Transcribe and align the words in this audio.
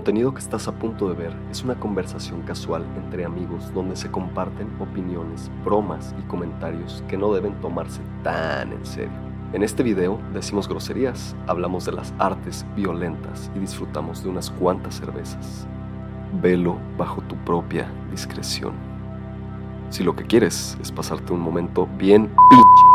contenido 0.00 0.32
que 0.32 0.40
estás 0.40 0.66
a 0.66 0.72
punto 0.72 1.10
de 1.10 1.14
ver 1.14 1.36
es 1.50 1.62
una 1.62 1.74
conversación 1.74 2.40
casual 2.40 2.86
entre 2.96 3.26
amigos 3.26 3.70
donde 3.74 3.94
se 3.96 4.10
comparten 4.10 4.66
opiniones, 4.80 5.50
bromas 5.62 6.14
y 6.18 6.22
comentarios 6.22 7.04
que 7.06 7.18
no 7.18 7.34
deben 7.34 7.52
tomarse 7.60 8.00
tan 8.22 8.72
en 8.72 8.86
serio. 8.86 9.12
En 9.52 9.62
este 9.62 9.82
video 9.82 10.18
decimos 10.32 10.66
groserías, 10.66 11.36
hablamos 11.46 11.84
de 11.84 11.92
las 11.92 12.14
artes 12.18 12.64
violentas 12.74 13.50
y 13.54 13.58
disfrutamos 13.58 14.24
de 14.24 14.30
unas 14.30 14.48
cuantas 14.48 14.94
cervezas. 14.94 15.66
Velo 16.40 16.78
bajo 16.96 17.20
tu 17.20 17.36
propia 17.44 17.86
discreción. 18.10 18.72
Si 19.90 20.02
lo 20.02 20.16
que 20.16 20.24
quieres 20.24 20.78
es 20.80 20.90
pasarte 20.90 21.34
un 21.34 21.40
momento 21.40 21.86
bien 21.98 22.30
pinche 22.48 22.89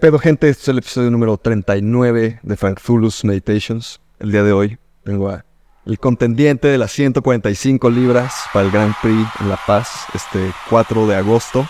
pedo, 0.00 0.18
gente? 0.18 0.48
Este 0.48 0.62
es 0.62 0.68
el 0.68 0.78
episodio 0.78 1.10
número 1.10 1.36
39 1.36 2.40
de 2.42 2.56
Frank 2.56 2.80
Zulus 2.80 3.22
Meditations. 3.22 4.00
El 4.18 4.32
día 4.32 4.42
de 4.42 4.52
hoy 4.52 4.78
tengo 5.04 5.28
a 5.28 5.44
el 5.84 5.98
contendiente 5.98 6.68
de 6.68 6.78
las 6.78 6.90
145 6.92 7.90
libras 7.90 8.34
para 8.54 8.64
el 8.64 8.72
Grand 8.72 8.94
Prix 9.02 9.28
en 9.40 9.50
La 9.50 9.58
Paz, 9.66 10.06
este 10.14 10.52
4 10.70 11.06
de 11.06 11.16
agosto. 11.16 11.66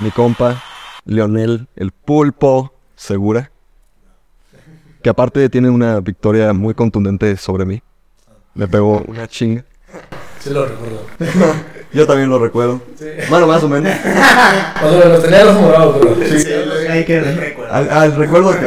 Mi 0.00 0.12
compa, 0.12 0.62
Leonel, 1.04 1.66
el 1.74 1.90
pulpo, 1.90 2.72
segura. 2.94 3.50
Que 5.02 5.10
aparte 5.10 5.48
tiene 5.48 5.68
una 5.68 5.98
victoria 5.98 6.52
muy 6.52 6.74
contundente 6.74 7.36
sobre 7.36 7.64
mí. 7.64 7.82
Me 8.54 8.68
pegó 8.68 9.02
una 9.08 9.26
chinga. 9.26 9.64
Sí 10.48 10.54
lo 10.54 10.64
recuerdo. 10.66 11.02
Yo 11.92 12.06
también 12.06 12.30
lo 12.30 12.38
recuerdo. 12.38 12.80
Bueno, 13.28 13.46
más 13.46 13.62
o 13.62 13.68
menos. 13.68 13.92
Más 14.04 14.82
o 14.82 14.98
menos, 14.98 15.22
tenía 15.22 15.44
los 15.44 15.60
morados, 15.60 15.96
pero... 16.00 16.16
Sí, 16.26 16.40
sí, 16.40 16.52
Hay 16.88 17.04
que 17.04 17.20
recordar. 17.20 17.74
Al, 17.74 17.90
al 17.90 18.16
recuerdo 18.16 18.52
que... 18.52 18.66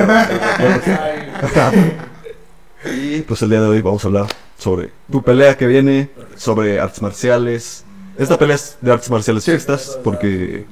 y 2.96 3.22
pues 3.22 3.42
el 3.42 3.50
día 3.50 3.62
de 3.62 3.68
hoy 3.68 3.82
vamos 3.82 4.04
a 4.04 4.08
hablar 4.08 4.28
sobre 4.60 4.92
tu 5.12 5.24
pelea 5.24 5.58
que 5.58 5.66
viene, 5.66 6.12
sobre 6.36 6.80
artes 6.80 7.02
marciales. 7.02 7.84
Esta 8.18 8.38
pelea 8.38 8.58
es 8.58 8.78
de 8.80 8.92
artes 8.92 9.10
marciales 9.10 9.48
mixtas 9.48 9.98
porque 10.04 10.66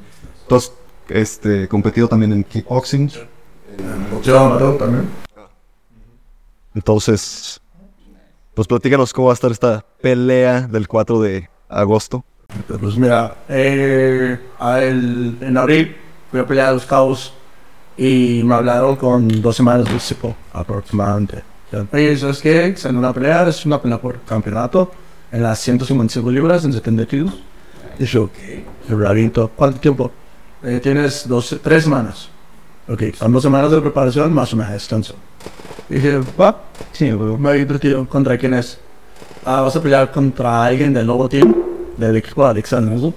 tú 0.48 0.56
has 0.56 0.72
este, 1.08 1.68
competido 1.68 2.08
también 2.08 2.34
en 2.34 2.44
kickboxing. 2.44 3.12
Boxeo 4.12 4.38
amateur 4.38 4.78
también. 4.78 5.10
Entonces, 6.76 7.60
pues 8.60 8.68
platícanos 8.68 9.14
cómo 9.14 9.28
va 9.28 9.32
a 9.32 9.36
estar 9.36 9.52
esta 9.54 9.86
pelea 10.02 10.68
del 10.68 10.86
4 10.90 11.22
de 11.22 11.50
agosto. 11.70 12.26
Pues 12.68 12.98
mira, 12.98 13.38
eh, 13.48 14.38
el- 14.82 15.38
en 15.40 15.58
abril 15.58 15.96
fui 16.30 16.42
a 16.42 16.46
pelear 16.46 16.68
a 16.68 16.72
los 16.74 16.86
Cabos 16.86 17.34
y 17.96 18.42
me 18.44 18.56
hablaron 18.56 18.98
con 18.98 19.30
dos 19.42 19.56
semanas 19.56 19.86
de 19.90 19.98
tiempo 19.98 20.36
aproximadamente. 20.52 21.42
Oye, 21.94 22.18
¿sabes 22.18 22.42
qué? 22.42 22.76
Se 22.76 22.90
una 22.98 23.14
pelea, 23.14 23.48
es 23.48 23.66
una 23.66 23.82
pelea 23.82 23.98
por 24.02 24.20
campeonato 24.24 24.92
en 25.32 25.42
las 25.42 25.60
155 25.60 26.30
libras 26.30 26.66
en 26.66 26.74
70 26.74 27.06
kilos. 27.06 27.42
Y 27.98 28.04
yo, 28.04 28.24
ok, 28.24 28.34
rarito. 28.90 29.50
¿Cuánto 29.56 29.80
tiempo? 29.80 30.12
Eh, 30.64 30.82
tienes 30.84 31.26
dos, 31.30 31.58
tres 31.64 31.84
semanas. 31.86 32.28
Ok, 32.90 33.04
son 33.16 33.32
dos 33.32 33.44
semanas 33.44 33.70
de 33.70 33.80
preparación 33.82 34.34
más 34.34 34.52
una 34.52 34.72
descanso. 34.72 35.14
Dije, 35.88 36.20
va, 36.40 36.60
sí, 36.92 37.12
me 37.12 37.54
divertido. 37.54 38.08
¿Contra 38.08 38.36
quién 38.36 38.56
es? 38.56 38.80
Ah, 39.46 39.62
vas 39.62 39.76
a 39.76 39.82
pelear 39.82 40.12
contra 40.12 40.66
alguien 40.66 40.92
del 40.94 41.06
nuevo 41.06 41.30
team, 41.30 41.56
del 41.98 42.18
equipo 42.18 42.44
de 42.44 42.50
Alexander. 42.50 42.98
¿no? 42.98 43.14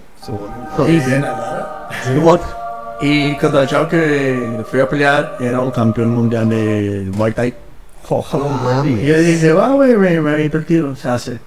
Y 0.87 1.01
bien, 1.01 1.25
Y 3.01 3.35
contra 3.37 3.63
el 3.63 3.69
chavo 3.69 3.89
que 3.89 4.63
fui 4.71 4.81
a 4.81 4.89
pelear 4.89 5.37
era 5.41 5.61
un 5.61 5.71
campeón 5.71 6.11
mundial 6.11 6.51
de 6.51 7.11
Muay 7.15 7.33
Thai. 7.33 7.55
Y 8.87 9.07
yo 9.07 9.19
dije, 9.19 9.53
va, 9.53 9.71
güey, 9.71 9.97
me, 9.97 10.21
me 10.21 10.31
había 10.33 10.45
divertido. 10.45 10.95
Se 10.97 11.09
hace. 11.09 11.39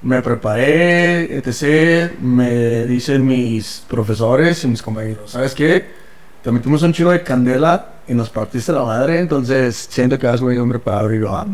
Me 0.00 0.22
preparé, 0.22 1.36
etc. 1.36 2.12
Me 2.20 2.86
dicen 2.86 3.26
mis 3.26 3.84
profesores 3.88 4.64
y 4.64 4.68
mis 4.68 4.82
compañeros, 4.82 5.30
¿sabes 5.30 5.54
qué? 5.54 6.01
Te 6.42 6.50
metimos 6.50 6.82
un 6.82 6.92
chico 6.92 7.10
de 7.10 7.22
candela 7.22 7.86
y 8.08 8.14
nos 8.14 8.28
partiste 8.30 8.72
la 8.72 8.82
madre, 8.84 9.20
entonces 9.20 9.86
siento 9.90 10.18
que 10.18 10.26
vas 10.26 10.40
preparado. 10.68 11.12
Y 11.14 11.20
yo, 11.20 11.28
ah, 11.36 11.46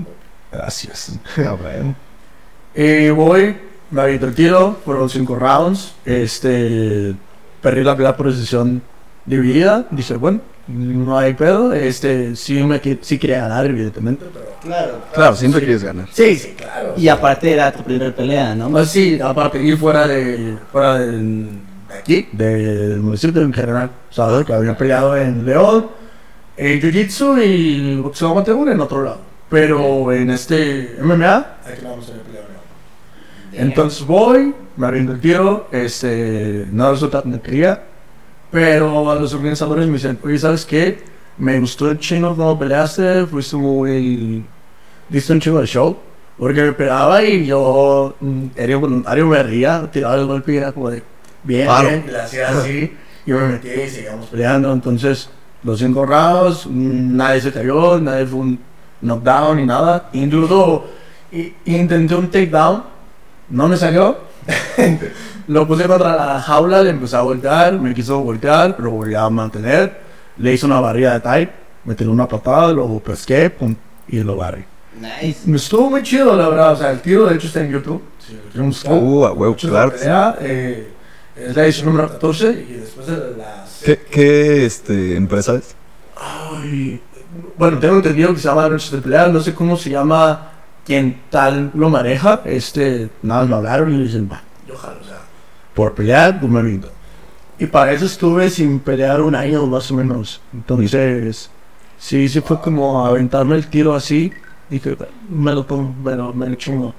gracias. 0.51 1.19
Y 2.75 3.11
voy, 3.11 3.57
me 3.91 4.01
había 4.03 4.13
divertido, 4.19 4.77
fueron 4.85 5.09
cinco 5.11 5.35
rounds. 5.37 5.95
Este, 6.05 7.15
perdí 7.61 7.83
la 7.83 7.95
primera 7.95 8.17
posición 8.17 8.81
dividida. 9.27 9.87
Dice, 9.91 10.15
bueno, 10.17 10.41
no 10.69 11.19
hay 11.19 11.35
pedo. 11.35 11.73
Este, 11.75 12.35
sí, 12.37 12.63
me, 12.63 12.81
sí 13.03 13.19
quería 13.19 13.41
ganar, 13.43 13.67
evidentemente. 13.67 14.25
Pero, 14.33 14.49
Claro. 14.61 14.99
Claro, 15.15 15.37
siempre 15.37 15.61
quieres 15.61 15.85
ganar. 15.85 16.07
sí, 16.13 16.35
sí, 16.35 16.55
claro. 16.57 16.95
Y 16.97 17.09
aparte 17.09 17.53
era 17.53 17.71
tu 17.73 17.83
primer 17.85 18.13
pelea, 18.15 18.55
¿no? 18.57 18.69
No, 18.69 18.85
sí, 18.85 19.19
aparte, 19.23 19.63
ir 19.63 19.77
fuera 19.79 20.07
de, 20.07 20.57
fuera 20.73 20.99
del- 20.99 21.49
de 21.89 21.95
aquí, 21.99 22.29
del 22.33 23.01
municipio 23.01 23.43
en 23.43 23.53
general. 23.53 23.91
¿Sabes? 24.11 24.47
Que 24.47 24.53
había 24.53 24.77
peleado 24.77 25.17
en 25.17 25.45
León, 25.45 25.87
en 26.57 26.81
Jiu-Jitsu 26.81 27.43
y 27.45 27.97
boxeo 28.01 28.31
amateur 28.31 28.69
en 28.69 28.81
otro 28.81 29.03
lado. 29.03 29.21
Pero 29.49 30.13
en 30.13 30.31
este 30.31 30.97
MMA, 31.01 31.37
aquí 31.65 31.83
vamos 31.83 32.11
a 32.11 32.23
pelear 32.23 32.45
Entonces 33.53 34.07
voy, 34.07 34.55
me 34.77 34.87
abriendo 34.87 35.13
el 35.13 35.21
tiro, 35.21 35.69
este, 35.73 36.67
no 36.71 36.91
resulta 36.91 37.23
como 37.23 37.41
quería, 37.41 37.83
pero 38.51 39.11
a 39.11 39.15
los 39.15 39.33
organizadores 39.33 39.87
me 39.87 39.95
dicen, 39.95 40.19
oye, 40.23 40.39
¿sabes 40.39 40.67
qué? 40.67 41.03
Me 41.39 41.59
gustó 41.61 41.91
el 41.91 41.99
chingo 41.99 42.35
cuando 42.35 42.59
peleaste, 42.59 43.27
fuiste 43.27 43.57
muy... 43.57 44.45
diste 45.09 45.33
un 45.33 45.41
chingo 45.41 45.61
de 45.61 45.67
show, 45.67 45.97
porque 46.37 46.63
me 46.63 46.73
pegaba 46.73 47.23
y 47.23 47.47
yo, 47.47 48.15
mm, 48.21 48.47
era 48.57 48.77
voluntario, 48.77 49.27
me 49.27 49.43
ría, 49.43 49.89
tiraba 49.91 50.17
el 50.17 50.27
golpe 50.27 50.55
y 50.55 50.57
era 50.57 50.73
como 50.73 50.91
de, 50.91 51.03
bien, 51.45 51.65
Claro. 51.67 51.89
bien, 51.89 52.05
y 52.07 52.11
le 52.11 52.21
hacía 52.21 52.49
así, 52.49 52.97
y 53.27 53.33
me 53.33 53.49
metí 53.49 53.69
y 53.69 53.89
seguíamos 53.89 54.27
peleando, 54.27 54.73
entonces, 54.73 55.29
los 55.63 55.79
cinco 55.79 56.07
rounds, 56.07 56.67
mm, 56.67 57.17
nadie 57.17 57.41
se 57.41 57.53
cayó, 57.53 57.99
nadie 58.01 58.27
fue 58.27 58.41
un 58.41 58.59
knockdown 59.01 59.57
ni 59.59 59.67
nada, 59.67 60.09
incluso 60.13 60.87
intenté 61.65 62.15
un 62.15 62.31
takedown, 62.31 62.83
no 63.51 63.69
me 63.69 63.77
salió. 63.77 64.17
Lo 65.49 65.67
puse 65.67 65.87
contra 65.87 66.15
la 66.15 66.41
jaula, 66.43 66.83
le 66.83 66.91
empecé 66.91 67.17
a 67.17 67.23
voltear, 67.23 67.73
me 67.81 67.95
quiso 67.95 68.21
voltear, 68.21 68.77
pero 68.77 68.91
volví 68.91 69.15
a 69.15 69.29
mantener. 69.31 69.99
Le 70.37 70.53
hice 70.53 70.67
una 70.67 70.79
barrida 70.81 71.15
de 71.15 71.21
type, 71.21 71.53
me 71.85 71.95
tiró 71.95 72.13
una 72.13 72.29
patada, 72.29 72.73
lo 72.73 72.99
pesqué 73.01 73.49
pum, 73.49 73.75
y 74.09 74.21
lo 74.23 74.37
barrí. 74.37 74.65
Nice. 75.01 75.41
Me 75.49 75.57
estuvo 75.57 75.89
muy 75.89 76.03
chido, 76.03 76.37
la 76.37 76.49
verdad. 76.51 76.73
O 76.73 76.77
sea, 76.77 76.91
el 76.91 77.01
tiro 77.01 77.25
de 77.27 77.37
hecho 77.37 77.47
está 77.47 77.61
en 77.61 77.71
YouTube. 77.73 78.03
Quieren 78.53 78.69
buscar. 78.69 78.93
Uh, 78.93 79.29
huevo, 79.29 79.57
claro. 79.57 79.91
la 79.91 79.97
pelea, 79.97 80.37
eh, 80.41 80.89
es 81.39 81.57
la 81.57 81.65
edición 81.65 81.87
número 81.87 82.09
14 82.09 82.67
y 82.69 82.73
después 82.75 83.07
de 83.07 83.37
las. 83.37 83.81
¿Qué, 83.85 83.99
qué 84.11 84.67
este, 84.67 85.17
empresa 85.17 85.55
es? 85.55 85.75
Ay, 86.17 87.01
bueno, 87.57 87.79
tengo 87.79 87.97
entendido 87.97 88.33
que 88.35 88.41
se 88.41 88.49
llama 88.49 88.69
de 88.69 89.33
no 89.33 89.41
sé 89.41 89.55
cómo 89.55 89.77
se 89.77 89.91
llama 89.91 90.53
quien 90.85 91.23
tal 91.31 91.71
lo 91.75 91.91
maneja. 91.91 92.43
Este, 92.45 93.09
nada 93.23 93.43
más 93.43 93.51
me 93.51 93.57
hablaron 93.57 93.95
y 93.95 94.03
dicen, 94.03 94.29
va, 94.31 94.43
yo 94.67 94.77
jalo, 94.77 95.01
o 95.01 95.05
sea, 95.05 95.21
por 95.75 95.95
pelear, 95.95 96.43
me 96.43 96.63
rindo. 96.63 96.91
Y 97.59 97.67
para 97.67 97.93
eso 97.93 98.07
estuve 98.07 98.51
sin 98.51 98.81
pelear 98.81 99.21
un 99.21 99.35
año 99.35 99.67
más 99.67 99.91
o 99.91 99.95
menos. 99.95 100.41
Entonces, 100.53 101.51
sí, 101.99 102.29
sí 102.29 102.41
fue 102.41 102.61
como 102.61 103.05
aventarme 103.07 103.57
el 103.57 103.67
tiro 103.67 103.95
así 103.95 104.33
Dije, 104.71 104.97
me 105.31 105.53
lo 105.53 105.67
pongo, 105.67 105.95
bueno, 106.03 106.33
me 106.33 106.49
lo 106.49 106.55
chingo. 106.57 106.95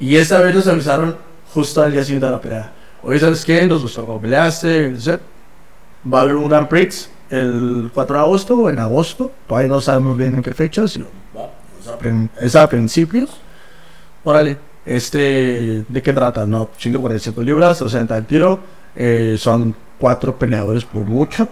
Y 0.00 0.16
esta 0.16 0.40
vez 0.40 0.54
nos 0.54 0.66
avisaron 0.66 1.16
justo 1.52 1.82
al 1.82 1.92
día 1.92 2.02
siguiente 2.02 2.26
de 2.26 2.32
la 2.32 2.40
pelea. 2.40 2.72
Oye, 3.04 3.18
¿sabes 3.18 3.44
qué? 3.44 3.66
Nos 3.66 3.82
gustó 3.82 4.06
cómo 4.06 4.20
peleaste. 4.20 4.98
sé. 5.00 5.18
Va 6.12 6.20
a 6.20 6.22
haber 6.22 6.36
un 6.36 6.48
Grand 6.48 6.68
Prix 6.68 7.10
el 7.30 7.90
4 7.92 8.16
de 8.16 8.22
agosto 8.22 8.56
o 8.56 8.70
en 8.70 8.78
agosto. 8.78 9.30
Todavía 9.46 9.68
no 9.68 9.80
sabemos 9.80 10.16
bien 10.16 10.34
en 10.36 10.42
qué 10.42 10.52
fecha. 10.54 10.86
sino- 10.88 11.06
es 12.40 12.56
a 12.56 12.68
principios. 12.68 13.30
Órale, 14.24 14.56
este, 14.86 15.84
¿de 15.88 16.02
qué 16.02 16.12
trata? 16.12 16.46
No, 16.46 16.70
145 16.78 17.42
libras, 17.42 17.78
60 17.78 18.16
el 18.16 18.24
tiro. 18.26 18.60
eh, 18.96 19.34
son 19.38 19.74
cuatro 19.98 20.38
peleadores 20.38 20.84
por 20.84 21.02
mucho. 21.04 21.48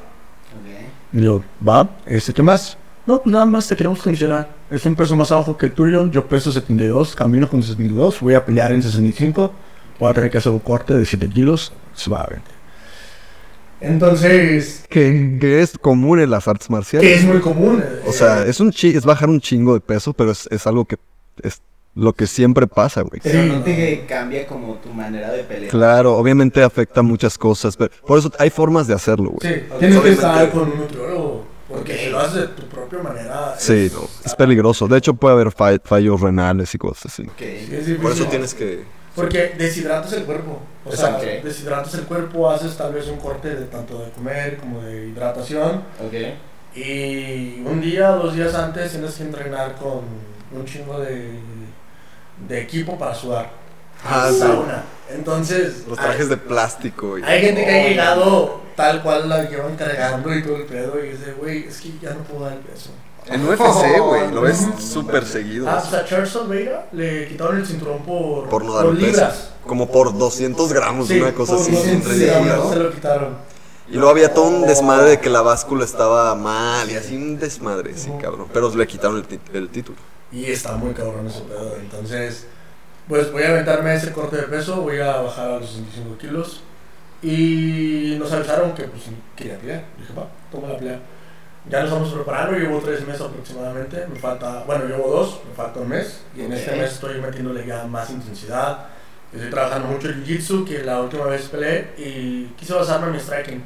Y 1.13 1.23
yo, 1.23 1.43
va, 1.67 1.89
este, 2.07 2.33
¿qué 2.33 2.43
más? 2.43 2.79
No, 3.05 3.21
pues 3.21 3.33
nada 3.33 3.45
más 3.45 3.67
te 3.67 3.75
queremos 3.77 3.99
funcionar. 3.99 4.49
Es 4.71 4.87
un 4.87 4.95
peso 4.95 5.17
más 5.17 5.31
bajo 5.31 5.57
que 5.57 5.67
el 5.67 5.73
tuyo. 5.73 6.07
Yo 6.09 6.25
peso 6.27 6.53
72, 6.53 7.15
camino 7.17 7.49
con 7.49 7.61
72. 7.63 8.21
Voy 8.21 8.35
a 8.35 8.45
pelear 8.45 8.71
en 8.73 8.81
65. 8.83 9.53
Voy 9.99 10.11
a 10.11 10.15
tener 10.15 10.31
que 10.31 10.39
hacer 10.39 10.53
un 10.53 10.59
corte 10.59 10.95
de 10.95 11.05
7 11.07 11.29
kilos. 11.29 11.73
Suavemente. 11.95 12.51
Entonces, 13.81 14.85
Que, 14.89 15.37
que 15.41 15.61
es 15.61 15.77
común 15.77 16.21
en 16.21 16.31
las 16.31 16.47
artes 16.47 16.71
marciales. 16.71 17.09
que 17.09 17.15
es 17.17 17.25
muy 17.25 17.41
común. 17.41 17.83
eh, 17.85 18.03
O 18.07 18.13
sea, 18.13 18.45
es 18.45 18.61
un 18.61 18.71
chi- 18.71 18.97
es 18.97 19.05
bajar 19.05 19.29
un 19.29 19.41
chingo 19.41 19.75
de 19.75 19.81
peso, 19.81 20.13
pero 20.13 20.31
es, 20.31 20.47
es 20.53 20.67
algo 20.67 20.85
que 20.85 20.97
es 21.43 21.61
lo 21.95 22.13
que 22.13 22.27
siempre 22.27 22.67
pasa, 22.67 23.03
güey. 23.03 23.21
Pero 23.23 23.43
Sí. 23.43 23.49
no 23.51 23.63
te 23.63 24.07
cambia 24.09 24.47
como 24.47 24.75
tu 24.77 24.91
manera 24.95 25.31
de 25.33 25.43
pelear. 25.43 25.71
Claro, 25.71 26.17
obviamente 26.17 26.63
afecta 26.63 27.03
muchas 27.03 27.37
cosas, 27.37 27.77
pero 27.77 27.91
por 28.07 28.19
eso 28.19 28.31
hay 28.39 28.51
formas 28.51 28.87
de 28.87 28.95
hacerlo, 28.95 29.31
güey. 29.31 29.41
Sí, 29.53 29.61
tienes 29.61 29.79
que 29.79 29.87
Obviamente. 29.87 30.11
estar 30.13 30.51
con 30.51 30.73
un 30.73 30.79
nutriólogo. 30.79 31.53
Porque 31.69 31.97
si 31.97 32.11
lo 32.11 32.21
haces 32.21 32.35
de 32.43 32.47
tu 32.49 32.67
propia 32.69 32.99
manera. 33.03 33.55
Sí, 33.59 33.91
no, 33.95 34.07
es 34.25 34.35
peligroso. 34.35 34.87
De 34.89 34.99
hecho, 34.99 35.15
puede 35.15 35.35
haber 35.35 35.51
fa- 35.51 35.79
fallos 35.83 36.21
renales 36.21 36.75
y 36.75 36.79
cosas 36.79 37.07
así. 37.07 37.23
Ok. 37.23 37.41
es 37.41 37.87
difícil. 37.87 38.29
que... 38.59 38.85
Porque 39.15 39.55
deshidratas 39.59 40.13
el 40.15 40.25
cuerpo. 40.25 40.61
O 40.85 40.97
sea, 40.97 41.19
deshidratas 41.19 41.95
el 41.95 42.05
cuerpo, 42.05 42.51
haces 42.51 42.77
tal 42.77 42.93
vez 42.93 43.07
un 43.09 43.19
corte 43.19 43.55
de 43.55 43.67
tanto 43.67 43.99
de 43.99 44.11
comer 44.11 44.57
como 44.57 44.81
de 44.81 45.09
hidratación. 45.09 45.83
Ok. 46.05 46.15
Y 46.75 47.61
un 47.67 47.81
día, 47.81 48.09
dos 48.11 48.35
días 48.35 48.55
antes 48.55 48.93
tienes 48.93 49.15
que 49.15 49.25
entrenar 49.25 49.75
con 49.77 50.01
un 50.53 50.65
chingo 50.65 50.99
de, 51.01 51.39
de 52.49 52.61
equipo 52.61 52.99
para 52.99 53.15
sudar. 53.15 53.51
Ah, 54.05 54.29
sí. 54.33 54.39
Sauna. 54.39 54.85
Entonces, 55.11 55.85
hay, 55.99 56.27
de 56.27 56.37
plástico, 56.37 57.17
hay 57.23 57.41
gente 57.43 57.65
que 57.65 57.71
ha 57.71 57.89
llegado 57.89 58.63
tal 58.75 59.03
cual 59.03 59.29
la 59.29 59.49
llevan 59.49 59.77
cargando 59.77 60.35
y 60.35 60.43
todo 60.43 60.57
el 60.57 60.65
pedo 60.65 61.05
y 61.05 61.11
dice, 61.11 61.33
güey, 61.35 61.67
es 61.67 61.81
que 61.81 61.93
ya 62.01 62.15
no 62.15 62.21
puedo 62.21 62.45
dar 62.45 62.55
el 62.55 62.61
peso. 62.61 62.91
En 63.27 63.47
UFC, 63.49 64.01
güey, 64.01 64.31
lo 64.33 64.41
ves 64.43 64.67
súper 64.79 65.25
seguido. 65.25 65.69
Ah, 65.71 65.79
pues 65.81 65.95
a 65.95 66.05
Charles 66.05 66.35
Oliveira 66.37 66.87
le 66.93 67.29
quitaron 67.29 67.57
el 67.59 67.67
cinturón 67.67 67.99
por, 68.03 68.49
Por 68.49 68.65
no 68.65 68.75
dar 68.75 68.87
el 68.87 68.97
peso. 68.97 69.07
libras. 69.07 69.51
Como 69.67 69.89
por 69.91 70.17
200 70.17 70.73
gramos, 70.73 71.09
Sí, 71.09 71.21
una 71.21 71.33
cosa 71.33 71.53
por 71.53 71.63
así. 71.63 71.71
200 71.73 72.13
ridícula, 72.13 72.41
gramos 72.45 72.65
¿no? 72.67 72.73
se 72.73 72.79
lo 72.81 72.91
quitaron. 72.91 73.37
Y 73.89 73.95
luego 73.95 74.11
había 74.11 74.33
todo 74.33 74.47
un 74.47 74.67
desmadre 74.67 75.11
de 75.11 75.21
que 75.21 75.29
la 75.31 75.43
báscula 75.43 75.85
estaba 75.85 76.35
mal 76.35 76.91
y 76.91 76.95
así 76.97 77.15
un 77.17 77.39
desmadre, 77.39 77.97
sí, 77.97 78.11
cabrón. 78.21 78.49
Pero 78.53 78.75
le 78.75 78.87
quitaron 78.87 79.17
el, 79.19 79.41
el 79.57 79.69
título. 79.69 79.99
Y 80.33 80.47
está 80.47 80.77
muy 80.77 80.93
cabrón 80.95 81.27
ese 81.27 81.41
pedo. 81.43 81.77
Entonces, 81.77 82.47
pues 83.07 83.31
voy 83.31 83.43
a 83.43 83.51
aventarme 83.51 83.95
ese 83.95 84.13
corte 84.13 84.37
de 84.37 84.45
peso, 84.45 84.81
voy 84.81 84.99
a 84.99 85.19
bajar 85.19 85.51
a 85.51 85.59
los 85.59 85.69
65 85.71 86.17
kilos. 86.19 86.63
Y 87.23 88.17
nos 88.19 88.33
avisaron 88.33 88.73
que 88.75 88.85
pues 88.85 89.03
quería 89.37 89.59
pelear. 89.59 89.85
Dije, 89.99 90.13
va, 90.19 90.27
toma 90.51 90.69
la 90.69 90.79
pelea. 90.79 90.99
Ya 91.71 91.83
nos 91.83 91.93
vamos 91.93 92.13
preparando, 92.13 92.59
llevo 92.59 92.81
tres 92.81 93.07
meses 93.07 93.23
aproximadamente. 93.23 94.07
Me 94.09 94.19
falta, 94.19 94.65
bueno, 94.67 94.85
llevo 94.87 95.09
dos, 95.09 95.41
me 95.49 95.55
falta 95.55 95.81
un 95.81 95.89
mes. 95.89 96.23
Y 96.37 96.43
en 96.43 96.53
este 96.53 96.73
mes 96.73 96.93
estoy 96.93 97.21
metiéndole 97.21 97.65
ya 97.65 97.85
más 97.85 98.11
intensidad. 98.11 98.87
Estoy 99.33 99.49
trabajando 99.49 99.89
mucho 99.89 100.09
el 100.09 100.25
jiu-jitsu, 100.25 100.67
que 100.67 100.83
la 100.83 101.01
última 101.01 101.27
vez 101.27 101.43
peleé. 101.49 101.95
Y 101.97 102.47
quise 102.57 102.75
basarme 102.75 103.07
en 103.07 103.13
mi 103.13 103.21
striking. 103.21 103.63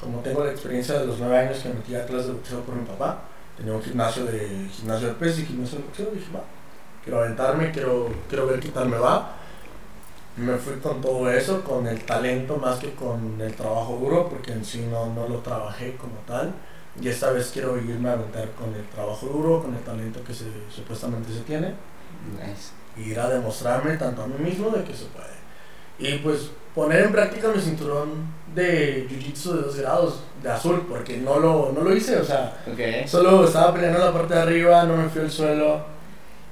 Como 0.00 0.20
tengo 0.20 0.44
la 0.44 0.52
experiencia 0.52 0.98
de 0.98 1.06
los 1.06 1.18
nueve 1.18 1.38
años 1.38 1.58
que 1.58 1.68
metí 1.70 1.94
a 1.94 2.06
clases 2.06 2.28
de 2.28 2.32
boxeo 2.34 2.60
por 2.60 2.74
mi 2.74 2.86
papá, 2.86 3.18
tenía 3.56 3.74
un 3.74 3.82
gimnasio 3.82 4.24
de 4.24 4.68
gimnasio 4.70 5.08
de 5.08 5.14
peso 5.14 5.40
y 5.40 5.46
gimnasio 5.46 5.78
de 5.78 5.84
boxeo. 5.84 6.10
Dije, 6.12 6.30
va, 6.34 6.44
quiero 7.04 7.18
aventarme, 7.18 7.72
quiero, 7.72 8.08
quiero 8.28 8.46
ver 8.46 8.60
qué 8.60 8.68
tal 8.68 8.88
me 8.88 8.98
va. 8.98 9.32
Me 10.36 10.56
fui 10.56 10.74
con 10.76 11.00
todo 11.02 11.28
eso, 11.30 11.62
con 11.64 11.86
el 11.86 12.02
talento 12.04 12.56
más 12.56 12.78
que 12.78 12.94
con 12.94 13.38
el 13.40 13.52
trabajo 13.54 13.98
duro, 14.00 14.28
porque 14.28 14.52
en 14.52 14.64
sí 14.64 14.86
no, 14.90 15.12
no 15.12 15.28
lo 15.28 15.38
trabajé 15.40 15.96
como 15.96 16.14
tal. 16.26 16.54
Y 17.00 17.08
esta 17.08 17.30
vez 17.30 17.50
quiero 17.52 17.78
irme 17.78 18.08
a 18.10 18.12
aventar 18.12 18.50
con 18.50 18.74
el 18.74 18.84
trabajo 18.88 19.26
duro, 19.26 19.62
con 19.62 19.74
el 19.74 19.80
talento 19.80 20.22
que 20.22 20.34
se, 20.34 20.44
supuestamente 20.74 21.32
se 21.32 21.40
tiene, 21.40 21.74
Nice. 22.36 22.72
y 22.96 23.10
ir 23.12 23.20
a 23.20 23.28
demostrarme 23.30 23.96
tanto 23.96 24.22
a 24.22 24.26
mí 24.26 24.34
mismo 24.38 24.68
de 24.70 24.84
que 24.84 24.94
se 24.94 25.06
puede. 25.06 25.30
Y 25.98 26.18
pues 26.18 26.50
poner 26.74 27.04
en 27.04 27.12
práctica 27.12 27.48
mi 27.54 27.60
cinturón 27.60 28.08
de 28.54 29.06
jiu-jitsu 29.08 29.52
de 29.54 29.62
dos 29.62 29.76
grados 29.76 30.20
de 30.42 30.50
azul, 30.50 30.86
porque 30.88 31.16
no 31.18 31.38
lo, 31.38 31.72
no 31.72 31.82
lo 31.82 31.94
hice, 31.96 32.16
o 32.18 32.24
sea, 32.24 32.62
Ok. 32.70 33.06
solo 33.06 33.44
estaba 33.44 33.72
peleando 33.72 33.98
la 33.98 34.12
parte 34.12 34.34
de 34.34 34.40
arriba, 34.40 34.84
no 34.84 34.96
me 34.96 35.08
fui 35.08 35.20
al 35.22 35.30
suelo. 35.30 35.99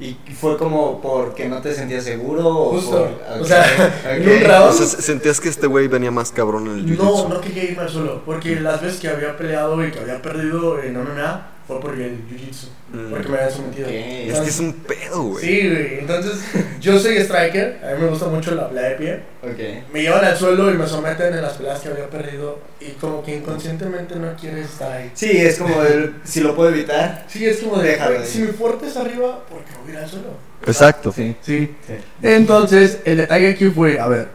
¿Y 0.00 0.16
fue 0.40 0.56
como 0.56 1.00
porque 1.00 1.48
no 1.48 1.60
te 1.60 1.74
sentías 1.74 2.04
seguro? 2.04 2.46
O 2.46 2.70
Justo. 2.72 3.08
por- 3.26 3.42
O 3.42 3.44
sea, 3.44 3.64
en 4.16 4.22
un 4.28 4.40
round- 4.44 4.68
O 4.70 4.72
sea, 4.72 4.86
¿sentías 4.86 5.40
que 5.40 5.48
este 5.48 5.66
güey 5.66 5.88
venía 5.88 6.10
más 6.12 6.30
cabrón 6.30 6.66
en 6.68 6.72
el 6.78 6.96
No, 6.96 7.04
jiu-jitsu? 7.04 7.28
no 7.28 7.40
quería 7.40 7.64
irme 7.64 7.82
al 7.82 7.88
suelo, 7.88 8.22
porque 8.24 8.60
las 8.60 8.80
veces 8.80 9.00
que 9.00 9.08
había 9.08 9.36
peleado 9.36 9.84
y 9.84 9.90
que 9.90 9.98
había 9.98 10.22
perdido 10.22 10.80
en 10.80 10.96
MMA 10.96 11.48
fue 11.68 11.78
por 11.80 11.94
el 11.94 12.18
jiu-jitsu, 12.26 12.68
Mm. 12.94 13.10
porque 13.10 13.28
me 13.28 13.36
habían 13.36 13.52
sometido. 13.52 13.86
Ok. 13.86 13.94
Es 13.94 14.38
que 14.40 14.48
es 14.48 14.58
un 14.60 14.72
pedo, 14.72 15.22
güey. 15.24 15.44
Sí, 15.44 15.68
güey. 15.68 15.98
Entonces, 16.00 16.40
yo 16.80 16.98
soy 16.98 17.18
striker, 17.18 17.78
a 17.84 17.94
mí 17.94 18.00
me 18.04 18.08
gusta 18.08 18.26
mucho 18.28 18.54
la 18.54 18.68
pelea 18.70 18.88
de 18.88 18.94
pie. 18.96 19.22
Ok. 19.42 19.92
Me 19.92 20.00
llevan 20.00 20.24
al 20.24 20.34
suelo 20.36 20.70
y 20.70 20.74
me 20.78 20.86
someten 20.86 21.34
en 21.34 21.42
las 21.42 21.52
peleas 21.52 21.78
que 21.80 21.88
había 21.90 22.08
perdido 22.08 22.58
y 22.80 22.92
como 22.92 23.22
que 23.22 23.36
inconscientemente 23.36 24.16
no 24.16 24.34
quieres 24.40 24.64
estar 24.70 24.90
ahí. 24.92 25.10
Sí, 25.12 25.30
es 25.30 25.58
como 25.58 25.82
el, 25.82 26.14
si 26.24 26.40
lo 26.40 26.56
puedo 26.56 26.70
evitar. 26.70 27.26
Sí, 27.28 27.44
es 27.44 27.58
como 27.58 27.76
de, 27.78 27.90
Déjalo 27.90 28.24
si 28.24 28.38
mi 28.40 28.48
fuerte 28.52 28.86
es 28.86 28.96
arriba, 28.96 29.44
¿por 29.50 29.62
qué 29.64 29.72
no 29.74 29.80
voy 29.82 29.90
a 29.90 29.92
ir 29.92 29.98
al 30.04 30.08
suelo? 30.08 30.28
Exacto. 30.66 31.12
Sí. 31.12 31.36
Sí. 31.42 31.70
Entonces, 32.22 33.00
el 33.04 33.18
detalle 33.18 33.50
aquí 33.50 33.68
fue, 33.68 34.00
a 34.00 34.08
ver, 34.08 34.28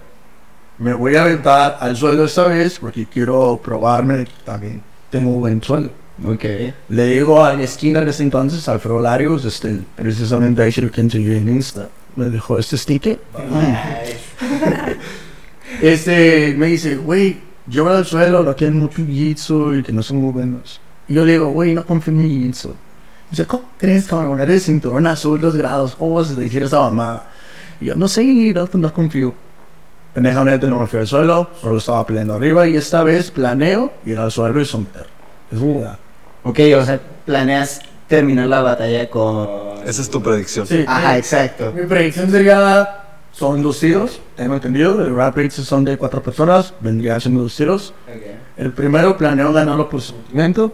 me 0.77 0.93
voy 0.93 1.15
a 1.15 1.23
aventar 1.23 1.77
al 1.79 1.95
suelo 1.95 2.25
esta 2.25 2.43
vez 2.47 2.77
porque 2.79 3.07
quiero 3.11 3.59
probarme 3.63 4.25
que 4.25 4.31
también 4.45 4.83
tengo 5.09 5.31
buen 5.31 5.61
suelo. 5.63 5.89
Ok. 6.25 6.45
Le 6.89 7.05
digo 7.07 7.43
a 7.43 7.53
la 7.53 7.63
esquina 7.63 8.01
de 8.01 8.11
ese 8.11 8.23
entonces, 8.23 8.67
Alfredo 8.69 8.99
Larios, 8.99 9.45
este, 9.45 9.79
precisamente 9.95 10.61
ahí 10.61 10.71
se 10.71 10.81
lo 10.81 10.91
que 10.91 11.01
enseñé 11.01 11.37
en 11.37 11.49
Insta, 11.49 11.89
me 12.15 12.25
dejó 12.29 12.59
este 12.59 12.77
sticker. 12.77 13.19
Este, 15.81 16.53
me 16.55 16.67
dice, 16.67 16.97
güey, 16.97 17.37
yo 17.65 17.83
voy 17.83 17.93
al 17.93 18.05
suelo, 18.05 18.43
no 18.43 18.55
tienen 18.55 18.79
mucho 18.79 19.01
jiu-jitsu 19.01 19.79
y 19.79 19.83
que 19.83 19.91
no 19.91 20.03
son 20.03 20.17
muy 20.17 20.31
buenos. 20.31 20.79
Y 21.07 21.15
yo 21.15 21.25
le 21.25 21.33
digo, 21.33 21.49
güey, 21.49 21.73
no 21.73 21.83
confío 21.85 22.13
en 22.13 22.19
mi 22.19 22.29
jiu-jitsu. 22.29 22.73
Dice, 23.31 23.47
¿cómo 23.47 23.63
crees, 23.79 24.05
cabrón? 24.05 24.39
Eres 24.39 24.63
cinturón 24.63 25.07
azul, 25.07 25.41
dos 25.41 25.55
grados, 25.55 25.95
¿cómo 25.95 26.15
vas 26.15 26.29
a 26.29 26.35
decir 26.35 26.61
esa 26.63 26.79
mamada? 26.79 27.27
Y 27.81 27.85
yo, 27.85 27.95
no 27.95 28.07
sé, 28.07 28.23
no, 28.23 28.69
no 28.71 28.93
confío. 28.93 29.33
Pendejamente 30.13 30.67
no 30.67 30.79
me 30.79 30.85
fui 30.85 30.99
al 30.99 31.07
suelo, 31.07 31.49
solo 31.59 31.77
estaba 31.79 32.05
peleando 32.05 32.35
arriba 32.35 32.67
y 32.67 32.75
esta 32.75 33.03
vez 33.03 33.31
planeo 33.31 33.91
ir 34.05 34.19
al 34.19 34.31
suelo 34.31 34.61
y 34.61 34.65
someter. 34.65 35.12
Es. 35.53 35.97
Ok, 36.43 36.59
o 36.77 36.85
sea, 36.85 36.99
planeas 37.25 37.81
terminar 38.07 38.47
la 38.47 38.61
batalla 38.61 39.09
con... 39.09 39.47
Esa 39.85 40.01
es 40.01 40.09
tu 40.09 40.21
predicción. 40.21 40.67
Sí. 40.67 40.83
Ajá, 40.87 41.17
exacto. 41.17 41.71
Mi 41.73 41.85
predicción 41.85 42.29
sería, 42.29 43.03
son 43.31 43.61
dos 43.63 43.79
tiros, 43.79 44.21
tengo 44.35 44.55
entendido, 44.55 45.05
el 45.05 45.15
rap 45.15 45.37
race 45.37 45.63
son 45.63 45.83
de 45.83 45.97
cuatro 45.97 46.21
personas, 46.21 46.73
vendría 46.79 47.19
siendo 47.19 47.41
dos 47.43 47.55
tiros. 47.55 47.93
El 48.57 48.71
primero 48.71 49.17
planeo 49.17 49.51
ganarlo 49.51 49.89
por 49.89 50.01
sometimiento 50.01 50.73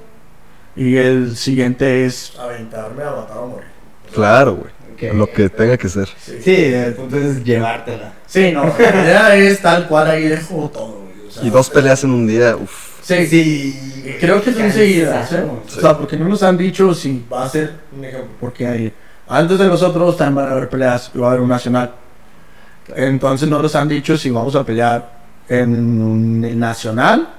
y 0.76 0.98
el 0.98 1.36
siguiente 1.38 2.06
es 2.06 2.34
aventarme 2.38 3.04
a 3.04 3.12
matar 3.12 3.38
o 3.38 3.48
morir. 3.48 3.68
Claro, 4.14 4.56
güey. 4.56 4.80
Lo 5.14 5.32
que 5.32 5.48
tenga 5.50 5.78
que 5.78 5.88
ser. 5.88 6.10
Sí, 6.18 6.56
el 6.74 6.94
punto 6.94 7.16
es 7.18 7.42
llevártela. 7.44 8.14
Sí, 8.28 8.52
no, 8.52 8.66
la 8.66 9.04
idea 9.04 9.36
es 9.36 9.62
tal 9.62 9.88
cual 9.88 10.10
ahí 10.10 10.28
dejo 10.28 10.70
todo. 10.74 11.04
güey, 11.04 11.28
o 11.28 11.32
sea, 11.32 11.44
Y 11.44 11.50
dos 11.50 11.70
peleas 11.70 12.04
en 12.04 12.10
un 12.12 12.28
día, 12.28 12.58
uff. 12.58 12.89
Sí, 13.02 13.26
Sí. 13.28 14.04
Y 14.06 14.12
creo 14.20 14.42
que 14.42 14.54
son 14.54 14.72
seguidas, 14.72 15.32
¿eh? 15.32 15.36
Cansado. 15.36 15.62
O 15.66 15.82
sea, 15.82 15.98
porque 15.98 16.18
no 16.18 16.28
nos 16.28 16.44
han 16.44 16.58
dicho 16.58 16.94
si 16.94 17.26
va 17.32 17.44
a 17.44 17.50
ser 17.50 17.74
un 17.96 18.06
ejemplo. 18.06 18.30
Porque 18.40 18.68
hay, 18.68 18.94
antes 19.28 19.60
de 19.60 19.68
nosotros 19.68 20.18
también 20.18 20.36
van 20.36 20.48
a 20.48 20.52
haber 20.52 20.70
peleas 20.70 21.12
y 21.14 21.18
va 21.18 21.28
a 21.28 21.30
haber 21.32 21.42
un 21.42 21.50
nacional. 21.50 21.92
Entonces 22.96 23.48
no 23.48 23.62
nos 23.62 23.76
han 23.76 23.88
dicho 23.88 24.18
si 24.18 24.30
vamos 24.30 24.56
a 24.56 24.64
pelear 24.64 25.20
en 25.48 26.44
el 26.44 26.58
nacional 26.58 27.30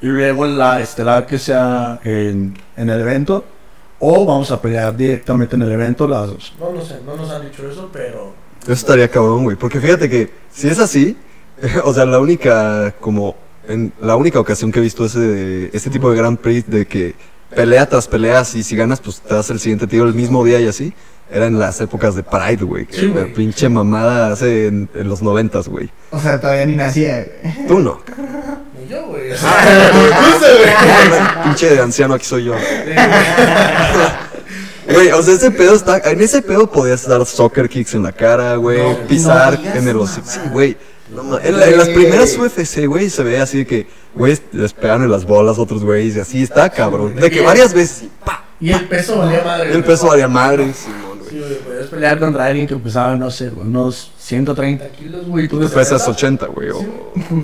y 0.00 0.06
luego 0.06 0.44
en 0.44 0.58
la 0.58 0.80
estelar 0.80 1.26
que 1.26 1.38
sea 1.38 2.00
en, 2.04 2.54
en 2.76 2.90
el 2.90 3.00
evento 3.00 3.44
o 4.04 4.26
vamos 4.26 4.50
a 4.50 4.60
pelear 4.60 4.96
directamente 4.96 5.54
en 5.54 5.62
el 5.62 5.72
evento 5.72 6.08
las 6.08 6.26
dos. 6.26 6.52
No, 6.58 6.72
no 6.72 6.84
sé, 6.84 6.98
no 7.06 7.14
nos 7.14 7.30
han 7.30 7.42
dicho 7.42 7.70
eso, 7.70 7.88
pero... 7.92 8.34
Eso 8.64 8.72
estaría 8.72 9.08
cabrón, 9.08 9.44
güey. 9.44 9.56
Porque 9.56 9.80
fíjate 9.80 10.10
que 10.10 10.28
si 10.50 10.68
es 10.68 10.80
así, 10.80 11.16
o 11.84 11.94
sea, 11.94 12.04
la 12.04 12.18
única, 12.18 12.92
como, 12.98 13.36
en 13.68 13.92
la 14.00 14.16
única 14.16 14.40
ocasión 14.40 14.72
que 14.72 14.78
he 14.78 14.82
visto 14.82 15.04
ese, 15.04 15.18
de- 15.20 15.70
este 15.72 15.90
tipo 15.90 16.10
de 16.10 16.16
Grand 16.16 16.38
Prix 16.38 16.68
de 16.68 16.86
que 16.86 17.14
pelea 17.54 17.86
tras 17.86 18.08
pelea, 18.08 18.42
y 18.54 18.62
si 18.62 18.76
ganas, 18.76 19.00
pues 19.00 19.20
te 19.20 19.34
das 19.34 19.50
el 19.50 19.60
siguiente 19.60 19.86
tiro 19.86 20.04
el 20.04 20.14
mismo 20.14 20.44
día 20.44 20.60
y 20.60 20.68
así. 20.68 20.92
Era 21.30 21.46
en 21.46 21.58
las 21.58 21.80
épocas 21.80 22.14
de 22.14 22.22
Pride, 22.22 22.62
güey. 22.62 22.86
Sí, 22.90 23.06
güey. 23.06 23.28
la 23.28 23.34
pinche 23.34 23.66
mamada 23.70 24.32
hace 24.32 24.66
en, 24.66 24.90
en 24.94 25.08
los 25.08 25.22
noventas, 25.22 25.66
güey. 25.66 25.88
O 26.10 26.20
sea, 26.20 26.38
todavía 26.38 26.66
ni 26.66 26.76
nacía, 26.76 27.26
güey. 27.42 27.66
Tú 27.66 27.78
no. 27.78 28.00
Y 28.84 28.88
yo, 28.90 29.06
güey. 29.06 29.30
o 29.32 29.36
sea, 29.36 31.40
pinche 31.44 31.70
de 31.70 31.80
anciano 31.80 32.14
aquí 32.14 32.26
soy 32.26 32.44
yo. 32.44 32.54
Güey, 34.92 35.10
o 35.12 35.22
sea, 35.22 35.34
ese 35.34 35.50
pedo 35.52 35.74
está. 35.74 35.98
En 36.10 36.20
ese 36.20 36.42
pedo 36.42 36.70
podías 36.70 37.06
dar 37.06 37.24
soccer 37.24 37.68
kicks 37.68 37.94
en 37.94 38.02
la 38.02 38.12
cara, 38.12 38.56
güey. 38.56 38.82
No, 38.82 38.98
pisar 39.06 39.58
no 39.58 39.74
en 39.74 39.88
el 39.88 39.96
hocico. 39.96 40.26
Sí, 40.28 40.40
güey. 40.50 40.76
No 41.14 41.38
en, 41.38 41.58
la- 41.58 41.68
en 41.68 41.78
las 41.78 41.88
primeras 41.88 42.36
UFC, 42.38 42.86
güey, 42.86 43.10
se 43.10 43.22
ve 43.22 43.38
así 43.40 43.58
de 43.58 43.66
que, 43.66 43.86
güey, 44.14 44.38
les 44.52 44.72
pegan 44.72 45.02
en 45.02 45.10
las 45.10 45.24
bolas 45.24 45.58
a 45.58 45.60
otros 45.62 45.84
güeyes 45.84 46.16
y 46.16 46.20
así 46.20 46.42
está, 46.42 46.70
cabrón. 46.70 47.14
De 47.16 47.30
que 47.30 47.40
varias 47.42 47.74
veces, 47.74 48.04
¡pa! 48.24 48.44
Y 48.60 48.70
el 48.72 48.86
peso 48.88 49.18
valía 49.18 49.42
madre. 49.44 49.70
Y 49.72 49.76
el 49.76 49.84
peso 49.84 50.06
valía 50.06 50.28
madre. 50.28 50.72
Simón, 50.72 51.18
güey. 51.18 51.30
Sí, 51.30 51.38
güey, 51.38 51.58
podías 51.58 51.86
pelear 51.86 52.18
contra 52.20 52.46
alguien 52.46 52.66
que 52.66 52.76
pesaba, 52.76 53.16
no 53.16 53.30
sé, 53.30 53.48
güey, 53.50 53.66
unos 53.66 54.12
130 54.18 54.88
kilos, 54.90 55.26
güey. 55.26 55.48
Tú 55.48 55.58
Tú 55.60 55.68
pesas 55.70 56.06
80, 56.06 56.46
güey, 56.46 56.70
o 56.70 56.78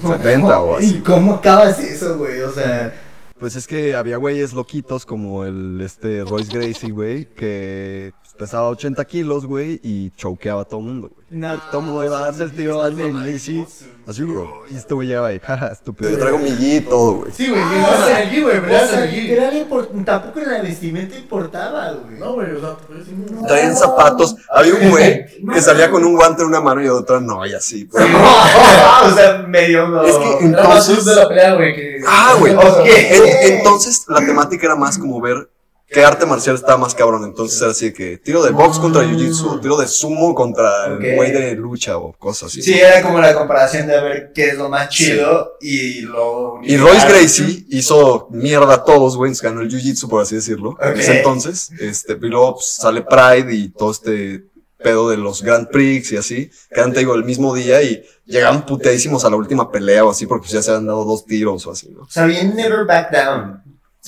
70 0.03 0.61
o 0.61 0.81
¿Y 0.81 0.85
así. 0.85 1.03
cómo 1.05 1.35
acabas 1.35 1.79
eso, 1.81 2.17
güey? 2.19 2.41
O 2.43 2.53
sea, 2.53 2.95
Pues 3.41 3.57
es 3.57 3.67
que 3.67 3.95
había 3.95 4.17
güeyes 4.17 4.53
loquitos 4.53 5.05
como 5.07 5.45
el 5.45 5.81
este 5.81 6.23
Royce 6.25 6.57
Gracie, 6.57 6.91
güey, 6.93 7.25
que 7.35 8.13
pesaba 8.39 8.69
80 8.69 9.05
kilos, 9.05 9.45
güey, 9.47 9.81
y 9.83 10.11
choqueaba 10.17 10.63
a 10.63 10.65
todo 10.65 10.81
el 10.81 10.87
mundo, 10.87 11.11
güey. 11.13 11.27
no. 11.31 11.59
Todo 11.71 11.81
el 11.81 11.87
mundo 11.87 12.05
iba 12.05 12.19
a 12.19 12.23
darse 12.23 12.45
el 12.45 12.53
tiro 12.53 12.81
al 12.83 12.95
Gracie. 12.95 13.67
Así, 14.07 14.23
bro. 14.23 14.63
Y 14.71 14.77
este 14.77 14.95
güey 14.95 15.09
llegaba 15.09 15.27
ahí, 15.29 15.39
jaja, 15.45 15.69
estúpido. 15.69 16.11
Yo 16.11 16.19
traigo 16.19 16.39
mi 16.39 16.51
gi 16.53 16.77
y 16.77 16.81
todo, 16.81 17.13
güey. 17.17 17.33
Sí, 17.33 17.49
güey, 17.49 17.61
llegabas 17.63 18.09
en 18.11 18.17
el 18.17 18.31
gi, 18.31 18.41
güey, 18.43 18.57
O 18.59 18.63
peleabas 18.63 18.89
en 18.91 18.95
sea, 18.95 19.05
el 19.05 19.11
gi. 19.11 19.21
literal, 19.21 19.55
import- 19.69 20.05
tampoco 20.05 20.41
en 20.41 20.49
la 20.53 20.63
vestimenta 20.63 21.17
importaba, 21.17 21.93
güey. 21.93 22.19
No, 22.19 22.33
güey, 22.35 22.53
o 22.53 22.61
sea, 22.61 22.77
pues, 22.87 23.09
no. 23.09 23.47
Traían 23.47 23.77
zapatos. 23.77 24.37
Había 24.51 24.75
un 24.75 24.91
güey 24.91 25.27
que 25.53 25.61
salía 25.61 25.91
con 25.91 26.05
un 26.05 26.15
guante 26.17 26.43
en 26.43 26.49
una 26.49 26.61
mano 26.61 26.83
y 26.83 26.89
otra 26.89 27.21
no, 27.21 27.45
y 27.45 27.53
así. 27.53 27.85
güey. 27.91 28.05
o 29.05 29.15
sea, 29.15 29.45
medio 29.47 29.89
no. 29.89 30.03
Es 30.05 30.17
que 30.17 30.47
Era 30.47 30.63
más 30.65 30.89
entonces. 30.89 31.05
de 31.05 31.15
la 31.15 31.29
pelea, 31.29 31.55
güey, 31.55 31.75
que... 31.75 32.01
Ah, 32.07 32.37
güey. 32.39 32.55
Entonces 33.43 34.05
la 34.09 34.21
temática 34.25 34.67
era 34.67 34.77
más 34.77 34.97
como 34.99 35.21
ver 35.21 35.51
qué 35.91 36.05
arte 36.05 36.27
marcial 36.27 36.55
estaba 36.55 36.77
más 36.77 36.95
cabrón. 36.95 37.25
Entonces 37.25 37.61
era 37.61 37.71
así 37.71 37.93
que 37.93 38.19
tiro 38.19 38.43
de 38.43 38.51
box 38.51 38.79
contra 38.79 39.03
jiu-jitsu, 39.05 39.47
o 39.47 39.61
tiro 39.61 39.77
de 39.77 39.87
sumo 39.87 40.35
contra 40.35 40.87
el 40.87 41.17
güey 41.17 41.33
de 41.33 41.55
lucha 41.55 41.99
o 41.99 42.13
cosas 42.13 42.51
así. 42.51 42.63
Sí, 42.63 42.75
era 42.79 43.03
como 43.03 43.19
la 43.21 43.35
comparación 43.35 43.87
de 43.87 44.01
ver 44.01 44.33
qué 44.35 44.49
es 44.51 44.59
lo 44.59 44.69
más 44.69 44.89
chido 44.91 45.57
y 45.61 46.03
lo... 46.03 46.61
Y 46.63 46.77
Royce 46.77 47.09
Gracie 47.09 47.65
hizo 47.71 48.29
mierda 48.31 48.75
a 48.75 48.85
todos, 48.85 49.17
güey, 49.17 49.35
se 49.35 49.47
ganó 49.47 49.61
el 49.63 49.71
jiu-jitsu, 49.71 50.09
por 50.09 50.23
así 50.23 50.35
decirlo, 50.37 50.77
en 50.81 50.91
Ok. 50.93 50.99
ese 50.99 51.19
entonces. 51.19 51.71
Este, 51.81 52.13
y 52.15 52.27
luego 52.27 52.55
pues, 52.55 52.67
sale 52.67 53.03
Pride 53.03 53.55
y 53.55 53.69
todo 53.71 53.91
este 53.91 54.45
pedo 54.83 55.11
de 55.11 55.17
los 55.17 55.43
Grand 55.43 55.69
Prix 55.69 56.13
y 56.13 56.17
así, 56.17 56.51
que 56.71 56.79
eran, 56.79 56.93
te 56.93 57.01
digo, 57.01 57.15
el 57.17 57.25
mismo 57.25 57.53
día 57.53 57.83
y 57.83 58.01
llegaban 58.27 58.65
puteadísimos 58.65 59.25
a 59.25 59.31
la 59.31 59.35
última 59.37 59.73
pelea 59.73 60.05
o 60.05 60.11
así, 60.11 60.27
porque 60.27 60.43
pues, 60.43 60.53
ya 60.53 60.63
se 60.63 60.71
habían 60.71 60.87
dado 60.87 61.05
dos 61.05 61.25
tiros 61.25 61.67
o 61.67 61.73
así, 61.73 61.89
¿no? 61.91 62.03
O 62.03 62.09
sea, 62.09 62.27
bien 62.27 62.55
Never 62.55 62.85
Back 62.85 63.11
Down. 63.11 63.63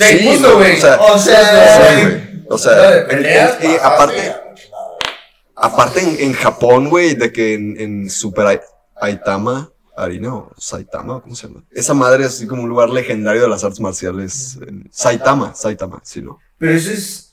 Sí, 0.09 0.27
justo, 0.29 0.57
güey. 0.57 0.77
O 0.77 0.81
sea, 0.81 1.01
O 1.01 1.19
sea, 1.19 1.77
sí, 1.97 2.03
güey. 2.03 2.45
O 2.49 2.55
Era 2.55 2.59
sea, 2.59 2.91
de 2.91 3.15
en- 3.63 3.71
en- 3.73 3.79
aparte, 5.57 6.01
en, 6.01 6.17
en 6.21 6.33
Japón, 6.33 6.89
güey, 6.89 7.15
de 7.15 7.33
que 7.33 7.55
en, 7.55 7.81
en 7.81 8.11
Super 8.11 8.47
Ai- 8.47 8.61
Aitama, 9.01 9.71
Arena 9.97 10.35
o 10.35 10.53
Saitama, 10.57 11.21
¿cómo 11.21 11.35
se 11.35 11.47
llama? 11.47 11.63
Esa 11.71 11.95
madre 11.95 12.25
es 12.25 12.31
así 12.31 12.47
como 12.47 12.63
un 12.63 12.69
lugar 12.69 12.89
legendario 12.91 13.43
de 13.43 13.49
las 13.49 13.63
artes 13.65 13.81
marciales. 13.81 14.59
en- 14.67 14.89
Saitama, 14.93 15.55
Saitama, 15.55 16.01
sí, 16.03 16.23
¿no? 16.23 16.39
Pero 16.59 16.73
eso 16.73 16.91
es... 16.91 17.27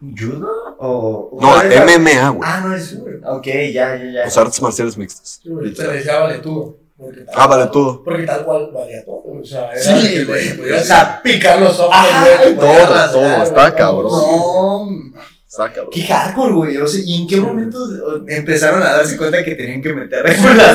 ¿Judo? 0.00 0.48
¿O...? 0.78 1.38
No, 1.40 1.48
¿cuál 1.48 1.72
es 1.72 1.78
la- 1.78 1.98
MMA, 1.98 2.28
güey. 2.30 2.50
Ah, 2.50 2.60
no 2.64 2.74
es... 2.74 2.96
Ok, 3.26 3.46
ya, 3.72 3.96
ya, 3.96 4.04
ya. 4.24 4.30
Sea, 4.30 4.42
artes 4.42 4.60
marciales 4.62 4.96
mixtas. 4.96 5.40
Le 5.44 5.70
decía 5.70 6.20
vale 6.20 6.38
todo. 6.38 6.78
Porque 7.00 7.20
tal 7.22 7.34
Ah, 7.36 7.46
vale 7.46 7.66
todo. 7.72 8.02
Porque 8.04 8.22
tal 8.24 8.44
cual 8.44 8.70
valía 8.72 9.04
todo. 9.04 9.22
O 9.40 9.44
sea, 9.44 9.72
era 9.72 9.80
Sí, 9.82 10.24
güey. 10.24 10.56
Podías 10.56 10.82
o 10.82 10.84
sea, 10.84 11.20
picar 11.22 11.60
los 11.60 11.80
ojos, 11.80 11.96
güey. 12.42 12.56
todo, 12.56 13.10
todo, 13.12 13.42
está 13.42 13.74
cabrón. 13.74 14.12
No, 14.12 15.20
Está 15.48 15.72
cabrón. 15.72 15.90
qué 15.92 16.02
hardcore, 16.02 16.52
güey. 16.52 16.76
O 16.76 16.86
sea, 16.86 17.00
¿y 17.04 17.22
en 17.22 17.26
qué 17.26 17.40
momento 17.40 17.78
empezaron 18.28 18.82
a 18.82 18.92
darse 18.92 19.16
cuenta 19.16 19.42
que 19.42 19.54
tenían 19.56 19.82
que 19.82 19.92
meter 19.92 20.24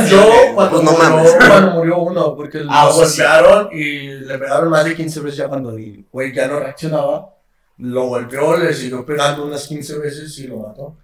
Yo, 0.10 0.28
cuando, 0.54 0.82
Pues 0.82 0.84
no 0.84 0.92
murió, 1.18 1.32
cuando 1.48 1.72
murió 1.72 1.98
uno, 2.00 2.36
porque 2.36 2.60
lo 2.60 2.72
sí. 2.72 3.22
golpearon 3.22 3.70
y 3.72 4.08
le 4.20 4.38
pegaron 4.38 4.70
más 4.70 4.84
de 4.84 4.96
15 4.96 5.20
veces 5.22 5.38
ya 5.38 5.48
cuando 5.48 5.72
el 5.72 6.06
güey 6.12 6.34
ya 6.34 6.48
no 6.48 6.60
reaccionaba. 6.60 7.32
Lo 7.78 8.08
golpeó, 8.08 8.58
le 8.58 8.74
siguió 8.74 9.06
pegando 9.06 9.46
unas 9.46 9.68
15 9.68 9.98
veces 10.00 10.38
y 10.40 10.48
lo 10.48 10.58
mató. 10.60 10.96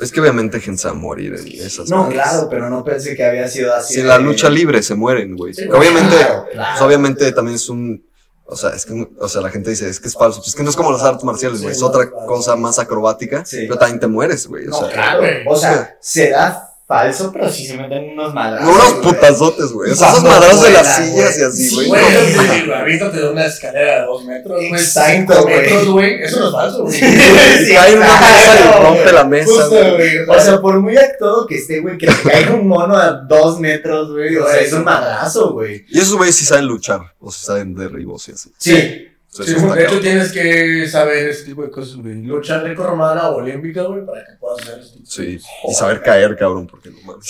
Es 0.00 0.12
que 0.12 0.20
obviamente 0.20 0.60
gente 0.60 0.82
se 0.82 0.88
va 0.88 0.92
a 0.94 0.96
morir 0.96 1.34
en 1.34 1.46
esas 1.60 1.88
No, 1.90 2.08
claro, 2.08 2.46
pero 2.48 2.70
no 2.70 2.84
pensé 2.84 3.16
que 3.16 3.24
había 3.24 3.48
sido 3.48 3.74
así. 3.74 3.94
Si 3.94 4.00
en 4.00 4.06
de- 4.06 4.12
la 4.12 4.18
lucha 4.18 4.48
libre 4.48 4.82
se 4.82 4.94
mueren, 4.94 5.36
güey. 5.36 5.52
Sí, 5.54 5.64
obviamente, 5.68 6.16
claro, 6.16 6.46
claro. 6.52 6.68
pues, 6.72 6.82
obviamente 6.82 7.32
también 7.32 7.56
es 7.56 7.68
un, 7.68 8.06
o 8.44 8.54
sea, 8.56 8.70
es 8.70 8.86
que, 8.86 9.08
o 9.18 9.28
sea, 9.28 9.40
la 9.40 9.50
gente 9.50 9.70
dice, 9.70 9.88
es 9.88 9.98
que 9.98 10.06
es 10.08 10.14
falso. 10.14 10.38
Pues 10.38 10.48
es 10.48 10.54
que 10.54 10.62
no 10.62 10.70
es 10.70 10.76
como 10.76 10.92
las 10.92 11.02
artes 11.02 11.24
marciales, 11.24 11.60
güey. 11.60 11.72
Sí, 11.74 11.78
es 11.78 11.80
no, 11.80 11.88
otra 11.88 12.08
claro. 12.08 12.26
cosa 12.26 12.54
más 12.56 12.78
acrobática. 12.78 13.44
Sí. 13.44 13.58
Pero 13.66 13.76
también 13.78 13.98
te 13.98 14.06
mueres, 14.06 14.46
güey. 14.46 14.66
O 14.66 14.70
No, 14.70 14.78
sea, 14.80 14.90
claro. 14.90 15.18
güey. 15.20 15.42
O 15.48 15.56
sea, 15.56 15.96
será 16.00 16.68
falso, 16.86 17.30
pero 17.32 17.50
sí 17.50 17.66
se 17.66 17.76
meten 17.76 18.10
unos 18.12 18.34
madrazos. 18.34 18.68
unos 18.68 18.92
putazotes, 19.04 19.72
güey. 19.72 19.90
O 19.90 19.94
sea, 19.94 20.10
esos 20.10 20.22
madrazos 20.22 20.62
de 20.64 20.70
las 20.70 20.96
sillas 20.96 21.38
y 21.38 21.42
así, 21.42 21.68
Sí, 21.68 21.76
güey. 21.76 21.88
Güey, 21.88 22.04
sí, 22.04 22.38
sí, 22.64 22.70
avítate 22.72 23.16
de 23.20 23.30
una 23.30 23.46
escalera 23.46 24.00
de 24.00 24.06
2 24.06 24.24
metros, 24.26 24.56
güey. 24.56 24.80
Exacto, 24.80 25.32
5 25.34 25.42
güey. 25.42 25.56
metros, 25.60 25.88
güey. 25.88 26.22
Eso 26.22 26.40
no 26.40 26.46
es 26.46 26.52
falso, 26.52 26.82
güey. 26.84 27.00
Cae 27.00 27.96
una 27.96 28.06
mesa 28.20 28.58
y 28.58 28.82
rompe 28.82 29.12
la 29.12 29.24
mesa, 29.24 29.66
güey. 29.68 30.18
O 30.28 30.40
sea, 30.40 30.60
por 30.60 30.80
muy 30.80 30.96
actuado 30.96 31.46
que 31.46 31.56
esté, 31.56 31.80
güey, 31.80 31.96
que 31.96 32.06
te 32.06 32.28
caiga 32.30 32.54
un 32.54 32.68
mono 32.68 32.96
a 32.96 33.12
dos 33.12 33.58
metros, 33.60 34.12
güey. 34.12 34.36
O 34.36 34.46
sea, 34.46 34.60
es 34.60 34.72
un 34.72 34.84
madrazo, 34.84 35.52
güey. 35.52 35.84
Y 35.88 35.98
esos 36.00 36.16
güeyes 36.16 36.36
sí 36.36 36.44
saben 36.44 36.66
luchar. 36.66 37.00
O 37.18 37.30
sea, 37.32 37.54
saben 37.54 37.74
derribos 37.74 38.28
y 38.28 38.32
así. 38.32 38.52
Sí. 38.58 39.08
O 39.36 39.42
sea, 39.42 39.46
Sí, 39.58 39.66
de 39.66 39.84
hecho, 39.84 40.00
tienes 40.00 40.30
que 40.32 40.86
saber 40.88 41.28
ese 41.28 41.44
tipo 41.44 41.62
de 41.64 41.70
cosas, 41.70 41.96
güey. 41.96 42.22
Lucha 42.22 42.60
greco-romana 42.60 43.30
o 43.30 43.36
olímpica, 43.38 43.82
güey, 43.82 44.06
para 44.06 44.24
que 44.24 44.32
puedas 44.38 44.62
hacer 44.62 44.78
esto. 44.80 44.98
Sí. 45.04 45.40
Y 45.68 45.74
saber 45.74 46.02
caer, 46.02 46.36
cabrón, 46.36 46.66
porque 46.68 46.90
no 46.90 46.96
mames. 47.04 47.26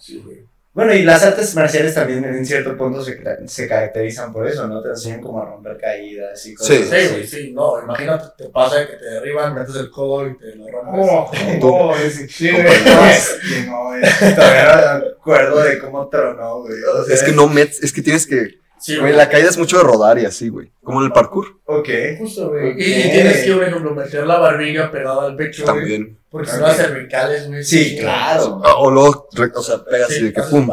Sí, 0.00 0.20
güey. 0.24 0.44
Bueno, 0.72 0.92
y 0.92 1.04
las 1.04 1.22
artes 1.22 1.54
marciales 1.54 1.94
también 1.94 2.24
en 2.24 2.44
cierto 2.44 2.76
punto 2.76 3.00
se, 3.04 3.22
se 3.46 3.68
caracterizan 3.68 4.32
por 4.32 4.48
eso, 4.48 4.66
¿no? 4.66 4.82
Te 4.82 4.88
enseñan 4.88 5.20
como 5.20 5.40
a 5.40 5.44
romper 5.46 5.78
caídas 5.78 6.44
y 6.46 6.54
cosas 6.56 6.76
Sí. 6.78 6.82
Sí, 6.90 7.08
güey, 7.12 7.26
sí. 7.28 7.52
No, 7.52 7.80
imagínate, 7.80 8.24
te 8.36 8.48
pasa 8.50 8.84
que 8.84 8.94
te 8.96 9.04
derriban, 9.04 9.54
metes 9.54 9.76
el 9.76 9.88
codo 9.88 10.26
y 10.26 10.36
te 10.36 10.56
lo 10.56 10.66
rompes. 10.68 11.06
Oh, 11.08 11.30
oh, 11.62 11.94
Sí, 12.28 12.50
no, 12.50 12.56
güey. 12.58 12.66
es 13.12 13.38
que 13.38 13.66
no, 13.70 13.94
es- 13.94 14.34
todavía 14.34 14.64
no 14.94 14.98
me 15.04 15.10
acuerdo 15.12 15.60
de 15.62 15.78
cómo 15.78 16.08
tronó, 16.08 16.62
güey. 16.62 16.74
O 16.82 17.04
sea, 17.04 17.14
Es 17.14 17.22
que 17.22 17.30
no 17.30 17.46
metes, 17.48 17.80
es 17.80 17.92
que 17.92 18.02
tienes 18.02 18.26
que. 18.26 18.63
Sí, 18.84 18.98
Güey, 18.98 19.14
la 19.14 19.30
caída 19.30 19.48
es 19.48 19.56
mucho 19.56 19.78
de 19.78 19.82
rodar 19.84 20.18
y 20.18 20.26
así, 20.26 20.50
güey. 20.50 20.70
Como 20.82 21.00
en 21.00 21.06
el 21.06 21.12
parkour. 21.12 21.46
Ok. 21.64 21.88
Justo, 22.18 22.50
güey. 22.50 22.72
Y, 22.78 22.84
y 22.84 23.10
tienes 23.12 23.42
que, 23.42 23.54
por 23.54 23.64
ejemplo, 23.64 23.94
meter 23.94 24.26
la 24.26 24.38
barbilla 24.38 24.90
pegada 24.90 25.24
al 25.24 25.36
pecho, 25.36 25.62
güey. 25.64 25.74
También. 25.76 26.18
Porque 26.30 26.50
si 26.50 26.56
no 26.58 26.62
las 26.66 26.76
cervicales, 26.76 27.48
güey. 27.48 27.64
Sí, 27.64 27.96
claro. 27.98 28.60
Ah, 28.62 28.74
O 28.76 28.90
luego, 28.90 29.26
o 29.54 29.62
sea, 29.62 29.82
pegas 29.82 30.08
Sí, 30.08 30.14
así 30.16 30.24
de 30.24 30.32
que 30.34 30.42
pum. 30.42 30.68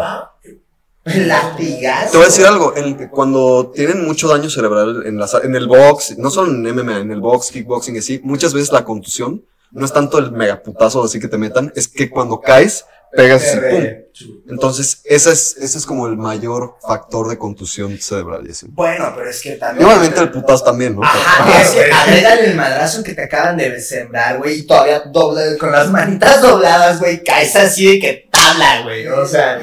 Latigazo. 1.06 2.12
Te 2.12 2.18
voy 2.18 2.26
a 2.26 2.30
decir 2.30 2.46
algo, 2.46 2.74
en- 2.76 3.08
cuando 3.08 3.72
tienen 3.74 4.06
mucho 4.06 4.28
daño 4.28 4.50
cerebral 4.50 5.04
en, 5.06 5.18
las, 5.18 5.34
en 5.36 5.56
el 5.56 5.68
box, 5.68 6.18
no 6.18 6.30
solo 6.30 6.52
en 6.52 6.62
MMA, 6.64 7.00
en 7.00 7.12
el 7.12 7.22
box, 7.22 7.50
kickboxing 7.52 7.96
y 7.96 8.00
así, 8.00 8.20
muchas 8.24 8.54
veces 8.54 8.72
la 8.72 8.84
contusión 8.84 9.44
no 9.72 9.86
es 9.86 9.94
tanto 9.94 10.18
el 10.20 10.32
megaputazo 10.32 11.04
así 11.04 11.20
que 11.20 11.28
te 11.28 11.38
metan, 11.38 11.72
es 11.76 11.88
que 11.88 12.10
cuando 12.10 12.40
caes, 12.40 12.86
pegas 13.16 13.44
así, 13.44 13.58
pum. 13.70 13.84
Entonces, 14.50 15.02
ese 15.06 15.32
es, 15.32 15.56
ese 15.58 15.78
es 15.78 15.86
como 15.86 16.08
el 16.08 16.18
mayor 16.18 16.76
factor 16.86 17.30
de 17.30 17.38
contusión 17.38 17.98
cerebral 17.98 18.46
y. 18.48 18.54
Bueno, 18.70 19.14
pero 19.16 19.30
es 19.30 19.42
que 19.42 19.54
Y 19.54 19.60
también. 19.60 19.88
obviamente 19.88 20.20
el 20.20 20.32
putazo 20.32 20.64
también, 20.66 20.96
¿no? 20.96 21.04
Ajá, 21.04 21.62
es 21.62 21.70
que 21.72 21.92
agrégale 21.92 22.46
el 22.52 22.56
madrazo 22.56 23.04
que 23.04 23.14
te 23.14 23.24
acaban 23.24 23.58
de 23.58 23.80
sembrar, 23.80 24.38
güey, 24.38 24.60
y 24.60 24.68
todavía 24.68 25.02
doble, 25.12 25.58
con 25.58 25.72
las 25.72 25.90
manitas 25.90 26.42
dobladas, 26.42 27.00
güey, 27.00 27.24
caes 27.24 27.56
así 27.56 27.86
de 27.94 28.00
que 28.00 28.28
tabla, 28.32 28.82
güey. 28.84 29.08
O 29.08 29.26
sea, 29.26 29.62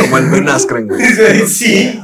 Como 0.00 0.18
el 0.18 0.30
Ben 0.30 0.48
Askren, 0.48 0.86
güey. 0.88 1.02
sí. 1.48 2.00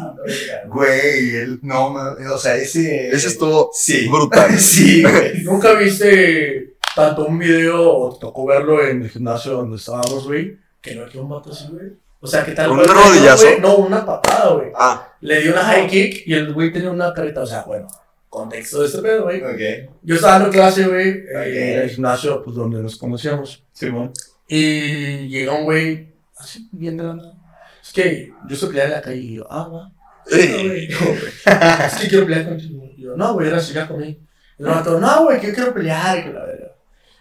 Güey, 0.69 1.37
el, 1.37 1.59
no, 1.63 1.95
o 2.33 2.39
sea, 2.39 2.57
ese. 2.57 3.11
Ese 3.11 3.29
estuvo 3.29 3.71
Sí. 3.75 4.09
brutal. 4.09 4.51
Sí, 4.59 5.03
güey. 5.03 5.43
¿Nunca 5.43 5.75
viste 5.75 6.74
tanto 6.95 7.27
un 7.27 7.39
video 7.39 7.97
o 7.97 8.17
tocó 8.19 8.47
verlo 8.47 8.85
en 8.85 9.03
el 9.03 9.11
gimnasio 9.11 9.53
donde 9.53 9.77
estábamos, 9.77 10.27
güey? 10.27 10.59
Que 10.81 10.95
no 10.95 11.07
quedó 11.07 11.23
un 11.23 11.31
vato 11.31 11.51
así, 11.51 11.69
güey. 11.71 11.93
O 12.21 12.27
sea, 12.27 12.45
que 12.45 12.53
tal 12.53 12.71
¿Un 12.71 12.79
rodillazo? 12.83 13.45
No, 13.45 13.51
güey, 13.51 13.61
no, 13.61 13.77
una 13.77 14.07
patada, 14.07 14.55
güey. 14.55 14.71
Ah, 14.75 15.15
Le 15.21 15.43
dio 15.43 15.53
una 15.53 15.63
high 15.65 15.87
kick 15.87 16.27
y 16.27 16.33
el 16.35 16.55
güey 16.55 16.73
tenía 16.73 16.91
una 16.91 17.13
careta. 17.13 17.43
O 17.43 17.47
sea, 17.47 17.65
bueno, 17.65 17.87
contexto 18.31 18.81
de 18.81 18.87
este 18.87 19.03
pedo, 19.03 19.25
güey. 19.25 19.43
Ok. 19.43 19.91
Yo 20.03 20.15
estaba 20.15 20.39
dando 20.39 20.51
clase, 20.51 20.87
güey, 20.87 21.25
en 21.29 21.81
el 21.81 21.91
gimnasio, 21.91 22.43
pues 22.43 22.57
donde 22.57 22.83
nos 22.83 22.97
conocíamos. 22.97 23.63
Simón. 23.73 24.13
Y 24.49 25.29
llega 25.29 25.53
un 25.53 25.65
güey, 25.65 26.15
así, 26.37 26.69
bien 26.73 26.97
de 26.97 27.05
la 27.05 27.15
nada. 27.15 27.35
Es 27.83 27.93
que 27.93 28.33
yo 28.49 28.55
estoy 28.55 28.71
peleando 28.71 28.95
en 28.95 29.01
la 29.01 29.05
calle 29.05 29.19
y 29.19 29.35
yo, 29.37 29.47
ah, 29.51 29.69
va. 29.69 29.93
Sí. 30.27 30.47
güey. 30.67 30.89
Es 31.87 31.95
que 32.01 32.09
quiero 32.09 32.25
pelear 32.25 32.49
contigo. 32.49 32.83
Y 32.97 33.03
yo, 33.03 33.17
no, 33.17 33.35
güey, 33.35 33.49
era 33.49 33.59
ya 33.59 33.87
conmigo. 33.87 34.11
Y 34.59 34.63
Y 34.63 34.65
el 34.65 34.67
vato, 34.67 34.99
no, 34.99 35.25
güey, 35.25 35.41
que 35.41 35.49
yo 35.49 35.55
quiero 35.55 35.75
pelear. 35.75 36.19
y 36.19 36.23
que 36.25 36.33
la 36.33 36.45
verga. 36.45 36.64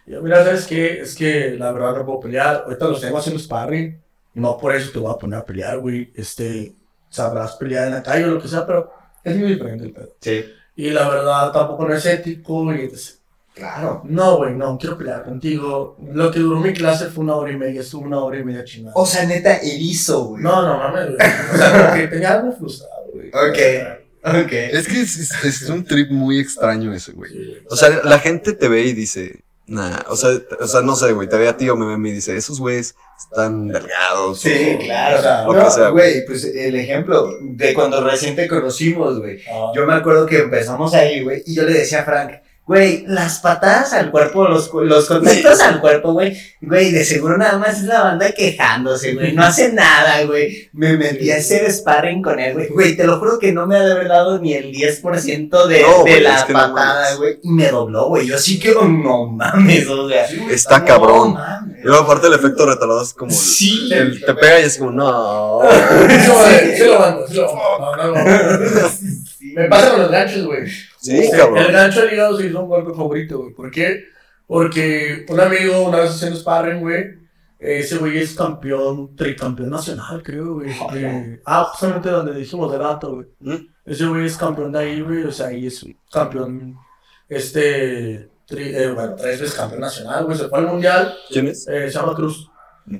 Yo, 0.06 0.22
mira, 0.22 0.44
¿sabes 0.44 0.66
qué? 0.68 1.00
Es 1.02 1.16
que 1.16 1.52
la 1.58 1.72
verdad 1.72 1.96
no 1.98 2.06
puedo 2.06 2.20
pelear. 2.22 2.64
Ahorita 2.66 2.88
los 2.88 3.02
tengo 3.02 3.18
haciendo 3.18 3.40
sparring. 3.40 4.00
Y 4.36 4.40
no 4.40 4.58
por 4.58 4.76
eso 4.76 4.92
te 4.92 5.00
voy 5.00 5.12
a 5.12 5.18
poner 5.18 5.40
a 5.40 5.46
pelear, 5.46 5.80
güey. 5.80 6.12
Este, 6.16 6.74
sabrás 7.10 7.54
pelear 7.56 7.88
en 7.88 7.94
la 7.94 8.04
calle 8.04 8.26
o 8.26 8.32
lo 8.32 8.42
que 8.42 8.48
sea, 8.48 8.66
pero 8.66 8.92
es 9.24 9.36
muy 9.38 9.50
diferente 9.54 9.86
el 9.86 9.92
pedo. 9.94 10.16
Sí. 10.20 10.46
Y 10.76 10.90
la 10.90 11.08
verdad 11.08 11.52
tampoco 11.52 11.88
no 11.88 11.94
es 11.94 12.06
ético. 12.06 12.74
Y 12.74 12.92
Claro. 13.54 14.02
no, 14.06 14.38
güey, 14.38 14.56
no, 14.56 14.80
quiero 14.80 14.98
pelear 14.98 15.24
contigo. 15.24 15.96
Lo 16.12 16.32
que 16.32 16.40
duró 16.40 16.60
mi 16.60 16.74
clase 16.74 17.06
fue 17.06 17.24
una 17.24 17.36
hora 17.36 17.52
y 17.52 17.56
media, 17.58 17.82
estuvo 17.82 18.02
una 18.04 18.18
hora 18.20 18.40
y 18.40 18.44
media 18.44 18.64
chingada. 18.64 18.96
O 18.96 19.06
sea, 19.06 19.26
neta, 19.28 19.58
erizo, 19.58 20.26
güey. 20.26 20.42
no, 20.44 20.64
no 20.64 20.78
mames, 20.80 21.06
güey. 21.06 21.18
O 21.54 21.58
sea, 21.58 21.88
porque 21.90 22.08
tenía 22.08 22.34
algo 22.34 22.52
frustrado, 22.54 23.04
güey. 23.14 23.28
Ok. 23.30 24.00
Ok. 24.26 24.52
Es 24.54 24.88
que 24.88 25.02
es, 25.02 25.18
es- 25.18 25.44
es 25.46 25.70
un 25.70 25.84
trip 25.86 26.10
muy 26.10 26.40
extraño 26.40 26.92
ese, 26.94 27.12
güey. 27.12 27.30
Sí. 27.32 27.58
O 27.70 27.76
sea, 27.76 28.02
la 28.04 28.18
gente 28.18 28.54
te 28.54 28.68
ve 28.68 28.82
y 28.86 28.94
dice, 28.94 29.44
nah, 29.68 30.00
o 30.10 30.16
sea, 30.16 30.30
o 30.60 30.68
sea, 30.68 30.82
no 30.82 30.96
sé, 30.96 31.12
güey, 31.14 31.28
te 31.30 31.38
ve 31.38 31.48
a 31.48 31.58
ti 31.58 31.70
o 31.70 31.76
me 31.76 31.86
ve 31.86 31.94
a 31.94 31.98
mí 31.98 32.10
y 32.10 32.14
dice, 32.14 32.36
esos 32.36 32.60
güeyes 32.60 32.96
están 33.18 33.68
delgados. 33.70 34.40
Sí, 34.42 34.76
o- 34.76 34.84
claro. 34.84 35.20
o 35.20 35.22
sea, 35.22 35.44
lo 35.46 35.54
no, 35.54 35.64
que 35.66 35.72
sea, 35.72 35.90
güey, 35.90 36.26
pues 36.26 36.44
el 36.46 36.76
ejemplo 36.76 37.30
de 37.42 37.74
cuando 37.74 38.04
recién 38.04 38.36
te 38.36 38.48
conocimos, 38.48 39.20
güey. 39.20 39.40
Ah, 39.52 39.72
Yo 39.76 39.86
me 39.86 39.94
acuerdo 39.94 40.26
que 40.26 40.40
empezamos 40.40 40.94
ahí, 40.94 41.22
güey, 41.24 41.44
y 41.46 41.56
yo 41.56 41.64
le 41.64 41.74
decía 41.74 42.02
a 42.02 42.04
Frank, 42.06 42.32
güey, 42.66 43.04
las 43.08 43.40
patadas 43.40 43.92
al 43.92 44.10
cuerpo, 44.10 44.48
los, 44.48 44.72
los 44.74 45.06
contactos 45.06 45.60
al 45.60 45.82
cuerpo, 45.82 46.14
güey, 46.14 46.38
güey, 46.62 46.92
de 46.94 47.04
seguro 47.04 47.38
nada 47.38 47.58
más 47.58 47.80
es 47.80 47.84
la 47.84 48.02
banda 48.04 48.32
quejándose, 48.32 49.14
güey, 49.16 49.34
no 49.34 49.44
hace 49.44 49.74
nada, 49.74 50.24
güey. 50.24 50.70
Me 50.72 50.96
metí 50.96 51.30
a 51.32 51.38
hacer 51.38 51.70
sparring 51.72 52.22
con 52.22 52.40
él, 52.40 52.54
güey, 52.54 52.70
güey, 52.70 52.96
te 52.96 53.04
lo 53.04 53.20
juro 53.20 53.38
que 53.38 53.52
no 53.52 53.68
me 53.68 53.76
ha 53.76 53.84
dado 53.84 54.40
ni 54.40 54.54
el 54.54 54.72
10% 54.72 55.68
de, 55.68 55.82
No, 55.82 55.88
de 56.06 56.12
güey, 56.12 56.22
la 56.22 56.38
es 56.38 56.44
que 56.46 56.54
no 56.54 56.60
patada, 56.60 57.02
mames. 57.04 57.18
güey, 57.18 57.40
y 57.44 57.50
me 57.52 57.68
dobló, 57.70 58.08
güey, 58.08 58.28
yo 58.28 58.38
sí 58.38 58.58
que, 58.60 58.74
no 58.74 59.26
mames, 59.28 59.88
o 59.90 60.08
sea. 60.08 60.26
Está 60.50 60.80
no 60.80 60.86
cabrón. 60.86 61.34
mames. 61.34 61.80
Y 61.84 61.88
luego 61.88 62.04
aparte 62.06 62.28
el 62.28 62.34
efecto 62.34 62.66
retardado 62.66 63.04
es 63.04 63.14
como, 63.14 63.32
Sí. 63.32 63.90
el- 63.94 64.24
te 64.24 64.34
pega 64.36 64.62
y 64.62 64.64
es 64.64 64.78
como, 64.78 64.92
no. 64.92 65.60
Sí, 65.64 66.78
sí 66.78 66.84
lo 66.86 66.98
mando, 67.00 67.28
sí 67.28 67.36
lo 67.36 67.54
mando. 67.54 67.96
No, 67.98 68.16
no, 68.16 68.24
no. 68.24 68.90
Me 69.56 69.68
pasa 69.70 69.92
con 69.92 70.02
los 70.02 70.12
ganchos, 70.12 70.46
güey. 70.46 70.68
Sí, 71.00 71.18
El 71.18 71.38
cabrón. 71.38 71.72
gancho 71.72 72.02
al 72.02 72.14
hígado 72.14 72.38
se 72.38 72.48
hizo 72.48 72.62
un 72.62 72.70
golpe 72.70 72.92
favorito, 72.94 73.40
güey. 73.40 73.54
¿Por 73.54 73.72
qué? 73.72 74.04
Porque 74.48 75.26
un 75.30 75.40
amigo 75.40 75.82
una 75.88 76.00
vez 76.02 76.12
haciendo 76.12 76.38
sparring, 76.38 76.80
güey, 76.82 77.06
ese 77.60 77.98
güey 77.98 78.18
es 78.18 78.36
campeón, 78.36 79.16
tricampeón 79.16 79.70
nacional, 79.70 80.22
creo, 80.22 80.56
güey. 80.56 80.70
Eh, 80.96 81.42
ah, 81.46 81.64
justamente 81.72 82.10
donde 82.10 82.34
dijimos 82.36 82.72
de 82.72 82.78
rato, 82.78 83.16
güey. 83.16 83.28
¿Mm? 83.40 83.68
Ese 83.86 84.06
güey 84.06 84.26
es 84.26 84.38
campeón 84.38 84.72
de 84.74 84.80
ahí, 84.80 85.02
güey. 85.02 85.24
O 85.24 85.32
sea, 85.32 85.48
ahí 85.48 85.68
es 85.68 85.86
campeón, 86.12 86.76
este, 87.30 88.30
tri- 88.48 88.74
eh, 88.76 88.92
bueno, 88.94 89.16
tres 89.16 89.40
veces 89.42 89.56
campeón 89.56 89.82
nacional, 89.82 90.26
güey. 90.26 90.38
Se 90.38 90.48
fue 90.48 90.60
al 90.60 90.68
mundial, 90.68 91.14
¿Quién 91.30 91.48
es? 91.48 91.68
eh, 91.68 91.90
se 91.90 91.98
llama 92.00 92.14
Cruz. 92.16 92.50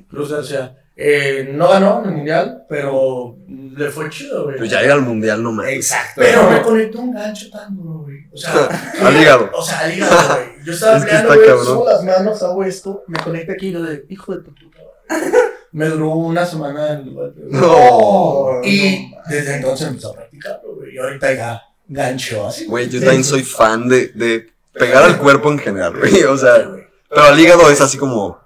Cruz 0.08 0.30
García. 0.32 0.76
Eh, 0.96 1.50
no 1.52 1.68
ganó 1.70 2.02
en 2.02 2.10
el 2.10 2.16
mundial, 2.16 2.64
pero 2.68 3.36
le 3.48 3.90
fue 3.90 4.08
chido, 4.10 4.44
güey. 4.44 4.56
Pues 4.58 4.70
ya 4.70 4.82
ir 4.84 4.90
al 4.92 5.02
mundial, 5.02 5.42
no 5.42 5.50
mames. 5.50 5.74
Exacto. 5.74 6.12
Pero 6.20 6.48
me 6.48 6.62
conectó 6.62 7.00
un 7.00 7.12
gancho 7.12 7.50
tan 7.50 7.76
duro, 7.76 8.00
güey. 8.00 8.18
O 8.32 8.36
sea, 8.36 8.52
Al 9.04 9.16
hígado. 9.20 9.50
o 9.52 9.62
sea, 9.62 9.80
al 9.80 9.92
hígado, 9.96 10.16
güey. 10.34 10.64
Yo 10.64 10.72
estaba 10.72 10.96
Es 10.98 11.04
que 11.04 11.10
peleando, 11.10 11.34
güey, 11.34 11.64
subo 11.64 11.88
las 11.88 12.04
manos, 12.04 12.42
hago 12.42 12.64
esto, 12.64 13.02
me 13.08 13.18
conecta 13.22 13.52
aquí 13.54 13.68
y 13.68 13.72
yo 13.72 13.82
de, 13.82 14.04
hijo 14.08 14.36
de 14.36 14.42
tu 14.44 14.54
puta. 14.54 14.78
madre". 15.08 15.32
Me 15.72 15.88
duró 15.88 16.10
una 16.10 16.46
semana 16.46 16.92
el 16.92 17.12
golpe, 17.12 17.40
güey. 17.48 17.60
No. 17.60 18.60
Y 18.62 19.12
desde 19.28 19.56
entonces 19.56 19.88
empecé 19.88 20.06
a 20.06 20.12
practicarlo, 20.12 20.76
güey. 20.76 20.94
Y 20.94 20.98
ahorita 20.98 21.32
ya 21.34 21.62
gancho 21.88 22.46
así. 22.46 22.66
Güey, 22.66 22.88
yo 22.88 23.00
también 23.00 23.24
soy 23.24 23.42
fan 23.42 23.88
de, 23.88 24.06
de 24.14 24.46
pegar 24.72 25.02
al 25.02 25.18
cuerpo 25.20 25.50
en 25.50 25.58
general, 25.58 25.96
güey. 25.98 26.22
O 26.22 26.36
sea, 26.38 26.58
güey. 26.62 26.84
pero 27.10 27.22
al 27.24 27.40
hígado 27.40 27.68
es 27.72 27.80
así 27.80 27.98
como, 27.98 28.38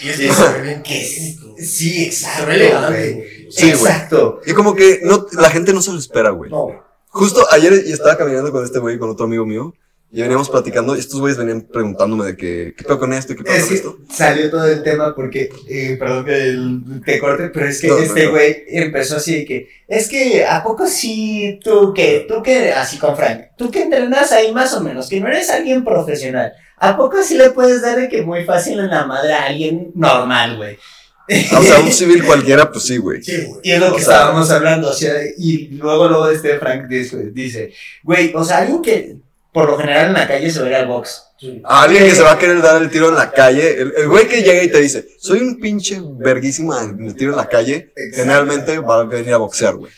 Y 0.00 0.08
es 0.10 0.16
que 0.18 0.32
se 0.32 0.52
ve 0.52 0.62
bien 0.62 0.82
es- 0.86 1.70
Sí, 1.70 2.04
exacto. 2.04 2.40
Se 2.40 2.46
ve 2.46 2.54
elegante, 2.54 2.92
güey. 2.92 3.12
güey. 3.14 3.46
O 3.48 3.50
sea, 3.50 3.60
Sí, 3.64 3.70
güey. 3.72 3.92
Exacto. 3.92 4.40
y 4.46 4.52
como 4.52 4.74
que 4.74 5.00
no, 5.02 5.26
la 5.32 5.50
gente 5.50 5.72
no 5.72 5.82
se 5.82 5.92
lo 5.92 5.98
espera, 5.98 6.30
güey. 6.30 6.50
No. 6.50 6.68
Justo 7.08 7.46
ayer 7.50 7.72
estaba 7.72 8.16
caminando 8.16 8.52
con 8.52 8.64
este 8.64 8.78
güey 8.78 8.98
con 8.98 9.10
otro 9.10 9.24
amigo 9.26 9.44
mío. 9.46 9.74
Y 10.10 10.22
veníamos 10.22 10.48
platicando 10.48 10.96
y 10.96 11.00
estos 11.00 11.20
güeyes 11.20 11.36
venían 11.36 11.60
preguntándome 11.60 12.24
de 12.24 12.36
que, 12.36 12.74
¿qué 12.74 12.82
pedo 12.84 12.98
con 12.98 13.12
esto 13.12 13.36
qué 13.36 13.42
pedo 13.44 13.54
Es 13.54 13.64
con 13.66 13.74
esto? 13.74 13.98
salió 14.10 14.50
todo 14.50 14.66
el 14.66 14.82
tema 14.82 15.14
porque, 15.14 15.50
eh, 15.68 15.96
perdón 15.98 16.24
que 16.24 16.34
el- 16.34 17.02
te 17.04 17.18
corte, 17.18 17.50
pero 17.50 17.66
es 17.66 17.78
que 17.78 17.88
No, 17.88 17.98
este 17.98 18.24
no. 18.24 18.30
güey 18.30 18.64
empezó 18.68 19.16
así 19.16 19.34
de 19.40 19.44
que, 19.44 19.68
es 19.86 20.08
que, 20.08 20.46
¿a 20.46 20.62
poco 20.62 20.86
sí 20.86 21.60
tú 21.62 21.92
que, 21.92 22.24
tú 22.26 22.42
que, 22.42 22.72
así 22.72 22.96
con 22.96 23.16
Frank, 23.16 23.48
tú 23.58 23.70
que 23.70 23.82
entrenas 23.82 24.32
ahí 24.32 24.50
más 24.52 24.72
o 24.72 24.80
menos, 24.80 25.10
que 25.10 25.20
no 25.20 25.28
eres 25.28 25.50
alguien 25.50 25.84
profesional, 25.84 26.52
¿a 26.78 26.96
poco 26.96 27.22
sí 27.22 27.36
le 27.36 27.50
puedes 27.50 27.82
dar 27.82 28.00
de 28.00 28.08
que 28.08 28.22
muy 28.22 28.44
fácil 28.46 28.78
en 28.78 28.88
la 28.88 29.04
madre 29.04 29.34
a 29.34 29.44
alguien 29.44 29.90
normal, 29.94 30.56
güey? 30.56 30.78
O 31.54 31.62
sea, 31.62 31.80
un 31.80 31.92
civil 31.92 32.24
cualquiera, 32.24 32.72
pues 32.72 32.86
sí, 32.86 32.96
güey. 32.96 33.22
Sí. 33.22 33.46
Y 33.62 33.72
es 33.72 33.78
lo 33.78 33.92
O 33.92 33.96
que 33.96 34.02
sea- 34.02 34.14
estábamos 34.14 34.50
hablando, 34.50 34.88
o 34.88 34.94
sea, 34.94 35.12
y 35.36 35.68
luego, 35.72 36.08
luego 36.08 36.30
este 36.30 36.58
Frank 36.58 36.86
dice, 36.88 37.74
güey, 38.02 38.32
o 38.34 38.42
sea, 38.42 38.58
alguien 38.58 38.80
que 38.80 39.16
por 39.52 39.68
lo 39.68 39.78
general 39.78 40.06
en 40.08 40.12
la 40.14 40.28
calle 40.28 40.50
se 40.50 40.60
va 40.60 40.66
a 40.66 40.68
ir 40.70 40.74
al 40.76 40.86
box. 40.86 41.24
Sí. 41.40 41.62
A 41.64 41.82
alguien 41.82 42.04
que 42.04 42.14
se 42.14 42.22
va 42.22 42.32
a 42.32 42.38
querer 42.38 42.60
dar 42.60 42.82
el 42.82 42.90
tiro 42.90 43.08
en 43.08 43.14
la 43.14 43.30
calle, 43.30 43.80
el, 43.80 43.92
el 43.96 44.08
güey 44.08 44.26
que 44.26 44.42
llega 44.42 44.62
y 44.62 44.68
te 44.70 44.78
dice, 44.78 45.06
soy 45.20 45.40
un 45.40 45.60
pinche 45.60 46.00
verguísima 46.02 46.82
en 46.82 47.04
el 47.06 47.14
tiro 47.14 47.30
en 47.32 47.36
la 47.36 47.48
calle, 47.48 47.92
generalmente 48.12 48.78
va 48.80 49.00
a 49.00 49.04
venir 49.04 49.32
a 49.34 49.38
boxear, 49.38 49.76
güey. 49.76 49.92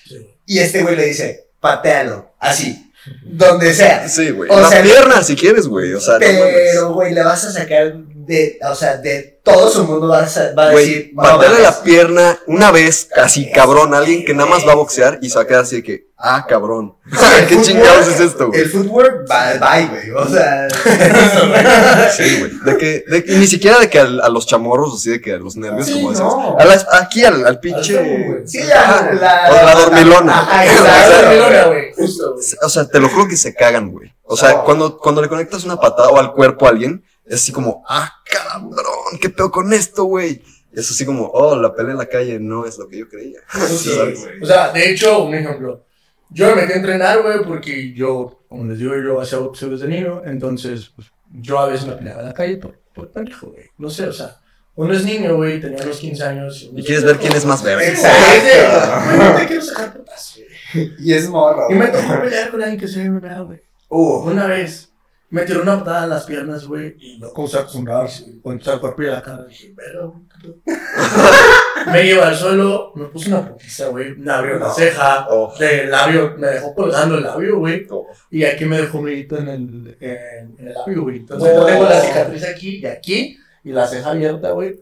Y 0.46 0.58
este 0.58 0.82
güey 0.82 0.96
le 0.96 1.06
dice, 1.06 1.46
patealo, 1.58 2.32
así, 2.38 2.92
donde 3.24 3.72
sea. 3.72 4.06
Sí, 4.08 4.30
güey. 4.30 4.50
O 4.50 4.60
La 4.60 4.68
sea, 4.68 4.82
pierna, 4.82 5.22
si 5.22 5.34
quieres, 5.34 5.66
güey. 5.66 5.94
O 5.94 6.00
sea. 6.00 6.18
Pero, 6.18 6.92
güey, 6.92 7.14
le 7.14 7.22
vas 7.22 7.42
a 7.44 7.52
sacar 7.52 7.94
de, 7.96 8.58
o 8.70 8.74
sea, 8.74 8.98
de 8.98 9.40
todo 9.42 9.70
su 9.70 9.84
mundo 9.84 10.08
vas 10.08 10.36
a, 10.36 10.52
va 10.52 10.68
a 10.68 10.72
Güey, 10.72 10.86
decir, 10.88 11.10
mames. 11.14 11.58
la 11.60 11.82
pierna 11.82 12.38
una 12.46 12.70
vez, 12.70 13.08
así 13.16 13.50
cabrón, 13.50 13.94
a 13.94 13.98
alguien 13.98 14.24
que 14.24 14.34
nada 14.34 14.48
más 14.48 14.66
va 14.66 14.72
a 14.72 14.76
boxear 14.76 15.18
y 15.22 15.30
se 15.30 15.36
va 15.36 15.42
a 15.42 15.46
quedar 15.46 15.62
así 15.62 15.76
de 15.76 15.82
que, 15.82 16.09
ah, 16.22 16.46
cabrón. 16.48 16.94
¿Qué 17.48 17.60
chingados 17.62 18.08
es 18.08 18.20
esto, 18.20 18.48
güey? 18.48 18.60
El 18.60 18.70
footwork, 18.70 19.26
bye, 19.28 19.58
bye, 19.58 19.86
güey, 19.88 20.10
o 20.10 20.28
sea. 20.28 20.68
Sí, 22.16 22.38
güey. 22.40 22.50
De 22.64 22.76
que, 22.78 23.04
de 23.08 23.24
que- 23.24 23.36
ni 23.36 23.46
siquiera 23.46 23.78
de 23.78 23.88
que 23.88 23.98
al- 23.98 24.20
a, 24.20 24.28
los 24.28 24.46
chamorros, 24.46 24.94
así 24.94 25.10
de 25.10 25.20
que 25.20 25.32
a 25.34 25.38
los 25.38 25.56
nervios, 25.56 25.86
Sí, 25.86 25.94
como 25.94 26.10
decimos. 26.10 26.34
no. 26.36 26.58
A 26.58 26.64
la- 26.64 26.86
aquí 27.00 27.24
al, 27.24 27.46
al 27.46 27.60
pinche. 27.60 27.96
Güey. 27.96 28.46
Sí, 28.46 28.58
ya, 28.58 29.10
la, 29.20 29.48
O 29.50 29.54
la 29.66 29.74
dormilona. 29.74 30.40
Ajá, 30.40 30.64
La 30.64 31.22
dormilona, 31.22 31.64
güey. 31.66 31.92
Justo, 31.96 32.34
güey. 32.34 32.46
O 32.62 32.68
sea, 32.68 32.86
te 32.88 33.00
lo 33.00 33.08
juro 33.08 33.28
que 33.28 33.36
se 33.36 33.54
cagan, 33.54 33.90
güey. 33.90 34.12
O 34.22 34.36
sea, 34.36 34.52
No. 34.52 34.64
cuando, 34.64 34.98
cuando 34.98 35.22
le 35.22 35.28
conectas 35.28 35.64
una 35.64 35.78
patada 35.80 36.08
o 36.10 36.18
al 36.18 36.32
cuerpo 36.32 36.66
a 36.66 36.70
alguien, 36.70 37.04
es 37.26 37.36
así 37.42 37.52
como, 37.52 37.84
ah, 37.88 38.12
cabrón, 38.30 39.18
qué 39.20 39.30
peor 39.30 39.50
con 39.50 39.72
esto, 39.72 40.04
güey. 40.04 40.42
Es 40.72 40.88
así 40.90 41.04
como, 41.04 41.26
oh, 41.26 41.56
la 41.56 41.74
pelea 41.74 41.92
en 41.92 41.98
la 41.98 42.06
calle 42.06 42.38
no 42.38 42.64
es 42.64 42.78
lo 42.78 42.86
que 42.88 42.98
yo 42.98 43.08
creía. 43.08 43.40
Sí, 43.68 43.90
güey. 43.92 44.42
O 44.42 44.46
sea, 44.46 44.70
de 44.70 44.90
hecho, 44.90 45.24
un 45.24 45.34
ejemplo. 45.34 45.84
Yo 46.30 46.48
me 46.48 46.62
metí 46.62 46.72
a 46.72 46.76
entrenar, 46.76 47.22
güey, 47.22 47.42
porque 47.44 47.92
yo, 47.92 48.42
como 48.48 48.64
les 48.64 48.78
digo, 48.78 48.94
yo 48.96 49.20
hacía 49.20 49.38
boxeo 49.38 49.70
desde 49.70 49.88
niño. 49.88 50.22
Entonces, 50.24 50.92
pues, 50.94 51.08
yo 51.32 51.58
a 51.58 51.66
veces 51.66 51.86
me 51.86 51.94
peleaba 51.94 52.20
en 52.20 52.26
la 52.26 52.34
calle 52.34 52.56
por, 52.56 52.78
por 52.94 53.10
pendejo, 53.10 53.48
güey. 53.48 53.64
No 53.78 53.90
sé, 53.90 54.06
o 54.06 54.12
sea, 54.12 54.36
uno 54.76 54.92
es 54.92 55.04
niño, 55.04 55.36
güey, 55.36 55.60
tenía 55.60 55.82
unos 55.82 55.98
15 55.98 56.22
años. 56.24 56.70
Y 56.74 56.82
quieres 56.82 57.04
ver 57.04 57.18
quién 57.18 57.34
es 57.34 57.44
más 57.44 57.62
verga. 57.62 57.86
Exacto. 57.86 59.16
Güey, 59.16 59.36
te 59.40 59.46
quiero 59.46 59.62
sacar 59.62 59.92
putas, 59.92 60.38
güey. 60.72 60.92
Y 61.00 61.12
es 61.12 61.28
morro. 61.28 61.66
Y 61.68 61.74
me 61.74 61.88
tocó 61.88 62.20
pelear 62.20 62.50
con 62.50 62.62
alguien 62.62 62.80
que 62.80 62.88
se 62.88 63.10
me 63.10 63.20
pegaba, 63.20 63.42
güey. 63.42 63.60
Uh, 63.88 64.30
Una 64.30 64.46
vez 64.46 64.90
me 65.30 65.42
tiró 65.42 65.62
una 65.62 65.78
patada 65.78 66.04
en 66.04 66.10
las 66.10 66.24
piernas, 66.24 66.66
güey, 66.66 66.96
y 66.98 67.18
no 67.18 67.32
como 67.32 67.48
se 67.48 67.58
acostumbrarse, 67.58 68.40
con 68.42 68.60
el 68.60 68.80
cuerpo 68.80 69.02
y 69.02 69.06
la 69.06 69.22
cara. 69.22 69.44
Dije, 69.44 69.72
pero. 69.76 70.22
me 71.92 72.02
lleva 72.04 72.28
al 72.28 72.36
suelo, 72.36 72.92
me 72.94 73.06
puso 73.06 73.28
una 73.30 73.48
putiza, 73.48 73.88
güey, 73.88 74.14
me 74.16 74.32
abrió 74.32 74.58
la 74.58 74.70
ceja, 74.72 75.26
Oh. 75.30 75.52
el 75.60 75.90
labio, 75.90 76.34
me 76.38 76.46
dejó 76.48 76.74
colgando 76.74 77.16
el 77.16 77.22
labio, 77.24 77.58
güey, 77.58 77.86
Oh. 77.90 78.06
y 78.30 78.44
aquí 78.44 78.64
me 78.64 78.78
dejó 78.80 78.98
un 78.98 79.06
grito 79.06 79.38
en 79.38 79.48
el, 79.48 79.96
en, 80.00 80.56
en 80.58 80.68
el 80.68 80.74
labio, 80.74 81.02
güey. 81.02 81.16
Entonces 81.18 81.52
yo 81.54 81.64
tengo 81.66 81.84
la 81.84 82.00
cicatriz 82.00 82.44
aquí 82.44 82.76
y 82.78 82.86
aquí, 82.86 83.38
y 83.64 83.72
la 83.72 83.86
ceja 83.86 84.10
abierta, 84.10 84.50
güey. 84.52 84.80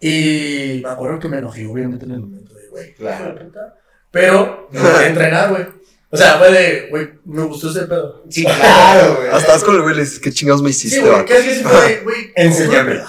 Y 0.00 0.80
me 0.84 0.90
acuerdo 0.90 1.18
que 1.20 1.28
me 1.28 1.38
enojé, 1.38 1.66
obviamente, 1.66 2.04
en 2.06 2.10
el 2.12 2.20
momento 2.20 2.54
de, 2.54 2.68
güey, 2.68 2.94
Claro. 2.94 3.36
Pero 4.10 4.68
me 4.72 4.80
metí 4.80 4.96
a 4.96 5.06
entrenar, 5.08 5.50
güey. 5.50 5.66
O 6.10 6.16
sea, 6.18 6.34
fue 6.38 6.52
de, 6.52 6.88
güey, 6.90 7.08
me 7.24 7.42
gustó 7.44 7.70
ese 7.70 7.86
pedo. 7.86 8.22
sí, 8.28 8.44
claro, 8.44 9.14
güey. 9.16 9.28
Hasta 9.30 9.54
el 9.54 9.80
güey 9.82 9.94
le 9.94 10.02
dices, 10.02 10.20
¿qué 10.20 10.30
chingados 10.30 10.60
me 10.62 10.68
hiciste, 10.68 10.96
Sí, 10.96 11.00
güey, 11.00 11.12
vato? 11.12 11.24
¿qué 11.24 11.38
es 11.38 11.44
que 11.44 11.54
sí 11.54 11.62
fue 11.64 11.88
de, 11.88 12.00
güey? 12.00 12.32
Enséñame. 12.36 13.00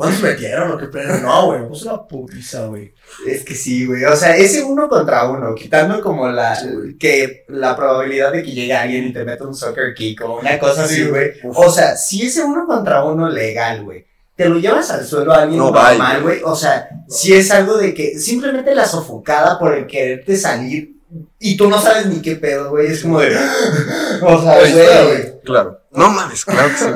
¿Cuántos 0.00 0.22
metieron 0.22 0.70
o 0.72 0.78
qué 0.78 0.86
pedo? 0.86 1.18
No, 1.18 1.44
güey, 1.44 1.60
me 1.60 1.66
puse 1.66 1.86
una 1.86 2.08
putiza, 2.08 2.64
güey. 2.68 2.94
Es 3.26 3.44
que 3.44 3.54
sí, 3.54 3.84
güey. 3.84 4.02
O 4.04 4.16
sea, 4.16 4.34
ese 4.34 4.62
uno 4.62 4.88
contra 4.88 5.28
uno, 5.28 5.54
quitando 5.54 6.00
como 6.00 6.26
la 6.26 6.58
que 6.98 7.44
la 7.48 7.76
probabilidad 7.76 8.32
de 8.32 8.42
que 8.42 8.50
llegue 8.50 8.72
alguien 8.72 9.08
y 9.08 9.12
te 9.12 9.26
meta 9.26 9.44
un 9.44 9.54
soccer 9.54 9.92
kick 9.92 10.22
o 10.22 10.38
una 10.40 10.58
cosa 10.58 10.84
así, 10.84 10.94
Sí, 10.94 11.04
güey. 11.06 11.32
O 11.54 11.70
sea, 11.70 11.98
si 11.98 12.22
ese 12.22 12.42
uno 12.42 12.64
contra 12.64 13.04
uno 13.04 13.28
legal, 13.28 13.84
güey, 13.84 14.06
te 14.34 14.48
lo 14.48 14.58
llevas 14.58 14.90
al 14.90 15.04
suelo 15.04 15.34
a 15.34 15.42
alguien 15.42 15.58
No, 15.58 15.70
normal, 15.70 16.22
güey. 16.22 16.40
O 16.44 16.56
sea, 16.56 16.88
si 17.06 17.34
es 17.34 17.50
algo 17.50 17.76
de 17.76 17.92
que 17.92 18.18
simplemente 18.18 18.74
la 18.74 18.86
sofocada 18.86 19.58
por 19.58 19.74
el 19.74 19.86
quererte 19.86 20.34
salir 20.38 20.96
y 21.38 21.58
tú 21.58 21.68
no 21.68 21.78
sabes 21.78 22.06
ni 22.06 22.22
qué 22.22 22.36
pedo, 22.36 22.70
güey. 22.70 22.86
Es 22.86 23.02
como 23.02 23.20
de. 23.20 23.36
O 24.22 24.40
sea, 24.40 24.60
güey. 24.60 25.40
Claro. 25.44 25.78
No 25.90 26.08
mames, 26.08 26.46
claro 26.46 26.70
que 26.70 26.76
sí. 26.76 26.86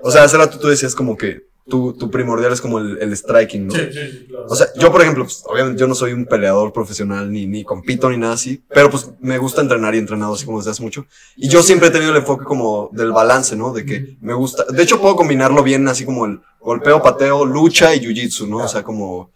O 0.00 0.10
sea, 0.10 0.22
hace 0.22 0.38
rato 0.38 0.58
tú 0.58 0.68
decías 0.68 0.94
como 0.94 1.14
que 1.14 1.52
tu, 1.66 1.94
tu 1.94 2.10
primordial 2.10 2.52
es 2.52 2.60
como 2.60 2.78
el, 2.78 2.98
el 3.00 3.16
striking, 3.16 3.66
¿no? 3.66 3.74
Sí, 3.74 3.80
sí, 3.90 4.00
sí, 4.10 4.26
claro. 4.28 4.46
O 4.48 4.54
sea, 4.54 4.66
yo 4.76 4.92
por 4.92 5.00
ejemplo, 5.00 5.24
pues, 5.24 5.42
obviamente 5.46 5.80
yo 5.80 5.86
no 5.86 5.94
soy 5.94 6.12
un 6.12 6.26
peleador 6.26 6.72
profesional 6.72 7.30
ni, 7.32 7.46
ni 7.46 7.64
compito 7.64 8.10
ni 8.10 8.18
nada 8.18 8.34
así, 8.34 8.62
pero 8.68 8.90
pues 8.90 9.10
me 9.20 9.38
gusta 9.38 9.62
entrenar 9.62 9.94
y 9.94 9.98
he 9.98 10.00
entrenado 10.00 10.34
así 10.34 10.44
como 10.44 10.58
desde 10.58 10.72
hace 10.72 10.82
mucho. 10.82 11.06
Y 11.36 11.48
yo 11.48 11.62
siempre 11.62 11.88
he 11.88 11.90
tenido 11.90 12.10
el 12.10 12.18
enfoque 12.18 12.44
como 12.44 12.90
del 12.92 13.12
balance, 13.12 13.56
¿no? 13.56 13.72
De 13.72 13.86
que 13.86 14.16
me 14.20 14.34
gusta, 14.34 14.64
de 14.64 14.82
hecho 14.82 15.00
puedo 15.00 15.16
combinarlo 15.16 15.62
bien 15.62 15.88
así 15.88 16.04
como 16.04 16.26
el 16.26 16.40
golpeo, 16.60 17.02
pateo, 17.02 17.44
lucha 17.44 17.94
y 17.94 18.00
jiu-jitsu, 18.00 18.46
¿no? 18.46 18.58
O 18.58 18.68
sea, 18.68 18.82
como, 18.82 19.30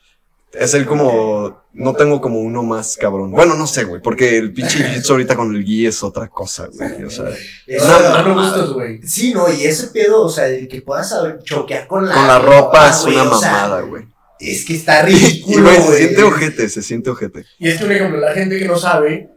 es 0.53 0.75
el 0.75 0.87
como, 0.87 1.63
no 1.73 1.95
tengo 1.95 2.21
como 2.21 2.41
uno 2.41 2.63
más 2.63 2.97
cabrón. 2.97 3.31
Bueno, 3.31 3.55
no 3.55 3.67
sé, 3.67 3.85
güey, 3.85 4.01
porque 4.01 4.39
el 4.39 4.53
pinche 4.53 4.79
jiu-jitsu 4.85 5.11
ahorita 5.11 5.37
con 5.37 5.55
el 5.55 5.65
gi 5.65 5.87
es 5.87 6.03
otra 6.03 6.29
cosa, 6.29 6.69
güey. 6.73 7.05
O 7.05 7.11
sea, 7.11 7.27
No, 7.67 8.23
no 8.23 8.35
me 8.35 8.43
gustas, 8.43 8.71
güey. 8.71 9.01
Sí, 9.03 9.33
no, 9.35 9.53
y 9.53 9.65
ese 9.65 9.89
pedo, 9.89 10.23
o 10.23 10.29
sea, 10.31 10.49
el 10.49 10.69
que 10.69 10.83
puedas 10.83 11.11
saber 11.11 11.41
choquear 11.43 11.87
con 11.87 12.09
la, 12.09 12.15
con 12.15 12.27
la 12.27 12.39
ropa 12.39 12.91
es 12.91 13.05
una 13.05 13.25
mamada, 13.25 13.81
güey. 13.83 14.05
Es 14.41 14.65
que 14.65 14.75
está 14.75 15.03
ridículo, 15.07 15.65
güey, 15.65 15.83
se 15.83 15.97
siente 15.97 16.23
ojete, 16.23 16.69
se 16.69 16.83
siente 16.83 17.11
ojete. 17.11 17.45
Y 17.59 17.69
es 17.69 17.79
que, 17.79 17.85
un 17.85 17.93
ejemplo, 17.93 18.19
la 18.19 18.33
gente 18.33 18.59
que 18.59 18.67
no 18.67 18.79
sabe 18.79 19.31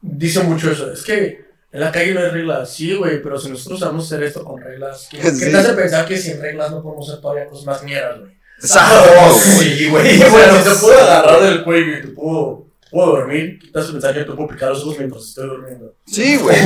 dice 0.00 0.42
mucho 0.42 0.70
eso. 0.70 0.92
Es 0.92 1.02
que 1.02 1.48
en 1.70 1.80
la 1.80 1.92
calle 1.92 2.14
no 2.14 2.20
hay 2.20 2.30
reglas. 2.30 2.72
Sí, 2.72 2.94
güey, 2.94 3.22
pero 3.22 3.38
si 3.38 3.50
nosotros 3.50 3.80
sabemos 3.80 4.06
hacer 4.06 4.22
esto 4.22 4.44
con 4.44 4.60
reglas, 4.60 5.08
¿qué, 5.10 5.18
te 5.20 5.56
hace 5.56 5.72
pensar 5.74 6.06
que 6.06 6.16
sin 6.16 6.40
reglas 6.40 6.70
no 6.70 6.82
podemos 6.82 7.08
hacer 7.08 7.20
todavía 7.20 7.46
cosas 7.46 7.66
más 7.66 7.82
mieras, 7.82 8.20
güey? 8.20 8.37
Güey. 8.60 9.34
Sí, 9.34 9.88
güey. 9.90 10.18
Sea, 10.18 10.28
bueno, 10.30 10.52
si 10.58 10.68
te 10.68 10.74
puedo 10.76 11.00
agarrar 11.00 11.40
del 11.42 11.64
cuello 11.64 11.98
y 11.98 12.00
te 12.02 12.08
puedo, 12.08 12.66
puedo 12.90 13.06
dormir, 13.16 13.58
¿qué 13.60 13.70
te 13.70 13.78
hace 13.78 13.92
pensar 13.92 14.14
que 14.14 14.20
te 14.24 14.32
puedo 14.32 14.48
picar 14.48 14.70
los 14.70 14.82
ojos 14.82 14.98
mientras 14.98 15.24
estoy 15.24 15.46
durmiendo? 15.48 15.94
Sí, 16.06 16.36
güey. 16.38 16.56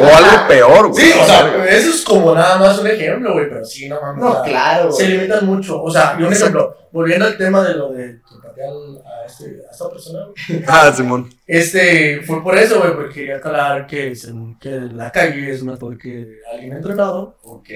O 0.00 0.16
algo 0.16 0.48
peor, 0.48 0.88
güey. 0.88 1.04
Sí, 1.04 1.12
o 1.20 1.24
sea, 1.26 1.64
eso 1.68 1.90
es 1.90 2.02
como 2.02 2.34
nada 2.34 2.58
más 2.58 2.78
un 2.78 2.86
ejemplo, 2.88 3.32
güey, 3.34 3.48
pero 3.48 3.64
sí, 3.64 3.88
no 3.88 4.00
mames. 4.00 4.22
No, 4.24 4.32
sea, 4.32 4.42
claro. 4.42 4.92
Se 4.92 5.04
güey. 5.04 5.16
limitan 5.16 5.46
mucho. 5.46 5.82
O 5.82 5.90
sea, 5.90 6.16
y 6.18 6.22
un 6.22 6.32
Exacto. 6.32 6.44
ejemplo, 6.58 6.76
volviendo 6.92 7.24
al 7.26 7.36
tema 7.36 7.62
de 7.68 7.74
lo 7.74 7.90
de 7.92 8.20
al- 8.62 9.02
a, 9.06 9.26
este, 9.26 9.44
a 9.66 9.70
esta 9.72 9.88
persona, 9.88 10.18
güey. 10.26 10.64
Ah, 10.68 10.92
Simón. 10.94 11.30
Este, 11.46 12.20
fue 12.26 12.42
por 12.42 12.58
eso, 12.58 12.78
güey, 12.80 12.92
porque 12.94 13.14
quería 13.14 13.36
aclarar 13.36 13.86
que, 13.86 14.12
que 14.60 14.70
la 14.92 15.10
calle 15.10 15.50
es 15.50 15.62
mejor 15.62 15.96
que 15.96 16.40
alguien 16.52 16.72
entrenado, 16.74 17.38
Ok. 17.42 17.68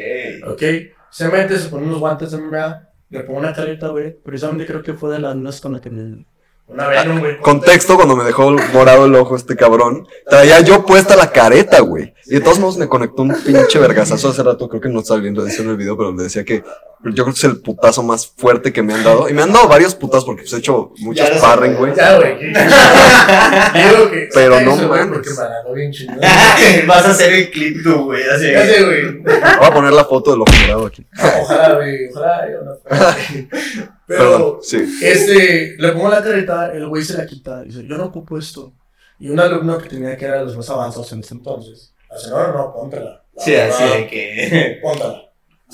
¿ok? 0.48 0.62
Se 1.10 1.28
mete, 1.28 1.56
se 1.58 1.68
pone 1.68 1.86
unos 1.86 2.00
guantes 2.00 2.32
de 2.32 2.38
MMA, 2.38 2.88
le 3.10 3.20
pone 3.20 3.38
una 3.38 3.52
careta, 3.52 3.88
güey. 3.88 4.12
Precisamente 4.12 4.66
creo 4.66 4.82
que 4.82 4.94
fue 4.94 5.12
de 5.12 5.18
las 5.18 5.36
nuestras 5.36 5.62
con 5.62 5.72
la 5.72 5.80
que 5.80 5.90
me... 5.90 6.26
Una 6.66 6.88
Venom, 6.88 7.20
güey. 7.20 7.38
Contexto, 7.40 7.96
cuando 7.96 8.16
me 8.16 8.24
dejó 8.24 8.50
morado 8.72 9.04
el 9.04 9.14
ojo 9.14 9.36
este 9.36 9.54
cabrón, 9.54 10.06
traía 10.26 10.60
yo 10.60 10.86
puesta 10.86 11.14
la 11.14 11.30
careta, 11.30 11.80
güey. 11.80 12.14
Y 12.24 12.34
de 12.34 12.40
todos 12.40 12.58
modos 12.58 12.78
me 12.78 12.88
conectó 12.88 13.22
un 13.22 13.34
pinche 13.44 13.78
vergazazo 13.78 14.30
hace 14.30 14.42
rato, 14.42 14.66
creo 14.68 14.80
que 14.80 14.88
no 14.88 15.00
estaba 15.00 15.20
viendo 15.20 15.46
eso 15.46 15.62
en 15.62 15.68
el 15.68 15.76
video, 15.76 15.94
pero 15.96 16.12
le 16.12 16.22
decía 16.22 16.42
que 16.42 16.64
yo 17.12 17.24
creo 17.24 17.34
que 17.34 17.38
es 17.38 17.44
el 17.44 17.60
putazo 17.60 18.02
más 18.02 18.26
fuerte 18.26 18.72
que 18.72 18.82
me 18.82 18.94
han 18.94 19.04
dado. 19.04 19.28
Y 19.28 19.34
me 19.34 19.42
han 19.42 19.52
dado 19.52 19.68
varios 19.68 19.94
putazos 19.94 20.24
porque 20.24 20.42
pues 20.42 20.52
he 20.54 20.58
hecho 20.58 20.92
lo 21.04 21.14
sé, 21.14 21.38
sparring, 21.38 21.74
güey. 21.76 21.94
Ya, 21.94 22.16
güey. 22.16 22.52
Pero 24.34 24.60
no 24.60 24.76
mames. 24.76 25.06
Porque 25.08 25.30
me 25.30 25.42
agarró 25.42 25.72
bien 25.74 25.92
chingón. 25.92 26.18
Vas 26.86 27.04
a 27.04 27.10
hacer 27.10 27.32
el 27.32 27.50
clip 27.50 27.82
tú, 27.82 28.04
güey. 28.04 28.22
Así. 28.28 28.50
Güey. 28.50 29.18
Voy 29.22 29.66
a 29.66 29.70
poner 29.72 29.92
la 29.92 30.04
foto 30.04 30.30
del 30.32 30.40
ojo 30.40 30.52
morado 30.62 30.86
aquí. 30.86 31.06
Ojalá, 31.42 31.74
güey. 31.74 32.08
Ojalá, 32.10 32.50
yo 32.50 32.62
no. 32.62 32.72
Pero... 34.06 34.30
Perdón, 34.30 34.58
sí. 34.62 34.98
Este, 35.02 35.76
le 35.78 35.92
pongo 35.92 36.10
la 36.10 36.22
careta, 36.22 36.72
el 36.72 36.86
güey 36.88 37.02
se 37.02 37.16
la 37.16 37.26
quita, 37.26 37.62
dice, 37.62 37.86
yo 37.86 37.96
no 37.96 38.06
ocupo 38.06 38.38
esto. 38.38 38.74
Y 39.18 39.30
un 39.30 39.40
alumno 39.40 39.78
que 39.78 39.88
tenía 39.88 40.16
que 40.16 40.26
era 40.26 40.38
de 40.38 40.44
los 40.44 40.56
más 40.56 40.68
avanzados 40.68 41.10
en 41.12 41.20
ese 41.20 41.34
entonces, 41.34 41.94
dice, 42.14 42.30
no, 42.30 42.48
no, 42.48 42.52
no, 42.52 42.74
póntela. 42.74 43.24
Sí, 43.36 43.54
así 43.56 43.82
de 43.82 44.06
que. 44.06 44.78
Póntala. 44.82 45.23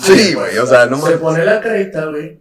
Sí, 0.03 0.35
güey, 0.35 0.57
o 0.59 0.67
sea, 0.67 0.87
no 0.87 0.97
Se 1.05 1.19
pone 1.19 1.45
la 1.45 1.61
careta, 1.61 2.07
güey, 2.07 2.41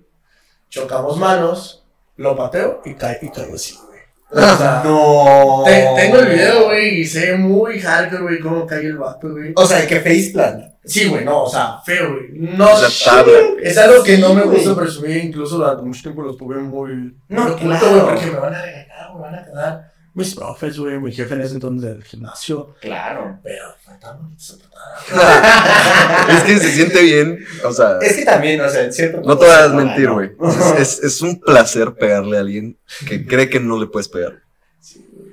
chocamos 0.70 1.18
manos, 1.18 1.86
lo 2.18 2.36
pateo 2.36 2.82
y 2.86 2.94
cae, 2.96 3.20
y 3.22 3.30
caigo 3.30 3.56
así, 3.56 3.76
güey. 3.76 4.00
O 4.32 4.58
sea, 4.58 4.82
No. 4.86 5.64
te- 5.66 5.88
tengo 5.96 6.18
el 6.18 6.28
video, 6.28 6.66
güey, 6.66 7.02
y 7.02 7.06
sé 7.06 7.36
muy 7.36 7.80
hardcore, 7.80 8.22
güey, 8.24 8.40
cómo 8.40 8.66
cae 8.66 8.82
el 8.86 8.98
vato, 8.98 9.30
güey. 9.32 9.54
O 9.56 9.66
sea, 9.66 9.86
que 9.88 10.00
faceplant. 10.00 10.66
Sí, 10.86 11.08
güey, 11.08 11.24
no, 11.26 11.44
o 11.44 11.50
sea, 11.50 11.80
feo, 11.86 12.14
güey. 12.14 12.30
No, 12.34 12.72
O 12.74 12.78
sea, 12.78 13.14
tabla. 13.16 13.34
es 13.62 13.78
algo 13.78 14.04
que 14.04 14.18
no 14.18 14.34
me 14.34 14.44
Sí, 14.44 14.48
gusta 14.50 14.76
presumir, 14.76 15.18
incluso 15.18 15.58
durante 15.58 15.84
mucho 15.84 16.02
tiempo 16.02 16.22
los 16.24 16.38
tuve 16.38 16.58
muy... 16.58 17.16
No, 17.28 17.44
oculto, 17.44 17.66
claro. 17.66 17.90
güey, 17.92 18.06
porque 18.16 18.26
me 18.32 18.40
van 18.40 18.54
a 18.56 18.62
regañar, 18.62 19.14
me 19.16 19.22
van 19.22 19.36
a 19.36 19.46
quedar 19.46 19.92
mis 20.20 20.36
profes, 20.36 20.78
güey, 20.78 21.00
mi 21.00 21.12
jefe 21.12 21.34
en 21.34 21.42
ese 21.42 21.54
entonces 21.56 21.90
del 21.90 22.04
gimnasio, 22.04 22.76
Claro. 22.82 23.40
pero 23.44 23.64
fue 23.84 23.94
tan 24.00 24.22
bonito 24.22 24.42
esa 24.44 24.58
patada. 24.58 26.38
Es 26.38 26.44
que 26.44 26.58
se 26.60 26.72
siente 26.72 27.02
bien, 27.02 27.40
o 27.66 27.72
sea, 27.74 27.98
Es 28.02 28.16
que 28.16 28.26
también, 28.26 28.62
o 28.62 28.70
sea, 28.70 28.84
en 28.84 28.94
cierto 28.94 29.22
no 29.26 29.38
te 29.38 29.46
voy 29.46 29.56
a 29.56 29.68
mentir, 29.70 30.06
¿no? 30.06 30.14
güey. 30.16 30.32
Es, 30.80 30.98
es, 31.00 31.04
es 31.04 31.22
un 31.22 31.40
placer 31.40 31.94
pegarle 31.96 32.38
a 32.38 32.42
alguien 32.42 32.78
que 33.08 33.26
cree 33.26 33.50
que 33.50 33.60
no 33.60 33.80
le 33.80 33.88
puedes 33.88 34.08
pegar. 34.08 34.42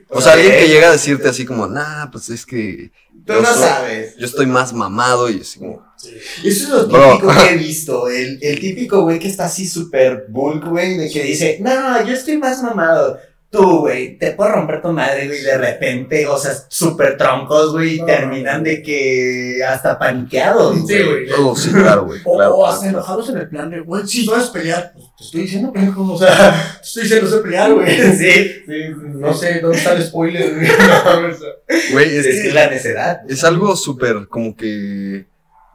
O 0.09 0.20
sea, 0.20 0.33
alguien 0.35 0.53
que 0.53 0.68
llega 0.68 0.88
a 0.88 0.92
decirte 0.92 1.29
así 1.29 1.44
como, 1.44 1.66
nah, 1.66 2.07
pues 2.11 2.31
es 2.31 2.46
que 2.46 2.90
Tú 3.27 3.33
yo 3.33 3.40
no 3.42 3.49
soy- 3.53 3.59
sabes. 3.62 4.16
yo 4.16 4.25
estoy 4.27 4.46
más 4.46 4.72
mamado 4.72 5.29
y 5.29 5.40
así 5.40 5.59
como, 5.59 5.85
Eso 5.99 6.12
es 6.44 6.68
lo 6.68 6.87
Bro. 6.87 7.12
típico 7.16 7.33
que 7.35 7.51
he 7.51 7.57
visto. 7.59 8.09
El, 8.09 8.38
el 8.40 8.61
típico 8.61 9.03
güey 9.03 9.18
que 9.18 9.27
está 9.27 9.46
así 9.46 9.66
súper 9.66 10.27
bulk, 10.29 10.64
güey, 10.68 10.96
de 10.96 11.11
que 11.11 11.25
dice, 11.25 11.59
no, 11.61 12.07
yo 12.07 12.14
estoy 12.14 12.38
más 12.38 12.62
mamado. 12.62 13.18
Tú, 13.56 13.78
güey, 13.80 14.18
te 14.18 14.32
puedo 14.32 14.50
romper 14.50 14.82
tu 14.82 14.88
madre, 14.92 15.26
güey, 15.26 15.40
de 15.42 15.56
repente, 15.58 16.26
o 16.26 16.36
sea, 16.38 16.52
súper 16.68 17.16
troncos, 17.16 17.72
güey, 17.72 17.94
y 17.96 17.98
No. 18.00 18.06
terminan 18.06 18.62
de 18.62 18.82
que 18.82 19.60
hasta 19.66 19.98
paniqueados. 19.98 20.76
Sí, 20.86 21.02
güey. 21.02 21.26
oh, 21.38 21.56
sí, 21.56 21.70
claro, 21.70 22.04
güey, 22.06 22.20
O, 22.24 22.36
claro. 22.36 22.54
o 22.56 22.66
hasta 22.66 22.88
enojados 22.88 23.28
en 23.30 23.38
el 23.38 23.48
plan 23.48 23.70
de, 23.70 23.80
güey, 23.80 24.06
sí, 24.06 24.26
vas 24.26 24.50
a 24.50 24.52
pelear. 24.52 24.92
Pues, 24.94 25.06
te 25.16 25.24
estoy 25.24 25.40
diciendo, 25.42 25.72
pendejo, 25.72 26.12
o 26.12 26.18
sea, 26.18 26.76
te 26.80 26.86
estoy 26.86 27.02
diciendo, 27.04 27.30
sé 27.30 27.38
pelear, 27.38 27.72
güey. 27.72 27.96
Sí, 27.96 28.12
sí, 28.12 28.42
sí. 28.66 28.72
No 29.14 29.32
sé 29.34 29.60
dónde 29.60 29.78
está 29.78 29.92
el 29.94 30.02
spoiler, 30.04 30.54
güey. 30.54 30.68
No, 30.68 31.28
Es 31.28 32.26
es 32.26 32.26
que 32.36 32.42
que 32.42 32.48
es 32.48 32.54
la 32.54 32.70
necedad. 32.70 33.20
es 33.28 33.42
algo 33.44 33.74
súper 33.76 34.26
como 34.28 34.54
que 34.56 35.26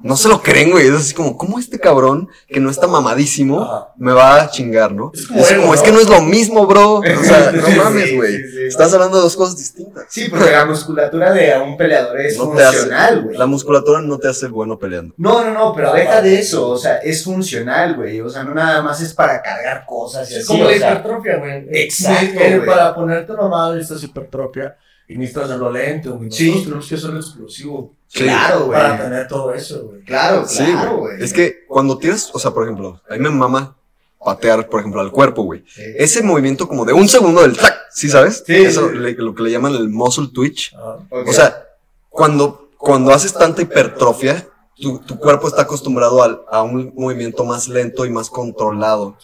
no 0.03 0.17
se 0.17 0.27
lo 0.29 0.41
creen, 0.41 0.71
güey. 0.71 0.87
Es 0.87 0.93
así 0.95 1.13
como, 1.13 1.37
¿cómo 1.37 1.59
este 1.59 1.79
cabrón 1.79 2.29
que 2.47 2.59
no 2.59 2.69
está 2.69 2.87
mamadísimo 2.87 3.87
me 3.97 4.13
va 4.13 4.41
a 4.41 4.49
chingar, 4.49 4.91
no? 4.93 5.11
Es 5.13 5.21
Es 5.21 5.27
como 5.49 5.61
como, 5.61 5.73
es 5.75 5.81
que 5.81 5.91
no 5.91 5.99
es 5.99 6.09
lo 6.09 6.21
mismo, 6.21 6.65
bro. 6.67 6.95
O 6.97 7.23
sea, 7.23 7.51
no 7.53 7.83
mames, 7.83 8.15
güey. 8.15 8.37
sí, 8.37 8.43
sí. 8.51 8.63
Estás 8.65 8.93
hablando 8.93 9.17
de 9.17 9.23
dos 9.23 9.35
cosas 9.35 9.57
distintas. 9.57 10.05
Sí, 10.09 10.27
porque 10.29 10.51
la 10.51 10.65
musculatura 10.65 11.31
de 11.33 11.53
un 11.59 11.77
peleador 11.77 12.19
es 12.19 12.37
No 12.37 12.51
te 12.51 12.63
hace- 12.63 12.77
funcional, 12.77 13.21
güey. 13.23 13.37
La 13.37 13.45
musculatura 13.45 14.01
no 14.01 14.17
te 14.17 14.27
hace 14.27 14.47
bueno 14.47 14.77
peleando. 14.79 15.13
No, 15.17 15.43
no, 15.43 15.51
no, 15.53 15.73
pero 15.75 15.93
deja 15.93 16.21
de 16.21 16.39
eso, 16.39 16.69
o 16.69 16.77
sea, 16.77 16.97
es 16.97 17.23
funcional, 17.23 17.95
güey, 17.95 18.21
o 18.21 18.29
sea, 18.29 18.43
no 18.43 18.53
nada 18.53 18.81
más 18.81 19.01
es 19.01 19.13
para 19.13 19.41
cargar 19.41 19.85
cosas 19.85 20.29
y 20.31 20.35
Es 20.35 20.39
así, 20.39 20.47
como 20.47 20.63
o 20.65 20.69
la 20.69 20.75
hipertrofia, 20.75 21.37
güey. 21.37 21.65
Exacto, 21.71 22.33
güey. 22.39 22.65
Para 22.65 22.93
ponerte 22.95 23.33
mamado 23.33 23.75
necesitas 23.75 24.03
hipertrofia 24.03 24.75
necesitas 25.17 25.45
hacerlo 25.45 25.71
lento, 25.71 26.17
güey. 26.17 26.31
Sí. 26.31 26.47
Nosotros 26.47 26.63
tenemos 26.65 26.89
que 26.89 26.95
hacerlo 26.95 27.19
explosivo 27.19 27.93
Sí. 28.07 28.23
claro, 28.23 28.65
güey, 28.65 28.79
para 28.79 29.03
tener 29.03 29.27
todo 29.27 29.53
eso, 29.53 29.83
güey. 29.87 30.01
claro, 30.03 30.45
Sí, 30.47 30.63
claro, 30.65 30.97
güey. 30.97 31.15
güey. 31.15 31.23
Es 31.23 31.31
que 31.33 31.65
cuando 31.67 31.97
tiras, 31.97 32.29
o 32.33 32.39
sea, 32.39 32.51
por 32.51 32.63
ejemplo, 32.63 33.01
a 33.09 33.13
mí 33.13 33.19
me 33.19 33.29
mama 33.29 33.75
patear, 34.23 34.67
por 34.69 34.81
ejemplo, 34.81 34.99
al 35.01 35.11
cuerpo, 35.11 35.43
güey. 35.43 35.63
Sí. 35.67 35.81
Ese 35.97 36.21
movimiento 36.21 36.67
como 36.67 36.85
de 36.85 36.93
un 36.93 37.07
segundo 37.07 37.41
del 37.41 37.57
tac, 37.57 37.73
¿sí 37.91 38.09
sabes? 38.09 38.43
Sí, 38.45 38.53
Eso, 38.55 38.89
sí. 38.89 38.97
le- 38.97 39.13
lo 39.13 39.33
que 39.33 39.43
le 39.43 39.51
llaman 39.51 39.73
el 39.75 39.89
muscle 39.89 40.27
twitch. 40.33 40.75
Ah. 40.77 40.97
O 41.09 41.31
sea, 41.33 41.63
cuando, 42.09 42.69
cuando 42.77 43.11
haces 43.11 43.33
tanta 43.33 43.61
hipertrofia, 43.61 44.45
tu, 44.75 44.99
tu 44.99 45.17
cuerpo 45.17 45.47
está 45.47 45.61
acostumbrado 45.63 46.21
al- 46.21 46.41
a 46.51 46.61
un 46.63 46.93
movimiento 46.95 47.45
más 47.45 47.67
lento 47.67 48.05
y 48.05 48.09
más 48.09 48.29
controlado. 48.29 49.15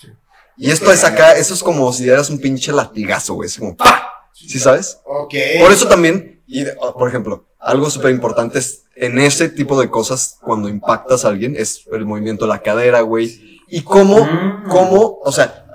Y 0.55 0.71
esto 0.71 0.91
es 0.91 1.03
acá, 1.03 1.33
eso 1.33 1.53
es 1.53 1.61
como 1.61 1.91
si 1.93 2.03
dieras 2.03 2.29
un 2.29 2.39
pinche 2.39 2.71
latigazo, 2.71 3.35
güey. 3.35 3.47
Es 3.47 3.57
como 3.59 3.75
¡pa! 3.75 4.16
¿Sí 4.47 4.59
sabes? 4.59 4.99
ok. 5.05 5.33
Por 5.61 5.71
eso 5.71 5.87
también, 5.87 6.41
y, 6.47 6.63
de- 6.63 6.75
ah, 6.81 6.93
por 6.93 7.07
ejemplo, 7.09 7.45
algo 7.59 7.89
súper 7.89 8.11
importante 8.11 8.59
es 8.59 8.83
en 8.95 9.19
ese 9.19 9.49
tipo 9.49 9.79
de 9.79 9.89
cosas, 9.89 10.37
cuando 10.41 10.69
impactas 10.69 11.25
a 11.25 11.29
alguien, 11.29 11.55
es 11.57 11.81
el 11.91 12.05
movimiento 12.05 12.45
de 12.45 12.49
la 12.49 12.61
cadera, 12.61 13.01
güey. 13.01 13.61
Y 13.67 13.81
cómo, 13.81 14.23
Mm. 14.23 14.69
cómo, 14.69 15.19
o 15.23 15.31
sea, 15.31 15.65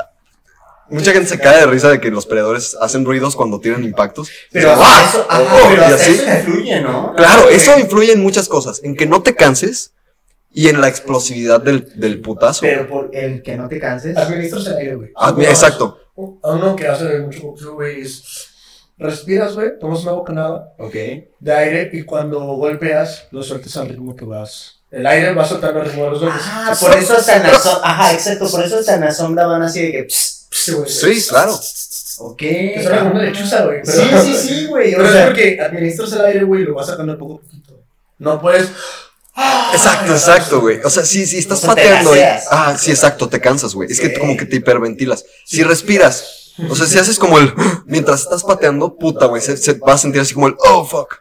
mucha 0.88 1.12
gente 1.12 1.28
se 1.28 1.38
cae 1.38 1.60
de 1.60 1.66
risa 1.66 1.88
de 1.90 2.00
que 2.00 2.10
los 2.10 2.26
peleadores 2.26 2.76
hacen 2.80 3.04
ruidos 3.04 3.36
cuando 3.36 3.60
tiran 3.60 3.84
impactos. 3.84 4.28
Pero 4.50 4.72
¡Ah! 4.76 5.06
eso, 5.08 5.26
Oh, 5.28 5.68
pero 5.68 5.82
y 5.82 5.84
hasta 5.84 5.94
así. 5.96 6.12
eso 6.14 6.24
influye, 6.38 6.80
¿no? 6.80 7.14
Claro, 7.16 7.48
eso 7.48 7.78
influye 7.78 8.12
en 8.12 8.22
muchas 8.22 8.48
cosas, 8.48 8.80
en 8.82 8.96
que 8.96 9.06
no 9.06 9.22
te 9.22 9.34
canses 9.34 9.92
y 10.52 10.68
en 10.68 10.80
la 10.80 10.88
explosividad 10.88 11.60
del, 11.60 11.92
del 11.98 12.20
putazo. 12.20 12.60
Pero 12.62 12.88
por 12.88 13.10
el 13.14 13.42
que 13.42 13.56
no 13.56 13.68
te 13.68 13.78
canses. 13.78 14.16
Administras 14.16 14.66
el 14.66 14.76
aire, 14.76 14.94
güey. 14.96 15.10
Ah, 15.16 15.34
exacto. 15.40 15.98
A 16.42 16.50
uno 16.52 16.76
que 16.76 16.86
hace 16.88 17.20
mucho 17.20 17.40
boxeo, 17.42 17.74
güey, 17.74 18.02
es 18.02 18.22
respiras, 19.02 19.54
güey, 19.54 19.78
tomas 19.78 20.02
una 20.02 20.12
bocanada 20.12 20.72
Ok. 20.78 20.94
de 20.94 21.52
aire 21.52 21.90
y 21.92 22.02
cuando 22.04 22.40
golpeas, 22.40 23.24
lo 23.30 23.42
sueltas 23.42 23.76
al 23.76 23.88
ritmo 23.88 24.14
que 24.16 24.24
vas. 24.24 24.78
El 24.90 25.06
aire 25.06 25.32
va 25.34 25.44
soltando 25.46 25.80
al 25.80 25.86
ritmo 25.86 26.04
de 26.04 26.10
los 26.10 26.20
golpes. 26.20 26.42
Ah, 26.44 26.74
Sí, 26.78 26.84
por 26.84 26.96
eso 26.96 27.14
hasta 27.16 27.36
en 27.36 27.42
la 27.44 27.58
sombra, 27.58 27.80
ajá, 27.90 28.12
exacto, 28.12 28.50
por 28.50 28.62
eso 28.64 28.78
hasta 28.78 28.94
en 28.94 29.00
la 29.00 29.12
sombra 29.12 29.46
van 29.46 29.62
así 29.62 29.82
de 29.82 29.92
que, 29.92 30.02
pss, 30.04 30.38
Sí, 30.54 30.72
güey. 30.72 30.88
Sí, 30.88 31.26
claro. 31.28 31.58
Ok. 32.18 32.36
Que 32.38 32.78
suena 32.82 32.98
como 32.98 33.12
una 33.12 33.22
lechuza, 33.22 33.64
güey. 33.64 33.80
pero- 33.84 34.02
Sí, 34.22 34.34
sí, 34.34 34.34
sí, 34.48 34.66
güey. 34.66 34.90
Pero 34.92 35.02
O 35.04 35.06
es 35.06 35.12
sea, 35.12 35.26
porque 35.26 35.58
administras 35.60 36.12
el 36.12 36.24
aire, 36.26 36.44
güey, 36.44 36.62
y 36.62 36.64
lo 36.66 36.74
vas 36.74 36.86
sacando 36.88 37.16
poco 37.18 37.34
a 37.36 37.40
poquito. 37.40 37.80
No 38.18 38.38
puedes. 38.40 38.68
Exacto, 39.72 40.12
exacto, 40.12 40.60
güey. 40.60 40.80
O 40.84 40.90
sea, 40.90 41.04
sí, 41.04 41.24
sí, 41.26 41.38
estás 41.38 41.58
O 41.58 41.62
sea, 41.62 41.74
te 41.74 41.80
pateando. 41.82 42.14
y- 42.14 42.18
gaseas. 42.18 42.44
Ah, 42.50 42.76
sí, 42.78 42.90
exacto, 42.90 43.28
te 43.30 43.40
cansas, 43.40 43.74
güey. 43.74 43.90
Es 43.90 43.98
que 43.98 44.12
como 44.18 44.36
que 44.36 44.44
te 44.44 44.56
hiperventilas. 44.56 45.24
Si 45.46 45.62
respiras, 45.62 46.41
o 46.70 46.74
sea, 46.76 46.86
si 46.86 46.98
haces 46.98 47.18
como 47.18 47.38
el. 47.38 47.52
Mientras 47.86 48.20
estás 48.22 48.42
pateando, 48.44 48.96
puta, 48.96 49.26
güey, 49.26 49.40
se, 49.42 49.56
se 49.56 49.74
va 49.74 49.94
a 49.94 49.98
sentir 49.98 50.20
así 50.20 50.34
como 50.34 50.48
el. 50.48 50.56
Oh, 50.70 50.84
fuck. 50.84 51.16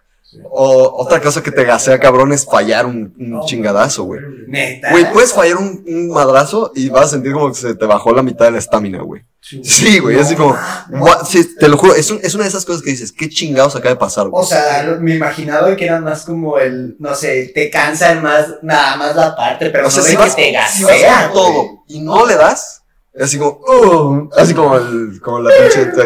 O 0.50 0.94
otra 1.04 1.22
cosa 1.22 1.44
que 1.44 1.52
te 1.52 1.65
gasea, 1.65 2.00
cabrón, 2.00 2.32
es 2.32 2.46
fallar 2.46 2.86
un, 2.86 3.13
un 3.20 3.46
chingadazo, 3.46 4.04
güey. 4.06 4.22
neta. 4.48 4.89
Güey, 4.91 5.12
puedes 5.12 5.34
fallar 5.34 5.58
un, 5.58 5.84
un 5.86 6.08
madrazo 6.10 6.72
y 6.74 6.88
vas 6.88 7.08
a 7.08 7.10
sentir 7.10 7.34
como 7.34 7.50
que 7.50 7.56
se 7.58 7.76
te 7.76 7.86
bajó 7.86 8.13
la 8.13 8.24
mitad 8.24 8.46
de 8.46 8.52
la 8.52 8.60
estamina, 8.60 9.02
güey. 9.02 9.24
Sí, 9.41 10.00
güey, 10.00 10.17
así 10.17 10.36
como. 10.36 10.56
what- 10.91 11.26
sí, 11.26 11.58
te 11.60 11.67
lo 11.67 11.76
juro, 11.76 11.96
es, 11.96 12.10
un- 12.12 12.20
es 12.24 12.34
una 12.34 12.44
de 12.46 12.50
esas 12.50 12.63
cosas 12.63 12.82
que 12.82 12.91
dices, 12.91 13.12
¿qué 13.12 13.28
chingados 13.28 13.76
acaba 13.76 13.96
de 13.96 14.00
pasar, 14.00 14.30
güey? 14.30 14.41
O 14.41 14.46
sea, 14.48 14.96
me 15.02 15.15
imaginaba 15.15 15.76
que 15.76 15.84
era 15.84 16.00
más 16.00 16.24
como 16.24 16.58
el, 16.58 16.96
no 17.00 17.13
sé, 17.13 17.52
te 17.54 17.70
cansa 17.70 18.15
más, 18.22 18.46
nada 18.62 18.96
más 18.96 19.15
la 19.17 19.36
parte, 19.36 19.70
pero 19.70 19.88
O 19.88 19.91
sea, 19.91 20.02
no 20.04 20.08
si 20.10 20.15
vas, 20.15 20.34
que 20.36 20.44
te 20.44 20.58
si 20.72 20.84
vas 20.86 20.94
gasea, 20.94 21.32
todo 21.34 21.84
y 21.89 22.00
no 22.00 22.26
le 22.26 22.36
das, 22.36 22.81
así 23.19 23.38
como, 23.38 23.60
oh, 23.67 24.30
así 24.38 24.54
como, 24.54 24.76
el, 24.78 25.19
como 25.21 25.39
la 25.39 25.52
pinche. 25.56 25.91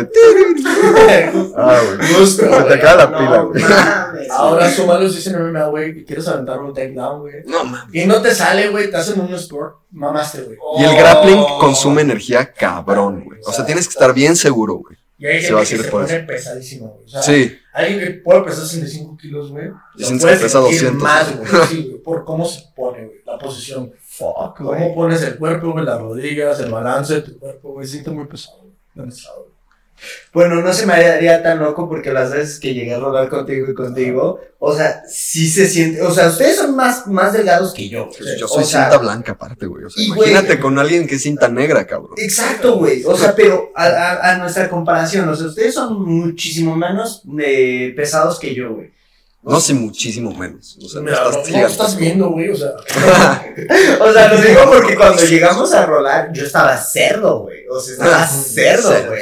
Ah, 1.58 1.80
güey. 1.98 2.14
Justo, 2.14 2.44
Se 2.44 2.50
te 2.50 2.62
güey. 2.64 2.74
acaba 2.74 2.96
la 3.06 3.08
No 3.12 3.18
pila, 3.18 3.42
güey. 3.42 3.64
mames, 3.64 4.30
Ahora 4.32 4.66
güey. 4.66 4.76
súmalos 4.76 5.16
dicen 5.16 5.36
en 5.36 5.44
MMA, 5.52 5.66
güey, 5.68 5.94
que 5.94 6.06
quieres 6.06 6.28
aventar 6.28 6.60
un 6.60 6.74
takedown, 6.74 7.22
güey. 7.22 7.36
No 7.46 7.64
mames. 7.64 7.94
Y 7.96 8.06
no 8.06 8.22
te 8.22 8.34
sale, 8.36 8.70
güey, 8.70 8.90
te 8.90 8.98
hacen 8.98 9.20
un 9.20 9.38
score, 9.40 9.76
mamaste, 9.92 10.42
güey. 10.42 10.58
Y 10.80 10.84
el 10.84 10.96
grappling 10.96 11.40
consume 11.60 12.02
energía 12.02 12.52
cabrón, 12.52 13.24
güey. 13.26 13.40
O 13.46 13.52
sea, 13.54 13.66
tienes 13.66 13.88
que 13.88 13.92
estar 13.94 14.14
bien 14.14 14.36
seguro, 14.36 14.76
güey. 14.76 14.98
Y 15.18 15.28
hay 15.28 15.42
Se 15.42 15.54
va 15.54 15.62
a 15.62 15.66
gente 15.66 15.76
que 15.76 15.82
hacer 15.82 15.86
se 15.86 15.92
por 15.92 16.02
pone 16.06 16.20
pesadísimo, 16.28 16.88
güey. 16.90 17.06
O 17.06 17.08
sea, 17.08 17.22
Sí, 17.24 17.58
alguien 17.74 18.00
que 18.00 18.12
puede 18.16 18.42
pesar 18.42 18.66
65 18.66 19.18
kilos, 19.18 19.52
güey. 19.52 19.70
Dicen 19.96 20.16
lo 20.16 20.20
que 20.20 20.26
puede 20.26 20.38
pesa 20.38 20.62
sentir 20.62 20.82
200. 20.82 21.04
más, 21.04 21.38
güey. 21.38 21.68
Sí, 21.70 21.84
güey, 21.90 22.04
por 22.04 22.26
cómo 22.26 22.46
se 22.46 22.64
pone, 22.76 23.06
güey. 23.06 23.20
La 23.26 23.38
posición. 23.38 23.94
Fuck, 24.18 24.58
Cómo 24.58 24.70
güey. 24.70 24.96
pones 24.96 25.22
el 25.24 25.38
cuerpo, 25.38 25.72
güey, 25.74 25.86
las 25.86 26.00
rodillas, 26.00 26.60
el 26.60 26.72
balance 26.72 27.16
de 27.16 27.22
tu 27.22 27.40
cuerpo, 27.40 27.74
güey. 27.74 27.88
Siente 27.88 28.12
muy 28.12 28.26
pesado. 28.26 28.66
Bueno, 30.34 30.56
no 30.62 30.74
se 30.74 30.86
me 30.86 30.94
haría 30.94 31.42
tan 31.42 31.58
loco 31.60 31.88
porque 31.88 32.12
las 32.12 32.32
veces 32.32 32.60
que 32.60 32.74
llegué 32.74 32.94
a 32.94 33.00
rodar 33.00 33.30
contigo 33.30 33.68
y 33.70 33.74
contigo, 33.74 34.40
o 34.60 34.76
sea, 34.76 35.02
sí 35.08 35.50
se 35.50 35.68
siente, 35.68 36.02
o 36.02 36.12
sea, 36.12 36.28
ustedes 36.28 36.58
son 36.58 36.76
más, 36.76 37.08
más 37.08 37.32
delgados 37.32 37.74
que 37.74 37.88
yo. 37.88 38.10
yo 38.38 38.46
O 38.46 38.50
soy 38.50 38.66
sea, 38.66 38.84
cinta 38.90 38.98
blanca 38.98 39.32
aparte, 39.32 39.66
güey. 39.66 39.86
O 39.86 39.90
sea, 39.90 40.04
güey- 40.06 40.18
imagínate 40.18 40.60
con 40.60 40.78
alguien 40.78 41.08
que 41.08 41.16
es 41.16 41.24
cinta 41.24 41.48
negra, 41.48 41.88
cabrón. 41.88 42.12
Exacto, 42.18 42.78
güey. 42.78 43.04
O 43.06 43.18
sea, 43.18 43.34
pero 43.36 43.72
a, 43.74 43.86
a- 43.86 44.32
a 44.34 44.38
nuestra 44.38 44.70
comparación, 44.70 45.30
o 45.30 45.36
sea, 45.36 45.48
ustedes 45.48 45.74
son 45.74 46.04
muchísimo 46.04 46.76
menos 46.76 47.24
eh, 47.40 47.94
pesados 47.96 48.38
que 48.38 48.54
yo, 48.54 48.74
güey. 48.76 48.92
No 49.46 49.60
sé 49.60 49.76
muchísimo 49.76 50.34
menos. 50.34 50.78
O 50.84 50.90
sea, 50.90 51.02
no, 51.02 51.12
estás 51.12 51.50
no 51.52 51.68
estás 51.68 51.98
viendo, 51.98 52.30
güey, 52.30 52.50
o 52.50 52.56
sea. 52.56 52.72
O 54.02 54.12
sea, 54.12 54.34
lo 54.34 54.42
digo 54.42 54.62
porque 54.72 54.96
cuando 54.96 55.24
llegamos 55.24 55.72
a 55.74 55.86
rolar, 55.86 56.32
yo 56.34 56.44
estaba 56.46 56.76
cerdo, 56.78 57.42
güey. 57.42 57.60
O 57.70 57.80
sea, 57.80 57.94
estaba 57.94 58.28
cerdo, 58.28 59.08
güey. 59.08 59.22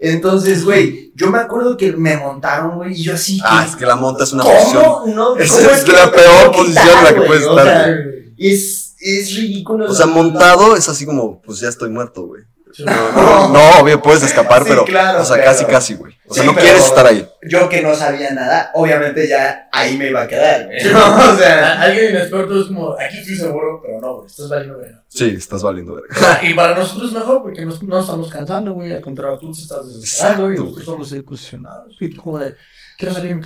Entonces, 0.00 0.64
güey, 0.64 1.12
yo 1.14 1.30
me 1.30 1.38
acuerdo 1.38 1.76
que 1.76 1.92
me 1.92 2.16
montaron, 2.16 2.76
güey, 2.76 2.92
y 2.92 3.02
yo 3.02 3.14
así 3.14 3.36
que. 3.38 3.44
Ah, 3.44 3.66
es 3.68 3.76
que 3.76 3.84
la 3.84 3.96
monta 3.96 4.24
es 4.24 4.32
una 4.32 4.44
posición. 4.44 4.84
¿Cómo? 4.84 5.14
No, 5.14 5.36
Esa 5.36 5.56
¿cómo 5.56 5.70
es 5.70 5.84
que 5.84 5.92
la 5.92 6.06
me 6.06 6.12
peor 6.12 6.52
posición 6.52 6.98
en 6.98 7.04
la 7.04 7.14
que 7.14 7.20
puedes 7.22 7.44
O 7.44 7.58
estar, 7.58 7.66
sea, 7.66 7.96
es, 8.38 8.94
es 9.00 9.36
ridículo. 9.36 9.90
O 9.90 9.94
sea, 9.94 10.06
montado 10.06 10.76
es 10.76 10.88
así 10.88 11.04
como, 11.04 11.42
pues 11.42 11.60
ya 11.60 11.68
estoy 11.68 11.90
muerto, 11.90 12.26
güey. 12.26 12.44
No, 12.86 13.48
no, 13.48 13.70
obvio, 13.80 14.00
puedes 14.02 14.22
escapar, 14.22 14.62
Sí, 14.62 14.68
pero. 14.70 14.84
claro, 14.84 15.22
o 15.22 15.24
sea, 15.24 15.36
pero- 15.36 15.46
casi, 15.48 15.64
casi, 15.64 15.94
güey. 15.94 16.14
O 16.26 16.34
sea, 16.34 16.42
Sí, 16.42 16.46
no 16.48 16.54
pero- 16.54 16.64
quieres 16.66 16.84
estar 16.86 17.06
ahí. 17.06 17.26
Yo 17.48 17.68
que 17.68 17.80
no 17.82 17.94
sabía 17.94 18.30
nada, 18.32 18.70
obviamente 18.74 19.26
ya 19.28 19.68
ahí 19.72 19.96
me 19.96 20.08
iba 20.08 20.22
a 20.22 20.28
quedar, 20.28 20.66
güey. 20.66 20.78
o 20.94 21.36
sea. 21.36 21.80
Alguien 21.80 22.10
inexperto 22.10 22.60
es 22.60 22.66
como, 22.66 22.92
aquí 22.92 23.18
estoy 23.18 23.36
seguro, 23.36 23.80
pero 23.82 24.00
no, 24.00 24.16
güey, 24.16 24.26
estás 24.26 24.48
valiendo 24.48 24.78
verga. 24.78 25.02
Sí, 25.08 25.34
estás 25.36 25.62
valiendo 25.62 25.94
verga. 25.94 26.08
O 26.14 26.18
sea, 26.18 26.40
y 26.50 26.54
para 26.54 26.74
nosotros 26.74 27.08
es 27.08 27.14
mejor 27.14 27.42
porque 27.42 27.64
nos, 27.64 27.82
no 27.82 28.00
estamos 28.00 28.30
cansando, 28.30 28.72
güey. 28.74 28.92
Al 28.92 29.00
contrario, 29.00 29.38
tú 29.38 29.52
te 29.52 29.60
estás 29.62 29.86
desesperando 29.86 30.52
y 30.52 30.56
nosotros 30.56 30.84
somos. 30.84 31.12
Y 32.00 32.08
tú, 32.10 32.22
como 32.22 32.38
de, 32.38 32.54
¿quieres 32.96 33.16
salir? 33.16 33.40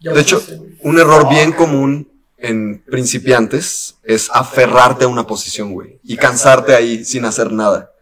Ya 0.00 0.12
De 0.12 0.20
hecho. 0.20 0.42
Un 0.82 0.98
error 0.98 1.28
bien 1.28 1.52
común 1.52 2.10
en 2.38 2.82
principiantes 2.88 3.96
es 4.04 4.30
aferrarte 4.32 5.04
a 5.04 5.08
una 5.08 5.26
posición, 5.26 5.72
güey. 5.72 5.98
Y 6.04 6.16
cansarte 6.16 6.74
ahí 6.74 7.04
sin 7.04 7.24
hacer 7.24 7.52
nada. 7.52 7.92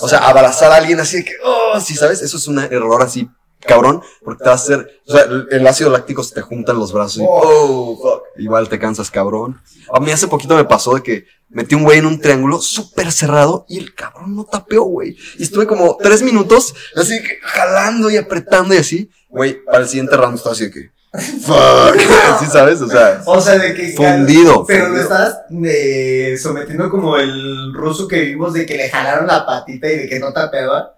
O 0.00 0.08
sea, 0.08 0.18
abrazar 0.18 0.70
a 0.72 0.76
alguien 0.76 1.00
así 1.00 1.18
de 1.18 1.24
que, 1.24 1.32
oh, 1.44 1.80
sí, 1.80 1.94
¿sabes? 1.94 2.22
Eso 2.22 2.36
es 2.36 2.46
un 2.46 2.58
error 2.58 3.02
así, 3.02 3.28
cabrón, 3.60 4.02
porque 4.22 4.40
te 4.40 4.44
va 4.44 4.52
a 4.52 4.56
hacer, 4.56 5.00
o 5.06 5.12
sea, 5.12 5.22
el- 5.50 5.66
ácido 5.66 5.90
láctico 5.90 6.22
se 6.22 6.34
te 6.34 6.40
junta 6.42 6.72
en 6.72 6.78
los 6.78 6.92
brazos 6.92 7.22
y, 7.22 7.26
oh, 7.28 7.98
fuck, 8.00 8.22
igual 8.38 8.68
te 8.68 8.78
cansas, 8.78 9.10
cabrón. 9.10 9.60
A 9.92 9.98
mí 9.98 10.10
hace 10.12 10.28
poquito 10.28 10.54
me 10.54 10.64
pasó 10.64 10.94
de 10.94 11.02
que 11.02 11.24
metí 11.48 11.74
un 11.74 11.82
güey 11.84 11.98
en 11.98 12.06
un 12.06 12.20
triángulo 12.20 12.60
súper 12.60 13.10
cerrado 13.10 13.64
y 13.68 13.78
el 13.78 13.94
cabrón 13.94 14.36
no 14.36 14.44
tapeó, 14.44 14.82
güey. 14.82 15.16
Y 15.38 15.42
estuve 15.44 15.66
como 15.66 15.96
tres 15.96 16.22
minutos 16.22 16.74
así 16.94 17.20
que 17.22 17.38
jalando 17.42 18.10
y 18.10 18.16
apretando 18.18 18.74
y 18.74 18.78
así, 18.78 19.10
güey, 19.28 19.64
para 19.64 19.78
el 19.78 19.88
siguiente 19.88 20.16
round 20.16 20.36
estaba 20.36 20.52
así 20.54 20.64
de 20.64 20.70
que, 20.70 20.90
fuck, 21.12 21.96
¿sí 22.40 22.46
sabes? 22.46 22.80
O 22.80 22.88
sea, 22.88 23.22
O 23.26 23.40
sea, 23.40 23.58
de 23.58 23.74
que. 23.74 23.88
Fundido, 23.92 24.64
Pero 24.66 24.88
lo 24.88 24.96
fundido. 24.96 25.02
estás 25.04 25.40
eh, 25.64 26.36
sometiendo 26.40 26.90
como 26.90 27.16
el 27.16 27.72
ruso 27.74 28.06
que 28.08 28.20
vimos 28.20 28.52
de 28.52 28.66
que 28.66 28.76
le 28.76 28.90
jalaron 28.90 29.26
la 29.26 29.44
patita 29.46 29.90
y 29.90 29.98
de 30.00 30.08
que 30.08 30.18
no 30.18 30.32
tapeaba. 30.32 30.94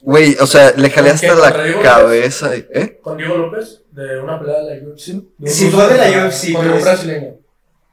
güey, 0.00 0.36
o 0.40 0.46
sea, 0.46 0.72
le 0.76 0.90
jalé 0.90 1.08
¿Con 1.10 1.14
hasta 1.16 1.34
la 1.34 1.40
¿Contra 1.42 1.64
Diego 1.64 1.82
cabeza, 1.82 2.56
y- 2.56 2.66
¿eh? 2.72 2.98
Con 3.02 3.16
Diego 3.16 3.36
López, 3.36 3.82
de 3.92 4.20
una 4.20 4.38
pelea 4.38 4.60
de 4.62 4.80
la 4.80 4.88
UFC. 4.88 5.06
de 5.08 5.22
un 5.38 5.48
Sí, 5.48 5.70
fue 5.70 5.86
de 5.88 5.98
la 5.98 6.26
UFC, 6.26 6.52
Contra 6.52 6.62
pero 6.62 6.76
un 6.76 6.82
brasileño. 6.82 7.34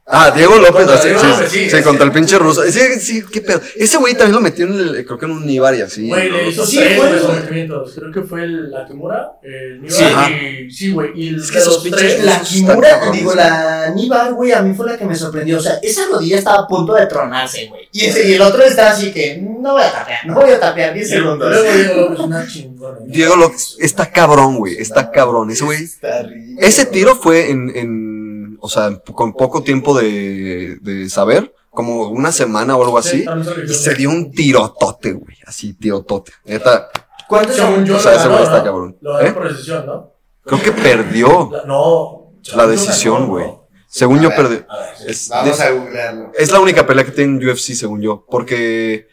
Ah, 0.08 0.30
Diego 0.30 0.58
López, 0.58 0.86
Contra 0.86 0.98
sí, 1.02 1.08
Diego 1.08 1.20
sí, 1.22 1.28
López, 1.28 1.52
sí, 1.52 1.70
sí, 1.70 1.82
contra 1.82 2.06
el 2.06 2.12
pinche 2.12 2.38
ruso. 2.38 2.62
Sí, 2.72 2.80
sí, 3.00 3.24
qué 3.32 3.42
pedo. 3.42 3.60
Ese 3.76 3.98
güey 3.98 4.14
también 4.14 4.36
lo 4.36 4.42
metió 4.42 4.68
en 4.68 4.74
el, 4.74 5.04
creo 5.04 5.18
que 5.18 5.26
en 5.26 5.32
un 5.32 5.46
Nibar 5.48 5.74
y 5.74 5.82
así. 5.82 6.08
Güey, 6.08 6.30
le 6.30 6.50
hizo 6.50 6.64
Sí, 6.64 6.78
tres 6.78 7.22
sometimientos. 7.24 7.96
Creo 7.96 8.12
que 8.12 8.22
fue 8.22 8.44
el, 8.44 8.70
la 8.70 8.86
Kimura, 8.86 9.32
el 9.42 9.82
ajá. 9.92 10.30
y. 10.30 10.70
Sí, 10.70 10.92
güey. 10.92 11.10
Y 11.16 11.30
el 11.30 11.42
Es 11.42 11.50
que 11.50 11.58
esos 11.58 11.74
los 11.74 11.84
pinches 11.84 12.24
La 12.24 12.34
Está 12.34 12.48
Kimura, 12.48 13.12
digo, 13.12 13.34
la 13.34 13.90
Nibar, 13.96 14.34
güey, 14.34 14.52
a 14.52 14.62
mí 14.62 14.76
fue 14.76 14.86
la 14.86 14.96
que 14.96 15.06
me 15.06 15.16
sorprendió. 15.16 15.58
O 15.58 15.62
sea, 15.62 15.80
esa 15.82 16.02
rodilla 16.12 16.38
estaba 16.38 16.60
a 16.60 16.68
punto 16.68 16.94
de 16.94 17.08
tronarse, 17.08 17.66
güey. 17.68 17.90
Y, 17.92 18.06
ese- 18.06 18.30
y 18.30 18.34
el 18.34 18.42
otro 18.44 18.62
estaba 18.64 18.92
así 18.92 19.12
que, 19.12 19.40
no 19.42 19.72
voy 19.74 19.82
a 19.82 19.92
tapear, 19.92 20.20
no 20.28 20.36
voy 20.36 20.52
a 20.52 20.60
tapear 20.60 20.94
10 20.94 21.08
Y 21.08 21.12
segundos. 21.14 21.52
Diego 21.64 22.02
López, 22.02 22.20
una 22.26 22.48
chingona. 22.48 22.98
Diego 23.08 23.36
López 23.38 23.76
está 23.80 24.12
cabrón, 24.12 24.58
güey. 24.58 24.76
Está 24.78 25.10
cabrón. 25.10 25.50
Ese 25.50 25.64
güey. 25.66 25.84
Está. 25.84 26.28
Ese 26.60 26.86
tiro 26.86 27.16
fue 27.16 27.50
en, 27.50 27.72
en, 27.76 28.15
o 28.62 28.70
sea, 28.70 29.00
con 29.14 29.34
poco 29.34 29.64
tiempo 29.64 29.98
de, 29.98 30.78
de 30.82 31.10
saber, 31.10 31.54
como 31.72 32.08
una 32.10 32.32
semana 32.32 32.76
o 32.78 32.84
algo 32.84 33.02
Sí, 33.02 33.26
así. 33.28 33.74
se 33.74 33.94
dio 33.96 34.10
un 34.10 34.32
tirotote, 34.32 35.14
güey. 35.14 35.38
Así, 35.46 35.74
tirotote. 35.74 36.32
Neta, 36.46 36.90
¿Cuántos 37.28 37.56
Según 37.56 37.86
yo, 37.86 37.98
o 37.98 38.00
sea, 38.00 38.12
lo 38.12 38.18
ese 38.18 38.24
ganó, 38.28 38.34
güey 38.38 38.44
está 38.44 38.58
¿no? 38.60 38.64
cabrón. 38.64 38.98
Lo 39.02 39.14
ganó 39.14 39.28
¿Eh? 39.28 39.32
por 39.34 39.50
decisión, 39.50 39.86
¿no? 39.86 40.12
Creo 40.44 40.62
que 40.62 40.72
perdió 40.72 41.50
La- 41.52 41.64
no. 41.66 42.32
la 42.56 42.68
decisión, 42.68 43.28
güey. 43.28 43.48
Según 43.88 44.22
yo, 44.22 44.30
perdió. 44.30 44.64
A 44.70 44.78
ver, 44.80 44.90
Es, 45.08 45.30
Vamos 45.30 45.60
a 45.60 45.72
googlearlo. 45.72 46.32
es 46.38 46.52
la 46.52 46.60
única 46.60 46.86
pelea 46.86 47.04
que 47.06 47.12
tiene 47.12 47.38
en 47.42 47.50
UFC, 47.50 47.74
según 47.74 48.02
yo. 48.02 48.26
Porque 48.30 49.08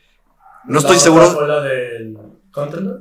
no 0.66 0.78
estoy 0.80 0.98
seguro. 0.98 1.30
fue 1.30 1.48
la 1.48 1.60
del 1.62 2.18
Contender? 2.50 2.96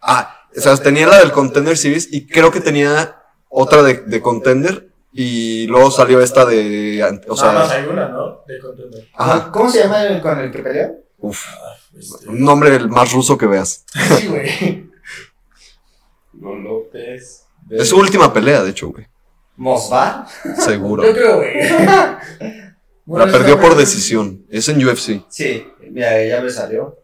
Ah, 0.00 0.34
o 0.56 0.60
sea, 0.60 0.76
tenía 0.78 1.06
la 1.06 1.18
del 1.18 1.32
Contender 1.32 1.76
Series 1.76 2.08
y 2.12 2.26
creo 2.26 2.50
que 2.50 2.60
tenía 2.60 3.22
otra 3.50 3.82
de, 3.82 4.02
de 4.02 4.20
Contender 4.22 4.88
y 5.16 5.66
luego 5.66 5.90
salió 5.90 6.20
esta 6.20 6.44
de, 6.44 7.02
o 7.28 7.34
Nada 7.36 7.52
más 7.52 7.68
sea, 7.68 7.78
hay 7.78 7.86
una, 7.86 8.08
¿no? 8.08 8.42
De 8.46 8.58
Contender. 8.60 9.08
ajá, 9.14 9.50
¿Cómo 9.50 9.70
se 9.70 9.80
llama 9.82 10.04
el 10.04 10.20
con 10.20 10.38
el 10.38 10.50
que 10.52 10.58
peleó? 10.58 10.90
uf, 11.18 11.44
Este, 11.98 12.28
un 12.28 12.40
nombre 12.40 12.74
el 12.74 12.88
más 12.88 13.12
ruso 13.12 13.36
que 13.38 13.46
veas. 13.46 13.84
Sí, 14.18 14.26
güey. 14.28 14.90
No 16.34 16.54
López. 16.54 17.46
Es 17.70 17.88
su 17.88 17.96
última 17.96 18.30
pelea, 18.32 18.62
de 18.62 18.70
hecho, 18.70 18.88
güey, 18.88 19.06
¿Mosbar? 19.56 20.26
seguro. 20.58 21.02
Yo 21.02 21.12
creo, 21.14 21.36
güey. 21.36 21.54
Bueno, 23.06 23.24
La 23.24 23.30
perdió 23.32 23.60
por 23.60 23.76
decisión, 23.76 24.44
es 24.50 24.68
en 24.68 24.84
UFC. 24.84 25.24
Sí, 25.28 25.64
mira, 25.92 26.24
ya 26.26 26.40
me 26.42 26.50
salió. 26.50 26.98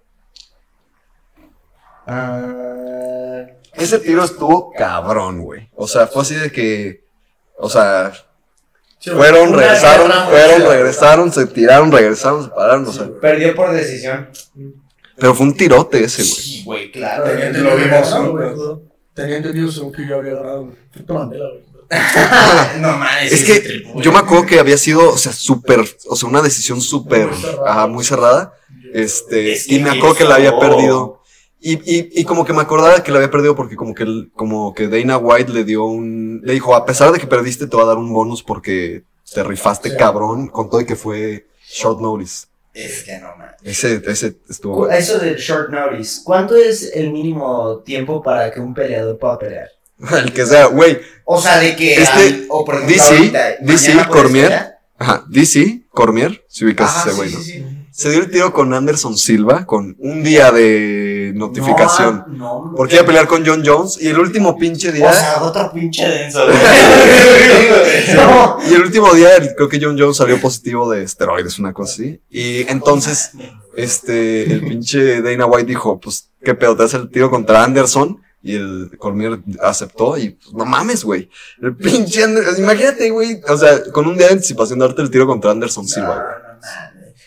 Ah, 2.06 3.46
Ese 3.74 3.98
tiro 4.00 4.24
estuvo 4.24 4.72
cabrón, 4.72 5.42
güey. 5.42 5.68
O 5.74 5.86
sea, 5.86 6.06
fue 6.08 6.22
así 6.22 6.34
de 6.34 6.50
que, 6.50 7.01
o 7.62 7.70
sea, 7.70 8.12
Sí, 8.98 9.10
fueron, 9.10 9.52
regresaron, 9.52 10.08
guerra 10.08 10.26
fueron, 10.26 10.62
regresaron, 10.70 11.32
se 11.32 11.46
tiraron, 11.46 11.90
regresaron, 11.90 12.44
se 12.44 12.50
pararon, 12.50 12.86
o 12.86 12.92
sea, 12.92 13.08
perdió 13.20 13.52
por 13.54 13.72
decisión. 13.72 14.28
pero 15.16 15.34
fue 15.34 15.46
un 15.46 15.56
tirote 15.56 16.04
ese, 16.04 16.22
güey. 16.22 16.32
Sí, 16.34 16.62
güey, 16.64 16.92
claro. 16.92 17.24
Tenía 17.24 17.50
Lo 17.50 17.70
entendido 17.72 17.76
vimos 17.76 18.30
güey. 18.30 18.78
Tenía 19.14 19.36
entendido 19.38 19.72
según 19.72 19.92
que 19.92 20.06
yo 20.06 20.16
había 20.18 20.34
ganado. 20.34 20.64
güey. 20.66 20.76
Efecto 20.92 21.14
Mandela, 21.14 21.48
güey. 21.48 21.62
No 22.80 22.96
mames. 22.96 23.32
Es 23.32 23.44
que 23.44 23.82
yo 23.96 24.12
me 24.12 24.18
acuerdo 24.18 24.46
que 24.46 24.58
había 24.60 24.78
sido, 24.78 25.10
o 25.10 25.18
sea, 25.18 25.32
súper, 25.32 25.80
o 26.08 26.16
sea, 26.16 26.28
una 26.28 26.40
decisión 26.40 26.80
súper, 26.80 27.26
Muy 27.26 27.36
cerrada. 27.40 27.70
ajá, 27.70 27.86
muy 27.88 28.04
cerrada. 28.04 28.54
Este, 28.94 29.52
Es 29.52 29.68
y 29.68 29.80
me 29.80 29.90
acuerdo 29.90 30.14
que 30.14 30.24
la 30.24 30.36
había 30.36 30.58
perdido. 30.58 31.21
Y, 31.64 31.74
y, 31.74 32.10
y 32.20 32.24
como 32.24 32.44
que 32.44 32.52
me 32.52 32.60
acordaba 32.60 33.02
que 33.04 33.12
lo 33.12 33.18
había 33.18 33.30
perdido 33.30 33.54
porque 33.54 33.76
como 33.76 33.94
que, 33.94 34.02
el- 34.02 34.30
como 34.34 34.74
que 34.74 34.88
Dana 34.88 35.16
White 35.16 35.52
le 35.52 35.62
dio 35.64 35.84
un, 35.84 36.40
le 36.42 36.54
dijo, 36.54 36.74
a 36.74 36.84
pesar 36.84 37.12
de 37.12 37.20
que 37.20 37.26
perdiste 37.28 37.66
te 37.68 37.76
va 37.76 37.84
a 37.84 37.86
dar 37.86 37.98
un 37.98 38.12
bonus 38.12 38.42
porque 38.42 39.04
te 39.32 39.42
rifaste 39.44 39.96
cabrón 39.96 40.48
con 40.48 40.68
todo 40.68 40.80
y 40.80 40.86
que 40.86 40.96
fue 40.96 41.46
short 41.70 42.00
notice. 42.00 42.46
Es 42.74 43.04
que 43.04 43.18
no 43.18 43.28
mames. 43.36 43.54
Ese, 43.62 44.02
ese 44.06 44.34
estuvo. 44.50 44.88
Eso 44.90 45.18
del 45.18 45.36
short 45.36 45.70
notice, 45.70 46.22
¿cuánto 46.24 46.56
es 46.56 46.90
el 46.94 47.12
mínimo 47.12 47.78
tiempo 47.84 48.22
para 48.22 48.50
que 48.50 48.58
un 48.60 48.74
peleador 48.74 49.18
pueda 49.18 49.38
pelear? 49.38 49.68
El 50.24 50.32
que 50.32 50.44
sea, 50.44 50.66
güey. 50.66 50.98
O 51.24 51.40
sea, 51.40 51.58
de 51.58 51.76
que. 51.76 51.94
Este, 51.94 52.10
al- 52.10 52.46
o 52.48 52.64
por 52.64 52.74
ejemplo, 52.76 52.96
DC, 52.96 53.14
ahorita, 53.16 53.48
DC, 53.60 54.08
Cormier. 54.08 54.72
Ajá, 54.98 55.24
DC, 55.28 55.82
Cormier, 55.90 56.44
si 56.48 56.64
ubicas 56.64 56.88
Ajá, 56.90 57.08
ese 57.10 57.16
güey, 57.16 57.28
sí, 57.30 57.36
¿no? 57.36 57.42
sí. 57.42 57.71
Se 57.92 58.08
dio 58.10 58.20
el 58.20 58.30
tiro 58.30 58.54
con 58.54 58.72
Anderson 58.72 59.18
Silva 59.18 59.66
con 59.66 59.94
un 59.98 60.22
día 60.22 60.50
de 60.50 61.32
notificación. 61.34 62.24
No, 62.28 62.64
no, 62.64 62.74
Porque 62.74 62.94
iba 62.94 63.02
a 63.02 63.06
pelear 63.06 63.26
con 63.26 63.44
John 63.44 63.62
Jones 63.64 63.98
y 64.00 64.08
el 64.08 64.18
último 64.18 64.56
pinche 64.56 64.90
día. 64.92 65.10
O 65.10 65.12
sea, 65.12 65.42
otro 65.42 65.70
pinche 65.72 66.08
denso. 66.08 66.42
güey. 66.46 66.56
No, 68.16 68.58
y 68.68 68.74
el 68.74 68.82
último 68.82 69.12
día 69.12 69.28
creo 69.56 69.68
que 69.68 69.78
John 69.80 69.96
Jones 69.98 70.16
salió 70.16 70.40
positivo 70.40 70.90
de 70.90 71.02
esteroides, 71.02 71.58
una 71.58 71.74
cosa 71.74 71.92
así. 71.92 72.20
Y 72.30 72.62
entonces, 72.70 73.32
este, 73.76 74.44
el 74.44 74.60
pinche 74.62 75.20
Dana 75.20 75.44
White 75.46 75.66
dijo, 75.66 76.00
pues, 76.00 76.30
¿qué 76.42 76.54
pedo? 76.54 76.74
¿Te 76.76 76.84
haces 76.84 77.00
el 77.00 77.10
tiro 77.10 77.30
contra 77.30 77.62
Anderson? 77.62 78.20
Y 78.42 78.56
el 78.56 78.90
Cormier 78.98 79.40
aceptó 79.62 80.16
y, 80.18 80.30
pues, 80.30 80.52
no 80.54 80.64
mames, 80.64 81.04
güey. 81.04 81.28
El 81.60 81.76
pinche 81.76 82.24
Anderson, 82.24 82.58
imagínate, 82.58 83.10
güey, 83.10 83.40
o 83.46 83.56
sea, 83.56 83.82
con 83.92 84.06
un 84.06 84.16
día 84.16 84.28
de 84.28 84.32
anticipación 84.34 84.78
darte 84.78 85.02
el 85.02 85.10
tiro 85.10 85.26
contra 85.26 85.50
Anderson 85.50 85.86
Silva, 85.86 86.58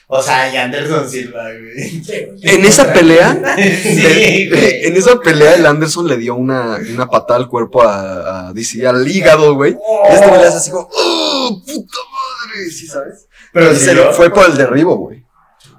O 0.07 0.21
sea, 0.21 0.53
y 0.53 0.57
Anderson 0.57 1.09
Silva, 1.09 1.43
güey. 1.43 2.03
En 2.43 2.63
esa 2.65 2.93
pelea, 2.93 3.55
Sí, 3.81 4.49
güey. 4.49 4.85
en 4.85 4.95
esa 4.97 5.19
pelea 5.19 5.55
el 5.55 5.65
Anderson 5.65 6.07
le 6.07 6.17
dio 6.17 6.35
una, 6.35 6.77
una 6.93 7.07
patada 7.09 7.39
al 7.39 7.47
cuerpo 7.49 7.81
a, 7.81 8.49
a 8.49 8.53
DC, 8.53 8.85
al 8.87 9.07
hígado, 9.07 9.55
güey. 9.55 9.71
Y 9.73 10.13
este 10.13 10.27
güey 10.27 10.41
le 10.41 10.47
hace 10.47 10.57
así 10.57 10.69
como, 10.71 10.87
¡oh, 10.93 11.61
puta 11.65 11.97
madre! 12.11 12.69
¿Sí 12.69 12.85
sabes? 12.87 13.27
Pero 13.51 13.71
y 13.73 13.75
se 13.77 13.95
yo- 13.95 14.11
fue 14.13 14.29
por 14.29 14.45
el 14.45 14.55
derribo, 14.57 14.95
güey. 14.97 15.25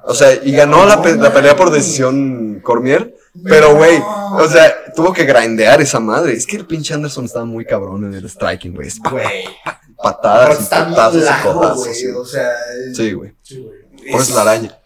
O 0.08 0.14
sea, 0.14 0.32
y 0.42 0.52
ganó 0.52 0.86
la, 0.86 1.02
pe- 1.02 1.16
la 1.16 1.32
pelea 1.32 1.54
por 1.56 1.70
decisión 1.70 2.60
Cormier. 2.62 3.14
Pero, 3.44 3.76
güey, 3.76 3.98
o 4.32 4.48
sea, 4.48 4.74
tuvo 4.94 5.12
que 5.12 5.24
grindear 5.24 5.80
esa 5.82 6.00
madre. 6.00 6.32
Es 6.32 6.46
que 6.46 6.56
el 6.56 6.64
pinche 6.66 6.94
Anderson 6.94 7.26
estaba 7.26 7.44
muy 7.44 7.64
cabrón 7.66 8.04
en 8.04 8.14
el 8.14 8.28
striking, 8.30 8.72
güey. 8.74 8.88
Patadas 10.02 10.68
Porque 11.76 11.90
y 11.90 11.94
sí. 11.94 12.06
O 12.08 12.24
sea. 12.24 12.48
Sí, 12.94 13.12
güey. 13.12 13.32
Sí, 13.42 13.58
güey. 13.60 13.85
Por 14.12 14.20
eso 14.20 14.30
es 14.30 14.34
la 14.34 14.42
araña. 14.42 14.78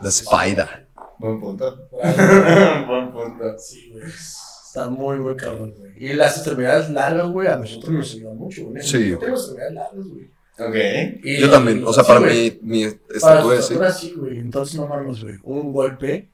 La 0.00 0.08
spider. 0.08 0.86
Buen 1.18 1.40
punto. 1.40 1.88
Buen 1.92 3.12
punto. 3.12 3.58
Sí, 3.58 3.90
güey. 3.92 4.04
Está 4.06 4.88
muy, 4.90 5.18
muy 5.18 5.36
cabrón, 5.36 5.72
güey. 5.78 5.92
Y 5.96 6.12
las 6.14 6.36
extremidades 6.36 6.90
largas, 6.90 7.28
güey, 7.28 7.46
a 7.48 7.56
nosotros 7.56 7.92
nos 7.92 8.12
ayudan 8.14 8.36
mucho, 8.36 8.64
güey. 8.66 8.82
Sí, 8.82 9.10
Yo 9.10 9.18
tengo 9.18 9.36
extremidades 9.36 9.74
largas, 9.74 10.04
güey. 10.06 10.30
Ok. 10.58 11.20
Y- 11.24 11.40
Yo 11.40 11.50
también. 11.50 11.84
O 11.86 11.92
sea, 11.92 12.02
sí, 12.04 12.08
para 12.08 12.20
güey. 12.20 12.58
mi, 12.62 12.80
mi 12.84 12.90
Para 12.90 13.16
estatura, 13.16 13.56
tu 13.56 13.62
sí. 13.62 13.72
estatura, 13.74 13.92
sí, 13.92 14.14
güey. 14.16 14.38
Entonces, 14.38 14.74
no 14.76 14.86
mames, 14.86 15.22
güey. 15.22 15.36
Un 15.44 15.72
golpe 15.72 16.28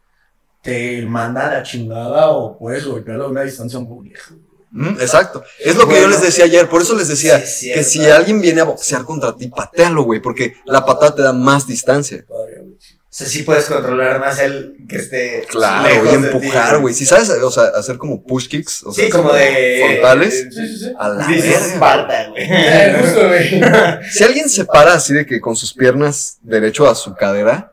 te 0.63 1.05
manda 1.07 1.49
a 1.49 1.55
la 1.55 1.63
chingada 1.63 2.31
o 2.31 2.59
puedes 2.59 2.85
golpearlo 2.87 3.27
a 3.27 3.29
una 3.29 3.43
distancia 3.43 3.79
muy 3.79 4.09
lejos. 4.11 4.37
Mm, 4.73 5.01
exacto. 5.01 5.43
Es 5.59 5.77
lo 5.77 5.89
que 5.89 6.01
yo 6.01 6.07
les 6.09 6.23
decía 6.23 6.45
ayer. 6.45 6.69
Por 6.69 6.83
eso 6.83 6.95
les 6.97 7.09
decía 7.09 7.39
Sí, 7.39 7.45
es 7.45 7.59
cierto. 7.59 7.79
que 7.79 7.85
si 7.85 8.05
alguien 8.07 8.41
viene 8.41 8.61
a 8.61 8.65
boxear 8.65 9.05
contra 9.05 9.37
ti, 9.37 9.49
patealo, 9.49 10.03
güey. 10.03 10.21
Porque 10.21 10.55
la 10.65 10.85
patada 10.85 11.15
te 11.15 11.23
da 11.23 11.33
más 11.33 11.67
distancia. 11.67 12.25
O 12.29 13.13
sea, 13.13 13.27
sí 13.27 13.43
puedes 13.43 13.65
controlar 13.65 14.21
más 14.21 14.39
el 14.39 14.77
que 14.89 14.97
esté. 14.99 15.45
Claro, 15.51 15.89
lejos 15.89 16.13
y 16.13 16.15
empujar, 16.15 16.79
güey. 16.79 16.95
Si 16.95 17.05
sabes, 17.05 17.29
o 17.31 17.51
sea, 17.51 17.65
hacer 17.77 17.99
como 17.99 18.23
push 18.23 18.47
kicks, 18.47 18.85
o 18.85 18.93
sea, 18.93 19.05
Sí, 19.07 19.11
como 19.11 19.33
de. 19.33 19.83
frontales, 19.85 20.47
Sí, 20.53 20.69
sí, 20.69 20.79
sí. 20.79 20.93
a 20.97 21.09
la. 21.09 21.35
Esparta, 21.35 22.29
güey. 22.29 22.45
Eh, 22.49 23.51
güey. 23.61 24.01
Si 24.13 24.23
alguien 24.23 24.49
se 24.49 24.65
para 24.65 24.95
así 24.95 25.13
de 25.13 25.27
que 25.27 25.41
con 25.41 25.57
sus 25.57 25.75
piernas 25.75 26.39
derecho 26.43 26.89
a 26.89 26.95
su 26.95 27.13
cadera, 27.17 27.73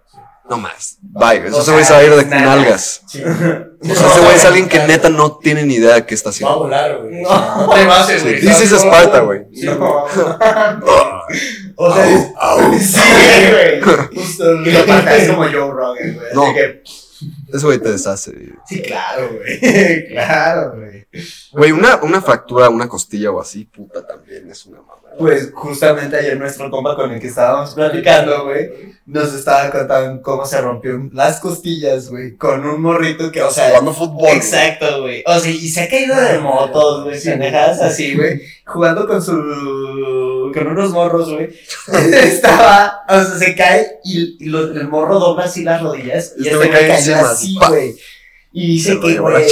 no 0.50 0.58
más. 0.58 0.98
Bye. 1.02 1.48
Eso 1.48 1.62
se 1.64 1.72
va 1.94 2.00
a 2.00 2.04
ir 2.04 2.16
de 2.16 2.26
nada. 2.26 2.56
nalgas. 2.56 3.02
Sí. 3.08 3.22
O 3.24 3.86
sea, 3.96 4.08
ese 4.08 4.20
güey 4.22 4.36
es 4.36 4.46
alguien 4.46 4.68
que 4.70 4.80
neta 4.88 5.10
no 5.10 5.38
tiene 5.38 5.64
ni 5.66 5.76
idea 5.76 5.96
de 5.96 6.06
qué 6.06 6.16
está 6.16 6.30
Va 6.30 6.32
a 6.32 6.34
haciendo. 6.34 6.60
volar, 6.60 6.98
güey. 7.02 7.22
No. 7.22 7.68
No 7.68 7.74
te 7.74 7.86
bases, 7.86 8.22
Sí, 8.22 8.28
güey. 8.30 8.42
This 8.42 8.62
is 8.62 8.72
Sparta, 8.74 9.20
güey. 9.20 9.42
Sí, 9.54 9.66
No. 9.66 10.06
O 11.76 11.94
sea, 11.94 12.06
es- 12.74 12.92
sí, 12.92 13.00
güey. 13.52 13.82
Justo, 14.16 14.54
Y 14.64 14.72
lo 14.72 14.86
patas 14.86 15.28
como 15.28 15.44
Joe 15.44 15.52
Rogan, 15.72 16.14
güey. 16.16 16.34
No. 16.34 16.44
Así 16.46 16.54
que, 16.56 16.84
Ese 17.54 17.66
güey 17.66 17.80
te 17.80 17.92
deshace. 17.92 18.32
sí, 18.68 18.82
claro, 18.82 19.30
güey. 19.38 20.08
Claro, 20.10 20.74
güey. 20.76 21.06
Güey, 21.52 21.72
una, 21.72 21.98
una 21.98 22.22
fractura, 22.22 22.70
una 22.70 22.88
costilla 22.90 23.32
o 23.32 23.40
así, 23.42 23.66
puta, 23.66 24.06
también 24.06 24.50
es 24.50 24.66
una 24.66 24.80
mamada. 24.82 24.98
Pues 25.18 25.52
justamente 25.54 26.16
ayer 26.16 26.38
nuestro 26.38 26.70
compa 26.70 26.96
con 26.96 27.12
el 27.12 27.20
que 27.20 27.28
estábamos 27.28 27.74
platicando, 27.74 28.44
güey, 28.46 28.70
nos 29.08 29.34
estaba 29.34 29.72
contando 29.72 30.22
cómo 30.22 30.46
se 30.46 30.62
rompió 30.62 31.10
las 31.12 31.40
costillas, 31.40 32.10
güey, 32.10 32.36
con 32.36 32.64
un 32.66 32.82
morrito 32.82 33.32
que, 33.32 33.42
o 33.42 33.50
sea, 33.50 33.70
Jugando 33.70 33.94
fútbol. 33.94 34.30
Exacto, 34.30 35.02
güey. 35.02 35.24
O 35.26 35.40
sea, 35.40 35.50
y 35.52 35.70
se 35.70 35.82
ha 35.82 35.90
caído 35.90 36.16
de 36.16 36.38
motos, 36.40 37.06
güey, 37.06 37.20
pendejadas 37.24 37.82
así, 37.82 38.16
güey. 38.16 38.42
Jugando 38.66 39.08
con 39.08 39.22
su. 39.24 39.32
con 40.54 40.68
unos 40.68 40.92
morros, 40.92 41.32
güey. 41.34 41.50
Estaba. 42.14 43.02
O 43.10 43.14
sea, 43.24 43.38
se 43.40 43.56
cae 43.56 44.00
y, 44.04 44.44
y 44.46 44.50
lo- 44.50 44.72
el 44.72 44.88
morro 44.88 45.20
dobla 45.20 45.46
así 45.46 45.64
las 45.64 45.82
rodillas. 45.82 46.34
Y 46.38 46.48
Este 46.48 46.54
este 46.54 46.58
me 46.60 46.68
güey 46.68 46.88
cae 46.88 46.98
encima, 46.98 47.18
así, 47.38 47.58
güey. 47.68 47.96
Y 48.54 48.68
dice 48.68 49.00
que, 49.00 49.20
güey, 49.20 49.46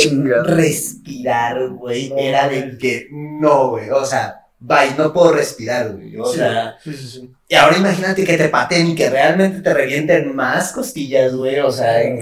respirar, 0.44 1.70
güey, 1.70 2.12
era 2.18 2.48
de 2.50 2.78
que 2.78 3.08
no, 3.12 3.70
güey. 3.72 3.90
O 3.90 4.06
sea, 4.06 4.42
bye, 4.60 4.96
no 4.98 5.14
puedo 5.14 5.34
respirar, 5.34 5.94
güey. 5.94 6.16
O 6.18 6.26
Sí, 6.32 6.38
sea, 6.38 6.78
sí, 6.84 6.94
sí, 6.94 7.08
sí. 7.08 7.32
y 7.48 7.56
ahora 7.56 7.78
imagínate 7.78 8.24
que 8.24 8.38
te 8.38 8.50
pateen 8.50 8.88
y 8.88 8.96
que 8.96 9.10
realmente 9.10 9.62
te 9.62 9.74
revienten 9.74 10.36
más 10.36 10.72
costillas, 10.72 11.36
güey. 11.36 11.60
O 11.60 11.72
sea, 11.72 12.02
en. 12.02 12.20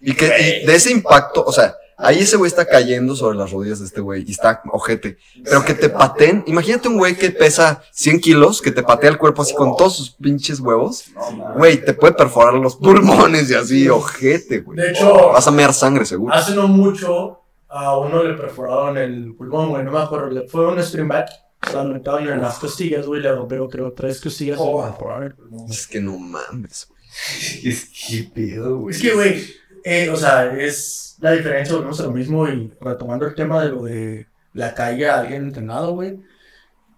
Y 0.00 0.14
que 0.14 0.26
y 0.62 0.66
de 0.66 0.74
ese 0.74 0.90
impacto, 0.92 1.44
o 1.44 1.52
sea, 1.52 1.74
ahí 1.98 2.18
ese 2.20 2.36
güey 2.36 2.48
está 2.48 2.66
cayendo 2.66 3.16
sobre 3.16 3.36
las 3.38 3.50
rodillas 3.50 3.80
de 3.80 3.86
este 3.86 4.00
güey 4.00 4.24
y 4.26 4.32
está 4.32 4.62
ojete. 4.72 5.18
Pero 5.44 5.64
que 5.64 5.74
te 5.74 5.88
pateen, 5.88 6.44
imagínate 6.46 6.88
un 6.88 6.98
güey 6.98 7.16
que 7.16 7.30
pesa 7.30 7.82
100 7.92 8.20
kilos, 8.20 8.60
que 8.62 8.70
te 8.70 8.82
patea 8.82 9.10
el 9.10 9.18
cuerpo 9.18 9.42
así 9.42 9.54
con 9.54 9.76
todos 9.76 9.96
sus 9.96 10.10
pinches 10.10 10.60
huevos. 10.60 11.04
Güey, 11.56 11.84
te 11.84 11.94
puede 11.94 12.14
perforar 12.14 12.54
los 12.54 12.76
pulmones 12.76 13.50
y 13.50 13.54
así, 13.54 13.88
ojete, 13.88 14.60
güey. 14.60 14.78
De 14.78 14.90
hecho, 14.90 15.30
Vas 15.32 15.46
a 15.46 15.50
mear 15.50 15.72
sangre, 15.72 16.04
seguro. 16.04 16.32
hace 16.34 16.54
no 16.54 16.68
mucho 16.68 17.40
a 17.68 17.98
uno 17.98 18.22
le 18.22 18.34
perforaron 18.34 18.96
el 18.96 19.34
pulmón, 19.34 19.70
güey. 19.70 19.84
No 19.84 19.90
me 19.92 19.98
acuerdo. 19.98 20.30
Le 20.30 20.48
fue 20.48 20.66
un 20.66 20.82
stream 20.82 21.08
back. 21.08 21.28
Estaba 21.62 21.84
metido 21.84 22.18
en 22.20 22.40
las 22.40 22.58
costillas, 22.58 23.06
güey. 23.06 23.20
Le 23.20 23.32
rompió, 23.34 23.68
creo, 23.68 23.92
tres 23.92 24.20
costillas. 24.20 24.56
pulmón. 24.58 25.70
Es 25.70 25.86
que 25.86 26.00
no 26.00 26.16
mames, 26.18 26.86
güey. 26.88 26.96
Es 27.64 27.86
que 28.08 28.30
pedo, 28.34 28.78
güey. 28.78 28.94
Es 28.94 29.00
que, 29.02 29.14
güey, 29.14 29.42
eh, 29.88 30.10
o 30.10 30.16
sea, 30.16 30.52
es 30.58 31.16
la 31.20 31.30
diferencia, 31.32 31.74
volvemos 31.76 32.00
a 32.00 32.04
lo 32.04 32.10
mismo 32.12 32.48
y 32.48 32.72
retomando 32.80 33.26
el 33.26 33.34
tema 33.36 33.62
de 33.62 33.68
lo 33.70 33.84
de 33.84 34.26
la 34.52 34.74
caída 34.74 35.14
de 35.14 35.20
alguien 35.20 35.42
entrenado, 35.44 35.92
güey, 35.94 36.18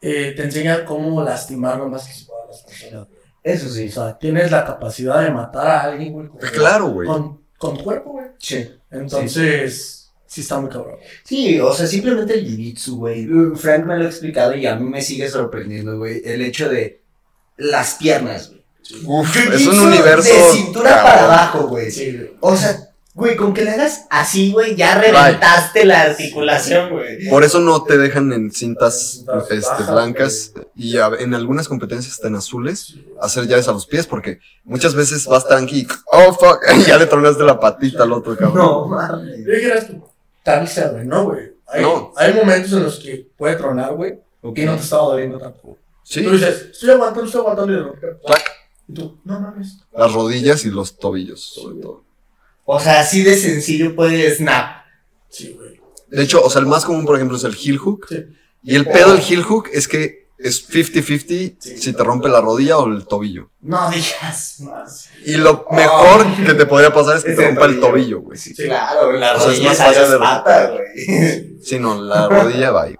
eh, 0.01 0.33
te 0.37 0.43
enseña 0.45 0.85
cómo 0.85 1.23
lastimar 1.23 1.77
lo 1.79 1.89
más 1.89 2.07
que 2.07 2.15
se 2.15 2.25
pueda 2.27 2.45
a 2.45 2.47
las 2.47 2.63
personas. 2.63 3.09
Eso 3.43 3.67
O 3.67 3.71
sí. 3.71 3.89
sea, 3.89 4.19
tienes 4.19 4.51
la 4.51 4.65
capacidad 4.65 5.23
de 5.23 5.31
matar 5.31 5.67
a 5.67 5.81
alguien, 5.83 6.13
güey. 6.13 6.29
con- 6.29 6.39
Claro, 6.41 6.89
güey. 6.89 7.07
Con, 7.09 7.41
con 7.59 7.77
tu 7.79 7.85
cuerpo, 7.85 8.13
güey. 8.13 8.27
Sí. 8.39 8.69
Entonces, 8.91 10.13
sí 10.27 10.41
está 10.41 10.61
muy 10.61 10.71
cabrón. 10.71 10.97
Sí, 11.25 11.59
o 11.61 11.73
sea, 11.73 11.87
simplemente 11.87 12.35
el 12.35 12.47
jiu-jitsu, 12.47 12.97
güey. 12.97 13.27
Frank 13.57 13.85
me 13.87 13.97
lo 13.97 14.05
ha 14.05 14.09
explicado 14.09 14.55
y 14.55 14.67
a 14.67 14.77
mí 14.77 14.89
me 14.89 15.03
sigue 15.03 15.29
sorprendiendo, 15.29 15.99
güey. 15.99 16.21
El 16.25 16.43
hecho 16.43 16.69
de 16.69 17.03
las 17.57 17.95
piernas, 17.95 18.49
güey. 18.51 18.58
Uf, 19.05 19.37
es 19.37 19.67
un 19.67 19.81
universo. 19.81 20.33
De 20.33 20.51
cintura 20.53 20.91
cabrón. 20.91 21.05
para 21.05 21.25
abajo, 21.25 21.69
güey. 21.69 21.91
Sí. 21.91 22.31
O 22.41 22.57
sea, 22.57 22.77
güey, 23.15 23.37
con 23.37 23.53
que 23.53 23.63
le 23.65 23.71
hagas 23.73 24.07
así, 24.11 24.53
güey, 24.53 24.77
ya 24.77 24.99
reventaste 24.99 25.85
la 25.85 26.03
articulación, 26.03 26.91
güey. 26.91 27.29
Por 27.29 27.45
eso 27.45 27.59
no 27.61 27.83
te 27.85 27.99
dejan 27.99 28.33
en 28.33 28.51
cintas 28.53 29.25
Cintas 29.27 29.51
este, 29.51 29.83
blancas 29.91 30.53
y 30.77 30.97
a- 30.99 31.11
en 31.19 31.35
algunas 31.35 31.69
competencias 31.69 32.15
están 32.15 32.35
azules 32.37 32.95
hacer 33.21 33.47
llaves 33.47 33.69
a 33.69 33.73
los 33.73 33.87
pies 33.87 34.07
porque 34.07 34.39
muchas 34.65 34.95
veces 34.95 35.27
vas 35.27 35.47
tranqui 35.47 35.81
y 35.81 35.89
oh 36.13 36.33
fuck, 36.33 36.61
y 36.77 36.83
ya 36.87 36.97
le 36.97 37.07
tronaste 37.07 37.43
la 37.45 37.59
patita 37.61 38.05
al 38.05 38.13
otro 38.13 38.37
cabrón. 38.37 38.57
No, 38.57 38.87
mames. 38.87 39.45
Yo 39.45 39.53
güey, 40.93 41.05
no, 41.07 41.25
güey. 41.25 41.53
Hay, 41.67 41.83
No. 41.83 42.13
hay 42.17 42.33
momentos 42.33 42.73
en 42.73 42.85
los 42.85 42.99
que 43.01 43.27
puede 43.37 43.57
tronar, 43.57 43.93
güey, 43.95 44.15
y 44.55 44.63
no 44.65 44.77
te 44.77 44.83
estaba 44.83 45.03
doliendo 45.03 45.39
tanto. 45.39 45.77
Sí, 46.05 46.23
Tú 46.23 46.31
dices, 46.31 46.69
estoy 46.71 46.91
aguantando, 46.93 47.27
estoy 47.27 47.41
aguantando 47.43 47.73
y 47.73 47.77
de. 47.77 47.83
Y 48.89 48.95
tú, 48.95 49.19
no 49.25 49.41
mames. 49.41 49.79
las 49.95 50.13
rodillas 50.13 50.65
y 50.65 50.71
los 50.71 50.99
tobillos 50.99 51.41
sobre 51.43 51.77
todo. 51.83 52.05
O 52.65 52.81
sea, 52.81 53.01
así 53.01 53.23
de 53.23 53.37
sencillo 53.37 53.95
puede 53.95 54.35
snap. 54.35 54.83
Sí, 55.29 55.55
güey. 55.57 55.81
De 56.09 56.23
hecho, 56.23 56.43
o 56.43 56.49
sea, 56.51 56.61
el 56.61 56.67
más 56.67 56.85
común 56.85 57.05
por 57.05 57.17
ejemplo 57.17 57.37
es 57.37 57.45
el 57.45 57.55
heel 57.55 57.79
hook 57.79 58.07
Sí. 58.09 58.25
y 58.63 58.75
el 58.77 58.87
pedo 58.87 59.13
del 59.13 59.23
heel 59.23 59.43
hook 59.43 59.69
es 59.73 59.89
que 59.89 60.27
es 60.39 60.69
50-50 60.71 61.57
si 61.61 61.93
te 61.93 62.05
rompe 62.05 62.29
la 62.29 62.41
rodilla 62.41 62.79
o 62.79 62.87
el 62.87 63.07
tobillo. 63.07 63.51
No 63.61 63.91
digas 63.91 64.61
más. 64.61 65.09
Y 65.27 65.37
lo 65.37 65.67
mejor 65.73 66.27
que 66.47 66.55
te 66.55 66.65
podría 66.65 66.93
pasar 66.95 67.17
es 67.17 67.25
que 67.25 67.33
te 67.33 67.45
rompa 67.47 67.67
el 67.67 67.81
tobillo, 67.81 68.21
güey. 68.21 68.39
Sí, 68.39 68.55
claro, 68.55 69.13
la 69.13 69.35
O 69.35 69.41
sea, 69.41 69.51
es 69.51 69.57
rodilla 69.59 69.69
más 69.71 69.77
sale 69.79 69.95
fácil 69.97 70.13
de 70.13 70.19
pata, 70.19 70.71
güey. 70.71 71.59
Sí, 71.63 71.79
no, 71.81 72.01
la 72.01 72.29
rodilla 72.29 72.71
va 72.71 72.83
ahí. 72.85 72.97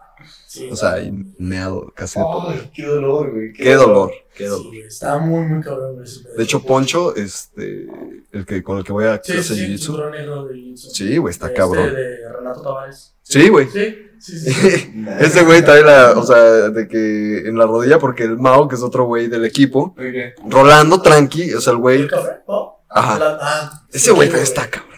Sí. 0.59 0.69
O 0.71 0.77
sea, 0.77 0.97
meado 1.39 1.93
casi. 1.95 2.19
Ay, 2.19 2.71
qué 2.75 2.85
dolor, 2.85 3.31
güey. 3.33 3.53
Qué 3.53 3.75
dolor, 3.75 4.11
qué 4.35 4.45
Sí, 4.45 4.51
dolor. 4.51 4.67
güey, 4.69 4.81
Está 4.83 5.19
muy, 5.19 5.47
muy 5.47 5.63
cabrón 5.63 5.95
güey. 5.97 6.09
De 6.37 6.43
hecho, 6.43 6.63
Poncho, 6.63 7.15
este, 7.15 7.87
el 8.33 8.45
que, 8.47 8.63
con 8.63 8.79
el 8.79 8.85
que 8.85 8.93
voy 8.93 9.05
a 9.07 9.21
sí, 9.23 9.33
sí, 9.43 9.43
sí, 9.43 9.61
de 9.61 9.77
jiu-jitsu. 9.77 10.77
Sí, 10.77 11.17
güey, 11.19 11.31
está 11.31 11.47
Este 11.47 11.57
cabrón. 11.59 11.95
de 11.95 12.17
Renato 12.37 12.63
Tavares. 12.63 13.15
Sí, 13.23 13.49
güey. 13.49 13.69
Sí, 13.71 13.97
sí, 14.21 14.39
sí. 14.39 14.51
sí. 14.53 14.95
Ese 15.21 15.45
güey 15.45 15.63
trae 15.65 15.83
la, 15.85 16.13
o 16.17 16.25
sea, 16.27 16.71
de 16.71 16.89
que 16.89 17.47
en 17.49 17.57
la 17.59 17.67
rodilla, 17.67 17.99
porque 17.99 18.25
el 18.25 18.37
Mao, 18.39 18.67
que 18.69 18.75
es 18.75 18.83
otro 18.83 19.05
güey 19.05 19.29
del 19.29 19.45
equipo, 19.45 19.95
Rolando 20.49 21.01
tranqui, 21.03 21.53
o 21.55 21.61
sea, 21.61 21.73
el 21.73 21.77
¿El 21.77 21.83
güey, 21.83 22.09
ajá. 22.89 23.19
La- 23.19 23.39
ah, 23.41 23.87
Ese 23.93 24.11
güey 24.13 24.29
está 24.29 24.69
cabrón. 24.69 24.89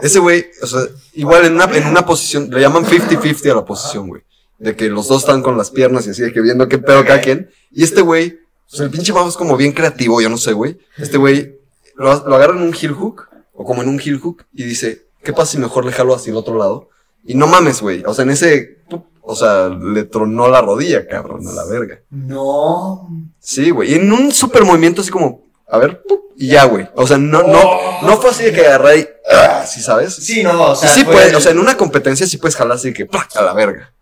Ese 0.00 0.18
güey, 0.18 0.44
o 0.60 0.66
sea, 0.66 0.80
igual 1.14 1.46
en 1.46 1.54
una, 1.54 1.64
en 1.66 1.86
una 1.86 2.04
posición, 2.04 2.50
le 2.50 2.60
llaman 2.60 2.84
50-50 2.84 3.52
a 3.52 3.54
la 3.54 3.64
posición, 3.64 4.08
güey. 4.08 4.22
De 4.58 4.76
que 4.76 4.88
los 4.88 5.08
dos 5.08 5.22
están 5.22 5.42
con 5.42 5.58
las 5.58 5.70
piernas 5.70 6.06
y 6.06 6.10
así, 6.10 6.22
de 6.22 6.32
que 6.32 6.40
viendo 6.40 6.68
qué 6.68 6.78
pedo 6.78 7.04
cada 7.04 7.20
quien. 7.20 7.50
Y 7.72 7.82
este 7.82 8.00
güey, 8.02 8.38
sea, 8.66 8.84
el 8.86 8.90
pinche 8.90 9.12
Mao 9.12 9.28
es 9.28 9.36
como 9.36 9.56
bien 9.56 9.72
creativo, 9.72 10.20
yo 10.20 10.28
no 10.28 10.38
sé, 10.38 10.52
güey. 10.52 10.78
Este 10.96 11.18
güey 11.18 11.56
lo, 11.96 12.26
lo 12.26 12.36
agarra 12.36 12.54
en 12.56 12.62
un 12.62 12.74
heel 12.74 12.92
hook, 12.92 13.28
o 13.52 13.64
como 13.64 13.82
en 13.82 13.88
un 13.88 14.00
heel 14.00 14.18
hook, 14.20 14.44
y 14.52 14.64
dice, 14.64 15.06
¿qué 15.22 15.32
pasa 15.32 15.52
si 15.52 15.58
mejor 15.58 15.84
le 15.84 15.92
jalo 15.92 16.14
hacia 16.14 16.30
el 16.30 16.36
otro 16.36 16.56
lado? 16.56 16.88
Y 17.24 17.34
no 17.34 17.46
mames, 17.46 17.80
güey. 17.80 18.02
O 18.06 18.14
sea, 18.14 18.24
en 18.24 18.30
ese, 18.30 18.78
o 19.22 19.34
sea, 19.34 19.68
le 19.68 20.04
tronó 20.04 20.48
la 20.48 20.60
rodilla, 20.60 21.06
cabrón, 21.08 21.46
a 21.48 21.52
la 21.52 21.64
verga. 21.64 22.00
No. 22.10 23.08
Sí, 23.40 23.70
güey. 23.70 23.92
Y 23.92 23.94
en 23.94 24.12
un 24.12 24.30
super 24.32 24.64
movimiento 24.64 25.00
así 25.00 25.10
como, 25.10 25.42
a 25.68 25.78
ver, 25.78 26.02
y 26.36 26.48
ya, 26.48 26.64
güey. 26.64 26.88
O 26.94 27.06
sea, 27.06 27.16
no, 27.16 27.42
no, 27.42 27.62
no 28.02 28.16
fue 28.20 28.30
así 28.30 28.44
de 28.44 28.52
que 28.52 28.66
agarré 28.66 28.98
y, 29.00 29.06
¡ah! 29.32 29.64
¿sí 29.66 29.80
sabes? 29.80 30.14
Sí, 30.14 30.42
no, 30.42 30.70
o 30.70 30.72
Y 30.74 30.76
sea. 30.76 30.88
sí 30.90 31.04
fue- 31.04 31.14
puedes, 31.14 31.34
o 31.34 31.40
sea, 31.40 31.52
en 31.52 31.58
una 31.58 31.76
competencia 31.76 32.26
sí 32.26 32.36
puedes 32.38 32.56
jalar 32.56 32.76
así 32.76 32.88
de 32.88 32.94
que, 32.94 33.08
a 33.36 33.42
la 33.42 33.54
verga. 33.54 33.93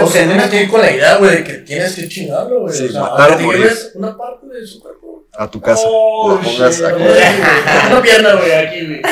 O 0.00 0.04
o 0.04 0.08
sea, 0.08 0.22
sea, 0.22 0.26
tienes 0.28 0.50
que 0.50 0.62
ir 0.62 0.70
con 0.70 0.80
la 0.80 0.90
idea, 0.90 1.16
güey, 1.16 1.36
de 1.36 1.44
que 1.44 1.52
tienes 1.58 1.94
que 1.94 2.08
chingarlo, 2.08 2.60
güey. 2.60 2.74
Sí, 2.74 2.86
o 2.86 2.92
sea, 2.92 3.00
matar 3.02 3.32
o 3.32 3.40
morir. 3.40 3.70
una 3.94 4.16
parte 4.16 4.46
de 4.46 4.66
su 4.66 4.80
cuerpo. 4.80 5.24
A 5.36 5.50
tu 5.50 5.60
casa. 5.60 5.82
Oh, 5.86 6.36
la 6.36 6.40
pongas 6.48 6.76
shit, 6.76 6.84
aquí. 6.84 7.02
Una 7.90 8.02
pierna, 8.02 8.34
güey, 8.34 8.52
aquí, 8.52 8.86
güey. 8.86 9.02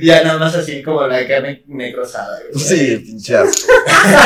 ya 0.02 0.24
nada 0.24 0.38
más 0.38 0.54
así 0.54 0.82
como 0.82 1.06
la 1.06 1.26
carne 1.28 1.62
necrosada, 1.66 2.38
güey. 2.52 2.64
Sí, 2.64 2.96
pinche 3.04 3.36
asco. 3.36 3.70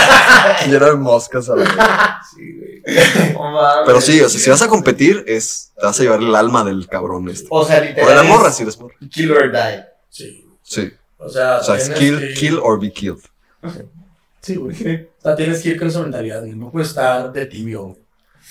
Lleno 0.69 0.87
de 0.87 0.95
moscas 0.95 1.49
a 1.49 1.57
la 1.57 1.65
verga. 1.65 2.21
Sí, 2.33 2.53
güey. 2.57 3.33
No. 3.35 3.85
Pero 3.87 4.01
sí, 4.01 4.21
o 4.21 4.29
sea, 4.29 4.39
si 4.41 4.51
vas 4.51 4.63
a 4.63 4.69
competir, 4.69 5.25
es, 5.27 5.73
te 5.77 5.85
vas 5.87 5.99
a 5.99 6.03
llevar 6.05 6.21
el 6.21 6.35
alma 6.35 6.63
del 6.65 6.87
cabrón 6.87 7.29
este. 7.29 7.49
O 7.51 7.65
sea, 7.65 7.79
O 7.79 7.85
literal. 7.85 8.09
de 8.09 8.15
la 8.15 8.23
morra, 8.23 8.53
si 8.53 8.63
eres 8.63 8.79
morra. 8.79 8.95
Kill 9.11 9.33
or 9.33 9.51
die. 9.51 9.85
Sí. 10.11 10.47
Sí. 10.63 10.93
O 11.19 11.29
sea, 11.29 11.59
O 11.59 11.65
sea, 11.65 11.75
es 11.75 11.91
kill, 11.91 12.35
kill 12.35 12.59
or 12.63 12.79
be 12.81 12.93
killed. 12.93 13.19
Sí, 14.43 14.55
güey. 14.55 15.10
O 15.21 15.23
sea, 15.23 15.37
tienes 15.37 15.63
que 15.63 15.69
ir 15.71 15.79
con 15.79 15.89
esa 15.89 16.01
mentalidad, 16.01 16.41
güey. 16.41 16.53
No 16.55 16.71
puedes 16.71 16.89
estar 16.89 17.33
de 17.33 17.47
tibio, 17.47 17.83
güey. 17.85 17.97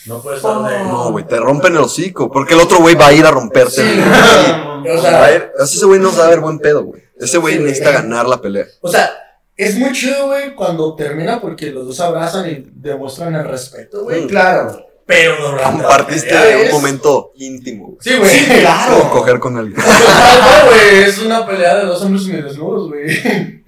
No 0.05 0.21
puedes 0.21 0.37
estar 0.37 0.57
de. 0.69 0.83
No, 0.83 1.11
güey, 1.11 1.25
te 1.25 1.37
rompen 1.37 1.73
el 1.73 1.79
hocico. 1.79 2.31
Porque 2.31 2.53
el 2.53 2.59
otro 2.61 2.77
güey 2.79 2.95
va 2.95 3.07
a 3.07 3.13
ir 3.13 3.25
a 3.25 3.31
romperte. 3.31 3.71
Sí, 3.71 3.81
el- 3.81 4.81
güey. 4.81 4.97
O 4.97 5.01
sea, 5.01 5.35
ir- 5.35 5.51
así 5.59 5.77
ese 5.77 5.85
güey 5.85 5.99
no 5.99 6.11
sabe 6.11 6.29
ver 6.29 6.39
buen 6.39 6.59
pedo, 6.59 6.83
güey. 6.83 7.03
Ese 7.19 7.37
güey 7.37 7.55
Sí, 7.55 7.59
güey. 7.59 7.69
necesita 7.71 7.91
ganar 7.91 8.27
la 8.27 8.39
pelea. 8.39 8.65
o 8.81 8.87
sea, 8.89 9.09
es 9.57 9.75
muy 9.77 9.91
chido, 9.91 10.27
güey, 10.27 10.55
cuando 10.55 10.95
termina 10.95 11.41
porque 11.41 11.71
los 11.71 11.85
dos 11.87 11.99
abrazan 11.99 12.49
y 12.49 12.65
demuestran 12.71 13.35
el 13.35 13.45
respeto, 13.45 14.03
güey. 14.03 14.23
Mm. 14.23 14.27
Claro. 14.27 14.85
Pero 15.05 15.35
durante 15.41 15.63
la 15.63 15.71
Compartiste 15.71 16.29
pelea 16.29 16.57
un 16.59 16.65
es- 16.67 16.71
momento 16.71 17.31
íntimo, 17.35 17.85
güey. 17.87 17.97
Sí, 17.99 18.15
güey. 18.15 18.29
Sí, 18.29 18.45
claro. 18.61 18.99
Como 18.99 19.11
coger 19.11 19.39
con 19.39 19.57
alguien. 19.57 19.75
No, 19.83 20.65
güey, 20.69 21.03
es 21.03 21.17
una 21.17 21.45
pelea 21.47 21.75
de 21.79 21.85
dos 21.87 22.01
hombres 22.03 22.23
semidesnudos, 22.25 22.87
güey. 22.89 23.07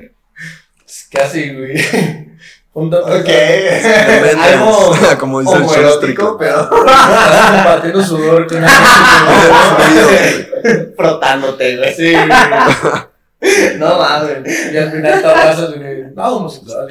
Es 0.87 1.07
Casi, 1.11 1.49
güey. 1.55 1.75
Punta 2.73 2.99
Ok. 2.99 3.09
Algo, 4.39 4.93
Algo 4.93 4.95
como 5.19 5.41
dice 5.41 5.55
el 5.55 6.15
pero 6.39 6.69
compartiendo 6.69 8.01
sudor 8.01 8.47
con 8.47 8.63
frotándote, 10.95 11.77
güey. 11.77 11.93
Sí. 11.93 12.13
No 13.77 13.97
mames. 13.97 14.71
Y 14.71 14.77
al 14.77 14.91
final 14.91 15.21
te 15.21 15.27
abrazas, 15.27 15.75
güey. 15.75 16.03
No, 16.15 16.35
homosexual. 16.37 16.87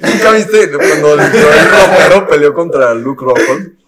¿Nunca 0.00 0.30
viste 0.32 0.70
cuando 0.72 1.08
Joel 1.16 1.70
Romero 1.70 2.28
peleó 2.28 2.52
contra 2.52 2.92
Luke 2.92 3.24
Rockhold? 3.24 3.82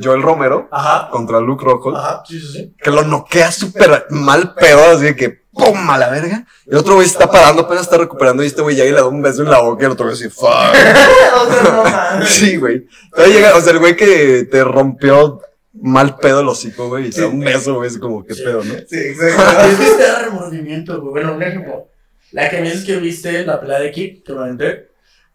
Joel 0.00 0.22
Romero 0.22 0.68
Ajá. 0.70 1.08
contra 1.10 1.40
Luke 1.40 1.64
Rockhold. 1.64 1.96
Ajá, 1.96 2.22
sí, 2.26 2.38
sí, 2.38 2.52
sí. 2.52 2.74
Que 2.80 2.90
lo 2.90 3.02
noquea 3.02 3.50
súper 3.50 4.06
mal 4.10 4.54
pedo, 4.54 4.92
así 4.92 5.06
de 5.06 5.16
que 5.16 5.39
¡pum! 5.52 5.90
a 5.90 5.98
la 5.98 6.08
verga. 6.10 6.46
Y 6.66 6.70
el 6.70 6.76
otro 6.76 6.94
güey 6.94 7.06
se 7.06 7.12
está 7.12 7.30
parando, 7.30 7.62
apenas 7.62 7.84
está 7.84 7.98
recuperando. 7.98 8.42
Y 8.42 8.46
este 8.46 8.62
güey 8.62 8.76
llega 8.76 8.88
y 8.88 8.92
le 8.92 8.98
da 8.98 9.06
un 9.06 9.22
beso 9.22 9.42
en 9.42 9.50
la 9.50 9.60
boca. 9.60 9.82
Y 9.82 9.86
el 9.86 9.92
otro 9.92 10.06
güey 10.06 10.16
así, 10.16 10.28
¡fuck! 10.28 10.50
Sí, 12.26 12.56
güey. 12.56 12.86
Todavía 13.10 13.34
llega, 13.34 13.56
o 13.56 13.60
sea, 13.60 13.72
el 13.72 13.78
güey 13.78 13.96
que 13.96 14.48
te 14.50 14.64
rompió 14.64 15.40
mal 15.72 16.16
pedo 16.16 16.40
el 16.40 16.48
hocico, 16.48 16.88
güey, 16.88 17.06
y 17.06 17.10
te 17.10 17.22
da 17.22 17.28
un 17.28 17.40
beso, 17.40 17.76
güey, 17.76 17.88
es 17.88 17.98
como, 17.98 18.24
¿qué 18.24 18.34
pedo, 18.34 18.62
no? 18.64 18.74
Sí, 18.88 18.98
exacto. 18.98 19.68
Es 19.68 19.78
que 19.78 19.96
te 19.96 20.02
da 20.02 20.18
remordimiento, 20.20 21.00
güey. 21.00 21.12
Bueno, 21.12 21.34
un 21.34 21.42
ejemplo. 21.42 21.88
La 22.32 22.48
que 22.48 22.60
me 22.60 22.70
dices 22.70 22.84
que 22.84 22.96
viste, 22.96 23.44
la 23.44 23.60
pelea 23.60 23.80
de 23.80 23.90
Kik, 23.90 24.24
que 24.24 24.34
comenté. 24.34 24.89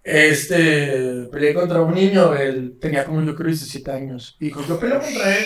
Este, 0.06 1.28
peleé 1.32 1.56
contra 1.56 1.82
un 1.82 1.96
niño, 1.96 2.36
él 2.36 2.78
tenía 2.80 3.04
como 3.06 3.24
yo 3.24 3.36
creo 3.36 3.48
17 3.48 3.92
años. 3.92 4.38
Y 4.40 4.46
dijo, 4.46 4.64
yo 4.68 4.80
peleo 4.80 5.02
contra 5.02 5.36
él. 5.36 5.46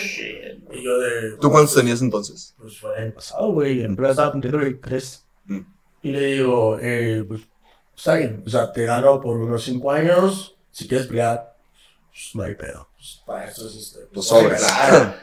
Y 0.70 0.84
yo 0.84 0.98
de, 0.98 1.36
¿Tú 1.40 1.50
cuántos 1.50 1.74
tenías 1.74 2.02
entonces? 2.02 2.54
pues 2.58 2.78
fue 2.78 2.90
el 3.02 3.14
pasado, 3.14 3.52
güey, 3.52 3.82
en 3.82 3.96
plena 3.96 4.10
estaba 4.10 4.32
cumpliendo 4.32 4.58
23. 4.58 5.24
Mm. 5.46 5.60
Y 6.02 6.12
le 6.12 6.26
digo, 6.26 6.78
eh, 6.78 7.24
pues, 7.26 7.40
está 7.96 8.16
bien, 8.16 8.42
o 8.46 8.50
sea, 8.50 8.70
te 8.70 8.84
gano 8.84 9.18
por 9.18 9.38
unos 9.38 9.64
5 9.64 9.90
años, 9.92 10.58
si 10.70 10.86
quieres 10.86 11.06
pelear, 11.06 11.56
pues, 12.10 12.30
no 12.34 12.42
hay 12.42 12.54
pedo. 12.54 12.86
Pues, 12.96 13.22
para 13.26 13.46
eso 13.46 13.66
es 13.66 13.76
este. 13.76 14.00
Pues 14.12 14.26
sobres. 14.26 14.62
Claro. 14.62 15.14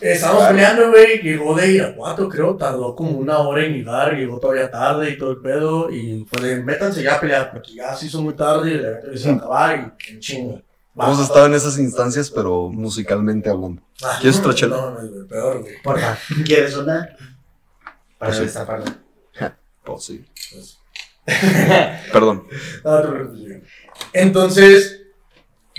Estábamos 0.00 0.48
peleando, 0.48 0.90
güey, 0.90 1.22
llegó 1.22 1.54
de 1.54 1.72
Irapuato, 1.72 2.28
creo, 2.28 2.54
tardó 2.56 2.94
como 2.94 3.12
una 3.12 3.38
hora 3.38 3.64
en 3.64 3.72
llegar, 3.72 4.14
llegó 4.14 4.38
todavía 4.38 4.70
tarde 4.70 5.10
y 5.10 5.16
todo 5.18 5.30
el 5.32 5.38
pedo, 5.40 5.90
y 5.90 6.26
fue 6.30 6.46
de, 6.46 6.62
métanse 6.62 7.02
ya 7.02 7.14
a 7.14 7.20
pelear, 7.20 7.50
porque 7.50 7.74
ya 7.74 7.94
se 7.94 8.06
hizo 8.06 8.20
muy 8.20 8.34
tarde 8.34 8.70
y 8.70 8.74
el 8.74 8.84
evento 8.84 9.16
se 9.16 9.28
va 9.28 9.34
a 9.34 9.36
acabar 9.38 9.94
y 10.08 10.12
en 10.12 10.20
chingo. 10.20 10.62
Hemos 10.98 11.20
estado 11.20 11.46
en 11.46 11.54
esas 11.54 11.78
instancias, 11.78 12.30
pero 12.30 12.68
musicalmente 12.70 13.50
hablando. 13.50 13.82
¿Quieres 14.20 14.38
otra 14.40 14.54
chela? 14.54 14.76
No, 14.76 14.90
no, 15.02 15.26
peor, 15.26 15.60
güey. 15.60 15.82
Porfa. 15.82 16.18
¿Quieres 16.44 16.76
una? 16.76 17.08
Para 18.18 18.30
Pues 18.30 18.36
sí. 18.38 18.42
destaparla. 18.44 18.96
Pues 19.84 20.04
sí. 20.04 20.24
Perdón. 22.12 22.46
Preocupes, 22.82 23.40
güey. 23.40 23.62
Entonces, 24.12 25.05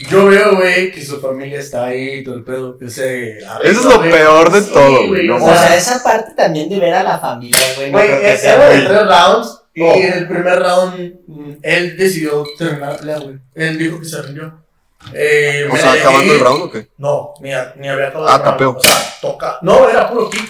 yo 0.09 0.25
veo, 0.27 0.55
güey, 0.55 0.91
que 0.91 1.03
su 1.03 1.19
familia 1.19 1.59
está 1.59 1.85
ahí, 1.85 2.23
todo 2.23 2.35
el 2.35 2.43
pedo, 2.43 2.77
que 2.77 2.89
se... 2.89 3.37
Eso 3.39 3.47
es 3.63 3.83
lo 3.85 4.01
peor 4.01 4.51
de 4.51 4.61
Sí, 4.61 4.69
todo, 4.71 5.07
güey. 5.07 5.27
No 5.27 5.35
O 5.37 5.39
sea, 5.39 5.75
esa 5.75 6.03
parte 6.03 6.33
también 6.35 6.69
de 6.69 6.79
ver 6.79 6.93
a 6.93 7.03
la 7.03 7.17
familia, 7.19 7.57
güey. 7.75 7.91
no 7.91 7.97
Güey, 7.97 8.37
sea 8.37 8.55
era 8.55 8.69
de 8.69 8.81
tres 8.81 9.07
rounds, 9.07 9.61
y 9.73 9.81
Oh. 9.83 9.93
en 9.93 10.13
el 10.13 10.27
primer 10.27 10.59
round, 10.59 11.15
mm, 11.27 11.51
él 11.61 11.97
decidió 11.97 12.43
terminar 12.57 12.93
la 12.93 12.97
pelea, 12.97 13.19
güey. 13.19 13.35
Él 13.55 13.77
dijo 13.77 13.99
que 13.99 14.05
se 14.05 14.21
rindió. 14.21 14.63
Eh, 15.13 15.67
O 15.69 15.73
me 15.73 15.79
sea, 15.79 15.93
acabando 15.93 16.19
dejé 16.19 16.31
el 16.31 16.37
ir. 16.37 16.43
round 16.43 16.63
o 16.63 16.71
qué? 16.71 16.87
No, 16.97 17.33
ni, 17.41 17.53
a- 17.53 17.73
ni 17.77 17.87
había 17.87 18.07
acabado 18.07 18.27
Ah, 18.29 18.35
el 18.35 18.41
round. 18.41 18.53
tapeo. 18.53 18.69
O 18.77 18.81
sea, 18.81 19.13
toca. 19.21 19.57
No, 19.61 19.87
era 19.89 20.09
puro 20.09 20.29
kick. 20.29 20.49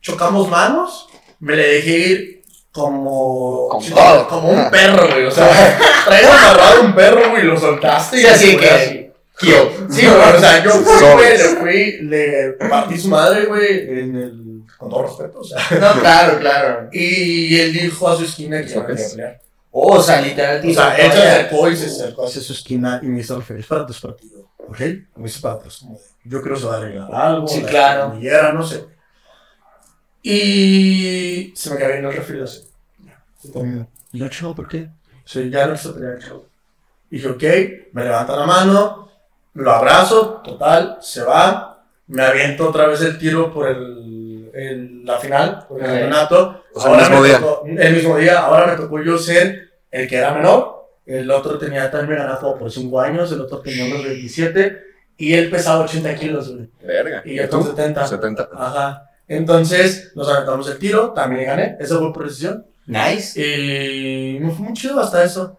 Chocamos 0.00 0.48
manos, 0.48 1.08
me 1.40 1.56
le 1.56 1.66
dejé 1.74 1.90
ir 1.98 2.41
como. 2.72 3.68
Todo. 3.94 4.28
Como 4.28 4.48
un 4.50 4.70
perro, 4.70 5.08
güey. 5.08 5.24
O 5.26 5.30
sea, 5.30 5.48
traes 6.06 6.26
amarrado 6.26 6.82
un 6.82 6.94
perro, 6.94 7.30
güey, 7.30 7.42
y 7.42 7.46
lo 7.46 7.58
soltaste. 7.58 8.18
Sí, 8.18 8.26
así 8.26 8.52
fue 8.52 8.60
que- 8.60 9.02
Kill. 9.38 9.54
Sí, 9.90 10.06
güey, 10.06 10.36
o 10.36 10.38
sea, 10.40 10.62
yo 10.62 10.70
fui, 10.72 11.06
güey, 11.14 11.38
le 11.38 11.44
fui, 11.56 11.98
le 12.02 12.52
partí 12.68 12.98
su 12.98 13.08
madre, 13.08 13.46
güey, 13.46 13.98
en 14.00 14.16
el. 14.16 14.42
Con 14.78 14.90
todo 14.90 15.02
respeto, 15.04 15.38
o 15.40 15.44
sea. 15.44 15.58
No, 15.80 16.00
claro, 16.00 16.38
claro. 16.38 16.88
Y 16.92 17.58
él 17.58 17.72
dijo 17.72 18.08
a 18.08 18.16
su 18.16 18.24
esquina 18.24 18.60
que 18.60 18.66
¿Eso 18.66 18.80
no 18.80 18.86
qué 18.86 18.92
quería 18.92 19.06
es? 19.06 19.12
pelear. 19.12 19.40
O 19.70 20.02
sea, 20.02 20.20
literal, 20.20 20.60
O 20.68 20.74
sea, 20.74 20.94
él 20.96 21.12
se 21.12 21.18
"Oye, 21.18 21.28
acercó 21.28 21.68
y 21.70 21.76
se 21.76 21.86
acercó 21.86 22.26
hacia 22.26 22.42
su 22.42 22.52
esquina 22.52 23.00
y 23.02 23.06
me 23.06 23.20
hizo 23.20 23.40
feliz 23.40 23.66
para 23.66 23.86
tu 23.86 23.94
partido. 23.94 24.48
¿Ok? 24.68 24.80
Me 25.16 25.28
hizo 25.28 25.40
para 25.40 25.56
como 25.56 25.70
de, 25.70 26.00
yo 26.24 26.42
creo 26.42 26.54
que 26.54 26.60
se 26.60 26.66
va 26.66 26.74
a 26.74 26.76
arreglar 26.78 27.14
algo. 27.14 27.48
Sí, 27.48 27.62
la 27.62 27.68
claro. 27.68 28.14
no 28.54 28.62
sé. 28.66 28.84
Y 30.22 31.52
se 31.56 31.70
me 31.70 31.76
cayó 31.76 31.94
en 31.94 32.04
el 32.04 32.12
refri 32.12 32.40
así. 32.40 32.68
¿Y 34.12 34.28
chido, 34.30 34.54
por 34.54 34.68
qué? 34.68 34.88
Sí, 35.24 35.50
ya 35.50 35.66
no 35.66 35.76
se 35.76 35.90
pelear, 35.90 36.18
chido. 36.18 36.46
Y 37.10 37.16
dije, 37.16 37.28
ok, 37.28 37.42
me 37.92 38.04
levanta 38.04 38.36
la 38.36 38.46
mano, 38.46 39.10
lo 39.54 39.70
abrazo, 39.70 40.40
total, 40.44 40.98
se 41.00 41.22
va, 41.22 41.84
me 42.06 42.22
aviento 42.22 42.68
otra 42.68 42.86
vez 42.86 43.00
el 43.02 43.18
tiro 43.18 43.52
por 43.52 43.68
el, 43.68 44.50
el- 44.54 45.04
la 45.04 45.18
final, 45.18 45.66
por 45.68 45.80
el 45.80 45.86
campeonato. 45.86 46.62
O 46.74 46.80
sea, 46.80 46.92
el 46.92 46.98
mismo 47.00 47.20
me 47.20 47.28
día. 47.28 47.38
tocó- 47.40 47.66
el 47.66 47.94
mismo 47.94 48.16
día, 48.16 48.40
ahora 48.40 48.66
me 48.68 48.76
tocó 48.76 49.02
yo 49.02 49.18
ser 49.18 49.70
el 49.90 50.08
que 50.08 50.16
era 50.16 50.32
menor 50.32 50.80
el 51.04 51.28
otro 51.32 51.58
tenía 51.58 51.90
también 51.90 52.10
me 52.10 52.24
ganaba 52.24 52.56
por 52.56 52.70
5 52.70 53.00
años, 53.00 53.30
el 53.32 53.40
otro 53.40 53.58
tenía 53.60 53.86
unos 53.86 54.04
27 54.04 54.78
y 55.18 55.34
él 55.34 55.50
pesaba 55.50 55.84
80 55.84 56.14
kilos, 56.14 56.54
güey. 56.54 56.68
Verga. 56.80 57.22
Y 57.24 57.34
yo 57.34 57.48
con 57.50 57.64
70. 57.64 58.06
70. 58.06 58.48
Ajá. 58.56 59.10
Entonces 59.36 60.12
nos 60.14 60.28
aventamos 60.28 60.68
el 60.70 60.78
tiro, 60.78 61.12
también 61.12 61.46
gané, 61.46 61.76
eso 61.80 61.98
fue 61.98 62.12
por 62.12 62.24
decisión. 62.28 62.66
Nice. 62.86 63.40
Y 63.40 64.38
me 64.40 64.50
fue 64.50 64.66
muy 64.66 64.74
chido 64.74 65.00
hasta 65.00 65.22
eso. 65.24 65.58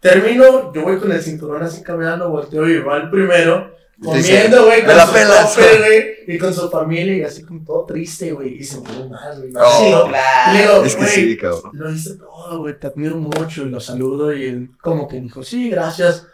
Termino, 0.00 0.72
yo 0.74 0.82
voy 0.82 0.98
con 0.98 1.12
el 1.12 1.22
cinturón 1.22 1.62
así 1.62 1.82
caminando, 1.82 2.28
volteo 2.30 2.68
y 2.68 2.78
va 2.80 2.96
el 2.96 3.10
primero, 3.10 3.72
comiendo, 4.02 4.64
güey, 4.64 4.80
"Me 4.80 4.86
con 4.88 4.96
la 4.96 5.06
su 5.06 5.12
pelas". 5.12 5.54
topper, 5.54 5.78
güey, 5.78 6.04
y 6.26 6.38
con 6.38 6.52
su 6.52 6.68
familia, 6.70 7.16
y 7.18 7.22
así 7.22 7.44
como 7.44 7.64
todo 7.64 7.84
triste, 7.86 8.32
güey, 8.32 8.58
y 8.58 8.64
se 8.64 8.80
dio 8.80 9.08
mal, 9.08 9.38
güey. 9.38 9.52
Oh. 9.56 9.78
Sí, 9.78 9.84
Y 9.86 9.90
le 9.92 10.08
claro. 10.08 10.58
digo, 10.58 10.84
Es 10.84 10.96
que 10.96 11.06
sí, 11.06 11.36
cabrón. 11.36 11.70
lo 11.74 11.90
hice 11.92 12.16
todo, 12.16 12.58
güey, 12.58 12.76
te 12.80 12.88
admiro 12.88 13.16
mucho, 13.16 13.62
y 13.62 13.70
lo 13.70 13.78
saludo, 13.78 14.32
y 14.32 14.44
él 14.46 14.70
como 14.80 15.06
que 15.06 15.20
dijo, 15.20 15.44
sí, 15.44 15.70
gracias, 15.70 16.26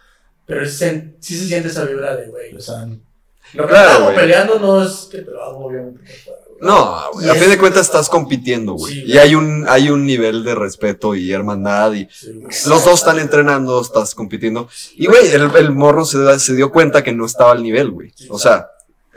pero 0.46 0.64
sí 0.64 0.70
se, 0.72 1.14
sí 1.20 1.36
se 1.36 1.44
siente 1.44 1.68
esa 1.68 1.84
vibra 1.84 2.16
de, 2.16 2.28
güey, 2.28 2.54
o 2.54 2.60
sea, 2.60 2.86
lo 3.52 3.64
que 3.64 3.68
Claro, 3.68 3.90
estamos 3.90 4.12
peleando 4.14 4.58
no 4.60 4.82
es 4.82 5.08
que 5.12 5.18
te 5.18 5.30
lo 5.30 5.42
hago, 5.44 5.66
obviamente. 5.66 6.00
No, 6.60 7.12
güey, 7.12 7.28
a 7.28 7.34
fin 7.34 7.50
de 7.50 7.58
cuentas 7.58 7.86
estás 7.86 8.08
compitiendo, 8.08 8.72
güey. 8.72 8.94
Sí, 8.94 9.04
y 9.06 9.18
hay 9.18 9.34
un, 9.34 9.66
hay 9.68 9.90
un 9.90 10.06
nivel 10.06 10.44
de 10.44 10.54
respeto 10.54 11.14
y 11.14 11.32
hermandad 11.32 11.92
y 11.92 12.08
Sí, 12.10 12.40
los 12.68 12.84
dos 12.84 12.94
están 13.00 13.18
entrenando, 13.18 13.80
estás 13.80 14.14
compitiendo. 14.14 14.68
Y, 14.96 15.06
güey, 15.06 15.28
el, 15.32 15.50
el 15.56 15.72
morro 15.72 16.04
se, 16.04 16.38
se 16.38 16.54
dio 16.54 16.70
cuenta 16.72 17.04
que 17.04 17.12
no 17.12 17.26
estaba 17.26 17.52
al 17.52 17.62
nivel, 17.62 17.90
güey. 17.90 18.12
O 18.28 18.38
sea, 18.38 18.68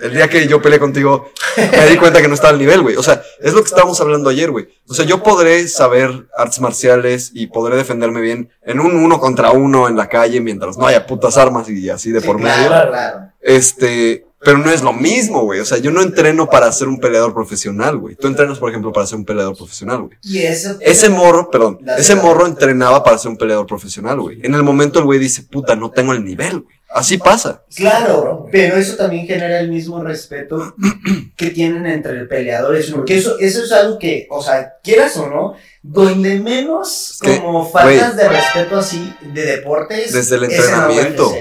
el 0.01 0.13
día 0.13 0.27
que 0.27 0.47
yo 0.47 0.61
peleé 0.61 0.79
contigo, 0.79 1.29
me 1.57 1.85
di 1.87 1.97
cuenta 1.97 2.21
que 2.21 2.27
no 2.27 2.33
estaba 2.33 2.51
al 2.53 2.59
nivel, 2.59 2.81
güey. 2.81 2.95
O 2.95 3.03
sea, 3.03 3.21
es 3.39 3.53
lo 3.53 3.61
que 3.61 3.67
estábamos 3.67 3.99
hablando 4.01 4.29
ayer, 4.29 4.49
güey. 4.51 4.67
O 4.87 4.93
sea, 4.93 5.05
yo 5.05 5.21
podré 5.21 5.67
saber 5.67 6.27
artes 6.35 6.59
marciales 6.59 7.31
y 7.33 7.47
podré 7.47 7.75
defenderme 7.75 8.21
bien 8.21 8.49
en 8.63 8.79
un 8.79 8.95
uno 8.95 9.19
contra 9.19 9.51
uno 9.51 9.87
en 9.87 9.95
la 9.95 10.09
calle 10.09 10.41
mientras 10.41 10.77
no 10.77 10.87
haya 10.87 11.05
putas 11.05 11.37
armas 11.37 11.69
y 11.69 11.89
así 11.89 12.11
de 12.11 12.21
por 12.21 12.37
claro, 12.37 12.57
medio. 12.57 12.89
claro. 12.89 13.19
Este, 13.41 14.25
pero 14.43 14.57
no 14.57 14.71
es 14.71 14.81
lo 14.81 14.93
mismo, 14.93 15.43
güey. 15.43 15.59
O 15.59 15.65
sea, 15.65 15.77
yo 15.77 15.91
no 15.91 16.01
entreno 16.01 16.49
para 16.49 16.71
ser 16.71 16.87
un 16.87 16.99
peleador 16.99 17.33
profesional, 17.33 17.97
güey. 17.97 18.15
Tú 18.15 18.27
entrenas, 18.27 18.57
por 18.57 18.69
ejemplo, 18.69 18.91
para 18.91 19.05
ser 19.05 19.19
un 19.19 19.25
peleador 19.25 19.55
profesional, 19.55 20.01
güey. 20.01 20.17
Y. 20.23 20.39
Ese 20.39 21.09
morro, 21.09 21.49
perdón, 21.51 21.79
ese 21.97 22.15
morro 22.15 22.47
entrenaba 22.47 23.03
para 23.03 23.17
ser 23.17 23.31
un 23.31 23.37
peleador 23.37 23.67
profesional, 23.67 24.19
güey. 24.19 24.39
En 24.43 24.55
el 24.55 24.63
momento 24.63 24.99
el 24.99 25.05
güey 25.05 25.19
dice, 25.19 25.43
puta, 25.43 25.75
no 25.75 25.91
tengo 25.91 26.13
el 26.13 26.23
nivel, 26.23 26.61
güey. 26.61 26.81
Así 26.93 27.17
pasa. 27.17 27.63
Claro, 27.73 28.47
pero 28.51 28.75
eso 28.75 28.97
también 28.97 29.25
genera 29.25 29.61
el 29.61 29.69
mismo 29.69 30.03
respeto 30.03 30.75
que 31.37 31.51
tienen 31.51 31.85
entre 31.85 32.25
peleadores, 32.25 32.91
porque 32.91 33.17
eso, 33.17 33.39
eso 33.39 33.63
es 33.63 33.71
algo 33.71 33.97
que, 33.97 34.27
o 34.29 34.43
sea, 34.43 34.73
quieras 34.83 35.15
o 35.15 35.29
no, 35.29 35.55
donde 35.81 36.39
menos 36.39 37.11
Es 37.11 37.19
que, 37.21 37.41
como 37.41 37.69
faltas 37.69 38.17
de 38.17 38.27
respeto 38.27 38.77
así 38.77 39.13
de 39.33 39.45
deportes. 39.45 40.11
Desde 40.11 40.35
el 40.35 40.43
entrenamiento. 40.45 41.31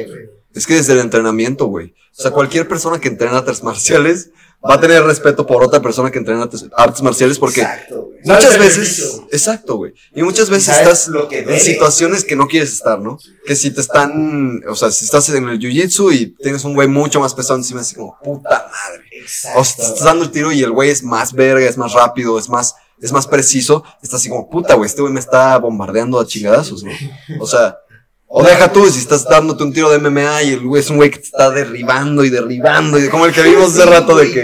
Es 0.55 0.67
que 0.67 0.75
desde 0.75 0.95
el 0.95 1.01
entrenamiento, 1.01 1.67
güey. 1.67 1.95
O 2.19 2.23
sea, 2.23 2.33
cualquier 2.33 2.67
persona 2.69 3.01
que 3.01 3.09
entrena 3.09 3.39
artes 3.39 3.63
marciales 3.63 4.31
va 4.69 4.75
a 4.75 4.81
tener 4.81 5.03
respeto 5.05 5.47
por 5.47 5.65
otra 5.65 5.81
persona 5.81 6.11
que 6.11 6.19
entrena 6.19 6.43
artes, 6.43 7.03
marciales 7.03 7.39
porque 7.39 7.63
Exacto, 7.63 8.11
muchas 8.25 8.59
veces, 8.59 9.21
exacto, 9.31 9.77
güey. 9.77 9.95
Y 10.15 10.23
muchas 10.23 10.51
veces 10.51 10.67
¿Sabes 10.67 10.83
estás 10.83 11.09
lo 11.09 11.29
que 11.29 11.41
en 11.41 11.61
situaciones 11.61 12.25
que 12.25 12.37
no 12.37 12.47
quieres 12.47 12.73
estar, 12.73 13.01
¿no? 13.01 13.19
Que 13.47 13.57
si 13.57 13.71
te 13.71 13.81
están, 13.81 14.63
o 14.69 14.75
sea, 14.75 14.91
si 14.91 15.05
estás 15.05 15.29
en 15.31 15.49
el 15.49 15.59
jiu-jitsu 15.59 16.13
y 16.15 16.27
tienes 16.43 16.65
un 16.65 16.75
güey 16.75 16.89
mucho 16.89 17.21
más 17.21 17.35
pesado 17.35 17.59
encima, 17.59 17.81
así 17.81 17.95
como, 17.95 18.19
puta 18.23 18.71
madre. 18.71 19.05
Exacto. 19.13 19.61
O 19.61 19.65
si 19.65 19.77
te 19.77 19.83
estás 19.83 20.05
dando 20.05 20.25
el 20.25 20.31
tiro 20.31 20.53
y 20.53 20.63
el 20.63 20.73
güey 20.73 20.91
es 20.91 21.03
más 21.03 21.33
verga, 21.33 21.67
es 21.67 21.79
más 21.79 21.95
rápido, 21.95 22.39
es 22.39 22.51
más, 22.51 22.75
es 23.01 23.13
más 23.13 23.27
preciso, 23.27 23.83
estás 24.03 24.21
así 24.21 24.29
como, 24.29 24.51
puta, 24.51 24.75
güey, 24.75 24.87
este 24.87 25.01
güey 25.01 25.13
me 25.13 25.21
está 25.21 25.57
bombardeando 25.57 26.21
a 26.21 26.27
chingadazos, 26.27 26.85
güey. 26.85 26.97
O 27.39 27.47
sea, 27.47 27.79
o 28.33 28.45
deja 28.45 28.73
tú, 28.73 28.87
si 28.89 29.01
estás 29.01 29.29
dándote 29.29 29.65
un 29.65 29.73
tiro 29.73 29.91
de 29.91 29.99
MMA 29.99 30.43
y 30.45 30.53
el 30.53 30.61
güey 30.61 30.81
es 30.81 30.89
un 30.89 30.97
güey 30.99 31.11
que 31.11 31.19
te 31.19 31.25
está 31.25 31.51
derribando 31.51 32.25
y 32.25 32.31
derribando, 32.31 32.97
y 32.99 33.09
como 33.09 33.27
el 33.27 33.33
que 33.33 33.43
vimos 33.43 33.71
hace 33.77 33.85
rato 33.91 34.17
de 34.17 34.31
que, 34.31 34.43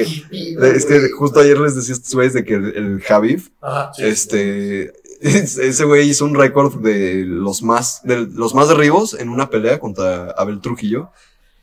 de- 0.58 0.76
es 0.76 0.84
que 0.86 1.08
justo 1.16 1.38
ayer 1.38 1.56
les 1.58 1.76
decía 1.76 1.94
a 1.94 1.98
estos 1.98 2.14
güeyes 2.14 2.32
de 2.34 2.44
que 2.44 2.54
el, 2.54 2.76
el 2.76 3.00
Javif, 3.00 3.50
Ajá, 3.60 3.92
sí. 3.94 4.02
este, 4.04 4.92
ese 5.20 5.84
güey 5.84 6.08
hizo 6.10 6.24
un 6.24 6.34
récord 6.34 6.74
de 6.82 7.24
los 7.26 7.62
más, 7.62 8.00
de 8.02 8.26
los 8.26 8.54
más 8.56 8.68
derribos 8.68 9.14
en 9.14 9.28
una 9.28 9.48
pelea 9.50 9.78
contra 9.78 10.32
Abel 10.32 10.60
Trujillo. 10.60 11.10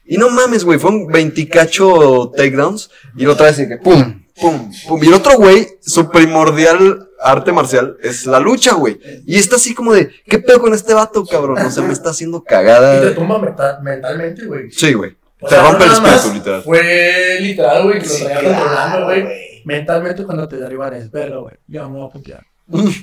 Y 0.06 0.18
no 0.18 0.30
mames, 0.30 0.64
güey, 0.66 0.80
fueron 0.80 1.08
28 1.08 2.32
takedowns 2.36 2.90
y 3.16 3.26
lo 3.26 3.36
traes 3.38 3.60
y 3.60 3.68
que 3.68 3.78
pum, 3.78 4.23
pum, 4.40 4.72
pum. 4.88 5.04
Y 5.04 5.08
el 5.08 5.14
otro 5.14 5.38
güey, 5.38 5.68
su 5.82 6.10
primordial 6.10 7.10
arte 7.22 7.52
marcial 7.52 7.98
es 8.02 8.26
la 8.26 8.40
lucha, 8.40 8.74
güey. 8.74 9.00
Y 9.26 9.38
está 9.38 9.56
así 9.56 9.74
como 9.74 9.94
de, 9.94 10.10
¿qué 10.28 10.40
pedo 10.40 10.60
con 10.62 10.74
este 10.74 10.94
vato, 10.94 11.26
cabrón? 11.26 11.58
O 11.66 11.72
sea, 11.72 11.84
me 11.84 11.94
está 11.94 12.10
haciendo 12.10 12.38
Y 12.40 12.42
te 12.42 12.48
cagada. 12.48 13.16
tumba 13.16 13.40
mental- 13.40 13.80
mentalmente, 13.82 14.46
güey. 14.46 14.72
Sí, 14.72 14.94
güey. 14.94 15.16
O 15.40 15.48
Te 15.48 15.56
sea, 15.56 15.64
rompe 15.64 15.84
el 15.86 15.90
no 15.92 16.08
espíritu, 16.08 16.34
literal. 16.36 16.64
Fue 16.64 17.38
literal, 17.42 17.84
güey, 17.84 18.00
que 18.00 18.06
lo 18.08 18.14
Sí, 18.14 18.24
traía 18.24 18.44
controlando, 18.44 19.06
güey. 19.06 19.26
Mentalmente 19.66 20.24
cuando 20.26 20.48
te 20.48 20.58
derriban 20.58 20.94
es 20.94 21.12
verga, 21.12 21.38
güey. 21.38 21.56
Ya 21.68 21.84
me 21.88 21.98
voy 22.00 22.08
a 22.08 22.12
putear. 22.12 22.46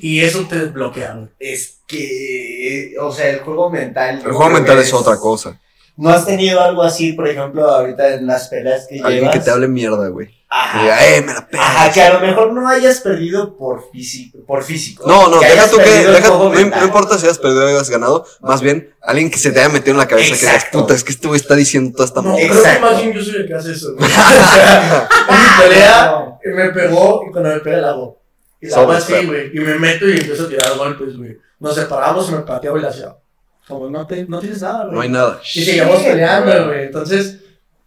y 0.00 0.20
eso 0.20 0.46
te 0.48 0.58
desbloquea, 0.58 1.14
güey. 1.14 1.28
Es 1.38 1.80
que, 1.86 2.94
o 3.00 3.12
sea, 3.12 3.28
el 3.30 3.40
juego 3.40 3.70
mental. 3.70 4.16
El 4.24 4.32
juego 4.32 4.50
mental 4.50 4.78
es 4.78 4.92
otra 4.92 5.16
cosa. 5.18 5.60
¿No 6.00 6.10
has 6.10 6.24
tenido 6.26 6.60
algo 6.60 6.82
así, 6.82 7.12
por 7.12 7.28
ejemplo, 7.28 7.68
ahorita 7.68 8.14
en 8.14 8.26
las 8.26 8.48
peleas 8.48 8.86
que 8.88 8.96
Alguien 9.00 9.20
llevas? 9.24 9.34
que 9.36 9.40
te 9.42 9.50
hable 9.50 9.68
mierda, 9.68 10.08
güey. 10.08 10.28
Que 10.28 10.34
Ajá. 10.48 10.82
diga, 10.82 11.06
eh, 11.16 11.20
me 11.22 11.34
la 11.34 11.46
pegas. 11.46 11.66
Ajá, 11.66 11.92
que 11.92 12.02
a 12.02 12.12
lo 12.14 12.20
mejor 12.20 12.52
no 12.52 12.66
hayas 12.68 13.00
perdido 13.00 13.56
por 13.56 13.88
físico. 13.92 14.38
Por 14.46 14.64
físico 14.64 15.04
No, 15.06 15.28
no, 15.28 15.38
deja 15.38 15.68
tú 15.70 15.76
que, 15.76 15.84
deja, 15.90 16.28
no, 16.28 16.48
no 16.48 16.60
importa 16.84 17.16
si 17.18 17.26
hayas 17.26 17.38
perdido 17.38 17.64
o 17.64 17.68
hayas 17.68 17.88
ganado, 17.90 18.26
más 18.40 18.60
bien 18.60 18.92
alguien 19.02 19.30
que 19.30 19.38
se 19.38 19.52
te 19.52 19.60
haya 19.60 19.68
metido 19.68 19.92
en 19.92 19.98
la 19.98 20.08
cabeza 20.08 20.30
que 20.34 20.40
digas, 20.40 20.54
Exacto. 20.54 20.80
puta, 20.80 20.94
es 20.94 21.04
que 21.04 21.12
este 21.12 21.28
güey 21.28 21.38
está 21.40 21.54
diciendo 21.54 21.92
toda 21.94 22.06
esta 22.06 22.22
No, 22.22 22.34
mierda. 22.34 22.48
creo 22.50 22.62
que 22.62 22.68
Exacto. 22.68 22.86
más 22.94 23.02
bien 23.02 23.12
yo 23.12 23.22
soy 23.22 23.34
el 23.36 23.46
que 23.46 23.54
hace 23.54 23.72
eso, 23.72 23.94
güey. 23.94 24.10
O 24.10 24.14
sea, 24.54 25.08
en 25.28 25.36
mi 25.36 25.62
pelea 25.68 26.24
me 26.44 26.70
pegó 26.70 27.22
y 27.28 27.30
cuando 27.30 27.50
me 27.50 27.60
pega 27.60 27.76
la 27.78 27.90
hago. 27.90 28.20
Y 28.60 28.66
la 28.68 28.76
hago 28.78 28.92
así, 28.92 29.12
güey. 29.26 29.56
Y 29.56 29.60
me 29.60 29.78
meto 29.78 30.08
y 30.08 30.12
empiezo 30.18 30.44
a 30.44 30.48
tirar 30.48 30.76
golpes, 30.76 31.16
güey. 31.16 31.36
Nos 31.60 31.74
separamos 31.74 32.28
y 32.28 32.32
me 32.32 32.38
pateaba 32.40 32.78
y 32.78 32.82
la 32.82 32.88
hacía. 32.88 33.16
Como 33.70 33.88
no, 33.88 34.06
te, 34.06 34.26
no 34.26 34.40
tienes 34.40 34.60
nada, 34.60 34.84
güey. 34.84 34.94
No 34.94 35.00
hay 35.00 35.08
nada. 35.08 35.40
Y 35.54 35.62
seguíamos 35.64 36.02
peleando, 36.02 36.66
güey. 36.66 36.84
Entonces, 36.84 37.38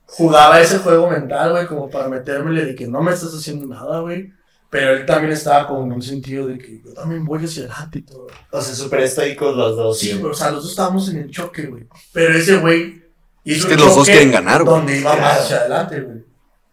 jugaba 0.05 0.59
ese 0.59 0.79
juego 0.79 1.09
mental, 1.09 1.51
güey, 1.51 1.67
como 1.67 1.89
para 1.89 2.07
metérmele 2.07 2.65
de 2.65 2.75
que 2.75 2.87
no 2.87 3.01
me 3.01 3.13
estás 3.13 3.33
haciendo 3.33 3.67
nada, 3.67 3.99
güey. 3.99 4.31
Pero 4.69 4.93
él 4.93 5.05
también 5.05 5.33
estaba 5.33 5.67
como 5.67 5.83
en 5.83 5.91
un 5.91 6.01
sentido 6.01 6.47
de 6.47 6.57
que 6.57 6.81
yo 6.83 6.93
también 6.93 7.23
voy 7.23 7.45
hacia 7.45 7.65
adelante 7.65 7.99
y 7.99 8.01
todo. 8.01 8.25
O 8.51 8.59
sea, 8.59 8.73
súper 8.73 9.01
estoicos 9.01 9.55
los 9.55 9.75
dos. 9.75 9.99
Sí, 9.99 10.13
güey, 10.13 10.31
o 10.31 10.33
sea, 10.33 10.49
los 10.49 10.63
dos 10.63 10.71
estábamos 10.71 11.09
en 11.09 11.17
el 11.17 11.29
choque, 11.29 11.67
güey. 11.67 11.85
Pero 12.11 12.33
ese 12.33 12.57
güey 12.57 13.03
hizo 13.43 13.59
Es 13.59 13.65
que 13.67 13.73
un 13.75 13.79
los 13.81 13.95
dos 13.95 14.07
choque 14.07 14.13
quieren 14.13 14.31
ganar, 14.31 14.63
güey. 14.63 14.75
Donde 14.75 14.97
iba 14.99 15.15
más 15.15 15.41
hacia 15.41 15.57
adelante, 15.57 16.01
güey. 16.01 16.23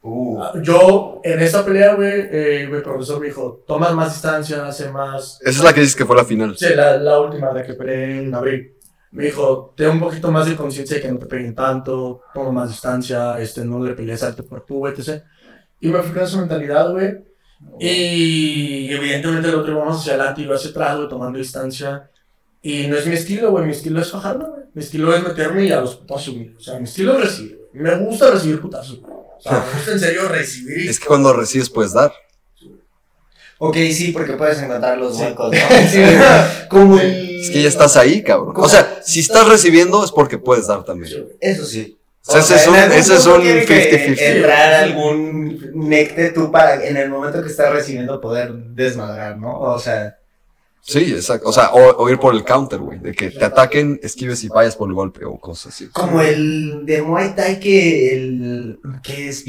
Uh, 0.02 0.62
Yo, 0.62 1.20
en 1.22 1.40
esta 1.40 1.62
pelea, 1.62 1.94
güey, 1.94 2.10
eh, 2.30 2.68
mi 2.72 2.80
profesor 2.80 3.20
me 3.20 3.26
dijo, 3.26 3.62
tomas 3.66 3.92
más 3.92 4.14
distancia, 4.14 4.66
hace 4.66 4.88
más... 4.88 5.38
Esa 5.42 5.50
es 5.50 5.62
la 5.62 5.74
que 5.74 5.80
dices 5.80 5.94
que 5.94 6.06
fue 6.06 6.16
la 6.16 6.24
final. 6.24 6.56
Sí, 6.56 6.68
la, 6.74 6.96
la 6.96 7.20
última 7.20 7.52
de 7.52 7.64
que 7.64 7.74
peleé 7.74 8.22
en 8.22 8.34
abril. 8.34 8.72
Me 9.12 9.24
dijo, 9.24 9.74
ten 9.76 9.90
un 9.90 10.00
poquito 10.00 10.30
más 10.30 10.46
de 10.46 10.56
conciencia 10.56 10.96
de 10.96 11.02
que 11.02 11.10
no 11.10 11.18
te 11.18 11.26
peguen 11.26 11.54
tanto, 11.54 12.22
toma 12.32 12.52
más 12.52 12.70
distancia, 12.70 13.40
este, 13.40 13.64
no 13.64 13.82
le 13.84 13.94
pelees 13.94 14.22
alto 14.22 14.46
por 14.46 14.64
tu, 14.64 14.86
etc. 14.86 15.22
Y 15.80 15.88
me 15.88 16.00
fui 16.02 16.12
con 16.12 16.22
esa 16.22 16.38
mentalidad, 16.38 16.92
güey. 16.92 17.18
Y 17.78 18.92
evidentemente 18.92 19.48
el 19.48 19.56
otro 19.56 19.78
vamos 19.78 20.00
hacia 20.00 20.14
adelante 20.14 20.42
y 20.42 20.52
hacia 20.52 20.70
atrás, 20.70 20.96
güey, 20.96 21.08
tomando 21.08 21.38
distancia. 21.38 22.10
Y 22.62 22.86
no 22.86 22.96
es 22.96 23.06
mi 23.06 23.14
estilo, 23.14 23.50
güey, 23.50 23.64
mi 23.64 23.72
estilo 23.72 24.00
es 24.00 24.12
bajarlo, 24.12 24.50
güey. 24.50 24.62
Mi 24.74 24.82
estilo 24.82 25.14
es 25.14 25.22
meterme 25.22 25.64
y 25.64 25.72
a 25.72 25.80
los 25.80 25.96
putazos, 25.96 26.34
güey. 26.34 26.54
O 26.54 26.60
sea, 26.60 26.78
mi 26.78 26.84
estilo 26.84 27.14
es 27.14 27.24
recibir. 27.24 27.60
Me 27.72 27.94
gusta 27.96 28.30
recibir 28.30 28.60
putazos. 28.60 29.00
O 29.02 29.40
sea, 29.40 29.52
me 29.52 29.74
gusta 29.74 29.92
en 29.92 30.00
serio 30.00 30.28
recibir. 30.28 30.88
Es 30.88 31.00
que 31.00 31.06
cuando 31.06 31.32
recibes 31.32 31.70
puedes 31.70 31.92
dar. 31.92 32.12
Ok, 33.60 33.76
sí, 33.92 34.10
porque 34.12 34.32
puedes 34.32 34.60
encontrar 34.60 34.98
los 34.98 35.16
Sí. 35.16 35.22
huecos, 35.22 35.52
¿no? 35.70 35.88
Sí, 35.88 36.02
como 36.68 36.98
el... 36.98 37.40
Es 37.40 37.50
que 37.50 37.62
ya 37.62 37.68
estás 37.68 37.96
ahí, 37.96 38.22
cabrón. 38.22 38.54
O 38.56 38.68
sea, 38.68 39.00
si 39.04 39.20
estás 39.20 39.46
recibiendo 39.48 40.04
es 40.04 40.10
porque 40.12 40.36
puedes 40.38 40.66
dar 40.66 40.84
también. 40.84 41.26
Eso 41.40 41.64
sí. 41.64 41.96
O 42.26 42.32
sea, 42.32 42.40
ese 42.42 42.56
es 42.56 42.66
un- 42.68 42.76
ese 42.76 43.14
es 43.16 43.26
un 43.26 43.40
tiene 43.42 43.64
que 43.64 44.14
50-50. 44.14 44.36
Entrar 44.36 44.74
algún 44.74 45.70
necte 45.74 46.30
tú 46.30 46.50
para 46.52 46.84
en 46.84 46.96
el 46.98 47.08
momento 47.08 47.42
que 47.42 47.48
estás 47.48 47.72
recibiendo 47.72 48.20
poder 48.20 48.52
desmadrar, 48.52 49.38
¿no? 49.38 49.58
O 49.58 49.78
sea, 49.78 50.16
Sí, 50.82 51.12
exacto. 51.12 51.48
O 51.48 51.52
sea, 51.52 51.70
o, 51.72 51.96
o 52.02 52.08
ir 52.10 52.18
por 52.18 52.34
el 52.34 52.42
counter, 52.44 52.78
güey. 52.80 52.98
De 52.98 53.12
que 53.12 53.30
te 53.30 53.44
ataquen, 53.44 54.00
esquives 54.02 54.42
y 54.44 54.48
vayas 54.48 54.74
por 54.76 54.88
el 54.88 54.94
golpe 54.94 55.24
o 55.24 55.38
cosas 55.38 55.72
así. 55.74 55.88
como 55.88 56.20
el 56.20 56.84
de 56.86 57.02
Muay 57.02 57.34
Thai 57.36 57.60
que 57.60 58.14
el 58.16 58.80
que 59.02 59.28
es 59.28 59.44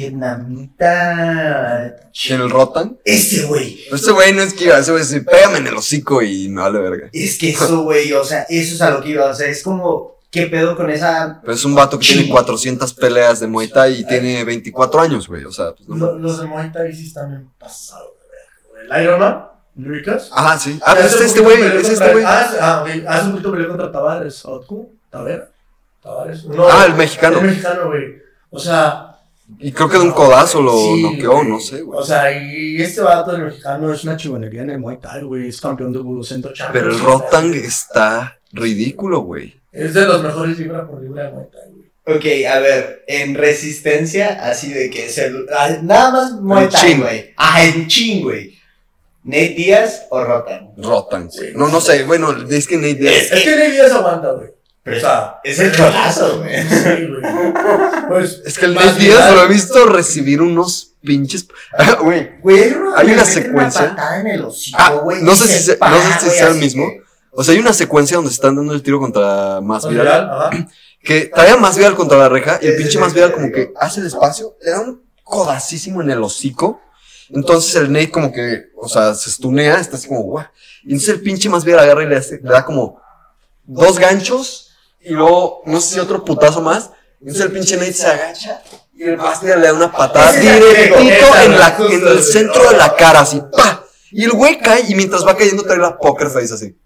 vietnamita. 0.81 1.95
¿En 2.29 2.41
el 2.41 2.49
Rotan? 2.49 2.97
Este 3.05 3.43
güey. 3.45 3.79
Ese 3.91 4.11
güey 4.11 4.33
no 4.33 4.41
esquiva, 4.41 4.79
ese 4.79 4.91
güey 4.91 5.03
dice, 5.03 5.21
pégame 5.21 5.59
en 5.59 5.67
el 5.67 5.75
hocico 5.75 6.21
y 6.21 6.49
me 6.49 6.61
vale 6.61 6.79
verga. 6.79 7.09
Es 7.13 7.37
que 7.37 7.49
eso, 7.49 7.83
güey, 7.85 8.11
o 8.13 8.23
sea, 8.23 8.43
eso 8.49 8.75
es 8.75 8.81
a 8.81 8.91
lo 8.91 9.01
que 9.01 9.09
iba. 9.09 9.25
O 9.25 9.33
sea, 9.33 9.47
es 9.47 9.63
como, 9.63 10.19
¿qué 10.29 10.47
pedo 10.47 10.75
con 10.75 10.89
esa 10.89 11.39
Pero 11.41 11.53
es 11.53 11.65
un 11.65 11.75
vato 11.75 11.97
que 11.99 12.05
tiene 12.07 12.29
400 12.29 12.93
peleas 12.93 13.39
de 13.39 13.47
Muay 13.47 13.67
Thai 13.69 14.01
y 14.01 14.05
tiene 14.05 14.43
24 14.43 15.01
años, 15.01 15.27
güey. 15.27 15.45
O 15.45 15.51
sea, 15.51 15.73
pues 15.73 15.87
no 15.87 15.95
Lo- 15.95 16.19
los 16.19 16.39
de 16.39 16.47
Muay 16.47 16.71
Thai 16.71 16.93
sí 16.93 17.07
están 17.07 17.29
bien 17.29 17.49
pasados, 17.57 18.11
güey. 18.69 18.85
El 18.99 19.03
Iron 19.03 19.19
Man, 19.19 19.45
¿Lo 19.81 19.93
ubicas? 19.93 20.29
Ajá, 20.33 20.57
sí. 20.59 20.79
Ah, 20.85 20.91
Hace 20.93 21.05
es 21.07 21.15
un 21.15 21.25
este 21.25 21.39
güey, 21.41 21.57
peleó 21.57 21.79
es 21.79 21.87
contra- 21.87 22.05
este 22.05 22.13
güey. 22.13 22.25
Ah, 22.27 22.51
ah, 22.61 22.83
ok. 22.83 23.03
Hace 23.07 23.25
un 23.25 23.31
poquito 23.31 23.51
peleó 23.51 23.67
contra 23.69 23.91
Tavares. 23.91 24.45
¿O 24.45 24.61
¿Cómo? 24.65 24.89
¿Tavera? 25.09 25.49
¿Tavares? 26.01 26.45
No, 26.45 26.67
Ah, 26.67 26.85
el 26.87 26.95
mexicano. 26.95 27.39
El 27.39 27.45
mexicano, 27.47 27.87
güey. 27.87 28.15
O 28.49 28.59
sea. 28.59 29.07
Y 29.59 29.71
creo 29.73 29.89
que 29.89 29.97
de 29.97 30.03
un 30.05 30.11
codazo 30.11 30.61
lo 30.61 30.71
sí, 30.77 31.03
noqueó, 31.03 31.33
güey. 31.37 31.47
no 31.49 31.59
sé, 31.59 31.81
güey. 31.81 31.99
O 31.99 32.03
sea, 32.05 32.31
y 32.31 32.81
este 32.81 33.01
vato 33.01 33.33
del 33.33 33.41
mexicano 33.45 33.91
es 33.93 34.03
una 34.05 34.15
chingonería 34.15 34.61
en 34.61 34.69
el 34.69 34.79
Muay 34.79 34.97
Thai, 34.97 35.23
güey. 35.23 35.49
Es 35.49 35.59
campeón 35.59 35.91
de 35.91 35.99
Budo 35.99 36.23
Centro 36.23 36.53
Champions. 36.53 36.85
Pero 36.85 36.95
el 36.95 36.99
Rotang 37.01 37.53
está 37.53 38.37
ridículo, 38.53 39.19
güey. 39.21 39.59
Es 39.73 39.93
de 39.93 40.05
los 40.05 40.23
mejores 40.23 40.57
libra 40.57 40.87
por 40.87 41.01
libra 41.01 41.23
de 41.25 41.31
Muay 41.31 41.45
Thai, 41.51 41.71
güey. 41.71 41.81
Ok, 42.17 42.25
a 42.49 42.59
ver, 42.59 43.03
en 43.07 43.35
resistencia, 43.35 44.39
así 44.49 44.71
de 44.73 44.89
que 44.89 45.07
se, 45.09 45.31
ah, 45.55 45.69
nada 45.83 46.11
más 46.11 46.31
Muay 46.41 46.69
Thai, 46.69 46.97
güey. 46.97 47.33
Ah, 47.37 47.63
en 47.63 47.87
chin, 47.87 48.23
güey. 48.23 48.57
Nate 49.23 49.49
Díaz 49.57 50.03
o 50.09 50.23
Rotan. 50.23 50.71
Rotan, 50.77 51.29
güey. 51.35 51.53
No, 51.53 51.67
no 51.67 51.79
sé, 51.81 52.03
bueno, 52.03 52.35
es 52.49 52.67
que 52.67 52.75
Nate 52.77 52.95
Diaz. 52.95 53.31
Es 53.31 53.43
que 53.43 53.55
Ney 53.55 53.71
Díaz 53.71 53.91
aguanta, 53.91 54.31
güey. 54.31 54.49
Pero 54.83 54.97
O 54.97 54.99
sea, 54.99 55.35
es 55.43 55.59
el 55.59 55.71
colazo, 55.77 56.39
güey. 56.39 56.63
sí, 56.67 57.07
güey. 57.07 57.53
Pues, 58.07 58.41
Es 58.45 58.57
que 58.57 58.65
el 58.65 58.73
Nate 58.73 58.93
Diaz 58.99 59.17
viral. 59.19 59.35
lo 59.35 59.43
he 59.43 59.47
visto 59.47 59.85
recibir 59.85 60.41
unos 60.41 60.93
pinches. 61.03 61.47
Güey. 62.01 62.39
Güey, 62.41 62.73
hay, 62.95 63.11
una 63.11 63.25
secuencia. 63.25 63.81
Una 63.81 63.89
patada 63.95 64.19
en 64.21 64.27
el 64.27 64.43
hocico, 64.45 64.77
Ah, 64.79 64.91
güey, 65.03 65.21
no 65.21 65.35
sé 65.35 65.47
si 65.47 65.63
se- 65.63 65.75
para, 65.77 65.95
no 65.97 66.01
sé 66.13 66.19
si 66.19 66.25
güey, 66.25 66.37
sea 66.37 66.47
el 66.49 66.55
mismo. 66.55 66.87
que- 66.89 67.01
O 67.31 67.43
sea, 67.43 67.53
hay 67.53 67.59
una 67.59 67.73
secuencia 67.73 68.17
donde 68.17 68.29
se 68.31 68.35
están 68.35 68.55
dando 68.55 68.73
el 68.73 68.81
tiro 68.83 68.99
contra 68.99 69.61
más 69.61 69.87
viral. 69.87 70.29
ajá. 70.31 70.49
Que 71.03 71.21
traía 71.33 71.57
más 71.57 71.75
viral 71.77 71.95
contra 71.95 72.17
la 72.17 72.29
reja 72.29 72.59
y 72.61 72.67
el 72.67 72.75
pinche 72.75 72.99
más 72.99 73.13
viral 73.13 73.31
como 73.33 73.51
que 73.51 73.71
hace 73.79 74.01
el 74.01 74.07
espacio, 74.07 74.55
le 74.61 74.69
da 74.71 74.81
un 74.81 75.01
codacísimo 75.23 76.01
en 76.01 76.11
el 76.11 76.21
hocico. 76.23 76.81
Entonces 77.33 77.75
el 77.75 77.91
Nate 77.91 78.11
como 78.11 78.31
que, 78.31 78.65
o 78.77 78.87
sea, 78.89 79.13
se 79.13 79.29
estunea, 79.29 79.75
está 79.79 79.95
así 79.97 80.07
como, 80.07 80.21
guau. 80.23 80.45
Y 80.83 80.93
entonces 80.93 81.15
el 81.15 81.21
pinche 81.21 81.49
más 81.49 81.63
viral 81.63 81.79
agarra 81.85 82.03
y 82.03 82.07
le, 82.07 82.17
hace- 82.17 82.39
le 82.43 82.49
da 82.51 82.65
como 82.65 82.99
dos 83.63 83.99
ganchos 83.99 84.71
y 84.99 85.11
luego, 85.13 85.61
no 85.65 85.79
sé 85.79 85.93
si 85.95 85.99
otro 85.99 86.23
putazo 86.25 86.61
más. 86.61 86.89
Entonces 87.19 87.45
el 87.45 87.51
pinche 87.51 87.77
Nate 87.77 87.93
se 87.93 88.07
agacha 88.07 88.61
y 88.93 89.03
el 89.03 89.17
viral 89.17 89.61
le 89.61 89.67
da 89.67 89.73
una 89.73 89.91
patada 89.91 90.31
directito 90.33 91.25
en, 91.45 91.59
la, 91.59 91.77
en 91.89 92.07
el 92.07 92.23
centro 92.23 92.69
de 92.69 92.77
la 92.77 92.95
cara, 92.95 93.21
así, 93.21 93.41
pa. 93.55 93.83
Y 94.11 94.23
el 94.25 94.31
güey 94.31 94.59
cae 94.59 94.85
y 94.89 94.95
mientras 94.95 95.25
va 95.25 95.37
cayendo 95.37 95.63
trae 95.63 95.77
la 95.77 95.97
poker 95.97 96.29
face 96.29 96.53
así. 96.53 96.77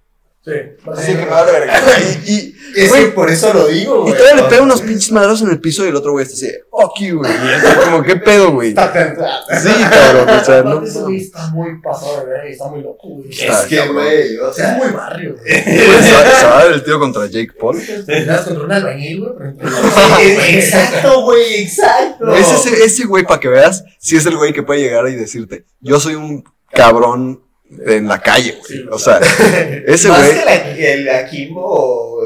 Sí. 0.46 0.52
Así 0.92 1.12
que 1.14 1.18
me 1.18 1.26
vale 1.26 1.52
verga. 1.52 1.74
Y, 2.28 2.32
y, 2.32 2.56
Es 2.76 2.92
que 2.92 3.06
por 3.08 3.32
eso 3.32 3.52
lo 3.52 3.68
digo, 3.68 4.08
y 4.08 4.14
todavía 4.14 4.44
le 4.44 4.50
pega 4.50 4.62
unos 4.62 4.82
pinches 4.82 5.12
madrazos 5.12 5.42
en 5.44 5.50
el 5.50 5.60
piso 5.60 5.84
y 5.86 5.90
el 5.90 5.96
otro 5.96 6.12
güey 6.12 6.24
está 6.24 6.36
así, 6.36 6.52
fuck 6.70 7.00
you, 7.00 7.18
güey. 7.18 7.32
Y 7.34 7.84
como, 7.86 8.04
¿qué 8.04 8.16
pedo, 8.18 8.52
güey? 8.52 8.70
Está 8.70 8.94
tentado. 8.94 9.42
Sí, 9.60 9.70
cabrón, 9.90 10.30
o 10.30 10.44
sea, 10.44 10.62
no. 10.62 10.84
Ese 10.84 11.00
güey 11.00 11.18
está 11.18 11.48
muy 11.48 11.82
pasado 11.82 12.20
de 12.20 12.26
ver, 12.32 12.46
está 12.48 12.68
muy 12.68 12.82
loco, 12.84 13.08
güey. 13.08 13.30
Es 13.32 13.58
que, 13.68 13.88
güey, 13.88 14.38
o 14.38 14.50
Es 14.52 14.56
sea, 14.56 14.74
muy 14.74 14.90
barrio, 14.90 15.36
güey. 15.36 15.64
Se 15.64 16.46
va 16.46 16.60
a 16.60 16.64
dar 16.66 16.74
el 16.74 16.84
tío 16.84 17.00
contra 17.00 17.26
Jake 17.26 17.54
Paul. 17.60 17.82
Das 18.28 18.42
contra 18.42 18.64
un 18.66 18.72
albañil, 18.72 19.22
güey. 19.22 20.58
exacto, 20.58 21.24
güey, 21.24 21.64
exacto. 21.64 22.36
Es 22.36 22.52
ese, 22.52 22.84
ese 22.84 23.06
güey, 23.06 23.24
para 23.24 23.40
que 23.40 23.48
veas, 23.48 23.84
si 24.00 24.16
es 24.16 24.26
el 24.28 24.38
güey 24.38 24.54
que 24.54 24.62
puede 24.62 24.82
llegar 24.82 25.08
y 25.08 25.16
decirte, 25.16 25.66
yo 25.80 26.00
soy 26.00 26.16
un 26.16 26.44
cabrón 26.72 27.45
en 27.70 28.08
la 28.08 28.20
calle, 28.22 28.58
güey. 28.60 28.88
O 28.92 29.00
sea, 29.00 29.20
ese 29.88 30.10
Más 30.10 30.20
güey, 30.26 30.40
que 30.40 30.46
la, 30.46 30.56
el 30.72 31.10
Akimbo. 31.10 32.20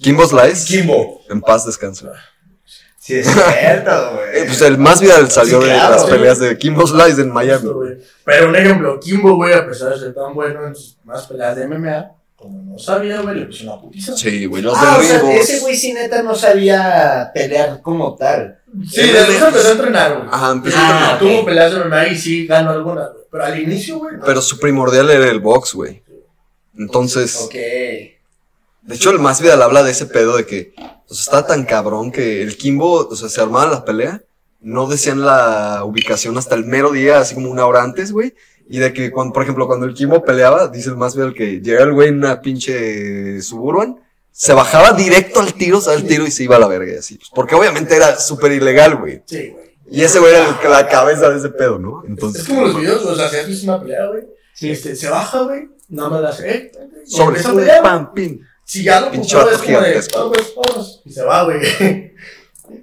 Kimbo 0.00 0.26
Slice, 0.26 0.66
Kimbo. 0.66 1.20
en 1.30 1.40
paz 1.40 1.66
descansa. 1.66 2.12
Sí, 2.98 3.14
es 3.18 3.26
cierto, 3.28 3.90
Eh, 4.32 4.32
güey. 4.32 4.46
pues 4.46 4.60
el 4.62 4.78
más 4.78 5.00
viral 5.00 5.30
salió 5.30 5.60
Sí, 5.62 5.68
de 5.68 5.74
las 5.76 6.02
güey. 6.02 6.14
peleas 6.14 6.38
de 6.40 6.58
Kimbo 6.58 6.86
Slice 6.86 7.20
en 7.22 7.30
Miami. 7.32 7.68
Güey. 7.68 7.98
Pero 8.24 8.48
un 8.48 8.56
ejemplo, 8.56 8.98
Kimbo, 8.98 9.36
güey, 9.36 9.54
a 9.54 9.64
pesar 9.66 9.90
de 9.92 9.98
ser 10.00 10.14
tan 10.14 10.34
bueno 10.34 10.66
en 10.66 10.74
sus 10.74 10.96
más 11.04 11.24
peleas 11.26 11.54
de 11.54 11.68
MMA, 11.68 12.10
como 12.34 12.62
no 12.72 12.78
sabía, 12.78 13.20
güey, 13.20 13.36
le 13.40 13.46
puso 13.46 13.64
una 13.64 13.80
putiza. 13.80 14.16
Sí, 14.16 14.46
güey, 14.46 14.62
los 14.62 14.74
Ah, 14.76 14.96
o 14.98 15.02
sea, 15.02 15.18
derribos. 15.20 15.48
ese 15.48 15.60
güey 15.60 15.76
sí 15.76 15.92
neta 15.92 16.22
no 16.22 16.34
sabía 16.34 17.30
pelear 17.32 17.80
como 17.80 18.16
tal. 18.16 18.58
Sí, 18.90 19.02
después 19.02 19.40
empezó 19.40 19.68
a 19.68 19.72
entrenar, 19.72 20.16
güey. 20.16 20.28
Ajá, 20.32 20.50
empezó 20.52 20.76
Ah, 20.78 20.82
a 20.82 20.90
entrenar. 20.90 21.18
Tuvo 21.20 21.38
ok. 21.40 21.46
peleas 21.46 21.72
de 21.72 21.78
MMA 21.84 22.06
y 22.08 22.16
sí 22.18 22.46
ganó 22.46 22.70
algunas, 22.70 23.08
güey. 23.12 23.15
Pero 23.30 23.44
al 23.44 23.60
inicio, 23.60 23.98
güey. 23.98 24.16
Pero 24.24 24.40
su 24.40 24.58
primordial 24.58 25.10
era 25.10 25.28
el 25.28 25.40
box, 25.40 25.74
güey. 25.74 26.02
Entonces, 26.76 27.36
Ok. 27.44 27.54
De 27.54 28.94
hecho, 28.94 29.10
el 29.10 29.18
más 29.18 29.40
viral 29.40 29.62
habla 29.62 29.82
de 29.82 29.90
ese 29.90 30.06
pedo 30.06 30.36
de 30.36 30.46
que 30.46 30.72
o 31.08 31.14
sea, 31.14 31.22
está 31.22 31.46
tan 31.46 31.64
cabrón 31.64 32.12
que 32.12 32.40
el 32.42 32.56
Kimbo, 32.56 33.08
o 33.08 33.16
sea, 33.16 33.28
se 33.28 33.40
armaba 33.40 33.66
la 33.66 33.84
pelea, 33.84 34.22
no 34.60 34.86
decían 34.86 35.22
la 35.22 35.82
ubicación 35.84 36.38
hasta 36.38 36.54
el 36.54 36.64
mero 36.64 36.92
día, 36.92 37.18
así 37.18 37.34
como 37.34 37.50
una 37.50 37.66
hora 37.66 37.82
antes, 37.82 38.12
güey. 38.12 38.34
Y 38.68 38.78
de 38.78 38.92
que, 38.92 39.10
cuando, 39.10 39.32
por 39.32 39.42
ejemplo, 39.42 39.66
cuando 39.66 39.86
el 39.86 39.94
Kimbo 39.94 40.24
peleaba, 40.24 40.68
dice 40.68 40.90
el 40.90 40.96
más 40.96 41.16
viral 41.16 41.34
que 41.34 41.60
llega 41.60 41.82
el 41.82 41.92
güey 41.92 42.08
en 42.08 42.18
una 42.18 42.40
pinche 42.40 43.40
Suburban, 43.42 44.00
se 44.30 44.52
bajaba 44.52 44.92
directo 44.92 45.40
al 45.40 45.54
tiro, 45.54 45.78
o 45.78 45.90
al 45.90 46.04
tiro 46.04 46.26
y 46.26 46.30
se 46.30 46.44
iba 46.44 46.56
a 46.56 46.60
la 46.60 46.68
verga 46.68 46.92
y 46.92 46.96
así. 46.96 47.16
Pues, 47.16 47.30
porque 47.34 47.54
obviamente 47.54 47.96
era 47.96 48.18
súper 48.18 48.52
ilegal, 48.52 48.96
güey. 48.96 49.22
Sí, 49.24 49.48
güey. 49.48 49.65
Y 49.90 50.02
ese 50.02 50.18
güey 50.18 50.34
era 50.34 50.48
el- 50.62 50.70
la 50.70 50.88
cabeza 50.88 51.30
de 51.30 51.38
ese 51.38 51.48
pedo, 51.50 51.78
¿no? 51.78 52.02
Entonces, 52.06 52.42
Es 52.42 52.48
como 52.48 52.62
los 52.62 52.76
videos, 52.80 53.04
o 53.04 53.14
sea, 53.16 53.28
si 53.28 53.46
visto 53.46 53.64
una 53.70 53.80
pelea, 53.80 54.06
güey. 54.06 54.24
Este, 54.60 54.96
se 54.96 55.08
baja, 55.08 55.42
güey. 55.42 55.68
Nada 55.88 56.08
más 56.08 56.20
la 56.22 56.28
hace, 56.30 56.50
eh. 56.56 56.72
sobre 57.06 57.38
a 57.40 57.42
pelear, 57.42 57.80
güey. 57.80 57.82
pam, 57.82 58.12
pim. 58.14 58.40
Si 58.64 58.82
ya 58.82 59.00
lo 59.00 59.06
vato 59.10 59.50
es 59.50 59.58
como 59.58 59.80
de, 59.80 60.02
vamos, 60.14 60.54
vamos. 60.56 61.02
Y 61.04 61.12
se 61.12 61.22
va, 61.22 61.44
güey. 61.44 61.60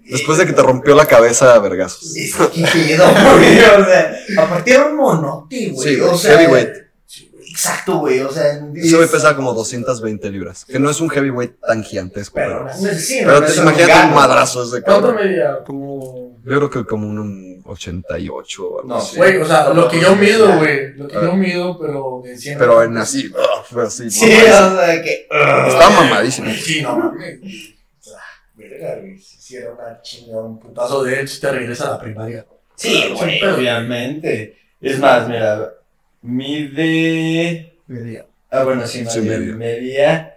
Después 0.09 0.37
de 0.37 0.45
que 0.45 0.53
te 0.53 0.61
rompió 0.61 0.95
la 0.95 1.05
cabeza 1.05 1.53
a 1.55 1.59
vergazos. 1.59 2.15
Es 2.15 2.33
que 2.35 2.47
qué 2.53 2.67
pedo, 2.95 3.05
güey. 3.35 3.59
O 3.59 3.85
sea, 3.85 4.15
aparte 4.37 4.73
era 4.73 4.85
un 4.85 4.95
monote, 4.95 5.69
güey. 5.71 5.95
Sí, 5.95 6.01
o 6.01 6.17
sea, 6.17 6.37
heavyweight. 6.39 6.69
Exacto, 7.53 7.99
güey. 7.99 8.19
O 8.21 8.31
sea, 8.31 8.59
Ese 8.75 8.95
güey 8.97 9.07
pesaba 9.07 9.35
como 9.35 9.53
220 9.53 10.27
libras. 10.31 10.65
Que 10.65 10.79
no 10.79 10.89
es 10.89 10.99
un 10.99 11.07
heavyweight 11.09 11.59
tan 11.59 11.83
gigantesco. 11.83 12.33
Pero, 12.33 12.65
Pero, 12.81 12.95
sí, 12.97 13.19
pero 13.19 13.39
no 13.39 13.45
te 13.45 13.51
es 13.51 13.57
imagínate 13.57 14.07
un 14.07 14.13
madrazo 14.15 14.63
ese 14.63 14.81
¿Cuánto 14.81 15.07
cabrón. 15.09 15.25
medía? 15.27 15.63
Como. 15.63 16.33
Yo 16.43 16.57
creo 16.57 16.69
que 16.71 16.83
como 16.85 17.07
un 17.07 17.61
88 17.63 18.63
o 18.67 18.77
algo 18.79 18.89
No, 18.89 18.95
así. 18.97 19.17
Güey, 19.17 19.37
o 19.37 19.45
sea, 19.45 19.69
lo 19.69 19.87
que 19.87 20.01
yo 20.01 20.15
mido, 20.15 20.57
güey. 20.57 20.93
Lo 20.95 21.07
que 21.07 21.13
yo 21.13 21.35
mido, 21.35 21.79
pero 21.79 22.21
de 22.23 22.37
100. 22.37 22.57
Pero 22.57 22.83
en 22.83 22.97
así, 22.97 23.31
así. 23.85 24.09
Sí, 24.09 24.25
mamadísimo. 24.25 24.67
o 24.73 24.75
sea, 24.81 25.01
que. 25.03 25.27
Estaba 25.69 25.89
mamadísimo. 25.91 26.51
Sí, 26.53 26.81
no 26.81 26.97
mames. 26.97 27.39
O 27.99 28.03
sea, 28.03 28.19
verga, 28.55 28.95
güey. 28.99 29.19
Si 29.19 29.37
hiciera 29.37 29.71
una 29.73 30.01
chinga, 30.01 30.41
un 30.41 30.59
putazo 30.59 31.03
de 31.03 31.19
él, 31.19 31.27
si 31.29 31.39
te 31.39 31.51
regresa 31.51 31.87
a 31.87 31.91
la 31.91 31.99
primaria. 32.01 32.45
Sí, 32.75 33.13
güey, 33.15 33.43
obviamente. 33.43 34.57
Es 34.81 34.97
más, 34.99 35.29
mira, 35.29 35.71
mide. 36.23 37.77
Verga. 37.87 38.25
Ah, 38.49 38.63
bueno, 38.63 38.85
sí, 38.87 39.01
más 39.03 39.13
Sí, 39.13 39.19
bien, 39.21 39.39
media. 39.41 39.55
medía 39.55 40.29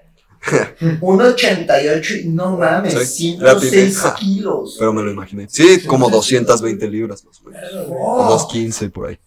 1.88 1.01 2.20
y 2.24 2.28
no 2.28 2.57
mames, 2.57 2.95
Sí, 2.95 3.37
106 3.37 4.03
rápido. 4.03 4.14
kilos. 4.14 4.76
Pero 4.78 4.93
me 4.93 5.03
lo 5.03 5.11
imaginé. 5.11 5.47
Sí, 5.49 5.82
como 5.87 6.09
220 6.11 6.89
libras 6.89 7.24
más 7.24 7.41
o 7.41 7.45
menos. 7.51 7.70
O 7.89 8.22
No, 8.22 8.30
215 8.30 8.91
por 8.91 9.09
ahí. 9.09 9.18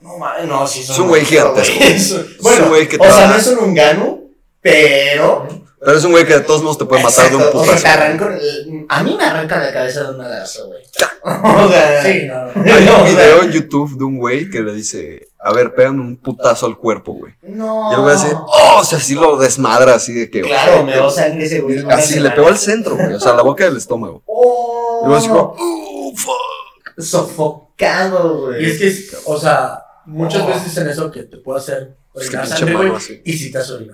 no 0.00 0.18
mames, 0.18 0.46
no, 0.46 0.66
sí 0.66 0.82
son 0.82 0.94
Es 0.94 1.00
un 1.00 1.08
güey 1.08 1.24
gigantesco. 1.24 1.74
Es 1.84 2.10
un 2.12 2.26
Bueno, 2.42 2.68
güey 2.68 2.88
que 2.88 2.96
o 2.96 3.04
sea, 3.04 3.28
no 3.28 3.34
es 3.36 3.46
un 3.48 3.58
ungano, 3.58 4.20
pero. 4.60 5.46
Pero 5.80 5.96
es 5.96 6.04
un 6.04 6.10
güey 6.10 6.26
que 6.26 6.34
de 6.34 6.40
todos 6.40 6.62
modos 6.62 6.78
te 6.78 6.84
puede 6.86 7.02
matar 7.04 7.30
de 7.30 7.36
un 7.36 7.42
o 7.42 7.44
sea, 7.44 7.52
te 7.52 7.58
putazo. 7.58 7.86
arranco 7.86 8.24
el- 8.28 8.86
A 8.88 9.02
mí 9.04 9.14
me 9.16 9.24
arranca 9.24 9.58
la 9.60 9.72
cabeza 9.72 10.02
de 10.04 10.10
un 10.10 10.16
madrazo, 10.18 10.66
güey. 10.68 10.82
o 11.22 11.68
sea, 11.68 12.02
Sí, 12.02 12.26
no. 12.26 12.72
Hay 12.74 12.84
no, 12.84 12.96
o 12.98 13.02
un 13.04 13.08
video 13.10 13.42
en 13.42 13.52
YouTube 13.52 13.96
de 13.96 14.04
un 14.04 14.18
güey 14.18 14.50
que 14.50 14.60
le 14.60 14.72
dice, 14.74 15.27
a 15.40 15.52
ver, 15.52 15.74
pégame 15.74 16.00
un 16.00 16.16
putazo 16.16 16.66
al 16.66 16.76
cuerpo, 16.76 17.12
güey. 17.12 17.32
No. 17.42 17.90
Y 17.90 17.94
el 17.94 18.00
güey 18.00 18.14
así, 18.14 18.28
oh, 18.34 18.78
o 18.80 18.84
sea, 18.84 18.98
así 18.98 19.14
lo 19.14 19.36
desmadra, 19.36 19.94
así 19.94 20.12
de 20.12 20.30
que. 20.30 20.42
Claro, 20.42 20.82
me 20.82 20.92
dio 20.94 21.08
sangre 21.10 21.44
ese 21.44 21.60
güey. 21.60 21.84
Así 21.88 22.18
le 22.18 22.30
pegó 22.30 22.48
al 22.48 22.58
centro, 22.58 22.96
güey. 22.96 23.14
O 23.14 23.20
sea, 23.20 23.34
la 23.34 23.42
boca 23.42 23.64
del 23.64 23.76
estómago. 23.76 24.22
Oh, 24.26 25.00
Y 25.02 25.06
luego 25.06 25.16
así 25.18 25.28
como, 25.28 25.54
oh, 25.56 26.12
fuck. 26.16 27.00
sofocado, 27.00 28.46
güey. 28.46 28.64
Y 28.64 28.70
es 28.70 28.78
que, 29.10 29.16
o 29.26 29.38
sea, 29.38 29.82
muchas 30.06 30.46
veces 30.46 30.64
dicen 30.64 30.88
eso 30.88 31.10
que 31.10 31.22
te 31.22 31.36
puede 31.38 31.60
hacer 31.60 31.97
Es 32.20 32.30
que 32.30 32.36
orinar 32.36 32.46
pinche 32.46 32.58
sangre, 32.58 32.74
mano 32.74 32.88
güey. 32.90 32.96
así. 32.96 33.20
Y 33.24 33.32
si 33.32 33.50
te 33.52 33.58
güey. 33.58 33.88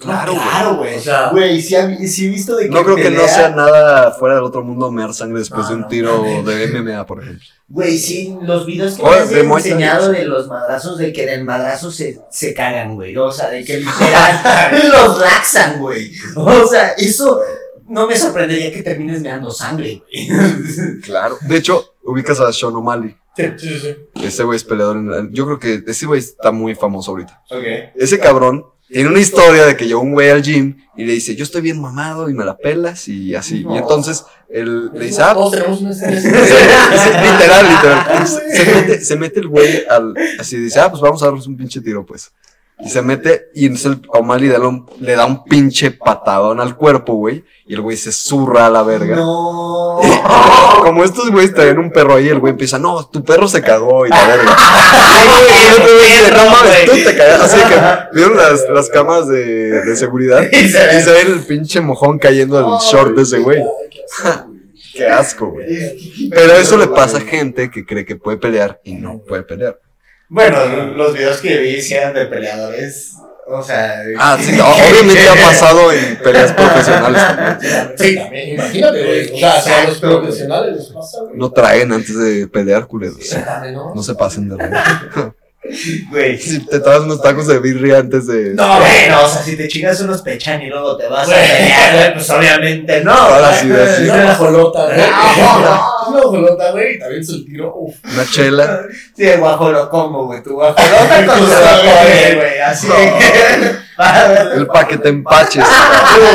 Claro, 0.00 0.32
güey. 0.34 0.44
Claro, 0.44 0.76
güey. 0.76 0.96
O 0.96 1.00
sea- 1.00 1.28
güey, 1.30 1.62
sí, 1.62 1.74
sí 2.08 2.26
he 2.26 2.28
visto 2.30 2.56
de 2.56 2.64
que. 2.64 2.70
No 2.70 2.84
creo 2.84 2.96
que 2.96 3.10
no 3.10 3.26
sea 3.26 3.50
nada 3.50 4.12
fuera 4.12 4.34
del 4.36 4.44
otro 4.44 4.62
mundo 4.62 4.90
mear 4.90 5.14
sangre 5.14 5.38
después 5.38 5.62
No, 5.62 5.68
de 5.68 5.74
un 5.74 5.80
no, 5.82 5.88
tiro 5.88 6.24
no. 6.24 6.42
de 6.42 6.66
MMA, 6.68 7.06
por 7.06 7.22
ejemplo. 7.22 7.44
Güey, 7.68 7.98
sí, 7.98 8.36
los 8.42 8.66
videos 8.66 8.96
que 8.96 9.02
me 9.04 9.10
has 9.10 9.30
enseñado 9.32 10.12
sí. 10.12 10.18
de 10.18 10.24
los 10.24 10.48
madrazos, 10.48 10.98
de 10.98 11.12
que 11.12 11.24
del 11.24 11.44
madrazo 11.44 11.90
se, 11.92 12.20
se 12.30 12.52
cagan, 12.52 12.94
güey. 12.96 13.16
O 13.16 13.30
sea, 13.30 13.48
de 13.48 13.64
que 13.64 13.78
literal 13.78 14.90
los 14.92 15.18
laxan, 15.18 15.78
güey. 15.78 16.10
O 16.34 16.66
sea, 16.66 16.88
eso 16.98 17.40
no 17.88 18.06
me 18.06 18.16
sorprendería 18.16 18.72
que 18.72 18.82
termines 18.82 19.20
meando 19.22 19.50
sangre, 19.50 20.02
güey. 20.02 21.00
Claro. 21.02 21.38
De 21.42 21.56
hecho, 21.56 21.94
ubicas 22.02 22.40
a 22.40 22.52
Sean 22.52 22.74
O'Malley. 22.74 23.16
Sí, 23.36 23.44
sí, 23.56 23.78
sí. 23.78 23.96
Ese 24.24 24.42
güey 24.42 24.56
es 24.56 24.64
peleador. 24.64 24.96
En, 24.96 25.32
yo 25.32 25.46
creo 25.46 25.58
que 25.58 25.82
ese 25.86 26.06
güey 26.06 26.18
está 26.20 26.50
muy 26.52 26.74
famoso 26.74 27.12
ahorita. 27.12 27.42
Ese 27.94 28.18
cabrón 28.18 28.64
Tiene 28.88 29.08
una 29.08 29.20
historia 29.20 29.66
de 29.66 29.76
que 29.76 29.86
llegó 29.86 30.00
un 30.00 30.12
güey 30.12 30.30
al 30.30 30.42
gym 30.42 30.76
y 30.96 31.04
le 31.04 31.12
dice, 31.12 31.36
yo 31.36 31.44
estoy 31.44 31.60
bien 31.62 31.80
mamado 31.80 32.28
y 32.28 32.34
me 32.34 32.44
la 32.44 32.56
pelas 32.56 33.06
y 33.06 33.36
así. 33.36 33.64
Y 33.68 33.76
entonces 33.76 34.24
él 34.48 34.90
le 34.92 35.06
dice, 35.06 35.22
ah, 35.22 35.34
sí, 35.52 35.60
literal, 37.22 37.68
literal. 37.68 38.26
Se 38.26 38.64
mete, 38.74 39.00
se 39.00 39.16
mete 39.16 39.40
el 39.40 39.46
güey 39.46 39.84
al, 39.88 40.12
así 40.40 40.56
dice, 40.56 40.80
ah, 40.80 40.90
pues 40.90 41.00
vamos 41.00 41.22
a 41.22 41.26
darnos 41.26 41.46
un 41.46 41.56
pinche 41.56 41.80
tiro, 41.80 42.04
pues. 42.04 42.32
Y 42.82 42.88
se 42.88 43.02
mete, 43.02 43.50
y 43.54 43.66
entonces 43.66 43.92
el 43.92 44.02
O'Malley 44.08 44.48
le 44.48 44.58
da 44.58 44.68
un, 44.68 44.86
le 45.00 45.14
da 45.14 45.26
un 45.26 45.44
pinche 45.44 45.90
patadón 45.90 46.60
al 46.60 46.76
cuerpo, 46.76 47.14
güey. 47.14 47.44
Y 47.66 47.74
el 47.74 47.82
güey 47.82 47.96
se 47.96 48.10
zurra 48.10 48.66
a 48.66 48.70
la 48.70 48.82
verga. 48.82 49.16
No. 49.16 50.00
Como 50.82 51.04
estos 51.04 51.30
güeyes 51.30 51.54
traían 51.54 51.78
un 51.78 51.90
perro 51.90 52.14
ahí, 52.14 52.28
el 52.28 52.38
güey 52.38 52.52
empieza, 52.52 52.78
no, 52.78 53.06
tu 53.06 53.22
perro 53.22 53.48
se 53.48 53.62
cagó 53.62 54.06
y 54.06 54.10
la 54.10 54.26
verga. 54.26 54.56
No 56.30 56.50
mames, 56.50 56.86
güey". 56.86 57.04
tú 57.04 57.10
te 57.10 57.16
cagaste. 57.16 57.44
Así 57.44 57.68
que 57.68 58.16
vieron 58.16 58.36
las, 58.36 58.60
las 58.68 58.88
camas 58.88 59.28
de, 59.28 59.82
de 59.82 59.96
seguridad. 59.96 60.42
Y 60.52 60.68
se 60.68 60.86
ve. 60.86 60.98
Y 60.98 61.02
se 61.02 61.10
ve 61.12 61.20
el 61.22 61.40
pinche 61.40 61.80
mojón 61.80 62.18
cayendo 62.18 62.56
del 62.56 62.78
short 62.90 63.14
de 63.16 63.22
ese 63.22 63.38
güey. 63.38 63.62
Qué 64.94 65.06
asco, 65.06 65.50
güey. 65.50 65.66
Pero 66.30 66.54
eso 66.54 66.76
le 66.76 66.88
pasa 66.88 67.18
a 67.18 67.20
gente 67.20 67.70
que 67.70 67.84
cree 67.86 68.04
que 68.04 68.16
puede 68.16 68.38
pelear 68.38 68.80
y 68.84 68.94
no 68.94 69.18
puede 69.18 69.42
pelear. 69.42 69.78
Bueno, 70.30 70.64
los 70.96 71.12
videos 71.12 71.38
que 71.40 71.58
vi 71.58 71.82
sí 71.82 71.94
eran 71.94 72.14
de 72.14 72.26
peleadores. 72.26 73.14
O 73.52 73.60
sea. 73.64 74.00
Ah, 74.16 74.38
sí, 74.40 74.56
o- 74.60 74.64
obviamente 74.64 75.28
ha 75.28 75.34
pasado 75.48 75.90
en 75.92 76.16
peleas 76.18 76.52
profesionales 76.52 77.20
también. 77.20 77.92
Sí, 77.98 78.14
también, 78.16 78.48
imagínate, 78.54 79.04
güey. 79.04 79.32
O 79.32 79.38
sea, 79.38 79.60
si 79.60 79.70
a 79.72 79.84
los 79.88 79.98
profesionales 79.98 80.76
les 80.76 80.86
pasa, 80.86 81.18
güey. 81.22 81.36
No 81.36 81.50
traen 81.50 81.92
antes 81.92 82.16
de 82.16 82.46
pelear, 82.46 82.86
culeros. 82.86 83.28
También, 83.28 83.74
¿no? 83.74 83.92
No 83.92 84.02
se 84.04 84.14
pasen 84.14 84.48
de 84.48 84.56
rey. 84.56 84.70
Güey. 86.10 86.38
Si 86.38 86.66
te 86.66 86.80
traes 86.80 87.00
unos 87.00 87.20
tacos 87.20 87.46
de 87.46 87.58
birria 87.58 87.98
antes 87.98 88.26
de. 88.26 88.54
No, 88.54 88.78
bueno, 88.80 89.24
o 89.24 89.28
sea, 89.28 89.42
si 89.42 89.56
te 89.56 89.68
chingas 89.68 90.00
unos 90.00 90.22
pechan 90.22 90.62
y 90.62 90.68
luego 90.70 90.96
te 90.96 91.06
vas 91.06 91.28
a 91.28 91.32
Güey. 91.32 91.46
pelear, 91.48 91.94
güey, 91.96 92.14
pues 92.14 92.30
obviamente 92.30 93.04
no. 93.04 93.12
Ahora 93.12 93.54
sí, 93.54 93.70
así. 93.70 94.04
Una 94.04 94.24
guajolota, 94.24 94.84
güey. 94.86 94.98
Una 96.08 96.20
guajolota, 96.22 96.70
güey, 96.72 96.94
y 96.94 96.98
también 96.98 97.24
se 97.24 97.32
el 97.32 97.44
tiro. 97.44 97.74
Uf. 97.76 97.94
Una 98.04 98.24
chela. 98.24 98.80
Sí, 99.14 99.28
el 99.28 99.38
guajolo 99.38 99.90
combo, 99.90 100.26
güey. 100.26 100.42
Tu 100.42 100.54
guajolota 100.54 101.26
con 101.26 101.38
tu 101.38 101.52
alcohol, 101.52 102.36
güey. 102.36 102.58
Así 102.60 102.86
de 102.86 102.94
que. 103.18 104.56
El 104.56 104.66
pa' 104.66 104.88
que 104.88 104.96
te 104.96 105.10
empaches. 105.10 105.62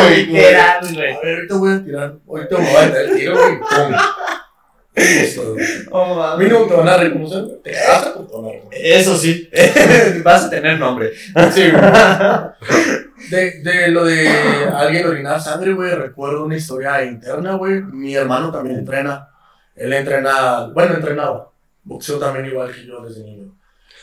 Uy, 0.07 0.26
güey. 0.28 0.53
A 0.55 0.80
ver, 0.82 1.17
ahorita 1.36 1.55
voy 1.55 1.73
a 1.73 1.84
tirar. 1.84 2.13
Ahorita 2.30 2.57
me 2.59 2.63
voy 2.63 2.76
a 2.76 2.88
dar 2.89 2.97
el 3.01 3.15
tiro, 3.17 3.34
güey. 3.36 3.57
Oh, 5.91 6.22
A 6.22 6.38
mí 6.38 6.46
no 6.48 6.64
te 6.64 6.74
van 6.74 6.88
a 6.88 6.98
reconocer. 6.98 7.43
Te 7.64 7.72
vas 7.72 8.08
a 8.08 8.14
reconocer. 8.14 8.62
Eso 8.72 9.18
sí. 9.18 9.50
Vas 10.24 10.46
a 10.46 10.50
tener 10.50 10.80
nombre. 10.80 11.12
Sí. 11.54 11.64
De, 13.30 13.62
de 13.62 13.88
lo 13.89 14.06
de 14.06 14.30
alguien 14.74 15.06
orinar 15.08 15.41
sangre, 15.41 15.74
güey, 15.74 15.91
recuerdo 15.91 16.46
una 16.46 16.56
historia 16.56 17.04
interna, 17.04 17.56
güey. 17.56 17.82
Mi 17.82 18.16
hermano 18.16 18.52
también 18.52 18.80
entrena. 18.80 19.30
Él 19.76 19.91
entrena, 19.91 20.68
bueno, 20.74 20.96
entrenaba. 20.96 21.50
Boxeo 21.84 22.18
también 22.18 22.46
igual 22.46 22.74
que 22.74 22.86
yo 22.86 23.02
desde 23.02 23.24
niño. 23.24 23.54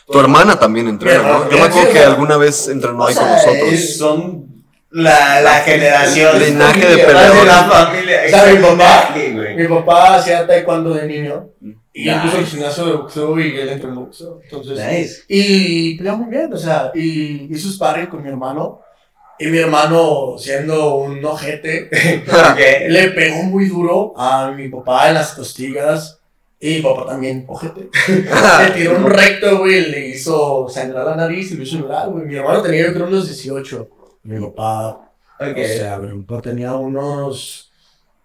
Tu 0.06 0.18
hermana 0.20 0.58
también 0.58 0.88
entrena, 0.88 1.22
¿no? 1.22 1.50
Yo 1.50 1.58
me 1.58 1.64
acuerdo 1.64 1.92
que 1.92 1.98
alguna 2.00 2.36
vez 2.36 2.68
entrenó 2.68 3.06
ahí 3.06 3.14
con 3.14 3.28
nosotros. 3.28 3.96
Son 3.96 4.51
la, 4.92 5.40
la 5.40 5.54
generación. 5.60 6.38
Linaje 6.38 6.86
de 6.86 6.96
de 6.96 7.04
peleadores. 7.04 7.44
la 7.46 7.64
familia. 7.64 8.20
O 8.26 8.28
sea, 8.28 8.46
mi 8.52 8.58
papá- 8.58 9.14
güey. 9.34 9.56
Mi 9.56 9.66
papá 9.68 10.14
hacía 10.16 10.46
taekwondo 10.46 10.94
de 10.94 11.06
niño. 11.06 11.48
Y 11.94 12.06
yo 12.06 12.12
Nice. 12.12 12.24
puso 12.24 12.38
el 12.38 12.46
gimnasio 12.46 12.86
de 12.86 12.92
boxeo 12.92 13.38
y 13.40 13.56
él 13.58 13.68
entrenó 13.68 14.00
boxeo. 14.02 14.40
Entonces, 14.44 14.78
Nice. 14.86 15.22
Y 15.28 15.96
peleó 15.98 16.16
muy 16.16 16.30
bien, 16.30 16.52
o 16.52 16.56
sea, 16.56 16.90
y 16.94 17.54
hizo 17.54 17.70
sparring 17.70 18.06
con 18.06 18.22
mi 18.22 18.28
hermano. 18.30 18.80
Y 19.38 19.46
mi 19.48 19.58
hermano, 19.58 20.36
siendo 20.38 20.96
un 20.96 21.22
ojete, 21.24 21.90
le 22.88 23.08
pegó 23.08 23.42
muy 23.42 23.66
duro 23.68 24.12
a 24.16 24.50
mi 24.52 24.68
papá 24.68 25.08
en 25.08 25.14
las 25.14 25.32
costillas. 25.34 26.18
Y 26.60 26.76
mi 26.76 26.80
papá 26.82 27.06
también, 27.06 27.44
ojete. 27.48 27.88
le 28.08 28.70
tiró 28.74 28.96
un 28.96 29.10
recto, 29.10 29.58
güey, 29.58 29.90
le 29.90 30.08
hizo 30.08 30.68
sangrar 30.68 31.04
la 31.06 31.16
nariz 31.16 31.50
y 31.50 31.56
lo 31.56 31.64
hizo 31.64 31.78
llorar, 31.78 32.08
güey. 32.08 32.24
Mi 32.24 32.36
hermano 32.36 32.62
tenía, 32.62 32.86
yo 32.86 32.94
creo, 32.94 33.06
unos 33.08 33.26
18. 33.26 33.88
Mi 34.24 34.40
papá, 34.40 35.10
Ok. 35.40 35.56
o 35.58 35.64
sea, 35.66 35.98
mi 35.98 36.22
papá 36.22 36.42
tenía 36.42 36.74
unos 36.74 37.70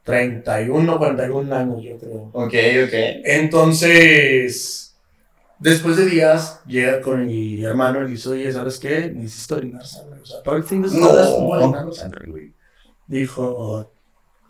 31, 0.03 0.97
41 0.97 1.55
años, 1.55 1.83
yo 1.83 1.97
creo. 1.97 2.29
Ok, 2.33 2.53
ok. 2.85 2.93
Entonces, 3.25 4.95
después 5.59 5.97
de 5.97 6.05
días, 6.05 6.61
llega 6.65 7.01
con 7.01 7.25
mi 7.25 7.63
hermano 7.63 7.99
y 8.01 8.03
le 8.05 8.09
dice, 8.11 8.29
oye, 8.29 8.51
¿sabes 8.51 8.79
qué? 8.79 9.11
Necesito 9.13 9.55
orinar 9.55 9.85
sangre. 9.85 10.21
O 10.21 10.25
sea, 10.25 10.41
todo 10.43 10.55
el 10.55 10.63
fin 10.63 10.81
de 10.81 10.89
semana 10.89 11.23
No. 11.23 11.35
orinando 11.47 11.91
sangre, 11.91 12.29
güey. 12.29 12.53
Dijo, 13.07 13.91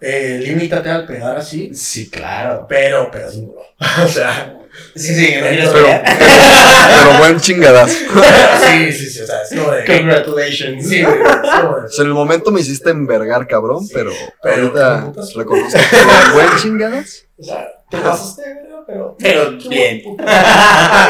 eh, 0.02 0.40
limítate 0.44 0.90
al 0.90 1.06
pegar 1.08 1.38
así, 1.38 1.74
Sí, 1.74 2.10
claro. 2.10 2.66
pero, 2.68 3.10
pero 3.12 3.32
sin 3.32 3.50
o 4.04 4.08
sea, 4.08 4.60
Sí, 4.96 5.14
sí, 5.16 5.34
Pero, 5.40 5.72
pelear. 5.74 6.04
pero 6.08 7.18
buen 7.20 7.40
chingadazo. 7.40 7.94
sí, 7.94 8.92
sí, 8.94 9.10
sí, 9.10 9.22
o 9.22 9.26
sea, 9.28 9.42
es 9.44 9.50
como 9.60 9.72
de... 9.72 9.86
Congratulations. 9.86 10.88
Sí, 10.88 11.04
güey, 11.04 11.16
O 11.22 11.88
sea, 11.90 12.04
en 12.04 12.08
el 12.08 12.14
momento 12.14 12.52
me 12.52 12.62
hiciste 12.62 12.90
envergar, 12.90 13.48
cabrón, 13.48 13.88
pero, 13.94 14.12
pero 14.42 14.56
ahorita 14.64 15.00
¿qué 15.02 15.08
putas? 15.12 15.34
reconozco 15.36 15.78
que 15.78 16.34
buen 16.34 16.48
chingadas. 16.62 17.26
O 17.38 17.44
sea, 17.44 17.68
te 17.90 17.98
pasaste, 17.98 18.42
güey, 18.44 18.84
pero... 18.88 19.16
Pero 19.20 19.52
bien. 19.70 20.02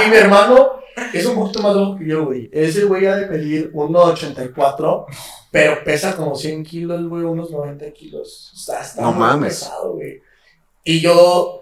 Y 0.05 0.09
mi 0.09 0.15
hermano 0.17 0.71
es 1.13 1.25
un 1.25 1.35
poquito 1.35 1.61
más 1.61 1.75
bajo 1.75 1.97
que 1.97 2.05
yo, 2.07 2.25
güey. 2.25 2.49
Ese 2.51 2.83
güey 2.85 3.05
ha 3.05 3.15
de 3.15 3.27
pedir 3.27 3.71
1.84, 3.73 5.05
pero 5.51 5.83
pesa 5.83 6.15
como 6.15 6.35
100 6.35 6.63
kilos, 6.63 7.07
güey, 7.07 7.23
unos 7.23 7.51
90 7.51 7.91
kilos. 7.93 8.51
O 8.53 8.57
sea, 8.57 8.81
está 8.81 9.01
No 9.01 9.11
muy 9.11 9.19
mames. 9.21 9.59
pesado, 9.59 9.93
güey. 9.93 10.21
Y 10.83 10.99
yo 11.01 11.56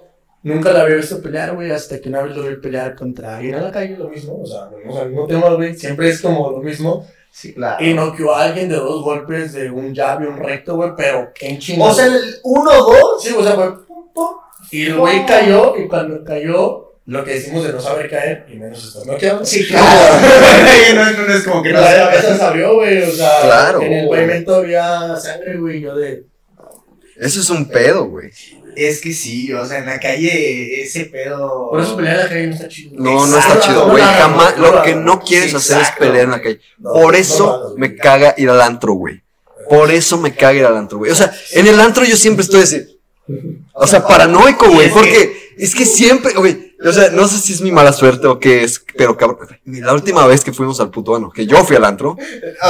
nunca 0.46 0.72
la 0.72 0.82
había 0.82 0.98
visto 0.98 1.22
pelear, 1.22 1.56
güey, 1.56 1.72
hasta 1.72 2.00
que 2.00 2.08
una 2.08 2.22
vez 2.22 2.36
lo 2.38 2.43
vi 2.43 2.56
pelear 2.58 2.96
contra 2.96 3.38
alguien 3.38 3.56
en 3.56 3.64
la 3.64 3.72
calle, 3.72 3.98
lo 3.98 4.10
mismo. 4.10 4.41
O 4.41 4.46
sea, 4.46 4.70
o 4.88 4.93
sea, 4.93 5.06
no 5.06 5.26
tema, 5.26 5.50
güey, 5.50 5.76
siempre 5.76 6.10
es 6.10 6.22
como 6.22 6.52
lo 6.52 6.60
mismo. 6.60 7.06
Sí, 7.32 7.54
claro. 7.54 7.84
Y 7.84 7.93
noqueó 7.93 8.34
a 8.34 8.43
alguien 8.46 8.70
de 8.70 8.76
dos 8.76 9.04
golpes, 9.04 9.54
de 9.54 9.70
un 9.70 9.93
jab 9.93 10.22
y 10.22 10.28
un 10.28 10.38
recto, 10.38 10.76
güey, 10.76 10.91
pero 10.96 11.32
en 11.41 11.60
chingón. 11.60 11.89
O 11.89 11.93
sea, 11.93 12.06
el 12.06 12.41
1-2. 12.43 13.20
Sí, 13.20 13.34
o 13.38 13.43
sea, 13.43 13.54
fue 13.56 13.86
pum, 13.86 14.14
pum, 14.14 14.36
y 14.72 14.86
el 14.86 14.98
güey 14.98 15.26
cayó, 15.26 15.76
y 15.78 15.88
cuando 15.88 16.24
cayó, 16.24 16.93
lo 17.08 17.24
que 17.24 17.34
decimos 17.34 17.66
de 17.66 17.74
no 17.74 17.82
saber 17.82 18.10
caer, 18.10 18.46
y 18.48 18.56
menos 18.58 18.86
estar 18.86 19.06
noqueado. 19.06 19.43
Sí, 19.43 19.66
claro. 19.68 19.86
no, 20.96 21.28
no 21.28 21.34
es 21.34 21.43
como 21.43 21.64
que 21.64 21.74
no 21.74 21.82
la 21.82 22.12
cabeza 22.12 22.54
güey, 22.72 23.02
o 23.02 23.12
sea, 23.12 23.41
Claro. 23.41 23.82
en 23.82 23.93
el 23.93 24.10
pavimento 24.10 24.56
había 24.56 25.16
sangre, 25.18 25.58
güey, 25.58 25.82
yo 25.82 25.96
de... 25.96 26.24
Eso 27.16 27.39
es 27.39 27.49
un 27.49 27.68
pedo, 27.68 28.05
güey. 28.05 28.32
Es 28.76 28.99
que 28.99 29.13
sí, 29.13 29.53
o 29.53 29.66
sea, 29.66 29.80
en 29.80 29.86
la 29.86 29.99
calle 29.99 30.82
ese 30.82 31.05
pedo. 31.05 31.70
Por 31.70 31.82
eso 31.82 31.95
pelear 31.95 32.18
en 32.18 32.24
la 32.24 32.30
calle 32.30 32.47
no 32.47 32.53
está 32.55 32.68
chido. 32.68 32.91
No, 32.97 33.26
no 33.26 33.38
está 33.38 33.59
chido, 33.61 33.89
güey. 33.89 34.03
Jamás, 34.03 34.57
lo 34.57 34.84
que 34.84 34.95
no 34.95 35.22
quieres 35.22 35.53
hacer 35.53 35.82
es 35.82 35.91
pelear 35.91 36.26
en 36.26 36.32
la 36.32 36.41
calle. 36.41 36.59
Por 36.82 37.16
eso 37.16 37.74
me 37.78 37.95
caga 37.95 38.34
ir 38.38 38.49
al 38.49 38.61
antro, 38.61 38.93
güey. 38.93 39.22
Por 39.70 39.91
eso 39.91 40.18
me 40.18 40.36
caga 40.36 40.59
ir 40.59 40.66
al 40.66 40.76
antro, 40.76 40.97
güey. 40.97 41.11
O 41.11 41.16
sea, 41.16 41.34
en 41.51 41.68
el 41.68 41.80
antro 41.80 42.03
yo 42.03 42.18
siempre 42.18 42.43
estoy 42.43 42.61
así. 42.61 42.99
O 43.74 43.88
sea, 43.88 44.05
paranoico, 44.05 44.70
güey. 44.70 44.89
Porque 44.89 45.53
es 45.57 45.74
que 45.74 45.86
siempre, 45.86 46.34
güey. 46.34 46.76
O 46.86 46.91
sea, 46.91 47.09
no 47.11 47.28
sé 47.28 47.39
si 47.39 47.53
es 47.53 47.61
mi 47.61 47.72
mala 47.72 47.93
suerte 47.93 48.28
o 48.28 48.39
qué 48.39 48.63
es, 48.63 48.84
pero 48.97 49.16
cabrón. 49.16 49.47
La 49.63 49.93
última 49.93 50.28
vez 50.28 50.43
que 50.43 50.51
fuimos 50.51 50.82
al 50.82 50.91
puto 50.91 51.16
ano, 51.16 51.32
que 51.32 51.47
yo 51.47 51.63
fui 51.63 51.78
al 51.78 51.86
antro. 51.86 52.18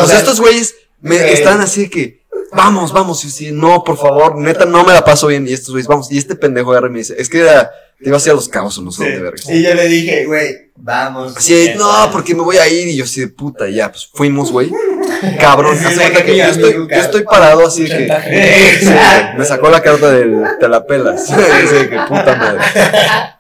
O 0.02 0.06
sea, 0.06 0.20
estos 0.20 0.40
güeyes 0.40 0.76
me 1.02 1.34
están 1.34 1.62
así 1.62 1.82
de 1.82 1.90
que. 1.90 2.25
Vamos, 2.56 2.94
vamos, 2.94 3.24
y 3.26 3.30
sí, 3.30 3.52
no, 3.52 3.84
por 3.84 3.98
favor, 3.98 4.38
neta, 4.38 4.66
no 4.66 4.84
me 4.86 4.94
la 4.94 5.04
paso 5.04 5.28
bien. 5.28 5.48
Y 5.48 5.54
estos 5.54 5.72
güeyes, 5.72 5.88
vamos, 5.88 6.12
y 6.12 6.18
este 6.18 6.36
pendejo 6.36 6.72
agarra 6.72 6.88
y 6.88 6.92
me 6.92 6.98
dice, 7.00 7.16
es 7.18 7.30
que 7.30 7.40
era, 7.42 7.70
te 8.02 8.10
iba 8.10 8.18
a 8.18 8.22
ir 8.22 8.30
a 8.30 8.34
los 8.34 8.48
cabos 8.50 8.78
o 8.78 8.82
no 8.82 8.92
sé 8.92 9.04
Sí. 9.04 9.22
verga. 9.22 9.38
Y 9.50 9.62
yo 9.64 9.74
le 9.74 9.88
dije, 9.88 10.26
güey, 10.26 10.72
vamos. 10.76 11.36
Así 11.38 11.72
no, 11.78 12.10
porque 12.12 12.34
me 12.36 12.42
voy 12.42 12.58
a 12.58 12.68
ir. 12.68 12.88
Y 12.88 12.96
yo 12.96 13.04
así 13.04 13.22
de 13.22 13.28
puta, 13.28 13.68
ya, 13.70 13.92
pues 13.92 14.10
fuimos, 14.14 14.52
güey. 14.52 14.72
Cabrón, 15.40 15.78
Sí, 15.78 16.00
que 16.14 16.24
que 16.24 16.38
yo 16.38 16.44
estoy, 16.46 16.74
yo 16.74 16.88
estoy 16.96 17.24
parado 17.24 17.66
así 17.68 17.84
de 17.84 17.90
que. 17.90 18.78
Sí, 18.80 18.90
me 19.38 19.46
sacó 19.46 19.70
la 19.70 19.82
carta 19.82 20.12
del 20.12 20.44
te 20.60 20.68
la 20.68 20.86
pelas. 20.86 21.26
Que 21.90 21.98
puta 22.08 22.36
madre. 22.36 22.60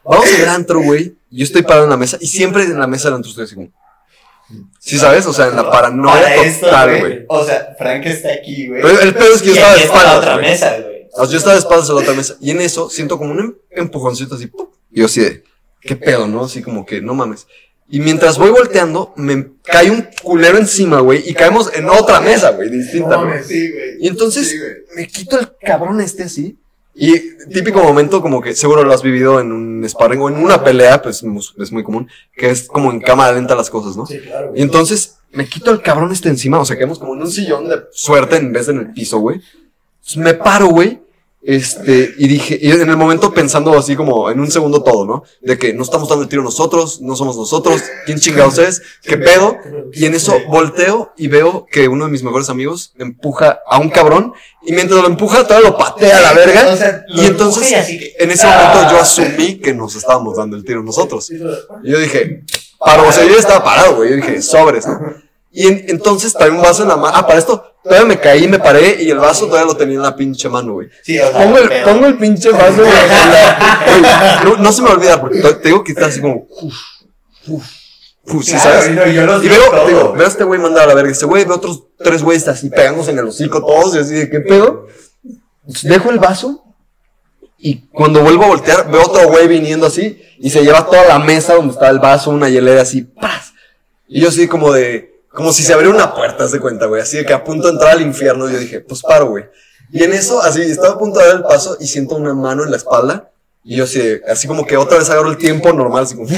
Vamos 0.03 0.25
al 0.41 0.49
antro, 0.49 0.81
güey. 0.81 1.15
Yo 1.31 1.43
estoy 1.43 1.61
parado 1.63 1.83
en 1.85 1.89
la 1.89 1.97
mesa 1.97 2.17
y 2.21 2.27
siempre 2.27 2.63
en 2.63 2.79
la 2.79 2.87
mesa 2.87 3.09
del 3.09 3.15
antro 3.15 3.29
estoy 3.29 3.45
así 3.45 3.55
como. 3.55 3.69
¿Sí 4.79 4.97
sabes? 4.99 5.25
O 5.25 5.33
sea, 5.33 5.47
en 5.47 5.55
la 5.55 5.69
paranoia 5.71 6.21
Para 6.21 6.35
esto, 6.35 6.65
total, 6.67 6.99
güey. 6.99 7.25
O 7.27 7.43
sea, 7.45 7.75
Frank 7.77 8.05
está 8.05 8.29
aquí, 8.33 8.67
güey. 8.67 8.81
Pero 8.81 8.99
el 9.01 9.13
pedo 9.15 9.33
es 9.33 9.41
que 9.41 9.47
yo 9.49 9.53
Y 9.53 9.57
estaba 9.57 9.73
de 9.75 9.81
está 9.81 9.93
la 9.93 9.99
espaldas. 10.01 10.17
otra 10.19 10.37
mesa, 10.37 10.77
güey. 10.81 10.95
O 11.13 11.23
sea, 11.25 11.31
yo 11.31 11.37
estaba 11.37 11.53
de 11.55 11.59
espaldas 11.59 11.89
a 11.89 11.93
la 11.93 11.99
otra 12.01 12.13
mesa. 12.13 12.35
Y 12.39 12.51
en 12.51 12.61
eso 12.61 12.89
siento 12.89 13.17
como 13.17 13.31
un 13.31 13.39
em- 13.39 13.55
empujoncito 13.71 14.35
así. 14.35 14.47
¡pum! 14.47 14.67
Y 14.91 14.99
yo 14.99 15.05
así 15.07 15.21
de, 15.21 15.43
¿qué 15.81 15.95
pedo, 15.95 16.27
no? 16.27 16.45
Así 16.45 16.61
como 16.61 16.85
que, 16.85 17.01
no 17.01 17.13
mames. 17.15 17.47
Y 17.87 17.99
mientras 17.99 18.37
voy 18.37 18.49
volteando, 18.49 19.13
me 19.15 19.47
cae 19.63 19.91
un 19.91 20.07
culero 20.23 20.57
encima, 20.57 20.99
güey. 21.01 21.27
Y 21.29 21.33
caemos 21.33 21.71
en 21.73 21.87
otra 21.89 22.19
mesa, 22.19 22.51
güey, 22.51 22.69
distinta, 22.69 23.17
No. 23.17 23.31
Sí. 23.43 23.71
Y 23.99 24.07
entonces 24.07 24.49
Sí, 24.49 24.57
me 24.95 25.07
quito 25.07 25.39
el 25.39 25.55
cabrón 25.61 26.01
este 26.01 26.23
así. 26.23 26.57
Y 26.95 27.13
típico 27.53 27.83
momento 27.83 28.21
como 28.21 28.41
que 28.41 28.55
seguro 28.55 28.83
lo 28.83 28.93
has 28.93 29.03
vivido 29.03 29.39
en 29.41 29.51
un 29.51 29.87
sparring 29.87 30.21
o 30.21 30.29
en 30.29 30.37
una 30.37 30.63
pelea, 30.63 31.01
pues 31.01 31.23
es 31.57 31.71
muy 31.71 31.83
común, 31.83 32.07
que 32.35 32.49
es 32.49 32.67
como 32.67 32.89
en 32.89 33.01
cámara 33.01 33.33
lenta 33.33 33.53
las 33.53 33.69
cosas, 33.69 33.97
¿no? 33.97 34.05
Sí, 34.05 34.19
claro. 34.19 34.53
Y 34.55 34.61
entonces 34.61 35.17
me 35.31 35.45
quito 35.47 35.71
el 35.71 35.81
cabrón 35.81 36.13
este 36.13 36.29
encima, 36.29 36.59
o 36.59 36.65
sea, 36.65 36.77
quedamos 36.77 36.99
como 36.99 37.13
en 37.13 37.23
un 37.23 37.31
sillón 37.31 37.67
de 37.67 37.81
suerte 37.91 38.37
en 38.37 38.53
vez 38.53 38.67
de 38.67 38.73
en 38.73 38.79
el 38.79 38.93
piso, 38.93 39.19
güey. 39.19 39.41
Entonces 39.95 40.17
me 40.17 40.33
paro, 40.35 40.67
güey. 40.67 41.01
Este, 41.47 42.15
y 42.17 42.27
dije, 42.27 42.57
y 42.59 42.71
en 42.71 42.89
el 42.89 42.97
momento 42.97 43.31
pensando 43.31 43.77
así 43.77 43.95
como 43.95 44.31
en 44.31 44.39
un 44.39 44.49
segundo 44.49 44.81
todo, 44.81 45.05
¿no? 45.05 45.23
De 45.41 45.59
que 45.59 45.73
no 45.73 45.83
estamos 45.83 46.09
dando 46.09 46.23
el 46.23 46.27
tiro 46.29 46.41
nosotros, 46.41 47.01
no 47.01 47.15
somos 47.15 47.37
nosotros, 47.37 47.83
¿quién 48.07 48.17
chingados 48.19 48.57
es? 48.57 48.81
¿Qué 49.03 49.17
pedo? 49.17 49.55
Y 49.93 50.05
en 50.05 50.15
eso 50.15 50.33
volteo 50.49 51.13
y 51.17 51.27
veo 51.27 51.67
que 51.71 51.87
uno 51.87 52.05
de 52.05 52.11
mis 52.11 52.23
mejores 52.23 52.49
amigos 52.49 52.93
empuja 52.97 53.59
a 53.67 53.77
un 53.79 53.89
cabrón 53.91 54.33
y 54.65 54.71
mientras 54.73 54.99
lo 55.01 55.07
empuja 55.07 55.45
todavía 55.45 55.69
lo 55.69 55.77
patea 55.77 56.17
a 56.17 56.21
la 56.21 56.33
verga. 56.33 56.61
Y 57.09 57.25
entonces, 57.27 57.63
en 58.17 58.31
ese 58.31 58.47
momento 58.47 58.91
yo 58.91 58.99
asumí 58.99 59.59
que 59.59 59.71
nos 59.73 59.95
estábamos 59.95 60.37
dando 60.37 60.57
el 60.57 60.65
tiro 60.65 60.81
nosotros. 60.81 61.29
Y 61.83 61.91
yo 61.91 61.99
dije, 61.99 62.43
paro, 62.79 63.07
o 63.07 63.11
sea, 63.11 63.23
yo 63.23 63.37
estaba 63.37 63.63
parado, 63.63 63.97
güey. 63.97 64.09
Yo 64.09 64.15
dije, 64.15 64.41
sobres, 64.41 64.87
¿no? 64.87 64.99
Y 65.51 65.67
en- 65.67 65.85
entonces 65.89 66.33
traía 66.33 66.53
un 66.53 66.61
vaso 66.63 66.81
en 66.81 66.89
la 66.89 66.97
mano. 66.97 67.15
Ah, 67.15 67.27
para 67.27 67.37
esto, 67.37 67.63
todavía 67.85 68.07
me 68.07 68.19
caí, 68.19 68.47
me 68.47 68.59
paré 68.59 69.01
y 69.01 69.09
el 69.11 69.19
vaso 69.19 69.45
todavía 69.45 69.71
lo 69.71 69.77
tenía 69.77 69.95
en 69.95 70.01
la 70.01 70.15
pinche 70.15 70.49
mano, 70.49 70.73
güey. 70.73 70.89
Sí, 71.03 71.17
o 71.19 71.31
sea, 71.31 71.43
Pongo 71.43 71.57
el, 71.59 71.69
pongo 71.83 72.05
el 72.07 72.17
pinche 72.17 72.49
vaso, 72.51 72.77
güey. 72.77 72.91
no, 74.43 74.57
no 74.57 74.71
se 74.71 74.81
me 74.81 74.89
olvida, 74.89 75.21
porque 75.21 75.39
te 75.41 75.53
te 75.53 75.67
digo 75.69 75.83
que 75.83 75.91
está 75.93 76.07
así 76.07 76.19
como. 76.21 76.47
Uf, 76.61 76.73
uf, 77.47 77.63
uf, 78.25 78.43
¿sí 78.43 78.51
Claro, 78.51 78.81
sabes? 78.81 78.91
no, 78.91 79.05
yo 79.07 79.25
los 79.25 79.43
Y 79.43 79.49
veo, 79.49 79.69
todo, 79.69 79.87
digo, 79.87 80.13
veo 80.13 80.25
a 80.25 80.29
este 80.29 80.43
güey 80.43 80.59
mandar 80.59 80.83
a 80.83 80.87
la 80.87 80.93
verga. 80.95 81.11
Este 81.11 81.25
güey, 81.25 81.45
veo 81.45 81.55
otros 81.55 81.83
tres 81.97 82.23
güeyes 82.23 82.47
así 82.47 82.69
pegándose 82.69 83.11
en 83.11 83.19
el 83.19 83.25
hocico 83.27 83.61
todos 83.63 83.95
y 83.95 83.99
así 83.99 84.13
de 84.15 84.29
qué 84.29 84.41
pedo. 84.41 84.87
Dejo 85.83 86.09
el 86.11 86.19
vaso 86.19 86.63
y 87.57 87.87
cuando 87.87 88.21
vuelvo 88.21 88.43
a 88.43 88.47
voltear, 88.47 88.91
veo 88.91 89.01
otro 89.03 89.27
güey 89.29 89.47
viniendo 89.47 89.87
así 89.87 90.21
y 90.37 90.49
se 90.49 90.63
lleva 90.63 90.85
toda 90.85 91.05
la 91.05 91.19
mesa 91.19 91.55
donde 91.55 91.73
estaba 91.73 91.89
el 91.91 91.99
vaso, 91.99 92.29
una 92.29 92.49
hielera 92.49 92.81
así, 92.81 93.01
¡pras! 93.01 93.53
Y 94.07 94.21
yo 94.21 94.29
así 94.29 94.47
como 94.47 94.71
de, 94.71 95.14
como 95.35 95.53
si 95.53 95.63
se 95.63 95.73
abriera 95.73 95.93
una 95.93 96.15
puerta, 96.15 96.47
de 96.47 96.59
cuenta, 96.59 96.85
güey, 96.87 97.01
así 97.01 97.17
de 97.17 97.25
que 97.25 97.33
a 97.33 97.43
punto 97.43 97.67
de 97.67 97.73
entrar 97.73 97.91
al 97.91 98.01
infierno. 98.01 98.49
Yo 98.49 98.57
dije, 98.57 98.79
pues 98.79 99.01
paro, 99.01 99.27
güey. 99.27 99.45
Y 99.91 100.03
en 100.03 100.13
eso, 100.13 100.41
así, 100.41 100.61
estaba 100.61 100.95
a 100.95 100.97
punto 100.97 101.19
de 101.19 101.27
dar 101.27 101.35
el 101.35 101.43
paso 101.43 101.77
y 101.79 101.87
siento 101.87 102.15
una 102.15 102.33
mano 102.33 102.63
en 102.63 102.71
la 102.71 102.77
espalda. 102.77 103.31
Y 103.63 103.75
yo 103.75 103.83
así, 103.83 104.01
así 104.27 104.47
como 104.47 104.65
que 104.65 104.77
otra 104.77 104.97
vez 104.97 105.09
agarro 105.09 105.29
el 105.29 105.37
tiempo 105.37 105.71
normal, 105.73 106.03
así 106.03 106.15
como. 106.15 106.29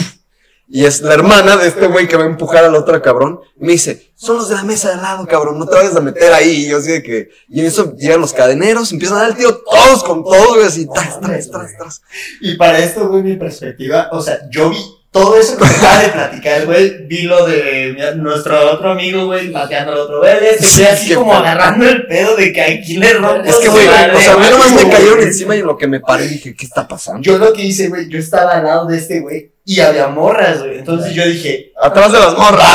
Y 0.69 0.83
es 0.83 1.01
la 1.01 1.13
hermana 1.13 1.55
de 1.55 1.69
este 1.69 1.87
güey 1.87 2.09
que 2.09 2.17
va 2.17 2.23
a 2.23 2.27
empujar 2.27 2.65
al 2.65 2.75
otro 2.75 3.01
cabrón. 3.01 3.39
Me 3.55 3.71
dice, 3.71 4.11
son 4.15 4.37
los 4.37 4.49
de 4.49 4.55
la 4.55 4.63
mesa 4.63 4.89
de 4.89 4.95
al 4.95 5.01
lado, 5.01 5.25
cabrón, 5.25 5.57
no 5.57 5.65
te 5.65 5.75
vayas 5.75 5.95
a 5.95 6.01
meter 6.01 6.33
ahí. 6.33 6.65
Y 6.65 6.69
yo 6.69 6.79
así 6.79 6.91
de 6.91 7.03
que, 7.03 7.29
y 7.47 7.61
en 7.61 7.67
eso 7.67 7.95
llegan 7.95 8.19
los 8.19 8.33
cadeneros, 8.33 8.91
empiezan 8.91 9.17
a 9.17 9.21
dar 9.21 9.29
el 9.29 9.37
tiro 9.37 9.61
todos 9.63 10.03
con 10.03 10.23
todos, 10.23 10.55
güey, 10.55 10.65
así, 10.65 10.85
tras, 10.93 11.21
tras, 11.21 11.49
tras, 11.49 11.77
tras. 11.77 12.01
Y 12.41 12.57
para 12.57 12.79
esto, 12.79 13.07
güey, 13.07 13.23
mi 13.23 13.37
perspectiva, 13.37 14.09
o 14.11 14.21
sea, 14.21 14.39
yo 14.49 14.69
vi 14.69 14.77
todo 15.11 15.37
eso 15.39 15.57
que 15.57 15.65
acaba 15.65 16.01
de 16.01 16.09
platicar, 16.09 16.65
güey, 16.65 17.05
vi 17.07 17.23
lo 17.23 17.45
de 17.45 18.13
nuestro 18.17 18.71
otro 18.71 18.91
amigo, 18.91 19.25
güey, 19.25 19.51
pateando 19.51 19.93
al 19.93 19.99
otro 19.99 20.21
se 20.23 20.63
Sí, 20.63 20.83
así 20.83 21.13
como 21.15 21.31
pedo. 21.31 21.39
agarrando 21.39 21.87
el 21.87 22.05
pedo 22.07 22.35
de 22.35 22.51
que 22.53 22.61
aquí 22.61 22.97
le 22.97 23.13
rompo 23.13 23.49
Es 23.49 23.55
que, 23.55 23.69
güey, 23.69 23.87
o 23.87 23.91
sea, 24.19 24.33
a 24.33 24.37
mí 24.37 24.45
güey. 24.47 24.51
nomás 24.51 24.71
me 24.73 24.89
cayeron 24.91 25.21
encima 25.21 25.55
y 25.55 25.59
en 25.59 25.65
lo 25.65 25.77
que 25.77 25.87
me 25.87 25.99
paré 26.01 26.27
dije, 26.27 26.55
¿qué 26.55 26.65
está 26.65 26.87
pasando? 26.87 27.21
Yo 27.21 27.37
lo 27.37 27.53
que 27.53 27.63
hice, 27.63 27.87
güey, 27.87 28.07
yo 28.09 28.19
estaba 28.19 28.57
al 28.57 28.63
lado 28.65 28.85
de 28.85 28.97
este 28.97 29.21
güey 29.21 29.51
y 29.65 29.79
había 29.81 30.07
morras, 30.07 30.59
güey, 30.59 30.77
entonces 30.79 31.13
yo 31.13 31.25
dije, 31.25 31.71
Atrás 31.81 32.11
de 32.11 32.19
las 32.19 32.37
morras. 32.37 32.67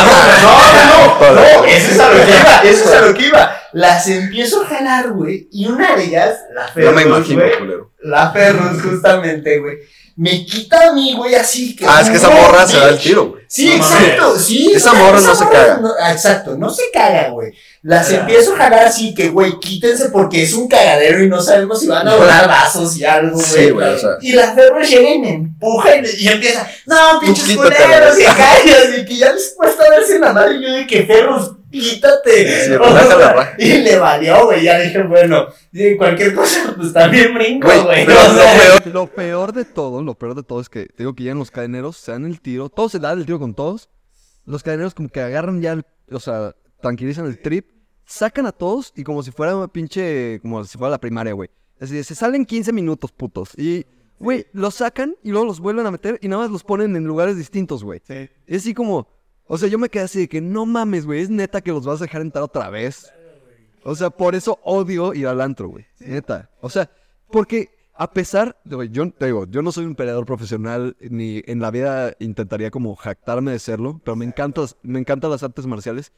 no, 0.42 0.50
no, 0.84 1.34
no, 1.34 1.34
no, 1.60 1.64
eso 1.64 1.90
es 1.92 2.00
a 2.00 2.08
lo 2.12 2.24
que 2.24 2.30
iba, 2.30 2.62
eso 2.64 2.84
es 2.84 2.92
a 2.92 3.00
lo 3.06 3.14
que 3.14 3.26
iba. 3.26 3.56
Las 3.72 4.06
empiezo 4.08 4.62
a 4.62 4.66
jalar, 4.66 5.10
güey, 5.12 5.48
y 5.50 5.66
una 5.66 5.96
de 5.96 6.04
ellas, 6.04 6.36
la 6.54 6.66
No 6.66 6.72
Ferrus, 6.72 6.94
me 6.94 7.02
imagino, 7.02 7.40
güey, 7.42 7.58
culero. 7.58 7.90
la 8.02 8.30
Ferrus, 8.30 8.82
justamente, 8.82 9.58
güey, 9.60 9.76
me 10.16 10.44
quita 10.44 10.88
a 10.88 10.92
mí, 10.92 11.14
güey, 11.16 11.34
así 11.34 11.74
que... 11.74 11.86
Ah, 11.86 12.00
es 12.02 12.10
que 12.10 12.16
esa 12.16 12.30
morra 12.30 12.66
se 12.66 12.76
da 12.78 12.88
el 12.90 12.98
tiro, 12.98 13.30
güey. 13.30 13.42
Sí, 13.48 13.66
No 13.68 13.74
exacto, 13.76 14.38
sí. 14.38 14.72
Esa 14.74 14.92
morra 14.94 15.20
no 15.20 15.34
se 15.34 15.44
caga. 15.48 15.76
no- 15.78 15.94
exacto, 16.10 16.56
no 16.56 16.70
se 16.70 16.82
caga, 16.92 17.28
güey. 17.30 17.52
Las 17.82 18.10
empiezo 18.10 18.54
a 18.54 18.58
jalar 18.58 18.86
así 18.86 19.12
que, 19.14 19.28
güey, 19.28 19.58
quítense 19.60 20.08
porque 20.10 20.42
es 20.44 20.52
un 20.54 20.68
cagadero 20.68 21.22
y 21.22 21.28
no 21.28 21.42
sabemos 21.42 21.80
si 21.80 21.88
van 21.88 22.06
a 22.08 22.14
volar 22.16 22.46
vasos 22.48 22.96
y 22.96 23.04
algo, 23.04 23.34
güey. 23.36 23.44
Sí, 23.46 23.70
güey, 23.70 23.88
o 23.94 23.98
sea. 23.98 24.10
Y 24.22 24.32
la 24.32 24.54
Ferro 24.54 24.80
llega 24.80 25.10
y 25.10 25.18
me 25.18 25.30
empuja 25.34 25.96
y, 25.96 26.24
y 26.24 26.28
empieza, 26.28 26.66
no, 26.86 27.18
pinches 27.20 27.56
culeros, 27.56 28.14
güey. 28.14 28.22
y 28.22 28.26
callas, 28.36 28.98
y 28.98 29.04
que 29.04 29.16
ya 29.16 29.32
les 29.32 29.52
cuesta 29.56 29.90
verse 29.90 30.14
en 30.14 30.20
la 30.22 30.32
madre. 30.32 30.56
Y 30.56 30.62
yo 30.62 30.72
de 30.72 30.86
que 30.86 31.04
Ferros, 31.04 31.52
quítate. 31.80 32.76
O 32.78 32.86
sea, 32.96 33.16
la. 33.34 33.54
Y 33.58 33.78
le 33.78 33.98
valió, 33.98 34.46
güey. 34.46 34.62
Ya 34.64 34.78
dije, 34.78 35.02
bueno, 35.02 35.46
cualquier 35.98 36.34
cosa, 36.34 36.74
pues 36.76 36.92
también 36.92 37.34
brinco, 37.34 37.66
Güey, 37.66 37.82
güey. 37.82 38.06
pero 38.06 38.20
O 38.20 38.28
lo 38.28 38.34
sea, 38.38 38.58
peor- 38.60 38.92
Lo 38.94 39.06
peor 39.06 39.52
de 39.52 39.64
todo, 39.64 40.02
lo 40.02 40.14
peor 40.14 40.34
de 40.34 40.42
todo 40.42 40.60
es 40.60 40.68
que 40.68 40.86
te 40.86 40.94
digo 41.02 41.14
que 41.14 41.24
llegan 41.24 41.38
los 41.38 41.50
cadeneros, 41.50 41.96
se 41.96 42.12
dan 42.12 42.24
el 42.26 42.40
tiro, 42.40 42.68
todos 42.68 42.92
se 42.92 42.98
dan 42.98 43.18
el 43.18 43.26
tiro 43.26 43.38
con 43.38 43.54
todos. 43.54 43.88
Los 44.44 44.62
cadeneros 44.62 44.94
como 44.94 45.08
que 45.08 45.20
agarran 45.20 45.60
ya, 45.60 45.72
el- 45.72 45.84
o 46.10 46.20
sea, 46.20 46.54
tranquilizan 46.80 47.26
el 47.26 47.40
trip, 47.40 47.70
sacan 48.04 48.46
a 48.46 48.52
todos 48.52 48.92
y 48.96 49.04
como 49.04 49.22
si 49.22 49.30
fuera 49.30 49.56
una 49.56 49.68
pinche, 49.68 50.40
como 50.40 50.64
si 50.64 50.76
fuera 50.78 50.90
la 50.90 50.98
primaria, 51.00 51.32
güey. 51.32 51.48
Así 51.80 52.02
se 52.04 52.14
salen 52.14 52.44
15 52.44 52.72
minutos, 52.72 53.10
putos. 53.12 53.50
Y, 53.56 53.86
güey, 54.18 54.46
los 54.52 54.74
sacan 54.74 55.14
y 55.22 55.30
luego 55.30 55.46
los 55.46 55.58
vuelven 55.60 55.86
a 55.86 55.90
meter 55.90 56.18
y 56.22 56.28
nada 56.28 56.42
más 56.42 56.50
los 56.50 56.62
ponen 56.64 56.94
en 56.96 57.04
lugares 57.04 57.36
distintos, 57.36 57.82
güey. 57.82 58.00
Sí. 58.06 58.28
Es 58.46 58.62
así 58.62 58.74
como, 58.74 59.08
o 59.46 59.58
sea, 59.58 59.68
yo 59.68 59.78
me 59.78 59.88
quedé 59.88 60.04
así 60.04 60.20
de 60.20 60.28
que 60.28 60.40
no 60.40 60.66
mames, 60.66 61.06
güey, 61.06 61.20
es 61.20 61.30
neta 61.30 61.60
que 61.60 61.72
los 61.72 61.84
vas 61.84 62.00
a 62.00 62.04
dejar 62.04 62.22
entrar 62.22 62.44
otra 62.44 62.70
vez. 62.70 63.12
O 63.84 63.94
sea, 63.94 64.10
por 64.10 64.34
eso 64.34 64.60
odio 64.62 65.12
ir 65.14 65.26
al 65.26 65.40
antro, 65.40 65.68
güey. 65.68 65.86
Neta. 65.98 66.50
O 66.60 66.70
sea, 66.70 66.90
porque 67.30 67.70
a 67.94 68.12
pesar 68.12 68.56
de, 68.64 68.76
güey, 68.76 68.88
yo 68.90 69.10
te 69.10 69.26
digo, 69.26 69.46
yo 69.46 69.62
no 69.62 69.72
soy 69.72 69.84
un 69.84 69.94
peleador 69.94 70.24
profesional, 70.24 70.96
ni 71.00 71.42
en 71.46 71.60
la 71.60 71.70
vida 71.70 72.14
intentaría 72.20 72.70
como 72.70 72.96
jactarme 72.96 73.52
de 73.52 73.58
serlo, 73.58 74.00
pero 74.04 74.16
me 74.16 74.24
encantan, 74.24 74.66
me 74.82 74.98
encantan 74.98 75.30
las 75.30 75.42
artes 75.42 75.66
marciales. 75.66 76.12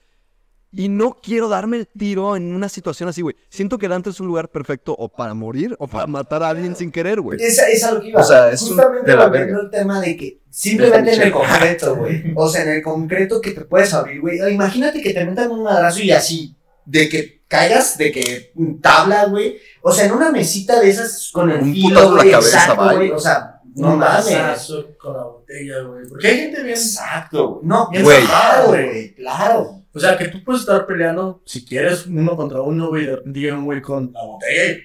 Y 0.76 0.88
no 0.88 1.16
quiero 1.22 1.48
darme 1.48 1.76
el 1.78 1.86
tiro 1.86 2.34
en 2.36 2.54
una 2.54 2.68
situación 2.68 3.08
así, 3.08 3.22
güey. 3.22 3.36
Siento 3.48 3.78
que 3.78 3.86
el 3.86 3.92
antro 3.92 4.10
es 4.10 4.18
un 4.20 4.26
lugar 4.26 4.48
perfecto 4.48 4.94
o 4.98 5.08
para 5.08 5.32
morir 5.34 5.76
o 5.78 5.86
para 5.86 6.06
matar 6.06 6.42
a 6.42 6.48
alguien 6.48 6.74
sin 6.74 6.90
querer, 6.90 7.20
güey. 7.20 7.38
Esa 7.40 7.68
es 7.68 7.84
a 7.84 7.92
lo 7.92 8.00
que 8.00 8.08
iba. 8.08 8.20
O 8.20 8.24
sea, 8.24 8.50
es 8.50 8.60
un- 8.62 8.68
Justamente 8.70 9.10
de 9.10 9.16
la 9.16 9.26
volviendo 9.28 9.60
al 9.60 9.70
tema 9.70 10.00
de 10.00 10.16
que 10.16 10.40
simplemente 10.50 11.14
en 11.14 11.22
el 11.22 11.32
concreto, 11.32 11.96
güey. 11.96 12.32
O 12.34 12.48
sea, 12.48 12.62
en 12.62 12.70
el 12.70 12.82
concreto 12.82 13.40
que 13.40 13.52
te 13.52 13.60
puedes 13.62 13.94
abrir, 13.94 14.20
güey. 14.20 14.38
Imagínate 14.52 15.00
que 15.00 15.14
te 15.14 15.24
metan 15.24 15.50
un 15.52 15.62
madrazo 15.62 16.00
y 16.02 16.10
así, 16.10 16.56
de 16.84 17.08
que 17.08 17.42
caigas, 17.46 17.96
de 17.96 18.10
que 18.10 18.52
tabla, 18.82 19.26
güey. 19.26 19.58
O 19.82 19.92
sea, 19.92 20.06
en 20.06 20.12
una 20.12 20.32
mesita 20.32 20.80
de 20.80 20.90
esas 20.90 21.30
con 21.32 21.50
el 21.50 21.60
Un 21.62 21.72
filo, 21.72 21.88
putazo 21.88 22.08
en 22.10 22.14
la 22.16 22.22
güey, 22.22 22.30
cabeza, 22.32 22.58
exacto, 22.58 22.94
güey. 22.96 23.10
O 23.12 23.18
sea, 23.20 23.60
no 23.76 23.92
Un 23.92 23.98
mames. 23.98 24.72
con 24.98 25.16
la 25.16 25.22
botella, 25.24 25.82
güey. 25.82 26.08
Porque 26.08 26.26
hay 26.28 26.36
gente 26.38 26.62
bien. 26.64 26.76
Exacto, 26.76 27.48
güey. 27.48 27.66
No, 27.66 27.88
Bien 27.90 28.02
Güey. 28.02 28.24
claro, 28.24 28.66
güey. 28.68 29.14
Claro. 29.14 29.80
O 29.94 30.00
sea, 30.00 30.16
que 30.18 30.28
tú 30.28 30.42
puedes 30.44 30.62
estar 30.62 30.86
peleando, 30.86 31.40
si 31.46 31.64
quieres, 31.64 32.06
uno 32.06 32.36
contra 32.36 32.60
uno, 32.60 32.88
güey. 32.88 33.08
Diga 33.24 33.54
un 33.54 33.64
güey 33.64 33.80
con 33.80 34.12
la 34.12 34.22
botella 34.24 34.72
y 34.72 34.78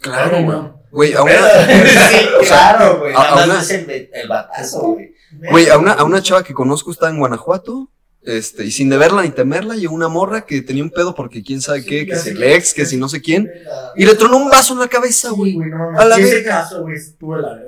Claro, 0.00 0.42
güey. 0.44 0.72
güey. 0.90 1.14
A 1.14 1.22
una, 1.22 1.32
sí, 1.66 2.26
claro, 2.46 2.98
güey. 3.00 3.12
a- 3.14 3.44
una- 3.44 3.60
es 3.60 3.70
el, 3.70 4.10
el 4.12 4.28
batazo, 4.28 4.80
güey. 4.92 5.14
güey, 5.50 5.68
a 5.68 5.78
una, 5.78 5.92
a 5.92 6.04
una 6.04 6.22
chava 6.22 6.42
que 6.42 6.54
conozco 6.54 6.90
está 6.90 7.08
en 7.10 7.18
Guanajuato. 7.18 7.90
Este, 8.22 8.66
y 8.66 8.70
sin 8.70 8.90
deberla 8.90 9.22
ni 9.22 9.30
temerla, 9.30 9.76
llegó 9.76 9.94
una 9.94 10.08
morra 10.08 10.42
que 10.42 10.60
tenía 10.60 10.82
un 10.82 10.90
pedo 10.90 11.14
porque 11.14 11.42
quién 11.42 11.62
sabe 11.62 11.84
qué, 11.86 12.06
que 12.06 12.16
si 12.16 12.30
el 12.30 12.42
ex, 12.42 12.74
que 12.74 12.84
si 12.84 12.98
no 12.98 13.08
sé 13.08 13.22
quién. 13.22 13.50
Y 13.96 14.04
le 14.04 14.14
tronó 14.14 14.36
un 14.36 14.50
vaso 14.50 14.74
en 14.74 14.80
la 14.80 14.88
cabeza, 14.88 15.30
güey. 15.30 15.56
no, 15.56 15.98
A 15.98 16.04
la 16.04 16.16
verga. 16.18 16.60
caso, 16.62 16.86
la. 16.86 17.58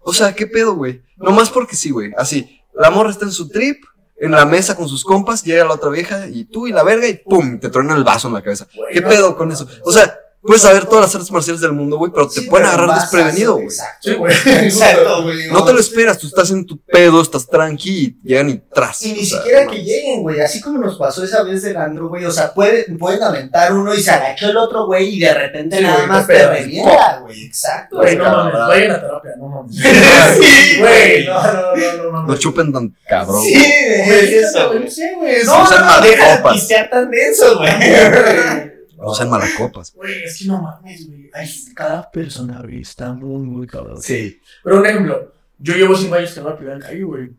O 0.00 0.12
sea, 0.12 0.34
¿qué 0.34 0.46
pedo, 0.48 0.74
güey? 0.74 1.02
Nomás 1.16 1.50
porque 1.50 1.76
sí, 1.76 1.90
güey. 1.90 2.10
Así, 2.18 2.60
la 2.74 2.90
morra 2.90 3.10
está 3.10 3.24
en 3.26 3.30
su 3.30 3.48
trip, 3.48 3.84
en 4.22 4.30
la 4.30 4.46
mesa 4.46 4.76
con 4.76 4.88
sus 4.88 5.04
compas, 5.04 5.42
llega 5.42 5.64
la 5.64 5.74
otra 5.74 5.90
vieja 5.90 6.28
y 6.28 6.44
tú 6.44 6.68
y 6.68 6.72
la 6.72 6.84
verga 6.84 7.08
y 7.08 7.14
pum, 7.14 7.58
te 7.58 7.70
truena 7.70 7.96
el 7.96 8.04
vaso 8.04 8.28
en 8.28 8.34
la 8.34 8.42
cabeza. 8.42 8.68
¿Qué 8.92 9.02
pedo 9.02 9.36
con 9.36 9.50
eso? 9.50 9.66
O 9.84 9.90
sea, 9.90 10.16
puedes 10.42 10.62
saber 10.62 10.86
todas 10.86 11.02
las 11.06 11.14
artes 11.14 11.30
marciales 11.30 11.60
del 11.60 11.72
mundo, 11.72 11.96
güey, 11.98 12.10
pero 12.12 12.28
te 12.28 12.40
Sí, 12.40 12.46
pueden 12.48 12.66
pero 12.68 12.82
agarrar 12.82 13.00
desprevenido, 13.00 13.54
güey. 13.54 13.64
Exacto, 13.66 14.10
Sí, 14.10 14.14
güey. 14.14 14.34
Exacto, 14.64 15.22
güey. 15.22 15.48
No 15.50 15.64
te 15.64 15.72
lo 15.72 15.80
esperas, 15.80 16.18
tú 16.18 16.26
estás 16.26 16.50
en 16.50 16.66
tu 16.66 16.80
pedo, 16.82 17.22
estás 17.22 17.46
tranqui 17.48 18.18
y 18.22 18.28
llegan 18.28 18.50
y 18.50 18.60
tras. 18.74 19.02
Y 19.02 19.12
ni 19.12 19.24
sea, 19.24 19.38
siquiera 19.38 19.64
no. 19.64 19.70
que 19.70 19.82
lleguen, 19.84 20.22
güey. 20.22 20.40
Así 20.40 20.60
como 20.60 20.78
nos 20.78 20.98
pasó 20.98 21.22
esa 21.24 21.42
vez 21.42 21.62
del 21.62 21.76
andro, 21.76 22.08
güey. 22.08 22.24
O 22.24 22.30
sea, 22.32 22.52
pueden, 22.52 22.98
pueden 22.98 23.22
aventar 23.22 23.72
uno 23.72 23.94
y 23.94 24.02
se 24.02 24.10
agachó 24.10 24.50
el 24.50 24.56
otro, 24.56 24.86
güey, 24.86 25.16
y 25.16 25.20
de 25.20 25.32
repente 25.32 25.76
Sí, 25.78 25.82
nada 25.84 26.06
más 26.06 26.26
te 26.26 26.46
revienta, 26.48 27.18
güey. 27.20 27.44
Exacto. 27.44 27.96
Güey, 27.96 28.16
no 28.16 28.24
mames, 28.24 28.54
vayan 28.54 28.90
a 28.92 29.00
terapia, 29.00 29.30
no 29.38 29.48
mames. 29.48 29.76
Sí, 30.42 30.78
güey. 30.80 31.26
No, 31.26 31.42
no, 31.42 31.52
no, 31.76 32.02
no 32.04 32.10
mames. 32.12 32.28
No 32.28 32.36
chupen 32.36 32.72
tan 32.72 32.94
cabrón. 33.08 33.42
Sí, 33.42 33.52
Güey, 33.54 34.34
es 34.34 34.48
eso, 34.48 34.68
güey. 34.68 34.80
No 34.84 34.90
sé, 34.90 35.14
güey. 35.16 35.44
No, 35.44 35.58
No 35.64 35.70
no, 35.70 35.96
no, 35.96 36.00
deja 36.02 36.36
de 36.36 36.50
pistear 36.52 36.90
tan 36.90 37.10
denso, 37.10 37.58
güey. 37.58 37.70
No 39.02 39.14
sean 39.14 39.30
malacopas. 39.30 39.92
Güey, 39.94 40.24
es 40.24 40.38
que 40.38 40.44
no 40.46 40.60
mames, 40.62 41.06
güey. 41.08 41.30
Ay, 41.34 41.48
cada 41.74 42.10
persona, 42.10 42.60
güey, 42.62 42.80
está 42.82 43.12
muy, 43.12 43.42
muy 43.46 43.66
cabrón. 43.66 44.00
Sí. 44.00 44.40
Pero 44.62 44.78
un 44.80 44.86
ejemplo, 44.86 45.32
yo 45.58 45.74
llevo 45.74 45.96
cinco 45.96 46.14
años 46.14 46.32
que 46.32 46.40
no 46.40 46.56
me 46.56 46.72
en 46.72 46.78
la 46.78 46.86
calle, 46.86 47.02
güey. 47.02 47.30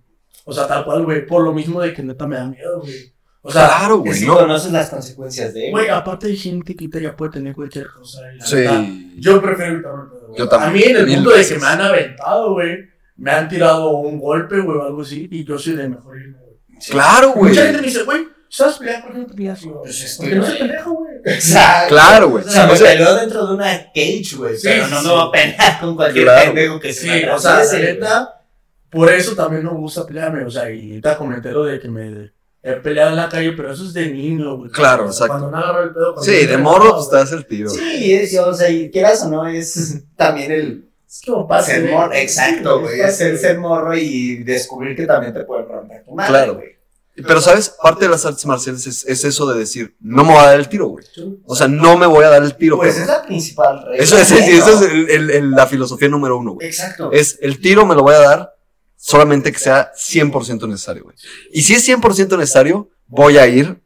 O 0.45 0.51
sea, 0.53 0.67
tal 0.67 0.83
cual, 0.85 1.03
güey, 1.03 1.25
por 1.25 1.43
lo 1.43 1.53
mismo 1.53 1.81
de 1.81 1.93
que 1.93 2.03
neta 2.03 2.27
me 2.27 2.35
da 2.35 2.45
miedo, 2.47 2.81
güey. 2.81 3.13
O 3.41 3.51
sea, 3.51 3.65
Claro, 3.67 3.97
güey, 3.99 4.19
que 4.19 4.25
¿no? 4.25 4.37
conoces 4.39 4.71
las 4.71 4.89
consecuencias 4.89 5.53
de 5.53 5.69
güey, 5.71 5.89
aparte 5.89 6.27
hay 6.27 6.37
gente 6.37 6.75
que 6.75 6.87
ya 7.01 7.15
puede 7.15 7.31
tener 7.33 7.53
cualquier 7.53 7.87
cosa. 7.87 8.19
Sí. 8.45 8.55
neta, 8.55 8.85
Yo 9.17 9.41
prefiero 9.41 9.73
evitarme 9.73 10.03
el 10.03 10.09
pedo, 10.09 10.27
güey. 10.27 10.39
Yo 10.39 10.47
también, 10.49 10.69
A 10.69 10.71
mí 10.71 10.83
en 11.03 11.09
el 11.09 11.15
punto 11.15 11.29
de 11.31 11.37
veces. 11.37 11.53
que 11.53 11.59
me 11.59 11.67
han 11.67 11.81
aventado, 11.81 12.53
güey, 12.53 12.77
me 13.17 13.31
han 13.31 13.49
tirado 13.49 13.89
un 13.97 14.19
golpe, 14.19 14.59
güey, 14.61 14.77
o 14.77 14.83
algo 14.83 15.01
así, 15.01 15.27
y 15.29 15.43
yo 15.43 15.57
soy 15.59 15.75
de 15.75 15.89
mejor 15.89 16.17
irme, 16.19 16.37
güey. 16.39 16.57
Claro, 16.89 17.33
güey. 17.33 17.49
Mucha 17.51 17.65
gente 17.65 17.81
me 17.81 17.87
dice, 17.87 18.03
güey, 18.03 18.27
¿sabes 18.55 18.75
pelear? 18.77 19.03
¿Por 19.03 19.13
te 19.25 19.33
peleas? 19.33 19.61
Y 19.63 19.65
yo, 19.65 19.81
Pues 19.81 20.03
es 20.03 20.15
Porque 20.17 20.29
que, 20.31 20.35
no 20.37 20.45
güey. 20.45 20.57
pendejo, 20.59 20.93
güey. 20.93 21.13
Exacto. 21.25 21.89
Claro, 21.95 22.29
güey. 22.29 22.43
O 22.45 22.49
sea, 22.49 22.67
me 22.67 22.73
O 22.73 22.75
sea- 22.75 22.91
peleó 22.91 23.15
dentro 23.15 23.47
de 23.47 23.53
una 23.55 23.71
cage, 23.93 24.35
güey. 24.37 24.55
Sí, 24.57 24.61
pero 24.63 24.87
no 24.87 24.99
sí. 25.01 25.07
me 25.07 25.13
voy 25.13 25.27
a 25.27 25.31
pelear 25.31 25.79
con 25.79 25.95
cualquier 25.95 26.25
Claro. 26.25 26.45
pendejo 26.45 26.79
que 26.79 26.93
se 26.93 27.01
Sí, 27.01 27.25
o 27.25 27.39
sea, 27.39 27.57
la 27.59 27.65
güey. 27.65 27.81
neta, 27.81 28.41
por 28.89 29.11
eso 29.11 29.35
también 29.35 29.63
no 29.63 29.71
me 29.73 29.79
gusta 29.79 30.05
pelearme, 30.05 30.45
o 30.45 30.51
sea, 30.51 30.69
y 30.69 30.89
ahorita 30.91 31.17
como 31.17 31.31
me 31.31 31.37
entero 31.37 31.63
de 31.65 31.79
que 31.79 31.87
me 31.89 32.31
he 32.61 32.73
peleado 32.73 33.09
en 33.09 33.15
la 33.17 33.27
calle, 33.29 33.51
pero 33.53 33.73
eso 33.73 33.83
es 33.85 33.93
de 33.93 34.05
niño, 34.07 34.57
güey. 34.57 34.69
Claro, 34.71 35.05
exacto. 35.07 35.27
Cuando 35.33 35.51
no 35.51 35.57
agarro 35.57 35.83
el 35.83 35.89
pedo. 35.93 36.21
Sí, 36.21 36.45
de 36.45 36.57
morro, 36.57 36.95
pues 36.95 37.09
te 37.09 37.15
das 37.17 37.31
el 37.31 37.45
tiro. 37.45 37.69
Sí, 37.69 38.13
es, 38.13 38.37
o 38.39 38.53
sea, 38.53 38.69
y 38.69 38.89
quieras 38.91 39.23
o 39.23 39.29
no, 39.29 39.47
es 39.47 40.03
también 40.15 40.51
el 40.51 40.89
Es 41.09 41.21
como 41.25 41.47
parte 41.47 41.71
ser 41.73 41.89
morro. 41.91 42.13
Exacto, 42.13 42.79
güey. 42.81 42.99
ser 43.11 43.57
morro 43.57 43.95
y 43.97 44.43
descubrir 44.43 44.95
que 44.95 45.05
también 45.05 45.33
te 45.33 45.43
pueden 45.43 45.67
romper 45.67 46.03
tu 46.05 46.11
madre, 46.13 46.29
Claro. 46.29 46.53
güey. 46.55 46.72
Pero, 47.15 47.41
¿sabes? 47.41 47.75
Parte 47.81 48.05
de 48.05 48.11
las 48.11 48.25
artes 48.25 48.45
marciales 48.47 48.87
es, 48.87 49.05
es 49.05 49.23
eso 49.23 49.45
de 49.51 49.59
decir, 49.59 49.95
no 49.99 50.23
me 50.23 50.31
voy 50.33 50.39
a 50.41 50.47
dar 50.47 50.59
el 50.59 50.67
tiro, 50.67 50.87
güey. 50.87 51.05
O 51.45 51.55
sea, 51.55 51.67
no 51.67 51.95
me 51.97 52.07
voy 52.07 52.23
a 52.23 52.29
dar 52.29 52.41
el 52.41 52.55
tiro. 52.55 52.77
Pues 52.77 52.97
es 52.97 53.05
la 53.07 53.21
principal 53.23 53.83
regla. 53.85 54.03
Eso 54.03 54.17
es, 54.17 54.31
eso 54.31 54.73
es 54.83 54.91
el- 54.91 55.09
el- 55.09 55.29
el- 55.29 55.51
la 55.51 55.67
filosofía 55.67 56.09
número 56.09 56.37
uno, 56.37 56.53
güey. 56.53 56.67
Exacto. 56.67 57.11
Es 57.11 57.37
el 57.41 57.59
tiro 57.61 57.85
me 57.85 57.93
lo 57.95 58.01
voy 58.01 58.15
a 58.15 58.19
dar 58.19 58.55
solamente 58.95 59.51
que 59.51 59.59
sea 59.59 59.91
100% 59.95 60.67
necesario, 60.67 61.03
güey. 61.03 61.15
Y 61.51 61.61
si 61.61 61.73
es 61.75 61.83
100% 61.87 62.37
necesario, 62.37 62.89
voy 63.05 63.37
a 63.37 63.45
ir 63.47 63.79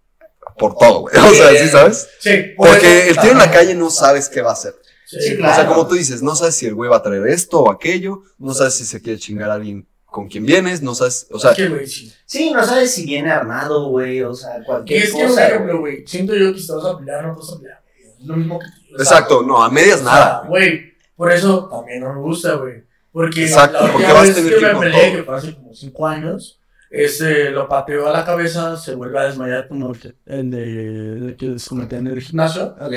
por 0.57 0.75
todo, 0.77 1.01
güey. 1.01 1.15
O 1.17 1.33
sea, 1.33 1.49
¿sí 1.61 1.67
sabes? 1.69 2.07
Sí, 2.19 2.29
por 2.55 2.69
Porque 2.69 3.09
el 3.09 3.17
tiro 3.17 3.33
en 3.33 3.39
la 3.39 3.51
calle 3.51 3.75
no 3.75 3.89
sabes 3.89 4.29
qué 4.29 4.41
va 4.41 4.51
a 4.51 4.53
hacer. 4.53 4.73
Sí, 5.05 5.17
Sí, 5.21 5.33
O 5.33 5.37
claro. 5.37 5.55
sea, 5.55 5.67
como 5.67 5.87
tú 5.87 5.95
dices, 5.95 6.21
no 6.21 6.35
sabes 6.35 6.55
si 6.55 6.65
el 6.65 6.75
güey 6.75 6.89
va 6.89 6.97
a 6.97 7.03
traer 7.03 7.27
esto 7.27 7.59
o 7.61 7.71
aquello, 7.71 8.23
no 8.37 8.53
sabes 8.53 8.75
si 8.75 8.85
se 8.85 9.01
quiere 9.01 9.17
chingar 9.19 9.49
a 9.49 9.53
alguien 9.55 9.87
con 10.07 10.27
quien 10.27 10.45
vienes, 10.45 10.81
no 10.81 10.95
sabes, 10.95 11.27
o 11.31 11.37
sea, 11.37 11.53
sí. 11.53 12.11
Sí, 12.25 12.51
no 12.51 12.65
sabes 12.65 12.93
si 12.93 13.05
viene 13.05 13.29
armado, 13.31 13.89
güey, 13.89 14.21
o 14.23 14.33
sea, 14.33 14.59
Y 14.59 14.63
cualquier 14.65 15.03
es 15.03 15.11
que, 15.11 15.19
por 15.19 15.27
cosa. 15.27 15.47
ejemplo, 15.47 15.79
güey, 15.79 16.07
siento 16.07 16.35
yo 16.35 16.53
que 16.53 16.59
si 16.59 16.67
te 16.67 16.73
vas 16.73 16.85
a 16.85 16.97
pelear, 16.97 17.25
no 17.25 17.33
te 17.35 17.39
vas 17.41 17.51
a 17.51 17.57
pelear. 17.57 17.81
güey. 17.85 18.13
Es 18.19 18.25
lo 18.25 18.35
mismo 18.35 18.59
que 18.59 18.65
tú. 18.65 18.95
exacto, 19.01 19.43
no, 19.43 19.61
a 19.63 19.69
medias 19.69 20.01
nada. 20.01 20.43
Güey, 20.47 20.93
por 21.15 21.31
eso 21.31 21.67
también 21.69 21.99
no 22.01 22.13
me 22.13 22.21
gusta, 22.21 22.55
güey. 22.55 22.83
Porque 23.11 23.45
Exacto, 23.45 23.85
la 23.85 23.91
porque 23.91 24.11
vas 24.11 24.29
a 24.29 24.33
tener 24.33 24.57
que 24.57 24.65
me 24.65 24.79
peleé, 24.79 25.15
que 25.17 25.23
fue 25.23 25.35
hace 25.35 25.55
como 25.55 25.73
5 25.73 26.07
años, 26.07 26.59
este, 26.89 27.49
lo 27.51 27.67
pateó 27.67 28.07
a 28.07 28.13
la 28.13 28.23
cabeza, 28.23 28.77
se 28.77 28.95
vuelve 28.95 29.19
a 29.19 29.23
desmayar 29.23 29.67
como 29.67 29.91
el, 29.91 30.15
el 30.25 30.51
de, 30.51 31.35
que 31.35 31.59
se 31.59 31.75
metía 31.75 31.97
en 31.97 32.07
el 32.07 32.21
gimnasio. 32.21 32.75
Ok. 32.79 32.93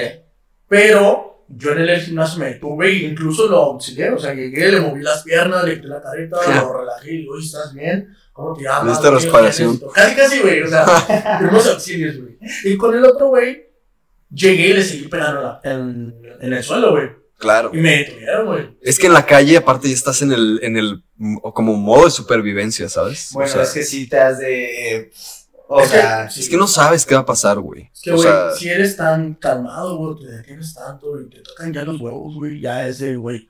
Pero 0.69 1.39
yo 1.53 1.73
en 1.73 1.81
el 1.81 2.01
gimnasio 2.01 2.39
me 2.39 2.47
detuve 2.47 2.89
e 2.89 2.95
incluso 3.05 3.49
lo 3.49 3.57
auxilié. 3.59 4.11
O 4.11 4.19
sea, 4.19 4.33
llegué, 4.35 4.71
le 4.71 4.81
moví 4.81 5.03
las 5.03 5.23
piernas, 5.25 5.65
le 5.65 5.77
quité 5.77 5.89
la 5.89 6.01
careta, 6.03 6.37
lo 6.63 6.79
relajé 6.81 7.13
y 7.13 7.17
digo, 7.19 7.35
"Oye, 7.35 7.45
¿estás 7.45 7.75
bien? 7.75 8.09
¿Cómo 8.33 8.55
te 8.57 8.63
llamas? 8.65 8.87
Diste 8.87 9.09
¿Qué 9.09 9.15
respiración. 9.15 9.79
tienes?" 9.79 9.95
Casi, 9.95 10.15
casi, 10.17 10.39
güey. 10.41 10.63
O 10.63 10.69
sea, 10.69 10.85
primeros 11.39 11.67
auxilios, 11.67 12.17
güey. 12.19 12.39
Y 12.65 12.77
con 12.77 12.97
el 12.97 13.05
otro, 13.05 13.29
güey, 13.29 13.67
llegué 14.33 14.69
y 14.69 14.73
le 14.75 14.83
seguí 14.83 15.09
pegando 15.09 15.43
la- 15.43 15.61
en, 15.65 16.15
en 16.41 16.53
el 16.53 16.63
suelo, 16.63 16.93
güey. 16.93 17.09
Claro. 17.37 17.71
Y 17.73 17.79
me 17.79 17.97
detuvieron, 18.05 18.47
güey. 18.47 18.69
Es 18.83 18.99
que 18.99 19.07
en 19.07 19.15
la 19.15 19.25
calle, 19.25 19.57
aparte, 19.57 19.89
ya 19.89 19.95
estás 19.95 20.21
en 20.21 20.31
el, 20.31 20.61
en 20.63 20.77
el, 20.77 21.03
como 21.55 21.75
modo 21.75 22.05
de 22.05 22.11
supervivencia, 22.11 22.89
¿sabes? 22.91 23.31
Bueno, 23.33 23.51
o 23.51 23.53
sea, 23.55 23.63
es 23.63 23.73
que 23.73 23.83
sí 23.83 24.07
te 24.09 24.19
has 24.21 24.39
de. 24.39 25.11
O 25.73 25.81
Es 25.81 25.89
que- 25.91 25.97
sea, 25.99 26.29
sí. 26.29 26.41
es 26.41 26.49
que 26.49 26.57
no 26.57 26.66
sabes 26.66 27.07
qué 27.07 27.14
va 27.14 27.21
a 27.21 27.27
pasar, 27.27 27.61
güey. 27.61 27.89
Es 27.95 28.01
que, 28.03 28.11
o 28.11 28.16
güey, 28.16 28.27
sea, 28.27 28.51
si 28.53 28.68
eres 28.68 28.97
tan 28.97 29.35
calmado, 29.35 29.97
güey, 29.99 30.16
te 30.27 30.33
detienes 30.39 30.75
tanto 30.75 31.21
y 31.21 31.31
te 31.31 31.41
tocan 31.43 31.73
ya 31.73 31.85
los 31.85 32.01
huevos, 32.01 32.35
güey, 32.35 32.61
ya 32.61 32.89
ese, 32.89 33.14
güey, 33.14 33.49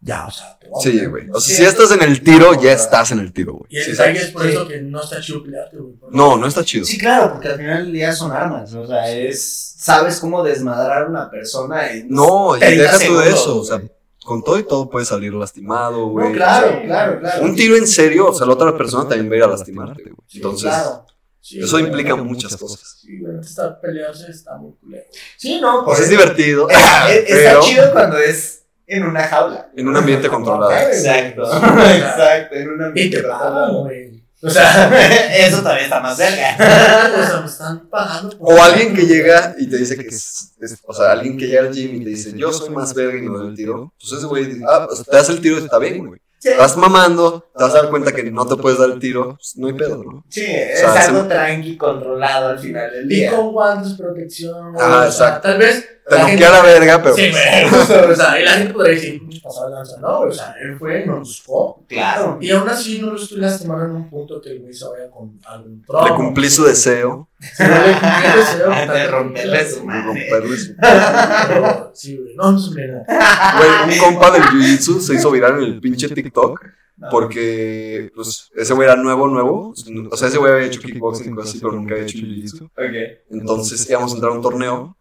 ya, 0.00 0.26
o 0.26 0.30
sea, 0.30 0.58
te 0.58 0.66
va 0.70 0.78
a 0.78 0.80
sí, 0.80 1.04
güey. 1.04 1.28
O 1.30 1.38
sea, 1.40 1.56
si 1.56 1.62
ya 1.62 1.68
estás 1.68 1.90
en 1.90 2.00
el 2.02 2.22
tiro, 2.22 2.58
ya 2.58 2.72
estás 2.72 3.10
en 3.10 3.18
el 3.18 3.34
tiro, 3.34 3.52
güey. 3.54 3.66
Y 3.68 3.76
el 3.78 3.84
Sí, 3.84 3.90
detalle 3.90 4.14
¿sabes? 4.14 4.28
es 4.28 4.32
por 4.32 4.46
eso 4.46 4.66
que 4.66 4.80
no 4.80 5.02
está 5.02 5.20
chido 5.20 5.42
pelearte, 5.42 5.76
güey. 5.76 5.94
No, 6.10 6.38
no 6.38 6.46
está 6.46 6.64
chido. 6.64 6.86
sí, 6.86 6.96
claro, 6.96 7.32
porque 7.34 7.48
al 7.48 7.56
final 7.58 7.84
del 7.84 7.92
día 7.92 8.12
son 8.14 8.32
armas. 8.32 8.72
O 8.72 8.86
sea, 8.86 9.10
es. 9.14 9.74
Sabes 9.78 10.20
cómo 10.20 10.42
desmadrar 10.42 11.02
a 11.02 11.06
una 11.06 11.30
persona 11.30 11.90
en. 11.92 12.08
No, 12.08 12.56
y 12.56 12.60
30 12.60 12.82
deja 12.82 12.98
tú 13.06 13.18
de 13.18 13.28
eso. 13.28 13.60
O 13.60 13.64
sea, 13.64 13.82
con 14.24 14.42
todo 14.42 14.58
y 14.58 14.62
todo 14.62 14.88
puedes 14.88 15.08
salir 15.08 15.34
lastimado, 15.34 16.06
güey. 16.08 16.28
No, 16.28 16.32
claro, 16.34 16.66
O 16.68 16.70
sea, 16.70 16.82
claro, 16.84 17.20
claro. 17.20 17.42
Un 17.44 17.54
tiro 17.56 17.76
en 17.76 17.86
serio, 17.86 18.28
o 18.28 18.34
sea, 18.34 18.46
la 18.46 18.52
otra 18.54 18.74
persona 18.76 19.06
también 19.08 19.28
va 19.30 19.34
a 19.34 19.36
ir 19.38 19.42
a 19.44 19.48
lastimarte, 19.48 20.02
güey. 20.04 20.14
Entonces, 20.34 20.68
Claro. 20.70 21.06
Sí, 21.40 21.60
eso 21.60 21.78
implica 21.78 22.14
muchas 22.16 22.56
cosas. 22.56 22.98
Sí, 23.00 23.18
güey, 23.20 23.38
está 23.40 23.80
pelearse 23.80 24.30
está 24.30 24.56
muy 24.56 24.72
culero. 24.80 25.04
Sí, 25.36 25.60
no, 25.60 25.84
Pues 25.84 26.00
es 26.00 26.08
divertido, 26.10 26.68
Es- 26.70 26.76
es- 26.76 27.28
Está 27.30 27.60
chido 27.60 27.92
cuando 27.92 28.18
es 28.18 28.64
en 28.86 29.04
una 29.04 29.22
jaula. 29.24 29.70
en 29.76 29.88
un 29.88 29.96
ambiente 29.96 30.28
controlado. 30.28 30.70
Exacto. 30.72 31.42
Exacto, 31.52 32.54
en 32.54 32.68
un 32.70 32.80
Y 32.80 32.84
ambiente 32.84 33.16
te 33.18 33.22
pagan, 33.22 33.38
controlado. 33.40 33.82
güey. 33.84 34.18
O 34.40 34.48
sea, 34.48 35.36
Eso 35.46 35.58
todavía 35.58 35.82
está 35.84 35.98
más 36.00 36.16
verga. 36.16 36.54
o 36.56 37.26
sea, 37.26 37.40
me 37.40 37.46
están 37.46 37.88
pagando 37.88 38.36
O 38.38 38.62
alguien 38.62 38.94
que 38.94 39.02
llega 39.02 39.54
y 39.58 39.68
te 39.68 39.78
dice 39.78 39.96
que 39.96 40.06
es, 40.08 40.52
es- 40.60 40.78
o 40.84 40.92
sea, 40.94 41.10
alguien 41.12 41.36
que 41.36 41.46
llega 41.48 41.62
al 41.62 41.72
gym 41.74 41.96
y 41.96 42.04
te 42.04 42.10
dice, 42.10 42.32
yo 42.36 42.52
soy 42.52 42.70
más 42.70 42.94
verga 42.94 43.18
y 43.18 43.22
me 43.22 43.36
doy 43.36 43.48
el 43.48 43.54
tiro. 43.56 43.92
Pues 44.00 44.12
ese 44.12 44.26
güey 44.26 44.44
dice, 44.46 44.64
ah, 44.68 44.86
pues 44.88 45.04
te 45.04 45.16
das 45.16 45.28
el 45.30 45.40
tiro 45.40 45.58
y 45.58 45.64
está 45.64 45.78
bien, 45.78 46.06
güey. 46.06 46.20
Sí, 46.40 46.50
Estás 46.50 46.76
mamando, 46.76 47.48
te 47.56 47.64
vas 47.64 47.74
a 47.74 47.82
dar 47.82 47.90
cuenta 47.90 48.12
que 48.12 48.22
no 48.30 48.46
te 48.46 48.54
puedes 48.56 48.78
dar 48.78 48.90
el 48.90 49.00
tiro, 49.00 49.34
pues 49.34 49.56
no 49.56 49.66
hay 49.66 49.72
pedo, 49.72 50.04
¿no? 50.04 50.24
sí, 50.28 50.44
es 50.46 50.84
O 50.84 50.92
sea, 50.92 51.06
algo 51.06 51.22
se- 51.22 51.28
tranqui, 51.28 51.76
controlado 51.76 52.48
al 52.50 52.58
final 52.60 52.90
del 52.92 53.10
Y 53.10 53.14
día. 53.16 53.34
con 53.34 53.52
guantes, 53.52 53.94
protección. 53.94 54.74
Ah, 54.78 55.06
o 55.08 55.10
sea, 55.10 55.26
exacto. 55.28 55.48
Tal 55.48 55.58
vez. 55.58 55.88
Te 56.08 56.14
la 56.14 56.22
noquea 56.30 56.50
la 56.50 56.62
verga, 56.62 57.02
pero 57.02 57.14
Sí, 57.16 57.28
pues, 57.30 57.44
güey. 57.44 57.68
justo, 57.80 58.08
O 58.08 58.14
sea, 58.14 58.40
y 58.40 58.44
la 58.44 58.50
gente 58.52 58.72
podría 58.72 58.94
decir, 58.94 59.20
"Pues, 59.42 59.42
de 59.64 59.70
lanza. 59.70 59.96
No, 60.00 60.20
o 60.20 60.32
sea, 60.32 60.54
él 60.62 60.78
fue, 60.78 61.04
nos 61.04 61.18
buscó. 61.18 61.84
Claro. 61.86 62.38
Y 62.40 62.50
aún 62.50 62.66
así 62.68 62.98
no 63.00 63.10
lo 63.10 63.16
estoy 63.16 63.38
lastimando 63.40 63.84
en 63.84 63.90
un 63.90 64.08
punto 64.08 64.40
que 64.40 64.52
el 64.52 64.60
güey 64.60 64.72
se 64.72 64.86
vaya 64.88 65.10
con 65.10 65.38
algún 65.44 65.80
le 65.80 65.86
trauma. 65.86 66.16
cumplí 66.16 66.48
su 66.48 66.64
deseo 66.64 67.28
Romperle 69.10 69.70
su 69.70 69.84
madre. 69.84 70.02
romperle 70.06 70.56
su... 70.56 70.74
Sí, 71.94 72.16
güey, 72.16 72.34
no, 72.36 72.52
no. 72.52 72.58
Güey, 72.58 73.92
un 73.92 73.98
compa 73.98 74.30
del 74.32 74.42
Jiu-Jitsu 74.42 75.00
se 75.00 75.14
hizo 75.14 75.30
viral 75.30 75.58
en 75.58 75.64
el 75.64 75.80
pinche 75.80 76.08
TikTok 76.08 76.60
porque, 77.10 78.10
pues, 78.14 78.50
ese 78.56 78.74
güey 78.74 78.88
era 78.88 78.96
nuevo, 78.96 79.28
nuevo. 79.28 79.72
O 80.10 80.16
sea, 80.16 80.28
ese 80.28 80.38
güey 80.38 80.52
había 80.52 80.66
hecho 80.66 80.80
kickboxing 80.80 81.32
y 81.32 81.34
cosas 81.34 81.50
así, 81.50 81.60
pero 81.60 81.72
nunca 81.72 81.94
había 81.94 82.06
hecho 82.06 82.18
Jiu-Jitsu. 82.18 82.64
Ok. 82.64 83.20
Entonces 83.30 83.88
íbamos 83.88 84.12
a 84.12 84.14
entrar 84.16 84.32
a 84.32 84.34
un 84.34 84.42
torneo 84.42 84.96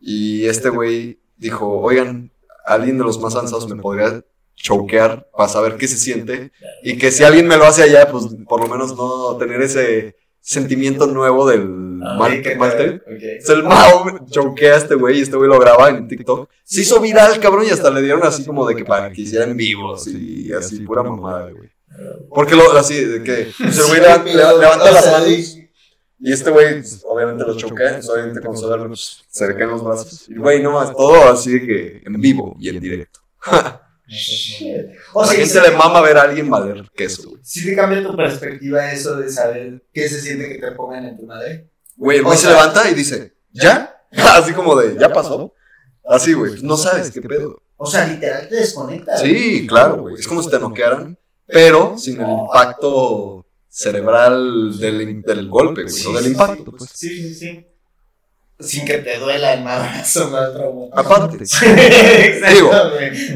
y 0.00 0.46
este 0.46 0.68
güey 0.68 1.20
dijo, 1.36 1.80
oigan, 1.80 2.30
alguien 2.64 2.98
de 2.98 3.04
los 3.04 3.20
más 3.20 3.34
avanzados 3.34 3.68
me 3.68 3.80
podría 3.82 4.24
choquear 4.54 5.26
para 5.36 5.48
saber 5.48 5.76
qué 5.76 5.88
se 5.88 5.96
siente 5.96 6.52
y 6.82 6.98
que 6.98 7.10
si 7.10 7.24
alguien 7.24 7.48
me 7.48 7.56
lo 7.56 7.64
hace 7.64 7.82
allá, 7.82 8.10
pues 8.10 8.26
por 8.46 8.60
lo 8.60 8.68
menos 8.68 8.94
no 8.96 9.36
tener 9.38 9.62
ese 9.62 10.16
sentimiento 10.40 11.06
nuevo 11.06 11.48
del 11.48 11.90
Ah, 12.02 12.16
mal, 12.16 12.38
Ok, 12.40 12.56
mal 12.56 12.70
ok. 12.70 12.76
trip. 12.76 13.02
Entonces 13.06 13.50
el 13.50 13.62
Mao 13.62 14.26
choquea 14.30 14.74
a 14.74 14.78
este 14.78 14.94
güey 14.94 15.18
y 15.18 15.22
este 15.22 15.36
güey 15.36 15.48
lo 15.50 15.58
graba 15.58 15.90
en 15.90 16.08
TikTok. 16.08 16.48
Se 16.64 16.80
hizo 16.82 17.00
viral, 17.00 17.38
cabrón, 17.40 17.66
y 17.66 17.70
hasta 17.70 17.90
le 17.90 18.02
dieron 18.02 18.22
así 18.22 18.44
como 18.44 18.66
de 18.66 18.74
que 18.74 18.84
para 18.84 19.12
que 19.12 19.22
hiciera 19.22 19.44
en 19.44 19.56
vivo, 19.56 19.94
así, 19.94 20.50
así, 20.52 20.80
pura 20.80 21.02
mamada, 21.02 21.50
güey. 21.50 21.70
Porque 22.30 22.54
lo, 22.54 22.72
así, 22.72 23.04
de 23.04 23.22
que 23.22 23.52
pues, 23.58 23.78
el 23.78 23.86
güey 23.86 24.00
levanta, 24.00 24.52
levanta 24.54 24.90
las 24.90 25.06
manos 25.12 25.56
y 26.22 26.32
este 26.32 26.50
güey, 26.50 26.74
pues, 26.74 27.02
obviamente 27.06 27.44
lo 27.44 27.56
choquea, 27.56 27.94
pues, 27.94 28.08
obviamente 28.08 28.40
con 28.40 28.56
su 28.56 28.68
pues, 28.86 29.24
se 29.28 29.48
le 29.48 29.54
caen 29.56 29.70
los 29.70 29.84
brazos. 29.84 30.28
Y 30.28 30.36
güey, 30.36 30.62
no, 30.62 30.82
es 30.82 30.92
todo 30.92 31.30
así 31.30 31.58
de 31.58 31.66
que 31.66 32.02
en 32.04 32.20
vivo 32.20 32.56
y 32.58 32.68
en 32.68 32.80
directo. 32.80 33.20
O 35.12 35.20
A 35.22 35.26
la 35.26 35.32
sea, 35.32 35.46
gente 35.46 35.60
le 35.70 35.76
mama 35.76 36.00
ver 36.00 36.16
a 36.18 36.22
alguien 36.22 36.50
valer 36.50 36.88
queso, 36.94 37.30
güey. 37.30 37.40
Si 37.44 37.64
te 37.64 37.76
cambia 37.76 38.02
tu 38.02 38.16
perspectiva 38.16 38.90
eso 38.92 39.16
de 39.16 39.30
saber 39.30 39.84
qué 39.92 40.08
se 40.08 40.20
siente 40.20 40.48
que 40.48 40.58
te 40.58 40.72
pongan 40.72 41.04
en 41.06 41.16
tu 41.16 41.26
madre. 41.26 41.68
Güey, 41.96 42.18
el 42.18 42.24
güey 42.24 42.36
O 42.36 42.40
se 42.40 42.46
sea- 42.46 42.56
levanta 42.56 42.90
y 42.90 42.94
dice, 42.94 43.34
¿ya? 43.52 43.96
Así 44.12 44.52
como 44.52 44.74
de, 44.76 44.96
¿ya 44.98 45.12
pasó? 45.12 45.54
Así, 46.04 46.32
güey, 46.32 46.60
no 46.62 46.76
sabes 46.76 47.10
qué 47.10 47.22
pedo. 47.22 47.62
O 47.76 47.86
sea, 47.86 48.06
literal 48.06 48.48
te 48.48 48.56
desconecta. 48.56 49.16
Sí, 49.18 49.66
claro, 49.66 50.02
güey. 50.02 50.16
Es 50.16 50.26
como 50.26 50.42
si 50.42 50.50
te 50.50 50.58
noquearan, 50.58 51.16
pero 51.46 51.96
sin 51.96 52.20
el 52.20 52.28
impacto 52.30 53.46
cerebral 53.68 54.78
del, 54.78 55.22
del 55.22 55.48
golpe, 55.48 55.84
güey, 55.84 56.02
no 56.04 56.12
del 56.20 56.32
impacto, 56.32 56.72
pues. 56.72 56.90
Sí, 56.94 57.08
sí, 57.08 57.34
sí. 57.34 57.66
Sin 58.60 58.84
que 58.84 58.98
te 58.98 59.18
duela 59.18 59.54
el 59.54 59.62
madrazo 59.64 60.28
más 60.28 60.52
traumático. 60.52 60.98
Aparte, 60.98 61.36
Exacto, 61.42 62.50
Digo, 62.54 62.70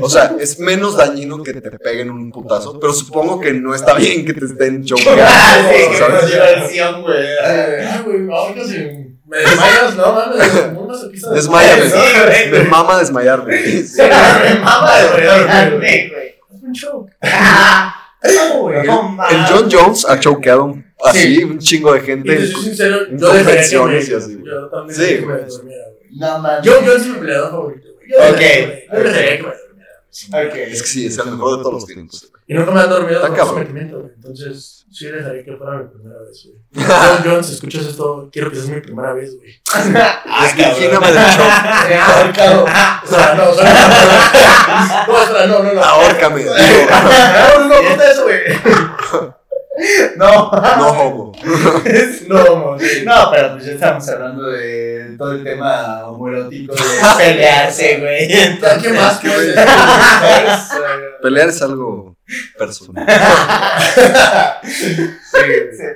o 0.02 0.08
sea, 0.10 0.34
es 0.38 0.58
menos 0.58 0.96
dañino 0.96 1.42
que 1.42 1.52
te 1.54 1.70
peguen 1.78 2.10
un 2.10 2.30
putazo, 2.30 2.78
pero 2.78 2.92
supongo 2.92 3.40
que 3.40 3.52
no 3.52 3.74
está 3.74 3.94
bien 3.94 4.24
que 4.24 4.34
te 4.34 4.44
estén 4.44 4.84
choqueando, 4.84 5.22
Ah, 5.26 5.70
sí, 5.72 5.96
¿sabes? 5.98 7.02
güey. 7.02 7.26
Ay, 7.44 8.02
güey, 8.04 8.30
ahorita 8.30 8.64
si 8.66 8.76
me 9.26 9.38
desmayas, 9.38 9.96
no 9.96 10.12
mames, 10.12 10.48
como 10.50 10.80
un 10.82 10.88
masoquista 10.88 11.30
de- 11.30 11.36
Desmáyame. 11.36 11.82
Sí, 11.90 11.96
güey. 12.24 12.50
Me 12.50 12.68
mama 12.68 12.98
desmayarme. 12.98 13.58
Sí, 13.62 14.02
me 14.02 14.54
mama 14.60 14.98
de 15.00 15.08
verdad, 15.20 15.72
güey. 15.76 16.00
Es 16.54 16.62
un 16.62 16.72
show. 16.72 17.06
Ah. 17.22 17.94
El, 18.22 18.86
No 18.86 19.16
el 19.30 19.44
John 19.50 19.68
Jones 19.70 20.06
ha 20.08 20.18
choqueado 20.18 20.74
así, 21.04 21.36
Sí. 21.36 21.44
un 21.44 21.58
chingo 21.58 21.92
de 21.92 21.98
Y 22.00 22.02
gente. 22.02 22.36
te 22.36 22.46
soy 22.46 22.62
sincero, 22.64 22.96
en 23.08 23.18
yo 23.18 23.30
que 23.32 23.38
convenciones 23.38 24.08
y 24.08 24.14
así. 24.14 24.38
yo 24.44 24.68
también 24.68 24.98
Sí, 25.00 25.06
que 25.16 25.26
me. 25.26 25.34
No 26.16 26.38
mames. 26.38 26.62
Yo, 26.64 26.82
yo 26.84 26.92
es 26.94 27.06
mi 27.06 27.14
peleador 27.18 27.50
favorito, 27.50 27.88
güey. 27.96 28.08
Yo 28.10 28.16
Ok. 28.18 28.38
dejaría- 28.38 28.84
yo 28.92 28.98
dejaría 29.02 29.36
que 29.36 29.42
me 29.42 29.52
durmiera. 29.68 29.94
Ok. 30.48 30.54
Es 30.72 30.82
que 30.82 30.88
sí, 30.88 31.06
es 31.06 31.18
el 31.18 31.26
mejor 31.32 31.50
de 31.58 31.62
todos 31.62 31.74
los 31.74 31.86
tiempos. 31.86 32.30
Y 32.46 32.52
nunca 32.54 32.70
me 32.72 32.80
han 32.80 32.90
dormido 32.90 33.24
Está 33.24 33.28
con 33.28 33.36
cabrón. 33.64 34.12
Entonces, 34.16 34.84
sí 34.92 35.06
dejaría 35.06 35.42
que 35.44 35.56
fuera 35.56 35.78
mi 35.78 35.84
primera 35.88 36.16
vez, 36.20 36.46
güey. 36.46 36.58
John 36.86 37.22
Jones, 37.24 37.50
escuchas 37.50 37.86
esto, 37.86 38.28
quiero 38.30 38.50
que 38.50 38.56
sea 38.56 38.74
mi 38.74 38.80
primera 38.82 39.12
vez, 39.14 39.34
güey. 39.36 39.50
Shock. 39.50 39.64
Ahorcado. 42.00 42.64
O 42.64 42.66
sea, 43.08 43.34
no, 43.34 43.48
o 43.50 43.54
sea, 43.54 43.64
no, 45.46 45.62
no, 45.62 45.64
no, 45.64 45.72
no. 45.72 45.74
No, 45.74 45.80
no, 45.80 46.04
no. 46.38 47.68
No. 47.68 47.74
No, 49.12 49.43
pero 53.30 53.52
pues 53.52 53.64
ya 53.66 53.72
estamos 53.72 54.08
hablando 54.08 54.50
de 54.50 55.14
todo 55.18 55.32
el 55.32 55.44
tema 55.44 56.06
homoerótico 56.06 56.74
de 56.74 56.80
pelearse, 57.18 57.98
güey. 58.00 58.28
Ya, 58.28 58.78
¿Qué 58.80 58.92
más? 58.92 59.18
¿Qué 59.18 59.28
güey. 59.28 59.54
más? 59.54 60.70
Pelear 61.22 61.48
es 61.48 61.62
algo 61.62 62.16
personal. 62.58 63.06
Se 63.06 63.14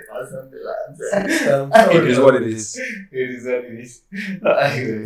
pasan 0.08 0.50
de 0.50 0.58
lanza. 0.64 1.94
It 1.94 2.04
is 2.08 2.18
what 2.18 2.34
it 2.40 2.46
is. 2.48 2.80
Eres 3.12 3.46
Aridis. 3.46 4.04
Ay, 4.42 4.84
güey. 4.86 5.04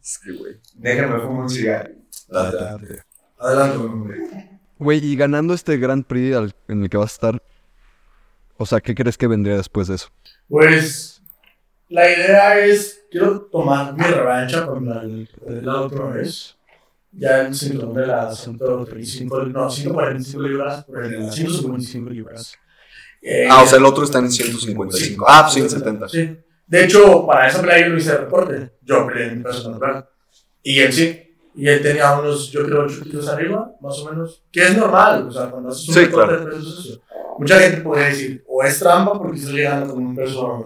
Es 0.00 0.18
que, 0.22 0.32
güey. 0.32 0.54
Déjame 0.74 1.20
fumar 1.20 1.42
un 1.44 1.48
cigarro. 1.50 1.90
date. 2.28 3.02
Adelante, 3.38 3.78
güey. 3.78 4.18
Güey, 4.78 5.04
y 5.04 5.16
ganando 5.16 5.54
este 5.54 5.78
Grand 5.78 6.04
Prix 6.04 6.36
al- 6.36 6.54
en 6.68 6.82
el 6.82 6.90
que 6.90 6.98
vas 6.98 7.12
a 7.12 7.14
estar, 7.14 7.42
o 8.58 8.66
sea, 8.66 8.80
¿qué 8.80 8.94
crees 8.94 9.16
que 9.18 9.26
vendría 9.26 9.56
después 9.56 9.88
de 9.88 9.96
eso? 9.96 10.08
Pues 10.48 11.22
la 11.88 12.10
idea 12.10 12.58
es, 12.64 13.04
quiero 13.10 13.42
tomar 13.42 13.94
mi 13.94 14.02
revancha 14.04 14.66
con 14.66 14.88
la, 14.88 15.02
la 15.46 15.80
última 15.82 16.10
vez. 16.10 16.56
Ya 17.12 17.42
el 17.46 17.54
cinturón 17.54 17.94
de 17.94 18.06
las 18.06 18.40
135, 18.40 19.44
no, 19.46 19.70
145 19.70 20.42
libras 20.42 20.84
por 20.84 21.04
el 21.04 21.32
155 21.32 22.10
libras. 22.10 22.54
Eh, 23.22 23.48
Ah, 23.50 23.62
o 23.62 23.66
sea, 23.66 23.78
el 23.78 23.84
otro 23.86 24.04
está 24.04 24.18
en 24.18 24.30
155. 24.30 25.24
Ah, 25.26 25.42
pues 25.44 25.54
170. 25.54 26.08
Sí. 26.08 26.36
De 26.66 26.84
hecho, 26.84 27.26
para 27.26 27.48
esa 27.48 27.60
pelea 27.62 27.80
yo 27.80 27.88
no 27.90 27.96
hice 27.98 28.16
reporte. 28.16 28.72
Yo 28.82 29.06
peleé 29.06 29.28
en 29.28 29.38
mi 29.38 29.44
peso 29.44 29.70
natural. 29.70 30.06
Y 30.62 30.80
él 30.80 30.92
sí. 30.92 31.22
Y 31.54 31.68
él 31.68 31.80
tenía 31.80 32.18
unos, 32.18 32.50
yo 32.50 32.66
creo, 32.66 32.82
8 32.82 33.00
kilos 33.04 33.28
arriba, 33.28 33.72
más 33.80 33.98
o 34.00 34.10
menos. 34.10 34.42
Que 34.52 34.64
es 34.64 34.76
normal. 34.76 35.28
O 35.28 35.30
sea, 35.32 35.50
cuando 35.50 35.70
haces 35.70 35.88
un 35.88 35.94
Sí, 35.94 36.00
reporte 36.04 36.34
claro. 36.36 36.44
de 36.44 36.56
peso 36.56 36.68
es 36.80 36.86
eso. 36.86 37.02
Mucha 37.38 37.58
gente 37.60 37.80
podría 37.80 38.06
decir, 38.06 38.44
o 38.48 38.62
es 38.62 38.78
trampa 38.78 39.18
porque 39.18 39.38
estás 39.38 39.52
llegando 39.52 39.94
con 39.94 40.06
un 40.06 40.16
peso 40.16 40.64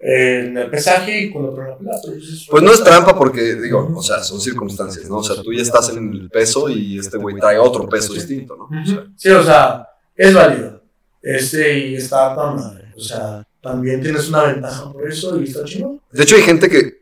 eh, 0.00 0.46
en 0.46 0.56
el 0.56 0.70
pesaje 0.70 1.22
y 1.22 1.32
con 1.32 1.46
otro 1.46 1.62
en 1.62 1.84
la 1.84 1.96
eso 1.96 2.46
Pues 2.50 2.62
no 2.62 2.72
es 2.72 2.84
trampa 2.84 3.16
porque, 3.16 3.56
digo, 3.56 3.92
o 3.96 4.02
sea, 4.02 4.22
son 4.22 4.40
circunstancias, 4.40 5.08
¿no? 5.08 5.18
O 5.18 5.24
sea, 5.24 5.42
tú 5.42 5.52
ya 5.52 5.62
estás 5.62 5.90
en 5.90 6.12
el 6.12 6.30
peso 6.30 6.68
y 6.68 6.98
este 6.98 7.18
güey 7.18 7.36
trae 7.36 7.58
otro 7.58 7.88
peso 7.88 8.14
distinto, 8.14 8.56
¿no? 8.56 8.64
O 8.64 8.86
sea, 8.86 9.06
Sí, 9.16 9.28
o 9.30 9.42
sea, 9.42 9.88
es 10.14 10.34
válido. 10.34 10.82
Este, 11.20 11.78
y 11.78 11.94
está 11.96 12.34
tan 12.34 12.56
madre. 12.56 12.92
O 12.96 13.00
sea, 13.00 13.44
también 13.60 14.00
tienes 14.00 14.28
una 14.28 14.44
ventaja 14.44 14.92
por 14.92 15.08
eso 15.08 15.40
y 15.40 15.44
está 15.44 15.64
chido. 15.64 16.00
de 16.12 16.22
hecho, 16.22 16.36
hay 16.36 16.42
gente 16.42 16.68
que 16.68 16.98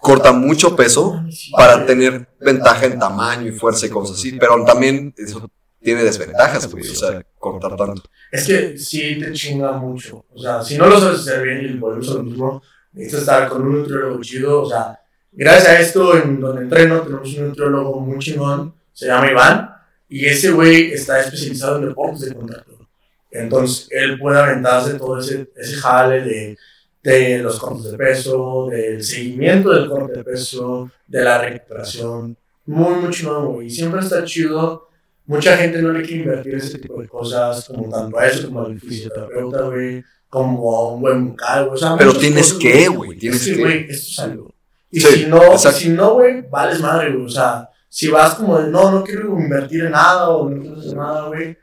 corta 0.00 0.32
mucho 0.32 0.74
peso 0.74 1.22
para 1.52 1.84
tener 1.84 2.26
ventaja 2.40 2.86
en 2.86 2.98
tamaño 2.98 3.48
y 3.48 3.52
fuerza 3.52 3.86
y 3.86 3.90
cosas 3.90 4.18
así, 4.18 4.32
pero 4.32 4.64
también 4.64 5.14
eso 5.16 5.50
tiene 5.82 6.04
desventajas, 6.04 6.70
güey, 6.70 6.88
o 6.88 6.94
sea, 6.94 7.24
cortar 7.38 7.76
tanto. 7.76 8.02
Es 8.30 8.46
que 8.46 8.78
sí 8.78 9.18
te 9.18 9.32
chinga 9.32 9.72
mucho. 9.72 10.26
O 10.30 10.38
sea, 10.38 10.62
si 10.62 10.76
no 10.76 10.86
lo 10.86 11.00
sabes 11.00 11.20
hacer 11.20 11.42
bien 11.42 11.64
y 11.64 11.78
volvemos 11.78 12.10
a 12.10 12.14
lo 12.14 12.22
mismo, 12.22 12.62
necesitas 12.92 13.20
estar 13.22 13.48
con 13.48 13.62
un 13.62 13.78
nutriólogo 13.78 14.20
chido. 14.20 14.62
O 14.62 14.68
sea, 14.68 15.00
gracias 15.32 15.68
a 15.68 15.80
esto, 15.80 16.16
en 16.18 16.38
donde 16.38 16.62
entreno, 16.62 17.00
tenemos 17.00 17.34
un 17.34 17.48
nutriólogo 17.48 18.00
muy 18.00 18.18
chingón, 18.18 18.74
se 18.92 19.06
llama 19.06 19.30
Iván, 19.30 19.70
y 20.08 20.26
ese 20.26 20.50
güey 20.50 20.92
está 20.92 21.20
especializado 21.20 21.78
en 21.78 21.88
deportes 21.88 22.20
de 22.20 22.34
contacto. 22.34 22.88
Entonces, 23.30 23.88
él 23.90 24.18
puede 24.18 24.38
aventarse 24.38 24.94
todo 24.94 25.18
ese, 25.18 25.50
ese 25.56 25.76
jale 25.76 26.20
de, 26.22 26.58
de 27.02 27.38
los 27.38 27.58
cortes 27.58 27.92
de 27.92 27.96
peso, 27.96 28.68
del 28.70 29.02
seguimiento 29.02 29.70
del 29.70 29.88
corte 29.88 30.18
de 30.18 30.24
peso, 30.24 30.90
de 31.06 31.24
la 31.24 31.38
recuperación. 31.38 32.36
Muy, 32.66 32.96
muy 32.96 33.10
chingón, 33.10 33.54
güey. 33.54 33.68
Y 33.68 33.70
siempre 33.70 34.00
está 34.00 34.24
chido 34.24 34.89
mucha 35.30 35.56
gente 35.56 35.80
no 35.80 35.92
le 35.92 36.02
quiere 36.02 36.24
invertir 36.24 36.56
ese 36.56 36.78
tipo 36.78 37.00
de 37.00 37.08
cosas, 37.08 37.64
como 37.66 37.88
tanto 37.88 38.18
a 38.18 38.26
eso 38.26 38.48
como 38.48 38.64
al 38.66 38.80
fisioterapeuta, 38.80 39.62
güey, 39.62 40.04
como 40.28 40.76
a 40.76 40.92
un 40.94 41.00
buen 41.00 41.28
bucal, 41.28 41.66
güey. 41.66 41.74
O 41.74 41.78
sea, 41.78 41.96
Pero 41.96 42.12
tienes 42.14 42.52
cosas, 42.52 42.58
que, 42.58 42.88
güey, 42.88 43.18
tienes 43.18 43.46
Es 43.46 43.54
que, 43.54 43.60
güey, 43.62 43.86
esto 43.88 44.08
es 44.10 44.18
algo. 44.18 44.54
Y 44.90 45.00
Sí, 45.00 45.06
si 45.06 45.26
no, 45.26 45.40
exacto. 45.52 45.78
si 45.78 45.88
no, 45.90 46.14
güey, 46.14 46.42
vales 46.50 46.80
madre, 46.80 47.12
güey. 47.12 47.24
O 47.26 47.28
sea, 47.28 47.70
si 47.88 48.08
vas 48.08 48.34
como 48.34 48.58
de, 48.58 48.70
no, 48.70 48.90
no 48.90 49.04
quiero 49.04 49.38
invertir 49.38 49.84
en 49.84 49.92
nada 49.92 50.30
o 50.30 50.50
no 50.50 50.60
quiero 50.60 50.80
hacer 50.80 50.96
nada, 50.96 51.28
güey, 51.28 51.56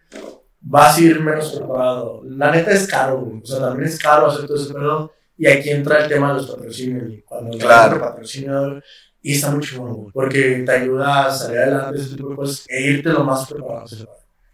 vas 0.62 0.98
a 0.98 1.02
ir 1.02 1.20
menos 1.20 1.52
preparado. 1.52 2.22
La 2.26 2.50
neta 2.52 2.72
es 2.72 2.88
caro, 2.88 3.20
güey. 3.20 3.42
O 3.42 3.46
sea, 3.46 3.60
también 3.60 3.90
es 3.90 4.00
caro 4.00 4.28
hacer 4.28 4.48
todo 4.48 4.56
ese 4.56 4.74
pedo. 4.74 5.12
Y 5.38 5.46
aquí 5.46 5.70
entra 5.70 6.04
el 6.04 6.10
tema 6.10 6.30
de 6.30 6.36
los 6.36 6.50
patrocinios. 6.50 7.22
Cuando 7.26 7.58
Claro. 7.58 8.16
güey, 8.18 8.82
y 9.28 9.34
está 9.34 9.50
bueno, 9.50 9.96
güey. 9.96 10.12
Porque 10.14 10.64
te 10.66 10.72
ayuda 10.72 11.26
a 11.26 11.34
salir 11.34 11.60
adelante, 11.60 12.00
ese 12.00 12.16
tipo 12.16 12.30
de 12.30 12.36
cosas, 12.38 12.66
e 12.70 12.82
irte 12.82 13.10
lo 13.10 13.26
más 13.26 13.46
preparado. 13.52 13.86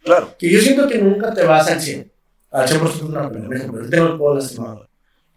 Claro. 0.04 0.36
Que 0.36 0.50
yo 0.50 0.60
siento 0.60 0.88
que 0.88 0.98
nunca 0.98 1.32
te 1.32 1.44
vas 1.44 1.70
al 1.70 1.80
100. 1.80 2.12
Al 2.50 2.68
100% 2.68 3.00
de 3.00 3.06
una 3.06 3.30
pelea. 3.30 3.46
Por 3.46 3.56
ejemplo, 3.56 3.84
yo 3.84 3.90
tengo 3.92 4.08
el 4.08 4.18
codo 4.18 4.34
lastimado. 4.34 4.90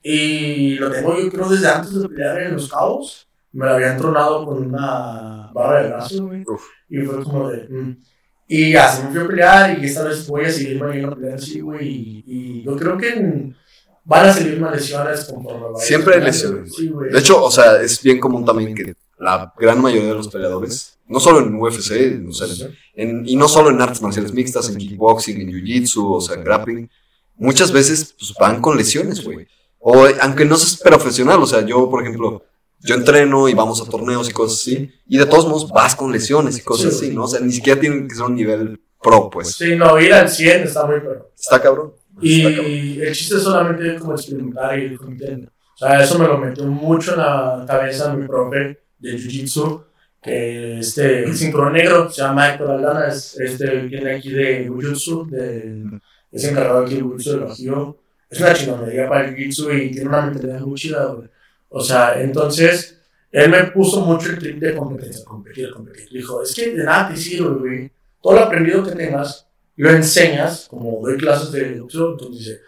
Y 0.02 0.76
lo 0.76 0.90
tengo 0.90 1.20
yo 1.20 1.30
creo 1.30 1.50
desde 1.50 1.68
antes 1.68 2.00
de 2.00 2.08
pelear 2.08 2.40
en 2.40 2.54
los 2.54 2.70
cabos. 2.70 3.28
Me 3.52 3.66
lo 3.66 3.72
habían 3.72 3.98
tronado 3.98 4.46
con 4.46 4.56
una 4.68 5.50
barra 5.52 5.82
de 5.82 5.88
brazo, 5.90 6.26
güey. 6.28 6.42
Y 6.88 6.98
fue 7.02 7.22
como 7.22 7.50
de... 7.50 7.68
mm. 7.68 8.02
Y 8.48 8.72
ya, 8.72 8.88
se 8.88 9.04
me 9.04 9.10
fui 9.10 9.20
a 9.20 9.26
pelear 9.26 9.78
y 9.78 9.84
esta 9.84 10.04
vez 10.04 10.26
voy 10.26 10.46
a 10.46 10.50
seguir 10.50 10.80
mañana 10.82 11.08
a 11.08 11.14
pelear 11.14 11.34
así, 11.34 11.60
güey. 11.60 11.86
Y, 11.86 12.24
y 12.26 12.62
yo 12.62 12.74
creo 12.74 12.96
que 12.96 13.16
mm, 13.16 13.54
van 14.02 14.30
a 14.30 14.32
salir 14.32 14.58
más 14.58 14.74
lesiones 14.74 15.24
conforme 15.24 15.78
Siempre 15.78 16.14
hay 16.14 16.22
lesiones. 16.22 16.74
Sí, 16.74 16.88
güey. 16.88 17.10
De 17.10 17.18
hecho, 17.18 17.44
o 17.44 17.50
sea, 17.50 17.82
es 17.82 18.02
bien 18.02 18.18
común 18.18 18.42
también 18.42 18.74
que 18.74 18.94
la 19.18 19.52
gran 19.58 19.80
mayoría 19.80 20.08
de 20.08 20.14
los 20.14 20.28
peleadores, 20.28 20.98
no 21.08 21.20
solo 21.20 21.40
en 21.40 21.54
UFC, 21.54 22.20
o 22.28 22.32
sea, 22.32 22.48
en- 22.94 23.26
y 23.28 23.36
no 23.36 23.48
solo 23.48 23.70
en 23.70 23.80
artes 23.80 24.02
marciales 24.02 24.32
mixtas, 24.32 24.68
en 24.70 24.76
kickboxing, 24.76 25.40
en 25.40 25.48
jiu-jitsu, 25.48 26.16
o 26.16 26.20
sea, 26.20 26.36
en 26.36 26.44
grappling, 26.44 26.90
muchas 27.36 27.72
veces 27.72 28.14
pues, 28.18 28.34
van 28.38 28.60
con 28.60 28.76
lesiones, 28.76 29.24
güey. 29.24 29.46
O 29.78 30.06
aunque 30.20 30.44
no 30.44 30.56
seas 30.56 30.80
profesional, 30.80 31.40
o 31.42 31.46
sea, 31.46 31.64
yo, 31.64 31.88
por 31.88 32.02
ejemplo, 32.02 32.42
yo 32.80 32.94
entreno 32.94 33.48
y 33.48 33.54
vamos 33.54 33.80
a 33.80 33.88
torneos 33.88 34.28
y 34.28 34.32
cosas 34.32 34.58
así, 34.60 34.90
y 35.06 35.16
de 35.16 35.26
todos 35.26 35.46
modos 35.46 35.70
vas 35.70 35.94
con 35.94 36.12
lesiones 36.12 36.58
y 36.58 36.62
cosas 36.62 36.94
así, 36.94 37.10
¿no? 37.14 37.24
O 37.24 37.28
sea, 37.28 37.40
ni 37.40 37.52
siquiera 37.52 37.80
tienen 37.80 38.08
que 38.08 38.14
ser 38.14 38.24
un 38.24 38.34
nivel 38.34 38.80
pro, 39.00 39.30
pues. 39.30 39.52
Sí, 39.52 39.76
no, 39.76 39.98
ir 40.00 40.12
al 40.12 40.28
100 40.28 40.64
está 40.64 40.84
muy 40.86 40.98
bueno. 40.98 41.22
Está 41.38 41.62
cabrón. 41.62 41.92
Está 42.22 42.50
cabrón. 42.50 42.66
Y 42.66 43.00
el 43.00 43.14
chiste 43.14 43.36
es 43.36 43.42
solamente 43.42 43.96
como 43.98 44.12
experimentar 44.12 44.78
y 44.78 44.96
compitiendo. 44.96 45.48
O 45.48 45.78
sea, 45.78 46.02
eso 46.02 46.18
me 46.18 46.26
lo 46.26 46.38
metió 46.38 46.64
mucho 46.64 47.12
en 47.12 47.18
la 47.18 47.64
cabeza 47.66 48.12
mi 48.14 48.26
profe 48.26 48.80
de 48.98 49.18
Jiu-Jitsu, 49.18 49.84
que 50.22 50.78
este 50.80 51.32
cinturón 51.34 51.74
negro, 51.74 52.10
se 52.10 52.22
llama 52.22 52.50
Héctor 52.50 52.70
Aldana, 52.70 53.08
es 53.08 53.38
este 53.38 53.82
viene 53.82 54.16
aquí 54.16 54.30
de 54.30 54.68
Jiu-Jitsu, 54.68 56.00
es 56.32 56.44
encargado 56.44 56.84
aquí 56.84 56.96
de 56.96 57.02
Jiu-Jitsu 57.02 57.32
de 57.32 57.44
Bajío. 57.44 57.98
Es 58.28 58.40
una 58.40 58.54
chingonería 58.54 59.08
para 59.08 59.28
el 59.28 59.36
Jiu-Jitsu 59.36 59.72
y 59.72 59.90
tiene 59.92 60.08
una 60.08 60.22
mentalidad 60.22 60.60
muy 60.60 60.76
chida, 60.76 61.04
güey. 61.06 61.28
O 61.68 61.80
sea, 61.80 62.20
entonces, 62.20 62.98
él 63.30 63.50
me 63.50 63.64
puso 63.64 64.00
mucho 64.00 64.30
el 64.30 64.38
trip 64.38 64.58
de 64.58 64.74
competencia, 64.74 65.24
competir, 65.24 65.70
competir. 65.70 66.08
Dijo, 66.10 66.42
es 66.42 66.54
que 66.54 66.74
de 66.74 66.84
nada 66.84 67.08
te 67.08 67.16
sirve, 67.16 67.54
güey. 67.54 67.92
Todo 68.20 68.34
lo 68.34 68.40
aprendido 68.40 68.82
que 68.82 68.92
tengas, 68.92 69.46
lo 69.76 69.90
enseñas, 69.90 70.66
como 70.68 71.00
doy 71.02 71.16
clases 71.16 71.52
de 71.52 71.80
boxeo, 71.80 72.12
entonces 72.12 72.38
dice, 72.38 72.60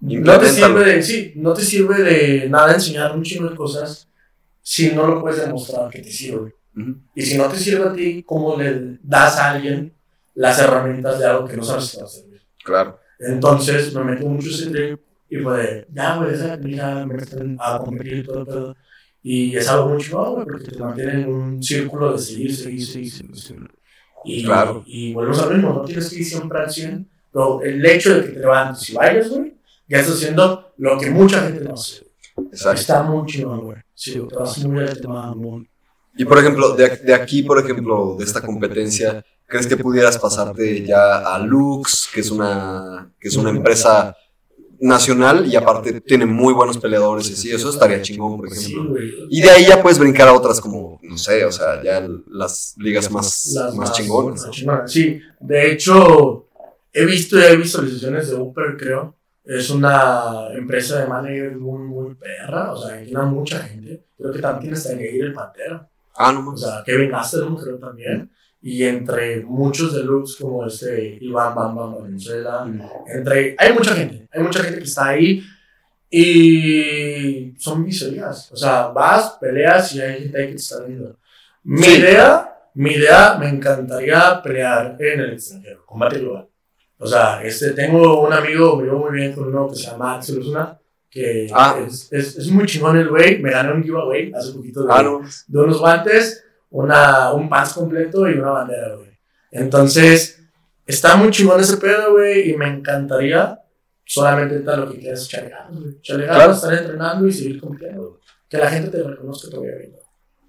no 0.00 0.38
te 0.40 0.48
sirve 0.48 0.84
de, 0.84 1.02
sí, 1.02 1.32
no 1.36 1.52
te 1.54 1.62
sirve 1.62 2.02
de 2.02 2.48
nada 2.48 2.74
enseñar 2.74 3.14
un 3.14 3.22
chingo 3.22 3.48
de 3.48 3.56
cosas 3.56 4.08
si 4.68 4.90
no 4.90 5.06
lo 5.06 5.20
puedes 5.20 5.40
demostrar 5.46 5.88
que 5.90 6.00
te 6.02 6.10
sirve. 6.10 6.52
Ujú. 6.76 6.96
Y 7.14 7.22
si 7.22 7.38
no 7.38 7.46
te 7.48 7.56
sirve 7.56 7.88
a 7.88 7.92
ti, 7.92 8.24
¿cómo 8.24 8.56
le 8.56 8.98
das 9.00 9.38
a 9.38 9.52
alguien 9.52 9.92
las 10.34 10.58
herramientas 10.58 11.20
de 11.20 11.24
algo 11.26 11.46
que 11.46 11.56
no 11.56 11.62
sabes 11.62 11.92
te 11.92 11.98
va 12.00 12.04
a 12.06 12.08
servir? 12.08 12.42
Claro. 12.64 12.98
Entonces 13.20 13.94
me 13.94 14.02
metí 14.02 14.24
mucho 14.24 14.50
ese 14.50 14.70
trip 14.70 15.00
y 15.30 15.36
fue 15.36 15.62
de, 15.62 15.86
ya, 15.92 16.16
güey, 16.16 16.34
esa 16.34 16.56
mira, 16.56 17.06
me 17.06 17.14
meten 17.14 17.56
a 17.60 17.78
competir 17.78 18.14
y 18.18 18.22
todo 18.24 18.44
pedo. 18.44 18.76
Y 19.22 19.56
es 19.56 19.68
algo 19.68 19.90
muy 19.90 20.02
chingón, 20.02 20.34
güey, 20.34 20.46
porque 20.46 20.72
te 20.72 20.78
mantiene 20.80 21.12
en 21.22 21.28
un 21.32 21.62
círculo 21.62 22.12
de 22.14 22.18
seguir, 22.18 22.56
seguir, 22.56 22.84
seguir, 22.84 23.12
seguir. 23.12 23.36
seguir. 23.36 23.70
Y, 24.24 24.44
Claro. 24.44 24.82
y 24.84 25.12
volvemos 25.14 25.38
a 25.42 25.46
lo 25.46 25.52
mismo, 25.52 25.72
no 25.74 25.82
tienes 25.82 26.10
que 26.10 26.16
ir 26.16 26.24
siempre 26.24 26.58
al 26.58 26.68
100, 26.72 27.08
pero 27.32 27.62
el 27.62 27.86
hecho 27.86 28.16
de 28.16 28.22
que 28.26 28.32
te 28.32 28.40
levantes 28.40 28.90
y 28.90 28.94
vayas, 28.94 29.28
güey, 29.30 29.54
ya 29.88 30.00
estás 30.00 30.16
haciendo 30.16 30.72
lo 30.76 30.98
que 30.98 31.08
mucha 31.12 31.40
gente 31.42 31.62
no 31.62 31.74
hace. 31.74 32.04
Exacto. 32.50 32.80
Está 32.80 33.02
muy 33.04 33.26
chingón, 33.26 33.60
güey. 33.60 33.85
Sí. 33.96 34.22
Y 36.18 36.24
por 36.24 36.38
ejemplo, 36.38 36.74
de, 36.76 36.88
de 36.98 37.14
aquí, 37.14 37.42
por 37.42 37.58
ejemplo, 37.58 38.14
de 38.18 38.24
esta 38.24 38.40
competencia, 38.40 39.24
¿crees 39.46 39.66
que 39.66 39.76
pudieras 39.76 40.18
pasarte 40.18 40.84
ya 40.84 41.18
a 41.18 41.38
Lux, 41.38 42.08
que 42.12 42.20
es 42.20 42.30
una, 42.30 43.10
que 43.18 43.28
es 43.28 43.36
una 43.36 43.50
empresa 43.50 44.14
nacional 44.78 45.46
y 45.46 45.56
aparte 45.56 46.00
tiene 46.02 46.26
muy 46.26 46.52
buenos 46.52 46.76
peleadores 46.78 47.30
y 47.30 47.32
así, 47.32 47.50
eso 47.50 47.70
estaría 47.70 48.02
chingón, 48.02 48.36
por 48.36 48.48
ejemplo. 48.48 48.94
Y 49.30 49.40
de 49.40 49.50
ahí 49.50 49.66
ya 49.66 49.82
puedes 49.82 49.98
brincar 49.98 50.28
a 50.28 50.34
otras 50.34 50.60
como, 50.60 51.00
no 51.02 51.16
sé, 51.16 51.44
o 51.44 51.52
sea, 51.52 51.82
ya 51.82 52.06
las 52.28 52.74
ligas 52.78 53.10
más, 53.10 53.52
Las 53.54 53.74
más 53.74 53.92
chingonas. 53.92 54.42
más 54.42 54.50
chingonas, 54.50 54.92
Sí, 54.92 55.20
de 55.40 55.72
hecho, 55.72 56.46
he 56.92 57.04
visto 57.06 57.38
y 57.38 57.42
hay 57.42 57.56
visualizaciones 57.56 58.28
de 58.28 58.36
Upper, 58.36 58.76
creo. 58.76 59.14
Es 59.46 59.70
una 59.70 60.48
empresa 60.54 61.00
de 61.00 61.06
manager 61.06 61.56
muy, 61.56 61.78
muy 61.86 62.14
perra, 62.16 62.72
o 62.72 62.76
sea, 62.76 63.00
tiene 63.02 63.22
mucha 63.22 63.60
gente. 63.60 64.04
Creo 64.18 64.32
que 64.32 64.40
también 64.40 64.74
hasta 64.74 64.90
Gator 64.94 65.04
el 65.06 65.32
Pantera. 65.32 65.88
Ah, 66.16 66.32
no 66.32 66.50
O 66.50 66.56
sea, 66.56 66.82
Kevin 66.84 67.10
Gastelum 67.10 67.56
creo 67.56 67.78
también. 67.78 68.30
Y 68.60 68.82
entre 68.82 69.44
muchos 69.44 69.94
de 69.94 70.02
looks 70.02 70.36
como 70.36 70.66
este 70.66 71.18
Iván 71.20 71.54
Bam 71.54 71.76
Bam 71.76 71.94
Valenzuela, 71.94 72.66
entre... 73.06 73.54
Hay 73.58 73.72
mucha 73.72 73.94
gente, 73.94 74.26
hay 74.32 74.42
mucha 74.42 74.62
gente 74.64 74.78
que 74.78 74.84
está 74.84 75.08
ahí 75.10 75.44
y 76.10 77.54
son 77.58 77.84
visorías. 77.84 78.50
O 78.50 78.56
sea, 78.56 78.88
vas, 78.88 79.36
peleas 79.40 79.94
y 79.94 80.00
hay 80.00 80.22
gente 80.22 80.38
ahí 80.38 80.46
que 80.46 80.52
te 80.52 80.56
está 80.58 80.82
viendo. 80.84 81.16
Mi 81.62 81.82
Sí. 81.84 81.98
idea, 81.98 82.52
mi 82.74 82.92
idea, 82.92 83.36
me 83.38 83.48
encantaría 83.48 84.40
pelear 84.42 84.96
en 84.98 85.20
el 85.20 85.32
extranjero, 85.34 85.84
combate 85.86 86.18
global. 86.18 86.48
O 86.98 87.06
sea, 87.06 87.42
este, 87.44 87.70
tengo 87.72 88.20
un 88.26 88.32
amigo, 88.32 88.76
me 88.76 88.84
llevo 88.84 89.00
muy 89.08 89.18
bien 89.18 89.32
con 89.34 89.48
uno 89.48 89.68
que 89.68 89.76
se 89.76 89.82
llama 89.90 90.14
Axel 90.16 90.40
Osuna, 90.40 90.78
que 91.10 91.48
Ah. 91.52 91.78
es, 91.86 92.10
es, 92.12 92.36
es 92.38 92.48
muy 92.48 92.64
chingón 92.66 92.96
el 92.96 93.08
güey, 93.08 93.38
me 93.40 93.50
ganó 93.50 93.74
un 93.74 93.82
giveaway 93.82 94.32
hace 94.34 94.52
poquito 94.52 94.82
de, 94.84 94.92
Ah, 94.92 95.02
no. 95.02 95.20
de 95.46 95.58
unos 95.60 95.78
guantes, 95.78 96.44
una, 96.70 97.32
un 97.34 97.48
pants 97.48 97.74
completo 97.74 98.28
y 98.28 98.34
una 98.38 98.50
bandera, 98.50 98.94
güey. 98.96 99.10
Entonces, 99.52 100.42
está 100.86 101.16
muy 101.16 101.30
chingón 101.30 101.60
ese 101.60 101.76
pedo, 101.78 102.12
güey, 102.12 102.50
y 102.50 102.56
me 102.56 102.68
encantaría 102.68 103.60
solamente 104.04 104.54
ahorita 104.54 104.76
lo 104.76 104.90
que 104.92 104.98
quieras 104.98 105.28
ganas, 105.32 105.78
güey. 105.80 106.00
Claro. 106.02 106.52
estar 106.52 106.74
entrenando 106.74 107.26
y 107.26 107.32
seguir 107.32 107.60
compitiendo, 107.60 108.02
güey. 108.10 108.20
Que 108.48 108.58
la 108.58 108.70
gente 108.70 108.90
te 108.90 109.02
reconozca 109.02 109.50
todavía, 109.50 109.72
güey. 109.74 109.92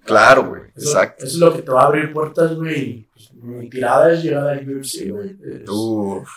Claro, 0.08 0.46
güey, 0.48 0.62
exacto. 0.74 1.26
eso 1.26 1.34
es 1.34 1.38
lo 1.38 1.54
que 1.54 1.60
te 1.60 1.70
va 1.70 1.82
a 1.82 1.86
abrir 1.88 2.10
puertas, 2.14 2.54
güey. 2.54 3.06
pues, 3.12 3.30
mi 3.34 3.68
tirada 3.68 4.10
es 4.10 4.22
llegar 4.22 4.48
al 4.48 4.66
UFC, 4.66 5.10
güey. 5.10 5.36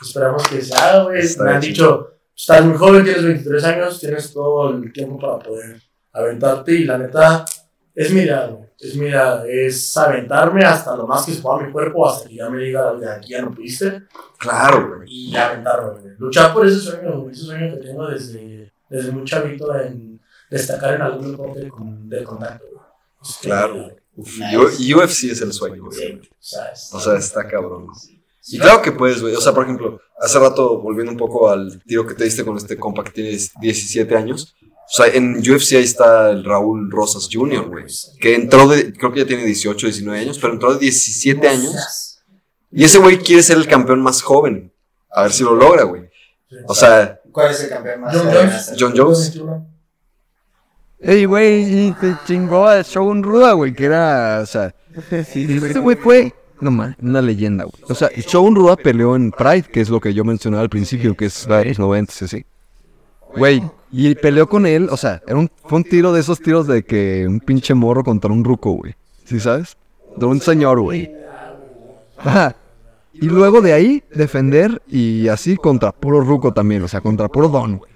Esperamos 0.02 0.46
que 0.46 0.62
se 0.62 0.76
haga, 0.76 1.04
güey. 1.04 1.24
Me 1.40 1.52
han 1.52 1.62
dicho, 1.62 2.16
estás 2.36 2.66
muy 2.66 2.78
joven, 2.78 3.06
tienes 3.06 3.24
23 3.24 3.64
años, 3.64 3.98
tienes 3.98 4.34
todo 4.34 4.72
el 4.72 4.92
tiempo 4.92 5.18
para 5.18 5.40
poder 5.40 5.82
aventarte. 6.12 6.74
Y 6.74 6.84
la 6.84 6.98
neta, 6.98 7.46
es 7.96 8.12
mi 8.12 8.22
idea, 8.22 8.48
güey. 8.48 8.70
Es 8.78 8.96
mi 8.98 9.06
idea. 9.06 9.44
Es 9.48 9.96
aventarme 9.96 10.66
hasta 10.66 10.94
lo 10.98 11.08
más 11.08 11.26
que 11.26 11.32
se 11.32 11.42
pueda 11.42 11.66
mi 11.66 11.72
cuerpo, 11.72 12.10
hasta 12.10 12.28
que 12.28 12.36
ya 12.36 12.50
me 12.50 12.62
diga, 12.62 12.94
de 12.96 13.10
aquí 13.10 13.30
ya 13.30 13.42
no 13.42 13.52
pudiste. 13.52 14.04
claro, 14.38 14.98
güey. 14.98 15.10
Y 15.10 15.34
aventarme, 15.34 15.98
güey. 15.98 16.14
Luchar 16.18 16.54
por 16.54 16.68
ese 16.68 16.80
sueño. 16.80 17.30
Ese 17.30 17.44
sueño 17.44 17.74
que 17.74 17.88
tengo 17.88 18.06
desde, 18.08 18.70
desde 18.90 19.12
muy 19.14 19.24
chavito 19.24 19.74
en 19.80 20.20
destacar 20.50 20.96
en 20.96 21.02
algún 21.02 21.32
deporte 21.32 21.62
de 21.62 22.24
contacto, 22.26 22.66
Claro. 23.42 23.96
Uf, 24.16 24.40
UFC 24.40 25.32
es 25.32 25.42
el 25.42 25.54
sueño, 25.54 25.84
güey. 25.86 26.22
O 26.92 27.00
sea, 27.00 27.18
está 27.18 27.48
cabrón. 27.48 27.88
Y 28.48 28.60
claro 28.60 28.82
que 28.82 28.92
puedes, 28.92 29.22
güey. 29.22 29.36
O 29.36 29.42
sea, 29.42 29.54
por 29.54 29.64
ejemplo, 29.64 30.00
hace 30.20 30.40
rato, 30.40 30.80
volviendo 30.80 31.12
un 31.12 31.18
poco 31.18 31.50
al 31.50 31.82
tiro 31.84 32.06
que 32.06 32.16
te 32.16 32.24
diste 32.24 32.44
con 32.44 32.58
este 32.58 32.78
compa 32.78 33.04
que 33.04 33.12
tiene 33.12 33.30
17 33.30 34.16
años. 34.16 34.56
O 34.92 34.94
sea, 34.94 35.08
en 35.08 35.38
UFC 35.38 35.74
ahí 35.74 35.84
está 35.84 36.32
el 36.32 36.44
Raúl 36.44 36.92
Rosas 36.92 37.30
Jr., 37.32 37.70
güey. 37.70 37.86
Que 38.20 38.36
entró 38.36 38.68
de, 38.68 38.92
creo 38.92 39.14
que 39.14 39.20
ya 39.20 39.26
tiene 39.26 39.46
18, 39.46 39.88
19 39.88 40.20
años, 40.20 40.38
pero 40.40 40.54
entró 40.54 40.74
de 40.74 40.80
17 40.80 41.48
años. 41.48 42.20
Y 42.72 42.84
ese 42.84 42.98
güey 42.98 43.20
quiere 43.20 43.44
ser 43.44 43.58
el 43.58 43.68
campeón 43.68 44.02
más 44.02 44.22
joven. 44.22 44.74
A 45.10 45.24
ver 45.24 45.32
si 45.32 45.44
lo 45.44 45.56
logra, 45.56 45.84
güey. 45.84 46.10
O 46.68 46.76
sea, 46.76 47.22
¿Cuál 47.32 47.52
es 47.52 47.64
el 47.64 47.70
campeón 47.70 48.02
más 48.02 48.14
John 48.14 48.26
joven 48.26 48.50
Jones. 48.50 48.74
John 48.78 48.94
Jones. 48.98 49.42
Ey, 51.04 51.26
güey, 51.26 51.88
y 51.88 51.92
te 51.94 52.16
chingó 52.26 52.68
a 52.68 52.84
Shogun 52.84 53.24
Ruda, 53.24 53.54
güey, 53.54 53.74
que 53.74 53.86
era, 53.86 54.40
o 54.44 54.46
sea, 54.46 54.74
este 55.12 55.80
güey 55.80 55.96
fue, 55.96 56.34
no 56.60 56.70
man, 56.70 56.96
una 57.02 57.22
leyenda, 57.22 57.64
güey. 57.64 57.84
O 57.90 57.96
sea, 57.96 58.10
Shogun 58.16 58.56
Ruda 58.56 58.76
peleó 58.76 59.16
en 59.16 59.32
Pride, 59.32 59.64
que 59.64 59.82
es 59.82 59.90
lo 59.90 60.00
que 60.00 60.14
yo 60.14 60.24
mencionaba 60.24 60.62
al 60.62 60.70
principio, 60.70 61.16
que 61.16 61.26
es 61.26 61.48
los 61.48 61.80
90, 61.80 62.14
sí. 62.28 62.46
Güey, 63.36 63.64
y 63.92 64.14
peleó 64.16 64.48
con 64.48 64.68
él, 64.68 64.90
o 64.92 64.98
sea, 64.98 65.22
era 65.26 65.38
un, 65.38 65.50
fue 65.66 65.80
un 65.80 65.84
tiro 65.84 66.14
de 66.14 66.20
esos 66.20 66.40
tiros 66.40 66.68
de 66.68 66.84
que 66.84 67.26
un 67.28 67.40
pinche 67.40 67.74
morro 67.74 68.04
contra 68.04 68.32
un 68.32 68.44
ruco, 68.44 68.74
güey. 68.74 68.94
¿Sí 69.26 69.40
sabes? 69.40 69.78
De 70.18 70.26
un 70.26 70.40
señor, 70.40 70.82
güey. 70.82 71.12
Ajá. 72.18 72.56
Y 73.14 73.26
luego 73.26 73.62
de 73.62 73.74
ahí, 73.74 74.04
defender 74.14 74.82
y 74.88 75.28
así 75.30 75.58
contra 75.58 75.92
puro 75.92 76.22
ruco 76.22 76.54
también, 76.54 76.84
o 76.84 76.88
sea, 76.88 77.02
contra 77.02 77.28
puro 77.28 77.50
don, 77.50 77.78
güey. 77.78 77.91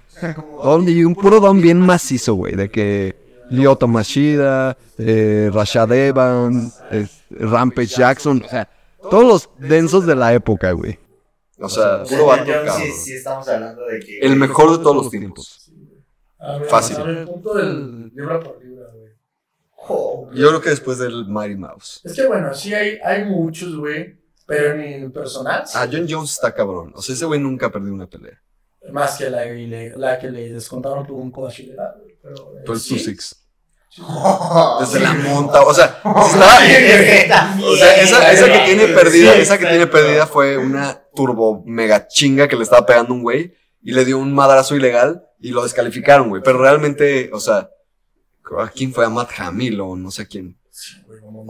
Don, 0.62 0.88
y 0.88 1.04
un 1.04 1.14
puro 1.14 1.40
don 1.40 1.60
bien 1.60 1.80
macizo, 1.80 2.34
güey, 2.34 2.54
de 2.54 2.70
que 2.70 3.16
Lyoto 3.50 3.86
Mashida, 3.86 4.76
eh, 4.98 5.50
Rashad 5.52 5.92
Evans, 5.92 6.80
eh, 6.90 7.06
Rampage 7.30 7.96
Jackson, 7.96 8.42
o 8.44 8.48
sea, 8.48 8.68
todos 9.10 9.24
los 9.24 9.68
densos 9.68 10.06
de 10.06 10.16
la 10.16 10.34
época, 10.34 10.72
güey. 10.72 10.98
o 11.60 11.68
sea, 11.68 12.02
puro 12.04 12.26
vato, 12.26 12.52
sí, 12.76 12.92
sí 12.92 13.12
estamos 13.14 13.46
hablando 13.48 13.84
de 13.86 14.00
que... 14.00 14.18
El 14.18 14.36
mejor 14.36 14.76
de 14.76 14.78
todos 14.78 14.96
los 14.96 15.10
tiempos. 15.10 15.70
A 16.38 16.58
ver, 16.58 16.68
Fácil. 16.68 16.96
A 16.96 17.02
ver, 17.02 17.16
el 17.18 17.26
punto 17.26 17.54
del 17.54 18.12
libra 18.14 18.40
por 18.40 18.62
libra, 18.62 18.86
güey. 18.94 19.12
Jo, 19.70 20.30
Yo 20.32 20.48
creo 20.48 20.60
que 20.60 20.70
después 20.70 20.98
del 20.98 21.26
Mighty 21.26 21.56
Mouse. 21.56 22.00
Es 22.04 22.14
que 22.14 22.26
bueno, 22.26 22.52
sí 22.54 22.74
hay, 22.74 22.98
hay 23.04 23.24
muchos, 23.24 23.76
güey. 23.76 24.16
Pero 24.46 24.74
en 24.74 25.04
el 25.04 25.12
personal, 25.12 25.66
sí. 25.66 25.72
Ah, 25.76 25.88
John 25.90 26.06
Jones 26.08 26.30
está 26.32 26.54
cabrón. 26.54 26.92
O 26.94 27.02
sea, 27.02 27.14
ese 27.14 27.24
güey 27.24 27.40
nunca 27.40 27.70
perdió 27.70 27.92
una 27.92 28.06
pelea. 28.06 28.40
Más 28.92 29.16
que 29.18 29.30
la, 29.30 29.44
la 29.96 30.18
que 30.18 30.30
le 30.30 30.52
descontaron 30.52 31.06
tuvo 31.06 31.20
un 31.20 31.30
güey. 31.32 31.76
Pero, 32.22 32.52
eh, 32.58 32.62
12 32.66 32.88
to 32.88 32.94
sí. 32.98 33.04
6. 33.04 33.42
Desde 34.80 35.00
la 35.00 35.14
monta. 35.14 35.62
O 35.62 35.72
sea, 35.72 36.00
estaba- 36.04 36.58
También, 37.28 37.68
O 37.68 37.76
sea, 37.76 37.94
esa, 37.96 38.32
esa 38.32 38.52
que 38.52 38.58
tiene 38.66 38.88
perdida, 38.88 39.34
esa 39.36 39.58
que 39.58 39.66
tiene 39.66 39.86
perdida 39.86 40.26
fue 40.26 40.58
una 40.58 41.02
turbo 41.14 41.62
mega 41.64 42.06
chinga 42.06 42.46
que 42.48 42.56
le 42.56 42.62
estaba 42.64 42.84
pegando 42.84 43.14
un 43.14 43.22
güey 43.22 43.54
y 43.82 43.92
le 43.92 44.04
dio 44.04 44.18
un 44.18 44.34
madrazo 44.34 44.76
ilegal 44.76 45.22
y 45.40 45.50
lo 45.50 45.62
descalificaron, 45.62 46.28
güey. 46.28 46.42
Pero 46.42 46.58
realmente, 46.58 47.30
o 47.32 47.40
sea, 47.40 47.70
¿a 48.58 48.68
quién 48.68 48.92
fue? 48.92 49.04
A 49.06 49.08
Matt 49.08 49.30
Hamill 49.38 49.80
o 49.80 49.96
no 49.96 50.10
sé 50.10 50.22
a 50.22 50.26
quién. 50.26 50.58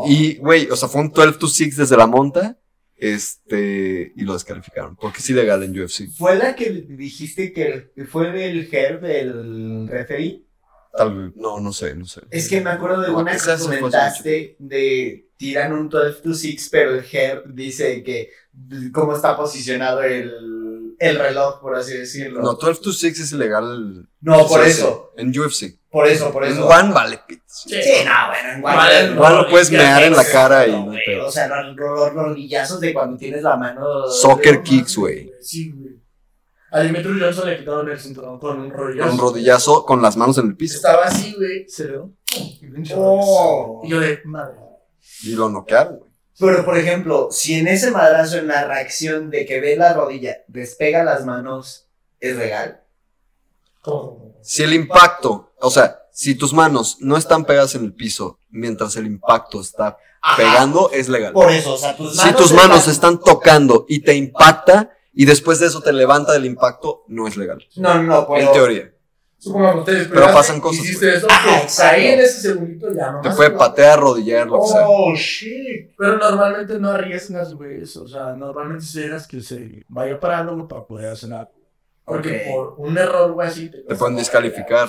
Y, 0.06 0.36
güey, 0.36 0.70
o 0.70 0.76
sea, 0.76 0.88
fue 0.88 1.00
un 1.00 1.10
12 1.10 1.38
to 1.38 1.48
6 1.48 1.76
desde 1.76 1.96
la 1.96 2.06
monta, 2.06 2.56
este, 2.96 4.12
y 4.14 4.22
lo 4.22 4.32
descalificaron. 4.34 4.96
Porque 4.96 5.18
es 5.18 5.30
ilegal 5.30 5.62
en 5.62 5.78
UFC. 5.78 6.08
¿Fue 6.16 6.36
la 6.36 6.54
que 6.54 6.70
dijiste 6.70 7.52
que 7.52 7.90
fue 8.06 8.30
del 8.32 8.68
Herb, 8.72 9.04
el 9.04 9.88
referee? 9.88 10.44
Tal 10.96 11.14
vez, 11.14 11.36
no, 11.36 11.60
no 11.60 11.72
sé, 11.72 11.94
no 11.94 12.06
sé. 12.06 12.22
Es 12.30 12.48
que 12.48 12.60
me 12.60 12.70
acuerdo 12.70 13.02
de 13.02 13.08
No, 13.08 13.18
una 13.18 13.32
que 13.32 13.62
comentaste 13.62 14.56
de 14.58 15.28
tiran 15.36 15.72
un 15.74 15.88
12 15.88 16.22
to 16.22 16.32
6, 16.32 16.68
pero 16.72 16.94
el 16.94 17.04
Herb 17.10 17.52
dice 17.52 18.02
que 18.02 18.30
cómo 18.92 19.14
está 19.14 19.36
posicionado 19.36 20.02
el, 20.02 20.65
el 20.98 21.18
reloj, 21.18 21.60
por 21.60 21.76
así 21.76 21.96
decirlo. 21.96 22.40
No, 22.42 22.54
12 22.54 22.80
to 22.82 22.92
6 22.92 23.20
es 23.20 23.32
ilegal. 23.32 24.08
No, 24.20 24.46
por 24.46 24.64
eso, 24.64 25.12
En 25.16 25.28
UFC. 25.28 25.78
por 25.90 26.06
eso, 26.06 26.32
por 26.32 26.44
En 26.44 26.52
eso. 26.52 26.66
One 26.66 26.92
vale 26.92 27.20
pits. 27.26 27.42
Sí, 27.66 27.74
no, 28.04 28.12
bueno, 28.28 28.48
en 28.52 28.64
One. 28.64 28.76
Vale, 28.76 29.00
En 29.00 29.16
lo 29.16 29.48
puedes 29.48 29.70
mear 29.70 30.02
en 30.02 30.16
la 30.16 30.24
cara 30.24 30.66
y 30.66 30.72
No, 30.72 30.92
pedo. 31.04 31.26
O 31.26 31.30
sea, 31.30 31.48
los, 31.48 31.76
los 31.76 32.12
rodillazos 32.12 32.80
de 32.80 32.92
cuando 32.92 33.16
tienes 33.16 33.42
la 33.42 33.56
mano. 33.56 34.08
Soccer 34.08 34.62
kicks, 34.62 34.96
güey. 34.96 35.32
Sí, 35.40 35.72
güey. 35.72 35.96
A 36.72 36.80
Dimitri 36.80 37.18
Johnson 37.18 37.48
le 37.48 37.58
quitaron 37.58 37.88
el 37.88 37.98
cinturón 37.98 38.38
con 38.38 38.60
un 38.60 38.70
rodillazo. 38.70 39.12
Un 39.12 39.18
rodillazo 39.18 39.84
con 39.86 40.02
las 40.02 40.16
manos 40.16 40.36
en 40.38 40.48
el 40.48 40.56
piso. 40.56 40.76
Estaba 40.76 41.04
así, 41.04 41.34
güey. 41.34 41.66
Se 41.68 41.84
le 41.84 42.00
Oh. 42.94 43.80
Y 43.84 43.88
yo 43.90 44.00
de, 44.00 44.20
madre. 44.24 44.56
Y 45.22 45.34
lo 45.34 45.48
noquearon, 45.48 45.98
güey. 45.98 46.05
Pero, 46.38 46.64
por 46.64 46.76
ejemplo, 46.76 47.28
si 47.30 47.54
en 47.54 47.66
ese 47.68 47.90
madrazo, 47.90 48.36
en 48.38 48.48
la 48.48 48.64
reacción 48.66 49.30
de 49.30 49.46
que 49.46 49.60
ve 49.60 49.76
la 49.76 49.94
rodilla, 49.94 50.38
despega 50.48 51.02
las 51.02 51.24
manos, 51.24 51.86
¿es 52.20 52.36
legal? 52.36 52.82
¿Cómo? 53.80 54.34
Si 54.42 54.62
el 54.62 54.74
impacto, 54.74 55.52
o 55.60 55.70
sea, 55.70 55.98
si 56.12 56.34
tus 56.34 56.52
manos 56.52 56.98
no 57.00 57.16
están 57.16 57.44
pegadas 57.44 57.74
en 57.74 57.84
el 57.84 57.94
piso 57.94 58.38
mientras 58.50 58.96
el 58.96 59.06
impacto 59.06 59.60
está 59.60 59.98
Ajá. 60.22 60.36
pegando, 60.36 60.90
es 60.92 61.08
legal. 61.08 61.32
Por 61.32 61.50
eso, 61.50 61.74
o 61.74 61.78
sea, 61.78 61.96
tus 61.96 62.12
Si 62.12 62.18
manos. 62.26 62.36
tus 62.36 62.52
manos 62.52 62.88
están 62.88 63.20
tocando 63.20 63.84
y 63.88 64.00
te 64.00 64.14
impacta 64.14 64.90
y 65.12 65.24
después 65.24 65.58
de 65.60 65.66
eso 65.66 65.80
te 65.80 65.92
levanta 65.92 66.32
del 66.32 66.44
impacto, 66.46 67.04
no 67.08 67.26
es 67.26 67.36
legal. 67.36 67.66
No, 67.76 67.94
no, 67.94 68.02
no, 68.02 68.26
pero. 68.28 68.40
En 68.46 68.52
teoría. 68.52 68.92
Supongamos, 69.46 69.84
te 69.84 70.06
Pero 70.06 70.26
pasan 70.32 70.60
cosas, 70.60 70.84
Hiciste 70.84 71.14
eso, 71.14 71.28
pues, 71.28 71.78
ahí 71.78 72.08
en 72.08 72.18
ese 72.18 72.40
segundito 72.40 72.92
ya 72.92 73.12
no 73.12 73.20
Te 73.20 73.30
puede 73.30 73.52
patear, 73.52 74.00
rodillar, 74.00 74.48
lo 74.48 74.60
que 74.60 74.66
sea. 74.66 74.88
Oh, 74.88 75.14
shit. 75.14 75.94
Pero 75.96 76.18
normalmente 76.18 76.76
no 76.80 76.90
arriesgas, 76.90 77.54
güey, 77.54 77.82
eso. 77.82 78.02
O 78.02 78.08
sea, 78.08 78.32
normalmente 78.32 78.84
dejas 78.98 79.28
que 79.28 79.40
se 79.40 79.84
vaya 79.86 80.18
parando, 80.18 80.56
güey, 80.56 80.66
para 80.66 80.84
poder 80.84 81.10
hacer 81.10 81.32
algo. 81.32 81.52
Porque 82.04 82.42
Ok. 82.48 82.52
por 82.52 82.74
un 82.88 82.98
error, 82.98 83.32
güey, 83.32 83.46
así 83.46 83.70
te, 83.70 83.94
pueden 83.94 84.16
descalificar. 84.16 84.88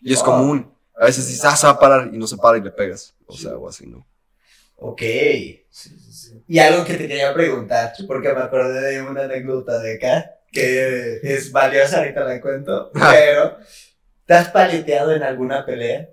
Y 0.00 0.12
es 0.12 0.20
común. 0.20 0.68
A 0.96 1.06
veces 1.06 1.28
dices, 1.28 1.44
ah, 1.44 1.54
se 1.54 1.68
va 1.68 1.74
a 1.74 1.78
parar 1.78 2.10
y 2.12 2.18
no 2.18 2.26
se 2.26 2.36
para 2.36 2.58
y 2.58 2.60
le 2.60 2.72
pegas. 2.72 3.14
O 3.26 3.36
sea, 3.36 3.56
o 3.56 3.68
así, 3.68 3.86
¿no? 3.86 4.04
Ok. 4.78 5.00
Sí, 5.00 5.60
sí, 5.70 6.12
sí. 6.12 6.42
Y 6.48 6.58
algo 6.58 6.84
que 6.84 6.94
te 6.94 7.06
quería 7.06 7.32
preguntar, 7.32 7.92
porque 8.08 8.32
me 8.32 8.40
acordé 8.40 8.80
de 8.80 9.02
una 9.02 9.22
anécdota 9.22 9.78
de 9.78 9.94
acá, 9.94 10.38
que 10.54 11.20
es 11.22 11.52
valiosa, 11.52 11.98
ahorita 11.98 12.24
la 12.24 12.40
cuento, 12.40 12.90
Ah. 12.94 13.12
pero 13.14 13.58
¿te 14.26 14.34
has 14.34 14.48
paleteado 14.48 15.12
en 15.14 15.22
alguna 15.22 15.66
pelea? 15.66 16.08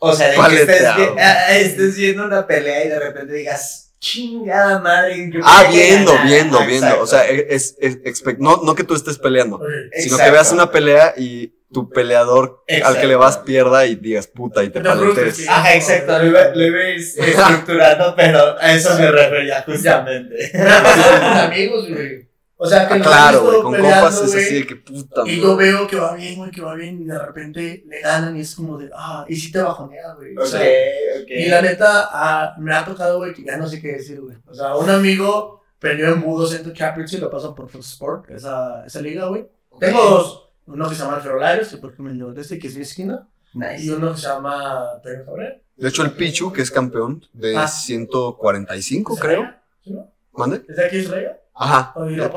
O 0.00 0.12
sea, 0.14 0.28
de 0.28 0.36
que 0.54 0.60
estés, 0.62 0.84
ah, 0.84 1.56
estés 1.56 1.96
viendo 1.96 2.24
una 2.26 2.46
pelea 2.46 2.84
y 2.84 2.88
de 2.88 2.98
repente 2.98 3.32
digas, 3.32 3.92
chingada 4.00 4.78
madre. 4.80 5.30
Ah, 5.42 5.66
viendo, 5.72 6.12
ganar". 6.12 6.26
viendo, 6.26 6.58
Ah, 6.58 6.66
viendo. 6.66 6.86
exacto. 6.88 7.02
O 7.04 7.06
sea, 7.06 7.26
es, 7.26 7.74
es- 7.80 8.02
expect- 8.02 8.36
no, 8.38 8.58
no 8.62 8.74
que 8.74 8.84
tú 8.84 8.94
estés 8.94 9.16
peleando, 9.18 9.58
sino 9.58 9.90
que 9.90 9.98
Exacto. 10.24 10.32
veas 10.32 10.52
una 10.52 10.70
pelea 10.70 11.14
y 11.16 11.54
tu 11.72 11.88
peleador 11.88 12.60
al 12.60 12.66
que 12.66 12.76
Exacto. 12.76 13.06
le 13.08 13.16
vas 13.16 13.38
pierda 13.38 13.86
y 13.86 13.94
digas 13.96 14.26
puta 14.28 14.62
y 14.62 14.68
te 14.68 14.80
frustres, 14.80 15.14
paletes. 15.14 15.36
sí. 15.38 15.46
Ajá, 15.48 15.74
exacto, 15.74 16.18
lo 16.18 16.26
iba, 16.26 16.44
lo 16.54 16.64
iba 16.66 16.78
a 16.80 16.88
ir 16.90 17.00
estructurando, 17.18 18.14
pero 18.14 18.58
a 18.60 18.74
eso 18.74 18.94
me 18.98 19.10
refería 19.10 19.62
justamente. 19.62 20.52
Amigos, 20.54 21.88
güey. 21.88 22.28
O 22.64 22.68
sea, 22.68 22.88
que 22.88 22.94
Ah, 22.94 23.00
claro, 23.00 23.42
güey, 23.42 23.62
con 23.62 23.72
peleando, 23.72 24.06
compas 24.06 24.22
es 24.22 24.34
así 24.34 24.54
de 24.54 24.66
que 24.66 24.76
puta 24.76 25.22
Y 25.26 25.40
yo 25.40 25.56
veo 25.56 25.86
que 25.86 25.96
va 25.96 26.14
bien, 26.14 26.36
güey, 26.36 26.50
que 26.50 26.60
va 26.62 26.74
bien, 26.74 27.02
y 27.02 27.04
de 27.04 27.18
repente 27.18 27.84
le 27.86 28.00
ganan 28.00 28.36
y 28.36 28.40
es 28.40 28.54
como 28.54 28.78
de, 28.78 28.90
ah, 28.94 29.24
y 29.28 29.36
sí 29.36 29.52
te 29.52 29.60
bajonea, 29.60 30.14
güey. 30.14 30.36
O 30.36 30.40
Ok, 30.40 30.46
sea, 30.46 30.60
ok. 30.60 31.28
Y 31.30 31.46
la 31.48 31.62
neta, 31.62 32.08
ah, 32.10 32.54
me 32.58 32.74
ha 32.74 32.84
tocado, 32.84 33.18
güey, 33.18 33.34
que 33.34 33.44
ya 33.44 33.56
no 33.56 33.66
sé 33.66 33.80
qué 33.80 33.88
decir, 33.92 34.20
güey. 34.20 34.36
O 34.46 34.54
sea, 34.54 34.76
un 34.76 34.88
amigo 34.90 35.62
peleó 35.78 36.12
en 36.14 36.22
Budo 36.22 36.46
Center 36.46 36.72
Championship, 36.72 37.20
lo 37.20 37.30
pasan 37.30 37.54
por 37.54 37.68
Fox 37.68 37.92
Sport, 37.92 38.30
esa, 38.30 38.84
esa 38.86 39.00
liga, 39.00 39.26
güey. 39.26 39.46
Tengo 39.78 40.02
dos. 40.02 40.40
Uno 40.66 40.88
que 40.88 40.94
se 40.94 41.02
llama 41.04 41.20
Ferrolarios, 41.20 41.68
que 41.68 41.76
por 41.76 41.92
ejemplo 41.92 42.32
de 42.32 42.40
este 42.40 42.58
que 42.58 42.68
es 42.68 42.76
mi 42.76 42.82
esquina. 42.82 43.28
Y 43.52 43.58
Nice. 43.58 43.92
uno 43.94 44.12
que 44.14 44.20
se 44.20 44.26
llama 44.26 45.00
Pedro 45.02 45.26
Cabrera. 45.26 45.56
De 45.76 45.88
hecho, 45.88 46.02
el 46.02 46.12
Pichu, 46.12 46.52
que 46.52 46.62
es 46.62 46.70
campeón 46.70 47.24
de 47.34 47.56
Ah. 47.56 47.68
145, 47.68 49.16
creo. 49.16 49.50
¿Sí, 49.82 49.92
no? 49.92 50.10
¿Mande? 50.32 50.62
¿Es 50.68 50.76
de 50.76 50.86
aquí 50.86 50.96
Israel? 50.98 51.32
Ajá. 51.54 51.92
¿O 51.96 52.04
de? 52.04 52.30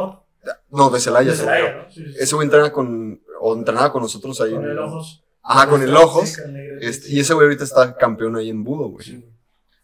No, 0.70 0.90
de 0.90 1.00
Celaya. 1.00 1.32
De. 1.32 1.38
Celaya, 1.38 1.76
¿no? 1.84 1.92
Sí, 1.92 2.06
sí. 2.06 2.16
Ese 2.20 2.36
güey 2.36 2.46
entrena 2.46 2.72
con, 2.72 3.22
o 3.42 3.54
entrenaba 3.56 3.92
con 3.92 4.02
nosotros 4.04 4.40
ahí. 4.42 4.52
Con 4.54 4.64
en- 4.64 4.72
el 4.72 4.80
ojos. 4.80 5.24
Ajá, 5.44 5.70
con 5.70 5.82
el 5.82 5.96
ojos. 5.96 6.38
Este, 6.82 7.10
y 7.10 7.20
ese 7.22 7.34
güey 7.34 7.46
ahorita 7.46 7.64
está 7.64 7.96
campeón 7.96 8.36
ahí 8.36 8.50
en 8.50 8.64
Budo, 8.64 8.90
güey. 8.90 9.06
Sí, 9.06 9.26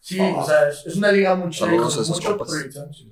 Sí, 0.00 0.20
o 0.20 0.44
sea, 0.44 0.68
es, 0.68 0.84
es 0.86 0.96
una 0.96 1.10
liga 1.10 1.34
muy 1.34 1.50
Saludos 1.50 1.96
con 1.96 2.06
mucho 2.08 2.44
sí. 2.92 3.08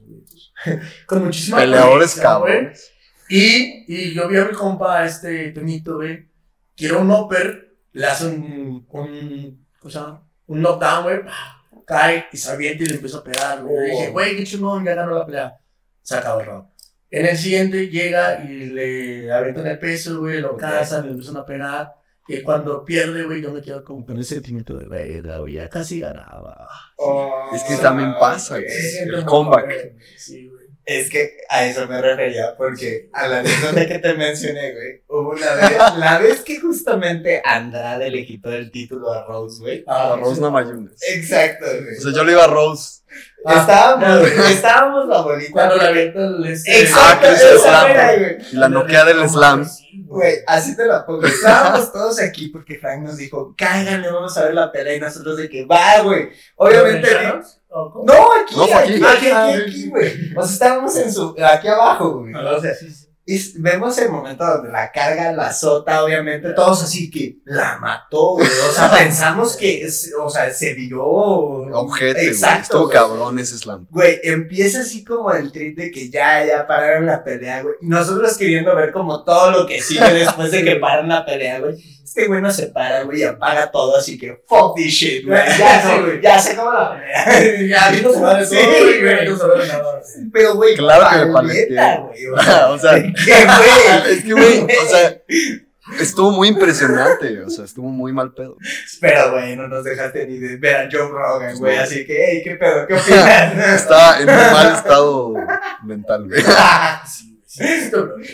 con 1.07 1.25
muchísima 1.25 1.57
Peleadores 1.59 2.15
cabrones. 2.17 2.91
Y, 3.31 3.85
y 3.89 4.13
yo 4.13 4.29
vi 4.29 4.37
a 4.37 4.45
mi 4.45 4.53
compa, 4.53 5.07
este 5.07 5.53
Tonito, 5.53 5.97
güey, 5.97 6.29
que 6.77 6.85
era 6.87 6.99
un 6.99 7.11
upper, 7.11 7.75
le 7.93 8.07
hace 8.07 8.27
un, 8.27 8.87
un, 8.91 9.67
¿cómo 9.81 9.91
se 9.91 9.99
llama? 9.99 10.23
Un 10.49 10.61
knockdown, 10.61 11.03
güey, 11.05 11.21
cae 11.87 12.27
y 12.31 12.37
se 12.37 12.51
avienta 12.51 12.85
y 12.85 12.87
le 12.89 12.95
empieza 12.97 13.19
a 13.19 13.25
pegar, 13.25 13.63
güey. 13.63 13.75
Yo 13.75 13.83
dije, 13.97 14.09
Oh. 14.11 14.13
güey, 14.13 14.37
qué 14.37 14.45
chingón, 14.45 14.85
ya 14.85 14.95
ganó 14.95 15.15
la 15.19 15.25
pelea. 15.25 15.59
Se 16.03 16.17
acabó 16.17 16.41
el 16.41 16.47
round. 16.47 16.69
En 17.11 17.27
el 17.27 17.37
siguiente 17.37 17.89
llega 17.89 18.43
y 18.43 18.67
le 18.67 19.31
avientan 19.31 19.67
el 19.67 19.79
peso, 19.79 20.21
güey, 20.21 20.41
lo 20.41 20.57
cazan, 20.57 21.05
le 21.05 21.11
empiezan 21.13 21.37
a 21.37 21.45
pegar. 21.45 21.95
Y 22.27 22.41
cuando 22.43 22.85
pierde, 22.85 23.25
güey, 23.25 23.43
yo 23.43 23.53
me 23.53 23.61
quedo 23.61 23.85
como 23.85 24.07
con 24.07 24.19
ese 24.19 24.37
sentimiento 24.37 24.79
de, 24.79 24.87
verga, 24.87 25.39
güey, 25.39 25.55
ya 25.55 25.69
casi 25.69 26.01
ganaba. 26.01 26.69
Es 27.53 27.63
que 27.65 27.77
también 27.77 28.15
pasa, 28.19 28.59
güey. 28.59 28.71
Siente 28.71 29.17
El 29.17 29.25
comeback. 29.25 29.97
Sí, 30.17 30.49
güey. 30.49 30.52
Es 30.85 31.11
que 31.11 31.37
a 31.49 31.65
eso 31.65 31.87
me 31.87 32.01
refería, 32.01 32.57
porque 32.57 33.09
a 33.13 33.29
la 33.29 33.39
anécdota 33.39 33.87
que 33.87 33.99
te 34.01 34.15
mencioné, 34.15 34.73
güey, 34.73 35.03
hubo 35.09 35.31
una 35.31 35.55
vez, 35.55 35.73
la 35.97 36.19
vez 36.19 36.41
que 36.41 36.59
justamente 36.59 37.41
Andrade 37.45 38.11
le 38.11 38.27
quitó 38.27 38.51
el 38.53 38.71
título 38.73 39.13
a 39.13 39.25
Rose, 39.25 39.61
güey. 39.61 39.85
Ah, 39.87 40.15
A 40.15 40.17
Rose 40.17 40.41
Namajunas. 40.41 40.95
Exacto, 41.15 41.67
güey. 41.67 41.97
O 41.99 42.01
sea, 42.01 42.13
yo 42.13 42.25
le 42.25 42.33
iba 42.33 42.45
a 42.45 42.49
Rose. 42.49 43.03
estábamos, 43.47 44.29
estábamos 44.51 45.09
la 45.09 45.21
bolita. 45.21 45.53
Cuando 45.53 45.77
le 45.77 45.85
avienta 45.87 46.19
el... 46.21 46.45
Este, 46.47 46.81
Exacto, 46.83 47.27
Ah, 47.29 47.33
es 47.33 47.61
slam. 47.63 47.91
era, 47.91 48.17
güey. 48.19 48.37
Y 48.53 48.57
la 48.57 48.69
noquea 48.69 49.05
del 49.05 49.29
slam. 49.29 49.69
Güey, 50.07 50.37
así 50.47 50.75
te 50.77 50.87
la 50.87 51.07
pongo. 51.07 51.25
Estábamos 51.27 51.93
todos 51.93 52.21
aquí 52.21 52.49
porque 52.49 52.79
Frank 52.79 53.03
nos 53.03 53.17
dijo, 53.19 53.55
cáiganle, 53.57 54.11
vamos 54.11 54.37
a 54.37 54.45
ver 54.45 54.55
la 54.55 54.73
pelea. 54.73 54.97
Y 54.97 55.01
nosotros 55.01 55.37
de 55.37 55.49
que, 55.49 55.65
va, 55.65 56.01
güey. 56.03 56.31
Obviamente. 56.57 57.09
¿No? 58.05 58.33
Aquí, 58.33 58.55
No, 58.57 58.63
aquí. 58.65 58.73
aquí, 58.73 58.95
aquí, 59.05 59.27
aquí, 59.31 59.63
aquí, 59.63 59.89
güey. 59.91 60.13
O 60.37 60.43
sea, 60.43 60.53
estábamos 60.53 60.97
en 60.97 61.13
su, 61.13 61.35
aquí 61.43 61.69
abajo, 61.69 62.19
güey. 62.21 62.33
Ah, 62.35 62.55
O 62.57 62.61
sea, 62.61 62.73
y 63.25 63.37
s- 63.37 63.53
vemos 63.59 63.97
el 63.99 64.11
momento 64.11 64.45
donde 64.45 64.71
la 64.73 64.91
carga, 64.91 65.33
la 65.33 65.47
azota, 65.47 66.03
obviamente, 66.05 66.53
todos 66.55 66.83
así 66.83 67.09
que 67.09 67.37
la 67.45 67.79
mató, 67.79 68.33
güey. 68.33 68.47
O 68.47 68.73
sea, 68.73 68.91
pensamos 68.99 69.57
que, 69.57 69.85
es- 69.85 70.13
o 70.21 70.29
sea, 70.29 70.53
se. 70.53 70.75
Ojete, 71.73 72.13
güey. 72.15 72.27
Exacto. 72.27 72.83
Güey. 72.87 72.93
cabrón 72.93 73.39
ese 73.39 73.57
slam. 73.59 73.87
Güey, 73.91 74.21
empieza 74.25 74.81
así 74.81 75.05
como 75.05 75.33
el 75.33 75.53
trip 75.53 75.79
de 75.79 75.91
que 75.91 76.11
ya, 76.11 76.45
ya 76.45 76.67
pararon 76.67 77.07
la 77.07 77.23
pelea, 77.23 77.63
güey. 77.63 77.75
Y 77.81 77.87
Nosotros 77.87 78.37
queriendo 78.37 78.75
ver 78.75 78.93
como 78.93 79.25
todo 79.25 79.51
lo 79.51 79.67
que 79.67 79.81
sigue 79.81 80.01
después 80.13 80.51
de 80.51 80.65
que 80.65 80.77
paran 80.77 81.09
la 81.09 81.25
pelea, 81.25 81.61
güey. 81.61 81.77
Este 82.15 82.27
güey 82.27 82.43
no 82.43 82.53
se 82.53 82.67
para, 82.67 83.05
güey, 83.05 83.21
y 83.21 83.23
apaga 83.23 83.71
todo, 83.71 83.97
así 83.97 84.19
que 84.19 84.43
fuck 84.47 84.77
this 84.77 84.93
shit, 84.93 85.27
güey. 85.27 85.39
Ya, 85.59 85.81
Sí, 85.81 85.89
no, 85.97 86.05
güey. 86.05 86.21
ya 86.21 86.39
se 86.39 86.53
acabó 86.53 86.71
la 86.71 86.91
pelea. 86.93 87.67
Ya, 87.67 87.89
aquí 87.89 88.03
no 88.03 88.13
se 88.13 88.21
vale 88.21 88.45
Sí, 88.45 88.55
todo, 88.57 88.67
güey, 88.85 89.01
güey. 89.01 89.29
no 89.29 89.37
nada. 89.67 90.03
Pero, 90.31 90.55
güey, 90.57 90.77
Claro 90.77 91.07
que 91.11 91.25
me 91.25 91.33
güey. 91.33 92.27
O 92.69 92.79
sea, 92.79 92.93
¿qué, 93.03 93.47
güey? 93.47 94.13
es 94.13 94.25
que, 94.25 94.33
güey, 94.35 94.61
o 94.61 94.89
sea, 94.91 95.23
estuvo 96.01 96.33
muy 96.33 96.49
impresionante. 96.49 97.41
O 97.45 97.49
sea, 97.49 97.65
estuvo 97.65 97.89
muy 97.89 98.13
mal 98.13 98.35
pedo. 98.35 98.59
Pero, 99.01 99.33
güey, 99.33 99.57
no 99.57 99.67
nos 99.69 99.83
dejaste 99.83 100.27
ni 100.27 100.37
de 100.37 100.59
ver 100.59 100.77
a 100.77 100.89
Joe 100.93 101.09
Rogan, 101.09 101.57
güey. 101.57 101.77
No. 101.77 101.83
Así 101.83 102.05
que, 102.05 102.27
hey, 102.27 102.43
¿qué 102.45 102.57
pedo? 102.57 102.87
¿Qué 102.87 102.93
opinas? 102.93 103.81
Estaba 103.81 104.21
en 104.21 104.29
un 104.29 104.37
mal 104.37 104.75
estado 104.75 105.35
mental, 105.83 106.29
güey. 106.29 106.43
Sí, 107.07 107.25
güey, 107.25 107.32
sí, 107.55 107.63
esto 107.65 108.09
güey. 108.09 108.25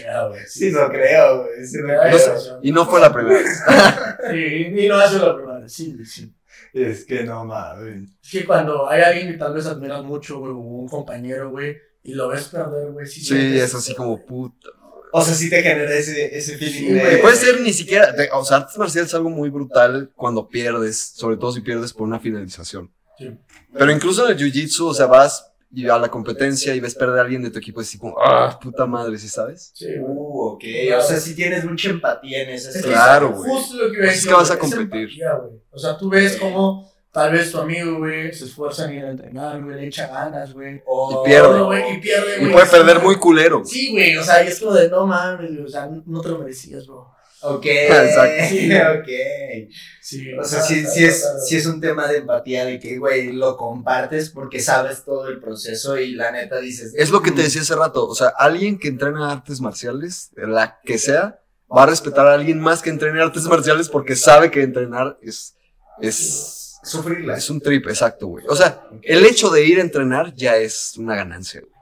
Sí, 0.46 0.70
lo 0.70 0.88
creo, 0.88 1.42
güey. 1.44 1.64
Sí, 1.66 1.78
No 1.78 1.86
creo. 2.00 2.18
sé, 2.18 2.50
y 2.62 2.72
no 2.72 2.86
fue 2.86 3.00
la 3.00 3.12
primera 3.12 3.38
vez. 3.38 3.62
Sí, 4.30 4.74
y 4.84 4.88
no 4.88 4.96
hace 4.96 5.18
la 5.18 5.34
primera, 5.36 5.68
sí, 5.68 5.92
güey, 5.94 6.04
sí. 6.06 6.32
Es 6.72 7.04
que 7.04 7.24
no 7.24 7.44
mames. 7.44 8.10
Es 8.22 8.30
que 8.30 8.44
cuando 8.44 8.88
hay 8.88 9.00
alguien 9.02 9.32
que 9.32 9.38
tal 9.38 9.54
vez 9.54 9.66
admiras 9.66 10.02
mucho, 10.04 10.38
güey, 10.38 10.52
o 10.52 10.56
un 10.56 10.88
compañero, 10.88 11.50
güey, 11.50 11.76
y 12.02 12.14
lo 12.14 12.28
ves 12.28 12.44
perder, 12.48 12.90
güey, 12.92 13.06
sí. 13.06 13.20
Sí, 13.22 13.58
es 13.58 13.74
así 13.74 13.94
como 13.94 14.24
puta. 14.24 14.68
O 15.12 15.22
sea, 15.22 15.32
sí 15.34 15.48
te 15.48 15.62
genera 15.62 15.94
ese, 15.94 16.36
ese 16.36 16.58
feeling 16.58 16.72
Sí, 16.78 16.92
de. 16.92 17.00
güey. 17.00 17.20
Puede 17.22 17.36
ser 17.36 17.60
ni 17.62 17.72
siquiera, 17.72 18.12
de- 18.12 18.28
o 18.32 18.44
sea, 18.44 18.58
artes 18.58 18.76
marciales 18.76 19.08
es 19.08 19.14
algo 19.14 19.30
muy 19.30 19.48
brutal 19.48 20.10
cuando 20.14 20.48
pierdes, 20.48 20.98
sobre 21.16 21.36
todo 21.38 21.50
si 21.52 21.60
pierdes 21.62 21.92
por 21.94 22.02
una 22.06 22.20
finalización. 22.20 22.92
Sí. 23.16 23.30
Pero 23.72 23.90
incluso 23.90 24.26
en 24.28 24.32
el 24.32 24.38
jiu-jitsu, 24.38 24.86
o 24.88 24.94
sea, 24.94 25.06
vas 25.06 25.50
y 25.70 25.88
a 25.88 25.98
la 25.98 26.08
competencia 26.10 26.74
y 26.74 26.80
ves 26.80 26.94
perder 26.94 27.18
a 27.18 27.22
alguien 27.22 27.42
de 27.42 27.50
tu 27.50 27.58
equipo, 27.58 27.80
es 27.80 27.88
así 27.88 27.98
como, 27.98 28.16
ah, 28.18 28.58
puta 28.62 28.86
madre, 28.86 29.18
¿sí 29.18 29.28
sabes? 29.28 29.70
Sí. 29.74 29.86
Uh, 30.00 30.52
ok. 30.52 30.64
O 30.98 31.02
sea, 31.02 31.16
sí 31.18 31.34
tienes 31.34 31.64
mucha 31.64 31.90
empatía 31.90 32.42
en 32.42 32.50
ese 32.50 32.80
Claro, 32.82 33.32
güey. 33.32 33.50
Justo 33.50 33.76
lo 33.76 33.90
que 33.90 33.96
iba 33.98 34.04
a 34.04 34.06
Pues 34.06 34.10
es 34.10 34.14
decir, 34.16 34.28
que 34.30 34.34
vas 34.34 34.50
a 34.50 34.58
competir. 34.58 35.08
empatía. 35.08 35.40
O 35.70 35.78
sea, 35.78 35.96
tú 35.98 36.08
ves 36.08 36.36
cómo 36.36 36.90
tal 37.10 37.32
vez 37.32 37.50
tu 37.50 37.58
amigo, 37.58 37.98
güey, 37.98 38.32
se 38.32 38.44
esfuerza 38.44 38.84
en 38.90 38.98
ir 38.98 39.04
a 39.04 39.10
entrenar, 39.10 39.62
güey, 39.62 39.76
le 39.76 39.86
echa 39.88 40.06
ganas, 40.06 40.52
güey. 40.54 40.76
Y 40.76 41.24
pierde. 41.26 41.60
Güey, 41.62 41.94
y 41.96 41.98
pierde, 42.00 42.36
Y 42.36 42.40
güey. 42.40 42.52
puede 42.52 42.66
perder 42.66 43.00
muy 43.00 43.16
culero. 43.16 43.62
Sí, 43.64 43.90
güey, 43.92 44.16
o 44.16 44.22
sea, 44.22 44.44
y 44.44 44.48
es 44.48 44.60
como 44.60 44.72
de 44.74 44.88
no 44.88 45.06
mames, 45.06 45.50
güey, 45.52 45.64
o 45.64 45.68
sea, 45.68 45.88
no 46.06 46.20
te 46.20 46.28
lo 46.28 46.38
merecías, 46.38 46.86
bro. 46.86 47.10
Ok. 47.42 47.66
Exacto. 47.66 48.44
Sí. 48.48 48.70
ok. 48.98 49.70
Sí, 50.00 50.32
O 50.34 50.44
sea, 50.44 50.62
sí, 50.62 50.84
sí, 50.86 51.04
es, 51.04 51.24
sí 51.46 51.56
es 51.56 51.66
un 51.66 51.80
tema 51.80 52.08
de 52.08 52.18
empatía 52.18 52.64
de 52.64 52.78
que, 52.78 52.98
güey, 52.98 53.32
lo 53.32 53.56
compartes 53.56 54.30
porque 54.30 54.60
sabes 54.60 55.04
todo 55.04 55.28
el 55.28 55.38
proceso 55.38 55.98
y 55.98 56.12
la 56.12 56.32
neta 56.32 56.58
dices. 56.60 56.94
Es 56.96 57.10
lo 57.10 57.22
que 57.22 57.30
te 57.30 57.42
decía 57.42 57.60
hace 57.60 57.76
rato, 57.76 58.06
o 58.06 58.14
sea, 58.14 58.28
alguien 58.28 58.78
que 58.78 58.88
entrena 58.88 59.30
artes 59.30 59.60
marciales, 59.60 60.30
la 60.36 60.80
que 60.82 60.98
sea, 60.98 61.40
va 61.74 61.82
a 61.82 61.86
respetar 61.86 62.26
a 62.26 62.34
alguien 62.34 62.58
más 62.58 62.80
que 62.80 62.90
entrene 62.90 63.20
artes 63.20 63.44
marciales 63.44 63.88
porque 63.88 64.16
sabe 64.16 64.50
que 64.50 64.62
entrenar 64.62 65.18
es, 65.20 65.54
es, 66.00 66.78
Sufrirla. 66.82 67.36
es 67.36 67.50
un 67.50 67.60
trip, 67.60 67.86
exacto, 67.88 68.28
güey. 68.28 68.46
O 68.48 68.56
sea, 68.56 68.88
el 69.02 69.24
hecho 69.26 69.50
de 69.50 69.64
ir 69.66 69.78
a 69.78 69.82
entrenar 69.82 70.34
ya 70.34 70.56
es 70.56 70.94
una 70.96 71.14
ganancia, 71.14 71.60
güey. 71.60 71.72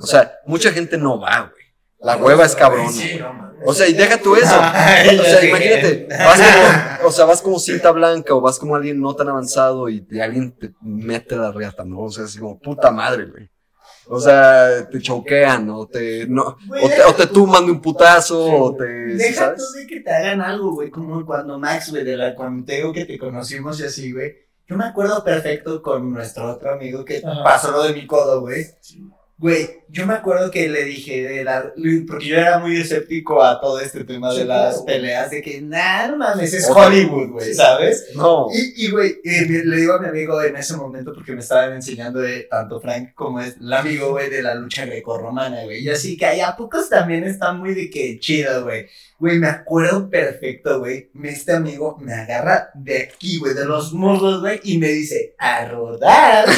O 0.00 0.06
sea, 0.06 0.32
mucha 0.46 0.72
gente 0.72 0.96
no 0.98 1.20
va, 1.20 1.50
güey. 1.52 1.55
La 2.06 2.16
hueva 2.16 2.44
es 2.44 2.54
cabrón. 2.54 2.92
Sí. 2.92 3.20
O 3.64 3.72
sea, 3.74 3.88
y 3.88 3.94
deja 3.94 4.18
tú 4.18 4.36
eso. 4.36 4.54
Ay, 4.60 5.18
O 5.18 5.22
sea, 5.24 5.44
imagínate, 5.44 6.06
vas 6.10 6.40
como, 6.40 7.08
o 7.08 7.12
sea, 7.12 7.24
vas 7.24 7.42
como 7.42 7.58
cinta 7.58 7.90
blanca 7.90 8.34
o 8.34 8.40
vas 8.40 8.58
como 8.58 8.76
alguien 8.76 9.00
no 9.00 9.14
tan 9.16 9.28
avanzado 9.28 9.88
y 9.88 10.02
te- 10.02 10.22
alguien 10.22 10.52
te 10.56 10.72
mete 10.82 11.36
la 11.36 11.50
reata, 11.52 11.84
¿no? 11.84 12.00
O 12.02 12.10
sea, 12.10 12.24
así 12.24 12.38
como 12.38 12.58
puta 12.60 12.90
madre, 12.90 13.26
güey. 13.26 13.48
O 14.08 14.20
sea, 14.20 14.88
te 14.88 15.00
choquean 15.00 15.68
o 15.70 15.88
te, 15.88 16.28
no, 16.28 16.56
Güey, 16.68 16.84
o 16.84 16.88
te, 16.88 17.02
o 17.02 17.14
te 17.14 17.26
tumban 17.26 17.66
de 17.66 17.72
un 17.72 17.80
putazo 17.80 18.40
o 18.40 18.76
te, 18.76 18.84
Deja 18.84 19.54
tú 19.56 19.60
¿sabes? 19.62 19.72
de 19.72 19.86
que 19.88 20.00
te 20.00 20.10
hagan 20.14 20.40
algo, 20.42 20.74
güey, 20.74 20.90
como 20.90 21.26
cuando 21.26 21.58
Max, 21.58 21.90
güey, 21.90 22.04
de 22.04 22.16
la 22.16 22.34
cuando 22.36 22.64
te 22.64 22.74
digo 22.76 22.92
que 22.92 23.04
te 23.04 23.18
conocimos 23.18 23.80
y 23.80 23.84
así, 23.84 24.12
güey. 24.12 24.32
Yo 24.68 24.76
me 24.76 24.84
acuerdo 24.84 25.24
perfecto 25.24 25.82
con 25.82 26.12
nuestro 26.12 26.52
otro 26.52 26.72
amigo 26.74 27.04
que 27.04 27.20
Ajá. 27.24 27.42
pasó 27.42 27.72
lo 27.72 27.82
de 27.82 27.94
mi 27.94 28.06
codo, 28.06 28.42
güey. 28.42 28.64
Güey, 29.38 29.68
yo 29.90 30.06
me 30.06 30.14
acuerdo 30.14 30.50
que 30.50 30.66
le 30.66 30.84
dije, 30.84 31.22
de 31.22 31.44
la, 31.44 31.70
porque 32.08 32.26
yo 32.26 32.36
era 32.38 32.58
muy 32.58 32.80
escéptico 32.80 33.42
a 33.42 33.60
todo 33.60 33.78
este 33.80 34.02
tema 34.04 34.32
de 34.32 34.40
Sí, 34.40 34.44
las 34.44 34.80
peleas, 34.80 35.30
de 35.30 35.42
que, 35.42 35.60
nah, 35.60 36.08
no 36.08 36.16
mames, 36.16 36.54
es. 36.54 36.66
Hollywood, 36.70 37.32
güey, 37.32 37.52
¿sabes? 37.52 38.06
No. 38.14 38.48
Y, 38.50 38.86
y, 38.86 38.90
güey, 38.90 39.20
eh, 39.22 39.46
le 39.46 39.76
digo 39.76 39.92
a 39.92 40.00
mi 40.00 40.08
amigo 40.08 40.42
en 40.42 40.56
ese 40.56 40.74
momento, 40.78 41.12
porque 41.12 41.32
me 41.32 41.40
estaban 41.40 41.74
enseñando 41.74 42.20
de 42.20 42.44
tanto 42.44 42.80
Frank 42.80 43.12
como 43.14 43.38
es 43.40 43.58
el 43.60 43.70
amigo, 43.74 44.12
güey, 44.12 44.30
de 44.30 44.42
la 44.42 44.54
lucha 44.54 44.86
grecorromana, 44.86 45.64
güey. 45.64 45.82
Y 45.82 45.90
así 45.90 46.16
que 46.16 46.24
ahí 46.24 46.40
a 46.40 46.56
pocos 46.56 46.88
también 46.88 47.24
están 47.24 47.58
muy 47.58 47.74
de 47.74 47.90
que 47.90 48.18
chido, 48.18 48.64
güey. 48.64 48.86
Güey, 49.18 49.38
me 49.38 49.46
acuerdo 49.48 50.10
perfecto, 50.10 50.78
güey. 50.80 51.08
me- 51.14 51.30
Este 51.30 51.52
amigo 51.54 51.96
me 52.00 52.12
agarra 52.12 52.68
de 52.74 53.02
aquí, 53.04 53.38
güey, 53.38 53.54
de 53.54 53.64
los 53.64 53.92
muslos, 53.94 54.40
güey, 54.40 54.60
y 54.64 54.76
me 54.78 54.88
dice, 54.88 55.34
a 55.38 55.64
rodar. 55.66 56.44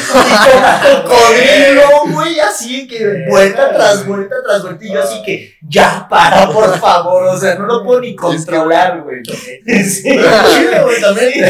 Y 0.89 1.07
cocodrilo, 1.07 2.13
güey, 2.13 2.39
así 2.39 2.87
que 2.87 3.25
vuelta 3.29 3.71
tras 3.73 4.05
vuelta 4.05 4.35
tras 4.45 4.63
vuelta. 4.63 4.85
Y 4.85 4.91
yo 4.93 5.01
así 5.01 5.21
que, 5.23 5.53
ya 5.67 6.07
para, 6.09 6.51
por 6.51 6.77
favor. 6.79 7.23
O 7.27 7.37
sea, 7.39 7.55
no 7.55 7.65
lo 7.65 7.83
puedo 7.83 8.01
ni 8.01 8.15
controlar, 8.15 9.03
güey. 9.03 9.21
Sí, 9.25 10.03
chido, 10.03 10.83
güey, 10.83 11.01
también. 11.01 11.31
Sí, 11.33 11.41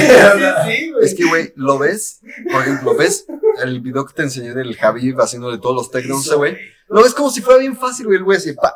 sí, 0.67 0.91
güey. 0.91 1.05
Es 1.05 1.15
que, 1.15 1.25
güey, 1.25 1.53
¿lo 1.55 1.77
ves? 1.79 2.19
Por 2.51 2.61
ejemplo, 2.61 2.95
¿ves 2.95 3.25
el 3.63 3.81
video 3.81 4.05
que 4.05 4.13
te 4.13 4.23
enseñé 4.23 4.53
del 4.53 4.75
Javi 4.75 5.13
haciéndole 5.17 5.57
todos 5.57 5.75
los 5.91 6.03
ese 6.21 6.35
güey? 6.35 6.57
Lo 6.87 7.03
ves 7.03 7.13
como 7.13 7.29
si 7.29 7.41
fuera 7.41 7.59
bien 7.59 7.77
fácil, 7.77 8.05
güey, 8.07 8.17
el 8.17 8.23
güey 8.23 8.37
así, 8.37 8.53
pa, 8.53 8.75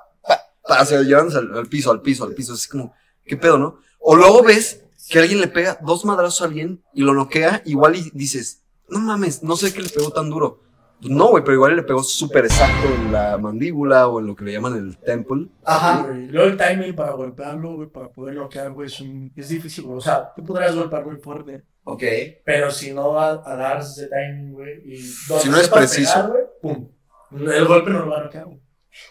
pa, 0.68 0.76
pa, 0.78 0.82
o 0.82 0.86
sea, 0.86 1.02
llevándose 1.02 1.38
al, 1.38 1.56
al 1.58 1.68
piso, 1.68 1.92
al 1.92 2.02
piso, 2.02 2.24
al 2.24 2.34
piso, 2.34 2.54
así 2.54 2.68
como, 2.70 2.94
¿qué 3.26 3.38
pedo, 3.38 3.58
no? 3.58 3.80
O 4.00 4.16
luego 4.16 4.44
ves 4.44 4.84
que 5.10 5.20
alguien 5.20 5.42
le 5.42 5.48
pega 5.48 5.78
dos 5.82 6.06
madrazos 6.06 6.42
a 6.42 6.46
alguien 6.46 6.82
y 6.94 7.02
lo 7.04 7.14
noquea, 7.14 7.62
igual 7.66 7.96
y 7.96 8.10
dices, 8.14 8.64
no 8.90 9.00
mames, 9.00 9.44
no 9.44 9.56
sé 9.56 9.74
qué 9.74 9.82
le 9.82 9.90
pegó 9.90 10.12
tan 10.12 10.30
duro. 10.30 10.62
Pues 11.02 11.12
no, 11.14 11.28
güey, 11.30 11.44
pero 11.44 11.56
igual 11.56 11.76
le 11.76 11.84
pegó 11.84 12.02
súper 12.02 12.46
exacto 12.46 12.88
en 12.96 13.12
la 13.12 13.38
mandíbula 13.38 14.08
o 14.08 14.22
en 14.22 14.28
lo 14.28 14.36
que 14.38 14.46
le 14.46 14.54
llaman 14.54 14.78
el 14.78 14.98
temple. 15.00 15.50
Ajá. 15.66 16.04
güey. 16.04 16.28
Luego 16.28 16.50
el 16.52 16.58
timing 16.58 16.96
para 16.96 17.12
golpearlo, 17.12 17.76
güey, 17.76 17.90
para 17.90 18.10
poder 18.10 18.36
noquear, 18.36 18.72
güey, 18.72 18.88
es, 18.88 19.02
un- 19.02 19.30
es 19.36 19.50
difícil. 19.50 19.84
O 19.90 20.00
sea, 20.00 20.32
tú 20.34 20.46
podrías 20.46 20.74
golpear 20.74 21.06
muy 21.06 21.18
fuerte, 21.18 21.66
Ok. 21.84 22.04
pero 22.46 22.72
si 22.72 22.94
no 22.94 23.12
va 23.12 23.32
a 23.46 23.56
dar 23.58 23.80
ese 23.82 24.08
timing, 24.08 24.54
güey, 24.54 24.94
y 24.94 24.98
Si 24.98 25.50
no 25.50 25.58
es 25.58 25.68
preciso. 25.68 26.14
pegar, 26.14 26.30
güey, 26.32 26.44
pum. 26.62 26.90
El 27.42 27.66
golpe 27.66 27.90
no 27.90 28.00
lo 28.00 28.10
va 28.10 28.20
a 28.20 28.24
noquear, 28.24 28.46
güey. 28.46 28.62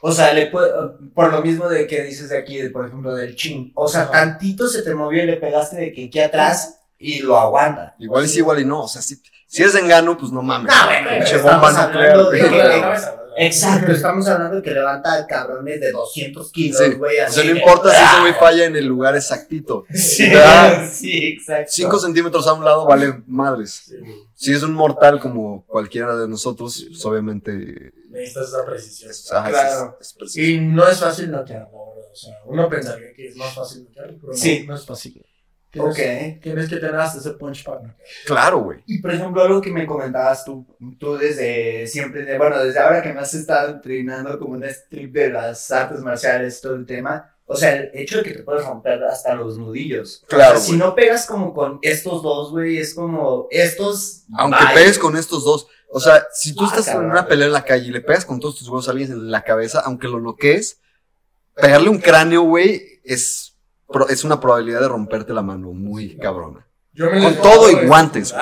O 0.00 0.12
sea, 0.12 0.32
le 0.32 0.46
puede, 0.46 0.70
por 1.14 1.32
lo 1.32 1.42
mismo 1.42 1.68
de 1.68 1.86
que 1.86 2.02
dices 2.02 2.28
de 2.28 2.38
aquí, 2.38 2.58
de, 2.58 2.70
por 2.70 2.86
ejemplo, 2.86 3.14
del 3.14 3.36
chin. 3.36 3.72
O 3.74 3.86
sea, 3.88 4.02
Ajá. 4.02 4.10
tantito 4.12 4.66
se 4.68 4.82
te 4.82 4.94
movió 4.94 5.22
y 5.22 5.26
le 5.26 5.36
pegaste 5.36 5.76
de 5.76 5.92
que 5.92 6.06
aquí 6.06 6.20
atrás 6.20 6.80
y 6.98 7.20
lo 7.20 7.36
aguanta. 7.38 7.94
Igual 7.98 8.24
y 8.24 8.28
sí, 8.28 8.38
igual 8.38 8.60
y 8.60 8.64
no. 8.64 8.82
O 8.84 8.88
sea, 8.88 9.02
si, 9.02 9.16
si 9.46 9.62
de 9.64 9.78
engano, 9.78 10.16
pues 10.16 10.32
no 10.32 10.42
mames. 10.42 10.72
No, 10.74 10.84
bueno, 10.86 11.08
Pinche 11.18 11.36
bomba 11.38 11.86
nuclear, 11.86 12.18
de 12.30 12.38
que-. 12.40 13.22
Exacto, 13.38 13.92
estamos 13.92 14.28
hablando 14.28 14.56
de 14.56 14.62
que 14.62 14.72
levanta 14.72 15.26
cabrones 15.26 15.80
de 15.80 15.90
200 15.90 16.52
kilos, 16.52 16.78
Sí. 16.84 16.92
güey. 16.96 17.18
O 17.18 17.24
así 17.24 17.40
sea, 17.40 17.44
no 17.50 17.58
importa 17.58 17.88
si 17.90 17.96
ese 18.04 18.20
güey 18.20 18.34
falla 18.34 18.64
en 18.66 18.76
el 18.76 18.84
lugar 18.86 19.16
exactito. 19.16 19.84
Sí, 19.94 20.30
Ah. 20.36 20.86
sí, 20.92 21.28
exacto. 21.38 21.70
5 21.72 21.98
centímetros 21.98 22.46
a 22.46 22.52
un 22.52 22.62
lado 22.64 22.84
vale 22.86 23.22
madres. 23.26 23.84
Sí. 23.86 23.96
Si 24.34 24.52
es 24.52 24.62
un 24.62 24.74
mortal 24.74 25.18
como 25.18 25.64
cualquiera 25.66 26.14
de 26.16 26.28
nosotros, 26.28 26.84
pues 26.90 27.04
obviamente 27.06 27.92
Necesitas 28.12 28.48
esa 28.48 28.64
precisión. 28.64 29.10
es, 29.10 29.32
ah, 29.32 29.44
es- 29.46 29.50
Claro. 29.50 29.98
es 30.00 30.12
preciso. 30.14 30.46
Y 30.46 30.60
no 30.60 30.86
es 30.88 31.00
fácil 31.00 31.30
verdad. 31.30 31.68
O 31.72 32.14
sea, 32.14 32.34
uno 32.44 32.68
pensaría 32.68 33.12
que 33.14 33.28
es 33.28 33.36
más 33.36 33.54
fácil 33.54 33.84
noquear, 33.84 34.08
pero 34.20 34.28
no, 34.32 34.34
Sí. 34.34 34.64
no 34.66 34.74
es 34.74 34.84
fácil. 34.86 35.24
Tienes, 35.70 35.90
Ok. 35.94 36.42
tienes 36.42 36.68
que 36.68 36.76
tener 36.76 36.94
hasta 36.96 37.18
ese 37.18 37.30
punch 37.30 37.64
para. 37.64 37.96
Claro, 38.26 38.58
güey. 38.64 38.80
Y 38.86 38.98
por 39.00 39.10
ejemplo, 39.14 39.42
algo 39.42 39.62
que 39.62 39.72
me 39.72 39.86
comentabas 39.86 40.44
tú, 40.44 40.66
tú 41.00 41.16
desde 41.16 41.86
siempre, 41.86 42.26
de- 42.26 42.36
bueno, 42.36 42.62
desde 42.62 42.78
ahora 42.78 43.00
que 43.00 43.10
me 43.14 43.20
has 43.20 43.32
estado 43.32 43.70
entrenando 43.70 44.38
como 44.38 44.56
en 44.56 44.64
este 44.64 44.84
trip 44.90 45.14
de 45.14 45.30
las 45.30 45.70
artes 45.70 46.00
marciales, 46.00 46.60
todo 46.60 46.74
el 46.74 46.84
tema, 46.84 47.34
o 47.46 47.56
sea, 47.56 47.74
el 47.74 47.90
hecho 47.94 48.18
de 48.18 48.24
que 48.24 48.34
te 48.34 48.42
puedes 48.42 48.66
romper 48.66 49.02
hasta 49.04 49.34
los 49.34 49.56
nudillos. 49.56 50.22
Claro, 50.28 50.56
O 50.56 50.60
sea, 50.60 50.66
si 50.72 50.76
no 50.76 50.94
pegas 50.94 51.24
como 51.24 51.54
con 51.54 51.78
estos 51.80 52.22
dos, 52.22 52.50
güey, 52.50 52.76
es 52.76 52.94
como 52.94 53.46
estos. 53.50 54.24
Aunque 54.36 54.62
bye. 54.62 54.74
pegues 54.74 54.98
con 54.98 55.16
estos 55.16 55.42
dos. 55.42 55.66
O 55.94 56.00
sea, 56.00 56.26
si 56.32 56.54
tú 56.54 56.64
Ah, 56.64 56.68
estás 56.68 56.88
en 56.88 57.04
una 57.04 57.26
pelea 57.28 57.46
en 57.48 57.52
la 57.52 57.64
calle 57.64 57.88
y 57.88 57.90
le 57.92 58.00
pegas 58.00 58.24
con 58.24 58.40
todos 58.40 58.56
tus 58.58 58.66
huevos 58.68 58.88
a 58.88 58.92
alguien 58.92 59.12
en 59.12 59.30
la 59.30 59.42
cabeza, 59.42 59.80
aunque 59.84 60.08
lo 60.08 60.20
noquees, 60.20 60.80
pegarle 61.54 61.90
un 61.90 61.98
cráneo, 61.98 62.42
güey, 62.42 62.82
es, 63.04 63.56
es 64.08 64.24
una 64.24 64.40
probabilidad 64.40 64.80
de 64.80 64.88
romperte 64.88 65.34
la 65.34 65.42
mano 65.42 65.72
muy 65.72 66.16
cabrona. 66.16 66.66
Yo 66.94 67.10
me 67.10 67.22
Con 67.22 67.34
todo 67.36 67.70
y 67.70 67.86
guantes, 67.86 68.32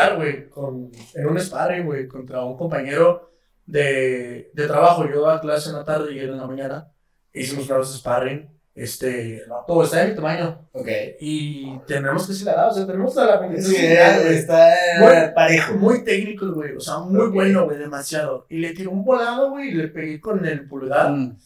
con- 0.48 0.90
en 1.14 1.27
un 1.27 1.40
sparring, 1.40 1.86
güey, 1.86 2.06
contra 2.09 2.44
un 2.44 2.56
compañero 2.56 3.31
de, 3.66 4.51
de 4.52 4.66
trabajo. 4.66 5.05
Yo 5.09 5.22
daba 5.22 5.40
clase 5.40 5.70
en 5.70 5.77
la 5.77 5.85
tarde 5.85 6.12
y 6.14 6.18
él 6.18 6.31
en 6.31 6.36
la 6.39 6.47
mañana. 6.47 6.93
Hicimos 7.32 7.66
varios 7.68 7.97
sparring. 7.97 8.48
Este, 8.72 9.42
el 9.42 9.48
vato 9.51 9.82
está 9.82 9.98
de 9.98 10.09
mi 10.10 10.14
tamaño. 10.14 10.68
Ok. 10.72 10.88
Y 11.20 11.78
tenemos 11.86 12.26
que 12.26 12.32
ser 12.32 12.47
la 12.47 12.68
o 12.68 12.72
sea, 12.72 12.86
tenemos 12.86 13.14
la 13.16 13.34
habilidad. 13.34 13.62
Sí, 13.62 13.76
está 13.76 14.74
Bueno, 15.01 15.32
parejo. 15.34 15.74
Muy 15.74 16.05
técnico, 16.05 16.51
güey. 16.52 16.74
O 16.76 16.80
sea, 16.80 16.98
muy 16.98 17.26
Ok. 17.26 17.34
bueno, 17.34 17.64
güey, 17.64 17.78
demasiado. 17.78 18.47
Y 18.48 18.59
le 18.59 18.72
tiré 18.72 18.88
un 18.88 19.05
volado, 19.05 19.51
güey, 19.51 19.68
y 19.68 19.72
le 19.72 19.88
pegué 19.88 20.20
con 20.20 20.47
el 20.47 20.66
pulgar. 20.68 21.10
Mm. 21.10 21.36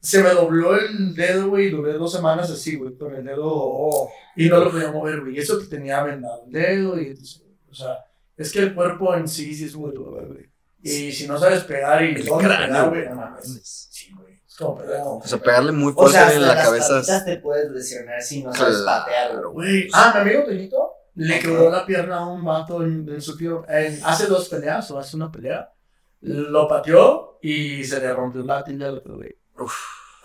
Se 0.00 0.22
me 0.22 0.30
dobló 0.30 0.76
el 0.78 1.14
dedo, 1.14 1.48
güey, 1.48 1.68
y 1.68 1.70
duré 1.70 1.92
dos 1.94 2.12
semanas 2.12 2.50
así, 2.50 2.76
güey, 2.76 2.94
con 2.98 3.14
el 3.14 3.24
dedo. 3.24 3.44
oh, 3.46 4.10
y 4.36 4.48
no 4.48 4.58
lo 4.58 4.70
podía 4.70 4.90
mover, 4.90 5.20
güey. 5.20 5.36
Y 5.36 5.38
eso 5.38 5.58
que 5.60 5.66
tenía 5.66 6.02
vendado 6.02 6.44
el 6.46 6.52
dedo, 6.52 7.00
y. 7.00 7.14
O 7.70 7.74
sea, 7.74 7.98
es 8.36 8.52
que 8.52 8.58
el 8.58 8.74
cuerpo 8.74 9.14
en 9.14 9.28
sí 9.28 9.54
sí 9.54 9.64
es 9.64 9.76
muy 9.76 9.92
duro, 9.92 10.26
güey. 10.26 10.46
Y 10.82 11.12
si 11.12 11.26
no 11.26 11.38
sabes 11.38 11.64
pegar 11.64 12.04
y 12.04 12.14
El 12.14 12.28
cráneo, 12.28 12.90
güey, 12.90 13.04
güey. 13.04 13.08
no 13.14 13.16
mames. 13.16 13.88
Como. 14.58 14.82
No. 14.82 15.14
O 15.16 15.22
sea, 15.26 15.38
pegarle 15.38 15.72
muy 15.72 15.92
O 15.92 15.94
fuerte 15.94 16.12
sea, 16.12 16.22
hasta 16.26 16.34
en 16.36 16.42
la 16.42 16.54
las 16.54 16.64
cabeza. 16.66 17.24
te 17.24 17.36
puedes 17.38 17.70
lesionar 17.70 18.22
si 18.22 18.42
no 18.42 18.54
sabes 18.54 18.78
patear, 18.78 19.40
güey. 19.48 19.52
Güey. 19.52 19.88
Ah, 19.92 20.12
mi 20.14 20.20
amigo 20.20 20.44
Toñito 20.44 20.92
le 21.16 21.38
quebró 21.40 21.70
la 21.70 21.84
pierna 21.86 22.18
a 22.18 22.26
un 22.26 22.44
vato 22.44 22.82
en, 22.82 23.08
en 23.08 23.20
su 23.20 23.36
tío. 23.36 23.64
en- 23.68 24.00
hace 24.04 24.26
dos 24.26 24.48
peleas 24.48 24.90
o 24.90 24.98
hace 24.98 25.16
una 25.16 25.30
pelea. 25.30 25.70
Lo 26.20 26.66
pateó 26.68 27.38
y 27.42 27.84
se 27.84 28.00
le 28.00 28.12
rompió 28.14 28.42
la 28.42 28.64
tibia, 28.64 28.90
güey. 29.04 29.36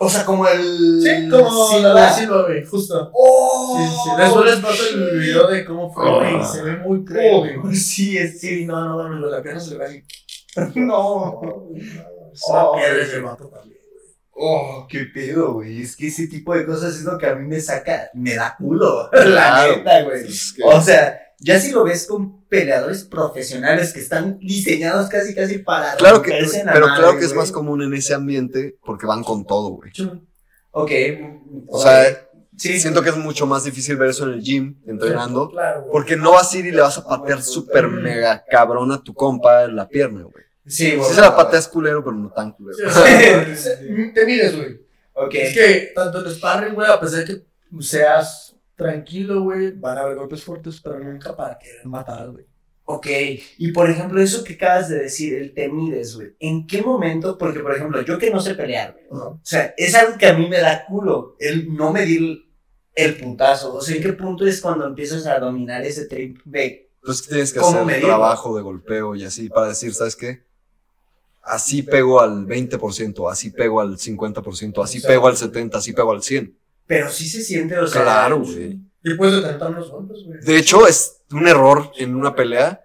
O 0.02 0.08
sea, 0.08 0.24
como 0.24 0.48
el. 0.48 1.02
Sí, 1.02 1.28
como 1.28 1.66
Sí, 1.68 1.82
la 1.82 2.06
de 2.06 2.12
Silva, 2.14 2.42
güey, 2.44 2.64
justo. 2.64 3.10
¡Oh! 3.12 3.76
Sí, 3.78 3.84
sí. 4.04 4.10
Después 4.16 4.44
les 4.46 4.56
paso 4.60 4.82
el 4.94 5.18
video 5.20 5.46
de 5.48 5.64
cómo 5.66 5.92
fue, 5.92 6.10
güey. 6.10 6.36
Ah. 6.40 6.44
Se 6.44 6.62
ve 6.62 6.76
muy 6.78 7.04
cruel, 7.04 7.38
güey. 7.38 7.56
Oh, 7.58 7.70
sí, 7.74 8.16
es 8.16 8.40
Sí, 8.40 8.64
no, 8.64 8.80
no, 8.82 9.08
no, 9.10 9.26
la 9.26 9.42
pierna 9.42 9.60
se 9.60 9.76
ve 9.76 9.84
ahí. 9.84 10.02
No. 10.76 11.40
Es 12.32 12.44
una 12.48 12.64
Oh, 12.64 12.76
piedra 12.76 12.94
güey. 12.94 13.02
ese 13.02 13.20
vato 13.20 13.48
también. 13.48 13.79
Oh, 14.42 14.86
qué 14.88 15.04
pedo, 15.12 15.52
güey. 15.54 15.82
Es 15.82 15.94
que 15.96 16.06
ese 16.08 16.26
tipo 16.26 16.54
de 16.54 16.64
cosas 16.64 16.96
es 16.96 17.04
lo 17.04 17.18
que 17.18 17.26
a 17.26 17.34
mí 17.34 17.46
me 17.46 17.60
saca, 17.60 18.10
me 18.14 18.34
da 18.34 18.54
culo. 18.56 19.08
Claro. 19.12 19.72
La 19.72 19.76
neta, 19.76 20.02
güey. 20.04 20.26
Es 20.26 20.54
que- 20.54 20.62
O 20.64 20.80
sea, 20.80 21.20
ya 21.38 21.60
si 21.60 21.70
lo 21.72 21.84
ves 21.84 22.06
con 22.06 22.44
peleadores 22.46 23.04
profesionales 23.04 23.92
que 23.92 24.00
están 24.00 24.38
diseñados 24.38 25.08
casi 25.08 25.34
casi 25.34 25.58
para 25.58 25.94
Claro 25.94 26.22
que, 26.22 26.30
romperse 26.30 26.60
en 26.60 26.66
la 26.66 26.72
pero 26.72 26.86
madre, 26.88 27.02
claro 27.02 27.18
que 27.18 27.24
es 27.26 27.34
más 27.34 27.52
común 27.52 27.82
en 27.82 27.94
ese 27.94 28.14
ambiente 28.14 28.76
porque 28.84 29.06
van 29.06 29.22
con 29.22 29.44
todo, 29.44 29.70
güey. 29.70 29.92
Ok. 30.72 30.90
O 31.68 31.80
sea, 31.80 32.26
sí. 32.56 32.78
siento 32.80 33.02
que 33.02 33.10
es 33.10 33.16
mucho 33.16 33.46
más 33.46 33.64
difícil 33.64 33.96
ver 33.96 34.10
eso 34.10 34.24
en 34.26 34.34
el 34.34 34.42
gym, 34.42 34.76
entrenando, 34.86 35.48
Claro, 35.50 35.86
porque 35.90 36.16
no 36.16 36.32
vas 36.32 36.52
a 36.52 36.58
ir 36.58 36.66
y 36.66 36.70
le 36.72 36.80
vas 36.80 36.98
a 36.98 37.06
patear 37.06 37.42
súper 37.42 37.88
mega 37.88 38.44
cabrón 38.50 38.92
a 38.92 39.02
tu 39.02 39.14
compa 39.14 39.64
en 39.64 39.76
la 39.76 39.88
pierna, 39.88 40.22
güey. 40.22 40.44
Sí, 40.66 40.94
güey. 40.96 41.08
Sí 41.08 41.14
se 41.14 41.20
la 41.20 41.34
pateas 41.34 41.68
culero, 41.68 42.04
pero 42.04 42.16
no 42.16 42.30
tan 42.30 42.52
culero. 42.52 42.76
Sí, 43.56 44.12
te 44.14 44.26
mides, 44.26 44.56
güey. 44.56 44.80
Ok. 45.14 45.34
Es 45.34 45.54
que 45.54 45.92
tanto 45.94 46.24
en 46.24 46.30
sparring, 46.32 46.74
güey, 46.74 46.90
a 46.90 47.00
pesar 47.00 47.20
de 47.20 47.24
que 47.26 47.46
seas 47.80 48.56
tranquilo, 48.76 49.42
güey, 49.42 49.72
van 49.72 49.98
a 49.98 50.02
haber 50.02 50.16
golpes 50.16 50.42
fuertes, 50.42 50.80
pero 50.80 50.98
nunca 50.98 51.36
para 51.36 51.58
querer 51.58 51.84
matar, 51.86 52.30
güey. 52.30 52.46
Ok, 52.84 53.06
y 53.58 53.70
por 53.70 53.88
ejemplo, 53.88 54.20
eso 54.20 54.42
que 54.42 54.54
acabas 54.54 54.88
de 54.88 55.02
decir, 55.02 55.34
el 55.34 55.54
te 55.54 55.68
mides, 55.68 56.16
güey. 56.16 56.34
¿En 56.40 56.66
qué 56.66 56.82
momento? 56.82 57.38
Porque, 57.38 57.60
por 57.60 57.72
ejemplo, 57.72 58.00
yo 58.02 58.18
que 58.18 58.30
no 58.30 58.40
sé 58.40 58.56
pelear, 58.56 58.96
güey. 59.08 59.22
O 59.22 59.40
sea, 59.44 59.72
es 59.76 59.94
algo 59.94 60.18
que 60.18 60.26
a 60.26 60.32
mí 60.32 60.48
me 60.48 60.58
da 60.58 60.84
culo, 60.86 61.36
el 61.38 61.72
no 61.72 61.92
medir 61.92 62.46
el 62.96 63.16
putazo. 63.16 63.74
O 63.74 63.80
sea, 63.80 63.94
¿en 63.94 64.02
qué 64.02 64.12
punto 64.14 64.44
es 64.44 64.60
cuando 64.60 64.86
empiezas 64.86 65.24
a 65.26 65.38
dominar 65.38 65.84
ese 65.84 66.06
trip 66.06 66.38
de... 66.44 66.90
Entonces 66.96 67.28
tienes 67.28 67.52
que 67.52 67.60
¿Cómo 67.60 67.70
hacer 67.76 67.86
medirlo? 67.86 68.08
trabajo 68.08 68.56
de 68.56 68.62
golpeo 68.62 69.14
y 69.14 69.24
así 69.24 69.48
para 69.48 69.68
decir, 69.68 69.94
¿sabes 69.94 70.16
qué? 70.16 70.42
Así 71.50 71.82
pego 71.82 72.20
al 72.20 72.46
20%, 72.46 73.30
así 73.30 73.50
pego 73.50 73.80
al 73.80 73.96
50%, 73.96 74.84
así 74.84 75.00
pego 75.00 75.26
al 75.26 75.36
70%, 75.36 75.74
así 75.74 75.92
pego 75.92 76.12
al 76.12 76.20
100%. 76.20 76.54
Pero 76.86 77.10
sí 77.10 77.28
se 77.28 77.42
siente, 77.42 77.76
o 77.76 77.86
sea... 77.88 78.02
Claro, 78.02 78.40
güey. 78.40 78.78
Y 79.02 79.14
puedes 79.14 79.42
detentar 79.42 79.72
los 79.72 79.90
golpes, 79.90 80.18
güey. 80.24 80.40
De 80.40 80.56
hecho, 80.56 80.86
es 80.86 81.22
un 81.32 81.48
error 81.48 81.90
en 81.96 82.14
una 82.14 82.36
pelea 82.36 82.84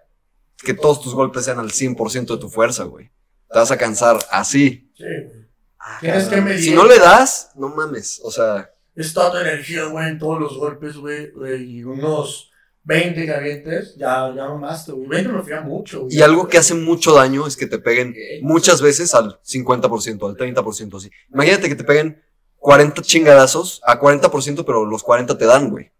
que 0.64 0.74
todos 0.74 1.00
tus 1.00 1.14
golpes 1.14 1.44
sean 1.44 1.60
al 1.60 1.70
100% 1.70 2.26
de 2.26 2.38
tu 2.38 2.48
fuerza, 2.48 2.84
güey. 2.84 3.10
Te 3.52 3.58
vas 3.58 3.70
a 3.70 3.76
cansar 3.76 4.18
así. 4.32 4.90
Sí, 4.96 5.04
güey. 5.04 5.46
Ah, 5.78 5.98
Tienes 6.00 6.24
que 6.24 6.40
medir. 6.40 6.64
Si 6.64 6.74
no 6.74 6.84
le 6.86 6.98
das, 6.98 7.50
no 7.54 7.68
mames. 7.68 8.20
O 8.24 8.32
sea, 8.32 8.68
Es 8.96 9.14
tu 9.14 9.20
energía, 9.36 9.84
güey, 9.84 10.08
en 10.08 10.18
todos 10.18 10.40
los 10.40 10.56
golpes, 10.58 10.96
güey, 10.96 11.30
güey, 11.30 11.62
y 11.62 11.84
unos 11.84 12.50
20 12.86 13.24
que 13.26 13.32
avientes, 13.32 13.96
ya, 13.96 14.32
ya 14.34 14.46
mamaste, 14.48 14.92
güey. 14.92 15.08
20 15.08 15.32
me 15.32 15.42
fía 15.42 15.60
mucho, 15.60 16.02
güey. 16.04 16.14
Y 16.16 16.22
algo 16.22 16.46
que 16.48 16.56
hace 16.58 16.72
mucho 16.74 17.12
daño 17.14 17.46
es 17.46 17.56
que 17.56 17.66
te 17.66 17.78
peguen 17.80 18.14
muchas 18.42 18.80
veces 18.80 19.12
al 19.14 19.40
50%, 19.42 20.28
al 20.28 20.36
30%, 20.36 20.96
así. 20.96 21.10
Imagínate 21.32 21.68
que 21.68 21.74
te 21.74 21.82
peguen 21.84 22.22
40 22.58 23.02
chingadazos 23.02 23.80
a 23.84 23.98
40%, 24.00 24.64
pero 24.64 24.84
los 24.84 25.02
40 25.02 25.36
te 25.36 25.46
dan, 25.46 25.68
güey. 25.70 25.90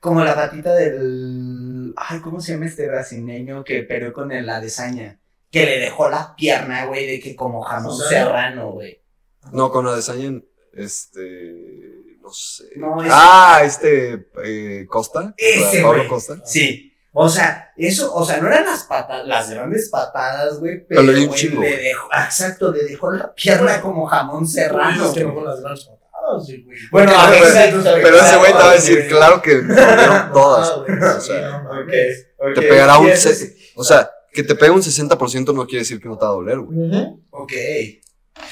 Como 0.00 0.22
la 0.22 0.34
patita 0.34 0.74
del. 0.74 1.92
Ay, 1.96 2.20
¿cómo 2.20 2.40
se 2.40 2.52
llama 2.52 2.66
este 2.66 2.86
brasileño 2.86 3.64
que 3.64 3.82
peleó 3.82 4.12
con 4.12 4.30
el- 4.32 4.46
la 4.46 4.60
desaña? 4.60 5.20
Que 5.50 5.64
le 5.66 5.78
dejó 5.78 6.08
la 6.10 6.34
pierna, 6.36 6.86
güey, 6.86 7.06
de 7.06 7.20
que 7.20 7.34
como 7.34 7.60
jamón 7.62 7.96
¿Serrano? 7.96 8.26
serrano, 8.26 8.72
güey. 8.72 9.02
No, 9.52 9.70
con 9.70 9.86
Adesanya, 9.86 10.40
este, 10.74 11.99
No, 12.76 12.96
Ah, 13.10 13.60
este, 13.64 14.26
eh, 14.44 14.86
Costa. 14.88 15.34
Ese, 15.36 15.82
Pablo. 15.82 16.06
Costa. 16.08 16.36
Sí. 16.44 16.86
O 17.12 17.28
sea, 17.28 17.72
eso, 17.76 18.14
o 18.14 18.24
sea, 18.24 18.40
no 18.40 18.46
eran 18.46 18.64
las 18.64 18.84
patadas, 18.84 19.26
las 19.26 19.50
grandes 19.50 19.88
patadas, 19.88 20.60
güey, 20.60 20.86
Pero 20.86 21.00
pero, 21.00 21.12
le 21.12 21.76
dejó, 21.76 22.08
ah, 22.12 22.24
exacto, 22.26 22.70
le 22.72 22.84
dejó 22.84 23.10
la 23.10 23.34
pierna 23.34 23.80
como 23.80 24.06
jamón 24.06 24.46
serrano. 24.46 25.06
Es 25.06 25.12
que 25.12 25.24
no 25.24 25.32
güey. 25.32 25.34
con 25.42 25.44
las 25.52 25.60
grandes 25.60 25.86
patadas, 25.86 26.46
sí, 26.46 26.62
güey. 26.64 26.78
Bueno, 26.92 27.12
Pero- 27.30 27.46
exacto, 27.48 27.80
Pero 28.00 28.16
ese 28.16 28.36
güey 28.36 28.52
te 28.52 28.58
va 28.58 28.70
a 28.70 28.74
decir, 28.74 29.08
claro 29.08 29.42
que 29.42 29.56
me 29.56 29.74
dieron 29.74 29.96
Ah, 30.08 30.30
todas. 30.32 30.76
güey, 30.76 30.98
O 31.02 31.20
sea, 31.20 31.62
te 32.54 32.62
pegará 32.62 32.98
un... 32.98 33.10
O 33.74 33.82
sea, 33.84 34.08
que 34.32 34.44
te 34.44 34.54
pegue 34.54 34.70
un 34.70 34.80
60% 34.82 35.52
no 35.52 35.66
quiere 35.66 35.80
decir 35.80 36.00
que 36.00 36.08
no 36.08 36.16
te 36.16 36.24
va 36.24 36.30
a 36.30 36.34
doler, 36.34 36.58
güey. 36.60 36.78
Ujú. 36.78 37.24
Ok. 37.30 37.52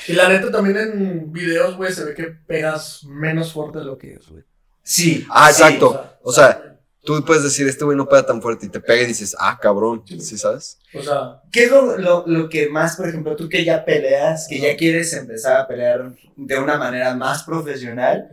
Y 0.07 0.13
la 0.13 0.29
neta 0.29 0.51
también 0.51 0.77
en 0.77 1.33
videos, 1.33 1.77
güey, 1.77 1.93
se 1.93 2.05
ve 2.05 2.15
que 2.15 2.25
pegas 2.25 3.05
menos 3.05 3.53
fuerte 3.53 3.79
de 3.79 3.85
lo 3.85 3.97
que 3.99 4.15
es, 4.15 4.29
güey. 4.29 4.45
Sí. 4.83 5.27
Ah, 5.31 5.53
sí. 5.53 5.63
exacto. 5.63 6.19
O 6.23 6.33
sea, 6.33 6.69
Tú 7.09 7.25
puedes 7.25 7.43
decir, 7.43 7.67
este 7.67 7.87
güey 7.87 7.97
no 7.97 8.07
pega 8.07 8.27
tan 8.27 8.43
fuerte 8.43 8.67
y 8.67 8.69
te 8.69 8.81
pega 8.81 9.01
y 9.01 9.07
dices, 9.07 9.35
ah, 9.41 9.59
cabrón, 9.59 10.03
¿sí 10.07 10.37
sabes? 10.37 10.79
O 10.93 11.03
sea, 11.03 11.41
¿Qué 11.51 11.65
es 11.65 11.71
lo, 11.71 11.97
lo, 11.97 12.25
lo 12.27 12.51
que 12.51 12.69
más, 12.69 12.97
por 12.97 13.09
ejemplo, 13.09 13.35
tú 13.35 13.49
que 13.49 13.65
ya 13.65 13.83
peleas, 13.83 14.47
que 14.47 14.59
ya 14.59 14.77
quieres 14.77 15.15
empezar 15.15 15.59
a 15.59 15.67
pelear 15.67 16.13
de 16.37 16.59
una 16.59 16.77
manera 16.77 17.15
más 17.15 17.45
profesional, 17.45 18.29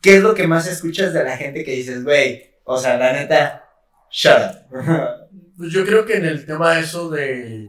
qué 0.00 0.16
es 0.16 0.22
lo 0.22 0.32
que 0.32 0.46
más 0.46 0.66
escuchas 0.66 1.12
de 1.12 1.24
la 1.24 1.36
gente 1.36 1.62
que 1.62 1.72
dices, 1.72 2.02
güey, 2.02 2.54
o 2.64 2.78
sea, 2.78 2.96
la 2.96 3.12
neta, 3.12 3.68
shut 4.10 4.32
up? 4.32 4.70
pues 5.58 5.70
yo 5.70 5.84
creo 5.84 6.06
que 6.06 6.14
en 6.14 6.24
el 6.24 6.46
tema 6.46 6.76
de 6.76 6.80
eso 6.80 7.10
de 7.10 7.68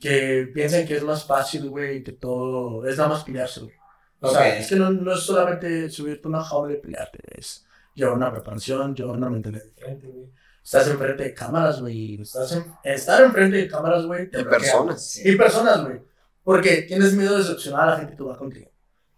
que 0.00 0.50
piensan 0.52 0.86
que 0.86 0.96
es 0.96 1.02
más 1.02 1.24
fácil, 1.24 1.68
güey, 1.70 2.02
que 2.02 2.12
todo 2.12 2.86
es 2.86 2.96
nada 2.96 3.10
más 3.10 3.24
pelearse, 3.24 3.60
güey. 3.60 3.74
O 4.20 4.30
sea, 4.30 4.40
Ok. 4.40 4.46
es 4.60 4.68
que 4.68 4.76
no, 4.76 4.90
no 4.90 5.12
es 5.14 5.20
solamente 5.20 5.88
subirte 5.90 6.28
una 6.28 6.42
jaula 6.42 6.74
y 6.74 6.76
pelearte, 6.78 7.18
es 7.36 7.66
llevar 7.94 8.14
una 8.14 8.32
preparación, 8.32 8.94
llevar 8.94 9.16
una 9.16 9.30
mentalidad 9.30 9.64
diferente, 9.64 10.06
güey. 10.06 10.26
Estás 10.62 10.88
enfrente 10.88 11.22
de 11.22 11.34
cámaras, 11.34 11.80
güey. 11.80 12.20
Estás 12.20 12.52
en, 12.52 12.64
estar 12.82 13.22
enfrente 13.22 13.56
de 13.56 13.68
cámaras, 13.68 14.04
güey. 14.04 14.24
Y 14.24 14.44
personas. 14.44 15.16
Y 15.24 15.36
personas, 15.36 15.84
güey. 15.84 16.00
Porque 16.42 16.82
tienes 16.82 17.12
miedo 17.12 17.32
de 17.34 17.38
decepcionar 17.44 17.88
a 17.88 17.92
la 17.92 17.98
gente 17.98 18.16
que 18.16 18.22
va 18.24 18.36
contigo. 18.36 18.70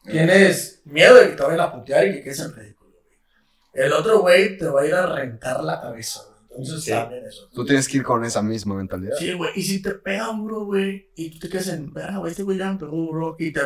Tienes 0.05 0.83
miedo 0.85 1.15
de 1.17 1.31
que 1.31 1.37
te 1.37 1.43
vayan 1.43 1.61
a 1.61 1.73
putear 1.73 2.07
y 2.07 2.13
que 2.15 2.23
quedes 2.23 2.41
en 2.41 2.55
ridículo, 2.55 2.91
güey. 2.91 3.85
El 3.87 3.93
otro 3.93 4.21
güey 4.21 4.57
te 4.59 4.67
va 4.67 4.83
a 4.83 4.87
ir 4.87 4.95
a 4.95 5.07
rentar 5.07 5.63
la 5.65 5.81
cabeza, 5.81 6.21
güey. 6.27 6.38
Entonces 6.59 6.85
Sí. 6.85 6.91
también 6.91 7.25
eso. 7.25 7.49
Tú 7.55 7.65
tienes 7.65 7.89
que 7.89 7.99
ir 7.99 8.03
con 8.03 8.25
esa 8.25 8.43
misma 8.43 8.75
mentalidad. 8.75 9.15
Sí, 9.19 9.33
güey. 9.33 9.51
Y 9.55 9.63
si 9.63 9.81
te 9.81 9.93
pega 9.93 10.27
duro, 10.33 10.65
güey, 10.65 11.11
y 11.15 11.31
tú 11.31 11.39
te 11.39 11.49
quedas 11.49 11.69
en, 11.69 11.93
verga, 11.93 12.19
güey, 12.19 12.31
este 12.33 12.43
güey 12.43 12.59
ya 12.59 12.73
me 12.73 12.79
pegó 12.79 12.97
duro, 12.97 13.37
y 13.39 13.53
te 13.53 13.61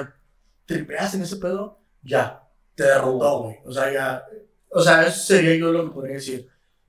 tripeas 0.67 1.15
en 1.15 1.23
ese 1.23 1.37
pedo, 1.37 1.81
ya, 2.03 2.43
te 2.75 2.85
derrotó, 2.85 3.43
güey. 3.45 3.57
O 3.65 3.73
sea, 3.73 3.93
ya, 3.93 4.25
o 4.71 4.81
sea, 4.83 5.07
eso 5.07 5.21
sería 5.21 5.55
yo 5.57 5.73
lo 5.73 5.85
que 5.87 5.91
podría 5.95 6.15
decir. 6.17 6.49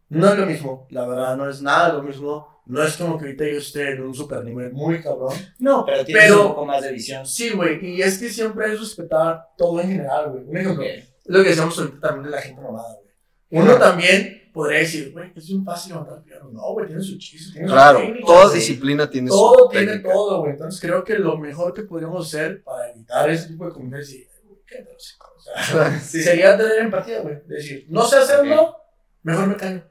No 0.09 0.29
es 0.31 0.37
lo 0.37 0.45
mismo, 0.45 0.87
la 0.91 1.07
verdad, 1.07 1.35
no 1.37 1.49
es 1.49 1.61
nada 1.61 1.93
lo 1.93 2.03
mismo. 2.03 2.51
No 2.65 2.81
es 2.81 2.95
como 2.95 3.17
que 3.17 3.25
ahorita 3.25 3.43
yo 3.45 3.57
esté 3.57 3.91
en 3.91 4.03
un 4.03 4.13
super 4.13 4.41
nivel 4.45 4.71
muy 4.71 5.01
cabrón. 5.01 5.33
No, 5.59 5.85
pero 5.85 6.05
tienes 6.05 6.23
Pero- 6.25 6.41
un 6.43 6.47
poco 6.49 6.65
más 6.65 6.81
de 6.81 6.91
visión. 6.93 7.25
Sí, 7.25 7.49
güey, 7.49 7.83
y 7.85 8.01
es 8.01 8.17
que 8.17 8.29
siempre 8.29 8.71
es 8.71 8.79
respetar 8.79 9.47
todo 9.57 9.81
en 9.81 9.89
general, 9.89 10.31
güey. 10.31 10.43
Un 10.45 10.57
ejemplo, 10.57 10.83
Ok. 10.85 10.89
lo 11.25 11.43
que 11.43 11.49
decíamos 11.49 11.77
ahorita 11.77 11.99
también 11.99 12.23
de 12.25 12.29
la 12.29 12.41
gente 12.41 12.61
mamada, 12.61 12.95
güey. 12.95 13.63
Uno 13.63 13.75
también 13.77 14.42
podría 14.53 14.79
decir, 14.79 15.11
güey, 15.11 15.31
es 15.35 15.47
bien 15.47 15.65
fácil 15.65 15.93
levantar 15.93 16.23
piernas. 16.23 16.53
No, 16.53 16.71
güey, 16.73 16.87
tiene 16.87 17.01
su 17.01 17.17
chiste, 17.17 17.53
tiene 17.53 17.67
su 17.67 17.73
Claro, 17.73 17.99
técnica, 17.99 18.25
toda 18.25 18.49
sí. 18.49 18.55
disciplina 18.55 19.09
tiene 19.09 19.29
Todo 19.29 19.63
su 19.65 19.69
tiene 19.69 19.87
técnica. 19.87 20.13
todo, 20.13 20.39
güey. 20.41 20.51
Entonces 20.53 20.79
creo 20.81 21.03
que 21.03 21.17
lo 21.19 21.37
mejor 21.37 21.73
que 21.73 21.83
podríamos 21.83 22.27
hacer 22.27 22.63
para 22.63 22.91
evitar 22.91 23.29
ese 23.29 23.47
tipo 23.49 23.65
de 23.65 23.71
comentarios 23.71 24.07
es 24.09 24.13
decir, 24.15 24.27
"Güey, 24.45 24.59
qué 24.65 24.77
tóxico", 24.83 25.27
o 25.35 25.39
sea, 25.41 25.99
sería 25.99 26.57
tener 26.57 26.79
empatía, 26.79 27.21
güey. 27.21 27.37
Decir, 27.47 27.85
no 27.89 28.05
sé 28.05 28.17
hacerlo, 28.17 28.75
mejor 29.23 29.47
me 29.47 29.55
callo. 29.57 29.83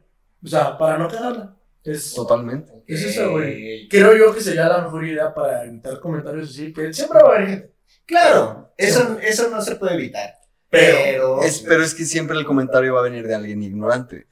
O 0.45 0.47
sea, 0.47 0.79
para 0.79 0.97
no 0.99 1.09
cagarla. 1.09 1.57
Es, 1.85 2.15
Totalmente. 2.15 2.73
es 2.87 3.03
eso, 3.05 3.33
güey. 3.33 3.89
Creo 3.89 4.17
yo 4.17 4.33
que 4.33 4.41
sería 4.41 4.69
la 4.69 4.83
mejor 4.83 5.05
idea 5.05 5.35
para 5.35 5.65
evitar 5.65 5.99
comentarios 5.99 6.51
así, 6.51 6.73
que 6.73 6.93
siempre 6.93 7.21
va 7.21 7.29
a 7.31 7.35
haber 7.37 7.49
gente. 7.49 7.75
Claro, 8.07 8.73
eso, 8.77 9.19
eso 9.21 9.51
no 9.51 9.61
se 9.61 9.75
puede 9.77 9.95
evitar. 9.95 10.35
Pero. 10.71 11.43
Es, 11.43 11.61
pero 11.61 11.83
es 11.83 11.95
que 11.95 12.05
siempre 12.05 12.39
el 12.39 12.45
comentario 12.47 12.95
va 12.95 13.01
a 13.01 13.05
venir 13.05 13.27
de 13.27 13.35
alguien 13.35 13.63
ignorante. 13.63 14.27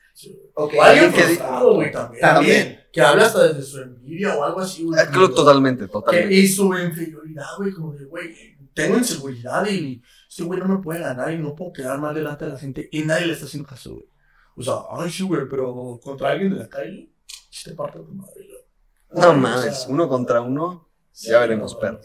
Ok, 0.54 0.74
O 0.76 0.82
alguien 0.82 1.12
que 1.12 1.22
frustrado, 1.22 1.74
güey, 1.74 1.90
también. 1.92 2.20
También. 2.20 2.80
Que 2.92 3.00
habla 3.00 3.26
hasta 3.26 3.48
desde 3.48 3.62
su 3.62 3.80
envidia 3.80 4.36
o 4.36 4.42
algo 4.44 4.60
así, 4.60 4.84
güey. 4.84 4.98
Ah, 5.00 5.08
Creo 5.10 5.30
totalmente, 5.32 5.84
Que- 5.86 5.92
totalmente. 5.92 6.34
y 6.34 6.48
su 6.48 6.74
inferioridad, 6.76 7.46
güey, 7.58 7.72
como 7.72 7.92
de, 7.92 8.04
güey, 8.04 8.34
tengo 8.74 8.98
inseguridad 8.98 9.66
y 9.68 10.02
este 10.28 10.42
güey 10.44 10.58
no 10.60 10.66
me 10.68 10.78
puede 10.78 11.00
ganar 11.00 11.32
y 11.32 11.38
no 11.38 11.54
puedo 11.54 11.72
quedar 11.72 11.98
mal 11.98 12.14
delante 12.14 12.44
de 12.46 12.52
la 12.52 12.58
gente 12.58 12.88
y 12.90 13.02
nadie 13.02 13.26
le 13.26 13.32
está 13.34 13.46
haciendo 13.46 13.68
caso, 13.68 13.90
güey. 13.92 14.04
O 14.56 14.62
sea, 14.62 14.74
ay, 14.92 15.10
sí, 15.10 15.22
güey, 15.22 15.42
pero 15.48 15.98
contra 16.02 16.30
alguien 16.30 16.50
de 16.52 16.56
la 16.60 16.68
calle, 16.68 17.10
te 17.64 17.74
parto 17.74 18.00
tu 18.00 18.12
madre, 18.12 18.32
güey. 18.46 18.60
No 19.22 19.30
O 19.30 19.34
mames, 19.34 19.86
uno 19.88 20.08
contra 20.08 20.40
uno, 20.40 20.88
ya 21.12 21.40
veremos, 21.40 21.74
no, 21.74 21.80
perro. 21.80 22.00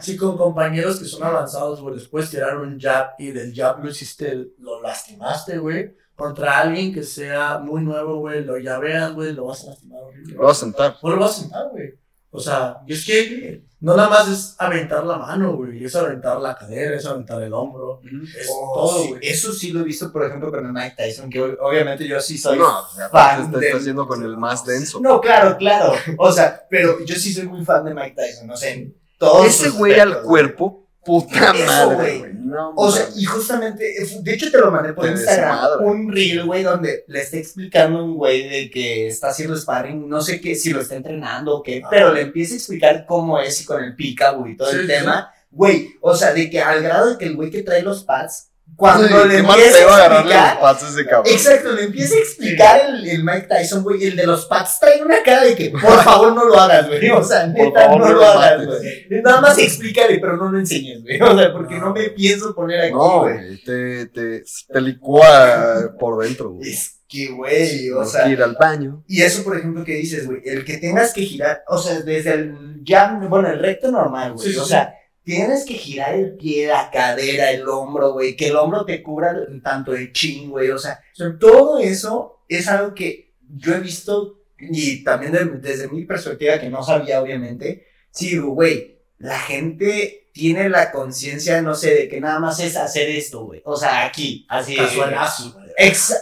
Si 0.00 0.16
con 0.16 0.36
compañeros 0.36 0.98
que 0.98 1.04
son 1.04 1.22
avanzados, 1.24 1.80
güey, 1.80 1.94
después 1.96 2.30
tiraron 2.30 2.68
un 2.72 2.80
jab 2.80 3.10
y 3.18 3.30
del 3.32 3.54
jab 3.54 3.82
lo 3.84 3.90
hiciste, 3.90 4.52
lo 4.58 4.80
lastimaste, 4.82 5.58
güey. 5.58 5.96
Contra 6.20 6.58
alguien 6.60 6.92
que 6.94 7.02
sea 7.02 7.58
muy 7.58 7.82
nuevo, 7.82 8.18
güey, 8.18 8.44
lo 8.44 8.58
llaveas, 8.58 9.12
güey, 9.14 9.32
lo 9.32 9.46
vas 9.46 9.64
a 9.64 9.70
lastimar 9.70 10.02
horrible. 10.02 10.34
Lo 10.34 10.42
vas 10.44 10.56
a 10.58 10.60
sentar. 10.60 10.96
No 11.02 11.10
lo 11.10 11.18
vas 11.18 11.30
a 11.38 11.40
sentar, 11.40 11.68
güey. 11.72 11.94
O 12.32 12.38
sea, 12.38 12.76
y 12.86 12.92
es 12.92 13.04
que 13.04 13.64
no 13.80 13.96
nada 13.96 14.08
más 14.08 14.28
es 14.28 14.54
aventar 14.58 15.04
la 15.04 15.16
mano, 15.16 15.56
güey. 15.56 15.82
Es 15.84 15.96
aventar 15.96 16.38
la 16.40 16.54
cadera, 16.54 16.94
es 16.94 17.04
aventar 17.06 17.42
el 17.42 17.52
hombro. 17.52 18.00
Es 18.38 18.46
Oh, 18.52 18.72
todo, 18.74 19.02
sí, 19.02 19.08
güey. 19.08 19.20
Eso 19.28 19.52
sí 19.52 19.72
lo 19.72 19.80
he 19.80 19.84
visto, 19.84 20.12
por 20.12 20.24
ejemplo, 20.24 20.50
con 20.50 20.64
el 20.64 20.72
Mike 20.72 20.94
Tyson, 20.96 21.28
que 21.30 21.40
obviamente 21.42 22.06
yo 22.06 22.20
sí 22.20 22.38
soy 22.38 22.58
No, 22.58 22.80
o 22.80 22.84
fan 23.10 23.50
te 23.50 23.58
de- 23.58 23.66
estás 23.66 23.80
haciendo 23.80 24.06
con 24.06 24.22
el 24.22 24.36
más 24.36 24.64
denso. 24.64 25.00
No, 25.00 25.20
claro, 25.20 25.56
claro. 25.56 25.92
O 26.18 26.30
sea, 26.30 26.64
pero 26.70 27.04
yo 27.04 27.16
sí 27.16 27.32
soy 27.32 27.48
muy 27.48 27.64
fan 27.64 27.84
de 27.84 27.94
Mike 27.94 28.14
Tyson, 28.14 28.48
o 28.50 28.56
sea, 28.56 28.70
en 28.74 28.94
todos 29.18 29.46
Ese 29.46 29.70
güey 29.70 29.98
al 29.98 30.22
cuerpo, 30.22 30.86
puta 31.04 31.52
Eso, 31.54 31.66
madre, 31.66 31.94
güey. 31.96 32.18
güey. 32.20 32.32
No, 32.34 32.72
O 32.76 32.90
sea, 32.90 33.06
y 33.16 33.24
justamente, 33.24 33.84
de 34.22 34.34
hecho 34.34 34.50
te 34.50 34.58
lo 34.58 34.70
mandé 34.70 34.92
por 34.92 35.06
Instagram, 35.08 35.84
un 35.84 36.10
reel, 36.12 36.44
güey, 36.44 36.62
donde 36.64 37.04
le 37.06 37.20
está 37.22 37.36
explicando 37.36 37.98
a 38.00 38.02
un 38.04 38.16
güey 38.16 38.48
de 38.48 38.70
que 38.70 39.06
está 39.06 39.28
haciendo 39.28 39.56
sparring, 39.56 40.08
no 40.08 40.20
sé 40.20 40.40
qué, 40.40 40.54
si 40.56 40.70
lo 40.70 40.80
está 40.80 40.96
entrenando 40.96 41.56
o 41.56 41.62
qué, 41.62 41.82
pero 41.88 42.12
le 42.12 42.22
empieza 42.22 42.54
a 42.54 42.56
explicar 42.56 43.06
cómo 43.06 43.38
es 43.38 43.60
y 43.60 43.64
con 43.64 43.82
el 43.84 43.94
peekaboo 43.94 44.46
y 44.48 44.56
todo 44.56 44.68
Sí, 44.70 44.76
el 44.76 44.82
sí. 44.82 44.88
tema. 44.88 45.32
Güey, 45.52 45.90
o 46.00 46.14
sea, 46.14 46.32
de 46.32 46.48
que 46.50 46.60
al 46.60 46.82
grado 46.82 47.10
de 47.10 47.18
que 47.18 47.24
el 47.26 47.36
güey 47.36 47.50
que 47.50 47.62
trae 47.62 47.82
los 47.82 48.04
pads, 48.04 48.49
cuando 48.80 49.06
Sí, 49.06 49.28
le 49.28 49.38
empieza 49.38 49.78
a 49.78 50.08
los 50.08 50.18
explicar, 50.18 50.60
pads 50.60 50.82
a 50.82 50.88
ese 50.88 51.04
cabrón. 51.06 51.32
Exacto, 51.34 51.72
le 51.72 51.84
empieza 51.84 52.14
a 52.14 52.18
explicar 52.18 52.80
el, 52.88 53.08
el 53.08 53.22
Mike 53.24 53.46
Tyson, 53.48 53.82
güey, 53.84 54.04
el 54.06 54.16
de 54.16 54.26
los 54.26 54.46
pads 54.46 54.78
trae 54.80 55.02
una 55.04 55.22
cara 55.22 55.44
de 55.44 55.54
que 55.54 55.70
por 55.70 55.80
favor 56.02 56.32
no 56.34 56.44
lo 56.46 56.58
hagas, 56.58 56.88
güey. 56.88 57.10
O 57.10 57.22
sea, 57.22 57.46
neta, 57.46 57.82
favor, 57.84 58.00
no 58.00 58.06
no 58.08 58.12
lo 58.14 58.20
lo 58.20 58.26
hagas, 58.26 58.66
güey. 58.66 59.22
Nada 59.22 59.40
más 59.42 59.58
explícale, 59.58 60.18
pero 60.18 60.36
no 60.38 60.50
lo 60.50 60.58
enseñes, 60.58 61.02
güey. 61.02 61.20
O 61.20 61.38
sea, 61.38 61.52
porque 61.52 61.76
no 61.78 61.92
me 61.92 62.08
pienso 62.08 62.54
poner 62.54 62.80
aquí, 62.80 62.92
No, 62.94 63.20
güey. 63.20 63.62
te, 63.62 64.06
te, 64.06 64.42
te 64.72 64.80
licúa 64.80 65.92
por 65.98 66.24
dentro, 66.24 66.50
güey. 66.52 66.70
Es 66.72 66.96
que, 67.06 67.28
güey, 67.28 67.90
o 67.90 67.94
Tienes 67.96 68.10
sea. 68.12 68.28
ir 68.28 68.42
al 68.42 68.56
baño. 68.58 69.04
Y 69.06 69.22
eso, 69.22 69.44
por 69.44 69.56
ejemplo, 69.58 69.84
que 69.84 69.94
dices, 69.96 70.26
güey, 70.26 70.40
el 70.44 70.64
que 70.64 70.78
tengas 70.78 71.12
que 71.12 71.22
girar, 71.22 71.62
o 71.68 71.76
sea, 71.76 72.00
desde 72.00 72.32
el 72.32 72.82
jab, 72.86 73.28
bueno, 73.28 73.48
el 73.50 73.58
recto 73.58 73.90
normal, 73.90 74.32
güey. 74.34 74.46
Sí, 74.46 74.52
sí, 74.54 74.58
o 74.58 74.62
sí. 74.64 74.70
sea, 74.70 74.94
tienes 75.36 75.64
que 75.64 75.74
girar 75.74 76.14
el 76.14 76.36
pie, 76.36 76.66
la 76.68 76.90
cadera, 76.90 77.50
el 77.50 77.68
hombro, 77.68 78.12
güey, 78.12 78.36
que 78.36 78.48
el 78.48 78.56
hombro 78.56 78.84
te 78.84 79.02
cubra 79.02 79.34
tanto 79.62 79.94
el 79.94 80.12
chin, 80.12 80.50
güey. 80.50 80.70
O 80.70 80.78
sea, 80.78 81.00
todo 81.38 81.78
eso 81.78 82.42
es 82.48 82.68
algo 82.68 82.94
que 82.94 83.32
yo 83.56 83.74
he 83.74 83.80
visto 83.80 84.38
y 84.58 85.02
también 85.04 85.32
de- 85.32 85.44
desde 85.58 85.88
mi 85.88 86.04
perspectiva, 86.04 86.58
que 86.60 86.68
no 86.68 86.82
sabía, 86.82 87.22
obviamente, 87.22 87.86
sí, 88.10 88.36
güey, 88.38 88.98
la 89.18 89.38
gente 89.38 90.28
tiene 90.32 90.68
la 90.68 90.92
conciencia, 90.92 91.60
no 91.62 91.74
sé, 91.74 91.94
de 91.94 92.08
que 92.08 92.20
nada 92.20 92.38
más 92.38 92.60
es 92.60 92.76
hacer 92.76 93.08
esto, 93.10 93.44
güey. 93.44 93.62
O 93.64 93.76
sea, 93.76 94.04
aquí, 94.06 94.46
así. 94.48 94.76
Casualazo, 94.76 95.52
güey. 95.54 95.70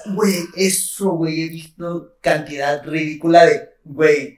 Güey, 0.07 0.35
eso, 0.57 1.11
güey, 1.11 1.43
he 1.43 1.49
visto 1.49 2.17
cantidad 2.21 2.83
ridícula 2.85 3.45
de, 3.47 3.69
güey, 3.85 4.38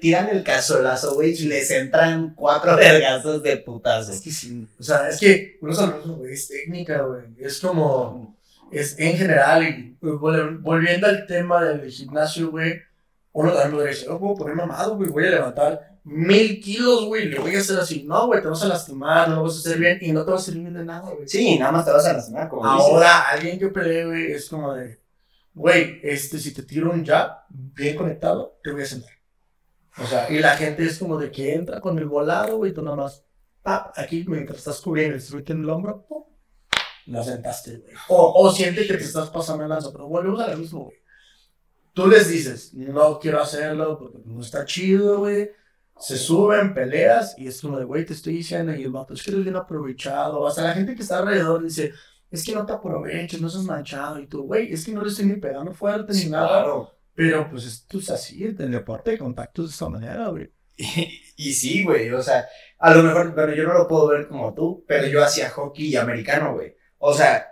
tiran 0.00 0.28
el 0.28 0.42
casolazo, 0.44 1.14
güey, 1.14 1.32
y 1.32 1.44
les 1.46 1.70
entran 1.70 2.34
cuatro 2.34 2.76
vergazos 2.76 3.42
de 3.42 3.56
putazo. 3.58 4.12
Es 4.12 4.20
que 4.20 4.30
sí. 4.30 4.66
O 4.78 4.82
sea, 4.82 5.08
es 5.08 5.18
que 5.18 5.58
uno 5.60 5.74
sabe, 5.74 6.00
güey, 6.04 6.32
es 6.32 6.48
técnica, 6.48 7.02
güey. 7.02 7.24
Es 7.38 7.60
como. 7.60 8.36
es 8.70 8.98
en 8.98 9.16
general, 9.16 9.62
y 9.64 9.96
vol- 10.00 10.60
volviendo 10.60 11.06
al 11.06 11.26
tema 11.26 11.64
del 11.64 11.90
gimnasio, 11.90 12.50
güey, 12.50 12.74
uno 13.32 13.50
también 13.52 13.72
podría 13.72 13.90
decir, 13.92 14.08
oh, 14.10 14.18
puedo 14.18 14.34
poner 14.36 14.54
mamado, 14.56 14.96
güey, 14.96 15.10
voy 15.10 15.26
a 15.26 15.30
levantar 15.30 15.88
mil 16.04 16.60
kilos, 16.60 17.04
güey, 17.06 17.26
le 17.28 17.38
voy 17.38 17.54
a 17.54 17.60
hacer 17.60 17.78
así. 17.78 18.02
No, 18.02 18.26
güey, 18.26 18.42
te 18.42 18.48
vas 18.48 18.62
a 18.62 18.66
lastimar, 18.68 19.28
no 19.28 19.36
lo 19.36 19.42
vas 19.44 19.56
a 19.56 19.58
hacer 19.60 19.78
bien 19.78 19.98
y 20.00 20.10
no 20.12 20.24
te 20.24 20.32
vas 20.32 20.42
a 20.42 20.44
servir 20.52 20.70
de 20.72 20.84
nada, 20.84 21.10
güey. 21.10 21.28
Sí, 21.28 21.58
nada 21.58 21.70
más 21.72 21.84
te 21.84 21.92
vas 21.92 22.04
a 22.06 22.12
lastimar, 22.14 22.48
como 22.48 22.62
dices. 22.74 22.90
Ahora, 22.90 23.20
alguien 23.28 23.58
que 23.58 23.68
pelee, 23.68 24.04
güey, 24.06 24.32
es 24.32 24.48
como 24.48 24.74
de, 24.74 24.98
güey, 25.54 26.00
este, 26.02 26.38
si 26.38 26.52
te 26.52 26.62
tiro 26.62 26.90
un 26.90 27.04
jab 27.06 27.30
bien 27.48 27.96
conectado, 27.96 28.58
te 28.62 28.72
voy 28.72 28.82
a 28.82 28.86
sentar. 28.86 29.12
O 29.98 30.06
sea, 30.06 30.30
y 30.30 30.38
la 30.38 30.56
gente 30.56 30.84
es 30.84 30.98
como 30.98 31.18
de 31.18 31.30
que 31.30 31.54
entra 31.54 31.80
con 31.80 31.98
el 31.98 32.06
volado, 32.06 32.56
güey, 32.56 32.72
tú 32.72 32.82
nada 32.82 32.96
más, 32.96 33.24
pap, 33.62 33.92
aquí 33.96 34.24
mientras 34.26 34.58
estás 34.58 34.80
cubriendo, 34.80 35.16
estás 35.16 35.34
metiendo 35.34 35.64
el 35.64 35.70
hombro, 35.70 36.06
pum, 36.06 36.24
la 37.06 37.22
sentaste, 37.22 37.78
güey. 37.78 37.94
O, 38.08 38.32
o 38.42 38.52
siente 38.52 38.86
que 38.86 38.94
te 38.94 39.04
estás 39.04 39.30
pasando 39.30 39.64
el 39.64 39.68
lanza, 39.68 39.92
pero 39.92 40.08
volvemos 40.08 40.40
a 40.40 40.48
lo 40.48 40.56
mismo, 40.56 40.84
güey. 40.84 40.96
Tú 41.92 42.06
les 42.06 42.28
dices, 42.28 42.72
no 42.72 43.18
quiero 43.18 43.40
hacerlo 43.40 43.98
porque 43.98 44.18
no 44.24 44.40
está 44.40 44.64
chido, 44.64 45.18
güey. 45.18 45.50
Se 45.98 46.16
suben, 46.16 46.72
peleas, 46.72 47.34
y 47.38 47.46
es 47.46 47.60
como 47.60 47.78
de, 47.78 47.84
güey, 47.84 48.06
te 48.06 48.14
estoy 48.14 48.34
diciendo, 48.34 48.74
y 48.74 48.82
el 48.82 48.90
vato, 48.90 49.12
es 49.12 49.22
que 49.22 49.30
eres 49.30 49.44
bien 49.44 49.56
aprovechado. 49.56 50.46
Hasta 50.46 50.62
la 50.62 50.72
gente 50.72 50.96
que 50.96 51.02
está 51.02 51.18
alrededor 51.18 51.62
dice, 51.62 51.92
es 52.30 52.44
que 52.44 52.54
no 52.54 52.64
te 52.64 52.72
aproveches, 52.72 53.40
no 53.40 53.48
seas 53.48 53.64
manchado. 53.64 54.18
Y 54.18 54.26
tú, 54.26 54.44
güey, 54.44 54.72
es 54.72 54.84
que 54.86 54.92
no 54.92 55.02
le 55.02 55.10
estoy 55.10 55.26
ni 55.26 55.36
pegando 55.36 55.72
fuerte 55.74 56.14
ni 56.14 56.24
nada. 56.26 56.48
Claro. 56.48 56.90
Pero 57.14 57.48
pues 57.50 57.64
esto 57.66 57.98
es 57.98 58.10
así, 58.10 58.44
el 58.44 58.70
deporte 58.70 59.12
de 59.12 59.18
contacto 59.18 59.62
es 59.62 59.68
de 59.68 59.72
esta 59.72 59.88
manera, 59.88 60.28
güey. 60.28 60.50
Y, 60.76 61.20
y 61.36 61.52
sí, 61.52 61.84
güey, 61.84 62.10
o 62.10 62.22
sea, 62.22 62.46
a 62.78 62.94
lo 62.94 63.02
mejor, 63.02 63.34
pero 63.34 63.54
yo 63.54 63.64
no 63.64 63.74
lo 63.74 63.86
puedo 63.88 64.08
ver 64.08 64.28
como 64.28 64.54
tú, 64.54 64.84
pero 64.88 65.06
yo 65.06 65.22
hacía 65.22 65.50
hockey 65.50 65.94
americano, 65.96 66.54
güey. 66.54 66.74
O 66.98 67.12
sea, 67.14 67.46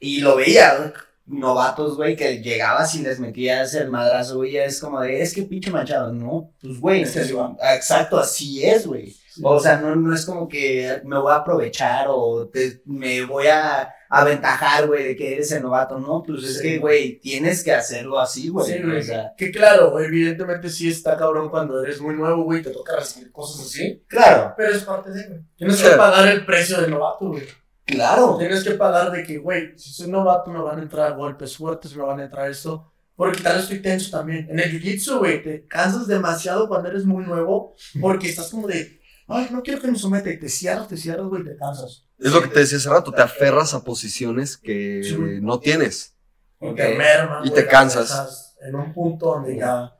y 0.00 0.20
lo 0.20 0.36
veía, 0.36 0.76
güey, 0.78 0.92
novatos, 1.26 1.96
güey, 1.96 2.16
que 2.16 2.42
llegabas 2.42 2.94
y 2.94 3.02
les 3.02 3.18
metías 3.20 3.72
el 3.74 3.90
madrazo, 3.90 4.36
güey, 4.36 4.56
es 4.56 4.80
como 4.80 5.00
de, 5.00 5.22
es 5.22 5.32
que 5.34 5.42
pinche 5.42 5.70
manchado, 5.70 6.12
no, 6.12 6.52
pues, 6.60 6.80
güey, 6.80 7.02
es- 7.02 7.34
va. 7.36 7.56
exacto, 7.74 8.18
así 8.18 8.64
es, 8.64 8.86
güey. 8.86 9.14
O 9.42 9.58
sea, 9.58 9.78
no, 9.78 9.96
no 9.96 10.14
es 10.14 10.24
como 10.26 10.46
que 10.48 11.00
me 11.04 11.18
voy 11.18 11.32
a 11.32 11.36
aprovechar 11.36 12.06
o 12.08 12.48
te- 12.48 12.82
me 12.84 13.24
voy 13.24 13.46
a 13.48 13.92
aventajar, 14.20 14.86
güey, 14.86 15.04
de 15.04 15.16
que 15.16 15.34
eres 15.34 15.50
el 15.52 15.62
novato, 15.62 15.98
no, 15.98 16.22
pues 16.22 16.44
es 16.44 16.60
que, 16.60 16.78
güey, 16.78 17.18
tienes 17.20 17.62
que 17.64 17.72
hacerlo 17.72 18.18
así, 18.18 18.48
güey. 18.48 18.72
Sí, 18.72 18.82
güey. 18.82 18.98
o 18.98 19.02
sea, 19.02 19.32
Que 19.36 19.50
claro, 19.50 19.98
evidentemente 20.00 20.70
sí 20.70 20.88
está 20.88 21.16
cabrón 21.16 21.48
cuando 21.48 21.82
eres 21.82 22.00
muy 22.00 22.14
nuevo, 22.14 22.44
güey, 22.44 22.62
te 22.62 22.70
toca 22.70 22.96
recibir 22.96 23.30
cosas 23.32 23.66
así. 23.66 24.02
claro, 24.06 24.54
Pero 24.56 24.72
es 24.72 24.82
parte 24.84 25.10
de, 25.10 25.26
güey. 25.28 25.40
Tienes 25.56 25.82
que 25.82 25.90
pagar 25.90 26.28
el 26.28 26.44
precio 26.44 26.80
del 26.80 26.90
novato, 26.90 27.28
güey. 27.28 27.44
claro. 27.84 28.36
Tienes 28.38 28.62
que 28.64 28.72
pagar 28.72 29.10
de 29.10 29.22
que, 29.22 29.38
güey, 29.38 29.76
si 29.78 29.92
soy 29.92 30.08
novato 30.10 30.50
me 30.50 30.60
van 30.60 30.78
a 30.78 30.82
entrar 30.82 31.14
golpes 31.16 31.56
fuertes, 31.56 31.94
me 31.96 32.02
van 32.02 32.20
a 32.20 32.24
entrar 32.24 32.50
esto. 32.50 32.90
Porque 33.16 33.40
tal 33.42 33.54
vez 33.54 33.62
estoy 33.64 33.78
tenso 33.80 34.16
también. 34.16 34.48
En 34.50 34.58
el 34.58 34.72
jiu-jitsu, 34.72 35.18
güey, 35.18 35.40
te 35.40 35.66
cansas 35.66 36.08
demasiado 36.08 36.66
cuando 36.66 36.88
eres 36.88 37.04
muy 37.04 37.24
nuevo 37.24 37.74
porque 38.00 38.28
estás 38.28 38.50
como 38.50 38.66
de, 38.66 39.00
ay, 39.28 39.48
no 39.50 39.62
quiero 39.62 39.80
que 39.80 39.90
me 39.90 39.98
someta 39.98 40.30
y 40.30 40.38
te 40.38 40.48
cierras, 40.48 40.88
te 40.88 40.96
cierras, 40.96 41.26
güey, 41.26 41.44
te 41.44 41.56
cansas. 41.56 42.04
Es 42.18 42.32
lo 42.32 42.42
que 42.42 42.48
te 42.48 42.60
decía 42.60 42.78
hace 42.78 42.88
rato, 42.90 43.12
te 43.12 43.22
aferras 43.22 43.74
a 43.74 43.82
posiciones 43.84 44.56
que 44.56 45.02
Sí. 45.04 45.16
no 45.40 45.58
tienes. 45.60 46.14
Y 46.60 46.74
te 46.74 46.94
merman, 46.94 47.46
Y 47.46 47.50
te 47.50 47.66
cansas. 47.66 48.56
En 48.62 48.74
un 48.74 48.92
punto 48.94 49.26
donde 49.26 49.56
ya 49.56 49.94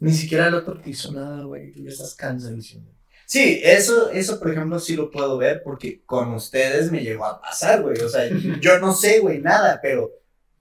ni 0.00 0.12
siquiera 0.12 0.48
el 0.48 0.54
otro 0.54 0.78
te 0.78 0.90
hizo 0.90 1.12
nada, 1.12 1.44
güey, 1.44 1.72
y 1.74 1.84
ya 1.84 1.90
estás 1.90 2.14
cansadísimo. 2.14 2.86
Sí, 3.26 3.60
eso, 3.64 4.10
eso, 4.10 4.38
por 4.38 4.50
ejemplo, 4.50 4.78
sí 4.78 4.96
lo 4.96 5.10
puedo 5.10 5.38
ver 5.38 5.62
porque 5.62 6.02
con 6.04 6.34
ustedes 6.34 6.90
me 6.92 7.00
llegó 7.02 7.24
a 7.24 7.40
pasar, 7.40 7.80
güey. 7.80 7.98
O 8.00 8.08
sea, 8.08 8.28
yo 8.60 8.78
no 8.80 8.92
sé, 8.92 9.20
güey, 9.20 9.40
nada, 9.40 9.80
pero 9.82 10.10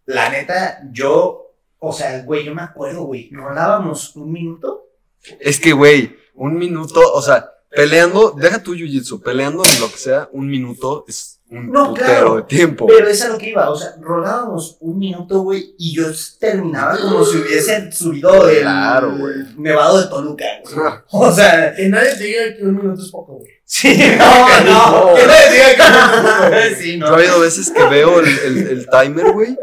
la 0.05 0.29
neta, 0.29 0.81
yo, 0.91 1.53
o 1.79 1.91
sea, 1.91 2.23
güey, 2.23 2.45
yo 2.45 2.55
me 2.55 2.61
acuerdo, 2.61 3.03
güey, 3.03 3.29
rolábamos 3.33 4.15
un 4.15 4.31
minuto. 4.31 4.87
Es 5.41 5.59
que, 5.59 5.73
güey, 5.73 6.15
un 6.35 6.57
minuto, 6.57 7.01
o 7.13 7.21
sea, 7.21 7.49
peleando, 7.75 8.31
deja 8.37 8.61
tu 8.61 8.73
jiu-jitsu, 8.75 9.21
peleando 9.21 9.63
en 9.65 9.81
lo 9.81 9.91
que 9.91 9.97
sea, 9.97 10.29
un 10.31 10.47
minuto 10.47 11.05
es 11.07 11.39
un 11.49 11.71
No, 11.71 11.89
putero 11.89 12.05
claro, 12.07 12.35
de 12.37 12.41
tiempo. 12.43 12.87
Pero 12.87 13.07
es 13.07 13.21
a 13.21 13.29
lo 13.29 13.37
que 13.37 13.49
iba, 13.49 13.69
o 13.69 13.75
sea, 13.75 13.95
rolábamos 14.01 14.77
un 14.79 14.97
minuto, 14.97 15.41
güey, 15.41 15.75
y 15.77 15.93
yo 15.95 16.05
terminaba 16.39 16.97
como 16.97 17.23
si 17.25 17.37
hubiese 17.37 17.91
subido 17.91 18.49
el 18.49 18.61
Claro, 18.61 19.17
güey. 19.17 19.35
Nevado 19.57 20.01
de 20.01 20.07
Toluca, 20.07 20.45
güey. 20.63 20.87
O 21.11 21.31
sea, 21.31 21.73
Que 21.75 21.89
nadie 21.89 22.15
te 22.15 22.23
diga 22.23 22.41
que 22.57 22.63
un 22.63 22.75
minuto 22.75 23.01
es 23.01 23.09
poco, 23.11 23.33
güey. 23.33 23.51
sí, 23.65 23.95
no, 24.17 24.63
no, 24.63 25.15
que 25.15 25.27
nadie 25.27 25.51
diga 25.51 26.49
que 26.69 26.75
sí, 26.81 26.97
no. 26.97 27.07
Yo 27.07 27.13
ha 27.13 27.17
habido 27.17 27.39
veces 27.39 27.69
que 27.71 27.83
veo 27.85 28.19
el, 28.19 28.27
el- 28.27 28.67
el 28.69 28.87
timer, 28.89 29.31
güey, 29.31 29.55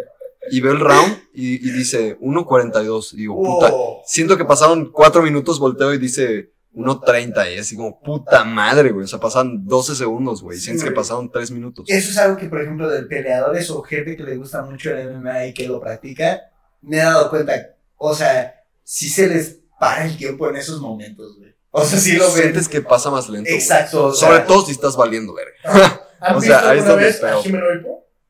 y 0.52 0.60
veo 0.60 0.72
el 0.72 0.80
round 0.80 1.16
y, 1.34 1.54
y 1.68 1.72
dice 1.72 2.18
1.42. 2.20 3.14
Y 3.14 3.16
digo, 3.18 3.36
puta, 3.36 3.70
Oh. 3.72 4.02
siento 4.06 4.36
que 4.36 4.44
pasaron 4.44 4.90
4 4.92 5.22
minutos, 5.22 5.58
volteo 5.58 5.92
y 5.94 5.98
dice 5.98 6.52
1.30. 6.74 7.54
Y 7.54 7.58
así 7.58 7.76
como, 7.76 8.00
puta 8.00 8.44
madre, 8.44 8.90
güey. 8.90 9.04
O 9.04 9.08
sea, 9.08 9.18
pasan 9.18 9.66
12 9.66 9.94
segundos, 9.94 10.42
güey. 10.42 10.58
Sí, 10.58 10.64
Sientes 10.64 10.84
que 10.84 10.92
pasaron 10.92 11.30
3 11.30 11.50
minutos. 11.50 11.86
Eso 11.88 12.10
es 12.10 12.18
algo 12.18 12.36
que, 12.36 12.46
por 12.46 12.60
ejemplo, 12.60 12.88
de 12.88 13.02
peleadores 13.02 13.70
o 13.70 13.82
gente 13.82 14.16
que 14.16 14.22
le 14.22 14.36
gusta 14.36 14.62
mucho 14.62 14.90
el 14.90 15.16
MMA 15.16 15.46
y 15.46 15.54
que 15.54 15.66
lo 15.66 15.80
practica, 15.80 16.40
me 16.82 16.98
he 16.98 17.00
dado 17.00 17.28
cuenta, 17.30 17.76
o 17.96 18.14
sea, 18.14 18.54
sí 18.82 19.08
se 19.08 19.28
les 19.28 19.60
para 19.78 20.04
el 20.04 20.16
tiempo 20.16 20.48
en 20.48 20.56
esos 20.56 20.80
momentos, 20.80 21.38
güey. 21.38 21.54
O 21.70 21.84
sea, 21.84 21.98
sí 21.98 22.16
lo 22.16 22.26
ven. 22.32 22.42
Sientes 22.42 22.68
que 22.68 22.82
pasa 22.82 23.10
más 23.10 23.28
lento. 23.28 23.48
Exacto. 23.50 24.06
o 24.06 24.12
sea, 24.12 24.28
Sobre 24.28 24.40
todo 24.40 24.64
si 24.64 24.72
estás 24.72 24.96
valiendo, 24.96 25.32
verga. 25.34 25.52
¿Has 26.20 26.36
O 26.36 26.40
sea, 26.40 26.56
visto 26.56 26.68
ahí 26.68 26.78
es 26.78 26.84
alguna 26.84 26.88
donde 26.90 27.04
vez 27.04 27.24
a? 27.24 27.38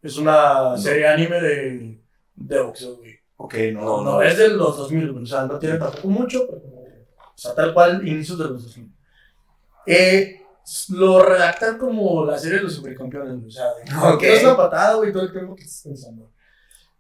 Es 0.03 0.17
una 0.17 0.79
serie 0.79 1.07
anime 1.07 1.41
de, 1.41 2.01
de 2.37 2.61
boxeo, 2.63 2.97
güey. 2.97 3.19
Ok, 3.37 3.55
No, 3.73 3.81
no, 3.81 4.03
No, 4.03 4.23
es 4.23 4.37
de 4.39 4.49
los 4.49 4.77
2000, 4.77 5.13
güey. 5.13 5.25
O 5.25 5.27
sea, 5.27 5.47
no 5.47 5.59
tiene 5.59 5.79
tampoco 5.79 6.09
mucho, 6.09 6.47
pero. 6.47 6.80
O 7.41 7.43
sea, 7.43 7.55
tal 7.55 7.73
cual, 7.73 8.07
inicios 8.07 8.37
de 8.37 8.45
los 8.45 8.63
2000. 8.65 8.93
Eh, 9.87 10.43
lo 10.91 11.25
redactan 11.25 11.79
como 11.79 12.27
la 12.27 12.39
serie 12.39 12.59
de 12.59 12.65
los 12.65 12.75
supercampeones. 12.75 13.47
O 13.47 13.51
sea, 13.51 13.65
de 13.75 14.13
Ok. 14.15 14.21
que 14.21 14.37
es 14.37 14.45
una 14.45 14.59
patada, 14.59 14.97
güey, 14.97 15.11
todo 15.11 15.23
el 15.23 15.33
tiempo 15.33 15.57
que 15.57 15.63
estás 15.63 15.83
pensando. 15.85 16.31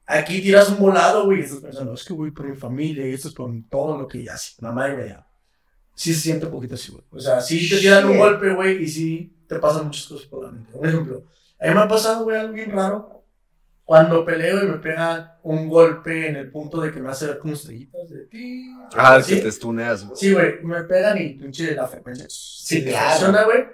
Aquí 0.06 0.40
tiras 0.40 0.70
un 0.70 0.78
volado, 0.78 1.26
güey, 1.26 1.40
y 1.40 1.42
estás 1.42 1.60
pensando, 1.60 1.92
es 1.92 2.04
que 2.04 2.14
voy 2.14 2.30
por 2.30 2.48
mi 2.48 2.56
familia 2.56 3.06
y 3.06 3.12
esto 3.12 3.28
es 3.28 3.34
por 3.34 3.50
todo 3.70 3.98
lo 3.98 4.08
que 4.08 4.24
ya 4.24 4.32
hace. 4.32 4.54
Mamá 4.62 4.88
y 4.88 4.96
media. 4.96 5.26
Sí 5.94 6.14
se 6.14 6.20
siente 6.20 6.46
un 6.46 6.52
poquito 6.52 6.74
así, 6.74 6.90
güey. 6.90 7.04
O 7.10 7.20
sea, 7.20 7.40
sí 7.42 7.68
te 7.68 7.76
tiran 7.78 8.06
un 8.08 8.16
golpe, 8.16 8.54
güey, 8.54 8.82
y 8.82 8.88
sí 8.88 9.36
te 9.46 9.58
pasan 9.58 9.84
muchas 9.84 10.06
cosas 10.06 10.26
por 10.26 10.44
la 10.46 10.50
mente. 10.52 10.72
Un 10.74 10.86
ejemplo, 10.88 11.24
a 11.60 11.66
mí 11.68 11.74
me 11.74 11.80
ha 11.80 11.86
pasado, 11.88 12.24
güey, 12.24 12.38
algo 12.38 12.54
bien 12.54 12.70
raro. 12.72 13.19
Cuando 13.90 14.24
peleo 14.24 14.62
y 14.62 14.68
me 14.68 14.76
pega 14.76 15.40
un 15.42 15.68
golpe 15.68 16.28
en 16.28 16.36
el 16.36 16.48
punto 16.52 16.80
de 16.80 16.92
que 16.92 17.00
me 17.00 17.10
hace 17.10 17.26
ver 17.26 17.40
como 17.40 17.54
estrellitas 17.54 18.08
de 18.08 18.24
ti. 18.26 18.72
Ah, 18.94 19.20
¿Sí? 19.20 19.34
que 19.34 19.40
te 19.40 19.48
estuneas, 19.48 20.04
güey. 20.04 20.16
Sí, 20.16 20.32
güey, 20.32 20.62
me 20.62 20.84
pegan 20.84 21.18
y 21.20 21.30
pinche 21.30 21.74
la 21.74 21.88
frecuencia. 21.88 22.24
Sí, 22.28 22.84
claro. 22.84 23.10
Funciona, 23.10 23.42
güey. 23.42 23.66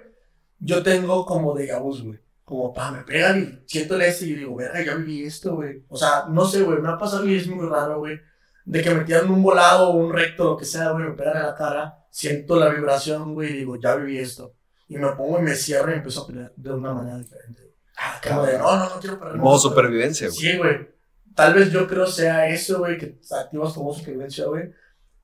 Yo 0.57 0.81
tengo 0.81 1.23
como 1.23 1.53
de 1.53 1.67
gabús, 1.67 2.01
güey. 2.01 2.19
Como, 2.43 2.73
pa, 2.73 2.91
me 2.91 3.03
pegan 3.03 3.61
y 3.63 3.69
siento 3.69 3.93
el 3.93 4.01
este 4.01 4.25
y 4.25 4.33
digo, 4.33 4.55
verga, 4.55 4.83
ya 4.83 4.95
viví 4.95 5.23
esto, 5.23 5.53
güey. 5.53 5.83
O 5.87 5.95
sea, 5.95 6.25
no 6.27 6.47
sé, 6.47 6.63
güey, 6.63 6.81
me 6.81 6.89
ha 6.89 6.97
pasado 6.97 7.27
y 7.27 7.35
es 7.35 7.45
muy 7.45 7.69
raro, 7.69 7.99
güey. 7.99 8.19
De 8.65 8.81
que 8.81 8.89
me 8.89 9.03
tiran 9.03 9.29
un 9.29 9.43
volado 9.43 9.89
o 9.89 9.97
un 9.97 10.11
recto, 10.11 10.45
lo 10.45 10.57
que 10.57 10.65
sea, 10.65 10.93
güey, 10.93 11.05
me 11.05 11.11
pegan 11.11 11.37
en 11.37 11.43
la 11.43 11.53
cara, 11.53 12.07
siento 12.09 12.55
la 12.55 12.69
vibración, 12.69 13.35
güey, 13.35 13.51
y 13.51 13.57
digo, 13.57 13.75
ya 13.75 13.93
viví 13.93 14.17
esto. 14.17 14.55
Y 14.87 14.97
me 14.97 15.11
pongo 15.11 15.37
y 15.37 15.43
me 15.43 15.53
cierro 15.53 15.91
y 15.91 15.97
empiezo 15.97 16.23
a 16.23 16.27
pelear 16.27 16.53
de 16.55 16.73
una 16.73 16.91
manera 16.91 17.19
diferente. 17.19 17.66
Ah, 17.97 18.21
Como 18.25 18.45
de, 18.45 18.57
no, 18.57 18.77
no, 18.77 18.89
no 18.89 18.99
quiero 18.99 19.19
perder. 19.19 19.37
Modo 19.37 19.57
supervivencia, 19.57 20.27
güey. 20.27 20.39
Sí, 20.39 20.57
güey. 20.57 20.87
Tal 21.35 21.53
vez 21.53 21.71
yo 21.71 21.87
creo 21.87 22.07
sea 22.07 22.47
eso, 22.47 22.79
güey, 22.79 22.97
que 22.97 23.19
activas 23.31 23.73
tu 23.73 23.83
modo 23.83 23.93
supervivencia, 23.95 24.45
güey. 24.45 24.71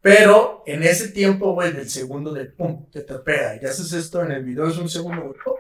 Pero 0.02 0.64
en 0.66 0.84
ese 0.84 1.10
tiempo, 1.10 1.54
güey, 1.54 1.72
del 1.72 1.90
segundo 1.90 2.34
de 2.34 2.46
pum, 2.46 2.90
te 2.92 3.02
pega 3.02 3.56
y 3.62 3.66
haces 3.66 3.94
esto 3.94 4.22
en 4.24 4.32
el 4.32 4.44
video, 4.44 4.68
es 4.68 4.78
un 4.78 4.90
segundo, 4.90 5.22
güey. 5.22 5.34
pum. 5.44 5.54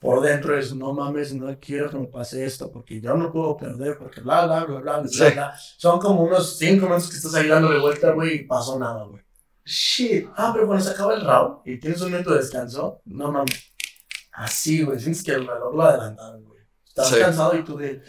Por 0.00 0.20
dentro 0.20 0.56
es, 0.56 0.72
no 0.74 0.92
mames, 0.92 1.34
no 1.34 1.56
quiero 1.60 1.90
que 1.90 1.98
me 1.98 2.06
pase 2.06 2.44
esto, 2.44 2.70
porque 2.70 3.00
yo 3.00 3.14
no 3.14 3.32
puedo 3.32 3.56
perder, 3.56 3.98
porque 3.98 4.20
bla, 4.20 4.46
bla, 4.46 4.64
bla, 4.64 4.80
bla, 4.80 4.98
bla, 5.00 5.08
Sí. 5.08 5.24
bla. 5.34 5.52
Son 5.76 5.98
como 5.98 6.22
unos 6.22 6.56
cinco 6.56 6.86
minutos 6.86 7.10
que 7.10 7.16
estás 7.16 7.34
ahí 7.34 7.48
dándole 7.48 7.80
vuelta, 7.80 8.12
güey, 8.12 8.36
y 8.36 8.44
pasó 8.44 8.78
nada, 8.78 9.04
güey. 9.04 9.22
Shit. 9.64 10.28
Ah, 10.36 10.50
pero 10.54 10.66
cuando 10.68 10.84
se 10.84 10.90
acaba 10.92 11.14
el 11.14 11.22
round 11.24 11.58
y 11.66 11.78
tienes 11.80 12.00
un 12.00 12.12
minuto 12.12 12.30
de 12.32 12.38
descanso, 12.38 13.02
no 13.06 13.32
mames. 13.32 13.72
Así, 14.38 14.82
güey, 14.84 14.98
sientes 15.00 15.22
que 15.22 15.32
el 15.32 15.46
reloj 15.46 15.74
lo 15.74 15.82
adelantaron, 15.82 16.44
güey. 16.44 16.60
Estás 16.86 17.08
Sí. 17.08 17.16
cansado 17.18 17.56
y 17.56 17.64
tú 17.64 17.76
de, 17.76 18.02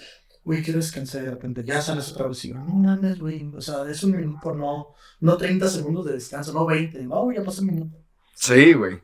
güey, 0.43 0.61
quiero 0.63 0.79
descansar 0.79 1.23
de 1.23 1.31
repente 1.31 1.63
ya 1.63 1.81
sales 1.81 2.11
otra 2.11 2.27
vez 2.27 2.43
y 2.45 2.53
no 2.53 2.63
mames, 2.65 3.19
güey. 3.19 3.51
O 3.55 3.61
sea, 3.61 3.87
es 3.89 4.03
un 4.03 4.11
minuto, 4.15 4.53
no, 4.53 4.93
no 5.21 5.37
30 5.37 5.67
segundos 5.67 6.05
de 6.05 6.13
descanso, 6.13 6.53
no 6.53 6.65
20. 6.65 7.01
No, 7.03 7.31
ya 7.31 7.43
pasó 7.43 7.61
un 7.61 7.67
minuto. 7.67 7.97
Sí, 8.35 8.73
güey. 8.73 8.99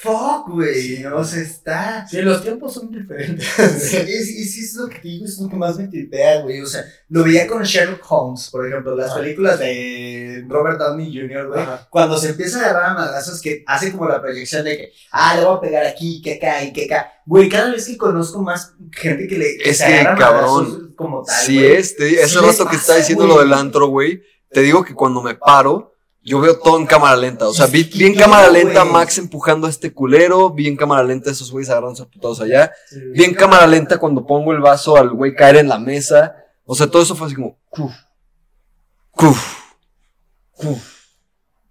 Fuck, 0.00 0.48
güey. 0.48 1.04
O 1.06 1.24
sea, 1.24 1.42
está. 1.42 2.06
Sí, 2.08 2.20
los 2.22 2.42
tiempos 2.42 2.74
son 2.74 2.90
diferentes. 2.90 3.46
Sí, 3.78 3.96
es, 3.96 4.28
es, 4.30 4.58
es 4.58 4.74
lo 4.74 4.88
que 4.88 4.98
te 4.98 5.08
digo, 5.08 5.24
es 5.26 5.38
lo 5.38 5.48
que 5.48 5.56
más 5.56 5.76
me 5.76 5.88
tripea, 5.88 6.40
güey. 6.42 6.60
O 6.60 6.66
sea, 6.66 6.84
lo 7.08 7.22
veía 7.22 7.46
con 7.46 7.62
Sherlock 7.62 8.04
Holmes, 8.10 8.48
por 8.50 8.66
ejemplo, 8.66 8.96
las 8.96 9.10
Ajá. 9.10 9.20
películas 9.20 9.58
de 9.58 10.44
Robert 10.48 10.78
Downey 10.78 11.14
Jr., 11.14 11.46
güey. 11.48 11.60
Ajá. 11.60 11.86
Cuando 11.90 12.18
se 12.18 12.30
empieza 12.30 12.58
a 12.58 12.70
agarrar 12.70 12.90
a 12.90 12.94
madrazos 12.94 13.40
que 13.40 13.62
hace 13.66 13.92
como 13.92 14.08
la 14.08 14.20
proyección 14.20 14.64
de 14.64 14.76
que, 14.76 14.92
ah, 15.12 15.36
le 15.36 15.44
voy 15.44 15.56
a 15.56 15.60
pegar 15.60 15.86
aquí, 15.86 16.20
que 16.22 16.34
acá 16.34 16.64
y 16.64 16.72
que 16.72 16.86
acá. 16.86 17.12
Güey, 17.26 17.48
cada 17.48 17.70
vez 17.70 17.86
que 17.86 17.96
conozco 17.96 18.42
más 18.42 18.74
gente 18.90 19.28
que 19.28 19.38
le 19.38 19.56
Es 19.62 19.80
que, 19.82 20.04
cabrón, 20.18 20.94
como 20.96 21.22
tal. 21.22 21.44
Sí 21.44 21.58
güey. 21.58 21.72
es, 21.76 21.96
te, 21.96 22.08
ese 22.20 22.28
Sí 22.28 22.44
rato 22.44 22.66
que 22.66 22.76
está 22.76 22.96
diciendo 22.96 23.26
lo 23.26 23.38
del 23.38 23.52
antro, 23.52 23.88
güey, 23.88 24.22
te 24.50 24.60
digo 24.60 24.84
que 24.84 24.94
cuando 24.94 25.22
me 25.22 25.34
paro, 25.34 25.91
yo 26.24 26.40
veo 26.40 26.58
todo 26.58 26.78
en 26.78 26.86
cámara 26.86 27.16
lenta. 27.16 27.48
O 27.48 27.54
sea, 27.54 27.66
vi, 27.66 27.82
vi 27.82 28.06
en 28.06 28.14
cámara 28.14 28.48
lenta 28.48 28.82
a. 28.82 28.84
Max 28.84 29.18
empujando 29.18 29.66
a 29.66 29.70
este 29.70 29.92
culero, 29.92 30.50
vi 30.50 30.68
en 30.68 30.76
cámara 30.76 31.02
lenta 31.02 31.30
a 31.30 31.32
esos 31.32 31.50
güeyes 31.50 31.70
agarrándose 31.70 32.02
a 32.02 32.06
putados 32.06 32.40
allá, 32.40 32.72
vi 33.12 33.24
en 33.24 33.34
cámara 33.34 33.66
lenta 33.66 33.98
cuando 33.98 34.24
pongo 34.26 34.52
el 34.52 34.60
vaso 34.60 34.96
al 34.96 35.10
güey 35.10 35.34
caer 35.34 35.56
en 35.56 35.68
la 35.68 35.78
mesa. 35.78 36.36
O 36.64 36.74
sea, 36.74 36.86
todo 36.86 37.02
eso 37.02 37.16
fue 37.16 37.26
así 37.26 37.34
como, 37.34 37.58
cuf, 37.68 37.92
cuf, 39.10 39.56
cuf, 40.52 40.78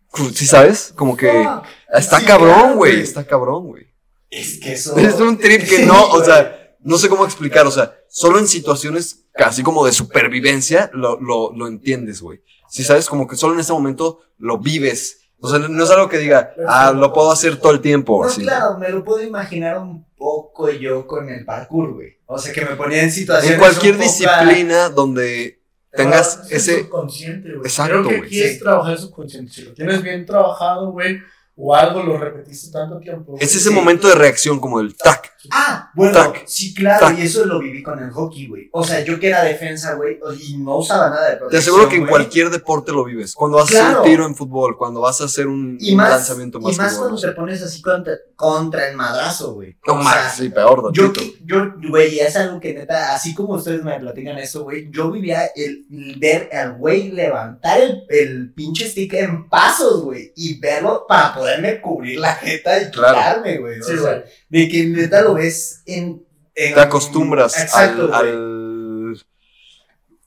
cuf. 0.08 0.32
¿Sí 0.36 0.46
sabes? 0.46 0.94
Como 0.96 1.16
que 1.16 1.48
está 1.94 2.24
cabrón, 2.24 2.76
güey, 2.76 3.00
está 3.02 3.26
cabrón, 3.26 3.68
güey. 3.68 3.88
Es 4.30 4.60
que 4.60 4.74
eso. 4.74 4.98
Es 4.98 5.20
un 5.20 5.38
trip 5.38 5.68
que 5.68 5.86
no, 5.86 6.10
o 6.10 6.24
sea, 6.24 6.76
no 6.82 6.98
sé 6.98 7.08
cómo 7.10 7.26
explicar, 7.26 7.66
o 7.68 7.72
sea, 7.72 7.96
solo 8.10 8.40
en 8.40 8.48
situaciones 8.48 9.26
casi 9.34 9.64
como 9.64 9.86
de 9.86 9.94
supervivencia 9.94 10.90
lo, 10.94 11.20
lo, 11.20 11.54
lo 11.54 11.68
entiendes, 11.68 12.22
güey. 12.22 12.42
Si 12.72 12.86
sabes, 12.86 13.10
como 13.10 13.28
que 13.28 13.36
solo 13.36 13.54
en 13.56 13.60
ese 13.60 13.74
momento 13.74 14.22
lo 14.38 14.58
vives. 14.58 15.18
O 15.42 15.50
sea, 15.50 15.60
no 15.60 15.84
es 15.84 15.90
algo 15.90 16.08
que 16.08 16.20
diga, 16.20 16.54
ah, 16.70 16.94
lo 16.96 17.12
puedo 17.12 17.32
hacer 17.34 17.58
todo 17.58 17.74
el 17.74 17.82
tiempo, 17.82 18.24
No, 18.24 18.30
así. 18.30 18.44
claro, 18.44 18.78
me 18.78 18.88
lo 18.88 19.04
puedo 19.04 19.22
imaginar 19.22 19.78
un 19.78 20.06
poco 20.16 20.70
yo 20.70 21.06
con 21.06 21.28
el 21.30 21.44
parkour, 21.44 21.94
güey. 21.96 22.18
O 22.28 22.38
sea, 22.38 22.54
que 22.54 22.64
me 22.64 22.78
ponía 22.78 23.04
en 23.04 23.12
situaciones. 23.12 23.56
En 23.56 23.60
cualquier 23.60 23.98
disciplina 23.98 24.88
donde 24.88 25.60
tengas 25.92 26.50
ese... 26.50 26.84
subconsciente, 26.84 27.50
güey. 27.50 27.62
Exacto, 27.68 27.92
Creo 27.92 28.08
que 28.08 28.18
güey, 28.20 28.28
aquí 28.28 28.42
es 28.42 28.60
trabajar 28.60 28.98
subconsciente. 28.98 29.52
Si 29.52 29.64
lo 29.64 29.74
tienes 29.74 30.02
bien 30.02 30.26
trabajado, 30.26 30.92
güey, 30.94 31.20
o 31.56 31.76
algo 31.76 32.02
lo 32.04 32.18
repetiste 32.18 32.72
tanto 32.72 32.98
tiempo. 33.00 33.36
Es 33.40 33.56
ese 33.56 33.70
Sí. 33.70 33.76
momento 33.76 34.08
de 34.08 34.16
reacción 34.16 34.60
como 34.60 34.80
el 34.80 34.96
tac. 34.96 35.32
Ah, 35.50 35.90
bueno, 35.96 36.14
Tac. 36.14 36.44
sí, 36.46 36.72
claro, 36.74 37.08
Tac. 37.08 37.18
y 37.18 37.24
eso 37.24 37.46
lo 37.46 37.60
viví 37.60 37.82
con 37.82 37.98
el 38.02 38.12
hockey, 38.12 38.48
güey. 38.48 38.70
O 38.74 38.84
sea, 38.84 39.04
yo 39.04 39.20
que 39.20 39.28
era 39.28 39.44
defensa, 39.44 39.96
güey, 39.96 40.20
y 40.40 40.58
no 40.58 40.78
usaba 40.78 41.10
nada 41.10 41.26
de 41.26 41.32
Te 41.34 41.38
protección. 41.38 41.62
aseguro 41.62 41.90
que 41.90 41.96
en 41.96 42.02
güey. 42.02 42.12
cualquier 42.12 42.50
deporte 42.52 42.92
lo 42.92 43.04
vives. 43.04 43.34
Cuando 43.34 43.58
vas 43.58 43.74
a 43.74 43.80
hacer 43.90 43.98
un 43.98 44.04
tiro 44.04 44.26
en 44.28 44.36
fútbol, 44.36 44.78
cuando 44.78 45.02
vas 45.02 45.20
a 45.20 45.26
hacer 45.26 45.48
un, 45.48 45.78
Y 45.80 45.92
un 45.92 45.98
más, 45.98 46.12
lanzamiento 46.12 46.60
y 46.60 46.64
más 46.64 46.78
más 46.78 46.96
cuando 46.98 47.20
te 47.20 47.32
pones 47.32 47.62
así 47.64 47.82
contra, 47.82 48.14
contra 48.36 48.88
el 48.90 48.96
madrazo, 48.96 49.54
güey. 49.56 49.76
No 49.88 49.94
O 49.94 49.96
más, 49.98 50.14
sea, 50.14 50.30
sí, 50.30 50.50
peor, 50.50 50.92
Yo, 50.94 51.12
yo, 51.44 51.74
güey, 51.90 52.20
es 52.20 52.36
algo 52.36 52.60
que 52.60 52.74
neta, 52.76 53.16
así 53.16 53.34
como 53.34 53.54
ustedes 53.56 53.84
me 53.84 54.00
platican 54.00 54.38
eso, 54.38 54.64
güey, 54.64 54.90
yo 54.92 55.10
vivía 55.12 55.46
el, 55.56 55.88
el 55.92 56.20
ver 56.20 56.50
al 56.54 56.78
güey 56.78 57.12
levantar 57.12 57.82
el, 57.82 58.04
el 58.10 58.54
pinche 58.54 58.88
stick 58.88 59.14
en 59.14 59.50
pasos, 59.50 60.04
güey, 60.04 60.32
y 60.36 60.60
verlo 60.60 61.06
para 61.08 61.34
poderme 61.56 61.82
cubrir 61.82 62.20
la 62.20 62.36
jeta 62.36 62.82
y 62.82 62.92
Claro. 62.92 63.18
quitarme, 63.18 63.58
güey. 63.58 63.80
O 63.80 63.84
Sí, 63.84 63.98
sea, 63.98 64.24
de 64.50 64.70
que 64.70 64.86
neta 64.86 65.22
lo 65.22 65.34
ves 65.36 65.84
en. 65.86 66.26
en- 66.56 66.74
te 66.74 66.80
acostumbras 66.80 67.60
Exacto, 67.60 68.14
al, 68.14 69.16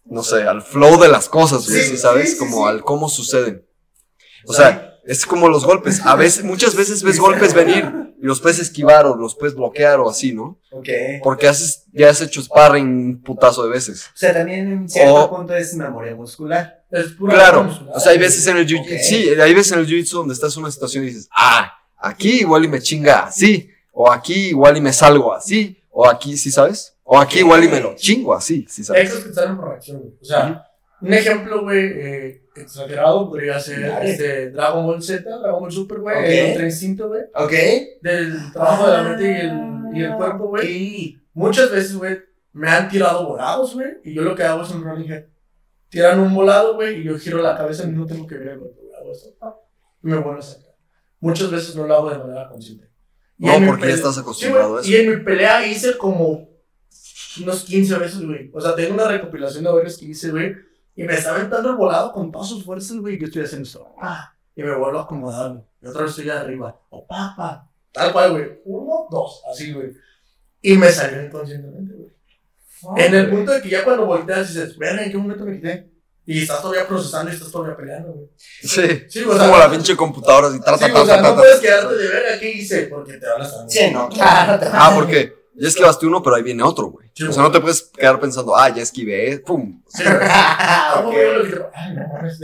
no 0.06 0.22
sé, 0.22 0.42
al 0.42 0.62
flow 0.62 1.00
de 1.00 1.08
las 1.08 1.28
cosas, 1.28 1.68
güey, 1.68 1.82
Sí, 1.82 1.90
¿sí 1.90 1.96
¿sabes? 1.96 2.26
sí, 2.26 2.32
sí, 2.32 2.38
como 2.38 2.64
sí. 2.64 2.70
al 2.70 2.82
cómo 2.84 3.08
suceden. 3.08 3.66
O 4.46 4.52
sea, 4.52 4.98
es 5.04 5.24
como 5.26 5.48
los 5.48 5.64
golpes. 5.64 6.00
A 6.04 6.16
veces, 6.16 6.44
muchas 6.44 6.74
veces 6.74 7.02
ves 7.02 7.18
golpes 7.18 7.54
venir 7.54 8.14
y 8.20 8.26
los 8.26 8.40
puedes 8.40 8.58
esquivar 8.58 9.06
o 9.06 9.16
los 9.16 9.34
puedes 9.34 9.54
bloquear 9.54 10.00
o 10.00 10.08
así, 10.10 10.32
¿no? 10.32 10.60
Ok. 10.70 10.88
Porque 11.22 11.48
haces, 11.48 11.84
ya 11.92 12.10
has 12.10 12.20
hecho 12.20 12.42
sparring 12.42 12.86
un 12.86 13.22
putazo 13.22 13.64
de 13.64 13.70
veces. 13.70 14.06
O 14.08 14.16
sea, 14.16 14.32
también 14.34 14.70
en 14.72 14.88
cierto 14.88 15.24
O- 15.24 15.36
punto 15.36 15.54
es 15.54 15.74
memoria 15.74 16.14
muscular. 16.14 16.83
Es 16.94 17.12
pura 17.12 17.34
Claro. 17.34 17.68
O 17.92 18.00
sea, 18.00 18.12
hay 18.12 18.18
veces 18.18 18.46
en 18.46 18.56
el 18.58 18.66
jiu 18.66 18.80
Ok. 18.80 18.86
sí, 19.02 19.28
hay 19.30 19.54
veces 19.54 19.72
en 19.72 19.80
el 19.80 19.86
jiu-jitsu 19.86 20.12
donde 20.12 20.34
estás 20.34 20.54
en 20.56 20.62
una 20.62 20.70
situación 20.72 21.04
y 21.04 21.08
dices, 21.08 21.28
ah, 21.36 21.72
aquí 21.98 22.40
igual 22.40 22.64
y 22.64 22.68
me 22.68 22.80
chinga 22.80 23.24
así, 23.24 23.70
o 23.92 24.10
aquí 24.10 24.48
igual 24.48 24.76
y 24.76 24.80
me 24.80 24.92
salgo 24.92 25.32
así, 25.34 25.78
o 25.90 26.08
aquí, 26.08 26.36
¿sí 26.36 26.50
sabes? 26.50 26.96
O 27.02 27.18
aquí 27.18 27.40
igual 27.40 27.62
y 27.64 27.68
me 27.68 27.80
lo 27.80 27.94
chingo 27.96 28.34
así, 28.34 28.66
¿sí 28.68 28.82
sabes? 28.84 29.02
Extras 29.02 29.24
que 29.24 29.32
salen 29.32 29.56
por 29.56 29.68
reacción, 29.68 29.98
güey. 29.98 30.12
O 30.20 30.24
sea, 30.24 30.64
un 31.00 31.12
ejemplo, 31.12 31.62
güey, 31.62 31.84
eh, 31.84 32.42
exagerado 32.56 33.28
podría 33.28 33.58
ser 33.60 33.84
este 34.04 34.50
Dragon 34.50 34.86
Ball 34.86 35.02
Z, 35.02 35.22
Dragon 35.28 35.60
Ball 35.60 35.72
Super, 35.72 35.98
güey, 35.98 36.16
Ok. 36.16 36.24
el 36.28 36.50
Ultra 36.50 36.64
Instinto, 36.66 37.08
güey, 37.08 37.22
Ok. 37.34 37.52
del 38.02 38.52
trabajo 38.52 38.86
de 38.88 38.96
la 38.96 39.02
mente 39.02 39.24
y 39.24 39.40
el, 39.40 39.96
y 39.96 40.02
el 40.04 40.14
cuerpo, 40.16 40.46
güey. 40.48 41.18
Muchas 41.34 41.70
veces, 41.70 41.96
güey, 41.96 42.18
me 42.52 42.70
han 42.70 42.88
tirado 42.88 43.26
volados, 43.28 43.74
güey, 43.74 43.88
y 44.04 44.14
yo 44.14 44.22
lo 44.22 44.34
que 44.36 44.44
hago 44.44 44.62
es 44.62 44.70
un 44.70 44.82
running 44.84 45.10
head. 45.12 45.24
Tiran 45.94 46.18
un 46.18 46.34
volado, 46.34 46.74
güey, 46.74 47.00
y 47.00 47.04
yo 47.04 47.16
giro 47.18 47.40
la 47.40 47.56
cabeza 47.56 47.84
y 47.84 47.92
no 47.92 48.04
tengo 48.04 48.26
que 48.26 48.36
ver 48.36 48.58
güey. 48.58 48.72
Hago 49.00 49.12
esto, 49.12 49.32
y 50.02 50.06
me 50.08 50.16
vuelvo 50.16 50.40
a 50.40 50.42
sacar. 50.42 50.74
Muchas 51.20 51.50
veces 51.52 51.76
no 51.76 51.86
lo 51.86 51.94
hago 51.94 52.10
de 52.10 52.18
manera 52.18 52.48
consciente. 52.48 52.90
Y 53.38 53.46
No, 53.46 53.52
porque 53.66 53.82
ya 53.82 53.86
pele- 53.88 53.94
estás 53.94 54.14
Sí, 54.14 54.20
acostumbrado 54.20 54.68
güey, 54.70 54.78
a 54.78 54.82
eso. 54.82 54.90
Y 54.90 54.96
en 54.96 55.10
mi 55.10 55.24
pelea 55.24 55.66
hice 55.66 55.96
como 55.96 56.48
unos 57.40 57.64
15 57.64 57.98
veces, 57.98 58.26
güey. 58.26 58.50
O 58.52 58.60
sea, 58.60 58.74
tengo 58.74 58.94
una 58.94 59.06
recopilación 59.08 59.62
de 59.64 59.70
varios 59.70 59.96
que 59.96 60.06
hice, 60.06 60.30
güey. 60.32 60.54
Y 60.96 61.04
me 61.04 61.14
está 61.14 61.34
aventando 61.34 61.70
el 61.70 61.76
volado 61.76 62.12
con 62.12 62.30
todas 62.32 62.48
sus 62.48 62.64
fuerzas, 62.64 62.96
güey. 62.98 63.14
y 63.14 63.18
Yo 63.20 63.26
estoy 63.26 63.42
haciendo 63.42 63.66
esto. 63.66 63.94
pa, 64.00 64.36
Y 64.56 64.62
me 64.64 64.76
vuelvo 64.76 64.98
a 64.98 65.02
acomodar, 65.02 65.50
güey. 65.52 65.64
Y 65.82 65.86
otra 65.86 66.02
vez 66.02 66.10
estoy 66.10 66.28
arriba. 66.30 66.80
O 66.90 67.06
pa, 67.06 67.34
pa. 67.36 67.70
Tal 67.92 68.12
cual, 68.12 68.32
güey. 68.32 68.60
Uno, 68.64 69.06
dos. 69.10 69.42
Así, 69.50 69.72
güey. 69.72 69.92
Y 70.60 70.76
me 70.76 70.88
salió 70.90 71.24
inconscientemente, 71.24 71.94
güey. 71.94 72.10
En 72.96 73.14
el 73.14 73.30
punto 73.30 73.52
de 73.52 73.62
que 73.62 73.68
ya 73.70 73.84
cuando 73.84 74.06
volteas 74.06 74.48
dices, 74.48 74.76
verga, 74.78 75.04
¿en 75.04 75.10
qué 75.10 75.18
momento 75.18 75.44
me 75.44 75.54
quité? 75.56 75.90
Y 76.26 76.42
estás 76.42 76.62
todavía 76.62 76.86
procesando 76.88 77.30
y 77.30 77.34
estás 77.34 77.50
todavía 77.50 77.76
peleando, 77.76 78.12
güey. 78.12 78.26
Sí, 78.38 79.04
Sí, 79.08 79.20
es 79.20 79.26
o 79.26 79.36
sea, 79.36 79.46
como 79.46 79.58
la 79.58 79.70
pinche 79.70 79.94
computadora 79.94 80.48
así, 80.48 80.58
ta, 80.60 80.78
Sí, 80.78 80.84
ta, 80.92 81.02
o 81.02 81.06
sea, 81.06 81.20
no 81.20 81.34
puedes 81.34 81.60
quedarte 81.60 81.94
de 81.96 82.08
verga, 82.08 82.38
¿qué 82.40 82.50
hice? 82.50 82.82
Porque 82.86 83.14
te 83.14 83.26
van 83.26 83.42
a 83.42 83.44
estar. 83.44 83.64
Sí, 83.68 83.90
no, 83.92 84.08
claro. 84.08 84.58
Ah, 84.72 84.92
porque 84.94 85.34
ya 85.54 85.68
esquivaste 85.68 86.06
uno, 86.06 86.22
pero 86.22 86.36
ahí 86.36 86.42
viene 86.42 86.62
otro, 86.62 86.86
güey. 86.86 87.10
Sí, 87.14 87.24
O 87.24 87.32
sea, 87.32 87.42
no 87.42 87.52
te 87.52 87.60
puedes 87.60 87.82
quedar 87.82 88.18
pensando, 88.18 88.56
ah, 88.56 88.70
ya 88.74 88.82
esquivé, 88.82 89.38
pum. 89.40 89.82
Sí. 89.86 90.02
Ah, 90.06 90.94
¿Cómo 90.96 91.10
ok. 91.10 91.14
veo 91.14 91.32
lo 91.38 91.44
que 91.44 91.50
te- 91.56 91.62
Ay, 91.74 91.94
no 91.94 92.08
mames. 92.14 92.38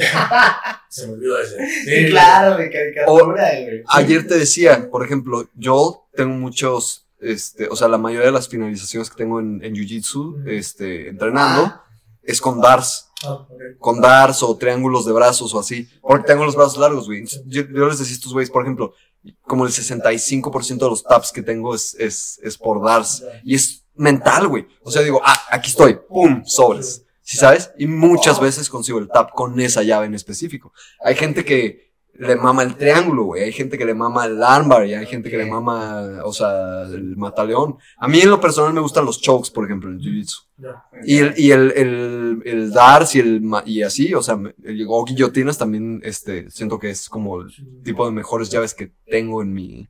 Se 0.91 1.07
me 1.07 1.13
olvidó 1.15 1.41
ese. 1.41 1.57
Sí, 1.85 2.11
claro, 2.11 2.57
de 2.59 2.71
caricatura, 2.71 3.25
güey. 3.63 3.83
Ayer 3.89 4.27
te 4.29 4.37
decía, 4.39 4.91
por 4.91 5.05
ejemplo, 5.05 5.49
yo 5.55 6.07
tengo 6.15 6.35
muchos, 6.35 7.07
este, 7.21 7.69
o 7.69 7.77
sea, 7.77 7.89
la 7.89 7.99
mayoría 7.99 8.27
de 8.27 8.33
las 8.33 8.49
finalizaciones 8.49 9.11
que 9.11 9.17
tengo 9.17 9.41
en, 9.41 9.63
en 9.65 9.75
Jiu-Jitsu, 9.75 10.47
este, 10.47 11.09
entrenando, 11.09 11.81
es 12.23 12.41
con 12.41 12.61
DARS. 12.61 13.11
Ah, 13.23 13.47
con 13.79 14.01
darts 14.01 14.43
o 14.43 14.57
triángulos 14.57 15.05
de 15.05 15.13
brazos 15.13 15.53
o 15.55 15.61
así. 15.61 15.89
Porque 16.01 16.27
tengo 16.27 16.45
los 16.45 16.57
brazos 16.57 16.79
largos, 16.79 17.07
güey. 17.07 17.25
Yo, 17.47 17.63
yo 17.63 17.89
les 17.89 17.99
decía 17.99 18.15
a 18.15 18.17
estos 18.17 18.33
güeyes, 18.33 18.51
por 18.51 18.63
ejemplo, 18.63 18.95
como 19.43 19.67
el 19.67 19.73
65% 19.73 20.79
de 20.79 20.89
los 20.89 21.03
taps 21.03 21.33
que 21.33 21.43
tengo 21.43 21.75
es, 21.75 21.95
es, 21.99 22.41
es 22.43 22.57
por 22.57 22.83
darts. 22.83 23.23
Y 23.45 23.55
es 23.55 23.85
mental, 23.95 24.49
güey. 24.49 24.67
O 24.83 24.91
sea, 24.91 25.03
digo, 25.03 25.21
ah, 25.25 25.39
aquí 25.51 25.71
estoy, 25.71 25.99
pum, 26.09 26.45
sobres. 26.45 27.05
¿Sí 27.23 27.37
sabes? 27.37 27.71
Y 27.79 27.87
muchas 27.87 28.41
veces 28.41 28.69
consigo 28.69 28.99
el 28.99 29.09
tap 29.09 29.31
con 29.33 29.61
esa 29.61 29.83
llave 29.83 30.07
en 30.07 30.15
específico. 30.15 30.73
Hay 31.05 31.15
gente 31.15 31.45
que 31.45 31.90
le 32.21 32.37
mama 32.37 32.63
el 32.63 32.77
triángulo, 32.77 33.25
güey. 33.25 33.45
Hay 33.45 33.53
gente 33.53 33.79
que 33.79 33.85
le 33.85 33.95
mama 33.95 34.27
el 34.27 34.43
armbar 34.43 34.87
y 34.87 34.95
hay 34.95 35.07
gente 35.07 35.31
que 35.31 35.39
le 35.39 35.47
mama, 35.47 36.21
o 36.25 36.33
sea, 36.33 36.83
el 36.83 37.17
mataleón. 37.17 37.79
A 37.97 38.07
mí 38.09 38.21
en 38.21 38.31
lo 38.31 38.41
personal 38.41 38.73
me 38.75 38.81
gustan 38.81 39.07
los 39.07 39.21
chokes, 39.21 39.51
por 39.51 39.65
ejemplo, 39.65 39.89
en 39.91 39.97
el 39.97 40.01
jiu-jitsu. 40.03 40.47
Y 41.05 41.19
el, 41.19 41.35
y 41.39 41.51
el, 41.53 41.73
el, 41.75 42.43
el 42.45 42.71
darts 42.73 43.15
y 43.15 43.21
el, 43.21 43.43
y 43.65 43.83
así, 43.83 44.13
o 44.15 44.23
sea, 44.23 44.39
el, 44.63 44.87
o 44.89 45.05
guillotinas 45.05 45.57
también, 45.57 46.01
este, 46.05 46.51
siento 46.51 46.79
que 46.79 46.91
es 46.91 47.09
como 47.09 47.41
el 47.41 47.49
tipo 47.83 48.05
de 48.05 48.13
mejores 48.13 48.51
llaves 48.51 48.75
que 48.75 48.93
tengo 49.07 49.41
en 49.43 49.55
mi, 49.55 49.89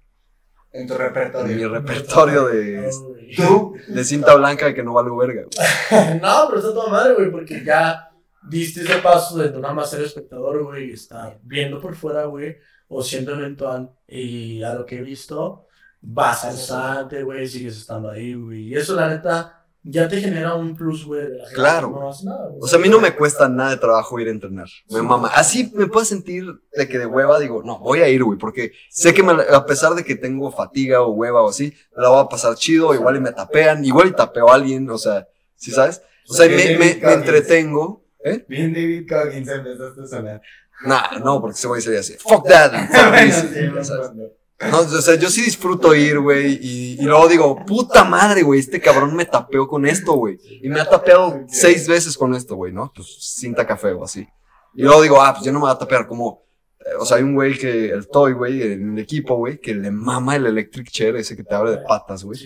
En 0.73 0.87
tu 0.87 0.95
en 0.95 0.99
mi 1.01 1.05
repertorio. 1.05 1.69
repertorio 1.69 2.47
de. 2.47 2.91
Tú, 3.37 3.75
de 3.89 4.05
cinta 4.05 4.35
blanca 4.37 4.73
que 4.73 4.83
no 4.85 4.95
valgo 4.95 5.17
verga. 5.17 5.43
güey. 5.43 6.21
No, 6.21 6.47
pero 6.49 6.61
está 6.61 6.73
toda 6.73 6.91
madre, 6.91 7.15
güey, 7.15 7.31
porque 7.33 7.65
ya 7.65 8.10
diste 8.49 8.83
ese 8.83 8.97
paso 8.99 9.39
de 9.39 9.51
no 9.51 9.61
nada 9.61 9.75
más 9.75 9.91
ser 9.91 10.03
espectador, 10.03 10.63
güey, 10.65 10.91
y 10.91 10.93
estar 10.93 11.39
viendo 11.43 11.81
por 11.81 11.95
fuera, 11.95 12.25
güey, 12.25 12.57
o 12.89 13.03
siendo 13.03 13.35
eventual. 13.35 13.91
Y 14.07 14.63
a 14.63 14.75
lo 14.75 14.87
que 14.87 14.99
he 14.99 15.03
visto, 15.03 15.67
vas 16.01 16.41
constante, 16.41 17.23
güey, 17.23 17.47
sigues 17.47 17.77
estando 17.77 18.11
ahí, 18.11 18.35
güey. 18.35 18.69
Y 18.69 18.75
eso, 18.75 18.95
la 18.95 19.09
neta, 19.09 19.61
ya 19.83 20.09
te 20.09 20.21
genera 20.21 20.55
un 20.55 20.77
plus, 20.77 21.05
güey. 21.07 21.27
Claro, 21.55 21.91
No 21.91 22.11
hace 22.11 22.27
nada. 22.27 22.51
O 22.61 22.67
sea, 22.67 22.79
a 22.79 22.83
mí 22.83 22.89
no 22.89 23.01
me 23.01 23.15
cuesta 23.15 23.49
nada 23.49 23.71
de 23.71 23.77
trabajo 23.79 24.19
ir 24.21 24.29
a 24.29 24.31
entrenar. 24.31 24.69
Me 24.91 25.01
mama. 25.03 25.29
Así 25.35 25.73
me 25.75 25.87
puedo 25.87 26.05
sentir 26.05 26.45
de 26.73 26.89
que 26.89 26.99
de 26.99 27.07
hueva 27.07 27.39
digo, 27.39 27.63
no, 27.63 27.79
voy 27.79 28.01
a 28.01 28.09
ir, 28.09 28.23
güey, 28.23 28.39
porque 28.39 28.73
sé 28.91 29.15
que 29.15 29.23
me 29.23 29.33
a 29.33 29.65
pesar 29.65 29.95
de 29.95 30.05
que 30.05 30.17
tengo 30.17 30.51
fatiga 30.51 31.03
o 31.03 31.13
hueva 31.13 31.43
o 31.43 31.49
así, 31.49 31.73
me 31.97 32.03
la 32.03 32.11
voy 32.11 32.21
a 32.21 32.29
pasar 32.29 32.55
chido, 32.57 32.95
igual 32.95 33.17
y 33.17 33.21
me 33.21 33.33
tapean, 33.33 33.85
igual 33.85 34.09
y 34.09 34.13
tapeo 34.13 34.51
a 34.51 34.55
alguien, 34.55 34.89
o 34.91 34.99
sea, 34.99 35.27
¿sí 35.57 35.71
sabes? 35.71 36.03
O 36.29 36.35
sea, 36.35 36.47
me, 36.49 36.77
me, 36.77 36.95
me 37.03 37.13
entretengo. 37.13 38.05
¿Eh? 38.25 38.45
bien 38.49 38.73
David 38.75 39.09
Coggins 39.09 39.49
empezaste 39.49 40.03
a 40.03 40.07
sonar. 40.07 40.43
Nah, 40.85 41.19
no, 41.23 41.41
porque 41.41 41.57
ese 41.59 41.69
güey 41.69 41.81
sería 41.83 42.01
así. 42.01 42.15
Fuck 42.19 42.47
that. 42.49 42.73
Fuck 42.89 42.91
Bueno, 43.11 43.27
this", 43.27 43.35
sí, 43.53 43.71
ya 43.75 43.85
sabes. 43.85 44.15
bueno. 44.15 44.31
No, 44.71 44.79
o 44.81 45.01
sea, 45.01 45.15
yo 45.15 45.31
sí 45.31 45.41
disfruto 45.41 45.95
ir, 45.95 46.19
güey, 46.19 46.59
y, 46.61 47.01
y 47.01 47.05
luego 47.05 47.29
digo, 47.29 47.65
puta 47.65 48.05
madre, 48.05 48.43
güey, 48.43 48.61
este 48.61 48.79
cabrón 48.79 49.17
me 49.17 49.25
tapeó 49.25 49.67
con 49.67 49.87
esto, 49.87 50.13
güey. 50.13 50.39
Y 50.63 50.69
me 50.69 50.81
ha 50.81 50.85
tapeado 50.89 51.45
seis 51.49 51.89
veces 51.89 52.17
con 52.19 52.35
esto, 52.35 52.57
güey, 52.57 52.71
¿no? 52.71 52.93
Pues 52.95 53.09
cinta 53.37 53.67
café 53.67 53.93
o 53.93 54.05
así. 54.05 54.29
Y 54.75 54.83
luego 54.83 55.01
digo, 55.01 55.23
ah, 55.23 55.33
pues 55.33 55.47
yo 55.47 55.53
no 55.53 55.61
me 55.61 55.65
voy 55.65 55.73
a 55.75 55.79
tapear 55.79 56.07
como... 56.07 56.45
eh, 56.81 56.91
O 56.99 57.07
sea, 57.07 57.17
hay 57.17 57.23
un 57.23 57.35
güey 57.35 57.57
que, 57.57 57.87
el 57.91 58.07
Toy, 58.09 58.35
güey, 58.35 58.63
en 58.75 58.93
el 58.93 59.03
equipo, 59.03 59.37
güey, 59.37 59.59
que 59.59 59.75
le 59.75 59.91
mama 59.91 60.37
el 60.37 60.45
electric 60.45 60.91
chair, 60.91 61.17
ese 61.17 61.37
que 61.37 61.43
te 61.45 61.55
abre 61.55 61.71
de 61.71 61.79
patas, 61.79 62.23
güey. 62.23 62.39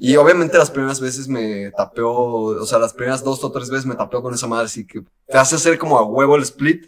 Y 0.00 0.14
obviamente 0.14 0.56
las 0.56 0.70
primeras 0.70 1.00
veces 1.00 1.26
me 1.26 1.72
tapeó, 1.72 2.12
o 2.12 2.66
sea, 2.66 2.78
las 2.78 2.94
primeras 2.94 3.24
dos 3.24 3.42
o 3.42 3.50
tres 3.50 3.68
veces 3.68 3.84
me 3.84 3.96
tapeó 3.96 4.22
con 4.22 4.32
esa 4.32 4.46
madre, 4.46 4.66
así 4.66 4.86
que 4.86 5.02
te 5.26 5.36
hace 5.36 5.56
hacer 5.56 5.76
como 5.76 5.98
a 5.98 6.04
huevo 6.04 6.36
el 6.36 6.42
split. 6.42 6.86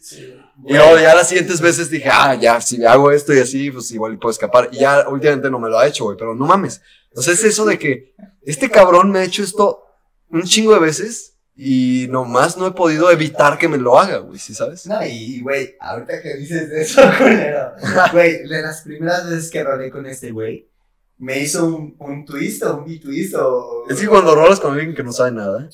Y 0.64 0.74
luego 0.74 0.96
ya 0.96 1.16
las 1.16 1.28
siguientes 1.28 1.60
veces 1.60 1.90
dije, 1.90 2.08
ah, 2.08 2.36
ya, 2.36 2.60
si 2.60 2.84
hago 2.84 3.10
esto 3.10 3.34
y 3.34 3.40
así, 3.40 3.72
pues 3.72 3.90
igual 3.90 4.16
puedo 4.18 4.30
escapar. 4.30 4.68
Y 4.70 4.78
ya 4.78 5.08
últimamente 5.08 5.50
no 5.50 5.58
me 5.58 5.68
lo 5.68 5.78
ha 5.78 5.88
hecho, 5.88 6.04
güey, 6.04 6.16
pero 6.16 6.36
no 6.36 6.46
mames. 6.46 6.82
O 7.16 7.20
sea, 7.20 7.34
es 7.34 7.42
eso 7.42 7.64
de 7.64 7.80
que 7.80 8.14
este 8.42 8.70
cabrón 8.70 9.10
me 9.10 9.18
ha 9.18 9.24
hecho 9.24 9.42
esto 9.42 9.84
un 10.30 10.44
chingo 10.44 10.72
de 10.72 10.78
veces 10.78 11.34
y 11.56 12.06
nomás 12.10 12.56
no 12.56 12.68
he 12.68 12.72
podido 12.72 13.10
evitar 13.10 13.58
que 13.58 13.68
me 13.68 13.76
lo 13.76 13.98
haga, 13.98 14.18
güey, 14.18 14.38
¿sí 14.38 14.54
sabes? 14.54 14.86
No, 14.86 15.04
y 15.04 15.40
güey, 15.40 15.74
ahorita 15.80 16.22
que 16.22 16.36
dices 16.36 16.70
eso, 16.70 17.02
culero. 17.18 17.72
Güey, 18.12 18.46
de 18.46 18.62
las 18.62 18.82
primeras 18.82 19.28
veces 19.28 19.50
que 19.50 19.64
rolé 19.64 19.90
con 19.90 20.06
este 20.06 20.30
güey, 20.30 20.69
me 21.20 21.38
hizo 21.38 21.66
un, 21.66 21.94
un 21.98 22.24
twist 22.24 22.62
o 22.62 22.78
un 22.78 22.86
B-twist 22.86 23.34
o. 23.34 23.84
Es 23.90 24.00
que 24.00 24.08
cuando 24.08 24.34
rolas 24.34 24.58
con 24.58 24.72
alguien 24.72 24.94
que 24.94 25.02
no 25.02 25.12
sabe 25.12 25.32
nada, 25.32 25.68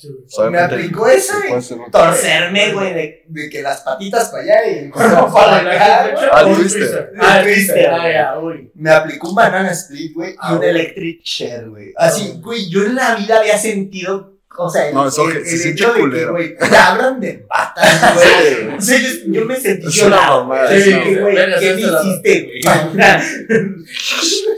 Me 0.51 0.59
aplicó 0.59 1.07
eso, 1.07 1.35
güey. 1.49 1.91
Torcerme, 1.91 2.73
güey, 2.73 2.93
de, 2.93 3.25
de 3.29 3.49
que 3.49 3.63
las 3.63 3.83
patitas 3.83 4.29
para 4.31 4.43
allá 4.43 4.67
y 4.67 4.79
el 4.79 4.91
cuerpo 4.93 5.33
para 5.33 5.59
acá. 5.59 6.15
Ah, 6.33 6.43
el 6.47 6.57
twister. 6.57 7.13
Ah, 7.21 7.41
el 7.41 7.45
twister. 7.47 7.91
Ah. 7.91 8.41
Me 8.75 8.91
aplicó 8.91 9.29
un 9.29 9.37
banana 9.37 9.71
split, 9.71 10.15
güey, 10.15 10.33
y 10.33 10.37
Ah, 10.41 10.57
un 10.57 10.65
electric 10.65 11.23
chair, 11.23 11.69
güey. 11.71 11.93
Así, 11.97 12.41
güey, 12.43 12.69
yo 12.69 12.85
en 12.85 12.97
la 12.97 13.15
vida 13.15 13.39
había 13.39 13.57
sentido, 13.57 14.36
o 14.59 14.71
sea, 14.71 14.89
el, 14.89 14.95
No, 14.95 15.09
eso 15.09 15.27
el- 15.29 15.33
que- 15.33 15.39
el 15.39 15.45
se 15.47 15.59
siente 15.59 15.83
hecho 15.83 15.89
de 15.89 15.95
que, 15.95 16.01
culero. 16.01 16.33
güey, 16.33 16.57
te 16.57 16.77
hablan 16.77 17.21
de 17.21 17.33
patas, 17.49 18.15
güey. 18.15 18.77
O 18.77 18.81
sea, 18.81 18.99
yo, 18.99 19.09
yo 19.27 19.45
me 19.47 19.57
sentí 19.61 19.87
llorado, 19.89 20.47
güey. 20.47 20.61
sí, 20.83 20.91
que, 20.91 21.03
¿qué 21.03 21.15
sí, 21.15 21.21
me 21.21 21.81
se 21.83 21.87
la- 21.91 22.03
hiciste, 22.03 22.43
güey? 22.43 22.63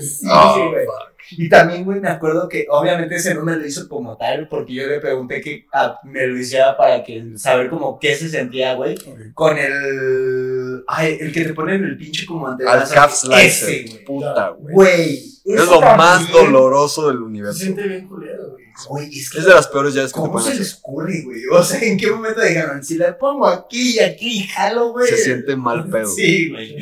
Sí, 0.01 0.27
Oh, 0.31 0.71
güey. 0.71 0.87
Y 1.33 1.47
también, 1.51 1.85
güey, 1.85 2.01
me 2.01 2.09
acuerdo 2.09 2.49
que 2.49 2.67
obviamente 2.71 3.17
ese 3.17 3.35
no 3.35 3.43
me 3.43 3.55
lo 3.55 3.67
hizo 3.67 3.87
como 3.87 4.17
tal, 4.17 4.49
porque 4.49 4.73
yo 4.73 4.87
le 4.87 4.99
pregunté 4.99 5.43
que 5.43 5.67
ah, 5.75 5.99
me 6.03 6.27
lo 6.27 6.39
hiciera 6.39 6.75
para 6.75 7.05
que 7.05 7.23
saber 7.37 7.69
como 7.69 7.99
qué 7.99 8.15
se 8.17 8.31
sentía, 8.31 8.73
güey, 8.75 8.97
con 9.35 9.59
el... 9.59 10.83
Ay, 10.87 11.19
el 11.21 11.31
que 11.31 11.45
te 11.45 11.53
ponen 11.53 11.85
el 11.85 11.99
pinche 11.99 12.25
como 12.25 12.47
Al 12.47 12.53
antebrazo. 12.53 12.95
calf 12.95 13.13
Ese, 13.13 13.27
slicer, 13.67 13.91
güey. 13.91 14.05
puta, 14.05 14.49
güey. 14.59 14.75
Güey. 14.75 15.17
Es 15.45 15.65
lo 15.67 15.81
más 15.83 16.25
también, 16.25 16.53
doloroso 16.53 17.09
del 17.09 17.19
Se 17.19 17.23
universo. 17.25 17.59
siente 17.59 17.83
bien 17.89 18.09
culero, 18.09 18.51
güey. 18.53 18.58
Güey, 18.87 19.19
es 19.19 19.31
que... 19.31 19.39
Es 19.39 19.45
de 19.45 19.55
las 19.55 19.67
peores 19.67 19.95
llaves 19.95 20.13
que 20.13 20.21
¿Cómo 20.21 20.41
se 20.41 20.55
les 20.55 20.75
ocurre, 20.75 21.23
güey? 21.23 21.43
O 21.51 21.63
sea, 21.63 21.81
¿en 21.81 21.97
qué 21.99 22.11
momento 22.11 22.41
dijeron? 22.41 22.85
Si 22.85 22.97
le 22.97 23.13
pongo 23.15 23.47
aquí 23.47 23.97
y 23.97 23.99
aquí, 24.01 24.47
jalo, 24.47 24.93
güey. 24.93 25.09
Se 25.09 25.17
siente 25.19 25.57
mal 25.57 25.89
pedo. 25.89 26.09
Sí, 26.09 26.51
güey. 26.51 26.77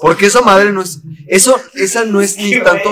Porque 0.00 0.26
esa 0.26 0.40
madre 0.40 0.72
no 0.72 0.82
es. 0.82 1.00
Eso, 1.26 1.56
esa 1.74 2.04
no 2.04 2.20
es 2.20 2.32
Sí, 2.32 2.54
ni 2.54 2.62
tanto. 2.62 2.90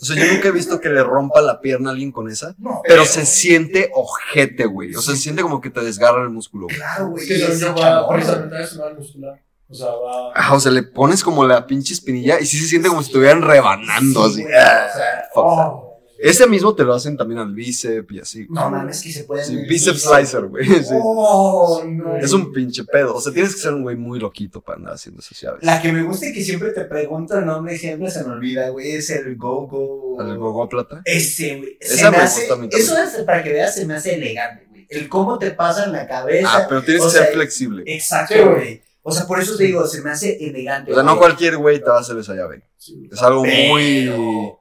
O 0.00 0.04
sea, 0.04 0.16
yo 0.16 0.32
nunca 0.32 0.48
he 0.48 0.52
visto 0.52 0.80
que 0.80 0.88
le 0.88 1.02
rompa 1.02 1.40
la 1.40 1.60
pierna 1.60 1.90
a 1.90 1.92
alguien 1.92 2.12
con 2.12 2.30
esa. 2.30 2.54
No, 2.58 2.82
Pero 2.86 3.04
se 3.04 3.26
siente 3.26 3.90
ojete, 3.94 4.66
güey. 4.66 4.94
O 4.94 5.02
sea, 5.02 5.14
se 5.14 5.20
siente 5.20 5.42
como 5.42 5.60
que 5.60 5.70
te 5.70 5.80
desgarra 5.80 6.22
el 6.22 6.30
músculo. 6.30 6.66
güey. 6.66 6.76
Claro, 6.76 7.08
güey. 7.08 7.30
Es 7.32 7.58
que 7.58 7.66
va 7.68 8.94
muscular. 8.96 9.42
O 9.70 9.74
sea, 9.74 9.88
va. 9.88 10.32
Ah, 10.34 10.54
o 10.54 10.60
sea, 10.60 10.72
le 10.72 10.82
pones 10.82 11.22
como 11.22 11.44
la 11.44 11.66
pinche 11.66 11.92
espinilla 11.92 12.40
y 12.40 12.46
sí 12.46 12.58
se 12.58 12.68
siente 12.68 12.88
como 12.88 13.02
si 13.02 13.08
estuvieran 13.08 13.42
rebanando 13.42 14.24
Sí, 14.30 14.32
así. 14.32 14.42
güey, 14.44 14.54
o 14.54 14.58
sea, 14.58 15.28
Fuck. 15.34 15.44
Oh, 15.44 15.87
Ese 16.18 16.46
mismo 16.48 16.74
te 16.74 16.82
lo 16.84 16.94
hacen 16.94 17.16
también 17.16 17.38
al 17.40 17.54
bíceps 17.54 18.12
y 18.12 18.18
así. 18.20 18.46
No 18.50 18.68
mames, 18.70 19.00
que 19.02 19.12
se 19.12 19.24
pueden. 19.24 19.44
Sí, 19.46 19.56
bíceps 19.68 20.02
slicer, 20.02 20.46
güey. 20.46 20.64
Sí. 20.66 20.94
Oh, 21.00 21.82
no. 21.86 22.16
Es 22.16 22.32
un 22.32 22.52
pinche 22.52 22.84
pedo. 22.84 23.14
O 23.14 23.20
sea, 23.20 23.32
tienes 23.32 23.54
que 23.54 23.60
ser 23.60 23.72
un 23.74 23.82
güey 23.82 23.96
muy 23.96 24.18
loquito 24.18 24.60
para 24.60 24.78
andar 24.78 24.94
haciendo 24.94 25.20
esas 25.20 25.40
llaves. 25.40 25.62
La 25.62 25.80
que 25.80 25.92
me 25.92 26.02
gusta 26.02 26.26
y 26.26 26.32
que 26.32 26.42
siempre 26.42 26.70
te 26.70 26.84
pregunto 26.86 27.38
el 27.38 27.46
nombre 27.46 27.74
y 27.74 27.78
siempre 27.78 28.10
se 28.10 28.24
me 28.24 28.32
olvida, 28.32 28.68
güey, 28.70 28.90
es 28.92 29.10
el 29.10 29.36
Go-Go. 29.36 30.20
¿El 30.20 30.36
gogo 30.38 30.68
plata? 30.68 31.02
Ese, 31.04 31.56
güey. 31.58 31.76
Esa 31.80 32.10
me 32.10 32.16
me 32.18 32.22
hace. 32.24 32.48
gusta. 32.48 32.76
Eso 32.76 32.96
es 32.98 33.24
para 33.24 33.42
que 33.44 33.52
veas, 33.52 33.74
se 33.74 33.86
me 33.86 33.94
hace 33.94 34.14
elegante, 34.16 34.66
güey. 34.70 34.86
El 34.90 35.08
cómo 35.08 35.38
te 35.38 35.52
pasa 35.52 35.84
en 35.84 35.92
la 35.92 36.06
cabeza. 36.08 36.48
Ah, 36.52 36.66
pero 36.68 36.82
tienes 36.82 37.02
o 37.02 37.06
que 37.06 37.12
ser 37.12 37.32
flexible. 37.32 37.84
Exacto, 37.86 38.34
güey. 38.54 38.82
O 39.02 39.12
sea, 39.12 39.26
por 39.26 39.40
eso 39.40 39.56
te 39.56 39.64
digo, 39.64 39.86
se 39.86 40.02
me 40.02 40.10
hace 40.10 40.36
elegante. 40.44 40.90
O 40.90 40.94
sea, 40.94 41.02
no 41.04 41.16
cualquier 41.16 41.56
güey 41.56 41.78
te 41.78 41.88
va 41.88 41.98
a 41.98 42.00
hacer 42.00 42.18
esa 42.18 42.34
llave. 42.34 42.62
sí. 42.76 43.08
Es 43.10 43.22
algo 43.22 43.42
Pero- 43.42 43.68
muy. 43.72 44.52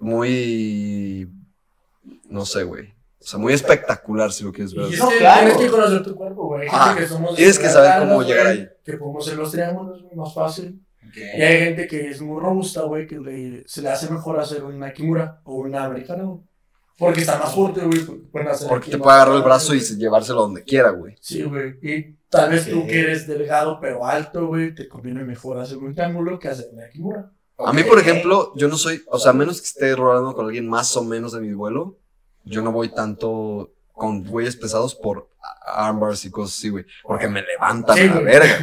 Muy. 0.00 1.28
No 2.28 2.44
sé, 2.44 2.64
güey. 2.64 2.88
O 3.22 3.24
sea, 3.26 3.38
muy 3.38 3.52
espectacular 3.52 4.32
si 4.32 4.44
lo 4.44 4.52
quieres 4.52 4.74
ver. 4.74 4.86
Y 4.90 4.94
es 4.94 4.98
No, 4.98 5.08
que 5.10 5.18
claro. 5.18 5.40
tienes 5.46 5.58
que 5.62 5.70
conocer 5.70 6.02
tu 6.02 6.14
cuerpo, 6.14 6.46
güey. 6.48 6.68
Ah, 6.72 6.94
que 6.98 7.06
somos 7.06 7.34
tienes 7.36 7.58
que 7.58 7.68
saber 7.68 8.08
cómo 8.08 8.22
llegar 8.22 8.46
ahí. 8.46 8.68
Que 8.84 8.94
podemos 8.96 9.26
hacer 9.26 9.38
los 9.38 9.50
triángulos, 9.52 10.04
más 10.14 10.32
fácil. 10.34 10.80
Ok. 11.06 11.16
Y 11.16 11.42
hay 11.42 11.58
gente 11.64 11.86
que 11.86 12.08
es 12.08 12.20
muy 12.22 12.40
robusta, 12.40 12.82
güey, 12.82 13.06
que 13.06 13.18
le- 13.18 13.64
se 13.66 13.82
le 13.82 13.90
hace 13.90 14.08
mejor 14.10 14.40
hacer 14.40 14.64
una 14.64 14.92
kimura 14.92 15.40
o 15.44 15.56
una 15.56 15.84
americana, 15.84 16.24
güey. 16.24 16.40
Porque 16.98 17.20
está 17.20 17.38
más 17.38 17.54
fuerte, 17.54 17.80
güey. 17.80 18.00
porque 18.68 18.90
te 18.90 18.98
puede 18.98 19.16
agarrar 19.16 19.36
el 19.36 19.42
brazo 19.42 19.74
y 19.74 19.78
güey. 19.80 19.96
llevárselo 19.96 20.42
donde 20.42 20.62
quiera, 20.64 20.90
güey. 20.90 21.16
Sí, 21.20 21.42
güey. 21.42 21.78
Y 21.82 22.14
tal 22.28 22.50
vez 22.50 22.68
tú 22.70 22.86
que 22.86 23.00
eres 23.00 23.26
delgado 23.26 23.78
pero 23.80 24.06
alto, 24.06 24.46
güey, 24.46 24.74
te 24.74 24.86
conviene 24.88 25.24
mejor 25.24 25.58
hacer 25.58 25.78
un 25.78 25.94
triángulo 25.94 26.38
que 26.38 26.48
hacer 26.48 26.68
una 26.72 26.88
kimura. 26.90 27.30
A 27.66 27.72
mí, 27.72 27.82
por 27.84 27.98
ejemplo, 27.98 28.52
yo 28.56 28.68
no 28.68 28.76
soy. 28.76 29.02
O 29.08 29.18
sea, 29.18 29.30
a 29.30 29.34
menos 29.34 29.60
que 29.60 29.66
esté 29.66 29.94
rolando 29.96 30.34
con 30.34 30.46
alguien 30.46 30.68
más 30.68 30.96
o 30.96 31.04
menos 31.04 31.32
de 31.32 31.40
mi 31.40 31.52
vuelo, 31.52 31.96
yo 32.44 32.62
no 32.62 32.72
voy 32.72 32.88
tanto 32.88 33.70
con 33.92 34.24
güeyes 34.24 34.56
pesados 34.56 34.94
por 34.94 35.28
armbars 35.66 36.24
y 36.24 36.30
cosas 36.30 36.56
así, 36.56 36.68
güey. 36.70 36.84
Porque 37.02 37.28
me 37.28 37.42
levantan 37.42 37.96
Sí, 37.96 38.02
a 38.04 38.14
la 38.14 38.20
verga, 38.20 38.58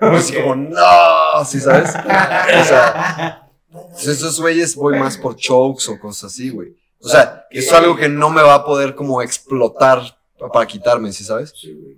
güey. 0.00 0.16
Es 0.18 0.32
como, 0.32 0.54
no, 0.54 1.44
¿sí 1.44 1.60
sabes? 1.60 1.90
O 1.90 2.64
sea, 2.64 3.48
Pues 3.70 4.06
esos 4.06 4.40
güeyes 4.40 4.74
voy 4.76 4.98
más 4.98 5.18
por 5.18 5.36
chokes 5.36 5.88
o 5.88 5.98
cosas 5.98 6.32
así, 6.32 6.50
güey. 6.50 6.76
O 7.00 7.08
sea, 7.08 7.46
eso 7.50 7.68
es 7.68 7.72
algo 7.72 7.96
que 7.96 8.08
no 8.08 8.30
me 8.30 8.42
va 8.42 8.54
a 8.54 8.64
poder 8.64 8.94
como 8.94 9.22
explotar 9.22 10.17
para 10.52 10.66
quitarme, 10.66 11.12
¿sí 11.12 11.24
sabes? 11.24 11.52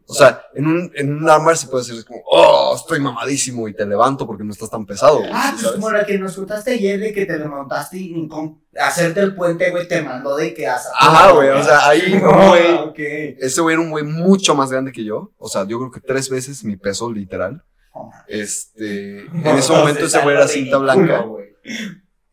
O 0.07 0.15
sea, 0.15 0.43
en 0.55 0.67
un, 0.67 0.91
en 0.95 1.13
un 1.15 1.29
armor 1.29 1.57
se 1.57 1.67
puede 1.67 1.85
decir 1.85 2.05
como, 2.05 2.21
oh, 2.31 2.75
estoy 2.75 2.99
mamadísimo 3.01 3.69
y 3.69 3.75
te 3.75 3.85
levanto 3.85 4.27
porque 4.27 4.43
no 4.45 4.53
estás 4.53 4.71
tan 4.71 4.87
pesado, 4.87 5.19
güey, 5.19 5.31
Ah, 5.33 5.53
¿sí 5.55 5.63
pues 5.63 5.75
como 5.75 5.91
la 5.91 6.07
que 6.07 6.19
nos 6.19 6.37
contaste 6.37 6.73
ayer 6.73 6.99
de 6.99 7.13
que 7.13 7.27
te 7.27 7.37
remontaste 7.37 7.99
y 7.99 8.29
con 8.29 8.63
hacerte 8.81 9.21
el 9.21 9.35
puente, 9.35 9.71
güey, 9.71 9.87
te 9.87 10.01
mandó 10.01 10.37
de 10.37 10.55
que 10.55 10.67
hasta. 10.67 10.91
Ajá, 10.99 11.33
güey, 11.33 11.51
o 11.51 11.63
sea, 11.63 11.89
ahí 11.89 12.19
No, 12.23 12.49
güey, 12.49 12.75
ok. 12.75 12.99
ese 13.41 13.61
güey 13.61 13.75
era 13.75 13.83
un 13.83 13.91
güey 13.91 14.05
mucho 14.05 14.55
más 14.55 14.71
grande 14.71 14.93
que 14.93 15.05
yo, 15.05 15.33
o 15.37 15.49
sea, 15.49 15.67
yo 15.67 15.79
creo 15.79 15.91
que 15.91 16.01
tres 16.01 16.31
veces 16.31 16.65
mi 16.65 16.77
peso 16.77 17.13
literal. 17.13 17.63
Este, 18.29 19.21
en 19.35 19.47
ese 19.47 19.73
momento 19.73 20.07
ese 20.07 20.21
güey 20.23 20.37
era 20.37 20.49
cinta 20.49 20.79
blanca. 20.79 21.27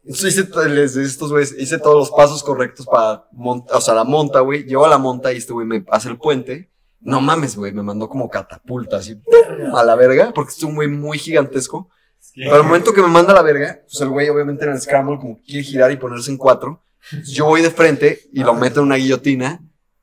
Entonces 0.08 0.38
hice 0.38 0.70
les- 0.70 0.96
estos 0.96 1.32
güeyes, 1.32 1.54
hice 1.58 1.78
todos 1.80 1.96
los 1.98 2.12
pasos 2.12 2.42
correctos 2.44 2.86
para 2.86 3.26
montar, 3.32 3.76
o 3.78 3.82
sea, 3.82 3.94
la 3.94 4.04
monta, 4.06 4.40
güey. 4.40 4.64
Llevo 4.64 4.86
a 4.86 4.90
la 4.90 4.98
monta 4.98 5.34
y 5.34 5.38
este 5.38 5.52
güey 5.54 5.68
me 5.68 5.84
hace 5.92 6.08
el 6.10 6.18
puente. 6.18 6.72
No 7.00 7.22
mames, 7.22 7.56
güey, 7.56 7.72
me 7.74 7.84
mandó 7.84 8.10
como 8.10 8.30
catapulta, 8.30 8.98
así, 8.98 9.16
¡pum! 9.16 9.76
a 9.76 9.84
la 9.84 9.96
verga, 9.96 10.32
porque 10.34 10.52
es 10.52 10.64
un 10.64 10.76
güey 10.76 10.88
muy 10.88 11.18
gigantesco. 11.20 11.90
Pero 12.36 12.56
al 12.56 12.64
momento 12.64 12.94
que 12.94 13.02
me 13.02 13.08
manda 13.08 13.32
a 13.32 13.36
la 13.36 13.42
verga, 13.42 13.82
pues 13.84 14.00
el 14.02 14.10
güey 14.10 14.30
obviamente 14.30 14.66
en 14.66 14.72
el 14.72 14.82
scramble 14.82 15.18
como 15.20 15.40
quiere 15.42 15.64
girar 15.64 15.92
y 15.92 15.98
ponerse 15.98 16.32
en 16.32 16.38
cuatro. 16.38 16.84
Yo 17.26 17.46
voy 17.46 17.62
de 17.62 17.70
frente 17.72 18.22
y 18.34 18.44
lo 18.44 18.54
meto 18.54 18.80
en 18.80 18.88
una 18.88 18.96
guillotina 18.96 19.60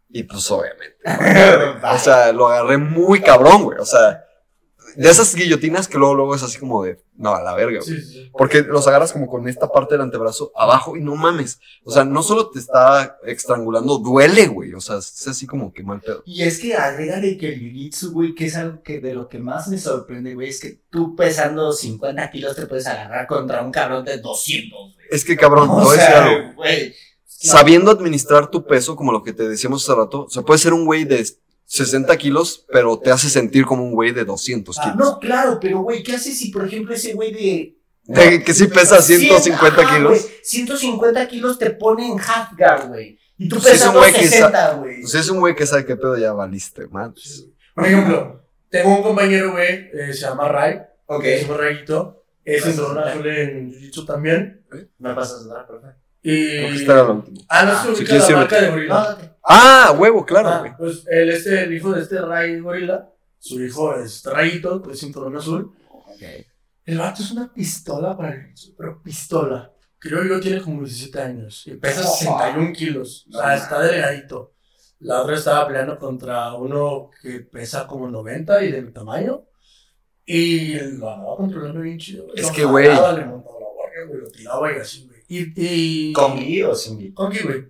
y 0.09 0.23
pues 0.25 0.49
obviamente. 0.51 0.97
O 1.83 1.99
sea, 1.99 2.33
lo 2.33 2.49
agarré 2.49 2.77
muy 2.79 3.21
cabrón, 3.21 3.65
güey. 3.65 3.79
O 3.79 3.85
sea, 3.85 4.24
de 4.97 5.11
esas 5.11 5.35
guillotinas 5.35 5.89
que 5.89 5.99
luego, 5.99 6.15
luego 6.15 6.35
es 6.35 6.43
así 6.43 6.59
como 6.59 6.83
de, 6.83 7.01
no, 7.17 7.35
a 7.35 7.43
la 7.43 7.55
verga, 7.55 7.81
güey. 7.85 8.01
Sí, 8.01 8.03
sí. 8.03 8.31
Porque 8.33 8.63
los 8.63 8.87
agarras 8.87 9.13
como 9.13 9.27
con 9.27 9.49
esta 9.49 9.69
parte 9.71 9.95
del 9.95 10.03
antebrazo 10.03 10.53
abajo 10.57 10.97
y 10.97 11.01
no 11.01 11.15
mames. 11.17 11.61
O 11.85 11.91
sea, 11.91 12.05
no 12.05 12.23
solo 12.23 12.51
te 12.51 12.59
está 12.59 13.19
estrangulando, 13.25 13.99
duele, 13.99 14.47
güey. 14.49 14.75
O 14.75 14.81
sea, 14.81 14.99
es 14.99 15.27
así 15.29 15.47
como 15.47 15.73
que 15.73 15.83
mal 15.83 16.01
pedo. 16.01 16.23
Y 16.27 16.43
es 16.43 16.59
que 16.59 16.75
agrégale 16.75 17.37
que 17.39 17.49
el 17.49 17.61
jiu-jitsu, 17.61 18.11
güey, 18.13 18.35
que 18.35 18.47
es 18.47 18.57
algo 18.57 18.83
que 18.83 19.01
de 19.01 19.15
lo 19.15 19.29
que 19.29 19.39
más 19.39 19.69
me 19.69 19.79
sorprende, 19.79 20.35
güey, 20.35 20.49
es 20.49 20.61
que 20.61 20.81
tú 20.91 21.15
pesando 21.15 21.73
50 21.73 22.31
kilos 22.31 22.57
te 22.57 22.67
puedes 22.67 22.87
agarrar 22.87 23.27
contra 23.27 23.63
un 23.63 23.71
cabrón 23.73 24.05
de 24.05 24.19
200, 24.19 24.79
güey. 24.95 25.07
Es 25.11 25.25
que 25.25 25.37
cabrón, 25.37 25.69
te 25.69 25.73
O 25.75 25.77
voy 25.77 25.89
a 25.89 25.93
decir 25.93 26.07
sea, 26.07 26.25
algo. 26.25 26.55
güey. 26.55 26.95
Sabiendo 27.27 27.91
administrar 27.91 28.51
tu 28.51 28.65
peso, 28.65 28.97
como 28.97 29.13
lo 29.13 29.23
que 29.23 29.33
te 29.33 29.47
decíamos 29.49 29.83
hace 29.83 29.95
rato, 29.99 30.23
o 30.25 30.31
sea, 30.31 30.43
puede 30.43 30.59
ser 30.59 30.73
un 30.73 30.87
güey 30.87 31.05
de 31.05 31.27
60 31.67 32.17
kilos, 32.17 32.67
pero 32.73 32.99
te 32.99 33.11
hace 33.11 33.29
sentir 33.31 33.65
como 33.65 33.83
un 33.85 33.93
güey 33.95 34.13
de 34.13 34.25
200 34.25 34.79
Ah, 34.79 34.83
kilos. 34.83 34.97
no, 34.99 35.19
claro, 35.19 35.59
pero 35.61 35.81
güey, 35.81 36.03
¿qué 36.03 36.15
haces 36.15 36.39
si, 36.39 36.51
por 36.51 36.67
ejemplo, 36.67 36.95
ese 36.95 37.15
güey 37.15 37.33
de. 37.33 37.79
De 38.07 38.45
que 38.45 38.53
sí 38.53 38.67
pesa 38.67 39.01
150 39.01 39.81
Ajá, 39.81 39.97
kilos. 39.97 40.11
güey, 40.11 40.23
150 40.43 41.27
kilos 41.29 41.59
te 41.59 41.71
pone 41.71 42.07
en 42.13 42.19
half 42.21 42.51
guard, 42.59 42.89
güey. 42.89 43.19
Y 43.39 43.49
tú 43.49 43.57
un 43.57 43.63
pesando 43.63 43.99
güey 43.99 44.13
que 44.13 44.29
60, 44.29 44.75
güey. 44.75 45.01
Pues 45.01 45.15
es 45.15 45.29
un 45.31 45.41
güey 45.41 45.55
que 45.57 45.67
sabe 45.67 45.87
qué 45.87 45.97
pedo 45.97 46.17
ya 46.19 46.33
valiste, 46.33 46.87
madres. 46.89 47.47
Por 47.75 47.87
ejemplo, 47.87 48.45
tengo 48.69 48.97
un 48.97 49.03
compañero, 49.03 49.53
güey, 49.53 49.91
eh, 49.93 50.13
se 50.13 50.21
llama 50.21 50.49
Ray, 50.49 50.81
Ok. 51.07 51.25
es 51.25 51.49
un 51.49 51.57
rayito, 51.59 52.21
Es 52.45 52.63
cinturón 52.65 52.99
azul 52.99 53.27
en 53.27 53.73
Jiu-Jitsu 53.73 54.07
también. 54.07 54.63
Me 54.99 55.15
pasas 55.15 55.47
la 55.47 55.67
perfecto. 55.67 56.04
Y... 56.27 56.57
Creo 56.57 56.69
que 56.71 56.77
esta 56.77 56.93
era 56.95 57.03
la 57.05 57.11
última. 57.13 57.41
Ah, 57.49 57.65
no 57.65 57.75
se 57.77 57.83
si 57.83 57.89
ubica 57.89 58.05
quieres, 58.07 58.31
la 58.31 58.37
marca 58.37 58.57
sírvete. 58.57 58.65
de 58.65 58.71
gorila. 58.73 58.95
date. 58.95 59.31
Ah, 59.45 59.97
huevo, 59.99 60.25
claro, 60.27 60.49
Ah, 60.49 60.59
güey. 60.61 60.73
pues 60.79 61.05
el, 61.07 61.31
este, 61.31 61.63
el 61.65 61.75
hijo 61.75 61.93
de 61.93 62.01
este 62.03 62.19
Ray 62.21 62.59
Gorila, 62.61 63.11
su 63.39 63.63
hijo 63.63 63.95
es 63.95 64.25
Rayito, 64.25 64.81
pues 64.83 64.99
cinturón 65.01 65.37
azul. 65.37 65.71
El 66.87 66.99
vato 66.99 67.23
es 67.23 67.31
una 67.31 67.53
pistola 67.53 68.17
para 68.17 68.31
el 68.35 68.55
pero 68.77 69.03
pistola. 69.03 69.71
Creo 69.99 70.25
yo 70.25 70.41
tiene 70.41 70.61
como 70.63 70.81
17 70.83 71.21
años 71.21 71.67
y 71.67 71.77
pesa 71.77 72.03
61 72.03 72.73
kilos. 72.73 73.27
O 73.33 73.39
sea, 73.39 73.55
está 73.57 73.81
delgadito. 73.83 74.55
La 75.01 75.21
otra 75.23 75.35
estaba 75.37 75.67
peleando 75.67 75.99
contra 75.99 76.55
uno 76.55 77.11
que 77.23 77.41
pesa 77.41 77.87
como 77.87 78.09
90 78.09 78.65
y 78.65 78.73
de 78.73 78.83
mi 78.83 78.93
tamaño. 78.93 79.45
Y 80.27 80.75
lo 80.97 81.11
andaba 81.11 81.37
controlando 81.37 81.81
bien 81.81 81.99
chido. 81.99 82.27
Es 82.35 82.49
Lo 82.49 82.53
que, 82.53 82.65
güey. 82.65 82.87
Le 82.87 82.93
montaba 82.95 83.13
la 83.13 83.27
guardia, 83.27 84.05
güey, 84.09 84.21
lo 84.23 84.31
tiraba 84.31 84.73
y 84.73 84.77
así, 84.77 85.07
güey. 85.07 85.14
Y, 85.39 85.53
y... 85.57 86.13
¿Con 86.13 86.37
gui 86.37 86.63
o 86.63 86.75
sin 86.75 86.99
gui? 86.99 87.13
Con 87.13 87.31
gui, 87.33 87.41
güey. 87.41 87.65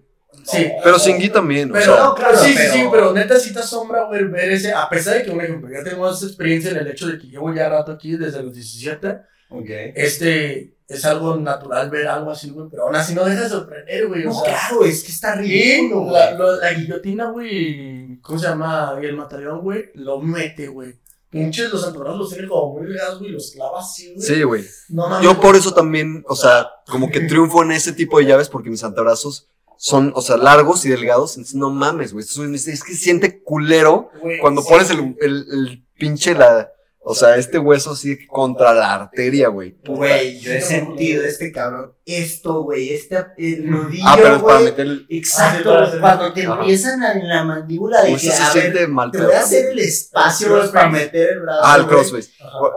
Sí. 0.44 0.66
Pero 0.82 0.98
sin 0.98 1.16
gui 1.18 1.30
también, 1.30 1.70
o 1.70 1.72
Pero, 1.74 1.94
sea. 1.94 2.04
no, 2.04 2.14
claro, 2.14 2.36
sí, 2.36 2.50
sí, 2.50 2.54
pero- 2.56 2.72
sí, 2.74 2.84
pero 2.90 3.12
neta 3.12 3.38
sí 3.40 3.52
te 3.54 3.60
asombra, 3.60 4.04
güey, 4.04 4.24
ver 4.24 4.50
ese, 4.50 4.72
a 4.72 4.88
pesar 4.90 5.14
de 5.16 5.22
que, 5.22 5.30
un 5.30 5.40
ejemplo, 5.40 5.70
ya 5.72 5.82
tenemos 5.82 6.22
experiencia 6.22 6.70
en 6.70 6.76
el 6.78 6.88
hecho 6.88 7.06
de 7.06 7.18
que 7.18 7.28
llevo 7.28 7.54
ya 7.54 7.68
rato 7.68 7.92
aquí 7.92 8.16
desde 8.16 8.42
los 8.42 8.52
17, 8.52 9.20
Ok. 9.50 9.70
este, 9.94 10.74
es 10.86 11.04
algo 11.06 11.36
natural 11.36 11.88
ver 11.88 12.08
algo 12.08 12.30
así, 12.30 12.50
güey, 12.50 12.66
pero 12.70 12.84
aún 12.84 12.96
así 12.96 13.14
no 13.14 13.24
deja 13.24 13.42
de 13.42 13.48
sorprender, 13.48 14.06
güey, 14.06 14.22
o 14.26 14.30
No, 14.30 14.34
sea. 14.34 14.52
claro, 14.68 14.84
es 14.84 15.02
que 15.04 15.12
está 15.12 15.36
ridículo, 15.36 16.10
la, 16.12 16.32
la 16.34 16.72
guillotina, 16.74 17.30
güey, 17.30 18.18
¿cómo 18.20 18.38
se 18.38 18.46
llama? 18.48 18.98
Y 19.02 19.06
el 19.06 19.16
mataleón, 19.16 19.60
güey, 19.60 19.90
lo 19.94 20.20
mete, 20.20 20.66
güey. 20.68 20.94
Pinches 21.34 21.72
los 21.72 21.84
antebrados 21.84 22.18
los 22.18 22.30
tiene 22.30 22.48
como 22.48 22.74
muy 22.74 22.86
delgados, 22.86 23.18
güey, 23.18 23.32
los 23.32 23.50
clava 23.50 23.80
así, 23.80 24.14
güey. 24.14 24.26
Sí, 24.26 24.42
güey. 24.44 24.64
No. 24.88 25.20
Yo 25.20 25.40
por 25.40 25.56
eso 25.56 25.74
también, 25.74 26.24
o 26.28 26.36
sea, 26.36 26.68
como 26.86 27.10
que 27.10 27.20
triunfo 27.20 27.62
en 27.62 27.72
ese 27.72 27.92
tipo 27.92 28.18
de 28.18 28.26
llaves 28.26 28.48
porque 28.48 28.70
mis 28.70 28.84
antebrazos 28.84 29.48
son, 29.76 30.12
o 30.14 30.22
sea, 30.22 30.36
largos 30.36 30.84
y 30.84 30.88
delgados. 30.88 31.36
Entonces, 31.36 31.56
no 31.56 31.70
mames, 31.70 32.12
güey. 32.12 32.24
Es 32.24 32.84
que 32.84 32.94
siente 32.94 33.42
culero 33.42 34.10
Güey, 34.22 34.38
cuando 34.40 34.62
sí, 34.62 34.68
pones 34.68 34.90
el, 34.90 35.16
el, 35.20 35.46
el 35.50 35.84
pinche, 35.98 36.34
la, 36.34 36.70
o 37.06 37.14
sea, 37.14 37.36
este 37.36 37.58
hueso 37.58 37.90
así 37.92 38.26
contra 38.26 38.72
la 38.72 38.94
arteria, 38.94 39.48
güey. 39.48 39.76
Güey, 39.86 40.40
yo 40.40 40.52
he 40.52 40.60
sentido 40.60 41.22
este 41.24 41.52
cabrón. 41.52 41.92
Esto, 42.06 42.62
güey, 42.64 42.90
este 42.92 43.16
el 43.38 43.70
nudillo, 43.70 44.04
Ah, 44.06 44.14
pero 44.16 44.36
es 44.36 44.42
para 44.42 44.54
güey. 44.54 44.64
meter 44.66 44.86
el. 44.86 45.06
Exacto, 45.08 45.74
Ah, 45.74 45.88
sí, 45.90 45.98
para 46.00 46.16
cuando 46.18 46.34
te 46.34 46.42
Ajá. 46.46 46.60
empiezan 46.60 47.02
a- 47.02 47.12
en 47.12 47.28
la 47.28 47.44
mandíbula 47.44 48.02
de 48.02 48.12
Uy, 48.12 48.20
que, 48.20 48.30
se 48.30 48.42
a 48.42 48.52
ver, 48.52 48.62
siente 48.62 48.86
mal 48.88 49.10
te 49.10 49.18
pedo 49.18 49.28
voy 49.28 49.36
a 49.36 49.40
hacer 49.40 49.66
el 49.66 49.78
espacio 49.78 50.48
güey, 50.56 50.72
para 50.72 50.88
meter 50.90 51.28
el 51.32 51.40
brazo. 51.40 51.60
Ah, 51.62 51.76
el 51.76 51.82
güey. 51.84 51.94
crossface. 51.96 52.30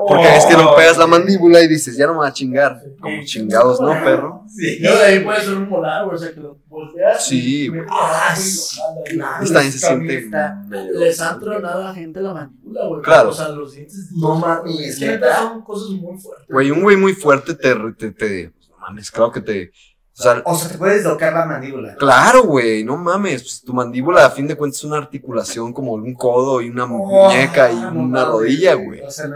Porque 0.08 0.38
es 0.38 0.46
que 0.46 0.54
lo 0.54 0.72
Oh, 0.72 0.76
pegas 0.76 0.98
la 0.98 1.08
mandíbula 1.08 1.62
y 1.62 1.68
dices, 1.68 1.98
ya 1.98 2.06
no 2.08 2.14
me 2.14 2.20
va 2.20 2.28
a 2.28 2.34
chingar. 2.34 2.82
Como 3.02 3.22
Sí. 3.22 3.26
chingados, 3.28 3.80
¿no, 3.82 3.90
perro? 4.04 4.44
Sí. 4.56 4.80
Luego 4.80 4.98
de 5.00 5.06
ahí 5.06 5.20
puede 5.20 5.42
ser 5.42 5.54
un 5.56 5.70
molar, 5.70 6.06
güey, 6.06 6.16
o 6.16 6.20
sea, 6.20 6.32
que 6.34 6.40
lo 6.40 6.58
volteas. 6.86 7.26
Sí, 7.26 7.68
güey. 7.68 7.82
Ah, 7.90 8.34
sí, 8.36 8.80
claro. 9.10 9.44
Esta 9.44 9.54
también 9.56 9.72
se 9.74 9.80
siente. 9.80 10.18
está- 10.18 10.66
Les 10.94 11.20
han 11.22 11.40
tronado 11.40 11.82
a 11.82 11.84
la 11.86 11.94
gente 11.94 12.22
la 12.22 12.34
mandíbula, 12.34 12.88
güey. 12.88 13.02
Claro. 13.02 13.30
O 13.30 13.34
sea, 13.34 13.50
los 13.50 13.74
dientes. 13.74 14.10
No 14.16 14.36
mames, 14.36 15.00
son 15.00 15.62
cosas 15.64 15.90
muy 15.92 16.18
fuertes. 16.20 16.48
Güey, 16.50 16.72
un 16.72 16.82
güey 16.84 16.98
muy 16.98 17.14
fuerte 17.14 17.54
te, 17.56 17.76
te, 17.98 18.12
te, 18.12 18.54
no 18.70 18.78
mames, 18.80 19.12
claro 19.12 19.32
que 19.32 19.42
te, 19.42 19.72
o 20.20 20.22
sea, 20.24 20.42
O 20.46 20.56
sea, 20.56 20.72
te 20.72 20.78
puedes 20.80 21.04
tocar 21.04 21.32
la 21.32 21.46
mandíbula. 21.46 21.96
Claro, 21.96 22.44
güey, 22.44 22.84
no 22.84 22.98
mames. 22.98 23.42
pues, 23.44 23.62
tu 23.64 23.72
mandíbula, 23.74 24.26
a 24.26 24.32
fin 24.32 24.48
de 24.48 24.56
cuentas, 24.56 24.80
es 24.80 24.84
una 24.86 24.98
articulación 24.98 25.72
como 25.74 25.94
un 25.94 26.14
codo 26.16 26.60
y 26.62 26.70
una 26.70 26.86
Oh, 26.86 26.88
muñeca 26.88 27.72
y 27.72 27.76
no 27.76 27.90
una 27.92 28.22
mames, 28.22 28.28
rodilla, 28.28 28.74
güey. 28.74 29.02
O 29.02 29.12
sea, 29.12 29.26
Hay 29.26 29.32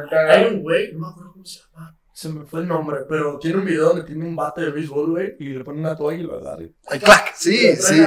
neta. 0.45 0.55
un 0.55 0.61
güey, 0.63 0.91
no 0.93 0.99
me 0.99 1.07
acuerdo 1.07 1.30
se 2.13 2.29
me 2.29 2.45
fue 2.45 2.61
el 2.61 2.67
nombre, 2.67 2.99
pero 3.07 3.39
tiene 3.39 3.57
un 3.59 3.65
video 3.65 3.89
donde 3.89 4.03
tiene 4.03 4.25
un 4.25 4.35
bate 4.35 4.61
de 4.61 4.71
béisbol, 4.71 5.11
güey, 5.11 5.35
y 5.39 5.45
le 5.49 5.63
pone 5.63 5.79
una 5.79 5.95
toalla 5.95 6.19
y 6.19 6.23
lo 6.23 6.35
agarra. 6.38 6.63
Ay, 6.88 6.99
clac, 6.99 7.33
sí, 7.35 7.75
sí. 7.75 7.99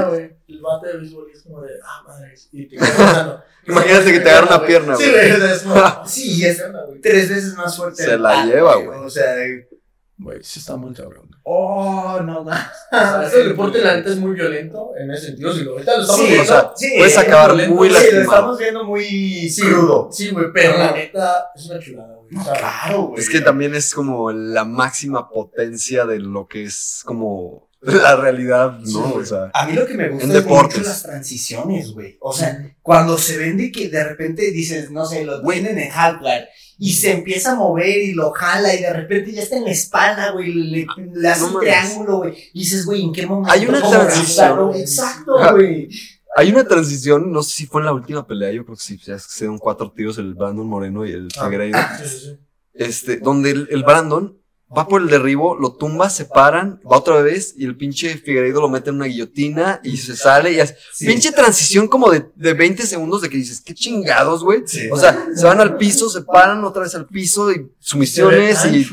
El 0.49 0.61
bate 0.61 0.89
de 0.89 0.97
béisbol 0.99 1.31
es 1.33 1.43
como 1.43 1.63
de, 1.63 1.71
ah, 1.83 2.05
madre. 2.07 2.35
Y 2.53 2.67
te. 2.67 2.77
Imagínate 3.67 4.13
que 4.13 4.21
te 4.21 4.29
agarra 4.31 4.57
una 4.59 4.67
pierna, 4.67 4.97
Sí, 4.97 5.11
güey. 5.11 5.31
sea, 5.33 5.53
es. 5.53 5.65
Sí, 6.07 6.45
es 6.45 6.63
tres 7.03 7.31
veces 7.31 7.55
más 7.55 7.77
fuerte. 7.77 8.03
Se 8.05 8.19
la 8.19 8.45
lleva, 8.45 8.77
güey. 8.77 8.99
O 9.01 9.09
sea, 9.11 9.35
de- 9.37 9.69
Güey, 10.17 10.39
sí 10.43 10.61
está 10.61 10.77
muy 10.77 10.95
cabrón. 10.95 11.29
oh, 11.43 12.21
no 12.25 12.41
O 12.41 12.45
más. 12.45 12.69
sea, 12.89 13.25
ese 13.27 13.49
deporte, 13.49 13.81
la 13.83 13.97
neta, 13.97 14.11
es 14.11 14.17
muy 14.17 14.33
violento 14.35 14.93
en 14.97 15.11
ese 15.11 15.27
sentido. 15.27 15.53
Si 15.53 15.65
lo 15.65 15.73
ahorita 15.73 15.97
lo 15.97 16.03
estamos 16.03 16.21
Sí, 16.21 16.27
viendo. 16.33 16.43
o 16.43 16.47
sea, 16.47 16.73
sí, 16.77 16.93
puedes 16.99 17.19
acabar 17.19 17.49
violento, 17.51 17.75
muy 17.75 17.89
Sí, 17.89 17.95
lo 17.95 17.99
lastimado. 18.01 18.23
estamos 18.31 18.59
viendo 18.59 18.85
muy 18.85 19.49
Sí, 19.51 19.63
crudo. 19.63 20.09
Sí, 20.13 20.31
güey, 20.31 20.47
pero 20.55 20.79
la 20.79 20.93
neta 20.93 21.47
es 21.57 21.67
una 21.69 21.81
chulada, 21.81 22.15
güey. 22.15 22.37
O 22.41 22.45
sea, 22.45 22.53
Claro, 22.55 23.03
güey. 23.09 23.21
Es 23.21 23.29
que 23.29 23.41
también 23.41 23.75
es 23.75 23.93
como 23.93 24.31
la 24.31 24.65
máxima 24.65 25.29
potencia 25.29 26.05
de 26.05 26.21
lo 26.21 26.47
que 26.47 26.63
es 26.65 27.03
como 27.05 27.69
la 27.81 28.15
realidad, 28.17 28.79
Sí, 28.85 28.95
¿no? 28.95 29.09
güey. 29.11 29.23
O 29.25 29.27
sea, 29.27 29.51
A 29.53 29.67
mí 29.67 29.73
lo 29.73 29.85
que 29.85 29.95
me 29.95 30.09
gusta 30.11 30.25
En 30.25 30.31
es 30.31 30.43
deportes. 30.45 30.79
mucho 30.79 30.89
las 30.89 31.03
transiciones, 31.03 31.91
güey. 31.93 32.17
O 32.21 32.33
sea, 32.33 32.73
cuando 32.83 33.19
se 33.19 33.37
vende 33.37 33.73
que 33.73 33.89
de 33.89 34.05
repente 34.05 34.53
dices, 34.53 34.91
no 34.93 35.05
sé, 35.07 35.25
lo 35.25 35.43
tienen 35.43 35.77
en 35.79 35.91
Half-Life 35.93 36.47
y 36.79 36.93
se 36.93 37.13
empieza 37.13 37.53
a 37.53 37.55
mover 37.55 37.99
y 38.03 38.15
lo 38.15 38.31
jala 38.33 38.75
y 38.75 38.83
de 38.83 38.93
repente 38.93 39.33
ya 39.33 39.43
está 39.43 39.57
en 39.57 39.65
la 39.65 39.71
espalda, 39.71 40.33
güey, 40.33 40.53
le, 40.53 40.87
le 41.15 41.29
hace 41.29 41.41
No 41.43 41.55
un 41.55 41.61
triángulo, 41.61 42.17
güey. 42.19 42.35
Y 42.53 42.61
dices, 42.61 42.85
güey, 42.87 43.03
¿en 43.03 43.13
qué 43.13 43.27
momento? 43.27 43.53
Hay 43.53 43.67
una 43.67 43.81
¿Cómo 43.81 43.93
transición. 43.93 44.75
Exacto, 44.75 45.37
güey. 45.53 45.89
hay 46.37 46.51
una 46.51 46.65
transición, 46.67 47.31
no 47.33 47.43
sé 47.43 47.51
si 47.57 47.67
fue 47.67 47.81
en 47.81 47.87
la 47.87 47.93
última 47.93 48.27
pelea, 48.27 48.51
yo 48.53 48.65
creo 48.65 48.77
que 48.77 48.83
sí, 48.83 48.99
ya 49.05 49.19
se 49.19 49.45
dieron 49.45 49.59
cuatro 49.59 49.91
tiros 49.93 50.19
el 50.19 50.35
Brandon 50.35 50.67
Moreno 50.67 51.07
y 51.07 51.13
el 51.13 51.29
Ah. 51.39 51.45
Figueiredo. 51.45 51.79
sí, 52.03 52.09
sí, 52.09 52.19
sí. 52.27 52.39
este, 52.75 53.17
donde 53.19 53.51
el, 53.51 53.69
el 53.71 53.83
Brandon 53.85 54.37
va 54.77 54.89
por 54.89 55.01
el 55.03 55.09
derribo, 55.09 55.57
lo 55.57 55.75
tumba, 55.75 56.11
se 56.11 56.25
paran, 56.25 56.81
va 56.91 56.97
otra 56.99 57.21
vez 57.23 57.55
y 57.57 57.65
el 57.65 57.77
pinche 57.77 58.17
Figueiredo 58.17 58.61
lo 58.61 58.69
mete 58.69 58.91
en 58.91 58.97
una 58.97 59.07
guillotina 59.07 59.81
y 59.85 59.97
se 59.97 60.17
sale 60.17 60.53
y 60.53 60.61
hace 60.61 60.77
Sí. 60.93 61.07
pinche 61.07 61.33
transición 61.33 61.89
como 61.89 62.11
de, 62.11 62.27
de 62.35 62.55
20 62.55 62.87
segundos 62.87 63.23
de 63.23 63.29
que 63.29 63.37
dices, 63.37 63.61
qué 63.61 63.75
chingados, 63.75 64.43
güey. 64.45 64.63
Sí. 64.67 64.89
O 64.91 64.99
sea, 64.99 65.27
se 65.35 65.45
van 65.45 65.61
al 65.61 65.77
piso, 65.77 66.09
se 66.09 66.23
paran 66.23 66.65
otra 66.65 66.83
vez 66.83 66.95
al 66.95 67.07
piso 67.07 67.53
y 67.53 67.71
sumisiones 67.79 68.65
y, 68.67 68.77
y-. 68.79 68.85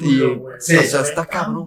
Sí. 0.60 0.76
o 0.78 0.84
sea, 0.84 1.02
está 1.02 1.26
cabrón. 1.26 1.66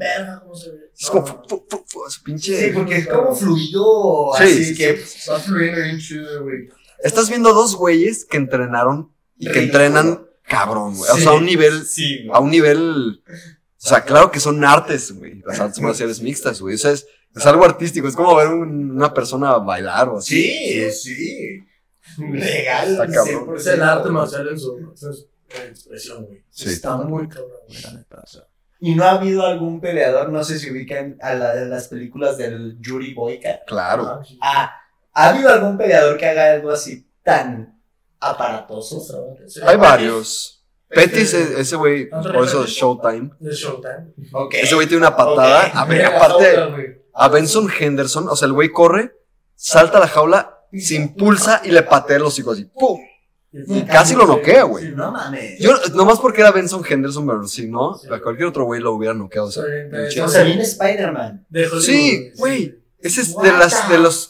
Es 0.98 1.10
como, 1.10 1.26
fu, 1.26 1.34
fu, 1.48 1.66
fu, 1.68 1.84
fu, 1.86 2.00
pinche. 2.24 2.68
Sí, 2.68 2.72
porque 2.72 2.98
es 2.98 3.08
como 3.08 3.34
fluido, 3.34 4.30
Sí, 4.38 4.44
así 4.44 4.64
sí, 4.66 4.74
que... 4.76 4.94
Fluyendo 4.94 5.80
bien 5.82 5.98
chido, 5.98 6.42
güey. 6.44 6.68
Estás 7.02 7.28
viendo 7.28 7.52
dos 7.52 7.74
güeyes 7.76 8.24
que 8.24 8.36
entrenaron 8.36 9.10
y 9.36 9.50
que 9.50 9.58
entrenan 9.64 10.24
cabrón, 10.46 10.94
güey. 10.96 11.10
O 11.10 11.16
sea, 11.16 11.30
a 11.30 11.34
un 11.34 11.44
nivel 11.44 11.84
Sí, 11.84 12.28
a 12.32 12.38
un 12.40 12.50
nivel. 12.50 13.22
O 13.84 13.88
sea, 13.88 14.02
claro 14.04 14.30
que 14.30 14.40
son 14.40 14.64
artes, 14.64 15.12
güey. 15.16 15.42
Las 15.46 15.60
artes 15.60 15.80
marciales 15.80 16.20
mixtas, 16.20 16.60
güey. 16.60 16.76
O 16.76 16.78
sea, 16.78 16.92
es, 16.92 17.06
es 17.36 17.46
algo 17.46 17.64
artístico. 17.64 18.08
Es 18.08 18.16
como 18.16 18.34
ver 18.34 18.48
un- 18.48 18.92
una 18.92 19.12
persona 19.12 19.58
bailar 19.58 20.08
o 20.08 20.18
así. 20.18 20.42
Sí, 20.42 20.90
sí. 20.92 21.58
Legal. 22.18 22.92
Está 22.92 23.06
cabrón. 23.08 23.46
100%. 23.48 23.56
Es 23.56 23.66
el 23.66 23.82
arte 23.82 24.08
marcial 24.10 24.48
en 24.48 24.58
su, 24.58 24.78
en 24.78 24.96
su 24.96 25.28
expresión, 25.70 26.24
güey. 26.26 26.42
Sí. 26.50 26.70
Está 26.70 26.96
muy 26.96 27.28
cabrón. 27.28 27.50
¿Y 28.80 28.94
no 28.94 29.04
ha 29.04 29.12
habido 29.12 29.44
algún 29.46 29.80
peleador, 29.80 30.28
no 30.30 30.44
sé 30.44 30.58
si 30.58 30.70
ubican 30.70 31.16
a, 31.22 31.34
la- 31.34 31.50
a 31.52 31.54
las 31.56 31.88
películas 31.88 32.36
del 32.38 32.78
Yuri 32.80 33.14
Boyka? 33.14 33.60
Claro. 33.66 34.04
Ah. 34.08 34.22
Ah, 34.40 34.76
¿ha 35.12 35.28
habido 35.30 35.48
algún 35.50 35.76
peleador 35.78 36.16
que 36.18 36.26
haga 36.26 36.52
algo 36.54 36.70
así 36.70 37.06
tan 37.22 37.80
aparatoso? 38.20 39.36
Sí. 39.46 39.60
Hay 39.64 39.76
varios. 39.76 40.63
Pettis, 40.94 41.34
Este- 41.34 41.56
e- 41.56 41.60
ese 41.60 41.76
güey, 41.76 42.08
por 42.10 42.44
eso 42.44 42.64
es 42.64 42.70
Showtime. 42.70 43.30
De 43.40 43.52
Showtime. 43.54 44.14
Ok. 44.32 44.54
Ese 44.54 44.74
güey 44.74 44.86
tiene 44.86 45.06
una 45.06 45.16
patada. 45.16 45.70
A 45.74 45.84
ver, 45.86 46.04
aparte, 46.06 47.00
a 47.12 47.28
Benson 47.28 47.68
Henderson, 47.78 48.28
o 48.28 48.36
sea, 48.36 48.46
el 48.46 48.52
güey 48.52 48.70
corre, 48.70 49.12
salta 49.54 49.98
a 49.98 50.00
la 50.00 50.08
jaula, 50.08 50.58
se 50.76 50.94
impulsa 50.96 51.60
y 51.64 51.70
le 51.70 51.82
patea 51.82 52.18
los 52.18 52.28
hocico 52.28 52.52
así. 52.52 52.64
¡Pum! 52.64 52.98
Y 53.52 53.82
casi 53.82 54.16
lo 54.16 54.26
noquea, 54.26 54.64
güey. 54.64 54.90
No 54.90 55.12
mames. 55.12 55.60
Yo, 55.60 55.72
nomás 55.94 56.18
porque 56.18 56.40
era 56.40 56.50
Benson 56.50 56.82
Henderson, 56.88 57.24
pero 57.24 57.46
si 57.46 57.68
no, 57.68 57.94
a 58.10 58.18
cualquier 58.20 58.48
otro 58.48 58.64
güey 58.64 58.80
lo 58.80 58.92
hubiera 58.94 59.14
noqueado. 59.14 59.46
O 59.46 59.50
sea, 59.52 59.62
pinche- 59.62 60.22
O 60.22 60.28
sea, 60.28 60.42
viene 60.42 60.62
Spider-Man. 60.64 61.46
Sí, 61.80 62.32
güey. 62.36 62.80
Ese 62.98 63.20
es 63.20 63.36
de, 63.36 63.52
las, 63.52 63.88
de 63.90 63.98
los 63.98 64.28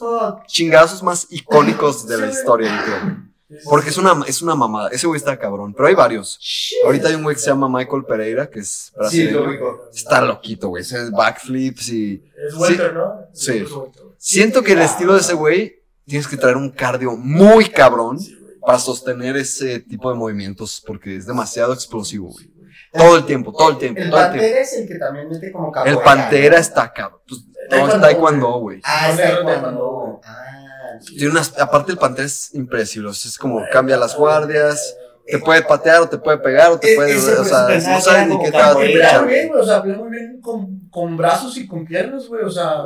chingazos 0.48 1.02
más 1.02 1.28
icónicos 1.30 2.06
de 2.08 2.18
la 2.18 2.26
historia, 2.28 2.68
yo 2.76 2.84
creo. 2.84 3.16
Porque 3.64 3.90
es 3.90 3.96
una, 3.98 4.22
es 4.26 4.42
una 4.42 4.54
mamada. 4.54 4.88
Ese 4.90 5.06
güey 5.06 5.18
está 5.18 5.38
cabrón. 5.38 5.72
Pero 5.74 5.88
hay 5.88 5.94
varios. 5.94 6.38
Ahorita 6.84 7.08
hay 7.08 7.14
un 7.14 7.22
güey 7.22 7.36
que 7.36 7.42
se 7.42 7.48
llama 7.50 7.68
Michael 7.68 8.04
Pereira, 8.04 8.48
que 8.50 8.60
es 8.60 8.68
Sí, 8.68 8.92
brasileño. 8.96 9.40
lo 9.40 9.48
ubico. 9.50 9.80
está 9.94 10.20
loquito, 10.20 10.68
güey. 10.68 10.82
Ese 10.82 11.10
backflips 11.10 11.88
y. 11.90 12.24
Es 12.48 12.54
Walter, 12.54 12.94
¿no? 12.94 13.14
Sí. 13.32 13.58
Es 13.58 13.70
Walter. 13.70 14.02
Siento 14.18 14.62
que 14.62 14.72
el 14.72 14.80
estilo 14.82 15.14
de 15.14 15.20
ese 15.20 15.34
güey 15.34 15.82
tienes 16.06 16.26
que 16.28 16.36
traer 16.36 16.56
un 16.56 16.70
cardio 16.70 17.12
muy 17.16 17.66
cabrón 17.66 18.18
Sí, 18.18 18.36
para 18.64 18.78
sostener 18.78 19.36
ese 19.36 19.80
tipo 19.80 20.10
de 20.10 20.16
movimientos 20.16 20.82
porque 20.86 21.16
es 21.16 21.26
demasiado 21.26 21.72
explosivo, 21.72 22.28
güey. 22.30 22.50
Todo 22.92 23.16
el 23.16 23.26
tiempo, 23.26 23.52
todo 23.52 23.70
el 23.70 23.78
tiempo, 23.78 24.00
El 24.00 24.10
todo 24.10 24.20
el 24.20 24.26
tiempo. 24.30 24.40
Pantera 24.46 24.60
es 24.60 24.72
el 24.74 24.86
que 24.88 24.94
también 24.96 25.28
mete 25.28 25.50
como 25.52 25.72
capoeira. 25.72 25.98
El 25.98 26.04
Pantera 26.04 26.54
¿no? 26.56 26.60
está 26.60 26.92
cabrón. 26.92 27.20
Pues, 27.28 27.40
no, 27.70 27.88
es 27.88 28.00
Taekwondo, 28.00 28.52
güey. 28.60 28.80
Ah, 28.84 29.10
es 29.10 29.16
No, 29.16 29.46
taekwondo. 29.46 30.20
Ah, 30.24 30.63
Tiene 31.00 31.30
unas, 31.30 31.58
aparte 31.58 31.92
el 31.92 31.98
Pantera 31.98 32.26
es 32.26 32.54
impredecible, 32.54 33.08
o 33.10 33.14
sea, 33.14 33.28
es 33.28 33.38
como 33.38 33.60
cambia 33.72 33.96
las 33.96 34.16
guardias, 34.16 34.96
te 35.26 35.38
puede 35.38 35.62
patear 35.62 36.02
o 36.02 36.08
te 36.08 36.18
puede 36.18 36.38
pegar 36.38 36.70
o 36.72 36.78
te 36.78 36.94
puede, 36.94 37.16
o 37.16 37.44
sea, 37.44 37.68
no 37.68 38.00
sabes 38.00 38.26
ni 38.28 38.32
como 38.34 38.44
qué 38.44 38.50
te 38.50 38.56
va 38.58 38.66
a 38.66 38.72
o 38.72 39.64
sea, 39.64 39.82
pelea 39.82 39.98
muy 39.98 40.10
bien 40.10 40.40
con, 40.40 40.88
con 40.90 41.16
brazos 41.16 41.56
y 41.56 41.66
con 41.66 41.84
piernas, 41.84 42.26
güey, 42.28 42.44
o 42.44 42.50
sea, 42.50 42.84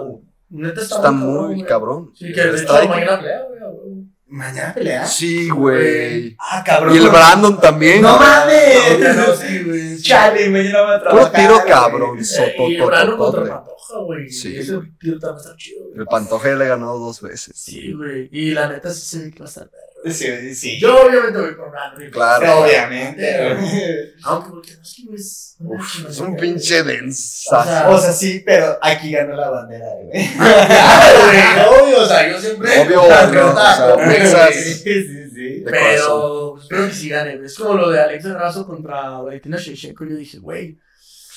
neta 0.51 0.81
está, 0.81 0.97
Está 0.97 1.11
muy 1.11 1.63
cabrón. 1.65 2.11
Sí, 2.15 2.33
que 2.33 2.43
de 2.43 2.63
hecho 2.63 2.73
mañana 2.89 3.19
pelea, 3.19 3.43
güey. 3.45 4.09
¿Mañana 4.31 4.75
pelea? 4.75 5.07
Sí, 5.07 5.49
güey. 5.49 6.37
Ah, 6.39 6.63
cabrón. 6.65 6.95
Y 6.95 6.99
el 6.99 7.09
Brandon 7.09 7.59
también. 7.59 8.03
¡No 8.03 8.19
mames! 8.19 9.17
no, 9.17 9.35
sí, 9.35 9.65
güey. 9.65 10.03
Chale, 10.03 10.51
me 10.51 10.65
llevaba 10.65 10.97
a 10.97 10.99
Puro 10.99 11.11
trabajar. 11.11 11.33
tiro 11.33 11.55
güey. 11.55 11.67
cabrón. 11.67 12.19
Eh, 12.19 12.55
y 12.69 12.75
el 12.77 12.87
Brandon 12.87 13.65
güey. 14.05 14.29
Sí, 14.31 14.55
Y 14.55 14.59
ese 14.59 14.77
güey. 14.77 14.91
tiro 14.99 15.19
también 15.19 15.39
está 15.45 15.57
chido, 15.57 15.85
güey. 15.89 15.99
El 16.01 16.07
Pantoja 16.07 16.49
ya 16.49 16.57
le 16.57 16.69
ganó 16.69 16.99
dos 16.99 17.21
veces. 17.23 17.55
Sí, 17.57 17.93
güey. 17.93 18.29
Y 18.33 18.51
la 18.53 18.69
neta 18.69 18.93
sí 18.93 19.01
se 19.01 19.25
ve 19.25 19.31
que 19.33 19.39
va 19.41 19.45
a 19.47 19.49
estar 19.49 19.69
perro. 19.69 20.15
Sí, 20.15 20.55
sí. 20.55 20.79
Yo 20.79 21.07
obviamente 21.07 21.41
voy 21.41 21.57
con 21.57 21.71
Brandon. 21.73 22.11
Claro. 22.11 22.61
Obviamente. 22.61 24.15
Aunque 24.23 24.51
porque 24.51 24.75
no 24.75 24.83
es 24.83 24.95
que, 24.95 25.03
güey, 25.05 25.17
es 25.19 25.57
Uf, 25.61 26.09
es 26.09 26.19
un 26.21 26.37
pinche 26.37 26.81
O 26.83 26.85
densa. 26.85 27.65
sea, 27.65 27.91
O 27.91 27.99
sea, 27.99 28.13
sí, 28.13 28.43
pero 28.47 28.79
aquí 28.81 29.11
ganó 29.11 29.35
la 29.35 29.51
bandera, 29.51 29.87
güey. 30.03 30.11
Claro, 30.37 31.25
güey, 31.25 31.83
obvio, 31.83 32.03
o 32.03 32.07
sea, 32.07 32.31
yo 32.31 32.41
siempre. 32.41 32.71
Obvio, 32.81 33.03
obvio, 33.03 33.51
o 33.51 33.55
sea. 33.57 34.53
Sí, 34.53 34.75
sí, 34.75 35.31
sí. 35.31 35.61
De 35.61 35.71
Pero 35.71 36.53
pues, 36.53 36.63
espero 36.63 36.87
que 36.89 36.95
sí 36.95 37.09
gane. 37.09 37.41
Es 37.45 37.57
como 37.57 37.75
lo 37.75 37.91
de 37.91 38.01
Alex 38.01 38.25
Razo 38.25 38.67
contra 38.67 39.11
Valentina 39.21 39.57
Shevchenko. 39.57 40.05
Yo 40.05 40.17
dije, 40.17 40.39
güey. 40.39 40.79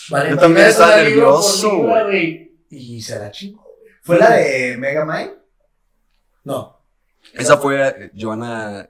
Valentina 0.09 0.41
también 0.41 0.65
es 0.67 0.71
estaba 0.73 0.95
nervioso, 0.97 1.77
güey. 1.77 2.51
Y 2.69 3.01
se 3.01 3.19
la 3.19 3.31
chingó. 3.31 3.65
¿Fue 4.03 4.17
la 4.17 4.31
de 4.31 4.77
Megamind? 4.77 5.31
No. 6.43 6.79
Esa 7.33 7.57
fue 7.57 7.87
eh, 7.87 8.11
Joanna 8.19 8.89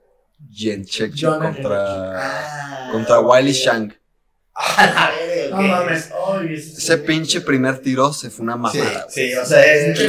Joanna 1.15 1.53
contra, 1.53 2.13
Ah. 2.17 2.89
contra 2.91 3.19
Wiley 3.19 3.53
verga, 3.53 3.95
No 5.49 5.61
mames. 5.61 6.11
Ese, 6.77 6.97
pinche 6.99 7.41
primer 7.41 7.79
tiro 7.79 8.13
se 8.13 8.29
fue 8.29 8.43
una 8.43 8.53
Sí, 8.71 8.77
mamada. 8.79 9.07
sí, 9.09 9.33
o 9.33 9.45
sea, 9.45 9.63
es. 9.73 9.99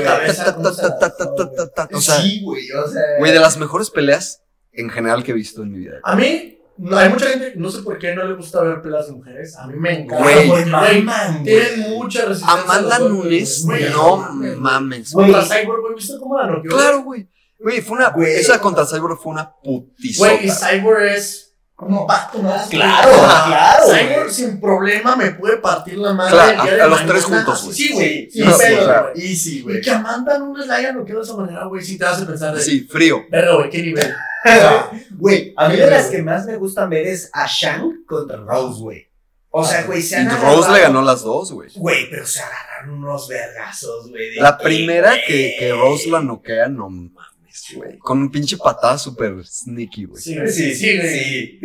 O 1.93 2.01
sea, 2.01 2.21
Sí, 2.21 2.41
güey, 2.43 2.71
o 2.73 2.89
sea. 2.89 3.03
güey, 3.19 3.33
de 3.33 3.41
las 3.41 3.57
mejores 3.57 3.91
peleas 3.91 4.43
en 4.73 4.89
general 4.91 5.23
que 5.25 5.33
he 5.33 5.35
visto 5.35 5.63
en 5.63 5.73
mi 5.73 5.79
vida. 5.81 5.99
A 6.05 6.15
mí, 6.17 6.59
no, 6.79 6.97
hay 6.97 7.09
mucha 7.11 7.27
gente, 7.27 7.53
no 7.57 7.71
sé 7.71 7.83
por 7.83 7.99
qué 7.99 8.15
no 8.15 8.25
le 8.25 8.35
gusta 8.35 8.63
ver 8.63 8.81
peleas 8.81 9.07
de 9.07 9.13
mujeres. 9.13 9.57
A 9.57 9.67
mí 9.67 9.75
me 9.79 10.01
encanta. 10.01 10.25
Güey. 10.25 10.49
Güey, 10.49 10.65
Maman, 10.67 11.45
Tienen 11.45 11.91
mucha 11.91 12.25
resistencia. 12.25 12.63
Amanda 12.63 12.99
Nunes, 12.99 13.65
no 13.65 14.17
mames. 14.59 15.13
Contra 15.13 15.43
Cyborg, 15.45 15.81
güey, 15.83 15.95
¿viste 15.95 16.15
cómo 16.19 16.39
la 16.39 16.47
noqueó? 16.47 16.71
Claro, 16.71 17.03
güey. 17.03 17.29
Güey, 17.59 17.81
fue 17.81 17.97
una. 17.97 18.11
Güey. 18.11 18.33
Esa 18.35 18.61
contra 18.61 18.87
Cyborg 18.87 19.19
fue 19.21 19.33
una 19.33 19.55
putisota. 19.63 20.31
Güey, 20.31 20.47
y 20.47 20.51
Cyborg 20.51 21.03
es 21.03 21.52
un 21.87 22.07
vato 22.07 22.39
más. 22.41 22.69
Claro, 22.69 23.11
claro, 23.13 23.85
Cyborg 23.87 24.19
güey. 24.23 24.31
sin 24.35 24.61
problema 24.61 25.17
me 25.17 25.33
puede 25.33 25.57
partir 25.59 25.99
la 25.99 26.13
madre. 26.13 26.33
Claro, 26.33 26.63
a- 26.63 26.77
los 26.87 26.91
mañana. 27.01 27.07
tres 27.13 27.25
juntos, 27.25 27.65
güey. 27.65 27.77
Sí, 27.77 27.93
güey. 27.93 28.09
Sí, 28.09 28.31
Sí, 28.33 28.43
sí, 28.43 28.49
o 28.49 28.57
sea, 28.57 29.01
güey. 29.13 29.31
Easy, 29.33 29.65
Y 29.69 29.81
que 29.81 29.91
Amanda 29.91 30.39
Nunes 30.39 30.67
la 30.67 30.77
haya 30.77 30.93
noqueado 30.93 31.21
de 31.21 31.27
esa 31.27 31.37
manera, 31.37 31.65
güey, 31.67 31.83
sí 31.85 31.99
te 31.99 32.05
hace 32.05 32.25
pensar 32.25 32.55
de. 32.55 32.63
Sí, 32.63 32.81
frío. 32.91 33.25
Verga, 33.31 33.55
güey, 33.57 33.71
qué 33.71 33.83
nivel. 33.83 34.15
O 34.45 34.49
sea, 34.49 34.91
Güey, 35.11 35.55
a 35.57 35.69
mí 35.69 35.75
Sí, 35.77 35.81
de 35.83 35.87
las 35.91 36.07
que 36.07 36.21
más 36.21 36.45
me 36.47 36.57
gustan 36.57 36.91
ver 36.91 37.07
es 37.07 37.31
a 37.33 37.47
Shang 37.47 38.05
contra 38.07 38.39
Rose, 38.39 38.81
güey. 38.81 39.07
O 39.51 39.65
sea, 39.65 39.85
güey, 39.85 40.03
se 40.03 40.17
Y 40.17 40.19
han 40.19 40.31
Rose 40.31 40.41
agarrado- 40.47 40.75
le 40.75 40.81
ganó 40.81 41.03
las 41.03 41.23
dos, 41.23 41.53
güey. 41.53 41.69
Güey, 41.77 42.11
pero 42.11 42.27
se 42.27 42.41
agarraron 42.43 42.95
unos 43.05 43.29
vergazos, 43.29 44.09
güey. 44.11 44.35
La 44.37 44.59
primera 44.59 45.13
que, 45.25 45.55
que 45.59 45.73
Rose 45.73 46.09
la 46.11 46.21
noquea, 46.23 46.69
no 46.69 46.89
mames, 46.91 47.32
güey. 47.75 47.99
Con 47.99 48.19
un 48.19 48.31
pinche 48.31 48.57
patada 48.57 48.99
súper 48.99 49.45
sneaky, 49.45 50.05
güey. 50.05 50.23
sí. 50.23 50.35
Sí, 50.49 50.75
sí, 50.75 51.01
sí. 51.01 51.61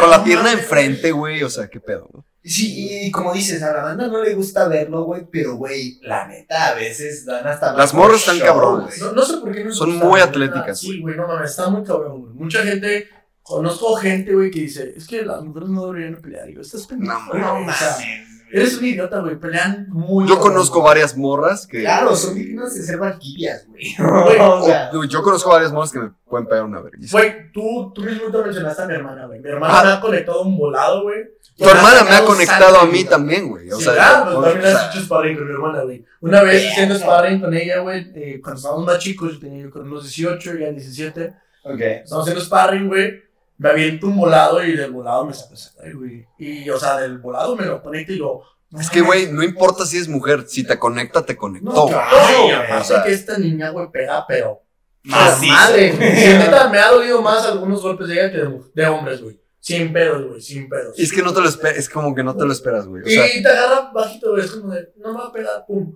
Con 0.00 0.10
la 0.10 0.22
pierna 0.24 0.52
enfrente, 0.52 1.12
güey. 1.12 1.42
O 1.42 1.50
sea, 1.50 1.68
qué 1.68 1.80
pedo, 1.80 2.06
güey. 2.10 2.24
Sí, 2.42 2.88
y 3.06 3.10
como 3.10 3.34
dices, 3.34 3.62
a 3.62 3.70
la 3.70 3.82
banda 3.82 4.08
no 4.08 4.22
le 4.22 4.32
gusta 4.34 4.66
verlo, 4.66 5.04
güey, 5.04 5.26
pero, 5.30 5.56
güey, 5.56 5.98
la 6.00 6.26
neta, 6.26 6.68
a 6.68 6.74
veces 6.74 7.26
dan 7.26 7.46
hasta... 7.46 7.74
Las 7.74 7.92
morras 7.92 8.20
están 8.20 8.38
cabronas. 8.38 8.86
güey. 8.98 9.00
No, 9.00 9.12
no 9.12 9.22
sé 9.26 9.36
por 9.36 9.52
qué 9.54 9.62
no 9.62 9.74
Son 9.74 9.90
gusta, 9.90 10.04
muy 10.06 10.10
güey. 10.20 10.22
atléticas, 10.22 10.80
Sí, 10.80 11.00
güey, 11.00 11.16
no 11.16 11.28
mames, 11.28 11.50
está 11.50 11.68
muy 11.68 11.84
cabrón, 11.84 12.22
güey. 12.22 12.32
Mucha 12.32 12.62
gente, 12.62 13.08
conozco 13.42 13.94
gente, 13.96 14.32
güey, 14.32 14.50
que 14.50 14.60
dice, 14.60 14.94
es 14.96 15.06
que 15.06 15.20
las 15.20 15.42
mujeres 15.42 15.68
no 15.68 15.92
deberían 15.92 16.22
pelear. 16.22 16.46
Digo, 16.46 16.62
estás 16.62 16.86
pendejo. 16.86 17.34
No. 17.34 17.60
No 17.60 17.70
O 17.70 17.72
sea, 17.74 17.90
mames. 17.90 18.29
Eres 18.52 18.78
un 18.78 18.84
idiota, 18.84 19.20
güey, 19.20 19.36
pelean 19.36 19.86
muy 19.90 20.28
Yo 20.28 20.38
conozco 20.38 20.80
güey. 20.80 20.88
varias 20.90 21.16
morras 21.16 21.66
que. 21.66 21.80
Claro, 21.80 22.14
son 22.16 22.34
dignas 22.34 22.74
de 22.74 22.82
ser 22.82 22.98
valquirias, 22.98 23.66
güey. 23.66 23.94
Güey, 23.98 24.38
O 24.40 24.64
sea, 24.64 24.90
Yo, 24.92 25.04
yo 25.04 25.22
conozco 25.22 25.50
varias 25.50 25.72
morras 25.72 25.92
que 25.92 25.98
me 26.00 26.10
pueden 26.28 26.46
pegar 26.46 26.64
una 26.64 26.80
vergüenza. 26.80 27.16
Güey, 27.18 27.52
tú, 27.52 27.92
tú 27.94 28.02
mismo 28.02 28.30
te 28.30 28.38
mencionaste 28.38 28.82
a 28.82 28.86
mi 28.86 28.94
hermana, 28.94 29.26
güey. 29.26 29.40
Mi 29.40 29.48
hermana 29.48 29.80
Ah. 29.80 29.84
me 29.84 29.92
ha 29.92 30.00
conectado 30.00 30.42
un 30.42 30.56
volado, 30.56 31.02
güey. 31.02 31.18
Tu 31.56 31.68
hermana 31.68 32.04
me 32.04 32.10
ha 32.16 32.24
conectado 32.24 32.78
a 32.80 32.86
mí 32.86 33.04
también, 33.04 33.48
güey. 33.48 33.70
O 33.70 33.76
Sí, 33.76 33.84
sea, 33.84 33.92
claro, 33.94 34.38
o- 34.38 34.42
pues, 34.42 34.52
también 34.54 34.76
has 34.76 34.90
hecho 34.94 35.04
sparring 35.04 35.36
con 35.36 35.46
mi 35.46 35.52
hermana, 35.52 35.82
güey. 35.82 36.04
Una 36.20 36.42
vez 36.42 36.70
haciendo 36.70 36.94
sparring 36.96 37.40
con 37.40 37.52
ella, 37.54 37.80
güey, 37.80 38.10
eh, 38.14 38.40
cuando 38.42 38.58
estábamos 38.58 38.86
más 38.86 38.98
chicos, 38.98 39.32
yo 39.34 39.40
tenía 39.40 39.62
yo 39.64 39.70
con 39.70 39.82
unos 39.82 40.04
18, 40.04 40.54
ya 40.54 40.70
17. 40.70 41.34
ok. 41.64 41.80
Estábamos 41.80 42.26
haciendo 42.28 42.40
sparring, 42.44 42.88
güey. 42.88 43.29
Me 43.60 43.68
aviento 43.68 44.06
un 44.06 44.16
volado 44.16 44.64
y 44.64 44.74
del 44.74 44.90
volado 44.90 45.26
me 45.26 45.34
saca 45.34 45.54
sangre, 45.54 45.92
güey. 45.92 46.26
Y, 46.38 46.70
o 46.70 46.78
sea, 46.80 46.96
del 46.96 47.18
volado 47.18 47.54
me 47.56 47.66
lo 47.66 47.82
conecta 47.82 48.10
y 48.10 48.16
lo. 48.16 48.40
es 48.78 48.88
que, 48.88 49.02
güey, 49.02 49.30
no 49.30 49.42
importa 49.42 49.84
si 49.84 49.98
es 49.98 50.08
mujer, 50.08 50.46
si 50.48 50.64
te 50.64 50.78
conecta, 50.78 51.26
te 51.26 51.36
conectó. 51.36 51.70
No, 51.70 51.86
claro, 51.86 52.16
y 52.16 52.42
güey, 52.44 52.52
aparte 52.52 52.80
o 52.80 52.84
sea- 52.84 53.02
que 53.04 53.12
esta 53.12 53.36
niña, 53.36 53.68
güey, 53.68 53.90
pega, 53.90 54.24
pero. 54.26 54.62
Macizo. 55.02 55.52
Madre. 55.52 55.92
Sí, 55.92 56.38
neta, 56.38 56.70
me 56.70 56.78
ha 56.78 56.90
dolido 56.90 57.20
más 57.20 57.44
algunos 57.44 57.82
golpes 57.82 58.08
de 58.08 58.14
ella 58.14 58.32
que 58.32 58.38
de, 58.74 58.86
hombres, 58.86 59.20
güey. 59.20 59.38
Sin 59.60 59.92
pedos, 59.92 60.26
güey, 60.26 60.40
sin 60.40 60.66
pedos. 60.66 60.98
Y 60.98 61.02
es 61.02 61.12
que 61.12 61.20
no 61.20 61.34
te 61.34 61.42
lo 61.42 61.48
esperas, 61.48 61.76
es 61.76 61.90
como 61.90 62.14
que 62.14 62.22
no 62.22 62.34
te 62.34 62.46
lo 62.46 62.52
esperas, 62.52 62.86
güey. 62.86 63.02
O 63.02 63.06
sea, 63.06 63.26
y 63.36 63.42
te 63.42 63.48
agarra 63.50 63.90
bajito, 63.92 64.30
güey. 64.30 64.42
Es 64.42 64.52
como 64.52 64.72
de, 64.72 64.90
no 64.96 65.12
me 65.12 65.18
va 65.18 65.26
a 65.26 65.32
pegar, 65.32 65.66
pum. 65.66 65.92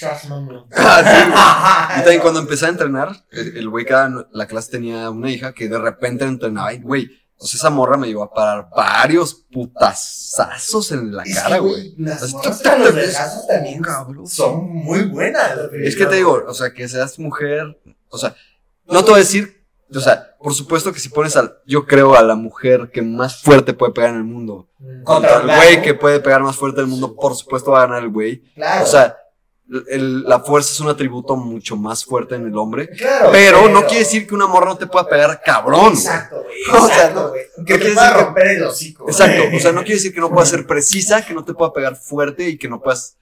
Ah, 0.76 1.02
sí, 1.04 1.98
Y 2.00 2.02
también 2.02 2.20
cuando 2.20 2.40
empecé 2.40 2.66
a 2.66 2.70
entrenar, 2.70 3.24
el 3.30 3.68
güey 3.68 3.84
cada 3.84 4.26
la 4.32 4.46
clase 4.46 4.72
tenía 4.72 5.10
una 5.10 5.30
hija 5.30 5.52
que 5.52 5.68
de 5.68 5.78
repente 5.78 6.24
entrenaba 6.24 6.72
y, 6.72 6.80
güey, 6.80 7.10
o 7.36 7.46
sea, 7.46 7.58
esa 7.58 7.70
morra 7.70 7.96
me 7.96 8.06
llevó 8.06 8.22
a 8.22 8.32
parar 8.32 8.68
varios 8.74 9.34
putazazos 9.34 10.92
en 10.92 11.14
la 11.14 11.24
cara, 11.24 11.58
güey. 11.58 11.94
Las 11.98 12.32
morras 12.32 12.62
los 12.64 13.46
también 13.46 13.82
Cabrón. 13.82 14.26
son 14.26 14.72
muy 14.72 15.02
buenas. 15.04 15.58
Es 15.72 15.96
que 15.96 16.06
te 16.06 16.16
digo, 16.16 16.44
o 16.46 16.54
sea, 16.54 16.72
que 16.72 16.88
seas 16.88 17.18
mujer, 17.18 17.78
o 18.08 18.18
sea, 18.18 18.34
no 18.86 19.04
te 19.04 19.10
voy 19.10 19.20
a 19.20 19.24
decir, 19.24 19.64
o 19.94 20.00
sea, 20.00 20.34
por 20.38 20.54
supuesto 20.54 20.92
que 20.92 21.00
si 21.00 21.08
pones 21.08 21.36
al, 21.36 21.58
yo 21.66 21.86
creo 21.86 22.14
a 22.14 22.22
la 22.22 22.34
mujer 22.34 22.90
que 22.92 23.02
más 23.02 23.42
fuerte 23.42 23.74
puede 23.74 23.92
pegar 23.92 24.10
en 24.10 24.16
el 24.16 24.24
mundo, 24.24 24.68
contra 25.04 25.40
el 25.40 25.46
güey 25.46 25.82
que 25.82 25.94
puede 25.94 26.20
pegar 26.20 26.42
más 26.42 26.56
fuerte 26.56 26.80
en 26.80 26.86
el 26.86 26.90
mundo, 26.90 27.14
por 27.14 27.34
supuesto 27.34 27.72
va 27.72 27.82
a 27.82 27.86
ganar 27.86 28.04
el 28.04 28.10
güey. 28.10 28.42
Claro. 28.54 28.84
O 28.84 28.86
sea, 28.86 29.16
el- 29.88 30.24
la 30.24 30.40
fuerza 30.40 30.72
es 30.72 30.80
un 30.80 30.88
atributo 30.88 31.36
mucho 31.36 31.76
más 31.76 32.04
fuerte 32.04 32.34
en 32.34 32.46
el 32.46 32.56
hombre. 32.58 32.88
claro, 32.90 33.30
Pero 33.32 33.68
no 33.68 33.82
quiere 33.86 34.00
decir 34.00 34.26
que 34.26 34.34
una 34.34 34.46
morra 34.46 34.66
no 34.66 34.76
te 34.78 34.86
pueda 34.86 35.08
pegar 35.08 35.40
cabrón. 35.44 35.80
güey. 35.92 35.94
Exacto, 35.94 36.42
güey. 36.42 36.54
O 36.82 36.88
sea, 36.88 37.10
no- 37.10 37.28
güey. 37.30 37.42
no 37.56 37.64
Que 37.64 37.74
te 37.74 37.78
quiere 37.80 37.94
pueda 37.94 38.06
decir 38.06 38.16
que- 38.18 38.24
romper 38.24 38.46
el 38.48 38.62
hocico. 38.64 39.04
güey. 39.04 39.12
Exacto. 39.14 39.42
O 39.56 39.60
sea, 39.60 39.72
no 39.72 39.80
quiere 39.84 39.94
decir 39.94 40.14
que 40.14 40.20
no 40.20 40.30
pueda 40.30 40.46
ser 40.46 40.66
precisa, 40.66 41.24
que 41.24 41.34
no 41.34 41.44
te 41.44 41.54
pueda 41.54 41.72
pegar 41.72 41.96
fuerte 41.96 42.48
y 42.48 42.58
que 42.58 42.68
no 42.68 42.80
puedas, 42.80 43.16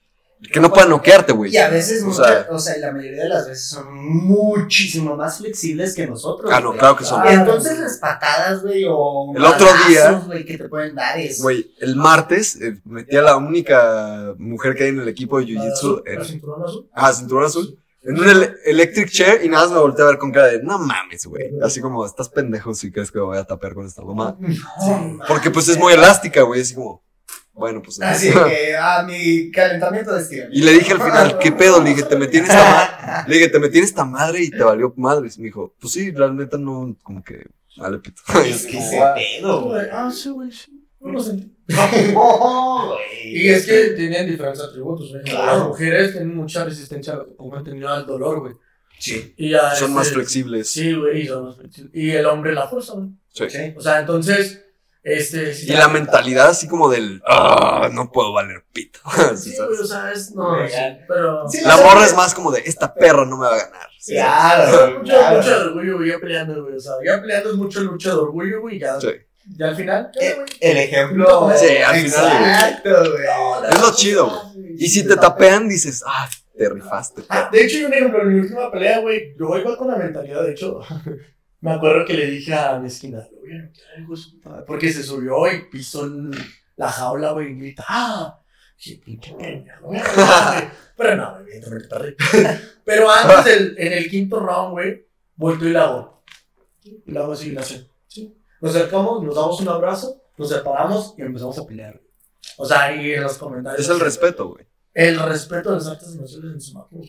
que 0.51 0.59
no 0.59 0.71
pueda 0.73 0.87
noquearte, 0.87 1.31
güey. 1.31 1.53
Y 1.53 1.57
a 1.57 1.69
veces, 1.69 2.03
O 2.03 2.07
mucha- 2.07 2.25
sea- 2.25 2.47
o 2.51 2.59
sea, 2.59 2.77
la 2.77 2.91
mayoría 2.91 3.23
de 3.23 3.29
las 3.29 3.47
veces 3.47 3.69
son 3.69 3.85
muchísimo 3.93 5.15
más 5.15 5.37
flexibles 5.37 5.95
que 5.95 6.05
nosotros. 6.07 6.51
Ah, 6.53 6.59
no, 6.59 6.73
claro 6.73 6.95
que 6.97 7.05
son. 7.05 7.23
Y 7.25 7.29
entonces 7.33 7.79
las 7.79 7.97
patadas, 7.97 8.61
güey, 8.61 8.83
o 8.89 9.33
El 9.35 9.45
otro 9.45 9.67
día- 9.87 10.11
güey, 10.25 10.43
que 10.45 10.57
te 10.57 10.67
pueden 10.67 10.95
dar 10.95 11.17
es. 11.19 11.41
Güey, 11.41 11.71
el 11.79 11.95
martes 11.95 12.59
eh, 12.61 12.77
metí 12.85 13.15
a 13.15 13.21
la 13.21 13.37
única 13.37 14.33
mujer 14.37 14.75
que 14.75 14.83
hay 14.83 14.89
en 14.89 14.99
el 14.99 15.07
equipo 15.07 15.39
de 15.39 15.45
Jiu-Jitsu, 15.45 16.03
¿El 16.05 16.19
en- 16.19 16.25
cinturón 16.25 16.63
azul? 16.65 16.89
ah, 16.93 17.13
cinturón 17.13 17.45
azul, 17.45 17.79
en 18.03 18.19
un 18.19 18.27
ele- 18.27 18.53
electric 18.65 19.09
chair 19.09 19.45
y 19.45 19.49
nada 19.49 19.63
más 19.63 19.73
me 19.73 19.79
volteé 19.79 20.03
a 20.03 20.07
ver 20.09 20.17
con 20.17 20.31
cara 20.33 20.47
de, 20.47 20.61
no 20.61 20.77
mames, 20.77 21.25
güey. 21.25 21.51
Así 21.63 21.79
como, 21.79 22.05
estás 22.05 22.27
pendejo 22.27 22.73
si 22.73 22.91
crees 22.91 23.09
que 23.11 23.19
me 23.19 23.23
voy 23.25 23.37
a 23.37 23.45
tapear 23.45 23.73
con 23.73 23.85
esta. 23.85 24.01
No. 24.05 24.37
Porque 25.27 25.49
pues 25.51 25.69
es 25.69 25.77
muy 25.77 25.93
elástica, 25.93 26.41
güey, 26.41 26.61
así 26.61 26.75
como, 26.75 27.01
bueno, 27.53 27.81
pues. 27.81 28.01
Así 28.01 28.31
que, 28.49 28.75
ah, 28.77 29.03
mi 29.07 29.51
calentamiento 29.51 30.13
de 30.13 30.21
estiramiento. 30.21 30.59
Y 30.59 30.63
le 30.63 30.71
dije 30.73 30.93
al 30.93 31.01
final, 31.01 31.37
¿qué 31.39 31.51
pedo? 31.51 31.81
Le 31.81 31.91
dije, 31.91 32.03
te 32.03 32.15
metí 32.17 32.37
en 32.37 32.43
esta 32.43 32.63
madre. 32.63 33.23
Le 33.27 33.35
dije, 33.37 33.49
te 33.49 33.59
metí 33.59 33.77
en 33.77 33.83
esta 33.83 34.05
madre 34.05 34.41
y 34.43 34.49
te 34.49 34.63
valió 34.63 34.93
madres. 34.97 35.37
Me 35.37 35.45
dijo, 35.45 35.75
pues 35.79 35.93
sí, 35.93 36.11
la 36.11 36.31
neta 36.31 36.57
no, 36.57 36.95
como 37.03 37.23
que, 37.23 37.45
vale, 37.77 37.99
pito. 37.99 38.21
Es 38.45 38.65
que 38.65 38.77
ese 38.79 38.99
"Ah". 38.99 39.13
pedo, 39.15 39.61
güey. 39.65 39.87
Ah, 39.91 40.11
sí, 40.11 40.29
güey, 40.29 40.51
sí. 40.51 40.79
No 40.99 41.11
lo 41.11 41.19
sentí. 41.21 41.51
No, 42.13 42.87
güey. 42.87 43.37
Y 43.37 43.49
es 43.49 43.65
que 43.65 43.89
tienen 43.95 44.27
diferentes 44.27 44.61
atributos, 44.63 45.11
güey. 45.11 45.23
Claro. 45.23 45.45
Las 45.59 45.67
mujeres 45.67 46.11
tienen 46.11 46.35
mucha 46.35 46.65
resistencia, 46.65 47.19
como 47.37 47.57
entendido, 47.57 47.89
al 47.89 48.05
dolor, 48.05 48.39
güey. 48.41 48.53
Sí. 48.99 49.33
Y 49.37 49.49
ya, 49.51 49.71
Son 49.75 49.89
este, 49.89 49.95
más 49.95 50.11
flexibles. 50.11 50.69
Sí, 50.71 50.93
güey, 50.93 51.21
y 51.21 51.27
son 51.27 51.45
más 51.45 51.57
flexibles. 51.57 51.91
Y 51.93 52.11
el 52.11 52.25
hombre 52.25 52.53
la 52.53 52.67
fuerza, 52.67 52.93
güey. 52.93 53.09
Sí. 53.29 53.45
Sí. 53.49 53.73
O 53.75 53.81
sea, 53.81 53.99
entonces, 53.99 54.62
este... 55.03 55.53
sí 55.53 55.71
Y 55.71 55.75
la 55.75 55.87
mentalidad 55.87 56.49
así 56.49 56.67
como 56.67 56.89
del, 56.89 57.21
ah, 57.27 57.89
no 57.91 58.11
puedo 58.11 58.33
valer 58.33 58.63
pito. 58.73 58.99
Sí, 59.35 59.51
¿sabes? 59.51 59.69
güey, 59.69 59.79
o 59.81 59.85
sea, 59.85 60.11
es... 60.11 60.31
No, 60.33 60.67
sí, 60.67 60.75
pero... 61.07 61.49
Sí, 61.49 61.61
La 61.65 61.77
morra 61.77 62.05
es 62.05 62.15
más 62.15 62.33
como 62.33 62.51
de, 62.51 62.61
esta 62.65 62.93
perra 62.93 63.25
no 63.25 63.37
me 63.37 63.47
va 63.47 63.55
a 63.55 63.57
ganar. 63.65 63.87
Claro, 64.05 64.99
Mucho, 64.99 65.03
claro. 65.13 65.37
mucho 65.37 65.61
orgullo, 65.61 65.97
güey, 65.97 66.09
ya 66.09 66.19
peleando, 66.19 66.63
güey. 66.63 66.75
O 66.75 66.79
sea, 66.79 66.93
ya 67.05 67.21
peleando 67.21 67.51
es 67.51 67.55
mucho 67.55 67.79
lucha 67.81 68.09
de 68.09 68.15
orgullo, 68.15 68.61
güey, 68.61 68.79
ya... 68.79 68.99
Sí. 68.99 69.07
Ya 69.57 69.67
al 69.67 69.75
final, 69.75 70.09
Eh, 70.21 70.35
güey. 70.35 70.47
El 70.61 70.77
ejemplo. 70.77 71.51
Sí, 71.57 71.75
al 71.77 71.95
final, 71.95 72.37
güey. 72.37 72.49
Exacto, 72.49 72.89
güey. 73.11 73.69
Es 73.71 73.81
lo 73.81 73.93
chido, 73.93 74.29
güey. 74.53 74.75
Y 74.77 74.87
si 74.87 75.05
te 75.05 75.17
tapean, 75.17 75.67
dices, 75.67 76.01
ah, 76.07 76.29
te 76.57 76.69
rifaste. 76.69 77.23
Ah, 77.27 77.49
de 77.51 77.65
hecho, 77.65 77.77
yo 77.79 77.87
un 77.87 77.93
ejemplo, 77.93 78.21
en 78.21 78.33
mi 78.33 78.39
última 78.39 78.71
pelea, 78.71 78.99
güey, 78.99 79.35
yo 79.37 79.57
iba 79.57 79.75
con 79.77 79.89
la 79.89 79.97
mentalidad, 79.97 80.43
de 80.43 80.51
hecho, 80.51 80.79
me 81.63 81.71
acuerdo 81.71 82.03
que 82.05 82.13
le 82.13 82.25
dije 82.25 82.53
a 82.53 82.77
mi 82.77 82.87
esquina, 82.87 83.25
porque 84.67 84.91
se 84.91 85.01
subió 85.01 85.49
y 85.49 85.69
pisó 85.69 86.05
en 86.05 86.31
la 86.75 86.91
jaula, 86.91 87.31
güey, 87.31 87.53
y 87.53 87.55
grita, 87.55 87.85
¡ah! 87.87 88.41
Dije, 88.77 89.01
pinche 89.01 89.33
pendejo, 89.33 89.85
güey. 89.85 90.01
Pero 90.97 91.15
no, 91.15 91.39
evidentemente 91.39 91.87
perdí. 91.87 92.15
Pero 92.83 93.09
antes, 93.09 93.45
del, 93.45 93.75
en 93.77 93.93
el 93.93 94.09
quinto 94.09 94.41
round, 94.41 94.71
güey, 94.71 95.07
vuelto 95.37 95.65
y 95.65 95.71
la 95.71 95.83
hago. 95.83 96.23
Y 96.83 97.11
la 97.13 97.21
hago 97.21 97.31
así, 97.31 97.47
y 97.47 97.51
la 97.53 97.61
hace. 97.61 97.87
¿sí? 98.09 98.35
Nos 98.59 98.75
acercamos, 98.75 99.23
nos 99.23 99.33
damos 99.33 99.61
un 99.61 99.69
abrazo, 99.69 100.21
nos 100.35 100.49
separamos 100.49 101.15
y 101.17 101.21
empezamos 101.21 101.57
a 101.57 101.65
pelear. 101.65 101.97
O 102.57 102.65
sea, 102.65 102.93
y 102.93 103.13
en 103.13 103.23
los 103.23 103.37
comentarios. 103.37 103.79
Es 103.79 103.89
el 103.89 104.01
respeto, 104.01 104.49
güey. 104.49 104.65
El 104.93 105.19
respeto 105.19 105.71
de 105.71 105.75
las 105.77 105.87
artes 105.87 106.15
marciales 106.15 106.53
en 106.53 106.61
su 106.61 106.77
máximo 106.77 107.01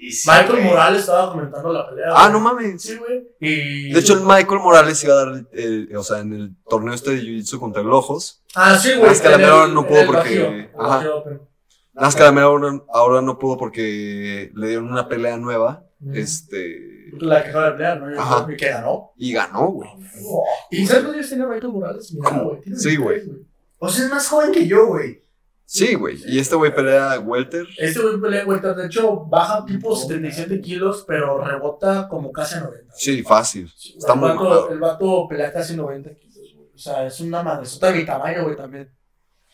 y 0.00 0.10
sí, 0.12 0.28
Michael 0.30 0.52
güey. 0.52 0.64
Morales 0.64 1.00
estaba 1.00 1.30
comentando 1.32 1.72
la 1.72 1.88
pelea. 1.90 2.06
Ah, 2.14 2.22
güey. 2.28 2.32
no 2.32 2.40
mames. 2.40 2.80
Sí, 2.82 2.96
güey. 2.96 3.28
Y... 3.40 3.92
De 3.92 4.00
hecho, 4.00 4.14
el 4.14 4.20
Michael 4.20 4.60
Morales 4.60 5.04
iba 5.04 5.12
a 5.12 5.24
dar, 5.26 5.44
el- 5.52 5.94
o 5.94 6.02
sea, 6.02 6.20
en 6.20 6.32
el 6.32 6.56
torneo 6.68 6.94
este 6.94 7.10
de 7.10 7.20
Jiu-Jitsu 7.22 7.58
contra 7.60 7.82
el 7.82 7.92
Ojos. 7.92 8.42
Ah, 8.54 8.78
sí, 8.78 8.94
güey. 8.94 9.08
Más 9.10 9.20
que 9.20 9.28
la 9.28 9.34
en 9.34 9.40
el- 9.42 9.46
mera 9.50 9.66
no 9.68 9.86
pudo 9.86 10.06
porque- 10.06 10.18
Bajío, 10.42 10.46
Ajá. 10.78 10.96
Bajío 10.96 11.16
Open. 11.18 11.40
Nada 11.92 12.06
más 12.08 12.16
que 12.16 12.22
a 12.22 12.24
la 12.24 12.32
mera 12.32 12.46
ahora, 12.46 12.82
ahora 12.92 13.20
no 13.22 13.38
pudo 13.38 13.58
porque 13.58 14.50
le 14.54 14.66
dieron 14.68 14.90
una 14.90 15.06
pelea 15.08 15.36
nueva. 15.36 15.84
Este. 16.12 17.10
La 17.18 17.42
que 17.42 17.50
acaba 17.50 17.66
de 17.66 17.72
pelear, 17.72 18.00
¿no? 18.00 18.20
Ajá. 18.20 18.46
Y 18.50 18.56
que 18.56 18.68
ganó. 18.68 19.12
Y 19.16 19.32
ganó, 19.32 19.66
güey. 19.68 19.90
¿Y 20.70 20.86
sabes 20.86 21.02
cuántos 21.04 21.14
años 21.16 21.28
tiene 21.28 21.46
Michael 21.46 21.72
Morales? 21.72 22.12
Mira, 22.12 22.30
güey. 22.40 22.60
Sí, 22.76 22.96
güey. 22.96 23.18
23, 23.18 23.46
O 23.78 23.88
sea, 23.90 24.04
es 24.06 24.10
más 24.10 24.26
joven 24.28 24.52
que 24.52 24.66
yo, 24.66 24.86
güey. 24.86 25.22
Sí, 25.66 25.94
güey. 25.94 26.18
Y 26.26 26.38
este 26.38 26.54
güey 26.56 26.74
pelea 26.74 27.18
welter. 27.20 27.66
Este 27.78 28.00
güey 28.00 28.20
pelea, 28.20 28.44
güey. 28.44 28.60
De 28.60 28.86
hecho, 28.86 29.24
baja 29.24 29.64
tipo 29.64 29.96
77 29.96 30.60
kilos, 30.60 31.04
pero 31.06 31.42
rebota 31.42 32.06
como 32.08 32.30
casi 32.32 32.56
a 32.56 32.60
90. 32.60 32.94
Sí, 32.96 33.22
fácil. 33.22 33.70
Sí, 33.76 33.94
Está 33.98 34.12
el, 34.12 34.18
muy 34.18 34.28
vato, 34.28 34.70
el 34.70 34.78
vato 34.78 35.26
pelea 35.28 35.52
casi 35.52 35.74
90 35.74 36.14
kilos, 36.14 36.52
güey. 36.56 36.68
O 36.74 36.78
sea, 36.78 37.06
es 37.06 37.18
una 37.20 37.42
madresota 37.42 37.90
de 37.90 37.98
mi 37.98 38.04
tamaño, 38.04 38.44
güey, 38.44 38.56
también. 38.56 38.90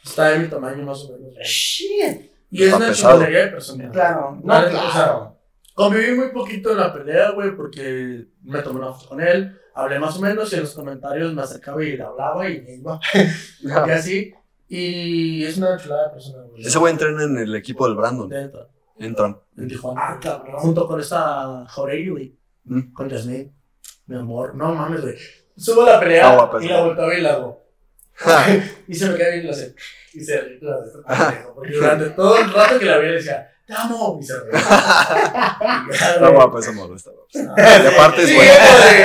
Está 0.04 0.30
de 0.30 0.38
mi 0.40 0.48
tamaño 0.48 0.84
más 0.84 1.04
o 1.04 1.12
menos. 1.12 1.34
Shit. 1.44 2.30
Y 2.50 2.62
es 2.62 2.66
Está 2.66 2.76
una 2.78 2.86
pesado. 2.88 3.12
chingonería 3.12 3.44
de 3.44 3.50
persona. 3.50 3.90
Claro. 3.90 4.32
No, 4.36 4.42
Vale, 4.42 4.70
claro. 4.70 4.88
o 4.88 4.92
sea, 4.92 5.34
Conviví 5.74 6.14
muy 6.14 6.28
poquito 6.32 6.72
en 6.72 6.78
la 6.78 6.92
pelea, 6.92 7.30
güey, 7.30 7.56
porque 7.56 8.26
me 8.42 8.60
tomé 8.60 8.80
una 8.80 8.92
foto 8.92 9.10
con 9.10 9.20
él, 9.20 9.56
hablé 9.74 9.98
más 9.98 10.16
o 10.16 10.20
menos 10.20 10.52
y 10.52 10.56
en 10.56 10.62
los 10.62 10.74
comentarios 10.74 11.32
me 11.32 11.40
acercaba 11.42 11.82
y 11.82 11.96
le 11.96 12.02
hablaba 12.02 12.48
y 12.50 12.60
me 12.60 12.74
iba. 12.74 13.00
y 13.62 13.90
así. 13.90 14.34
Y 14.72 15.44
es 15.44 15.56
una 15.56 15.76
chulada 15.76 16.04
de 16.04 16.10
persona, 16.10 16.44
güey. 16.44 16.64
Ese 16.64 16.78
güey 16.78 16.92
entrena 16.92 17.24
en 17.24 17.36
el 17.38 17.52
equipo 17.56 17.86
del 17.88 17.96
Brandon. 17.96 18.28
Neta, 18.28 18.68
Entran. 19.00 19.36
En 19.56 19.66
Tijuana. 19.66 20.00
Ah, 20.00 20.18
cabrón. 20.22 20.54
Junto 20.58 20.86
con 20.86 21.00
esta 21.00 21.66
Jorge, 21.68 22.08
güey. 22.08 22.38
Mm. 22.64 22.92
Con 22.92 23.10
Jasmine. 23.10 23.52
Mi 24.06 24.16
amor. 24.16 24.54
No 24.54 24.72
mames, 24.72 25.00
güey. 25.00 25.16
Subo 25.56 25.84
la 25.84 25.98
pelea 25.98 26.30
Ah, 26.30 26.34
guapa, 26.36 26.62
y 26.64 26.68
la 26.68 26.84
ver 26.84 27.18
y 27.18 27.22
la 27.22 27.32
hago. 27.32 27.66
y 28.86 28.94
se 28.94 29.10
me 29.10 29.18
cae 29.18 29.32
bien 29.40 29.46
la 29.48 29.52
sé. 29.54 29.74
Y 30.14 30.20
se 30.20 30.40
ríe. 30.40 30.60
pendejo, 30.60 31.54
Porque 31.54 31.72
durante 31.72 32.10
todo 32.10 32.38
el 32.38 32.52
rato 32.52 32.78
que 32.78 32.84
la 32.84 32.98
vi 32.98 33.06
le 33.08 33.12
decía, 33.14 33.50
te 33.66 33.74
amo. 33.74 34.18
Y 34.20 34.24
se 34.24 34.34
ríe. 34.38 34.50
Está 35.90 36.28
guapo 36.28 36.58
ese 36.60 36.72
morro, 36.72 36.94
está 36.94 37.10
guapo. 37.10 37.28
Y 37.32 37.86
aparte 37.94 38.22
es. 38.22 38.30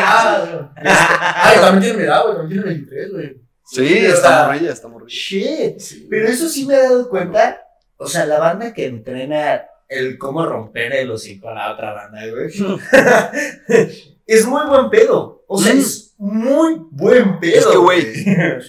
Ah, 0.03 0.71
Ay, 0.75 1.57
también 1.59 1.81
tiene 1.81 1.97
mi 1.97 2.03
edad, 2.03 2.23
güey. 2.23 2.35
También 2.37 2.61
tiene 2.61 2.75
23, 2.75 3.11
güey. 3.11 3.44
Sí, 3.65 3.97
está 3.97 4.47
morrilla, 4.47 4.71
está 4.71 4.87
morrilla. 4.87 5.09
Shit. 5.15 6.07
Pero 6.09 6.27
eso 6.27 6.47
sí 6.49 6.65
me 6.65 6.75
he 6.75 6.81
dado 6.83 7.09
cuenta. 7.09 7.61
O 7.97 8.07
sea, 8.07 8.25
la 8.25 8.39
banda 8.39 8.73
que 8.73 8.85
entrena 8.85 9.65
el 9.87 10.17
cómo 10.17 10.45
romper 10.45 10.93
el 10.93 11.11
hocico 11.11 11.49
a 11.49 11.53
la 11.53 11.73
otra 11.73 11.93
banda, 11.93 12.21
güey. 12.27 12.51
es 14.25 14.45
muy 14.45 14.65
buen 14.67 14.89
pedo. 14.89 15.43
O 15.47 15.61
sea, 15.61 15.73
Mm. 15.73 15.77
es 15.79 16.13
muy 16.17 16.77
buen 16.91 17.39
pedo. 17.39 17.55
Es 17.59 17.67
que, 17.67 17.77
güey, 17.77 18.13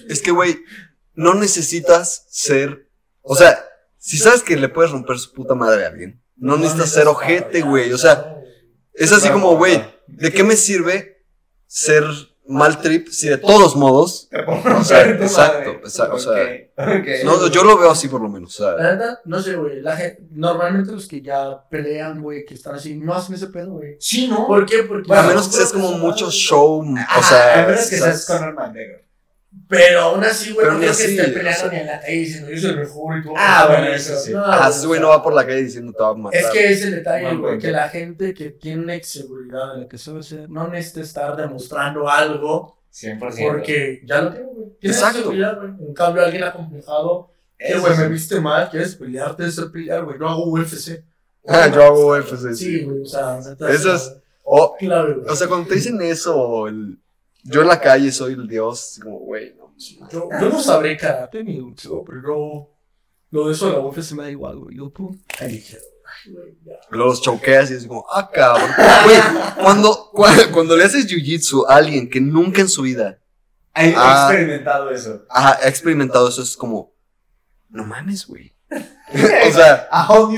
Es 0.09 0.21
que, 0.21 0.31
güey, 0.31 0.57
no 1.13 1.33
necesitas 1.33 2.25
ser. 2.29 2.89
O 3.21 3.35
sea, 3.35 3.63
si 3.97 4.17
sabes 4.17 4.43
que 4.43 4.55
le 4.55 4.69
puedes 4.69 4.91
romper 4.91 5.17
su 5.19 5.33
puta 5.33 5.55
madre 5.55 5.85
a 5.85 5.89
alguien, 5.89 6.21
no 6.35 6.55
necesitas 6.57 6.91
ser 6.91 7.07
ojete, 7.07 7.61
güey. 7.61 7.91
O 7.91 7.97
sea, 7.97 8.37
es 8.93 9.11
así 9.11 9.29
como, 9.29 9.57
güey, 9.57 9.83
¿de 10.07 10.31
qué 10.31 10.43
me 10.43 10.55
sirve 10.55 11.23
ser 11.65 12.03
mal 12.47 12.81
trip 12.81 13.07
si 13.09 13.29
de 13.29 13.37
todos 13.37 13.75
modos. 13.75 14.29
O 14.79 14.83
sea, 14.83 15.09
exacto, 15.09 15.71
exacto, 15.83 16.15
o 16.15 16.19
sea, 16.19 16.33
no, 17.23 17.47
yo 17.47 17.63
lo 17.63 17.77
veo 17.77 17.91
así 17.91 18.07
por 18.07 18.21
lo 18.21 18.29
menos. 18.29 18.59
O 18.59 18.63
sea, 18.63 18.75
La 18.75 18.93
neta, 18.93 19.21
no 19.25 19.41
sé, 19.41 19.55
güey. 19.55 19.81
La 19.81 19.95
gente, 19.95 20.23
normalmente 20.31 20.91
los 20.91 21.07
que 21.07 21.21
ya 21.21 21.63
pelean, 21.69 22.21
güey, 22.21 22.45
que 22.45 22.53
están 22.53 22.75
así, 22.75 22.95
no 22.95 23.13
hacen 23.13 23.35
ese 23.35 23.47
pedo, 23.47 23.71
güey. 23.71 23.97
Sí, 23.99 24.27
¿no? 24.27 24.47
¿Por 24.47 24.65
qué? 24.65 24.83
Porque. 24.83 25.13
a 25.13 25.23
menos 25.23 25.47
que 25.47 25.55
seas 25.55 25.73
como 25.73 25.91
mucho 25.93 26.29
show, 26.31 26.81
o 26.81 27.23
sea, 27.23 27.63
a 27.63 27.67
menos 27.67 27.89
que 27.89 27.97
seas 27.97 28.25
Conor 28.25 28.53
McGregor. 28.53 29.06
Pero 29.69 30.01
aún 30.01 30.23
así, 30.23 30.51
güey, 30.53 30.65
no 30.67 30.73
creo 30.77 30.81
que 30.81 30.89
así, 30.89 31.17
estén 31.17 31.31
o 31.31 31.33
peleando 31.33 31.59
sea. 31.61 31.71
ni 31.71 31.77
en 31.79 31.87
la 31.87 31.99
calle 31.99 32.17
diciendo 32.17 32.49
yo 32.51 32.57
soy 32.61 32.69
el 32.71 32.77
mejor 32.77 33.17
y 33.17 33.23
todo. 33.23 33.33
Ah, 33.37 33.59
No, 33.63 33.67
bueno, 33.69 33.85
no, 33.89 33.93
eso 33.95 34.17
sí. 34.19 34.31
no, 34.33 34.45
Ajá, 34.45 34.69
ese 34.69 34.85
o 34.85 34.87
güey 34.89 35.01
no 35.01 35.07
va 35.09 35.23
por 35.23 35.33
la 35.33 35.45
calle 35.45 35.63
diciendo 35.63 35.93
te 35.93 36.03
va 36.03 36.09
a 36.09 36.13
matar. 36.13 36.39
Es 36.41 36.47
que 36.47 36.71
es 36.71 36.85
el 36.85 36.91
detalle, 36.91 37.25
güey, 37.35 37.37
punto. 37.53 37.57
que 37.59 37.71
la 37.71 37.89
gente 37.89 38.33
que 38.33 38.49
tiene 38.51 38.83
una 38.83 38.95
inseguridad 38.95 39.73
de 39.75 39.81
lo 39.81 39.87
que 39.87 39.97
sabe 39.97 40.19
hacer 40.19 40.49
no 40.49 40.67
necesita 40.67 41.01
estar 41.01 41.35
demostrando 41.35 42.07
algo 42.09 42.77
100%. 42.93 43.47
porque 43.47 44.01
ya 44.05 44.21
lo 44.21 44.31
tiene, 44.31 44.45
güey. 44.53 44.67
Exacto. 44.81 45.19
seguridad, 45.19 45.57
güey. 45.57 45.69
En 45.87 45.93
cambio, 45.93 46.23
alguien 46.23 46.43
acomplejado, 46.43 47.31
que 47.57 47.77
güey, 47.79 47.93
sí. 47.95 48.01
me 48.01 48.07
viste 48.09 48.39
mal, 48.39 48.69
quieres 48.69 48.95
pelear, 48.95 49.35
tienes 49.35 49.59
que 49.59 49.65
pelear, 49.67 50.03
güey. 50.05 50.17
No 50.19 50.29
hago 50.29 50.45
UFC. 50.51 51.03
Ah, 51.47 51.67
yo 51.73 51.83
hago 51.83 52.07
UFC, 52.11 52.53
Sí, 52.53 52.79
sí. 52.79 52.83
güey, 52.83 53.01
o 53.01 53.05
sea, 53.05 53.39
neta, 53.39 53.71
Eso 53.71 53.91
o 53.91 53.95
es- 53.95 54.13
O, 54.43 54.77
güey. 54.79 54.91
o 55.27 55.35
sea, 55.35 55.47
cuando 55.47 55.67
te 55.67 55.75
dicen 55.75 55.99
eso, 56.01 56.35
o 56.37 56.67
el, 56.67 56.97
yo 57.47 57.61
en 57.61 57.67
la 57.67 57.79
calle 57.79 58.11
soy 58.11 58.33
el 58.33 58.47
dios, 58.47 58.99
como, 59.01 59.19
güey, 59.19 59.55
no. 59.57 59.73
Yo, 60.11 60.29
yo 60.41 60.49
no 60.49 60.61
sabré 60.61 60.97
karate 60.97 61.43
ni 61.43 61.57
lucho, 61.57 62.03
pero 62.05 62.21
yo- 62.23 62.69
lo 63.29 63.47
de 63.47 63.53
eso 63.53 63.67
de 63.67 63.73
la 63.73 63.79
UFC 63.79 64.13
me 64.13 64.23
da 64.23 64.31
igual, 64.31 64.57
güey. 64.57 64.77
Yo, 64.77 64.89
tú, 64.89 65.15
ahí 65.39 65.51
dije, 65.53 65.77
los 66.89 67.21
choqueas 67.21 67.69
y 67.71 67.75
es 67.75 67.85
como, 67.85 68.05
ah, 68.11 68.29
cabrón. 68.31 68.69
Güey, 69.03 69.17
cuando, 69.61 70.11
cua- 70.13 70.51
cuando 70.51 70.75
le 70.75 70.85
haces 70.85 71.05
jiu-jitsu 71.07 71.65
a 71.67 71.75
alguien 71.75 72.09
que 72.09 72.19
nunca 72.21 72.61
en 72.61 72.69
su 72.69 72.81
vida 72.83 73.19
He 73.75 73.93
Ah. 73.95 74.27
experimentado 74.31 74.89
eso. 74.89 75.23
ha, 75.29 75.49
ha 75.57 75.67
experimentado 75.67 76.27
eso, 76.29 76.41
es 76.41 76.57
como, 76.57 76.93
no 77.69 77.85
mames, 77.85 78.25
güey. 78.25 78.55
o 78.71 79.51
sea, 79.53 79.87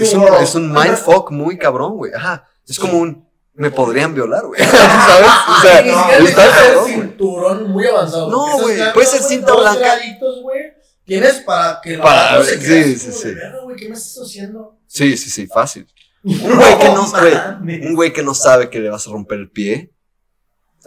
es 0.01 0.13
un, 0.13 0.23
es 0.41 0.55
un 0.55 0.71
mindfuck 0.73 1.31
muy 1.31 1.57
cabrón, 1.57 1.95
güey. 1.95 2.11
Ajá. 2.13 2.47
Es 2.67 2.77
como 2.77 2.97
un, 2.99 3.28
me 3.59 3.69
podrían 3.71 4.13
violar, 4.15 4.45
güey. 4.45 4.59
¿Sabes? 4.63 5.29
O 5.57 5.61
sea, 5.61 5.81
Ni 5.81 5.89
siquiera 5.91 6.23
está 6.23 6.49
cabrón, 6.49 6.83
güey. 6.83 6.93
cinturón 6.95 7.69
muy 7.71 7.85
avanzado. 7.85 8.29
No, 8.31 8.57
güey, 8.61 8.77
puede 8.93 9.05
ser 9.07 9.21
cinta 9.21 9.53
blanca. 9.53 9.95
güey, 10.41 10.73
Tienes 11.03 11.41
para 11.41 11.79
que 11.81 11.97
la 11.97 12.03
Para- 12.03 12.43
se 12.43 12.59
sí, 12.59 12.95
sí, 12.95 13.11
sí. 13.11 13.27
de, 13.29 13.35
"Verga, 13.35 13.59
güey, 13.63 13.75
¿qué 13.75 13.89
me 13.89 13.95
estás 13.95 14.23
haciendo? 14.25 14.77
Sí, 14.87 15.17
sí, 15.17 15.29
sí, 15.29 15.47
fácil. 15.47 15.87
Un 16.23 16.37
güey 16.55 16.77
que 16.79 16.89
no, 16.89 17.07
mames. 17.07 17.85
un 17.85 17.95
güey 17.95 18.13
que 18.13 18.23
no 18.23 18.33
sabe 18.33 18.69
que 18.69 18.79
le 18.79 18.89
vas 18.89 19.07
a 19.07 19.11
romper 19.11 19.39
el 19.39 19.49
pie, 19.49 19.91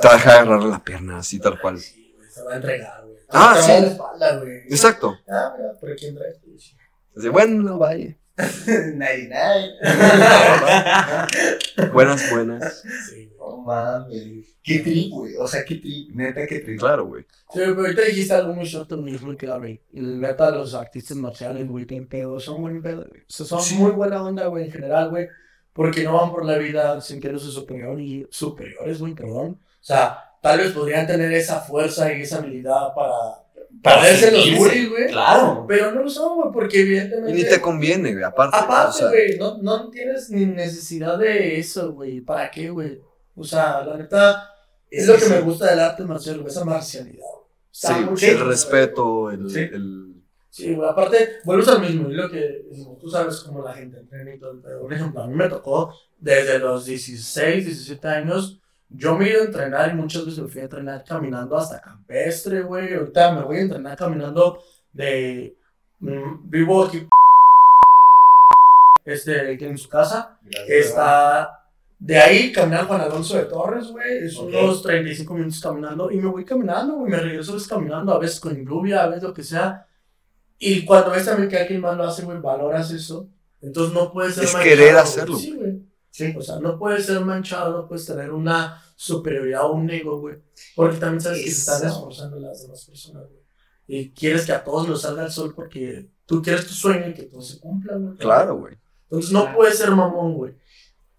te 0.01 0.07
va 0.09 0.15
a 0.15 0.17
dejar 0.17 0.33
agarrar 0.41 0.63
la 0.63 0.83
pierna 0.85 1.19
así 1.19 1.39
tal 1.41 1.61
cual. 1.61 1.79
Sí, 1.81 2.15
güey, 2.17 2.31
se 2.31 2.43
va 2.43 2.53
a 2.53 2.57
entregar, 2.57 3.03
güey. 3.05 3.17
Ah, 3.31 3.57
sí. 3.61 3.69
la 3.73 3.79
espalda, 3.89 4.37
güey. 4.39 4.59
Exacto. 4.71 5.17
Ah, 5.29 5.55
mira, 5.59 5.73
por 5.81 5.91
aquí 5.91 6.07
entra 6.07 6.25
esto. 6.29 6.47
güey. 6.47 6.59
Así, 7.17 7.29
bueno, 7.29 7.63
no 7.63 7.79
vaya. 7.79 8.17
99. 8.97 9.73
Buenas, 11.93 12.31
buenas. 12.31 12.83
Sí, 13.11 13.31
güey. 13.37 13.51
No 13.51 13.57
mames. 13.59 14.57
Qué 14.63 14.79
trip, 14.79 15.11
güey. 15.11 15.35
O 15.37 15.47
sea, 15.47 15.65
qué 15.65 15.77
trip. 15.77 16.15
Neta, 16.15 16.47
qué 16.47 16.61
trip. 16.61 16.79
Claro, 16.79 17.07
güey. 17.07 17.23
Sí, 17.25 17.61
pero 17.61 17.81
ahorita 17.81 18.03
dijiste 18.03 18.35
algo 18.35 18.55
muy 18.55 18.65
short 18.65 18.93
mismo 18.93 19.37
que 19.37 19.47
güey. 19.47 19.83
Y 19.93 20.01
neta, 20.01 20.51
los 20.51 20.75
artistas 20.75 21.17
marciales, 21.17 21.67
güey, 21.69 21.85
bien 21.85 22.07
pedos, 22.09 22.45
son 22.45 22.63
buen 22.63 22.81
pedo, 22.81 23.07
güey. 23.09 23.21
O 23.23 23.25
sea, 23.29 23.47
son 23.47 23.61
Sí. 23.63 23.75
muy 23.77 23.91
buena 23.91 24.23
onda, 24.23 24.47
güey, 24.47 24.67
en 24.67 24.73
general, 24.73 25.11
güey. 25.11 25.29
Porque 25.73 26.05
no 26.05 26.15
van 26.15 26.31
por 26.31 26.45
la 26.45 26.59
vida 26.59 27.01
sintiéndose 27.01 27.51
superior 27.51 28.01
y 28.01 28.27
superiores, 28.31 29.01
muy 29.01 29.15
cabrón. 29.15 29.59
O 29.63 29.85
sea, 29.85 30.19
tal 30.43 30.59
vez 30.59 30.73
podrían 30.73 31.07
tener 31.07 31.33
esa 31.33 31.61
fuerza 31.61 32.13
y 32.13 32.23
esa 32.23 32.39
habilidad 32.39 32.95
para 32.95 33.42
Para 33.83 34.09
en 34.09 34.35
los 34.35 34.59
güey. 34.91 35.07
Claro. 35.09 35.65
Pero 35.69 35.91
no 35.93 36.03
lo 36.03 36.09
son, 36.11 36.37
güey, 36.37 36.53
porque 36.53 36.81
evidentemente. 36.81 37.31
Y 37.33 37.35
ni 37.43 37.49
te 37.49 37.61
conviene, 37.61 38.13
güey. 38.13 38.25
Aparte, 38.25 38.57
o 38.57 38.61
Aparte, 38.61 38.99
sea, 38.99 39.09
güey, 39.09 39.39
no, 39.39 39.59
no 39.59 39.91
tienes 39.91 40.31
ni 40.31 40.47
necesidad 40.47 41.19
de 41.19 41.59
eso, 41.59 41.93
güey. 41.93 42.21
¿Para 42.21 42.51
qué, 42.51 42.71
güey? 42.71 43.01
O 43.35 43.45
sea, 43.45 43.83
la 43.85 43.97
neta, 43.97 44.49
es 44.91 45.07
lo 45.09 45.17
que 45.17 45.27
me 45.27 45.41
gusta 45.41 45.71
del 45.71 45.81
arte 45.81 46.05
marcial, 46.05 46.37
güey, 46.39 46.49
esa 46.49 46.65
marcialidad. 46.65 47.25
güey. 48.05 48.17
Sí, 48.17 48.27
el 48.27 48.47
respeto, 48.47 49.31
el, 49.31 49.51
Sí. 49.51 49.59
el- 49.61 50.13
Sí, 50.51 50.75
güey, 50.75 50.87
aparte, 50.87 51.39
vuelves 51.45 51.67
al 51.69 51.81
mismo, 51.81 52.11
y 52.11 52.15
lo 52.15 52.31
que 52.31 52.67
tú 53.01 53.09
sabes 53.09 53.41
cómo 53.41 53.65
la 53.65 53.73
gente 53.73 53.99
entrena 53.99 54.35
y 54.35 54.39
todo. 54.39 54.61
Por 54.83 54.93
ejemplo, 54.93 55.23
a 55.23 55.27
mí 55.27 55.35
me 55.35 55.49
tocó 55.49 55.95
desde 56.19 56.59
los 56.59 56.85
16, 56.85 57.65
17 57.65 58.07
años 58.07 58.61
Yo 58.95 59.17
me 59.17 59.27
he 59.27 59.31
ido 59.31 59.43
a 59.43 59.45
entrenar 59.47 59.91
y 59.91 59.95
muchas 59.95 60.25
veces 60.25 60.41
me 60.41 60.49
fui 60.49 60.61
a 60.61 60.65
entrenar 60.65 61.05
caminando 61.05 61.57
hasta 61.57 61.81
campestre, 61.81 62.63
güey. 62.63 62.95
Ahorita 62.95 63.33
me 63.33 63.43
voy 63.43 63.57
a 63.57 63.61
entrenar 63.63 63.97
caminando 63.97 64.59
de. 64.93 65.57
mm, 66.01 66.51
vivo 66.51 66.85
aquí. 66.85 67.07
Este, 69.05 69.53
en 69.65 69.79
su 69.79 69.89
casa. 69.89 70.39
Está. 70.69 71.59
De 71.99 72.19
ahí 72.19 72.51
caminar 72.53 72.87
Juan 72.87 73.01
Alonso 73.01 73.37
de 73.37 73.45
Torres, 73.45 73.87
güey. 73.89 74.27
Es 74.27 74.37
Ok. 74.37 74.49
unos 74.49 74.83
35 74.83 75.35
minutos 75.35 75.61
caminando. 75.61 76.11
Y 76.11 76.17
me 76.17 76.29
voy 76.29 76.45
caminando, 76.45 76.95
güey. 76.97 77.11
Me 77.13 77.19
regreso 77.19 77.57
caminando, 77.69 78.13
a 78.13 78.19
veces 78.19 78.41
con 78.41 78.55
lluvia, 78.67 79.05
a 79.05 79.07
veces 79.07 79.23
lo 79.23 79.33
que 79.35 79.45
sea. 79.45 79.87
Y 80.59 80.85
cuando 80.85 81.11
ves 81.11 81.25
también 81.25 81.49
que 81.49 81.59
alguien 81.59 81.81
más 81.81 81.97
lo 81.97 82.05
hace, 82.05 82.25
güey, 82.25 82.39
valoras 82.41 82.91
eso. 82.91 83.29
Entonces 83.61 83.95
no 83.95 84.13
puedes 84.13 84.35
ser 84.35 84.45
Es 84.45 84.55
querer 84.57 84.97
hacerlo. 84.97 85.37
Sí, 85.37 85.53
güey. 85.57 85.72
Sí. 86.13 86.33
O 86.37 86.41
sea, 86.43 86.61
no 86.61 86.79
puedes 86.79 87.07
ser 87.07 87.21
manchado, 87.23 87.73
no 87.83 87.89
puedes 87.89 88.07
tener 88.07 88.31
una 88.31 88.81
superioridad 88.95 89.65
o 89.65 89.73
un 89.73 89.91
ego, 89.91 90.21
güey. 90.21 90.37
Porque 90.77 90.99
también 90.99 91.21
sabes 91.21 91.43
que 91.43 91.51
se 91.51 91.59
están 91.73 91.89
esforzando 91.89 92.39
las 92.39 92.63
demás 92.63 92.85
personas, 92.85 93.25
güey. 93.29 93.43
Y 93.89 94.11
quieres 94.13 94.47
que 94.47 94.53
a 94.53 94.63
todos 94.63 94.87
nos 94.89 95.03
salga 95.03 95.25
el 95.25 95.31
sol 95.33 95.55
porque 95.57 96.09
tú 96.27 96.41
quieres 96.41 96.67
tu 96.67 96.75
sueño 96.75 97.09
y 97.09 97.15
que 97.15 97.25
todo 97.25 97.43
se 97.43 97.59
cumpla, 97.59 97.97
güey. 97.97 98.17
Claro, 98.19 98.57
güey. 98.59 98.75
Entonces 99.05 99.33
no 99.33 99.53
puedes 99.55 99.77
ser 99.79 99.91
mamón, 99.91 100.35
güey. 100.35 100.55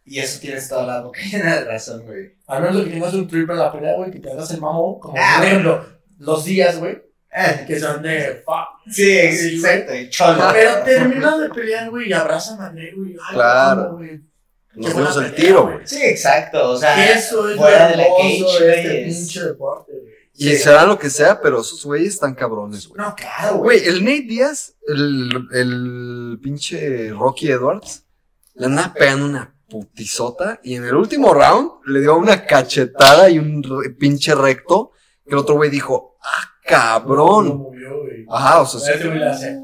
Y 0.06 0.20
eso 0.20 0.40
tienes 0.40 0.70
toda 0.70 0.86
la 0.86 1.02
boca 1.02 1.20
llena 1.32 1.56
de 1.56 1.66
razón, 1.66 2.06
güey. 2.06 2.36
A 2.48 2.60
menos 2.60 2.84
que 2.84 2.92
tengas 2.92 3.14
un 3.14 3.28
triple 3.28 3.54
en 3.54 3.60
la 3.60 3.72
pelea, 3.72 3.96
güey, 3.98 4.12
que 4.12 4.20
te 4.20 4.32
hagas 4.32 4.52
el 4.52 4.62
mamón. 4.62 5.00
Como 5.00 5.16
Ah, 5.18 5.36
por 5.40 5.48
ejemplo, 5.48 5.86
los 6.20 6.46
días, 6.46 6.80
güey, 6.80 7.02
Ah, 7.36 7.66
que 7.66 7.80
son 7.80 8.02
de 8.04 8.44
fuck. 8.46 8.92
Sí, 8.92 9.12
exacto. 9.12 9.96
y 9.96 10.08
cholo. 10.10 10.44
Pero 10.54 10.84
terminas 10.84 11.40
de 11.40 11.50
pelear, 11.50 11.90
güey, 11.90 12.10
y 12.10 12.14
abrazan 12.14 12.62
a 12.62 12.70
güey. 12.70 13.16
Ay, 13.28 13.34
Claro. 13.34 13.94
güey. 13.98 14.22
Nos 14.76 15.18
el 15.18 15.32
pelea, 15.32 15.36
tiro, 15.36 15.64
güey. 15.64 15.78
Sí, 15.86 16.02
exacto. 16.02 16.70
O 16.72 16.78
sea, 16.78 17.12
Eso 17.14 17.50
es 17.50 17.58
fuera 17.58 17.90
de 17.90 17.98
la 17.98 18.06
cage, 18.18 18.76
este 18.76 19.04
pinche 19.06 19.44
deporte, 19.44 19.92
güey. 19.92 20.14
Y 20.36 20.50
Sí. 20.50 20.58
será 20.58 20.86
lo 20.86 20.98
que 20.98 21.12
sea, 21.12 21.40
pero 21.42 21.62
esos 21.62 21.86
güeyes 21.86 22.16
están 22.16 22.34
cabrones, 22.34 22.88
güey. 22.88 23.00
No, 23.00 23.14
claro, 23.16 23.58
güey. 23.58 23.80
Güey, 23.82 23.88
el 23.90 24.04
Nate 24.04 24.22
Díaz, 24.28 24.74
el, 24.88 25.48
el 25.54 26.40
pinche 26.42 27.10
Rocky 27.12 27.52
Edwards, 27.52 28.04
le 28.56 28.66
anda 28.66 28.92
pegando 28.98 29.26
una 29.28 29.54
putizota 29.70 30.60
y 30.64 30.76
en 30.76 30.86
el 30.86 30.96
último 30.96 31.34
round 31.34 31.72
le 31.86 32.02
dio 32.02 32.16
una 32.18 32.46
cachetada 32.46 33.30
y 33.30 33.38
un 33.40 33.62
re- 33.64 33.92
pinche 33.92 34.34
recto 34.36 34.92
que 35.26 35.32
el 35.34 35.38
otro 35.38 35.56
güey 35.56 35.70
dijo, 35.70 36.18
ah, 36.22 36.50
cabrón. 36.66 37.68
Ajá, 38.30 38.62
o 38.62 38.66
sea, 38.66 38.80
sí. 38.80 38.92
Este 38.94 39.08
güey 39.08 39.20
le 39.20 39.28
hace. 39.28 39.60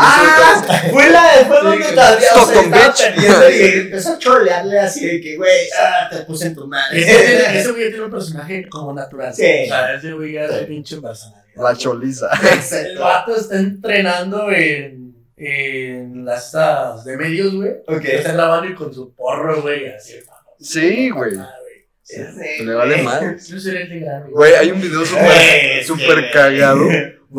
Ah, 0.00 0.62
fue 0.92 1.10
la 1.10 1.44
fue 1.48 1.60
donde 1.60 1.84
Sí, 1.84 1.94
todavía 1.94 2.28
o 2.36 2.46
sea, 2.46 2.62
estaba 2.62 2.94
perdiendo 2.94 3.50
y 3.50 3.62
empezó 3.80 4.12
a 4.12 4.18
cholearle 4.18 4.78
así 4.78 5.04
de 5.04 5.20
que, 5.20 5.36
güey, 5.36 5.66
ah, 5.76 6.08
te 6.08 6.18
puse 6.18 6.46
en 6.46 6.54
tu 6.54 6.68
madre. 6.68 7.00
Ese 7.00 7.58
ese 7.58 7.72
güey 7.72 7.88
tiene 7.88 8.04
un 8.04 8.10
personaje 8.10 8.68
como 8.68 8.92
natural. 8.92 9.34
Sí. 9.34 9.42
O 9.42 9.66
sea, 9.66 9.94
ese 9.94 10.12
güey 10.12 10.34
ya 10.34 10.44
es 10.44 10.52
el 10.52 10.66
pinche 10.66 11.00
personaje. 11.00 11.48
la 11.56 11.76
choliza. 11.76 12.30
El 12.72 12.98
vato 12.98 13.34
está 13.34 13.58
entrenando 13.58 14.52
en, 14.52 15.16
en 15.36 16.24
las 16.24 16.46
estas 16.46 17.04
de 17.04 17.16
medios, 17.16 17.54
güey. 17.56 17.72
Ok. 17.88 18.04
Está 18.04 18.32
grabando 18.34 18.70
y 18.70 18.74
con 18.74 18.94
su 18.94 19.12
porro, 19.14 19.62
güey, 19.62 19.88
así. 19.88 20.14
Sí, 20.60 21.10
güey. 21.10 21.32
Ah, 21.36 21.52
güey. 21.60 21.88
Sí, 22.02 22.64
Le 22.64 22.74
vale 22.74 23.02
grande. 23.02 24.30
Güey, 24.30 24.54
hay 24.54 24.70
un 24.70 24.80
video 24.80 25.04
súper 25.04 25.82
sí. 25.82 26.30
cagado 26.32 26.88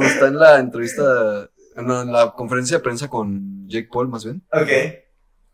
está 0.01 0.27
en 0.27 0.37
la 0.37 0.59
entrevista, 0.59 1.48
no, 1.81 2.01
en 2.01 2.11
la 2.11 2.31
conferencia 2.33 2.77
de 2.77 2.83
prensa 2.83 3.07
con 3.07 3.67
Jake 3.67 3.89
Paul, 3.91 4.07
más 4.09 4.23
bien. 4.25 4.41
Ok. 4.51 4.69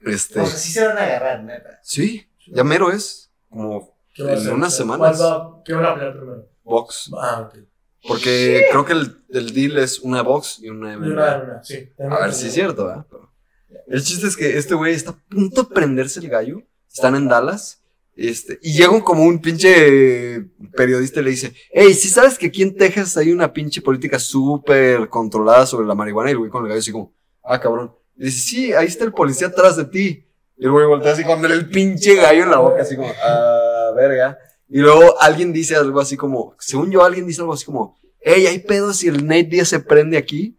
Este, 0.02 0.40
O 0.40 0.46
sea, 0.46 0.58
sí 0.58 0.72
se 0.72 0.86
van 0.86 0.98
a 0.98 1.04
agarrar, 1.04 1.44
neta. 1.44 1.80
sí, 1.82 2.28
ya 2.48 2.64
mero 2.64 2.92
es 2.92 3.32
como 3.50 3.96
¿Qué 4.14 4.24
va 4.24 4.30
a 4.30 4.34
en 4.34 4.40
hacer? 4.40 4.54
unas 4.54 4.76
semanas. 4.76 5.18
¿Cuál 5.18 5.30
va- 5.32 5.62
¿Qué 5.66 5.74
van 5.74 5.86
a 5.86 5.94
pelear 5.96 6.18
primero? 6.18 6.48
box. 6.64 7.12
Ah, 7.18 7.42
ok. 7.48 7.60
Porque 8.08 8.66
creo 8.70 8.86
que 8.86 8.94
el, 8.94 9.24
el 9.30 9.54
deal 9.54 9.78
es 9.80 10.00
una 10.00 10.22
box 10.22 10.60
y 10.60 10.70
una 10.70 10.96
MMA. 10.96 11.08
una, 11.08 11.38
una, 11.44 11.64
sí. 11.64 11.90
A 12.00 12.20
ver 12.20 12.34
si 12.34 12.48
es 12.48 12.54
cierto. 12.54 13.06
Pero 13.10 13.30
el 13.88 14.04
chiste 14.04 14.28
es 14.28 14.38
que 14.38 14.58
este 14.58 14.76
güey 14.76 14.94
está 14.94 15.12
a 15.12 15.16
punto 15.30 15.64
de 15.64 15.74
prenderse 15.74 16.20
el 16.20 16.30
gallo. 16.30 16.62
Están 16.92 17.16
en 17.16 17.28
Dallas. 17.28 17.82
Este, 18.16 18.60
y 18.62 18.78
llega 18.78 19.04
como 19.04 19.24
un 19.24 19.40
pinche 19.40 20.42
periodista 20.76 21.20
y 21.20 21.24
le 21.24 21.30
dice, 21.32 21.54
hey, 21.72 21.94
¿sí 21.94 22.08
sabes 22.08 22.38
que 22.38 22.48
aquí 22.48 22.62
en 22.62 22.76
Texas 22.76 23.18
hay 23.18 23.34
una 23.34 23.52
pinche 23.52 23.82
política 23.82 24.20
súper 24.20 25.10
controlada 25.10 25.66
sobre 25.66 25.86
la 25.86 25.96
marihuana? 25.96 26.30
Y 26.30 26.34
el 26.34 26.38
güey 26.38 26.50
con 26.50 26.64
el 26.64 26.70
gallo 26.70 26.80
así 26.80 26.92
como, 26.92 27.14
ah, 27.44 27.60
cabrón. 27.60 27.94
Y 28.18 28.26
dice, 28.26 28.40
sí, 28.40 28.74
ahí 28.74 28.88
está 28.88 29.04
el 29.04 29.12
policía 29.12 29.48
atrás 29.48 29.76
de 29.76 29.86
ti. 29.86 30.26
Y 30.58 30.66
el 30.66 30.72
güey 30.72 30.86
voltea 30.86 31.12
así 31.12 31.26
con 31.26 31.44
el 31.44 31.70
pinche 31.70 32.16
gallo 32.16 32.44
en 32.44 32.52
la 32.52 32.60
boca, 32.60 32.82
así 32.82 32.96
como, 32.96 33.12
ah, 33.22 33.92
verga. 33.96 34.38
Y 34.70 34.80
luego 34.80 35.22
alguien 35.22 35.52
dice 35.52 35.76
algo 35.76 36.00
así 36.00 36.16
como, 36.16 36.56
según 36.58 36.92
yo, 36.92 37.04
alguien 37.04 37.28
dice 37.28 37.42
algo 37.42 37.54
así 37.54 37.66
como, 37.66 37.98
hey, 38.22 38.48
hay 38.48 38.60
pedos 38.60 38.98
si 38.98 39.10
el 39.10 39.28
Nate 39.28 39.44
Díaz 39.44 39.68
se 39.68 39.82
prende 39.82 40.18
aquí. 40.18 40.58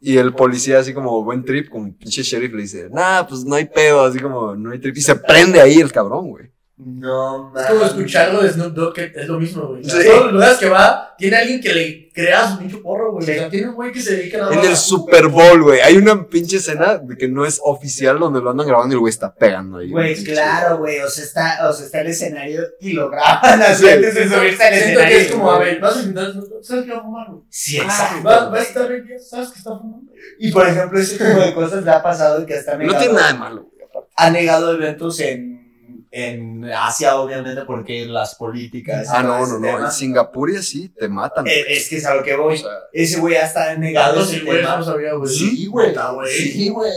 Y 0.00 0.16
el 0.18 0.34
policía, 0.34 0.78
así 0.78 0.92
como 0.92 1.22
buen 1.22 1.44
trip, 1.44 1.70
como 1.70 1.94
pinche 1.96 2.22
sheriff, 2.22 2.52
le 2.52 2.62
dice, 2.62 2.88
nah, 2.90 3.26
pues 3.26 3.44
no 3.44 3.54
hay 3.54 3.66
pedo, 3.66 4.02
así 4.02 4.18
como 4.18 4.54
no 4.54 4.70
hay 4.70 4.78
trip. 4.78 4.96
Y 4.96 5.00
se 5.00 5.14
prende 5.16 5.60
ahí 5.60 5.78
el 5.80 5.92
cabrón, 5.92 6.28
güey. 6.30 6.50
No, 6.76 7.52
Es 7.56 7.66
como 7.66 7.84
escucharlo 7.84 8.42
de 8.42 8.50
Snoop 8.50 8.74
Dogg, 8.74 8.94
que 8.94 9.12
es 9.14 9.28
lo 9.28 9.38
mismo, 9.38 9.68
güey. 9.68 9.84
Sí. 9.84 9.90
Todos 10.06 10.24
los 10.24 10.32
lugares 10.32 10.58
que 10.58 10.68
va, 10.68 11.14
tiene 11.16 11.36
alguien 11.36 11.60
que 11.60 11.72
le 11.72 12.10
crea 12.12 12.50
su 12.50 12.58
pinche 12.58 12.78
porro, 12.78 13.12
güey. 13.12 13.24
Sí. 13.24 13.30
O 13.30 13.34
sea, 13.36 13.48
tiene 13.48 13.68
un 13.68 13.74
güey 13.76 13.92
que 13.92 14.00
se 14.00 14.16
dedica 14.16 14.38
nada 14.38 14.50
En 14.50 14.56
más 14.58 14.66
el 14.66 14.72
a- 14.72 14.76
Super 14.76 15.28
Bowl, 15.28 15.62
güey. 15.62 15.80
Hay 15.82 15.96
una 15.96 16.26
pinche 16.26 16.56
escena 16.56 16.98
de 16.98 17.16
que 17.16 17.28
no 17.28 17.46
es 17.46 17.60
oficial 17.62 18.18
donde 18.18 18.40
lo 18.40 18.50
andan 18.50 18.66
grabando 18.66 18.92
y 18.92 18.96
el 18.96 19.00
güey 19.00 19.10
está 19.10 19.32
pegando 19.32 19.78
ahí. 19.78 19.90
Güey, 19.92 20.24
claro, 20.24 20.78
güey. 20.78 20.98
O 21.00 21.08
sea, 21.08 21.22
está, 21.24 21.68
o 21.68 21.72
sea, 21.72 21.86
está 21.86 22.00
el 22.00 22.08
escenario 22.08 22.62
y 22.80 22.92
lo 22.92 23.08
graban 23.08 23.62
así 23.62 23.84
Sí. 23.84 23.88
antes 23.90 24.14
de 24.16 24.28
subirse 24.28 24.62
al 24.64 24.74
Siento 24.74 25.00
escenario. 25.00 25.16
que 25.18 25.22
es 25.24 25.30
como, 25.32 25.50
a 25.52 25.58
ver, 25.60 25.78
vas 25.80 25.96
a 25.96 26.02
invitar 26.02 26.24
a 26.26 26.32
Snoop 26.32 26.48
Dogg, 26.48 26.64
¿sabes 26.64 26.84
qué 26.86 26.90
va 26.90 26.98
a 26.98 27.02
fumar, 27.02 27.26
güey? 27.30 27.42
Sí, 27.50 27.78
Ah, 27.78 27.84
exacto. 27.84 28.28
Va, 28.28 28.48
va 28.48 28.58
a 28.58 28.62
estar 28.62 28.88
bien, 28.88 29.06
¿sabes 29.20 29.50
que 29.50 29.58
está 29.58 29.78
fumando? 29.78 30.10
Y 30.40 30.50
por 30.50 30.66
ejemplo, 30.68 30.98
ese 30.98 31.18
tipo 31.24 31.38
de 31.40 31.54
cosas 31.54 31.84
le 31.84 31.90
ha 31.92 32.02
pasado 32.02 32.42
y 32.42 32.46
que 32.46 32.54
hasta 32.54 32.76
No 32.76 32.96
tiene 32.98 33.12
nada 33.14 33.32
de 33.32 33.38
malo, 33.38 33.62
güey. 33.62 34.04
ha 34.16 34.30
negado 34.30 34.72
eventos 34.74 35.20
en, 35.20 35.53
en 36.14 36.64
Asia, 36.64 37.16
obviamente, 37.16 37.62
porque 37.64 38.06
las 38.06 38.36
políticas. 38.36 39.08
Ah, 39.10 39.22
no, 39.22 39.46
no, 39.46 39.58
no. 39.58 39.66
tema. 39.66 39.86
En 39.86 39.90
Singapur 39.90 40.50
y 40.50 40.56
así 40.56 40.88
te 40.88 41.08
matan. 41.08 41.46
Eh, 41.46 41.64
Es 41.68 41.88
que 41.88 41.96
es 41.96 42.06
a 42.06 42.14
lo 42.14 42.22
que 42.22 42.36
voy. 42.36 42.54
O 42.54 42.58
sea, 42.58 42.70
Ese 42.92 43.18
güey 43.18 43.34
hasta 43.34 43.72
ha 43.72 43.76
negado 43.76 44.22
ese 44.22 44.40
güey, 44.40 44.58
tema. 44.60 44.76
no 44.76 44.84
sabía, 44.84 45.14
güey. 45.14 45.34
Sí, 45.34 45.66
güey. 45.66 45.92
Sí, 46.28 46.68
güey. 46.68 46.90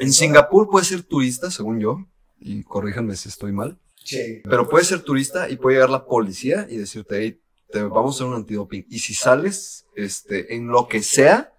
En. 0.00 0.12
Singapur 0.12 0.68
puedes 0.68 0.88
ser 0.88 1.02
turista, 1.02 1.50
según 1.50 1.78
yo. 1.80 2.04
Y 2.40 2.62
corríjanme 2.64 3.16
si 3.16 3.28
estoy 3.28 3.52
mal. 3.52 3.78
Sí. 4.02 4.42
Pero 4.44 4.68
puedes 4.68 4.88
ser 4.88 5.00
turista 5.00 5.48
y 5.48 5.56
puede 5.56 5.76
llegar 5.76 5.90
la 5.90 6.04
policía 6.04 6.66
y 6.68 6.76
decirte, 6.76 7.18
hey, 7.22 7.40
te 7.70 7.82
vamos 7.82 8.14
a 8.14 8.16
hacer 8.16 8.26
un 8.26 8.34
antidoping. 8.34 8.84
Y 8.90 8.98
si 8.98 9.14
sales, 9.14 9.86
este, 9.96 10.54
en 10.54 10.66
lo 10.68 10.86
que 10.88 11.02
sea, 11.02 11.53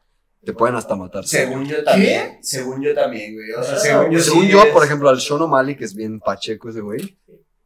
te 0.46 0.54
pueden 0.54 0.76
hasta 0.76 0.96
matar. 0.96 1.26
Según 1.26 1.66
yo 1.66 1.84
también. 1.84 2.38
Según 2.42 2.82
yo 2.82 2.94
también, 2.94 3.34
güey. 3.34 3.52
O 3.52 3.64
sea, 3.64 3.78
según 3.78 4.12
yo 4.12 4.20
Según 4.20 4.44
sí 4.44 4.50
yo, 4.52 4.64
es- 4.64 4.72
por 4.74 4.84
ejemplo, 4.86 5.10
al 5.10 5.20
Sean 5.20 5.42
O'Malley, 5.42 5.76
que 5.76 5.86
es 5.86 5.94
bien 5.96 6.20
pacheco 6.20 6.70
ese 6.70 6.82
güey, 6.82 7.18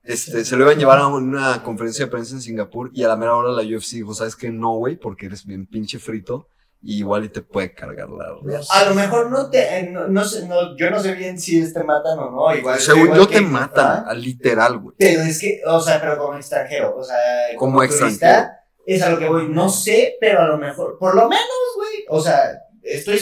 este, 0.03 0.43
se 0.45 0.55
lo 0.55 0.63
iban 0.63 0.77
a 0.77 0.79
llevar 0.79 0.97
a 0.99 1.07
una 1.07 1.61
conferencia 1.63 2.05
de 2.05 2.11
prensa 2.11 2.33
en 2.33 2.41
Singapur 2.41 2.89
y 2.93 3.03
a 3.03 3.07
la 3.09 3.15
mera 3.15 3.35
hora 3.35 3.51
la 3.51 3.61
UFC 3.61 3.93
dijo, 3.97 4.13
¿sabes 4.15 4.35
qué? 4.35 4.49
No, 4.49 4.77
güey, 4.77 4.95
porque 4.95 5.27
eres 5.27 5.45
bien 5.45 5.67
pinche 5.67 5.99
frito 5.99 6.47
y 6.81 6.99
igual 6.99 7.25
y 7.25 7.29
te 7.29 7.41
puede 7.41 7.73
cargar 7.75 8.07
la... 8.09 8.25
A 8.71 8.85
lo 8.85 8.95
mejor 8.95 9.29
no 9.29 9.49
te. 9.49 9.79
eh, 9.79 9.89
No, 9.91 10.07
no 10.07 10.23
sé, 10.23 10.47
no, 10.47 10.77
yo 10.77 10.89
no 10.89 10.99
sé 11.01 11.13
bien 11.13 11.37
si 11.37 11.59
es 11.59 11.73
te 11.73 11.83
matan 11.83 12.17
o 12.17 12.31
no. 12.31 12.55
Igual. 12.55 12.79
Según 12.79 13.03
igual 13.07 13.19
yo 13.19 13.27
que 13.27 13.35
te 13.35 13.41
matan, 13.41 14.05
al 14.07 14.21
literal, 14.21 14.77
güey. 14.79 14.95
Pero 14.97 15.21
es 15.23 15.39
que, 15.39 15.61
o 15.67 15.79
sea, 15.81 15.99
pero 15.99 16.17
como 16.17 16.35
extranjero. 16.37 16.95
O 16.97 17.03
sea, 17.03 17.17
Como 17.57 17.79
turista, 17.79 18.07
extranjero. 18.07 18.49
Es 18.85 19.01
a 19.03 19.09
lo 19.09 19.19
que 19.19 19.27
voy. 19.27 19.47
No 19.49 19.69
sé, 19.69 20.15
pero 20.21 20.39
a 20.39 20.47
lo 20.47 20.57
mejor. 20.57 20.97
Por 20.97 21.13
lo 21.15 21.27
menos, 21.27 21.45
güey. 21.75 22.05
O 22.07 22.19
sea, 22.21 22.59
estoy 22.95 23.19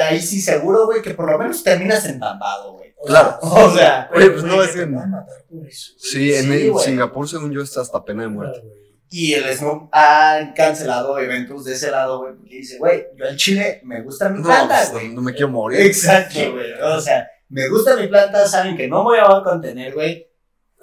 ahí 0.00 0.20
sí 0.20 0.40
seguro, 0.40 0.86
güey, 0.86 1.02
que 1.02 1.14
por 1.14 1.30
lo 1.30 1.38
menos 1.38 1.62
terminas 1.62 2.04
entambado, 2.06 2.74
güey. 2.74 2.92
O 3.00 3.06
Claro. 3.06 3.38
sea, 3.40 3.64
O 3.64 3.70
sea. 3.76 4.10
Oye, 4.14 4.30
pues 4.30 4.42
no 4.44 4.54
Güey, 4.56 4.68
es 4.68 4.74
que 4.74 4.82
en- 4.82 4.94
matar 4.94 5.24
por 5.50 5.66
eso. 5.68 5.92
Sí, 5.98 6.34
en, 6.34 6.44
Sí, 6.44 6.62
en 6.66 6.72
güey. 6.72 6.84
Singapur, 6.84 7.28
según 7.28 7.52
yo, 7.52 7.62
está 7.62 7.80
hasta 7.80 8.04
pena 8.04 8.22
de 8.22 8.28
muerte. 8.28 8.60
güey. 8.60 8.78
Y 9.10 9.32
el 9.32 9.44
Snoop 9.56 9.88
ha 9.92 10.52
cancelado 10.54 11.18
eventos 11.18 11.64
de 11.64 11.72
ese 11.74 11.90
lado, 11.90 12.18
güey. 12.20 12.34
Porque 12.34 12.56
dice, 12.56 12.76
güey, 12.78 13.06
yo 13.16 13.26
al 13.26 13.36
chile 13.36 13.80
me 13.84 14.02
gusta 14.02 14.28
mi 14.28 14.38
No, 14.40 14.44
planta, 14.44 14.76
pues, 14.80 14.92
güey. 14.92 15.08
no 15.14 15.22
me 15.22 15.32
quiero 15.32 15.48
morir. 15.48 15.80
Exacto, 15.80 16.38
güey. 16.52 16.72
O 16.82 17.00
sea, 17.00 17.26
me 17.48 17.68
gusta 17.68 17.96
mi 17.96 18.06
planta, 18.08 18.46
saben 18.46 18.76
que 18.76 18.86
no 18.88 18.98
me 19.04 19.10
voy 19.10 19.18
a 19.20 19.42
contener, 19.42 19.94
güey. 19.94 20.26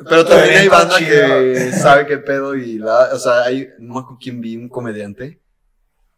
Pero 0.10 0.26
también 0.26 0.58
hay 0.58 0.68
banda 0.68 0.98
que 0.98 1.72
sabe 1.72 2.06
qué 2.08 2.18
pedo 2.18 2.56
y 2.56 2.80
la, 2.80 3.10
o 3.14 3.20
sea, 3.20 3.44
hay, 3.44 3.70
no 3.78 3.94
me 3.94 4.00
acuerdo 4.02 4.18
quién 4.20 4.42
vi, 4.42 4.58
un 4.58 4.68
comediante 4.70 5.40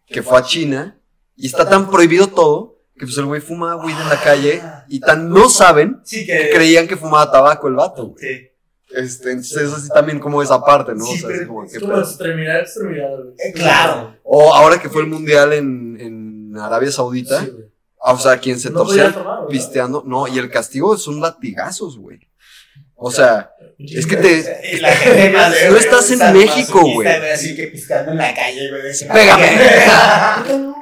que 0.06 0.23
fue 0.23 0.39
a 0.39 0.44
China 0.44 0.97
y 1.38 1.47
está 1.47 1.69
tan 1.69 1.89
prohibido 1.89 2.27
todo 2.27 2.76
que 2.97 3.05
pues 3.05 3.18
el 3.19 3.26
güey 3.26 3.39
fuma 3.41 3.76
weed 3.77 3.95
en 3.95 4.09
la 4.09 4.19
calle 4.22 4.61
y 4.89 4.99
tan 4.99 5.30
no 5.30 5.47
saben 5.49 6.01
Sí, 6.03 6.26
que 6.26 6.35
que. 6.35 6.49
creían 6.51 6.88
que 6.88 6.97
fumaba 6.97 7.31
tabaco 7.31 7.68
el 7.68 7.76
vato, 7.76 8.07
güey. 8.07 8.19
Sí. 8.26 8.47
Este, 8.89 9.31
entonces 9.31 9.64
eso 9.64 9.80
sí 9.80 9.89
también 9.89 10.18
como 10.19 10.41
esa 10.41 10.64
parte, 10.64 10.95
¿no? 10.95 11.05
Sí, 11.05 11.23
o 11.23 11.27
sea, 11.27 11.35
es 11.38 11.45
como, 11.47 11.64
Es 11.65 11.73
¿qué 11.73 11.80
como 11.80 11.97
extremidad, 11.99 12.59
extremidad, 12.61 13.09
güey. 13.18 13.35
Eh, 13.38 13.53
claro. 13.53 14.15
O 14.23 14.53
ahora 14.53 14.81
que 14.81 14.89
fue 14.89 15.01
el 15.01 15.07
mundial 15.09 15.53
en, 15.53 15.97
en 15.99 16.57
Arabia 16.57 16.89
Saudita, 16.91 17.41
Sí, 17.41 17.51
güey. 17.51 17.65
o 17.97 18.18
sea, 18.18 18.39
quien 18.39 18.59
se 18.59 18.69
No 18.72 18.85
pisteando, 19.49 20.03
no, 20.05 20.27
y 20.27 20.39
el 20.39 20.49
castigo 20.49 20.97
son 20.97 21.19
latigazos, 21.19 21.97
güey. 21.99 22.19
O 22.95 23.11
sea, 23.11 23.51
Es 23.79 24.07
que 24.07 24.17
te. 24.17 24.79
La 24.81 24.91
gente 24.91 25.29
más 25.37 25.53
No 25.69 25.77
estás 25.77 26.11
en 26.11 26.33
México, 26.33 26.81
güey. 26.81 27.07
Así 27.07 27.55
que 27.55 27.67
piscando 27.67 28.11
en 28.11 28.17
la 28.17 28.33
calle, 28.33 28.69
güey. 28.69 28.81
Pégame. 29.13 29.51
No, 30.47 30.81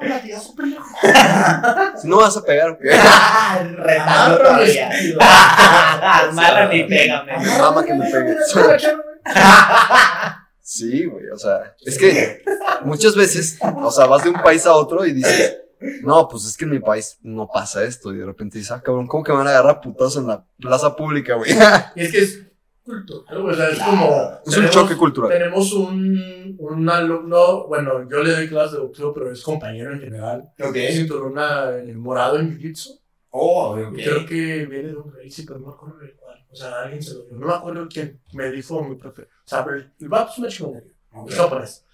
no 2.04 2.18
vas 2.18 2.38
a 2.38 2.44
pegar, 2.44 2.70
¿o 2.70 2.78
qué? 2.78 2.90
Retando 3.76 4.38
todavía. 4.38 4.90
Amárrame 6.30 6.78
y 6.78 6.84
pégame. 6.86 7.34
Mama 7.58 7.84
que 7.84 7.94
me 7.94 8.10
pegues. 8.10 8.38
Sí, 10.62 11.06
güey, 11.06 11.30
o 11.30 11.38
sea, 11.38 11.76
es 11.86 11.98
que 11.98 12.44
muchas 12.84 13.16
veces, 13.16 13.60
o 13.62 13.92
sea, 13.92 14.08
vas 14.08 14.24
de 14.24 14.32
un 14.32 14.42
país 14.42 14.66
a 14.66 14.74
otro 14.74 15.06
y 15.06 15.14
dices, 15.14 15.58
no, 16.02 16.28
pues 16.28 16.46
es 16.46 16.58
que 16.58 16.66
en 16.66 16.72
mi 16.72 16.80
país 16.80 17.20
no 17.22 17.48
pasa 17.48 17.84
esto. 17.84 18.14
Y 18.14 18.18
de 18.18 18.26
repente 18.26 18.58
dices, 18.58 18.72
ah, 18.72 18.82
cabrón, 18.82 19.06
¿cómo 19.08 19.24
que 19.24 19.32
me 19.32 19.40
van 19.40 19.48
a 19.48 19.52
agarrar 19.52 19.82
putazos 19.82 20.18
en 20.18 20.28
la 20.28 20.44
plaza 20.60 20.96
pública, 20.96 21.36
güey? 21.36 21.52
Y 21.96 22.02
es 22.02 22.12
que 22.12 22.18
es 22.20 22.45
cultural, 22.86 23.38
o 23.46 23.54
sea, 23.56 23.70
es 23.70 23.80
como... 23.80 24.06
Es 24.46 24.48
un 24.48 24.54
tenemos- 24.54 24.72
choque 24.72 24.96
cultural. 24.96 25.32
Tenemos 25.32 25.74
un, 25.74 26.56
un 26.60 26.90
alumno, 26.90 27.68
bueno, 27.68 28.08
yo 28.10 28.24
le 28.24 28.32
doy 28.32 28.48
clases 28.48 28.74
de 28.74 28.80
boxeo, 28.80 29.14
pero 29.14 29.32
es 29.32 29.42
compañero 29.42 29.92
en 29.94 30.00
general. 30.02 30.44
Ok. 30.62 30.76
Es 30.76 30.96
cinturón 30.96 31.34
eh, 31.38 31.94
morado 31.96 32.40
en 32.40 32.58
jiu-jitsu. 32.58 33.00
Oh, 33.32 33.76
ok. 33.78 33.98
Y 33.98 34.04
Creo 34.04 34.26
que 34.26 34.66
viene 34.66 34.90
de 34.90 34.96
un 34.96 35.12
país, 35.12 35.44
pero 35.46 35.60
no 35.60 35.68
me 35.68 35.74
acuerdo 35.74 35.98
de 36.00 36.14
cuál. 36.14 36.46
O 36.50 36.56
sea, 36.56 36.84
alguien 36.84 37.02
se 37.04 37.16
lo 37.16 37.24
dio. 37.26 37.36
No 37.38 37.48
me 37.48 37.54
acuerdo 37.54 37.88
quién 37.92 38.22
me 38.34 38.50
dijo 38.52 38.82
mi 38.84 38.96
profe. 38.96 39.24
O 39.24 39.28
sea, 39.48 39.66
pero 39.66 39.78
el 39.78 40.08
vato 40.08 40.32
es 40.32 40.38
una 40.38 40.48
chingonería. 40.48 40.92
Ok. 41.12 41.30
Es 41.32 41.36
japonés. 41.36 41.86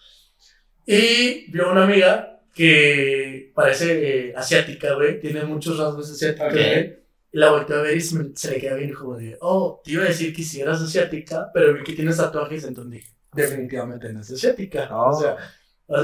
Y 0.85 1.49
vio 1.51 1.71
una 1.71 1.83
amiga 1.85 2.39
que 2.53 3.51
parece 3.55 4.29
eh, 4.29 4.33
asiática, 4.35 4.93
güey. 4.95 5.19
Tiene 5.19 5.43
muchos 5.45 5.77
rasgos 5.79 6.11
asiáticos, 6.11 6.47
Ok. 6.47 6.53
güey. 6.53 7.00
Y 7.33 7.37
la 7.39 7.51
volteó 7.51 7.77
a 7.77 7.81
ver 7.83 7.95
y 7.97 8.01
se, 8.01 8.15
me- 8.17 8.31
se 8.35 8.51
le 8.51 8.59
quedó 8.59 8.75
bien 8.77 8.93
como 8.93 9.15
de, 9.15 9.37
oh, 9.41 9.81
te 9.83 9.91
iba 9.91 10.03
a 10.03 10.07
decir 10.07 10.35
que 10.35 10.43
si 10.43 10.59
eras 10.61 10.81
asiática, 10.81 11.49
pero 11.53 11.73
vi 11.73 11.83
que 11.83 11.93
tienes 11.93 12.17
tatuajes, 12.17 12.63
entonces 12.65 12.91
dije, 12.91 13.13
definitivamente 13.33 14.11
no 14.11 14.19
es 14.21 14.31
asiática. 14.31 14.89
O 14.91 15.13
sea, 15.19 15.37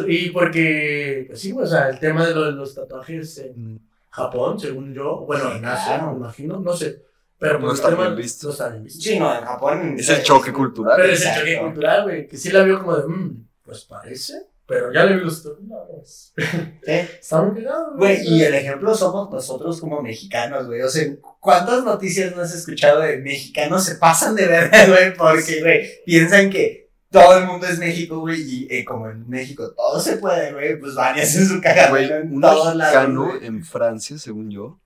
y 0.08 0.30
porque, 0.32 1.26
pues 1.28 1.40
sí, 1.42 1.52
o 1.54 1.66
sea, 1.66 1.90
el 1.90 2.00
tema 2.00 2.26
de 2.26 2.34
los, 2.34 2.54
los 2.54 2.76
tatuajes 2.76 3.38
en 3.40 3.80
Japón, 4.10 4.60
según 4.60 4.94
yo, 4.94 5.26
bueno, 5.26 5.54
en 5.54 5.64
Asia, 5.66 6.06
me 6.08 6.14
imagino, 6.18 6.60
no 6.60 6.74
sé. 6.74 7.04
Pero 7.40 7.60
No 7.60 7.72
está 7.72 7.90
tema- 7.90 8.04
bien 8.06 8.16
visto. 8.16 8.48
No 8.48 8.52
está 8.54 8.70
bien 8.70 8.84
visto. 8.84 9.02
Sí, 9.02 9.20
no, 9.20 9.32
en 9.38 9.46
Japón. 9.46 9.96
Es 10.00 10.10
el 10.10 10.24
choque 10.24 10.52
cultural. 10.52 10.96
Pero 10.98 11.14
es 11.14 11.24
el 11.26 11.36
choque 11.38 11.60
cultural, 11.60 12.04
güey, 12.04 12.28
que 12.28 12.36
sí 12.38 12.50
la 12.52 12.64
vio 12.64 12.80
como 12.80 12.96
de, 12.98 13.08
mmm, 13.08 13.48
pues 13.64 13.86
parece, 13.86 14.47
pero 14.68 14.92
ya 14.94 15.06
le 15.06 15.16
vi 15.16 15.22
los 15.22 15.42
pues, 15.90 16.34
Sí. 16.36 16.92
está 17.20 17.42
muy 17.42 17.64
cagado, 17.64 17.96
Güey, 17.98 18.20
y 18.28 18.44
el 18.44 18.54
ejemplo 18.54 18.94
somos 18.94 19.32
nosotros 19.32 19.80
como 19.82 20.02
mexicanos, 20.02 20.68
güey. 20.68 20.82
O 20.82 20.90
sea, 20.90 21.04
¿cuántas 21.40 21.84
noticias 21.84 22.36
no 22.36 22.42
has 22.42 22.54
escuchado 22.54 23.00
de 23.00 23.18
mexicanos 23.18 23.86
se 23.86 23.96
pasan 23.96 24.36
de 24.36 24.46
verdad, 24.48 24.88
güey? 24.90 25.14
Porque, 25.16 25.62
güey, 25.62 25.88
piensan 26.06 26.50
que 26.50 26.90
todo 27.10 27.38
el 27.38 27.46
mundo 27.46 27.66
es 27.66 27.80
México, 27.80 28.20
güey, 28.20 28.42
y 28.42 28.68
eh, 28.70 28.84
como 28.84 29.10
en 29.10 29.28
México 29.30 29.74
todo 29.74 30.00
se 30.00 30.18
puede, 30.18 30.52
güey, 30.54 30.78
pues 30.80 30.94
van 30.96 31.18
y 31.18 31.22
hacen 31.22 31.46
su 31.48 31.54
Güey, 31.54 31.62
cagadero 31.62 32.16
en 32.18 32.36
un 32.36 32.42
todos 32.42 32.76
lados. 32.76 32.94
mexicano 32.96 33.26
güey. 33.30 33.46
en 33.48 33.64
Francia, 33.64 34.18
según 34.18 34.52
yo, 34.52 34.80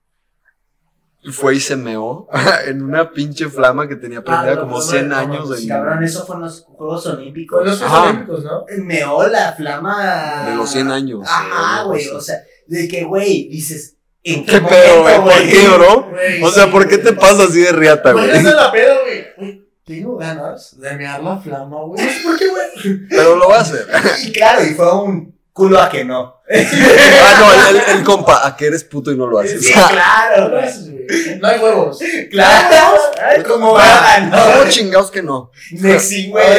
fue 1.30 1.54
y 1.56 1.60
se 1.60 1.76
meó 1.76 2.28
en 2.66 2.82
una 2.82 3.12
pinche 3.12 3.48
flama 3.48 3.86
que 3.86 3.96
tenía 3.96 4.24
prendida 4.24 4.54
Ah, 4.54 4.60
como 4.60 4.76
no, 4.76 4.82
100 4.82 5.08
no, 5.08 5.16
años 5.16 5.48
no, 5.48 5.54
en- 5.56 5.68
Cabrón, 5.68 6.02
eso 6.04 6.26
fue 6.26 6.36
en 6.36 6.42
los 6.42 6.60
Juegos 6.62 7.06
Olímpicos. 7.06 7.64
Los 7.64 7.78
Juegos. 7.80 7.98
Olímpicos, 8.08 8.44
¿no? 8.44 8.64
Meó 8.84 9.26
la 9.28 9.52
flama. 9.52 10.46
de 10.48 10.56
los 10.56 10.70
100 10.70 10.90
años. 10.90 11.20
Ajá, 11.28 11.84
güey, 11.84 12.08
o 12.08 12.20
sea, 12.20 12.36
de 12.66 12.88
que, 12.88 13.04
güey, 13.04 13.48
dices, 13.48 13.96
¿en 14.24 14.44
qué, 14.44 14.52
¿Qué 14.52 14.60
pedo, 14.62 15.02
güey? 15.02 15.20
¿Por 15.20 15.32
qué, 15.48 15.68
bro? 15.68 16.10
Güey, 16.10 16.42
O 16.42 16.50
sea, 16.50 16.70
¿por 16.70 16.88
qué 16.88 16.98
te 16.98 17.12
pasas 17.12 17.50
así 17.50 17.60
de 17.60 17.72
riata, 17.72 18.12
Güey, 18.12 18.30
esa 18.30 18.38
es 18.48 18.54
la 18.56 18.72
pedo, 18.72 18.94
güey. 19.36 19.62
Tengo 19.84 20.16
ganas 20.16 20.78
de 20.80 20.96
mear 20.96 21.22
la 21.22 21.38
flama, 21.38 21.82
güey. 21.84 22.04
No 22.04 22.10
sé 22.12 22.20
por 22.22 22.38
qué, 22.38 22.48
güey. 22.48 23.00
Pero 23.10 23.36
lo 23.36 23.48
va 23.48 23.58
a 23.58 23.60
hacer. 23.62 23.84
Y 24.24 24.32
claro, 24.32 24.64
y 24.64 24.74
fue 24.74 25.02
un 25.02 25.31
culo 25.52 25.80
a 25.80 25.88
que 25.88 26.04
no. 26.04 26.40
Ah, 26.50 27.36
no, 27.40 27.52
el, 27.70 27.76
el- 27.76 27.96
el 27.98 28.04
compa, 28.04 28.46
a 28.46 28.56
que 28.56 28.66
eres 28.66 28.84
puto 28.84 29.10
y 29.12 29.16
no 29.16 29.26
lo 29.26 29.38
haces. 29.38 29.64
Sí, 29.66 29.72
claro, 29.72 30.42
No 30.42 30.48
lo 30.48 30.56
güey. 30.56 30.64
haces, 30.64 30.90
güey. 30.90 31.38
No 31.40 31.48
hay 31.48 31.58
huevos. 31.60 31.98
Claro, 32.30 32.96
Ay, 33.22 33.42
como 33.42 33.72
va, 33.74 33.84
¿Cómo 34.30 34.64
no. 34.64 34.70
chingados 34.70 35.10
que 35.10 35.22
no? 35.22 35.50
Nexin, 35.72 36.30
güey. 36.30 36.44
Y 36.54 36.58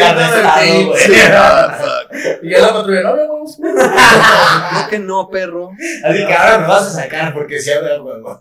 ya 2.49 2.59
la 2.59 2.73
patrulla, 2.73 3.01
no 3.01 3.09
había 3.09 3.23
huevos. 3.23 3.57
No 3.59 4.87
que 4.89 4.99
no, 4.99 5.29
perro. 5.29 5.71
Así 6.03 6.25
que 6.25 6.33
ahora 6.33 6.57
me 6.59 6.67
vas 6.67 6.87
a 6.87 6.89
sacar 7.01 7.33
porque 7.33 7.59
si 7.59 7.71
habla 7.71 8.01
huevo. 8.01 8.39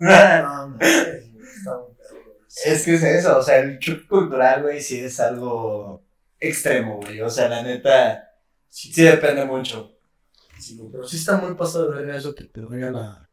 Es 2.64 2.84
que 2.84 2.94
es 2.94 3.02
eso, 3.02 3.38
o 3.38 3.42
sea, 3.42 3.58
el 3.58 3.78
choque 3.78 4.06
cultural, 4.06 4.62
güey, 4.62 4.80
sí 4.80 5.02
es 5.02 5.18
algo 5.20 6.02
extremo, 6.38 6.96
güey. 7.00 7.20
O 7.22 7.30
sea, 7.30 7.48
la 7.48 7.62
neta, 7.62 8.28
sí, 8.68 8.92
depende 9.02 9.44
mucho. 9.46 9.91
Sí, 10.62 10.80
pero 10.90 11.06
sí 11.06 11.16
está 11.16 11.36
muy 11.38 11.54
pasado 11.54 11.90
de 11.90 11.96
verga 11.96 12.16
eso 12.16 12.34
que 12.34 12.44
te 12.44 12.60
vayan 12.60 12.94
a, 12.96 13.28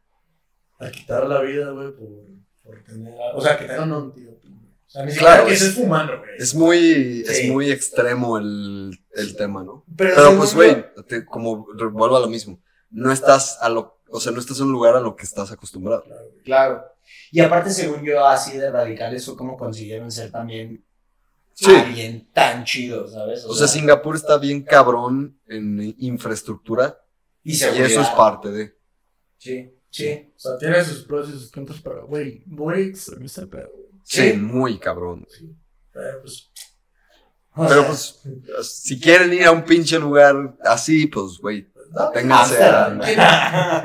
a 0.78 0.90
quitar 0.90 1.26
la 1.26 1.40
vida, 1.42 1.70
güey, 1.70 1.92
por, 1.92 2.08
por 2.62 2.82
tener. 2.84 3.14
O 3.34 3.40
sea, 3.40 3.56
que 3.58 3.66
te 3.66 3.72
hagan 3.72 3.92
un 3.92 4.10
güey. 4.10 4.26
O 4.28 4.92
sea, 4.92 5.04
ni 5.04 5.12
siquiera 5.12 5.34
Claro, 5.34 5.46
que 5.46 5.54
es- 5.54 5.62
estés 5.62 5.76
fumando, 5.82 6.18
güey. 6.18 6.30
Es 6.38 6.54
muy, 6.54 7.24
es 7.28 7.48
muy 7.48 7.70
extremo 7.70 8.38
el, 8.38 8.98
el 9.12 9.36
tema, 9.36 9.62
¿no? 9.62 9.84
Pero, 9.96 10.36
pues, 10.36 10.52
güey, 10.54 10.84
te- 11.06 11.24
como 11.24 11.64
vuelvo 11.92 12.16
a 12.16 12.20
lo 12.20 12.26
mismo. 12.28 12.60
No 12.90 13.12
estás 13.12 13.58
a 13.60 13.68
lo, 13.68 14.00
o 14.08 14.18
sea, 14.18 14.32
no 14.32 14.40
estás 14.40 14.58
en 14.58 14.66
un 14.66 14.72
lugar 14.72 14.96
a 14.96 15.00
lo 15.00 15.14
que 15.14 15.22
estás 15.22 15.52
acostumbrado. 15.52 16.02
Claro. 16.44 16.84
Y 17.30 17.38
aparte, 17.40 17.70
según 17.70 18.02
yo, 18.02 18.26
así 18.26 18.58
de 18.58 18.68
radicales 18.70 19.24
fue 19.24 19.36
como 19.36 19.56
consiguieron 19.56 20.10
ser 20.10 20.32
también 20.32 20.84
Sí. 21.54 21.70
alguien 21.74 22.26
tan 22.32 22.64
chido, 22.64 23.06
¿sabes? 23.06 23.44
O 23.44 23.54
sea, 23.54 23.68
Singapur 23.68 24.16
está 24.16 24.38
bien 24.38 24.62
cabrón 24.62 25.38
en 25.46 25.94
infraestructura 25.98 26.98
y, 27.42 27.52
y 27.52 27.54
seguridad. 27.56 27.86
eso 27.86 28.00
es 28.02 28.08
parte 28.10 28.50
de. 28.50 28.76
Sí, 29.38 29.72
sí. 29.90 30.32
O 30.36 30.38
sea, 30.38 30.58
tiene 30.58 30.84
sus 30.84 31.04
pros 31.04 31.28
y 31.28 31.32
sus 31.32 31.50
contras, 31.50 31.80
pero, 31.82 32.06
güey, 32.06 32.42
muy 32.46 32.82
extremista, 32.82 33.46
pero. 33.50 33.70
Sí, 34.04 34.30
Sí. 34.32 34.36
muy 34.36 34.78
cabrón. 34.78 35.26
Pero, 35.92 36.20
pues, 36.22 36.50
Pero 37.68 37.86
pues, 37.86 38.20
si 38.62 39.00
quieren 39.00 39.32
ir 39.32 39.44
a 39.44 39.50
un 39.52 39.64
pinche 39.64 39.98
lugar 39.98 40.56
así, 40.64 41.06
pues, 41.08 41.38
güey, 41.40 41.68
ténganse 42.14 42.62
a... 42.62 42.96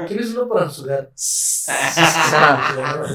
¿quién, 0.07 0.19
es 0.19 0.29
uno 0.35 0.47
para 0.47 0.69
juzgar? 0.69 1.11
es 1.15 1.65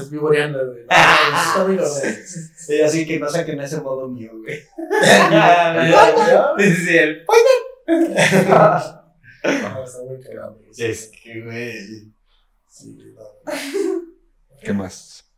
vivoreando, 0.09 0.59
güey. 0.67 0.85
No. 1.77 1.85
Sí, 1.85 2.81
así 2.81 3.05
que 3.07 3.17
no 3.19 3.29
saquen 3.29 3.61
ese 3.61 3.79
modo 3.81 4.07
mío, 4.09 4.31
güey. 4.33 4.59
Ya, 5.31 6.53
Sí, 6.57 6.97
el- 6.97 7.25
No, 9.43 9.83
está 9.83 10.03
muy 10.03 10.19
cagado, 10.19 10.55
güey. 10.55 10.69
Es 10.77 11.07
que, 11.09 11.41
güey. 11.41 12.13
Sí, 12.67 12.97
no. 13.15 13.51
¿Qué 14.61 14.73
más 14.73 15.29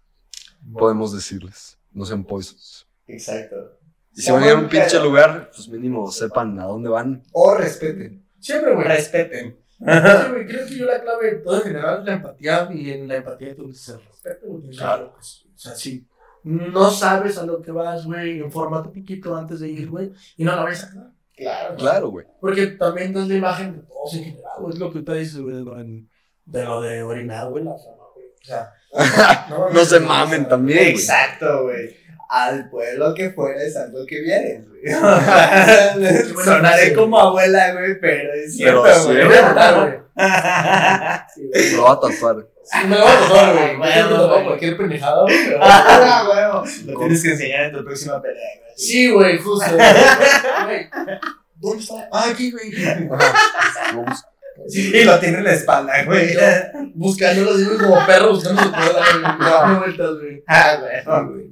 podemos 0.71 1.13
decirles? 1.13 1.77
No 1.91 2.05
sean 2.05 2.23
poisos. 2.23 2.87
Exacto. 3.07 3.79
Y 4.15 4.21
si 4.21 4.31
van 4.31 4.43
a 4.43 4.45
ir 4.47 4.51
a 4.53 4.59
un 4.59 4.69
pinche 4.69 4.99
lugar, 4.99 5.49
pues 5.53 5.67
mínimo 5.67 6.11
sepan 6.11 6.59
a 6.59 6.65
dónde 6.65 6.89
van. 6.89 7.23
O 7.31 7.55
respeten. 7.55 8.25
Siempre, 8.39 8.75
güey. 8.75 8.87
Respeten. 8.87 9.57
Sí, 9.77 9.85
güey, 9.85 10.45
creo 10.45 10.67
que 10.67 10.77
yo 10.77 10.85
la 10.85 11.01
clave 11.01 11.29
en 11.29 11.43
todo 11.43 11.57
en 11.57 11.63
general 11.63 11.99
es 11.99 12.05
la 12.05 12.13
empatía 12.13 12.69
y 12.71 12.91
en 12.91 13.07
la 13.07 13.15
empatía 13.17 13.49
entonces 13.49 13.89
el 13.89 14.05
respeto, 14.05 14.47
güey. 14.47 14.69
Claro. 14.69 15.13
Pues, 15.13 15.45
o 15.45 15.57
sea, 15.57 15.75
si 15.75 16.07
no 16.43 16.91
sabes 16.91 17.37
a 17.37 17.45
lo 17.45 17.61
que 17.61 17.71
vas, 17.71 18.05
güey, 18.05 18.39
infórmate 18.39 18.89
un 18.89 18.93
poquito 18.93 19.35
antes 19.35 19.59
de 19.61 19.69
ir, 19.69 19.89
güey, 19.89 20.11
y 20.37 20.43
no 20.43 20.55
la 20.55 20.63
vayas 20.63 20.83
a 20.83 20.89
cagar. 20.89 21.11
Claro. 21.35 21.75
Claro, 21.75 22.09
güey. 22.09 22.25
Porque 22.39 22.67
también 22.67 23.13
das 23.13 23.27
la 23.27 23.35
imagen 23.35 23.75
de 23.75 23.81
todos 23.87 24.13
en 24.13 24.23
general, 24.23 24.51
güey, 24.59 24.73
es 24.73 24.79
lo 24.79 24.91
que 24.91 24.99
usted 24.99 25.13
dice, 25.15 25.39
güey, 25.39 25.55
de 25.55 26.63
lo, 26.63 26.81
de 26.81 27.03
orinar, 27.03 27.49
güey, 27.49 27.63
la 27.63 27.75
flama, 27.77 28.03
güey. 28.13 28.27
O 28.27 28.45
sea, 28.45 28.73
No 29.73 29.85
se 29.85 29.99
mamen 29.99 30.47
también, 30.47 30.79
güey. 30.79 30.91
Exacto, 30.91 31.63
güey. 31.63 31.95
Al 32.29 32.69
pueblo 32.69 33.13
que 33.13 33.29
fueres, 33.31 33.75
haz 33.75 33.91
lo 33.91 34.05
que 34.05 34.21
vienes, 34.21 34.67
güey. 34.67 34.81
bueno, 36.33 36.43
Sonaré 36.43 36.89
sí. 36.89 36.93
como 36.93 37.19
abuela, 37.19 37.73
güey, 37.73 37.99
pero 37.99 38.33
es 38.33 38.55
cierto, 38.55 38.83
Pero 38.83 39.03
güey. 39.05 39.23
Lo 41.75 41.83
va 41.83 41.91
a 41.93 41.99
tatuar. 41.99 42.52
Sí, 42.63 42.87
me 42.87 42.95
lo 42.97 43.01
voy 43.03 43.11
a 43.11 43.19
tatuar, 43.19 43.53
güey. 43.53 43.65
Ah, 43.71 43.77
Me 43.77 43.91
tatuar 44.01 44.29
güey. 44.29 44.45
cualquier 44.45 44.77
pendejada, 44.77 45.21
güey. 45.23 45.37
pero- 45.45 45.59
Ah, 45.61 46.27
huevo. 46.29 46.63
Lo 46.85 46.99
tienes 46.99 47.23
que 47.23 47.31
enseñar 47.31 47.63
en 47.65 47.71
tu 47.73 47.83
próxima 47.83 48.21
pelea, 48.21 48.49
güey. 48.61 48.73
Sí, 48.77 49.11
güey, 49.11 49.37
justo. 49.37 49.71
Güey, 49.75 50.89
¿Dónde 51.55 51.83
está? 51.83 52.09
Ah, 52.11 52.25
aquí, 52.29 52.51
güey. 52.51 52.71
Sí, 54.67 54.91
Y 54.95 55.03
lo 55.03 55.19
tiene 55.19 55.39
en 55.39 55.43
la 55.45 55.53
espalda, 55.53 56.03
güey. 56.05 56.33
Yo 56.33 56.39
buscándolo 56.93 57.51
así, 57.51 57.65
güey, 57.65 57.77
como 57.77 58.05
perro 58.05 58.29
buscando 58.31 58.61
su 58.63 58.71
cuerda, 58.71 59.01
güey. 59.11 59.21
Dando 59.39 59.79
vueltas, 59.79 60.11
güey. 60.19 60.43
Ah, 60.47 60.75
Sí, 60.75 60.81
güey. 60.81 61.49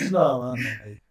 güey, 0.00 0.10
no, 0.10 0.50
güey. 0.50 1.02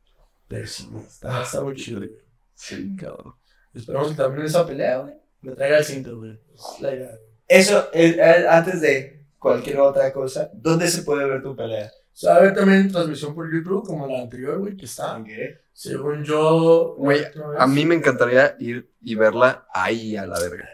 Pero 0.48 0.68
sí, 0.68 0.88
güey, 0.92 1.04
está, 1.06 1.44
está 1.44 1.62
muy 1.62 1.76
chido, 1.76 2.00
güey. 2.00 2.12
Sí, 2.56 2.96
cabrón. 3.00 3.34
Esperamos 3.74 4.10
que 4.10 4.16
también 4.16 4.46
esa 4.46 4.66
pelea, 4.66 4.98
güey, 5.00 5.14
me 5.42 5.52
traiga 5.56 5.78
el 5.80 5.86
cinto, 5.86 6.18
güey. 6.18 6.40
Es 6.54 6.82
la 6.82 6.94
idea. 6.94 7.12
Eso, 7.54 7.90
eh, 7.94 8.18
eh, 8.18 8.46
antes 8.50 8.82
de 8.82 9.28
cualquier 9.38 9.80
otra 9.80 10.12
cosa, 10.12 10.50
¿dónde 10.54 10.88
se 10.88 11.04
puede 11.04 11.24
ver 11.26 11.44
tu 11.44 11.56
pelea? 11.56 11.92
Se 12.12 12.28
va 12.28 12.38
a 12.38 12.40
ver 12.40 12.56
también 12.56 12.92
transmisión 12.92 13.36
por 13.36 13.52
YouTube, 13.54 13.86
como 13.86 14.08
la 14.08 14.22
anterior, 14.22 14.58
güey, 14.58 14.76
que 14.76 14.86
está. 14.86 15.24
Según 15.72 16.24
yo. 16.24 16.96
Güey, 16.98 17.24
A 17.60 17.68
mí 17.68 17.86
me 17.86 17.94
encantaría 17.94 18.56
ir 18.60 18.90
y 19.02 19.14
verla 19.14 19.68
ahí 19.72 20.18
a 20.18 20.26
la 20.26 20.40
verga. 20.40 20.68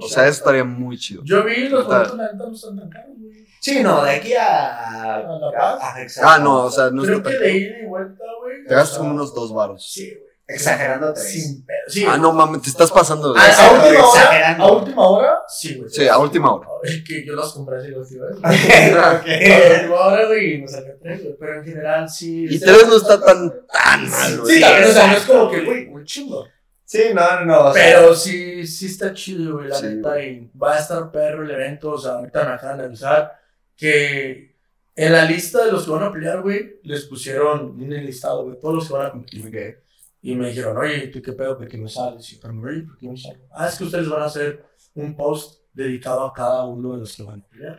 O 0.00 0.08
sea, 0.08 0.28
eso 0.28 0.38
estaría 0.38 0.62
muy 0.62 0.96
chido. 0.98 1.22
Yo 1.24 1.44
vi 1.44 1.68
los 1.68 1.84
boletos, 1.84 2.16
la 2.16 2.32
neta, 2.32 2.44
no 2.46 2.54
están 2.54 2.78
tan 2.78 2.90
caros, 2.90 3.16
güey. 3.18 3.46
Sí, 3.60 3.82
no, 3.82 4.04
de 4.04 4.10
aquí 4.12 4.34
a. 4.34 5.18
¿A 5.18 5.38
La 5.38 5.52
Paz? 5.52 6.18
Ah, 6.22 6.38
no, 6.38 6.66
o 6.66 6.70
sea, 6.70 6.90
no 6.90 7.02
Creo 7.02 7.22
que 7.24 7.36
de 7.36 7.58
ida 7.58 7.78
y 7.80 7.86
vuelta, 7.86 8.22
güey. 8.40 8.64
Te 8.64 8.74
gastas 8.74 8.98
como 8.98 9.10
unos 9.10 9.34
dos 9.34 9.52
varos. 9.52 9.84
Sí, 9.92 10.14
güey. 10.14 10.27
Exagerando 10.48 11.12
tres. 11.12 11.30
Sin 11.30 11.64
pedo. 11.66 11.76
Sí. 11.88 12.04
Ah, 12.08 12.16
no 12.16 12.32
mames, 12.32 12.62
te 12.62 12.70
estás 12.70 12.90
pasando 12.90 13.34
de... 13.34 13.38
Ah, 13.40 13.52
a 13.58 13.70
última 13.72 14.08
hora. 14.08 14.20
exagerando. 14.22 14.64
A 14.64 14.72
última 14.72 15.08
hora, 15.08 15.38
sí, 15.46 15.74
güey. 15.76 15.90
Sí, 15.90 16.08
a 16.08 16.18
última 16.18 16.54
hora. 16.54 16.68
Es 16.84 17.04
que 17.06 17.26
yo 17.26 17.34
las 17.34 17.52
compré 17.52 17.76
así 17.78 17.90
las. 17.90 18.10
Ok. 19.20 19.28
A 19.28 19.80
última 19.80 20.00
hora, 20.06 20.26
güey, 20.26 20.54
y 20.54 20.62
me 20.62 20.68
saqué 20.68 20.96
tres, 21.02 21.22
güey. 21.22 21.36
Pero 21.38 21.58
en 21.58 21.64
general, 21.64 22.08
sí. 22.08 22.46
Y 22.48 22.58
tres 22.58 22.88
no 22.88 22.96
está 22.96 23.22
tan, 23.22 23.52
tan 23.70 24.08
mal, 24.08 24.40
güey. 24.40 24.54
Sí, 24.54 24.60
también, 24.62 24.88
o 24.88 24.92
sea, 24.92 25.06
no 25.06 25.16
es 25.18 25.22
como 25.24 25.50
que, 25.50 25.60
güey, 25.60 25.86
un 25.88 26.04
chingo. 26.04 26.46
Sí, 26.84 27.02
no, 27.12 27.40
no, 27.40 27.44
no. 27.44 27.60
o 27.66 27.74
sea, 27.74 27.82
Pero 27.84 28.14
sí, 28.14 28.66
sí 28.66 28.86
está 28.86 29.12
chido, 29.12 29.56
güey, 29.56 29.68
la 29.68 29.74
Sí, 29.74 29.84
neta. 29.86 30.08
güey. 30.14 30.28
Y 30.30 30.50
va 30.58 30.76
a 30.76 30.78
estar 30.78 31.10
perro 31.10 31.42
el 31.42 31.50
evento. 31.50 31.90
O 31.90 31.98
sea, 31.98 32.12
ahorita 32.12 32.44
me 32.44 32.52
acaban 32.54 32.78
de 32.78 32.84
avisar 32.84 33.32
que 33.76 34.56
en 34.96 35.12
la 35.12 35.26
lista 35.26 35.64
de 35.66 35.72
los 35.72 35.84
que 35.84 35.90
van 35.90 36.04
a 36.04 36.10
pelear, 36.12 36.40
güey, 36.40 36.80
les 36.84 37.04
pusieron 37.04 37.72
un 37.78 37.90
listado, 37.90 38.44
güey, 38.44 38.58
todos 38.58 38.74
los 38.76 38.88
que 38.88 38.94
van 38.94 39.06
a 39.06 39.10
competir. 39.10 39.82
Y 40.20 40.34
me 40.34 40.48
dijeron, 40.48 40.76
oye, 40.76 41.08
¿tú 41.08 41.22
qué 41.22 41.32
pedo? 41.32 41.56
¿Por 41.56 41.68
qué 41.68 41.78
no 41.78 41.88
sales? 41.88 42.32
Y 42.32 42.36
yo, 42.36 42.40
¿por 42.42 42.98
qué 42.98 43.06
no 43.06 43.16
salgo? 43.16 43.46
Ah, 43.52 43.68
es 43.68 43.76
que 43.76 43.84
ustedes 43.84 44.08
van 44.08 44.22
a 44.22 44.26
hacer 44.26 44.64
un 44.94 45.16
post 45.16 45.62
dedicado 45.72 46.24
a 46.24 46.32
cada 46.32 46.64
uno 46.64 46.94
de 46.94 46.98
los 46.98 47.16
que 47.16 47.22
van 47.22 47.40
a 47.40 47.48
pelear. 47.48 47.78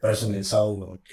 Personalizado, 0.00 0.70
ok. 0.72 1.10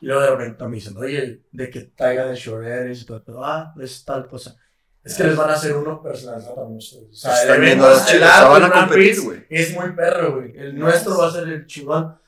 Y 0.00 0.06
luego 0.06 0.22
de 0.22 0.30
repente 0.30 0.64
me 0.68 0.74
dicen, 0.74 0.96
oye, 0.96 1.42
¿de 1.50 1.70
qué 1.70 1.80
talla 1.96 2.26
de 2.26 2.36
short 2.36 2.66
eres? 2.66 3.02
Y 3.02 3.06
todo, 3.06 3.22
pero, 3.24 3.44
ah, 3.44 3.72
es 3.80 4.04
tal 4.04 4.28
cosa. 4.28 4.56
Es 5.02 5.16
que 5.16 5.24
les 5.24 5.36
van 5.36 5.50
a 5.50 5.54
hacer 5.54 5.74
uno 5.76 6.02
personalizado 6.02 6.56
para 6.56 6.66
ustedes. 6.66 7.08
O 7.10 7.14
sea, 7.14 7.32
el 7.34 7.48
Están 7.48 7.60
viendo 7.60 7.84
evento 7.84 8.00
los 8.00 8.06
chicos, 8.06 8.14
estelar 8.14 8.36
o 8.36 8.40
sea, 8.40 8.48
van 8.48 8.64
a 8.64 8.72
competir, 8.72 9.20
güey. 9.22 9.46
Es 9.48 9.74
muy 9.74 9.92
perro, 9.92 10.34
güey. 10.34 10.52
El 10.56 10.78
nuestro 10.78 11.16
va 11.16 11.28
a 11.28 11.30
ser 11.30 11.48
el 11.48 11.66
chingón. 11.66 12.18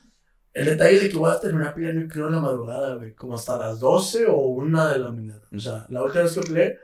El 0.55 0.65
detalle 0.65 0.97
es 0.97 1.03
de 1.03 1.09
que 1.11 1.16
voy 1.16 1.31
a 1.31 1.40
terminar 1.40 1.74
peleando, 1.74 2.12
creo, 2.12 2.28
en 2.28 2.35
la 2.35 2.40
madrugada, 2.40 2.95
güey. 2.95 3.15
Como 3.15 3.35
hasta 3.35 3.59
las 3.59 3.81
12 3.81 4.27
o 4.27 4.36
1 4.36 4.89
de 4.89 4.99
la 4.99 5.11
mañana. 5.11 5.43
O 5.55 5.59
sea, 5.59 5.86
la 5.89 6.03
última 6.05 6.23
vez 6.23 6.35
que 6.35 6.40
peleé 6.40 6.78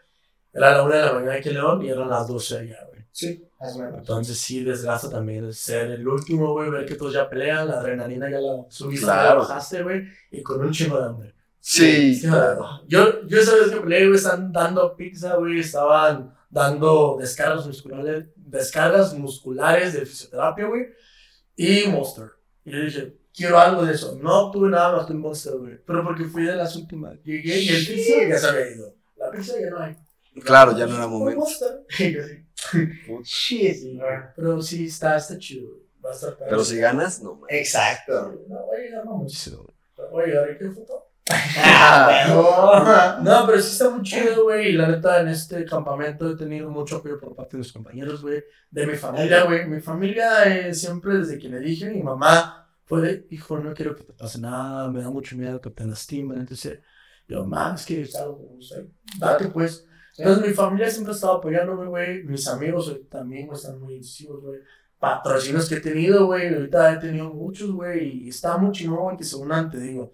era 0.54 0.72
la 0.72 0.82
1 0.84 0.94
de 0.94 1.02
la 1.02 1.12
mañana 1.12 1.34
aquí 1.34 1.48
en 1.48 1.54
León 1.56 1.82
y 1.82 1.88
eran 1.90 2.08
las 2.08 2.26
12 2.28 2.58
allá, 2.58 2.78
güey. 2.88 3.04
Sí, 3.10 3.44
más 3.60 3.74
o 3.76 3.78
menos. 3.78 3.98
Entonces 3.98 4.38
sí 4.38 4.64
desgasta 4.64 5.08
también 5.10 5.44
el 5.44 5.54
ser 5.54 5.90
el 5.90 6.06
último, 6.08 6.52
güey, 6.52 6.70
ver 6.70 6.86
que 6.86 6.94
todos 6.96 7.12
ya 7.14 7.28
pelean, 7.28 7.68
la 7.68 7.74
adrenalina 7.80 8.28
ya 8.30 8.40
la 8.40 8.64
subiste, 8.68 9.04
Claro. 9.04 9.28
la 9.28 9.34
bajaste, 9.46 9.82
güey, 9.82 10.02
y 10.30 10.42
con 10.42 10.60
un 10.60 10.72
chingo 10.72 10.98
de 10.98 11.06
hambre. 11.06 11.34
Sí, 11.60 12.14
Sí, 12.14 12.28
Yo, 12.88 13.26
yo 13.26 13.38
esa 13.38 13.54
vez 13.54 13.70
que 13.70 13.80
peleé, 13.80 14.04
güey, 14.06 14.16
estaban 14.16 14.52
dando 14.52 14.94
pizza, 14.96 15.36
güey, 15.36 15.60
estaban 15.60 16.34
dando 16.50 17.16
descargas 17.18 17.66
musculares, 17.66 18.28
descargas 18.36 19.14
musculares 19.14 19.92
de 19.94 20.04
fisioterapia, 20.06 20.66
güey, 20.66 20.86
y 21.56 21.86
Monster. 21.88 22.30
Y 22.64 22.72
yo 22.72 22.80
dije, 22.80 23.16
quiero 23.34 23.58
algo 23.58 23.84
de 23.84 23.94
eso. 23.94 24.18
No 24.20 24.46
obtuve 24.46 24.68
nada 24.70 24.96
más 24.96 25.06
que 25.06 25.12
un 25.12 25.20
Monster, 25.20 25.54
güey, 25.54 25.78
pero 25.86 26.02
porque 26.04 26.24
fui 26.24 26.42
de 26.44 26.56
las 26.56 26.74
últimas. 26.76 27.14
Llegué 27.22 27.60
y 27.60 27.68
el 27.68 27.76
fisio 27.76 28.28
ya 28.28 28.38
se 28.38 28.46
había 28.48 28.70
ido. 28.70 28.94
La 29.16 29.30
pizza 29.30 29.54
ya 29.60 29.70
no 29.70 29.78
hay. 29.78 29.96
Claro, 30.42 30.76
ya 30.76 30.86
no 30.86 30.96
era 30.96 31.06
momento. 31.06 31.44
Shit. 33.22 34.00
Pero 34.36 34.62
sí, 34.62 34.86
está, 34.86 35.16
está 35.16 35.38
chido. 35.38 35.68
Va 36.04 36.10
a 36.10 36.12
estar. 36.12 36.36
Pero 36.38 36.64
si 36.64 36.78
ganas, 36.78 37.22
no 37.22 37.34
mames. 37.34 37.56
Exacto. 37.56 38.44
No, 38.48 38.66
voy 38.66 38.76
a 38.78 38.80
llegar 38.80 39.04
muchísimo, 39.04 39.64
güey. 39.64 40.10
Voy 40.10 40.22
a 40.22 40.26
llegar, 40.26 40.50
¿y 40.50 40.58
qué 40.58 40.70
foto? 40.70 41.10
Ah, 41.30 43.18
No, 43.22 43.46
pero 43.46 43.60
sí 43.60 43.72
está 43.72 43.90
muy 43.90 44.02
chido, 44.02 44.44
güey. 44.44 44.70
Y 44.70 44.72
la 44.72 44.88
neta, 44.88 45.20
en 45.20 45.28
este 45.28 45.64
campamento 45.64 46.30
he 46.30 46.36
tenido 46.36 46.70
mucho 46.70 46.96
apoyo 46.96 47.18
por 47.18 47.34
parte 47.34 47.56
de 47.56 47.58
mis 47.58 47.72
compañeros, 47.72 48.22
güey. 48.22 48.42
De 48.70 48.86
mi 48.86 48.96
familia, 48.96 49.44
güey. 49.44 49.66
Mi 49.66 49.80
familia, 49.80 50.44
eh, 50.44 50.74
siempre 50.74 51.18
desde 51.18 51.38
que 51.38 51.48
le 51.48 51.60
dije, 51.60 51.90
mi 51.90 52.02
mamá 52.02 52.68
fue 52.84 53.00
de, 53.00 53.26
hijo, 53.30 53.58
no 53.58 53.72
quiero 53.72 53.96
que 53.96 54.04
te 54.04 54.12
pase 54.12 54.38
nada, 54.40 54.90
me 54.90 55.00
da 55.00 55.10
mucho 55.10 55.36
miedo 55.36 55.60
que 55.60 55.70
te 55.70 55.86
lastimen. 55.86 56.40
Entonces, 56.40 56.80
yo, 57.26 57.44
mamá, 57.46 57.74
es 57.76 57.86
que 57.86 58.02
es 58.02 58.14
algo, 58.16 58.50
no 58.54 58.60
sé, 58.60 58.86
date 59.18 59.48
pues. 59.48 59.86
Entonces, 60.16 60.46
mi 60.46 60.54
familia 60.54 60.90
siempre 60.90 61.12
ha 61.12 61.16
estado 61.16 61.34
apoyándome, 61.34 61.86
güey. 61.86 62.22
Mis 62.24 62.46
amigos 62.48 62.88
eh, 62.88 63.02
también 63.10 63.46
güey, 63.46 63.58
están 63.58 63.80
muy 63.80 63.94
incisivos, 63.94 64.42
güey. 64.42 64.60
Patrocinios 64.98 65.68
que 65.68 65.76
he 65.76 65.80
tenido, 65.80 66.26
güey. 66.26 66.54
Ahorita 66.54 66.92
he 66.92 66.96
tenido 66.98 67.30
muchos, 67.30 67.72
güey. 67.72 68.24
Y 68.24 68.28
está 68.28 68.56
muy 68.56 68.72
chingón, 68.72 69.02
güey, 69.02 69.16
que 69.16 69.24
se 69.24 69.36
unan, 69.36 69.70
te 69.70 69.78
digo 69.78 70.12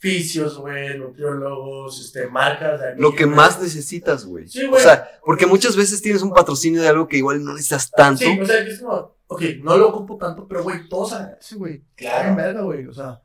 fisios, 0.00 0.56
güey, 0.56 0.98
nutriólogos, 0.98 2.00
este, 2.00 2.26
marcas 2.26 2.80
de 2.80 2.86
Lo 2.86 3.08
anillo, 3.08 3.14
que 3.14 3.26
más 3.26 3.60
necesitas, 3.60 4.24
güey. 4.24 4.48
Sí, 4.48 4.64
O 4.64 4.70
güey. 4.70 4.82
sea, 4.82 5.06
porque 5.22 5.44
muchas 5.44 5.76
veces 5.76 6.00
tienes 6.00 6.22
un 6.22 6.32
patrocinio 6.32 6.80
de 6.80 6.88
algo 6.88 7.06
que 7.06 7.18
igual 7.18 7.44
no 7.44 7.52
necesitas 7.52 7.90
tanto. 7.90 8.24
Sí, 8.24 8.40
o 8.40 8.46
sea, 8.46 8.64
que 8.64 8.70
es 8.70 8.80
como, 8.80 9.14
ok, 9.26 9.42
no 9.62 9.76
lo 9.76 9.90
ocupo 9.90 10.16
tanto, 10.16 10.48
pero, 10.48 10.62
güey, 10.62 10.88
todos 10.88 11.12
agradecen, 11.12 11.58
güey. 11.58 11.84
Claro. 11.94 12.34
Verga, 12.34 12.62
güey, 12.62 12.86
o 12.86 12.94
sea. 12.94 13.20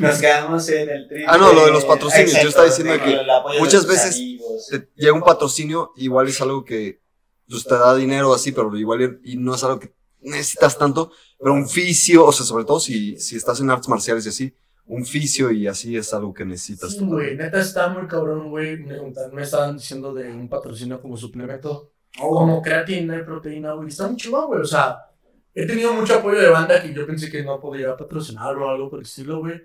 Nos 0.00 0.18
quedamos 0.18 0.68
en 0.68 0.88
el 0.88 1.08
triple. 1.08 1.26
Ah, 1.28 1.38
no, 1.38 1.52
lo 1.52 1.66
de 1.66 1.72
los 1.72 1.84
patrocinios. 1.84 2.42
Yo 2.42 2.48
estaba 2.48 2.66
diciendo 2.66 2.94
que 3.02 3.18
muchas 3.58 3.86
veces 3.86 4.16
amigos. 4.16 4.68
te 4.70 4.88
llega 4.96 5.12
un 5.12 5.22
patrocinio, 5.22 5.92
igual 5.96 6.28
es 6.28 6.40
algo 6.40 6.64
que 6.64 7.00
pues, 7.48 7.64
te 7.64 7.74
da 7.74 7.94
dinero 7.94 8.32
así, 8.32 8.52
pero 8.52 8.74
igual 8.76 9.20
y 9.24 9.36
no 9.36 9.54
es 9.54 9.64
algo 9.64 9.80
que 9.80 9.92
necesitas 10.20 10.78
tanto, 10.78 11.12
pero 11.38 11.54
un 11.54 11.68
fisio, 11.68 12.26
o 12.26 12.32
sea, 12.32 12.44
sobre 12.44 12.64
todo 12.64 12.78
si, 12.78 13.18
si 13.18 13.36
estás 13.36 13.60
en 13.60 13.70
artes 13.70 13.88
marciales 13.88 14.26
y 14.26 14.28
así, 14.28 14.54
un 14.86 15.06
fisio 15.06 15.50
y 15.50 15.66
así 15.66 15.96
es 15.96 16.12
algo 16.12 16.34
que 16.34 16.44
necesitas. 16.44 16.92
Sí, 16.92 17.04
güey, 17.04 17.36
neta 17.36 17.60
está 17.60 17.88
muy 17.88 18.06
cabrón, 18.06 18.50
güey. 18.50 18.76
Me, 18.78 18.98
me 19.32 19.42
estaban 19.42 19.76
diciendo 19.76 20.12
de 20.12 20.30
un 20.30 20.48
patrocinio 20.48 21.00
como 21.00 21.16
suplemento, 21.16 21.92
como 22.18 22.60
creatina 22.60 23.16
y 23.16 23.22
proteína, 23.22 23.72
güey. 23.72 23.88
Está 23.88 24.08
muy 24.08 24.16
chingón, 24.16 24.46
güey, 24.48 24.60
o 24.60 24.66
sea, 24.66 25.09
he 25.54 25.66
tenido 25.66 25.92
mucho 25.94 26.16
apoyo 26.16 26.40
de 26.40 26.48
banda 26.48 26.80
que 26.82 26.92
yo 26.92 27.06
pensé 27.06 27.30
que 27.30 27.42
no 27.42 27.60
podía 27.60 27.96
patrocinar 27.96 28.56
o 28.56 28.68
algo 28.68 28.90
por 28.90 29.00
el 29.00 29.04
estilo, 29.04 29.40
güey. 29.40 29.60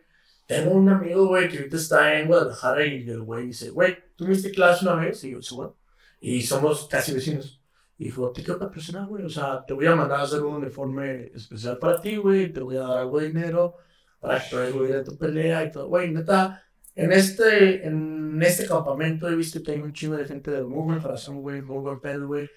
Tengo 0.45 0.71
un 0.71 0.89
amigo, 0.89 1.27
güey, 1.27 1.49
que 1.49 1.57
ahorita 1.57 1.77
está 1.77 2.19
en 2.19 2.27
Guadalajara 2.27 2.85
y 2.85 3.09
el 3.09 3.21
güey 3.21 3.47
dice, 3.47 3.71
güey, 3.71 3.97
¿tú 4.15 4.25
me 4.25 4.31
diste 4.31 4.51
clase 4.51 4.85
una 4.85 4.95
vez? 4.95 5.23
Y 5.23 5.31
yo, 5.31 5.41
sí, 5.41 5.55
bueno. 5.55 5.75
Y 6.19 6.41
somos 6.41 6.87
casi 6.87 7.13
vecinos. 7.13 7.61
Y 7.97 8.05
dijo, 8.05 8.31
te 8.31 8.43
quiero 8.43 8.59
patrocinar, 8.59 9.07
güey. 9.07 9.23
O 9.23 9.29
sea, 9.29 9.65
te 9.65 9.73
voy 9.73 9.87
a 9.87 9.95
mandar 9.95 10.19
a 10.19 10.23
hacer 10.23 10.41
un 10.41 10.55
uniforme 10.55 11.31
especial 11.33 11.77
para 11.79 11.99
ti, 12.01 12.17
güey. 12.17 12.51
Te 12.51 12.59
voy 12.59 12.77
a 12.77 12.81
dar 12.81 12.97
algo 12.99 13.19
de 13.19 13.27
dinero 13.27 13.77
para 14.19 14.41
que 14.41 14.49
traigas, 14.49 14.73
güey, 14.73 14.91
de 14.91 15.03
tu 15.03 15.17
pelea 15.17 15.63
y 15.65 15.71
todo. 15.71 15.87
Güey, 15.87 16.11
neta, 16.11 16.63
en 16.95 17.11
este, 17.11 17.85
en 17.85 18.41
este 18.41 18.67
campamento 18.67 19.27
he 19.29 19.35
visto 19.35 19.61
que 19.63 19.71
hay 19.73 19.79
un 19.81 19.93
chingo 19.93 20.15
de 20.15 20.25
gente 20.25 20.51
de 20.51 20.63
muy 20.63 20.83
buen 20.83 20.99
corazón, 21.01 21.41
güey, 21.41 21.61
muy 21.61 21.79
buen 21.79 21.99
pedo, 21.99 22.27
güey. 22.27 22.49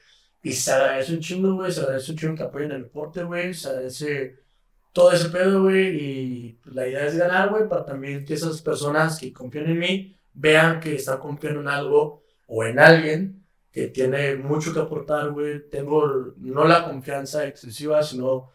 Y 0.43 0.53
se 0.53 0.73
agradece 0.73 1.15
un 1.15 1.21
chingo, 1.21 1.55
güey. 1.55 1.73
Se 1.73 1.81
agradece 1.81 2.13
un 2.13 2.19
chingo 2.19 2.35
que 2.37 2.43
apoyen 2.43 2.73
el 2.73 2.83
deporte, 2.85 3.25
güey. 3.25 3.55
Se 3.55 3.69
agradece 3.69 4.37
todo 4.93 5.13
ese 5.13 5.29
pedo, 5.31 5.63
güey. 5.63 5.97
Y 5.97 6.53
pues, 6.63 6.75
la 6.75 6.87
idea 6.87 7.07
es 7.07 7.17
ganar, 7.17 7.51
güey, 7.51 7.69
para 7.69 7.85
también 7.85 8.25
que 8.25 8.35
esas 8.35 8.63
personas 8.63 9.19
que 9.19 9.33
confían 9.33 9.67
en 9.67 9.79
mí 9.79 10.17
vean 10.33 10.81
que 10.81 10.95
están 10.95 11.19
confiando 11.19 11.61
en 11.61 11.69
algo 11.69 12.23
o 12.47 12.65
en 12.65 12.79
alguien 12.79 13.45
que 13.73 13.89
tiene 13.89 14.37
mucho 14.37 14.73
que 14.73 14.81
aportar, 14.81 15.31
güey. 15.31 15.69
Tengo 15.71 16.35
no 16.37 16.65
la 16.65 16.85
confianza 16.85 17.47
excesiva, 17.47 18.03
sino 18.03 18.51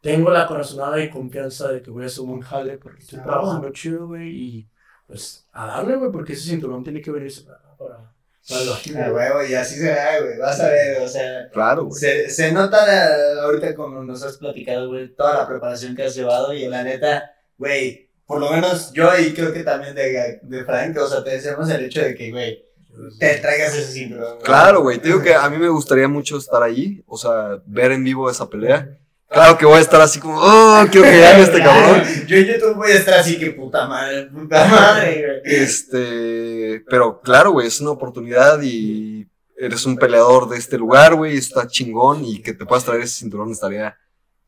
tengo 0.00 0.30
la 0.30 0.46
corazonada 0.46 1.02
y 1.02 1.10
confianza 1.10 1.72
de 1.72 1.82
que 1.82 1.90
voy 1.90 2.04
a 2.04 2.06
hacer 2.06 2.22
un 2.22 2.30
buen 2.30 2.42
jale 2.42 2.78
porque 2.78 3.00
estoy 3.00 3.20
trabajando 3.20 3.70
chido, 3.70 4.06
güey. 4.06 4.28
Y 4.28 4.68
pues 5.06 5.48
a 5.52 5.66
darle, 5.66 5.96
güey, 5.96 6.10
porque 6.10 6.32
ese 6.32 6.50
cinturón 6.50 6.82
tiene 6.82 7.00
que 7.00 7.10
venirse 7.10 7.42
para, 7.42 7.76
para, 7.76 8.15
güey. 8.48 9.50
y 9.50 9.54
así 9.54 9.76
será, 9.76 10.20
güey. 10.20 10.38
Vas 10.38 10.60
a 10.60 10.68
ver, 10.68 11.02
o 11.02 11.08
sea. 11.08 11.48
Claro, 11.52 11.84
güey. 11.86 11.98
Se, 11.98 12.30
se 12.30 12.52
nota 12.52 12.78
eh, 12.86 13.40
ahorita 13.40 13.74
como 13.74 14.02
nos 14.04 14.22
has 14.22 14.36
platicado, 14.36 14.88
güey, 14.88 15.14
toda 15.14 15.34
la 15.34 15.48
preparación 15.48 15.94
que 15.96 16.04
has 16.04 16.14
llevado 16.14 16.52
y 16.52 16.66
la 16.68 16.82
neta, 16.82 17.32
güey, 17.58 18.10
por 18.26 18.40
lo 18.40 18.50
menos 18.50 18.92
yo 18.92 19.08
y 19.18 19.32
creo 19.34 19.52
que 19.52 19.62
también 19.62 19.94
de, 19.94 20.40
de 20.42 20.64
Frank, 20.64 20.96
o 20.98 21.08
sea, 21.08 21.22
te 21.22 21.30
deseamos 21.30 21.68
el 21.70 21.84
hecho 21.84 22.02
de 22.02 22.14
que, 22.14 22.30
güey, 22.30 22.64
te 23.18 23.36
traigas 23.38 23.74
ese 23.74 23.92
cinturón. 23.92 24.34
güey. 24.34 24.42
Claro, 24.42 24.82
güey. 24.82 24.98
Te 24.98 25.08
digo 25.08 25.22
que 25.22 25.34
a 25.34 25.48
mí 25.50 25.58
me 25.58 25.68
gustaría 25.68 26.08
mucho 26.08 26.38
estar 26.38 26.62
ahí, 26.62 27.02
o 27.06 27.18
sea, 27.18 27.60
ver 27.66 27.92
en 27.92 28.04
vivo 28.04 28.30
esa 28.30 28.48
pelea. 28.48 28.98
Claro 29.28 29.58
que 29.58 29.66
voy 29.66 29.78
a 29.78 29.80
estar 29.80 30.00
así 30.00 30.20
como, 30.20 30.38
oh, 30.38 30.84
quiero 30.90 31.06
que 31.06 31.20
gane 31.20 31.42
este 31.42 31.62
cabrón. 31.62 32.02
Yo 32.26 32.36
en 32.36 32.44
YouTube 32.46 32.76
voy 32.76 32.92
a 32.92 32.94
estar 32.94 33.18
así 33.18 33.38
que 33.38 33.50
puta 33.50 33.86
madre, 33.86 34.26
puta 34.26 34.66
madre, 34.66 35.40
güey. 35.42 35.56
Este, 35.56 36.84
pero 36.88 37.20
claro, 37.20 37.52
güey, 37.52 37.66
es 37.66 37.80
una 37.80 37.90
oportunidad 37.90 38.62
y 38.62 39.26
eres 39.58 39.84
un 39.84 39.96
peleador 39.96 40.48
de 40.48 40.58
este 40.58 40.78
lugar, 40.78 41.14
güey, 41.14 41.36
está 41.36 41.66
chingón 41.66 42.24
y 42.24 42.40
que 42.40 42.52
te 42.52 42.66
puedas 42.66 42.84
traer 42.84 43.02
ese 43.02 43.20
cinturón 43.20 43.50
estaría 43.50 43.96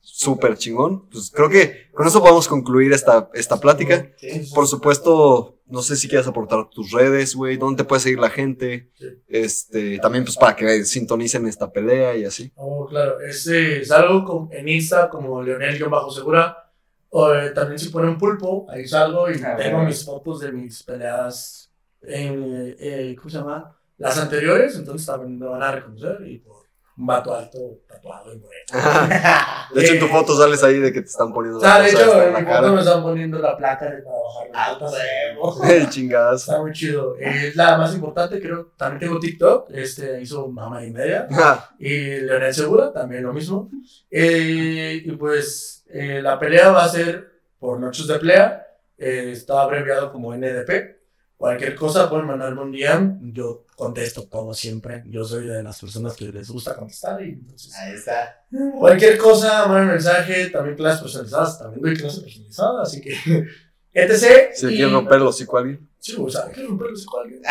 súper 0.00 0.56
chingón. 0.56 1.08
Pues 1.08 1.30
creo 1.34 1.48
que 1.48 1.90
con 1.92 2.06
eso 2.06 2.20
podemos 2.20 2.46
concluir 2.46 2.92
esta, 2.92 3.28
esta 3.34 3.58
plática. 3.58 4.10
Por 4.54 4.66
supuesto, 4.66 5.57
no 5.70 5.82
sé 5.82 5.96
si 5.96 6.08
quieres 6.08 6.26
aportar 6.26 6.68
tus 6.70 6.90
redes, 6.92 7.34
güey, 7.34 7.56
dónde 7.56 7.82
te 7.82 7.88
puede 7.88 8.00
seguir 8.00 8.18
la 8.18 8.30
gente. 8.30 8.90
Sí. 8.94 9.06
Este, 9.28 9.98
también 9.98 10.24
pues 10.24 10.36
para 10.36 10.56
que 10.56 10.84
sintonicen 10.84 11.46
esta 11.46 11.70
pelea 11.72 12.16
y 12.16 12.24
así. 12.24 12.52
Oh, 12.56 12.86
claro, 12.86 13.20
este, 13.20 13.84
salgo 13.84 14.24
con- 14.24 14.48
en 14.52 14.68
Insta 14.68 15.08
como 15.08 15.42
Leonel-Segura. 15.42 16.64
O, 17.10 17.32
eh, 17.32 17.50
también 17.50 17.78
si 17.78 17.88
ponen 17.88 18.18
pulpo, 18.18 18.66
ahí 18.68 18.86
salgo 18.86 19.30
y 19.30 19.40
Ah, 19.42 19.56
tengo 19.56 19.82
mis 19.82 20.04
fotos 20.04 20.40
de 20.40 20.52
mis 20.52 20.82
peleas 20.82 21.70
en, 22.02 22.44
eh, 22.68 22.76
eh, 22.78 23.16
¿cómo 23.16 23.30
se 23.30 23.38
llama? 23.38 23.74
Las 23.96 24.18
anteriores, 24.18 24.76
entonces 24.76 25.06
también 25.06 25.38
me 25.38 25.46
van 25.46 25.62
a 25.62 25.72
reconocer 25.72 26.18
y 26.26 26.38
por 26.38 26.57
un 26.98 27.06
vato 27.06 27.34
alto, 27.34 27.58
tatuado 27.86 28.32
y 28.34 28.38
moreno. 28.38 28.64
De 29.74 29.82
hecho, 29.82 29.94
en 29.94 30.00
tu 30.00 30.08
foto 30.08 30.36
sales 30.36 30.62
ahí 30.64 30.80
de 30.80 30.92
que 30.92 31.00
te 31.00 31.06
están 31.06 31.32
poniendo 31.32 31.60
sea, 31.60 31.80
de 31.80 31.90
hecho, 31.90 32.22
en 32.22 32.34
mi 32.34 32.42
la 32.42 32.58
foto 32.58 32.72
me 32.72 32.80
están 32.80 33.02
poniendo 33.02 33.38
la 33.38 33.56
placa 33.56 33.84
de 33.84 34.02
trabajar. 34.02 34.48
Ah, 34.52 34.78
huevo. 34.80 35.62
El 35.64 35.88
chingadas. 35.88 36.40
Está 36.42 36.60
muy 36.60 36.72
chido. 36.72 37.16
Es 37.18 37.54
la 37.54 37.78
más 37.78 37.94
importante, 37.94 38.40
creo. 38.40 38.72
También 38.76 39.00
tengo 39.00 39.20
TikTok. 39.20 39.70
Este 39.70 40.20
hizo 40.20 40.48
mamá 40.48 40.84
y 40.84 40.90
media. 40.90 41.28
Y 41.78 42.16
Leonel 42.20 42.52
Segura, 42.52 42.92
también 42.92 43.22
lo 43.22 43.32
mismo. 43.32 43.70
Eh, 44.10 45.02
y 45.04 45.12
pues 45.12 45.84
eh, 45.88 46.20
la 46.20 46.38
pelea 46.38 46.70
va 46.70 46.84
a 46.84 46.88
ser 46.88 47.30
por 47.60 47.78
noches 47.78 48.08
de 48.08 48.18
pelea. 48.18 48.66
Eh, 48.96 49.30
está 49.32 49.62
abreviado 49.62 50.10
como 50.10 50.34
NDP. 50.34 50.97
Cualquier 51.38 51.76
cosa 51.76 52.10
pueden 52.10 52.26
mandarme 52.26 52.60
un 52.62 52.72
DM. 52.72 53.32
Yo 53.32 53.64
contesto 53.76 54.28
como 54.28 54.52
siempre. 54.54 55.04
Yo 55.06 55.24
soy 55.24 55.46
de 55.46 55.62
las 55.62 55.80
personas 55.80 56.14
que 56.16 56.24
les 56.32 56.50
gusta 56.50 56.74
contestar. 56.74 57.22
Y 57.24 57.30
entonces, 57.30 57.72
Ahí 57.76 57.92
está. 57.94 58.44
cualquier 58.76 59.16
cosa, 59.16 59.66
manden 59.68 59.88
mensaje. 59.88 60.50
También 60.50 60.76
clases 60.76 61.00
personalizadas. 61.00 61.58
También 61.60 61.80
doy 61.82 61.96
clases 61.96 62.20
personalizadas. 62.24 62.88
Así 62.88 63.00
que, 63.00 63.12
etc. 63.92 64.50
Si 64.52 64.66
Y- 64.66 64.76
quieres 64.76 64.92
romper 64.92 65.20
a 65.22 65.28
alguien, 65.58 65.88
Sí, 66.00 66.14
o 66.18 66.28
sea, 66.30 66.42
hay 66.46 66.52
que 66.52 66.62
romperlo 66.64 66.96
con 67.06 67.22
alguien. 67.22 67.42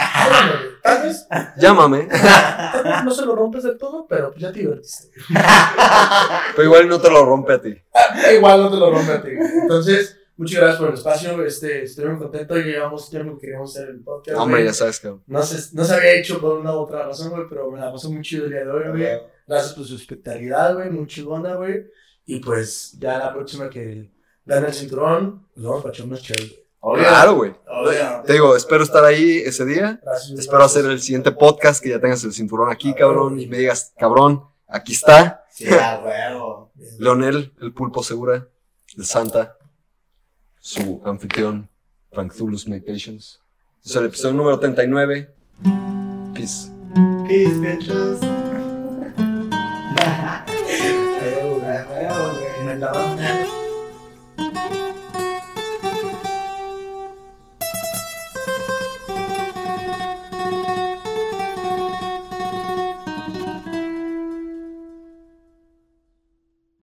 Tal 0.84 1.04
vez, 1.04 1.28
llámame. 1.58 2.08
tal 2.12 2.84
vez 2.84 3.04
no 3.06 3.12
se 3.12 3.26
lo 3.26 3.36
rompes 3.36 3.64
del 3.64 3.78
todo, 3.78 4.06
pero 4.08 4.32
pues 4.32 4.42
ya 4.42 4.52
te 4.52 4.60
divertiste. 4.60 5.10
Pero 6.56 6.64
igual 6.64 6.88
no 6.90 7.00
te 7.00 7.10
lo 7.10 7.26
rompe 7.26 7.54
a 7.54 7.62
ti. 7.62 7.76
Ah, 7.94 8.32
Igual 8.34 8.64
no 8.64 8.70
te 8.72 8.78
lo 8.78 8.92
rompe 8.92 9.12
a 9.14 9.22
ti. 9.22 9.30
Entonces, 9.62 10.17
muchas 10.38 10.60
gracias 10.60 10.80
por 10.80 10.88
el 10.90 10.94
espacio. 10.94 11.46
Este, 11.46 11.84
estoy 11.84 12.06
muy 12.06 12.18
contento. 12.18 12.56
Llevamos 12.56 13.10
tiempo 13.10 13.36
que 13.36 13.42
queríamos 13.42 13.76
hacer 13.76 13.90
el 13.90 14.00
podcast. 14.02 14.38
Hombre, 14.38 14.62
güey. 14.62 14.66
ya 14.66 14.74
sabes, 14.74 15.00
cabrón. 15.00 15.24
No 15.28 15.44
se, 15.44 15.76
no 15.76 15.84
se 15.84 15.94
había 15.94 16.14
hecho 16.14 16.40
por 16.40 16.60
una 16.60 16.74
u 16.74 16.80
otra 16.80 17.06
razón, 17.06 17.32
güey, 17.32 17.44
pero 17.50 17.70
me 17.72 17.80
la 17.80 17.92
pasó 17.92 18.10
muy 18.12 18.22
chido 18.22 18.46
el 18.46 18.52
día 18.52 18.64
de 18.64 18.72
hoy, 18.72 18.90
güey. 18.90 19.22
Gracias 19.48 19.74
por 19.74 19.86
su 19.86 19.96
hospitalidad, 19.96 20.76
güey, 20.76 20.90
muy 20.90 21.08
chingona, 21.08 21.56
güey. 21.56 21.86
Y 22.26 22.40
pues 22.40 22.98
ya 23.00 23.18
la 23.18 23.34
próxima 23.34 23.70
que 23.70 24.10
gane 24.46 24.68
el 24.68 24.74
cinturón, 24.74 25.48
nos 25.56 25.66
vamos 25.66 25.86
a 25.86 25.90
echar 25.90 26.06
unos 26.06 26.22
chéveres, 26.22 26.52
güey. 26.82 27.00
Claro, 27.00 27.36
güey. 27.36 27.54
Obvio. 27.68 28.24
Te 28.26 28.34
digo, 28.34 28.56
espero 28.56 28.84
estar 28.84 29.04
ahí 29.04 29.40
ese 29.40 29.66
día. 29.66 30.00
Gracias. 30.04 30.40
Espero 30.40 30.64
hacer 30.64 30.86
el 30.86 31.02
siguiente 31.02 31.32
podcast, 31.32 31.84
que 31.84 31.90
ya 31.90 32.00
tengas 32.00 32.24
el 32.24 32.34
cinturón 32.34 32.72
aquí, 32.72 32.94
cabrón, 32.94 33.40
y 33.40 33.48
me 33.48 33.58
digas, 33.58 33.94
cabrón, 33.98 34.44
aquí 34.68 34.94
está. 34.94 35.46
Sí, 35.50 35.68
a 35.68 36.00
huevo. 36.00 36.72
Leonel, 37.00 37.54
el 37.62 37.74
pulpo 37.74 38.04
segura, 38.04 38.48
el 38.96 39.06
Santa, 39.06 39.57
su 40.68 41.02
anfitrión, 41.06 41.70
Frank 42.12 42.34
Zulus 42.34 42.68
Meditations. 42.68 43.40
Es 43.86 43.96
el 43.96 44.08
episodio 44.08 44.36
número 44.36 44.60
39. 44.60 45.34
Peace. 46.34 46.70
Peace, 47.26 47.58
bitches. 47.58 48.20
Me 52.66 53.47